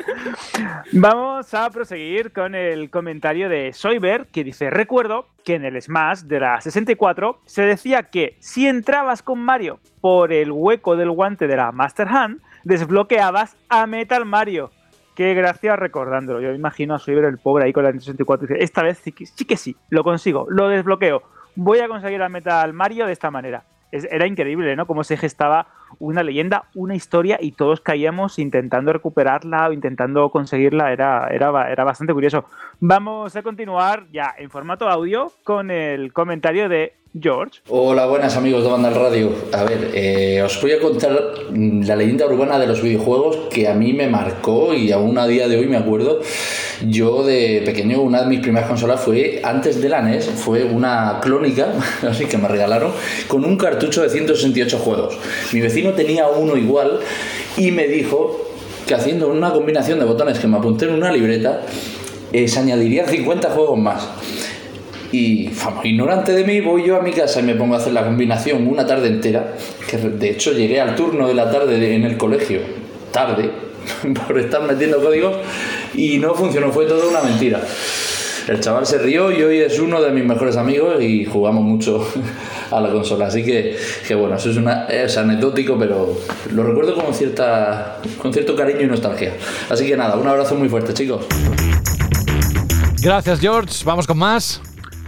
Vamos 0.92 1.52
a 1.56 1.68
proseguir 1.72 2.32
con 2.32 2.54
el 2.54 2.92
comentario 2.92 3.50
de 3.50 3.74
Soyber, 3.74 4.28
que 4.28 4.44
dice: 4.44 4.70
Recuerdo 4.70 5.26
que 5.44 5.56
en 5.56 5.66
el 5.66 5.82
Smash 5.82 6.20
de 6.22 6.40
la 6.40 6.62
64 6.62 7.40
se 7.46 7.64
decía 7.64 8.04
que 8.04 8.38
si 8.40 8.68
entrabas 8.68 9.24
con 9.24 9.40
Mario 9.40 9.80
por 10.00 10.32
el 10.32 10.52
hueco 10.52 10.96
del 10.96 11.10
guante 11.10 11.48
de 11.48 11.58
la 11.58 11.72
Master 11.72 12.08
Hand, 12.08 12.42
desbloqueabas 12.64 13.58
a 13.70 13.88
Metal 13.88 14.24
Mario. 14.24 14.70
Qué 15.16 15.34
gracia 15.34 15.76
recordándolo. 15.76 16.40
Yo 16.40 16.50
me 16.50 16.56
imagino 16.56 16.94
a 16.94 17.00
Soyber 17.00 17.26
el 17.26 17.40
pobre 17.40 17.66
ahí 17.66 17.74
con 17.74 17.84
la 17.84 17.92
64 17.92 18.46
y 18.46 18.48
dice, 18.54 18.64
esta 18.64 18.84
vez 18.84 19.00
sí 19.00 19.12
que, 19.12 19.26
sí 19.26 19.46
que 19.46 19.58
sí, 19.58 19.76
lo 19.90 20.04
consigo, 20.04 20.46
lo 20.50 20.70
desbloqueo. 20.70 21.24
Voy 21.56 21.80
a 21.80 21.88
conseguir 21.88 22.22
a 22.22 22.30
Metal 22.30 22.72
Mario 22.74 23.08
de 23.08 23.14
esta 23.14 23.32
manera. 23.32 23.64
Es- 23.92 24.08
era 24.12 24.28
increíble, 24.28 24.76
¿no? 24.76 24.86
Cómo 24.86 25.04
se 25.04 25.18
gestaba 25.18 25.66
una 26.00 26.24
leyenda, 26.24 26.66
una 26.76 26.96
historia 26.96 27.38
y 27.42 27.52
todos 27.52 27.82
caíamos 27.82 28.40
intentando 28.40 28.94
recuperarla 28.94 29.70
o 29.70 29.74
intentando 29.74 30.30
conseguirla. 30.30 30.92
Era, 30.92 31.28
era, 31.30 31.72
era 31.72 31.84
bastante 31.84 32.14
curioso. 32.14 32.46
Vamos 32.80 33.36
a 33.36 33.44
continuar 33.44 34.06
ya 34.12 34.34
en 34.38 34.50
formato 34.50 34.90
audio 34.90 35.32
con 35.44 35.72
el 35.72 36.14
comentario 36.14 36.70
de 36.70 36.94
George. 37.20 37.60
Hola, 37.70 38.08
buenas 38.08 38.36
amigos 38.38 38.64
de 38.64 38.72
Banda 38.72 38.88
al 38.88 38.96
Radio. 38.96 39.36
A 39.52 39.64
ver, 39.64 39.92
eh, 39.94 40.42
os 40.42 40.60
voy 40.60 40.72
a 40.72 40.80
contar 40.80 41.12
la 41.52 41.96
leyenda 41.96 42.26
urbana 42.26 42.58
de 42.58 42.66
los 42.66 42.82
videojuegos 42.82 43.50
que 43.52 43.68
a 43.68 43.76
mí 43.76 43.94
me 43.94 44.08
marcó 44.08 44.74
y 44.74 44.92
aún 44.92 45.18
a 45.20 45.28
día 45.28 45.48
de 45.48 45.58
hoy 45.58 45.68
me 45.68 45.78
acuerdo. 45.78 46.22
Yo 46.88 47.24
de 47.24 47.62
pequeño, 47.64 48.02
una 48.02 48.22
de 48.22 48.28
mis 48.28 48.40
primeras 48.40 48.68
consolas 48.68 49.00
fue, 49.00 49.42
antes 49.44 49.80
de 49.80 49.90
la 49.90 50.02
NES, 50.02 50.26
fue 50.26 50.64
una 50.64 51.20
clónica, 51.22 51.74
así 52.02 52.26
que 52.26 52.38
me 52.38 52.48
regalaron, 52.48 52.92
con 53.28 53.46
un 53.46 53.58
cartucho 53.58 54.02
de 54.02 54.10
168 54.10 54.80
juegos. 54.80 55.18
Mi 55.54 55.62
vecino 55.62 55.83
tenía 55.92 56.28
uno 56.28 56.56
igual 56.56 57.00
y 57.58 57.72
me 57.72 57.88
dijo 57.88 58.40
que 58.88 58.96
haciendo 58.96 59.30
una 59.30 59.52
combinación 59.52 60.00
de 60.00 60.06
botones 60.06 60.40
que 60.40 60.48
me 60.48 60.58
apunté 60.58 60.86
en 60.86 60.94
una 60.94 61.12
libreta, 61.12 61.62
eh, 62.32 62.48
se 62.48 62.60
añadirían 62.60 63.08
50 63.08 63.50
juegos 63.52 63.80
más. 63.80 64.08
Y, 65.12 65.52
ignorante 65.84 66.32
de 66.32 66.44
mí, 66.44 66.60
voy 66.60 66.88
yo 66.88 66.98
a 66.98 67.02
mi 67.02 67.12
casa 67.12 67.40
y 67.40 67.44
me 67.44 67.54
pongo 67.54 67.76
a 67.76 67.78
hacer 67.78 67.94
la 67.94 68.04
combinación 68.04 68.68
una 68.68 68.86
tarde 68.86 69.10
entera, 69.10 69.54
que 69.88 69.98
de 69.98 70.32
hecho 70.32 70.54
llegué 70.54 70.82
al 70.82 70.96
turno 70.96 71.28
de 71.28 71.36
la 71.36 71.52
tarde 71.52 71.96
en 71.96 72.04
el 72.04 72.18
colegio, 72.18 72.62
tarde, 73.12 73.52
por 74.28 74.40
estar 74.40 74.64
metiendo 74.64 75.04
códigos, 75.04 75.36
y 75.94 76.18
no 76.18 76.34
funcionó, 76.34 76.72
fue 76.72 76.86
todo 76.86 77.10
una 77.10 77.22
mentira. 77.22 77.62
El 78.48 78.60
chaval 78.60 78.86
se 78.86 78.98
rió 78.98 79.32
y 79.32 79.42
hoy 79.42 79.60
es 79.60 79.80
uno 79.80 80.02
de 80.02 80.12
mis 80.12 80.26
mejores 80.26 80.58
amigos 80.58 81.02
y 81.02 81.24
jugamos 81.26 81.64
mucho 81.64 82.06
a 82.78 82.82
la 82.82 82.92
consola. 82.92 83.28
Así 83.28 83.44
que, 83.44 83.78
que 84.08 84.16
bueno, 84.16 84.36
eso 84.36 84.50
es, 84.50 84.58
una, 84.58 84.86
es 84.86 85.18
anecdótico, 85.18 85.78
pero 85.78 86.18
lo 86.52 86.64
recuerdo 86.64 86.96
con, 86.96 87.14
cierta, 87.14 88.00
con 88.22 88.34
cierto 88.34 88.56
cariño 88.56 88.82
y 88.82 88.88
nostalgia. 88.88 89.34
Así 89.70 89.88
que 89.88 89.98
nada, 89.98 90.16
un 90.16 90.28
abrazo 90.28 90.56
muy 90.56 90.70
fuerte, 90.70 90.94
chicos. 90.94 91.26
Gracias, 93.02 93.40
George. 93.40 93.84
Vamos 93.86 94.08
con 94.08 94.18
más. 94.18 94.62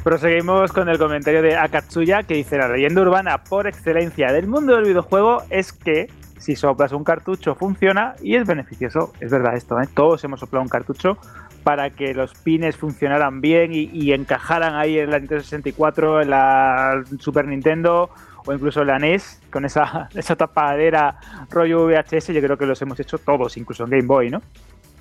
Proseguimos 0.03 0.71
con 0.71 0.87
el 0.87 0.99
comentario 0.99 1.41
de 1.41 1.55
Akatsuya 1.55 2.23
que 2.23 2.35
dice 2.35 2.57
la 2.57 2.67
leyenda 2.67 3.01
urbana 3.01 3.43
por 3.43 3.65
excelencia 3.65 4.31
del 4.31 4.45
mundo 4.45 4.75
del 4.75 4.85
videojuego 4.85 5.41
es 5.49 5.73
que 5.73 6.07
si 6.37 6.55
soplas 6.55 6.91
un 6.91 7.03
cartucho 7.03 7.55
funciona 7.55 8.13
y 8.21 8.35
es 8.35 8.45
beneficioso. 8.45 9.13
Es 9.19 9.31
verdad 9.31 9.55
esto, 9.55 9.81
¿eh? 9.81 9.87
todos 9.95 10.23
hemos 10.23 10.39
soplado 10.39 10.61
un 10.61 10.69
cartucho 10.69 11.17
para 11.65 11.89
que 11.89 12.13
los 12.13 12.35
pines 12.35 12.77
funcionaran 12.77 13.41
bien 13.41 13.71
y, 13.73 14.13
encajaran 14.13 14.75
ahí 14.75 14.99
en 14.99 15.09
la 15.09 15.17
Nintendo 15.17 15.43
64, 15.43 16.21
en 16.21 16.29
la 16.29 17.03
Super 17.19 17.47
Nintendo 17.47 18.11
o 18.45 18.53
incluso 18.53 18.81
en 18.81 18.87
la 18.87 18.99
NES 18.99 19.41
con 19.49 19.65
esa, 19.65 20.07
esa 20.15 20.35
tapadera 20.35 21.17
rollo 21.49 21.87
VHS. 21.87 22.27
Yo 22.27 22.41
creo 22.41 22.55
que 22.55 22.67
los 22.67 22.79
hemos 22.83 22.99
hecho 22.99 23.17
todos, 23.17 23.57
incluso 23.57 23.83
en 23.85 23.89
Game 23.89 24.03
Boy, 24.03 24.29
¿no? 24.29 24.43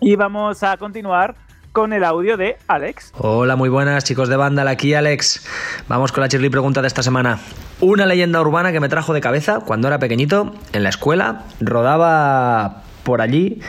Y 0.01 0.17
vamos 0.17 0.63
a 0.63 0.79
continuar 0.79 1.35
con 1.73 1.93
el 1.93 2.03
audio 2.03 2.39
de 2.39 2.57
Alex. 2.67 3.13
Hola, 3.19 3.57
muy 3.57 3.69
buenas 3.69 4.03
chicos 4.05 4.31
de 4.31 4.37
Vandal, 4.37 4.69
aquí 4.69 4.95
Alex. 4.95 5.47
Vamos 5.87 6.13
con 6.13 6.23
la 6.23 6.31
Chirly 6.31 6.49
pregunta 6.49 6.81
de 6.81 6.87
esta 6.87 7.03
semana. 7.03 7.41
Una 7.83 8.07
leyenda 8.07 8.41
urbana 8.41 8.73
que 8.73 8.81
me 8.81 8.89
trajo 8.89 9.13
de 9.13 9.21
cabeza 9.21 9.61
cuando 9.61 9.89
era 9.89 9.99
pequeñito, 9.99 10.55
en 10.73 10.83
la 10.83 10.89
escuela, 10.89 11.43
rodaba 11.61 12.85
por 13.03 13.21
allí. 13.21 13.61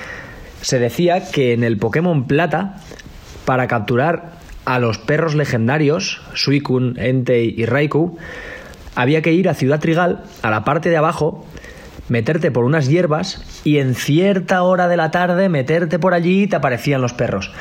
Se 0.62 0.80
decía 0.80 1.32
que 1.32 1.54
en 1.54 1.64
el 1.64 1.78
Pokémon 1.78 2.26
Plata, 2.26 2.78
para 3.46 3.68
capturar 3.68 4.34
a 4.66 4.80
los 4.80 4.98
perros 4.98 5.36
legendarios, 5.36 6.22
Suicune, 6.34 6.94
Entei 6.98 7.54
y 7.56 7.66
Raikou, 7.66 8.18
había 8.96 9.22
que 9.22 9.34
ir 9.34 9.48
a 9.48 9.54
Ciudad 9.54 9.80
Trigal, 9.80 10.24
a 10.42 10.50
la 10.50 10.64
parte 10.64 10.90
de 10.90 10.98
abajo, 10.98 11.46
meterte 12.10 12.52
por 12.52 12.66
unas 12.66 12.88
hierbas 12.88 13.62
y 13.64 13.78
en 13.78 13.96
cierta 13.96 14.64
hora 14.64 14.88
de 14.88 14.98
la 14.98 15.12
tarde 15.12 15.50
meterte 15.50 16.00
por 16.00 16.14
allí 16.14 16.44
y 16.44 16.48
te 16.48 16.56
aparecían 16.56 17.02
los 17.02 17.14
perros. 17.14 17.52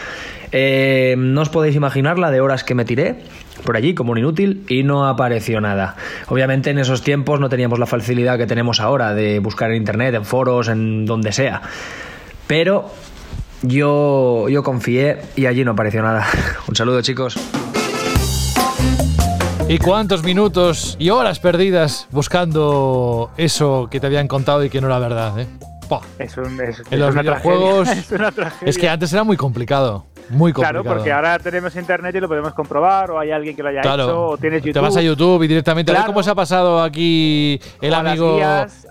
Eh, 0.53 1.17
no 1.19 1.41
os 1.41 1.49
podéis 1.49 1.75
imaginar 1.75 2.19
la 2.19 2.31
de 2.31 2.41
horas 2.41 2.63
que 2.63 2.75
me 2.75 2.85
tiré 2.85 3.17
por 3.65 3.77
allí 3.77 3.95
como 3.95 4.13
un 4.13 4.19
inútil 4.19 4.65
y 4.69 4.83
no 4.83 5.09
apareció 5.09 5.61
nada. 5.61 5.97
Obviamente 6.29 6.71
en 6.71 6.79
esos 6.79 7.03
tiempos 7.03 7.41
no 7.41 7.49
teníamos 7.49 7.79
la 7.79 7.87
facilidad 7.87 8.39
que 8.39 8.47
tenemos 8.47 8.79
ahora 8.81 9.15
de 9.15 9.39
buscar 9.41 9.71
en 9.71 9.79
internet, 9.79 10.15
en 10.15 10.25
foros, 10.25 10.69
en 10.69 11.07
donde 11.07 11.33
sea. 11.33 11.63
Pero 12.47 12.91
yo, 13.69 14.49
yo 14.49 14.63
confié 14.63 15.19
y 15.37 15.47
allí 15.47 15.65
no 15.65 15.73
apareció 15.73 16.03
nada. 16.03 16.27
Un 16.69 16.77
saludo 16.77 17.03
chicos. 17.03 17.37
¿Y 19.69 19.79
cuántos 19.79 20.23
minutos 20.23 20.97
y 20.99 21.09
horas 21.11 21.41
perdidas 21.41 22.07
buscando 22.11 23.31
eso 23.39 23.89
que 23.91 23.99
te 23.99 24.07
habían 24.07 24.29
contado 24.29 24.63
y 24.63 24.71
que 24.71 24.81
no 24.81 24.89
era 24.89 24.99
verdad? 24.99 25.39
¿eh? 25.41 25.47
Es 26.19 26.37
un, 26.37 26.61
es, 26.61 26.83
en 26.91 27.01
los 27.01 27.15
videojuegos 27.15 27.89
es, 27.91 28.13
es, 28.63 28.79
que 28.79 28.89
antes 28.89 29.13
era 29.13 29.25
muy 29.25 29.37
complicado. 29.37 30.07
Muy 30.31 30.53
complicado. 30.53 30.83
Claro, 30.83 30.97
porque 30.97 31.13
ahora 31.13 31.39
tenemos 31.39 31.77
internet 31.77 32.15
y 32.15 32.21
lo 32.21 32.29
podemos 32.29 32.55
comprobar, 32.55 33.11
o 33.11 33.19
hay 33.19 33.31
alguien 33.31 33.55
que 33.55 33.63
lo 33.63 33.69
haya 33.69 33.81
hecho, 33.81 34.29
o 34.29 34.39
tienes 34.39 34.63
YouTube. 34.63 34.73
Te 34.73 34.81
vas 34.81 34.97
a 34.97 35.03
YouTube 35.03 35.43
y 35.43 35.49
directamente 35.49 35.93
a 35.93 35.97
ver 35.97 36.07
cómo 36.07 36.23
se 36.23 36.31
ha 36.31 36.35
pasado 36.35 36.83
aquí 36.83 37.61
el 37.81 37.93
amigo 37.95 38.39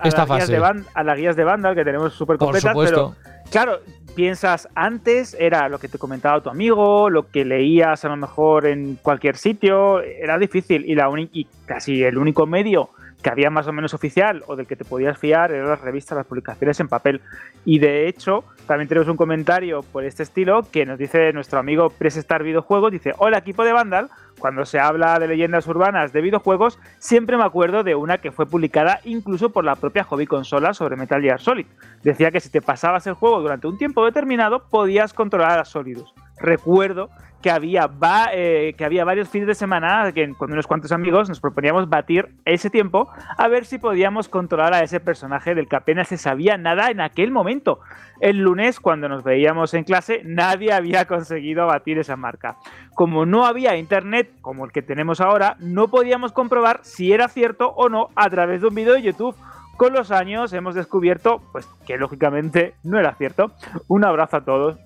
esta 0.03 0.25
fase. 0.25 0.55
a 0.93 1.03
las 1.03 1.17
guías 1.17 1.35
de 1.35 1.43
banda 1.43 1.73
que 1.73 1.83
tenemos 1.83 2.13
súper 2.13 2.37
completas, 2.37 2.75
pero 2.75 3.15
claro, 3.49 3.79
piensas 4.15 4.69
antes 4.75 5.35
era 5.39 5.69
lo 5.69 5.79
que 5.79 5.87
te 5.87 5.97
comentaba 5.97 6.41
tu 6.41 6.49
amigo, 6.49 7.09
lo 7.09 7.29
que 7.29 7.45
leías 7.45 8.05
a 8.05 8.09
lo 8.09 8.17
mejor 8.17 8.65
en 8.65 8.95
cualquier 9.01 9.37
sitio, 9.37 10.01
era 10.01 10.37
difícil 10.37 10.85
y 10.85 10.95
la 10.95 11.09
y 11.31 11.47
casi 11.65 12.03
el 12.03 12.17
único 12.17 12.45
medio 12.45 12.89
que 13.23 13.29
había 13.29 13.49
más 13.49 13.67
o 13.67 13.73
menos 13.73 13.93
oficial 13.93 14.43
o 14.47 14.55
del 14.55 14.67
que 14.67 14.75
te 14.75 14.85
podías 14.85 15.17
fiar 15.17 15.51
eran 15.51 15.69
las 15.69 15.81
revistas, 15.81 16.17
las 16.17 16.27
publicaciones 16.27 16.79
en 16.79 16.89
papel. 16.89 17.21
Y 17.65 17.79
de 17.79 18.07
hecho, 18.07 18.43
también 18.67 18.87
tenemos 18.87 19.07
un 19.07 19.17
comentario 19.17 19.81
por 19.81 20.03
este 20.03 20.23
estilo 20.23 20.67
que 20.71 20.85
nos 20.85 20.99
dice 20.99 21.31
nuestro 21.33 21.57
amigo 21.59 21.89
Presestar 21.89 22.43
Videojuegos, 22.43 22.91
dice, 22.91 23.13
hola 23.17 23.37
equipo 23.39 23.63
de 23.63 23.71
Vandal, 23.71 24.09
cuando 24.43 24.65
se 24.65 24.77
habla 24.77 25.17
de 25.19 25.29
leyendas 25.29 25.65
urbanas 25.67 26.11
de 26.11 26.19
videojuegos, 26.19 26.77
siempre 26.99 27.37
me 27.37 27.45
acuerdo 27.45 27.81
de 27.81 27.95
una 27.95 28.17
que 28.17 28.33
fue 28.33 28.45
publicada 28.45 28.99
incluso 29.05 29.51
por 29.51 29.63
la 29.63 29.77
propia 29.77 30.03
Hobby 30.03 30.27
Consola 30.27 30.73
sobre 30.73 30.97
Metal 30.97 31.21
Gear 31.21 31.39
Solid. 31.39 31.65
Decía 32.03 32.29
que 32.29 32.41
si 32.41 32.49
te 32.49 32.61
pasabas 32.61 33.07
el 33.07 33.13
juego 33.13 33.39
durante 33.39 33.67
un 33.67 33.77
tiempo 33.77 34.03
determinado, 34.03 34.67
podías 34.67 35.13
controlar 35.13 35.59
a 35.59 35.63
Solidus. 35.63 36.13
Recuerdo 36.43 37.09
que 37.41 37.49
había, 37.49 37.89
eh, 38.33 38.73
que 38.77 38.83
había 38.83 39.05
varios 39.05 39.29
fines 39.29 39.47
de 39.47 39.55
semana 39.55 40.11
que 40.13 40.33
con 40.33 40.51
unos 40.51 40.67
cuantos 40.67 40.91
amigos 40.91 41.29
nos 41.29 41.39
proponíamos 41.39 41.89
batir 41.89 42.35
ese 42.43 42.69
tiempo 42.69 43.09
a 43.37 43.47
ver 43.47 43.65
si 43.65 43.77
podíamos 43.77 44.27
controlar 44.27 44.73
a 44.73 44.81
ese 44.81 44.99
personaje 44.99 45.55
del 45.55 45.69
que 45.69 45.77
apenas 45.77 46.09
se 46.09 46.17
sabía 46.17 46.57
nada 46.57 46.91
en 46.91 46.99
aquel 46.99 47.31
momento. 47.31 47.79
El 48.19 48.39
lunes, 48.39 48.81
cuando 48.81 49.07
nos 49.07 49.23
veíamos 49.23 49.73
en 49.73 49.85
clase, 49.85 50.21
nadie 50.25 50.73
había 50.73 51.05
conseguido 51.05 51.65
batir 51.65 51.97
esa 51.97 52.17
marca. 52.17 52.57
Como 52.93 53.25
no 53.25 53.45
había 53.45 53.77
internet 53.77 54.29
como 54.41 54.65
el 54.65 54.73
que 54.73 54.81
tenemos 54.81 55.21
ahora, 55.21 55.55
no 55.59 55.87
podíamos 55.87 56.33
comprobar 56.33 56.81
si 56.83 57.13
era 57.13 57.29
cierto 57.29 57.69
o 57.69 57.87
no 57.87 58.09
a 58.15 58.29
través 58.29 58.59
de 58.59 58.67
un 58.67 58.75
vídeo 58.75 58.93
de 58.93 59.01
YouTube. 59.01 59.35
Con 59.77 59.93
los 59.93 60.11
años 60.11 60.51
hemos 60.51 60.75
descubierto 60.75 61.41
pues, 61.53 61.67
que 61.87 61.97
lógicamente 61.97 62.75
no 62.83 62.99
era 62.99 63.15
cierto. 63.15 63.51
Un 63.87 64.03
abrazo 64.03 64.37
a 64.37 64.45
todos 64.45 64.77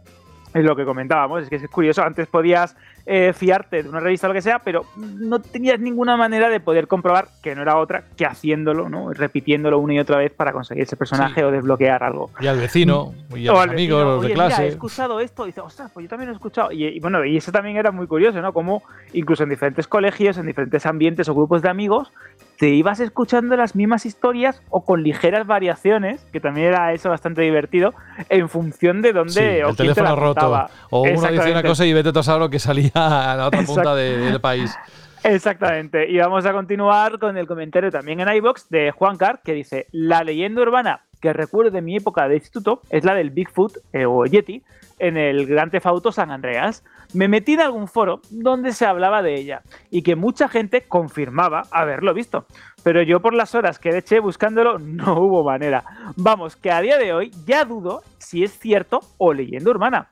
es 0.53 0.64
lo 0.64 0.76
que 0.76 0.86
comentábamos, 0.86 1.44
es 1.44 1.49
que 1.49 1.57
es 1.57 1.68
curioso, 1.69 2.03
antes 2.03 2.28
podías 2.28 2.76
eh, 3.10 3.32
fiarte 3.32 3.84
de 3.84 3.90
una 3.90 4.02
revista 4.02 4.28
o 4.28 4.30
lo 4.30 4.34
que 4.34 4.42
sea, 4.42 4.60
pero 4.60 4.86
no 4.98 5.40
tenías 5.40 5.80
ninguna 5.80 6.18
manera 6.18 6.50
de 6.50 6.60
poder 6.60 6.88
comprobar 6.88 7.30
que 7.42 7.56
no 7.56 7.62
era 7.62 7.78
otra 7.78 8.04
que 8.18 8.26
haciéndolo, 8.26 8.90
¿no? 8.90 9.14
repitiéndolo 9.14 9.80
una 9.80 9.94
y 9.94 10.00
otra 10.00 10.18
vez 10.18 10.34
para 10.34 10.52
conseguir 10.52 10.84
ese 10.84 10.98
personaje 10.98 11.42
o 11.46 11.50
desbloquear 11.50 12.04
algo. 12.04 12.32
Y 12.42 12.48
al 12.48 12.60
vecino, 12.60 13.14
y 13.34 13.48
al 13.48 13.70
amigo 13.70 14.20
de 14.20 14.34
clase. 14.34 14.66
he 14.66 14.68
escuchado 14.68 15.22
esto, 15.22 15.46
y 15.46 15.48
dice, 15.48 15.62
ostras, 15.62 15.90
pues 15.94 16.04
yo 16.04 16.10
también 16.10 16.28
lo 16.28 16.34
he 16.34 16.36
escuchado. 16.36 16.74
Y, 16.74 17.00
bueno, 17.00 17.24
y 17.24 17.38
eso 17.38 17.50
también 17.54 17.78
era 17.78 17.92
muy 17.92 18.08
curioso, 18.08 18.42
¿no? 18.42 18.52
Como 18.52 18.84
incluso 19.14 19.44
en 19.44 19.50
diferentes 19.50 19.88
colegios, 19.88 20.38
en 20.38 20.46
diferentes 20.46 20.86
ambientes 20.86 21.30
o 21.30 21.34
grupos 21.34 21.62
de 21.62 21.70
amigos, 21.70 22.12
te 22.58 22.70
ibas 22.70 23.00
escuchando 23.00 23.56
las 23.56 23.76
mismas 23.76 24.06
historias 24.06 24.62
o 24.70 24.84
con 24.84 25.04
ligeras 25.04 25.48
variaciones, 25.48 26.26
que 26.34 26.42
también 26.42 26.68
era 26.68 26.92
eso 26.92 27.10
bastante 27.10 27.42
divertido, 27.42 27.94
en 28.30 28.50
función 28.50 29.02
de 29.02 29.14
dónde 29.14 29.64
o 29.64 29.70
el 29.70 29.78
teléfono 29.78 30.16
roto. 30.16 30.68
O 30.90 31.04
uno 31.04 31.32
dice 31.32 31.52
una 31.52 31.64
cosa 31.64 31.86
y 31.86 31.94
vete 31.94 32.18
a 32.18 32.24
saber 32.24 32.42
lo 32.42 32.50
que 32.50 32.60
salía 32.60 32.97
a 32.98 33.36
la 33.36 33.48
otra 33.48 33.61
punta 33.64 33.95
del 33.95 34.41
país. 34.41 34.76
Exactamente. 35.24 36.10
Y 36.10 36.18
vamos 36.18 36.45
a 36.45 36.53
continuar 36.53 37.19
con 37.19 37.38
el 37.38 37.48
comentario 37.48 37.91
también 37.91 38.19
en 38.19 38.34
iBox 38.36 38.69
de 38.69 38.91
Juan 38.91 39.18
Carr, 39.18 39.41
que 39.44 39.53
dice: 39.53 39.88
La 39.91 40.24
leyenda 40.24 40.61
urbana 40.61 41.02
que 41.19 41.34
recuerdo 41.34 41.72
de 41.72 41.82
mi 41.82 41.95
época 41.95 42.28
de 42.28 42.36
instituto 42.36 42.82
es 42.90 43.03
la 43.03 43.15
del 43.15 43.32
Bigfoot 43.32 43.78
eh, 43.94 44.06
o 44.06 44.26
Yeti 44.26 44.64
en 44.99 45.18
el 45.18 45.45
Gran 45.45 45.69
Theft 45.69 45.86
Auto 45.86 46.11
San 46.11 46.32
Andreas. 46.32 46.84
Me 47.14 47.28
metí 47.28 47.53
en 47.53 47.61
algún 47.61 47.88
foro 47.88 48.22
donde 48.30 48.74
se 48.74 48.86
hablaba 48.86 49.22
de 49.22 49.36
ella 49.36 49.61
y 49.90 50.02
que 50.02 50.15
mucha 50.15 50.48
gente 50.48 50.84
confirmaba 50.84 51.64
haberlo 51.72 52.14
visto. 52.14 52.45
Pero 52.84 53.02
yo 53.02 53.22
por 53.22 53.34
las 53.34 53.56
horas 53.56 53.80
que 53.80 53.95
eché 53.98 54.19
buscándolo 54.19 54.80
no 54.80 55.19
hubo 55.19 55.44
manera. 55.44 55.84
Vamos, 56.15 56.56
que 56.56 56.72
a 56.72 56.82
día 56.82 56.98
de 56.98 57.14
hoy 57.14 57.32
ya 57.45 57.65
dudo 57.65 58.03
si 58.18 58.44
es 58.44 58.57
cierto 58.57 58.99
o 59.18 59.34
leyenda 59.34 59.72
urbana. 59.72 60.10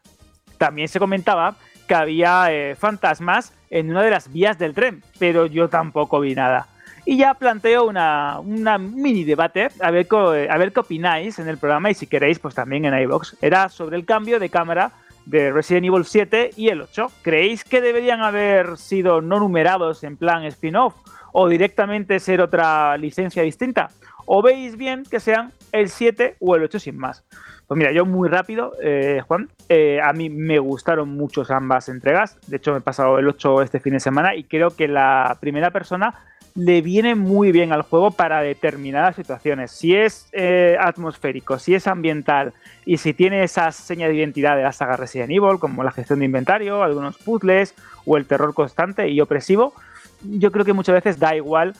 También 0.58 0.88
se 0.88 1.00
comentaba 1.00 1.56
que 1.88 1.96
había 1.96 2.52
eh, 2.52 2.76
fantasmas 2.76 3.54
en 3.70 3.90
una 3.92 4.04
de 4.04 4.12
las 4.12 4.32
vías 4.32 4.58
del 4.58 4.74
tren, 4.74 5.04
pero 5.20 5.46
yo 5.46 5.68
tampoco 5.70 6.20
vi 6.20 6.36
nada. 6.36 6.68
Y 7.06 7.18
ya 7.18 7.34
planteo 7.36 7.86
una, 7.86 8.40
una 8.40 8.78
mini 8.80 9.24
debate, 9.24 9.68
a 9.80 9.92
ver, 9.92 10.08
co- 10.08 10.30
a 10.32 10.58
ver 10.58 10.72
qué 10.74 10.80
opináis 10.80 11.38
en 11.38 11.48
el 11.48 11.58
programa 11.60 11.92
y 11.92 11.94
si 11.94 12.08
queréis, 12.08 12.40
pues 12.40 12.56
también 12.56 12.86
en 12.86 13.00
iVox. 13.00 13.38
Era 13.42 13.70
sobre 13.70 13.96
el 13.98 14.06
cambio 14.06 14.40
de 14.40 14.50
cámara 14.50 14.92
de 15.26 15.52
Resident 15.52 15.86
Evil 15.86 16.06
7 16.06 16.52
y 16.56 16.70
el 16.70 16.82
8. 16.82 17.12
¿Creéis 17.22 17.64
que 17.64 17.82
deberían 17.82 18.22
haber 18.22 18.78
sido 18.78 19.22
no 19.22 19.40
numerados 19.40 20.04
en 20.04 20.18
plan 20.18 20.44
spin-off 20.46 20.96
o 21.32 21.48
directamente 21.48 22.20
ser 22.20 22.42
otra 22.42 22.98
licencia 22.98 23.44
distinta? 23.44 23.90
¿O 24.26 24.42
veis 24.42 24.76
bien 24.76 25.04
que 25.04 25.20
sean 25.20 25.52
el 25.72 25.90
7 25.90 26.38
o 26.40 26.56
el 26.56 26.64
8 26.64 26.80
sin 26.80 26.98
más? 26.98 27.24
Pues 27.68 27.78
mira, 27.78 27.92
yo 27.92 28.06
muy 28.06 28.30
rápido, 28.30 28.74
eh, 28.82 29.22
Juan, 29.28 29.50
eh, 29.70 30.00
a 30.04 30.14
mí 30.14 30.30
me 30.30 30.60
gustaron 30.60 31.10
mucho 31.10 31.44
ambas 31.50 31.90
entregas. 31.90 32.38
De 32.48 32.58
hecho, 32.58 32.72
me 32.72 32.78
he 32.78 32.82
pasado 32.82 33.18
el 33.18 33.28
8 33.28 33.64
este 33.64 33.80
fin 33.80 33.94
de 33.94 34.00
semana 34.00 34.36
y 34.36 34.44
creo 34.44 34.70
que 34.70 34.88
la 34.88 35.38
primera 35.40 35.72
persona 35.72 36.14
le 36.54 36.82
viene 36.82 37.16
muy 37.16 37.52
bien 37.52 37.74
al 37.74 37.82
juego 37.82 38.12
para 38.12 38.42
determinadas 38.42 39.16
situaciones. 39.16 39.72
Si 39.72 39.96
es 39.96 40.30
eh, 40.32 40.78
atmosférico, 40.80 41.60
si 41.60 41.76
es 41.76 41.86
ambiental 41.88 42.54
y 42.86 42.98
si 42.98 43.14
tiene 43.14 43.44
esas 43.44 43.76
señas 43.76 44.10
de 44.10 44.16
identidad 44.16 44.56
de 44.56 44.64
la 44.64 44.72
saga 44.72 44.96
Resident 44.96 45.32
Evil, 45.32 45.60
como 45.60 45.84
la 45.84 45.92
gestión 45.92 46.20
de 46.20 46.26
inventario, 46.26 46.82
algunos 46.82 47.18
puzzles 47.18 47.76
o 48.06 48.16
el 48.16 48.26
terror 48.26 48.54
constante 48.54 49.10
y 49.10 49.20
opresivo, 49.20 49.74
yo 50.22 50.52
creo 50.52 50.64
que 50.64 50.74
muchas 50.74 50.96
veces 50.96 51.20
da 51.20 51.36
igual 51.36 51.74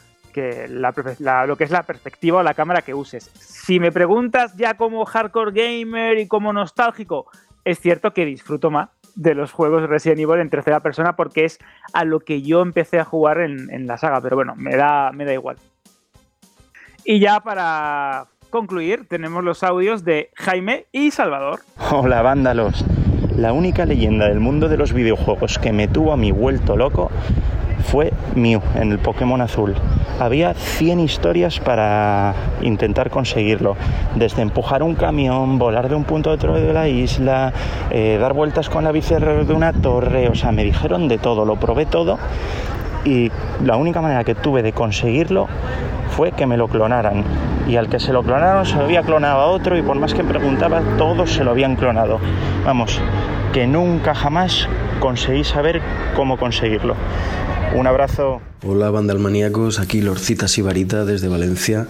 la 0.70 1.46
lo 1.46 1.56
que 1.56 1.64
es 1.64 1.72
la 1.72 1.84
perspectiva 1.84 2.40
o 2.40 2.44
la 2.44 2.54
cámara 2.54 2.82
que 2.82 2.94
uses. 2.94 3.32
Si 3.36 3.80
me 3.80 3.92
preguntas 3.92 4.56
ya 4.56 4.76
como 4.76 5.06
hardcore 5.06 5.52
gamer 5.52 6.18
y 6.20 6.28
como 6.28 6.54
nostálgico, 6.54 7.28
es 7.64 7.80
cierto 7.80 8.14
que 8.14 8.26
disfruto 8.26 8.72
más 8.72 8.90
de 9.16 9.34
los 9.34 9.52
juegos 9.52 9.82
de 9.82 9.88
Resident 9.88 10.20
Evil 10.20 10.40
en 10.40 10.50
tercera 10.50 10.82
persona 10.82 11.16
porque 11.16 11.46
es 11.46 11.60
a 11.94 12.04
lo 12.04 12.20
que 12.20 12.42
yo 12.42 12.62
empecé 12.62 13.00
a 13.00 13.06
jugar 13.06 13.40
en, 13.40 13.72
en 13.72 13.88
la 13.88 13.98
saga, 13.98 14.22
pero 14.22 14.36
bueno, 14.36 14.54
me 14.56 14.76
da, 14.76 15.12
me 15.12 15.26
da 15.26 15.34
igual. 15.34 15.58
Y 17.04 17.20
ya 17.20 17.40
para 17.40 18.28
concluir, 18.50 19.08
tenemos 19.08 19.44
los 19.44 19.64
audios 19.64 20.04
de 20.04 20.32
Jaime 20.36 20.88
y 20.92 21.12
Salvador. 21.12 21.60
Hola 21.92 22.22
vándalos. 22.22 22.86
La 23.38 23.52
única 23.52 23.86
leyenda 23.86 24.28
del 24.28 24.40
mundo 24.40 24.70
de 24.70 24.78
los 24.78 24.94
videojuegos 24.94 25.60
que 25.60 25.74
me 25.74 25.88
tuvo 25.88 26.14
a 26.14 26.18
mí 26.18 26.32
vuelto 26.32 26.78
loco 26.78 27.12
fue 27.84 28.14
Mew 28.36 28.62
en 28.76 28.92
el 28.92 29.00
Pokémon 29.00 29.42
Azul. 29.42 29.76
Había 30.20 30.54
100 30.54 31.00
historias 31.00 31.60
para 31.60 32.34
intentar 32.62 33.10
conseguirlo. 33.10 33.76
Desde 34.16 34.42
empujar 34.42 34.84
un 34.84 34.96
camión, 34.96 35.58
volar 35.60 35.90
de 35.90 35.96
un 35.96 36.04
punto 36.04 36.30
a 36.30 36.34
otro 36.34 36.54
de 36.54 36.74
la 36.74 36.88
isla, 36.88 37.54
eh, 37.92 38.18
dar 38.20 38.34
vueltas 38.34 38.70
con 38.70 38.84
la 38.84 38.92
bici 38.92 39.16
de 39.16 39.54
una 39.54 39.74
torre. 39.74 40.30
O 40.30 40.36
sea, 40.36 40.52
me 40.52 40.64
dijeron 40.64 41.08
de 41.08 41.18
todo, 41.18 41.46
lo 41.46 41.58
probé 41.58 41.86
todo. 41.86 42.18
Y 43.06 43.32
la 43.64 43.78
única 43.78 44.02
manera 44.02 44.24
que 44.24 44.36
tuve 44.36 44.64
de 44.64 44.74
conseguirlo 44.74 45.48
fue 46.10 46.32
que 46.32 46.48
me 46.48 46.58
lo 46.58 46.68
clonaran. 46.68 47.24
Y 47.68 47.78
al 47.78 47.88
que 47.88 48.00
se 48.00 48.12
lo 48.12 48.24
clonaron 48.24 48.66
se 48.66 48.76
lo 48.76 48.86
había 48.86 49.04
clonado 49.04 49.40
a 49.40 49.46
otro 49.46 49.78
y 49.78 49.82
por 49.82 49.98
más 49.98 50.14
que 50.14 50.24
preguntaba, 50.24 50.82
todos 50.98 51.32
se 51.32 51.44
lo 51.44 51.52
habían 51.52 51.76
clonado. 51.76 52.20
Vamos, 52.66 53.00
que 53.54 53.68
nunca 53.68 54.16
jamás 54.16 54.68
conseguí 55.00 55.44
saber 55.44 55.82
cómo 56.16 56.38
conseguirlo. 56.38 56.96
Un 57.76 57.88
abrazo. 57.88 58.42
Hola 58.66 58.90
bandalmaníacos, 58.90 59.80
aquí 59.80 60.02
Lorcita 60.02 60.48
Sibarita 60.48 61.06
desde 61.06 61.28
Valencia. 61.28 61.88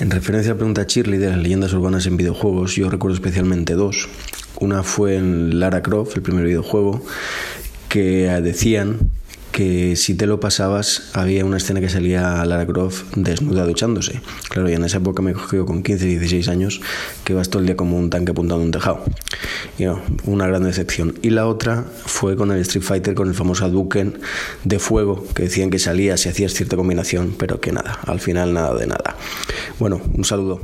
En 0.00 0.10
referencia 0.10 0.52
a 0.52 0.54
la 0.54 0.58
pregunta 0.58 0.84
Shirley 0.88 1.18
de 1.18 1.28
las 1.28 1.38
leyendas 1.38 1.72
urbanas 1.72 2.06
en 2.06 2.16
videojuegos, 2.16 2.74
yo 2.74 2.88
recuerdo 2.90 3.14
especialmente 3.14 3.74
dos. 3.74 4.08
Una 4.58 4.82
fue 4.82 5.16
en 5.16 5.60
Lara 5.60 5.82
Croft, 5.82 6.16
el 6.16 6.22
primer 6.22 6.44
videojuego, 6.44 7.02
que 7.88 8.28
decían 8.42 9.10
que 9.58 9.96
si 9.96 10.14
te 10.14 10.28
lo 10.28 10.38
pasabas 10.38 11.10
había 11.14 11.44
una 11.44 11.56
escena 11.56 11.80
que 11.80 11.88
salía 11.88 12.44
Lara 12.44 12.64
Croft 12.64 13.02
desnuda 13.16 13.66
duchándose. 13.66 14.20
Claro, 14.50 14.70
y 14.70 14.74
en 14.74 14.84
esa 14.84 14.98
época 14.98 15.20
me 15.20 15.32
cogió 15.32 15.66
con 15.66 15.82
15, 15.82 16.06
16 16.06 16.46
años 16.46 16.80
que 17.24 17.34
vas 17.34 17.50
todo 17.50 17.58
el 17.58 17.66
día 17.66 17.74
como 17.76 17.98
un 17.98 18.08
tanque 18.08 18.30
apuntando 18.30 18.62
a 18.62 18.66
un 18.66 18.70
tejado. 18.70 19.02
Y 19.76 19.86
una 20.26 20.46
gran 20.46 20.62
decepción. 20.62 21.18
Y 21.22 21.30
la 21.30 21.48
otra 21.48 21.84
fue 22.06 22.36
con 22.36 22.52
el 22.52 22.60
Street 22.60 22.84
Fighter, 22.84 23.16
con 23.16 23.26
el 23.26 23.34
famoso 23.34 23.64
Hadouken 23.64 24.20
de 24.62 24.78
fuego, 24.78 25.26
que 25.34 25.42
decían 25.42 25.70
que 25.70 25.80
salía 25.80 26.16
si 26.16 26.28
hacías 26.28 26.54
cierta 26.54 26.76
combinación, 26.76 27.34
pero 27.36 27.60
que 27.60 27.72
nada, 27.72 27.98
al 28.06 28.20
final 28.20 28.54
nada 28.54 28.76
de 28.76 28.86
nada. 28.86 29.16
Bueno, 29.80 30.00
un 30.14 30.24
saludo. 30.24 30.60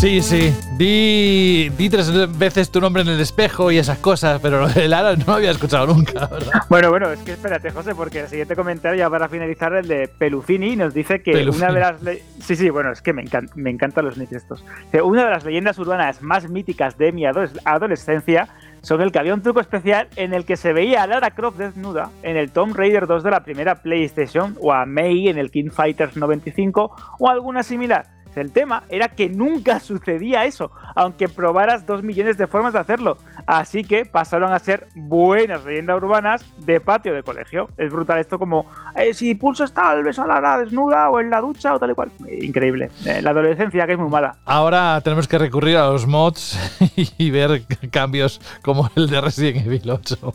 Sí, 0.00 0.22
sí. 0.22 0.50
Di, 0.78 1.68
di 1.76 1.90
tres 1.90 2.10
veces 2.38 2.70
tu 2.70 2.80
nombre 2.80 3.02
en 3.02 3.08
el 3.08 3.20
espejo 3.20 3.70
y 3.70 3.76
esas 3.76 3.98
cosas, 3.98 4.40
pero 4.40 4.60
lo 4.60 4.68
de 4.68 4.88
Lara 4.88 5.14
no 5.14 5.24
lo 5.26 5.32
había 5.34 5.50
escuchado 5.50 5.88
nunca, 5.88 6.26
¿verdad? 6.26 6.62
Bueno, 6.70 6.88
bueno, 6.88 7.10
es 7.10 7.20
que 7.20 7.32
espérate, 7.32 7.70
José, 7.70 7.94
porque 7.94 8.20
el 8.20 8.28
siguiente 8.28 8.56
comentario, 8.56 8.98
ya 8.98 9.10
para 9.10 9.28
finalizar, 9.28 9.74
el 9.74 9.86
de 9.86 10.08
Pelufini, 10.08 10.74
nos 10.74 10.94
dice 10.94 11.22
que 11.22 11.32
Pelufini. 11.32 11.64
una 11.64 11.74
de 11.74 11.80
las. 11.80 12.00
Sí, 12.40 12.56
sí, 12.56 12.70
bueno, 12.70 12.92
es 12.92 13.02
que 13.02 13.12
me, 13.12 13.24
me 13.56 13.68
encantan 13.68 14.06
los 14.06 14.16
nichos 14.16 14.36
estos. 14.36 14.64
Una 15.04 15.24
de 15.26 15.30
las 15.32 15.44
leyendas 15.44 15.78
urbanas 15.78 16.22
más 16.22 16.48
míticas 16.48 16.96
de 16.96 17.12
mi 17.12 17.26
adolescencia 17.26 18.48
son 18.80 19.02
el 19.02 19.12
que 19.12 19.18
había 19.18 19.34
un 19.34 19.42
truco 19.42 19.60
especial 19.60 20.08
en 20.16 20.32
el 20.32 20.46
que 20.46 20.56
se 20.56 20.72
veía 20.72 21.02
a 21.02 21.06
Lara 21.08 21.32
Croft 21.32 21.58
desnuda 21.58 22.10
en 22.22 22.38
el 22.38 22.50
Tomb 22.52 22.74
Raider 22.74 23.06
2 23.06 23.22
de 23.22 23.30
la 23.32 23.44
primera 23.44 23.74
PlayStation 23.74 24.56
o 24.62 24.72
a 24.72 24.86
Mei 24.86 25.28
en 25.28 25.36
el 25.36 25.50
King 25.50 25.68
Fighters 25.68 26.16
95 26.16 26.90
o 27.18 27.28
alguna 27.28 27.62
similar. 27.62 28.19
El 28.36 28.52
tema 28.52 28.84
era 28.88 29.08
que 29.08 29.28
nunca 29.28 29.80
sucedía 29.80 30.44
eso, 30.44 30.70
aunque 30.94 31.28
probaras 31.28 31.86
dos 31.86 32.02
millones 32.02 32.38
de 32.38 32.46
formas 32.46 32.72
de 32.72 32.78
hacerlo. 32.78 33.18
Así 33.46 33.84
que 33.84 34.04
pasaron 34.04 34.52
a 34.52 34.58
ser 34.58 34.86
buenas 34.94 35.64
leyendas 35.64 35.96
urbanas 35.96 36.44
de 36.58 36.80
patio 36.80 37.14
de 37.14 37.22
colegio. 37.22 37.68
Es 37.76 37.92
brutal 37.92 38.18
esto 38.18 38.38
como, 38.38 38.66
eh, 38.96 39.12
si 39.14 39.34
pulsas 39.34 39.72
tal, 39.72 40.04
ves 40.04 40.18
a 40.18 40.26
Lara 40.26 40.58
desnuda 40.58 41.10
o 41.10 41.20
en 41.20 41.30
la 41.30 41.40
ducha 41.40 41.74
o 41.74 41.78
tal 41.78 41.90
y 41.90 41.94
cual. 41.94 42.10
Increíble. 42.40 42.90
Eh, 43.06 43.20
la 43.22 43.30
adolescencia 43.30 43.86
que 43.86 43.92
es 43.94 43.98
muy 43.98 44.08
mala. 44.10 44.36
Ahora 44.44 45.00
tenemos 45.02 45.26
que 45.26 45.38
recurrir 45.38 45.76
a 45.76 45.88
los 45.88 46.06
mods 46.06 46.58
y 47.18 47.30
ver 47.30 47.62
cambios 47.90 48.40
como 48.62 48.90
el 48.96 49.08
de 49.08 49.20
Resident 49.20 49.66
Evil 49.66 49.90
8 49.90 50.34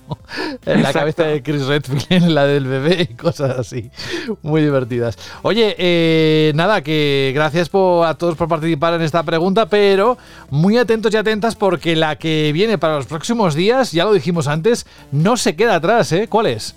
en 0.66 0.74
la 0.84 0.90
Exacto. 0.90 1.00
cabeza 1.00 1.24
de 1.24 1.44
Chris 1.44 1.66
Redfield, 1.66 2.06
en 2.10 2.36
la 2.36 2.46
del 2.46 2.66
bebé 2.68 3.08
y 3.10 3.14
cosas 3.16 3.58
así. 3.60 3.90
Muy 4.42 4.62
divertidas. 4.62 5.18
Oye, 5.44 5.76
eh, 5.78 6.52
nada, 6.56 6.82
que 6.82 7.32
gracias 7.36 7.70
por, 7.70 7.85
a 8.04 8.16
todos 8.18 8.36
por 8.36 8.48
participar 8.48 8.94
en 8.96 9.02
esta 9.02 9.24
pregunta, 9.24 9.68
pero 9.68 10.18
muy 10.50 10.78
atentos 10.78 11.14
y 11.14 11.18
atentas 11.18 11.56
porque 11.56 11.96
la 11.96 12.16
que 12.18 12.52
viene 12.54 12.78
para 12.78 12.96
los 12.96 13.06
próximos 13.08 13.56
días, 13.56 13.92
ya 13.92 14.06
lo 14.06 14.14
dijimos 14.14 14.48
antes, 14.48 14.86
no 15.12 15.38
se 15.38 15.56
queda 15.56 15.76
atrás, 15.76 16.12
¿eh? 16.12 16.28
¿Cuál 16.28 16.48
es? 16.48 16.76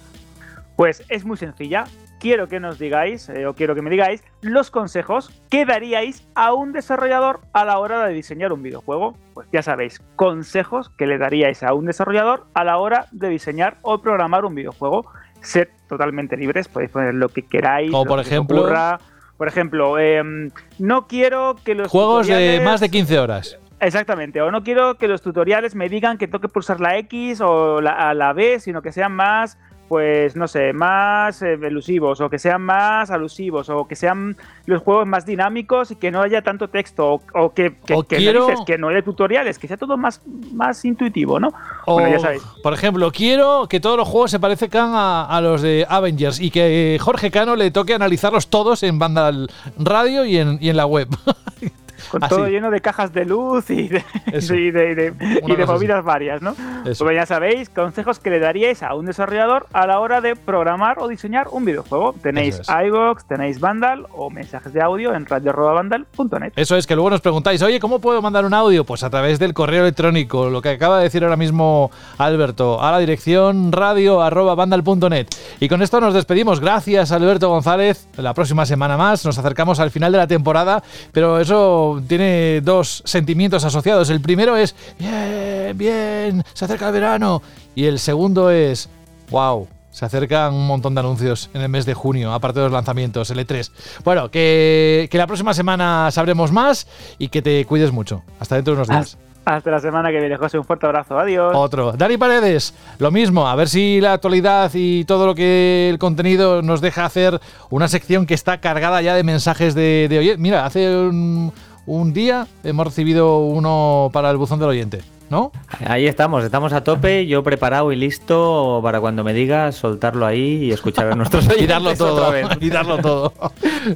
Pues 0.76 1.02
es 1.08 1.24
muy 1.24 1.36
sencilla. 1.36 1.84
Quiero 2.20 2.48
que 2.48 2.58
nos 2.58 2.78
digáis, 2.80 3.28
eh, 3.28 3.46
o 3.46 3.54
quiero 3.54 3.76
que 3.76 3.82
me 3.82 3.90
digáis, 3.90 4.24
los 4.40 4.70
consejos 4.72 5.30
que 5.50 5.64
daríais 5.64 6.26
a 6.34 6.52
un 6.52 6.72
desarrollador 6.72 7.40
a 7.52 7.64
la 7.64 7.78
hora 7.78 8.04
de 8.06 8.12
diseñar 8.12 8.52
un 8.52 8.62
videojuego. 8.62 9.16
Pues 9.34 9.46
ya 9.52 9.62
sabéis, 9.62 10.00
consejos 10.16 10.90
que 10.98 11.06
le 11.06 11.18
daríais 11.18 11.62
a 11.62 11.74
un 11.74 11.86
desarrollador 11.86 12.46
a 12.54 12.64
la 12.64 12.78
hora 12.78 13.06
de 13.12 13.28
diseñar 13.28 13.76
o 13.82 13.98
programar 13.98 14.44
un 14.44 14.54
videojuego. 14.56 15.06
Sed 15.42 15.68
totalmente 15.88 16.36
libres, 16.36 16.66
podéis 16.66 16.90
poner 16.90 17.14
lo 17.14 17.28
que 17.28 17.42
queráis. 17.42 17.92
Como 17.92 18.04
lo 18.04 18.08
por 18.08 18.20
ejemplo- 18.20 18.60
ocurra. 18.62 18.98
Por 19.38 19.48
ejemplo, 19.48 19.98
em, 19.98 20.50
no 20.78 21.06
quiero 21.06 21.56
que 21.64 21.74
los 21.74 21.88
Juegos 21.88 22.26
de 22.26 22.60
más 22.62 22.80
de 22.80 22.90
15 22.90 23.18
horas. 23.18 23.58
Exactamente, 23.80 24.42
o 24.42 24.50
no 24.50 24.64
quiero 24.64 24.96
que 24.96 25.06
los 25.06 25.22
tutoriales 25.22 25.76
me 25.76 25.88
digan 25.88 26.18
que 26.18 26.26
tengo 26.26 26.40
que 26.40 26.48
pulsar 26.48 26.80
la 26.80 26.98
X 26.98 27.40
o 27.40 27.80
la, 27.80 27.92
a 27.92 28.12
la 28.12 28.32
B, 28.32 28.58
sino 28.58 28.82
que 28.82 28.90
sean 28.90 29.12
más, 29.12 29.56
pues 29.88 30.36
no 30.36 30.46
sé, 30.46 30.72
más 30.72 31.40
eh, 31.42 31.54
elusivos, 31.54 32.20
o 32.20 32.28
que 32.28 32.38
sean 32.38 32.60
más 32.62 33.10
alusivos, 33.10 33.68
o 33.70 33.86
que 33.88 33.96
sean 33.96 34.36
los 34.66 34.82
juegos 34.82 35.06
más 35.06 35.24
dinámicos 35.24 35.90
y 35.90 35.96
que 35.96 36.10
no 36.10 36.20
haya 36.20 36.42
tanto 36.42 36.68
texto, 36.68 37.14
o, 37.14 37.22
o 37.34 37.54
que, 37.54 37.74
que, 37.86 37.94
O 37.94 38.02
que 38.02 38.16
quiero- 38.18 38.46
narices, 38.46 38.64
que 38.66 38.76
no 38.78 38.88
haya 38.88 39.02
tutoriales, 39.02 39.58
que 39.58 39.66
sea 39.66 39.76
todo 39.76 39.96
más, 39.96 40.20
más 40.52 40.84
intuitivo, 40.84 41.40
¿no? 41.40 41.48
O, 41.86 41.94
Bueno, 41.94 42.10
ya 42.10 42.18
sabéis. 42.20 42.42
por 42.62 42.74
ejemplo, 42.74 43.10
quiero 43.10 43.66
que 43.68 43.80
todos 43.80 43.96
los 43.96 44.06
juegos 44.06 44.30
se 44.30 44.38
parezcan 44.38 44.90
a, 44.94 45.24
a 45.24 45.40
los 45.40 45.62
de 45.62 45.86
Avengers 45.88 46.40
y 46.40 46.50
que 46.50 46.98
Jorge 47.00 47.30
Cano 47.30 47.56
le 47.56 47.70
toque 47.70 47.94
analizarlos 47.94 48.48
todos 48.48 48.82
en 48.82 48.98
banda 48.98 49.32
radio 49.78 50.24
y 50.24 50.36
en, 50.36 50.58
y 50.60 50.68
en 50.68 50.76
la 50.76 50.86
web. 50.86 51.08
Con 52.10 52.22
Así. 52.24 52.34
todo 52.34 52.46
lleno 52.48 52.70
de 52.70 52.80
cajas 52.80 53.12
de 53.12 53.24
luz 53.24 53.68
y 53.70 53.88
de, 53.88 54.04
y 54.32 54.70
de, 54.70 54.94
de- 54.94 55.14
y 55.18 55.26
de 55.26 55.40
cosa 55.40 55.62
así. 55.64 55.72
movidas 55.72 56.04
varias, 56.04 56.42
¿no? 56.42 56.54
Eso. 56.84 57.04
Pues 57.04 57.16
ya 57.16 57.26
sabéis, 57.26 57.68
consejos 57.70 58.18
que 58.18 58.30
le 58.30 58.38
daríais 58.38 58.82
a 58.82 58.94
un 58.94 59.06
desarrollador 59.06 59.66
a 59.72 59.86
la 59.86 60.00
hora 60.00 60.20
de 60.20 60.36
programar 60.36 60.98
o 61.00 61.08
diseñar 61.08 61.48
un 61.50 61.64
videojuego. 61.64 62.14
Tenéis 62.22 62.60
Eso 62.60 62.72
iVoox, 62.82 63.24
tenéis 63.26 63.60
Vandal 63.60 64.06
o 64.12 64.30
mensajes 64.30 64.72
de 64.72 64.80
audio 64.82 65.14
en 65.14 65.26
radio.vandal.net. 65.26 66.52
Eso 66.56 66.76
es, 66.76 66.86
que 66.86 66.94
luego 66.94 67.10
nos 67.10 67.20
preguntáis, 67.20 67.62
oye, 67.62 67.80
¿cómo 67.80 68.00
puedo 68.00 68.20
mandar 68.22 68.44
un 68.44 68.54
audio? 68.54 68.84
Pues 68.84 69.02
a 69.02 69.10
través 69.10 69.38
del 69.38 69.54
correo 69.54 69.82
electrónico, 69.82 70.48
lo 70.50 70.62
que 70.62 70.70
acaba 70.70 70.98
de 70.98 71.04
decir 71.04 71.22
ahora 71.24 71.36
mismo 71.36 71.90
Alberto, 72.18 72.80
a 72.82 72.90
la 72.92 72.98
dirección 72.98 73.72
radio.bandal.net. 73.72 75.26
Y 75.60 75.68
con 75.68 75.82
esto 75.82 76.00
nos 76.00 76.14
despedimos. 76.14 76.60
Gracias, 76.60 77.12
Alberto 77.12 77.48
González. 77.48 78.08
La 78.16 78.34
próxima 78.34 78.66
semana 78.66 78.96
más 78.96 79.24
nos 79.24 79.38
acercamos 79.38 79.80
al 79.80 79.90
final 79.90 80.12
de 80.12 80.18
la 80.18 80.26
temporada, 80.26 80.82
pero 81.12 81.38
eso 81.38 81.87
tiene 82.06 82.60
dos 82.62 83.02
sentimientos 83.04 83.64
asociados. 83.64 84.10
El 84.10 84.20
primero 84.20 84.56
es, 84.56 84.74
bien, 84.98 85.76
bien, 85.76 86.44
se 86.52 86.64
acerca 86.64 86.88
el 86.88 86.92
verano. 86.92 87.42
Y 87.74 87.84
el 87.84 87.98
segundo 87.98 88.50
es, 88.50 88.88
wow, 89.30 89.68
Se 89.90 90.04
acercan 90.04 90.54
un 90.54 90.66
montón 90.66 90.94
de 90.94 91.00
anuncios 91.00 91.50
en 91.54 91.62
el 91.62 91.68
mes 91.68 91.84
de 91.86 91.94
junio, 91.94 92.32
aparte 92.32 92.60
de 92.60 92.66
los 92.66 92.72
lanzamientos, 92.72 93.30
el 93.30 93.38
E3. 93.38 93.70
Bueno, 94.04 94.30
que, 94.30 95.08
que 95.10 95.18
la 95.18 95.26
próxima 95.26 95.54
semana 95.54 96.10
sabremos 96.10 96.52
más 96.52 96.86
y 97.18 97.28
que 97.28 97.42
te 97.42 97.64
cuides 97.64 97.92
mucho. 97.92 98.22
Hasta 98.38 98.56
dentro 98.56 98.74
de 98.74 98.82
unos 98.82 98.88
días. 98.88 99.18
Hasta 99.48 99.70
la 99.70 99.80
semana 99.80 100.10
que 100.10 100.20
viene, 100.20 100.36
José. 100.36 100.58
Un 100.58 100.64
fuerte 100.64 100.84
abrazo. 100.84 101.18
Adiós. 101.18 101.54
Otro. 101.56 101.92
Dani 101.92 102.18
Paredes, 102.18 102.74
lo 102.98 103.10
mismo. 103.10 103.48
A 103.48 103.56
ver 103.56 103.70
si 103.70 103.98
la 103.98 104.12
actualidad 104.12 104.70
y 104.74 105.06
todo 105.06 105.26
lo 105.26 105.34
que 105.34 105.88
el 105.88 105.98
contenido 105.98 106.60
nos 106.60 106.82
deja 106.82 107.06
hacer 107.06 107.40
una 107.70 107.88
sección 107.88 108.26
que 108.26 108.34
está 108.34 108.60
cargada 108.60 109.00
ya 109.00 109.14
de 109.14 109.22
mensajes 109.22 109.74
de, 109.74 110.06
de 110.10 110.18
oye, 110.18 110.36
Mira, 110.36 110.66
hace 110.66 110.94
un, 110.94 111.54
un 111.88 112.12
día 112.12 112.46
hemos 112.64 112.86
recibido 112.86 113.38
uno 113.38 114.10
para 114.12 114.30
el 114.30 114.36
buzón 114.36 114.60
del 114.60 114.68
oyente. 114.68 115.00
¿No? 115.30 115.52
Ahí 115.86 116.06
estamos, 116.06 116.42
estamos 116.42 116.72
a 116.72 116.82
tope, 116.82 117.26
yo 117.26 117.42
preparado 117.42 117.92
y 117.92 117.96
listo 117.96 118.80
para 118.82 118.98
cuando 118.98 119.22
me 119.24 119.34
digas 119.34 119.76
soltarlo 119.76 120.24
ahí 120.24 120.64
y 120.64 120.72
escuchar 120.72 121.12
a 121.12 121.14
nuestros 121.14 121.46
y 121.60 121.66
darlo 121.66 121.94
todo, 121.94 122.32
y 122.60 122.70
darlo 122.70 122.96
todo. 122.96 123.34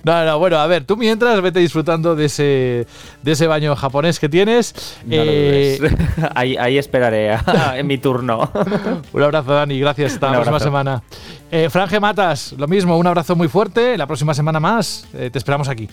No, 0.05 0.25
no, 0.27 0.39
bueno, 0.39 0.59
a 0.59 0.67
ver, 0.67 0.85
tú 0.85 0.95
mientras 0.99 1.41
vete 1.41 1.61
disfrutando 1.61 2.15
de 2.15 2.27
ese, 2.27 2.87
de 3.23 3.33
ese 3.33 3.47
baño 3.47 3.75
japonés 3.75 4.21
que 4.21 4.29
tienes. 4.29 4.75
No 5.07 5.17
Eh, 5.17 5.81
ahí, 6.35 6.59
ahí 6.59 6.77
esperaré 6.77 7.35
en 7.77 7.87
mi 7.87 7.97
turno. 7.97 8.51
un 9.15 9.23
abrazo, 9.23 9.55
Dani, 9.55 9.81
gracias. 9.81 10.13
Hasta 10.13 10.27
la 10.27 10.35
próxima 10.35 10.61
semana. 10.61 11.03
Eh, 11.51 11.71
Franje 11.71 11.99
Matas, 11.99 12.55
lo 12.59 12.69
mismo, 12.69 12.99
un 12.99 13.07
abrazo 13.07 13.37
muy 13.37 13.49
fuerte. 13.49 13.97
La 13.97 14.07
próxima 14.07 14.35
semana 14.35 14.61
más, 14.61 15.07
eh, 15.15 15.31
te 15.31 15.39
esperamos 15.39 15.71
aquí. 15.71 15.89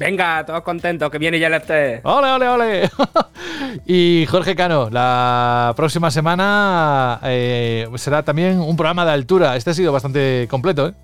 Venga, 0.00 0.46
todos 0.46 0.62
contentos, 0.62 1.10
que 1.10 1.18
viene 1.18 1.38
ya 1.38 1.48
el 1.48 1.52
este. 1.52 2.00
¡Ole, 2.04 2.32
ole, 2.32 2.48
ole! 2.48 2.90
y 3.86 4.24
Jorge 4.30 4.56
Cano, 4.56 4.88
la 4.88 5.74
próxima 5.76 6.10
semana 6.10 7.20
eh, 7.22 7.86
será 7.96 8.22
también 8.22 8.60
un 8.60 8.76
programa 8.76 9.04
de 9.04 9.12
altura. 9.12 9.56
Este 9.56 9.68
ha 9.68 9.74
sido 9.74 9.92
bastante 9.92 10.48
completo, 10.48 10.88
¿eh? 10.88 10.94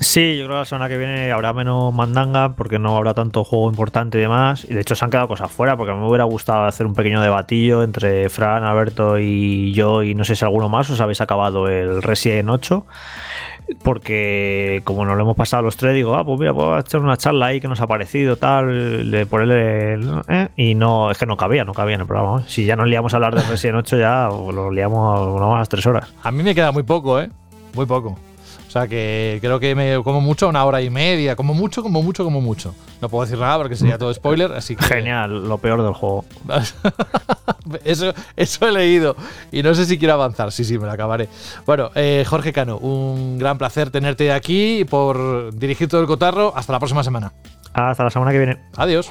Sí, 0.00 0.36
yo 0.38 0.44
creo 0.44 0.56
que 0.56 0.60
la 0.60 0.64
semana 0.66 0.88
que 0.88 0.98
viene 0.98 1.32
habrá 1.32 1.52
menos 1.52 1.92
mandanga 1.92 2.54
porque 2.54 2.78
no 2.78 2.96
habrá 2.96 3.12
tanto 3.12 3.42
juego 3.42 3.68
importante 3.70 4.18
y 4.18 4.20
demás. 4.20 4.64
Y 4.70 4.74
de 4.74 4.82
hecho 4.82 4.94
se 4.94 5.04
han 5.04 5.10
quedado 5.10 5.26
cosas 5.26 5.50
fuera 5.50 5.76
porque 5.76 5.92
me 5.92 6.06
hubiera 6.06 6.22
gustado 6.22 6.66
hacer 6.66 6.86
un 6.86 6.94
pequeño 6.94 7.20
debatillo 7.20 7.82
entre 7.82 8.28
Fran, 8.28 8.62
Alberto 8.62 9.18
y 9.18 9.72
yo 9.72 10.04
y 10.04 10.14
no 10.14 10.22
sé 10.22 10.36
si 10.36 10.44
alguno 10.44 10.68
más 10.68 10.88
os 10.90 11.00
habéis 11.00 11.20
acabado 11.20 11.66
el 11.66 12.02
Resident 12.02 12.48
8. 12.50 12.86
Porque 13.82 14.80
como 14.84 15.04
nos 15.04 15.16
lo 15.16 15.22
hemos 15.22 15.36
pasado 15.36 15.62
los 15.62 15.76
tres, 15.76 15.94
digo, 15.94 16.14
ah, 16.14 16.24
pues 16.24 16.38
mira, 16.40 16.54
puedo 16.54 16.78
echar 16.78 17.00
una 17.00 17.16
charla 17.16 17.46
ahí 17.46 17.60
que 17.60 17.68
nos 17.68 17.80
ha 17.80 17.86
parecido, 17.86 18.36
tal, 18.36 19.10
de 19.10 19.26
ponerle. 19.26 20.00
¿eh? 20.28 20.48
Y 20.56 20.74
no, 20.74 21.10
es 21.10 21.18
que 21.18 21.26
no 21.26 21.36
cabía, 21.36 21.64
no 21.64 21.74
cabía 21.74 21.96
en 21.96 22.00
el 22.02 22.06
programa. 22.06 22.40
¿eh? 22.40 22.44
Si 22.46 22.64
ya 22.64 22.76
nos 22.76 22.88
liamos 22.88 23.12
a 23.12 23.16
hablar 23.16 23.34
de 23.34 23.42
Resident 23.42 23.78
8, 23.78 23.98
ya 23.98 24.28
lo 24.28 24.70
liamos 24.70 25.40
a 25.40 25.58
las 25.58 25.68
tres 25.68 25.86
horas. 25.86 26.12
A 26.22 26.30
mí 26.30 26.42
me 26.42 26.54
queda 26.54 26.72
muy 26.72 26.82
poco, 26.82 27.20
¿eh? 27.20 27.30
Muy 27.74 27.86
poco. 27.86 28.16
O 28.66 28.70
sea 28.70 28.86
que 28.86 29.38
creo 29.40 29.58
que 29.60 29.74
me 29.74 30.02
como 30.02 30.20
mucho 30.20 30.48
una 30.48 30.64
hora 30.64 30.82
y 30.82 30.90
media, 30.90 31.36
como 31.36 31.54
mucho, 31.54 31.82
como 31.82 32.02
mucho, 32.02 32.24
como 32.24 32.40
mucho. 32.40 32.74
No 33.00 33.08
puedo 33.08 33.24
decir 33.24 33.38
nada 33.38 33.56
porque 33.58 33.76
sería 33.76 33.96
todo 33.98 34.12
spoiler, 34.12 34.52
así 34.52 34.74
que... 34.74 34.84
Genial, 34.84 35.48
lo 35.48 35.58
peor 35.58 35.82
del 35.82 35.94
juego. 35.94 36.24
eso, 37.84 38.12
eso 38.36 38.68
he 38.68 38.72
leído 38.72 39.16
y 39.52 39.62
no 39.62 39.74
sé 39.74 39.84
si 39.84 39.98
quiero 39.98 40.14
avanzar. 40.14 40.50
Sí, 40.52 40.64
sí, 40.64 40.78
me 40.78 40.86
lo 40.86 40.92
acabaré. 40.92 41.28
Bueno, 41.64 41.90
eh, 41.94 42.24
Jorge 42.26 42.52
Cano, 42.52 42.78
un 42.78 43.38
gran 43.38 43.58
placer 43.58 43.90
tenerte 43.90 44.32
aquí 44.32 44.84
por 44.84 45.54
dirigir 45.54 45.88
todo 45.88 46.00
el 46.00 46.06
cotarro. 46.06 46.52
Hasta 46.56 46.72
la 46.72 46.78
próxima 46.78 47.04
semana. 47.04 47.32
Hasta 47.72 48.04
la 48.04 48.10
semana 48.10 48.32
que 48.32 48.38
viene. 48.38 48.58
Adiós. 48.76 49.10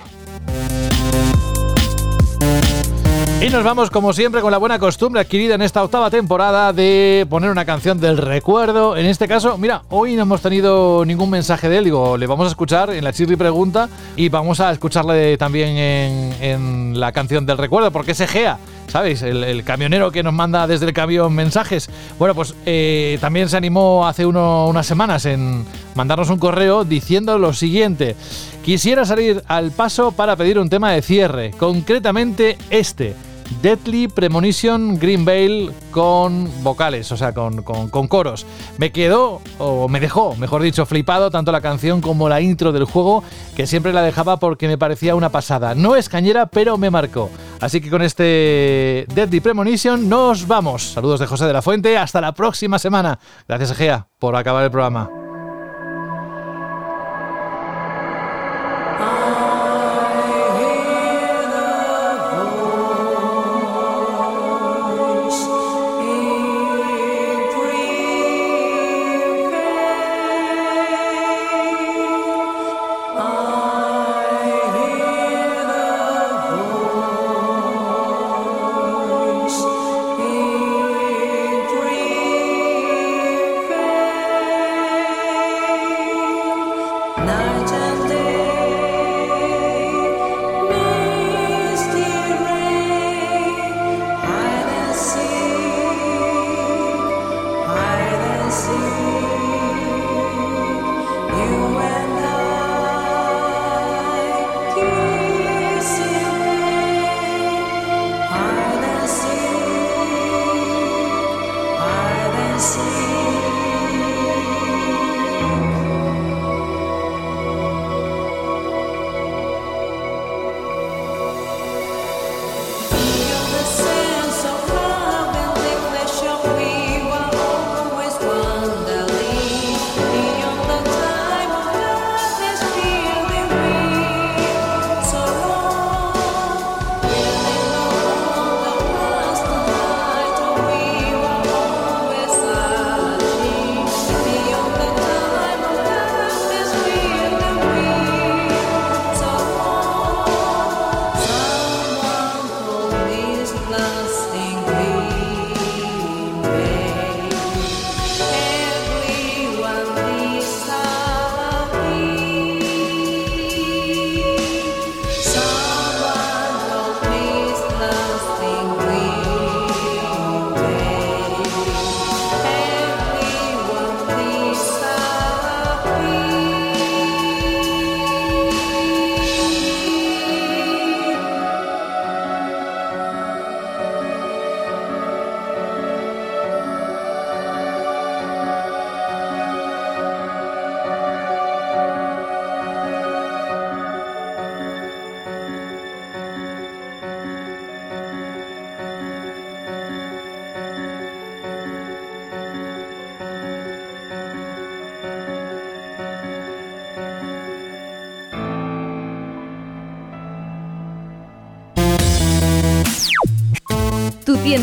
Y 3.39 3.49
nos 3.49 3.63
vamos, 3.63 3.91
como 3.91 4.13
siempre, 4.13 4.41
con 4.41 4.49
la 4.51 4.57
buena 4.57 4.79
costumbre 4.79 5.21
adquirida 5.21 5.53
en 5.53 5.61
esta 5.61 5.83
octava 5.83 6.09
temporada 6.09 6.73
de 6.73 7.27
poner 7.29 7.51
una 7.51 7.65
canción 7.65 7.99
del 7.99 8.17
recuerdo. 8.17 8.97
En 8.97 9.05
este 9.05 9.27
caso, 9.27 9.59
mira, 9.59 9.83
hoy 9.89 10.15
no 10.15 10.23
hemos 10.23 10.41
tenido 10.41 11.05
ningún 11.05 11.29
mensaje 11.29 11.69
de 11.69 11.77
él. 11.77 11.83
Digo, 11.83 12.17
le 12.17 12.25
vamos 12.25 12.47
a 12.47 12.49
escuchar 12.49 12.89
en 12.89 13.03
la 13.03 13.13
Chirri 13.13 13.35
Pregunta 13.35 13.89
y 14.15 14.29
vamos 14.29 14.59
a 14.59 14.71
escucharle 14.71 15.37
también 15.37 15.77
en, 15.77 16.99
la 16.99 17.11
canción 17.11 17.45
del 17.45 17.59
recuerdo, 17.59 17.91
porque 17.91 18.13
es 18.13 18.19
Egea. 18.21 18.57
¿Sabéis? 18.87 19.21
El, 19.21 19.63
camionero 19.63 20.11
que 20.11 20.23
nos 20.23 20.33
manda 20.33 20.65
desde 20.65 20.85
el 20.85 20.93
camión 20.93 21.33
mensajes. 21.33 21.89
Bueno, 22.17 22.33
pues 22.33 22.55
eh, 22.65 23.17
también 23.19 23.49
se 23.49 23.57
animó 23.57 24.07
hace 24.07 24.25
unas 24.25 24.85
semanas 24.85 25.25
en 25.25 25.65
mandarnos 25.95 26.29
un 26.29 26.39
correo 26.39 26.85
diciendo 26.85 27.37
lo 27.37 27.53
siguiente. 27.53 28.15
Quisiera 28.63 29.05
salir 29.05 29.43
al 29.47 29.71
paso 29.71 30.11
para 30.11 30.35
pedir 30.35 30.59
un 30.59 30.69
tema 30.69 30.91
de 30.91 31.01
cierre, 31.01 31.51
concretamente 31.51 32.57
este. 32.69 33.15
Deadly 33.61 34.07
Premonition 34.07 34.99
Green 34.99 35.25
Veil 35.25 35.71
con 35.91 36.49
vocales, 36.63 37.11
o 37.11 37.17
sea, 37.17 37.33
con, 37.33 37.63
con- 37.63 37.89
con 37.89 38.07
coros. 38.07 38.45
Me 38.77 38.91
quedó, 38.91 39.41
o 39.57 39.87
me 39.87 39.99
dejó, 39.99 40.35
mejor 40.35 40.61
dicho, 40.61 40.85
flipado 40.85 41.31
tanto 41.31 41.51
la 41.51 41.61
canción 41.61 42.01
como 42.01 42.29
la 42.29 42.41
intro 42.41 42.71
del 42.71 42.85
juego, 42.85 43.23
que 43.55 43.65
siempre 43.67 43.93
la 43.93 44.01
dejaba 44.01 44.37
porque 44.37 44.67
me 44.67 44.77
parecía 44.77 45.15
una 45.15 45.29
pasada. 45.29 45.75
No 45.75 45.95
es 45.95 46.09
cañera, 46.09 46.45
pero 46.45 46.77
me 46.77 46.89
marcó. 46.91 47.29
Así 47.59 47.81
que 47.81 47.89
con 47.89 48.01
este 48.01 49.05
Deadly 49.13 49.39
Premonition 49.39 50.07
nos 50.07 50.47
vamos. 50.47 50.83
Saludos 50.93 51.19
de 51.19 51.27
José 51.27 51.45
de 51.45 51.53
la 51.53 51.61
Fuente, 51.61 51.97
hasta 51.97 52.21
la 52.21 52.33
próxima 52.33 52.77
semana. 52.79 53.17
Gracias, 53.47 53.71
Egea, 53.71 54.07
por 54.19 54.35
acabar 54.35 54.63
el 54.63 54.71
programa. 54.71 55.09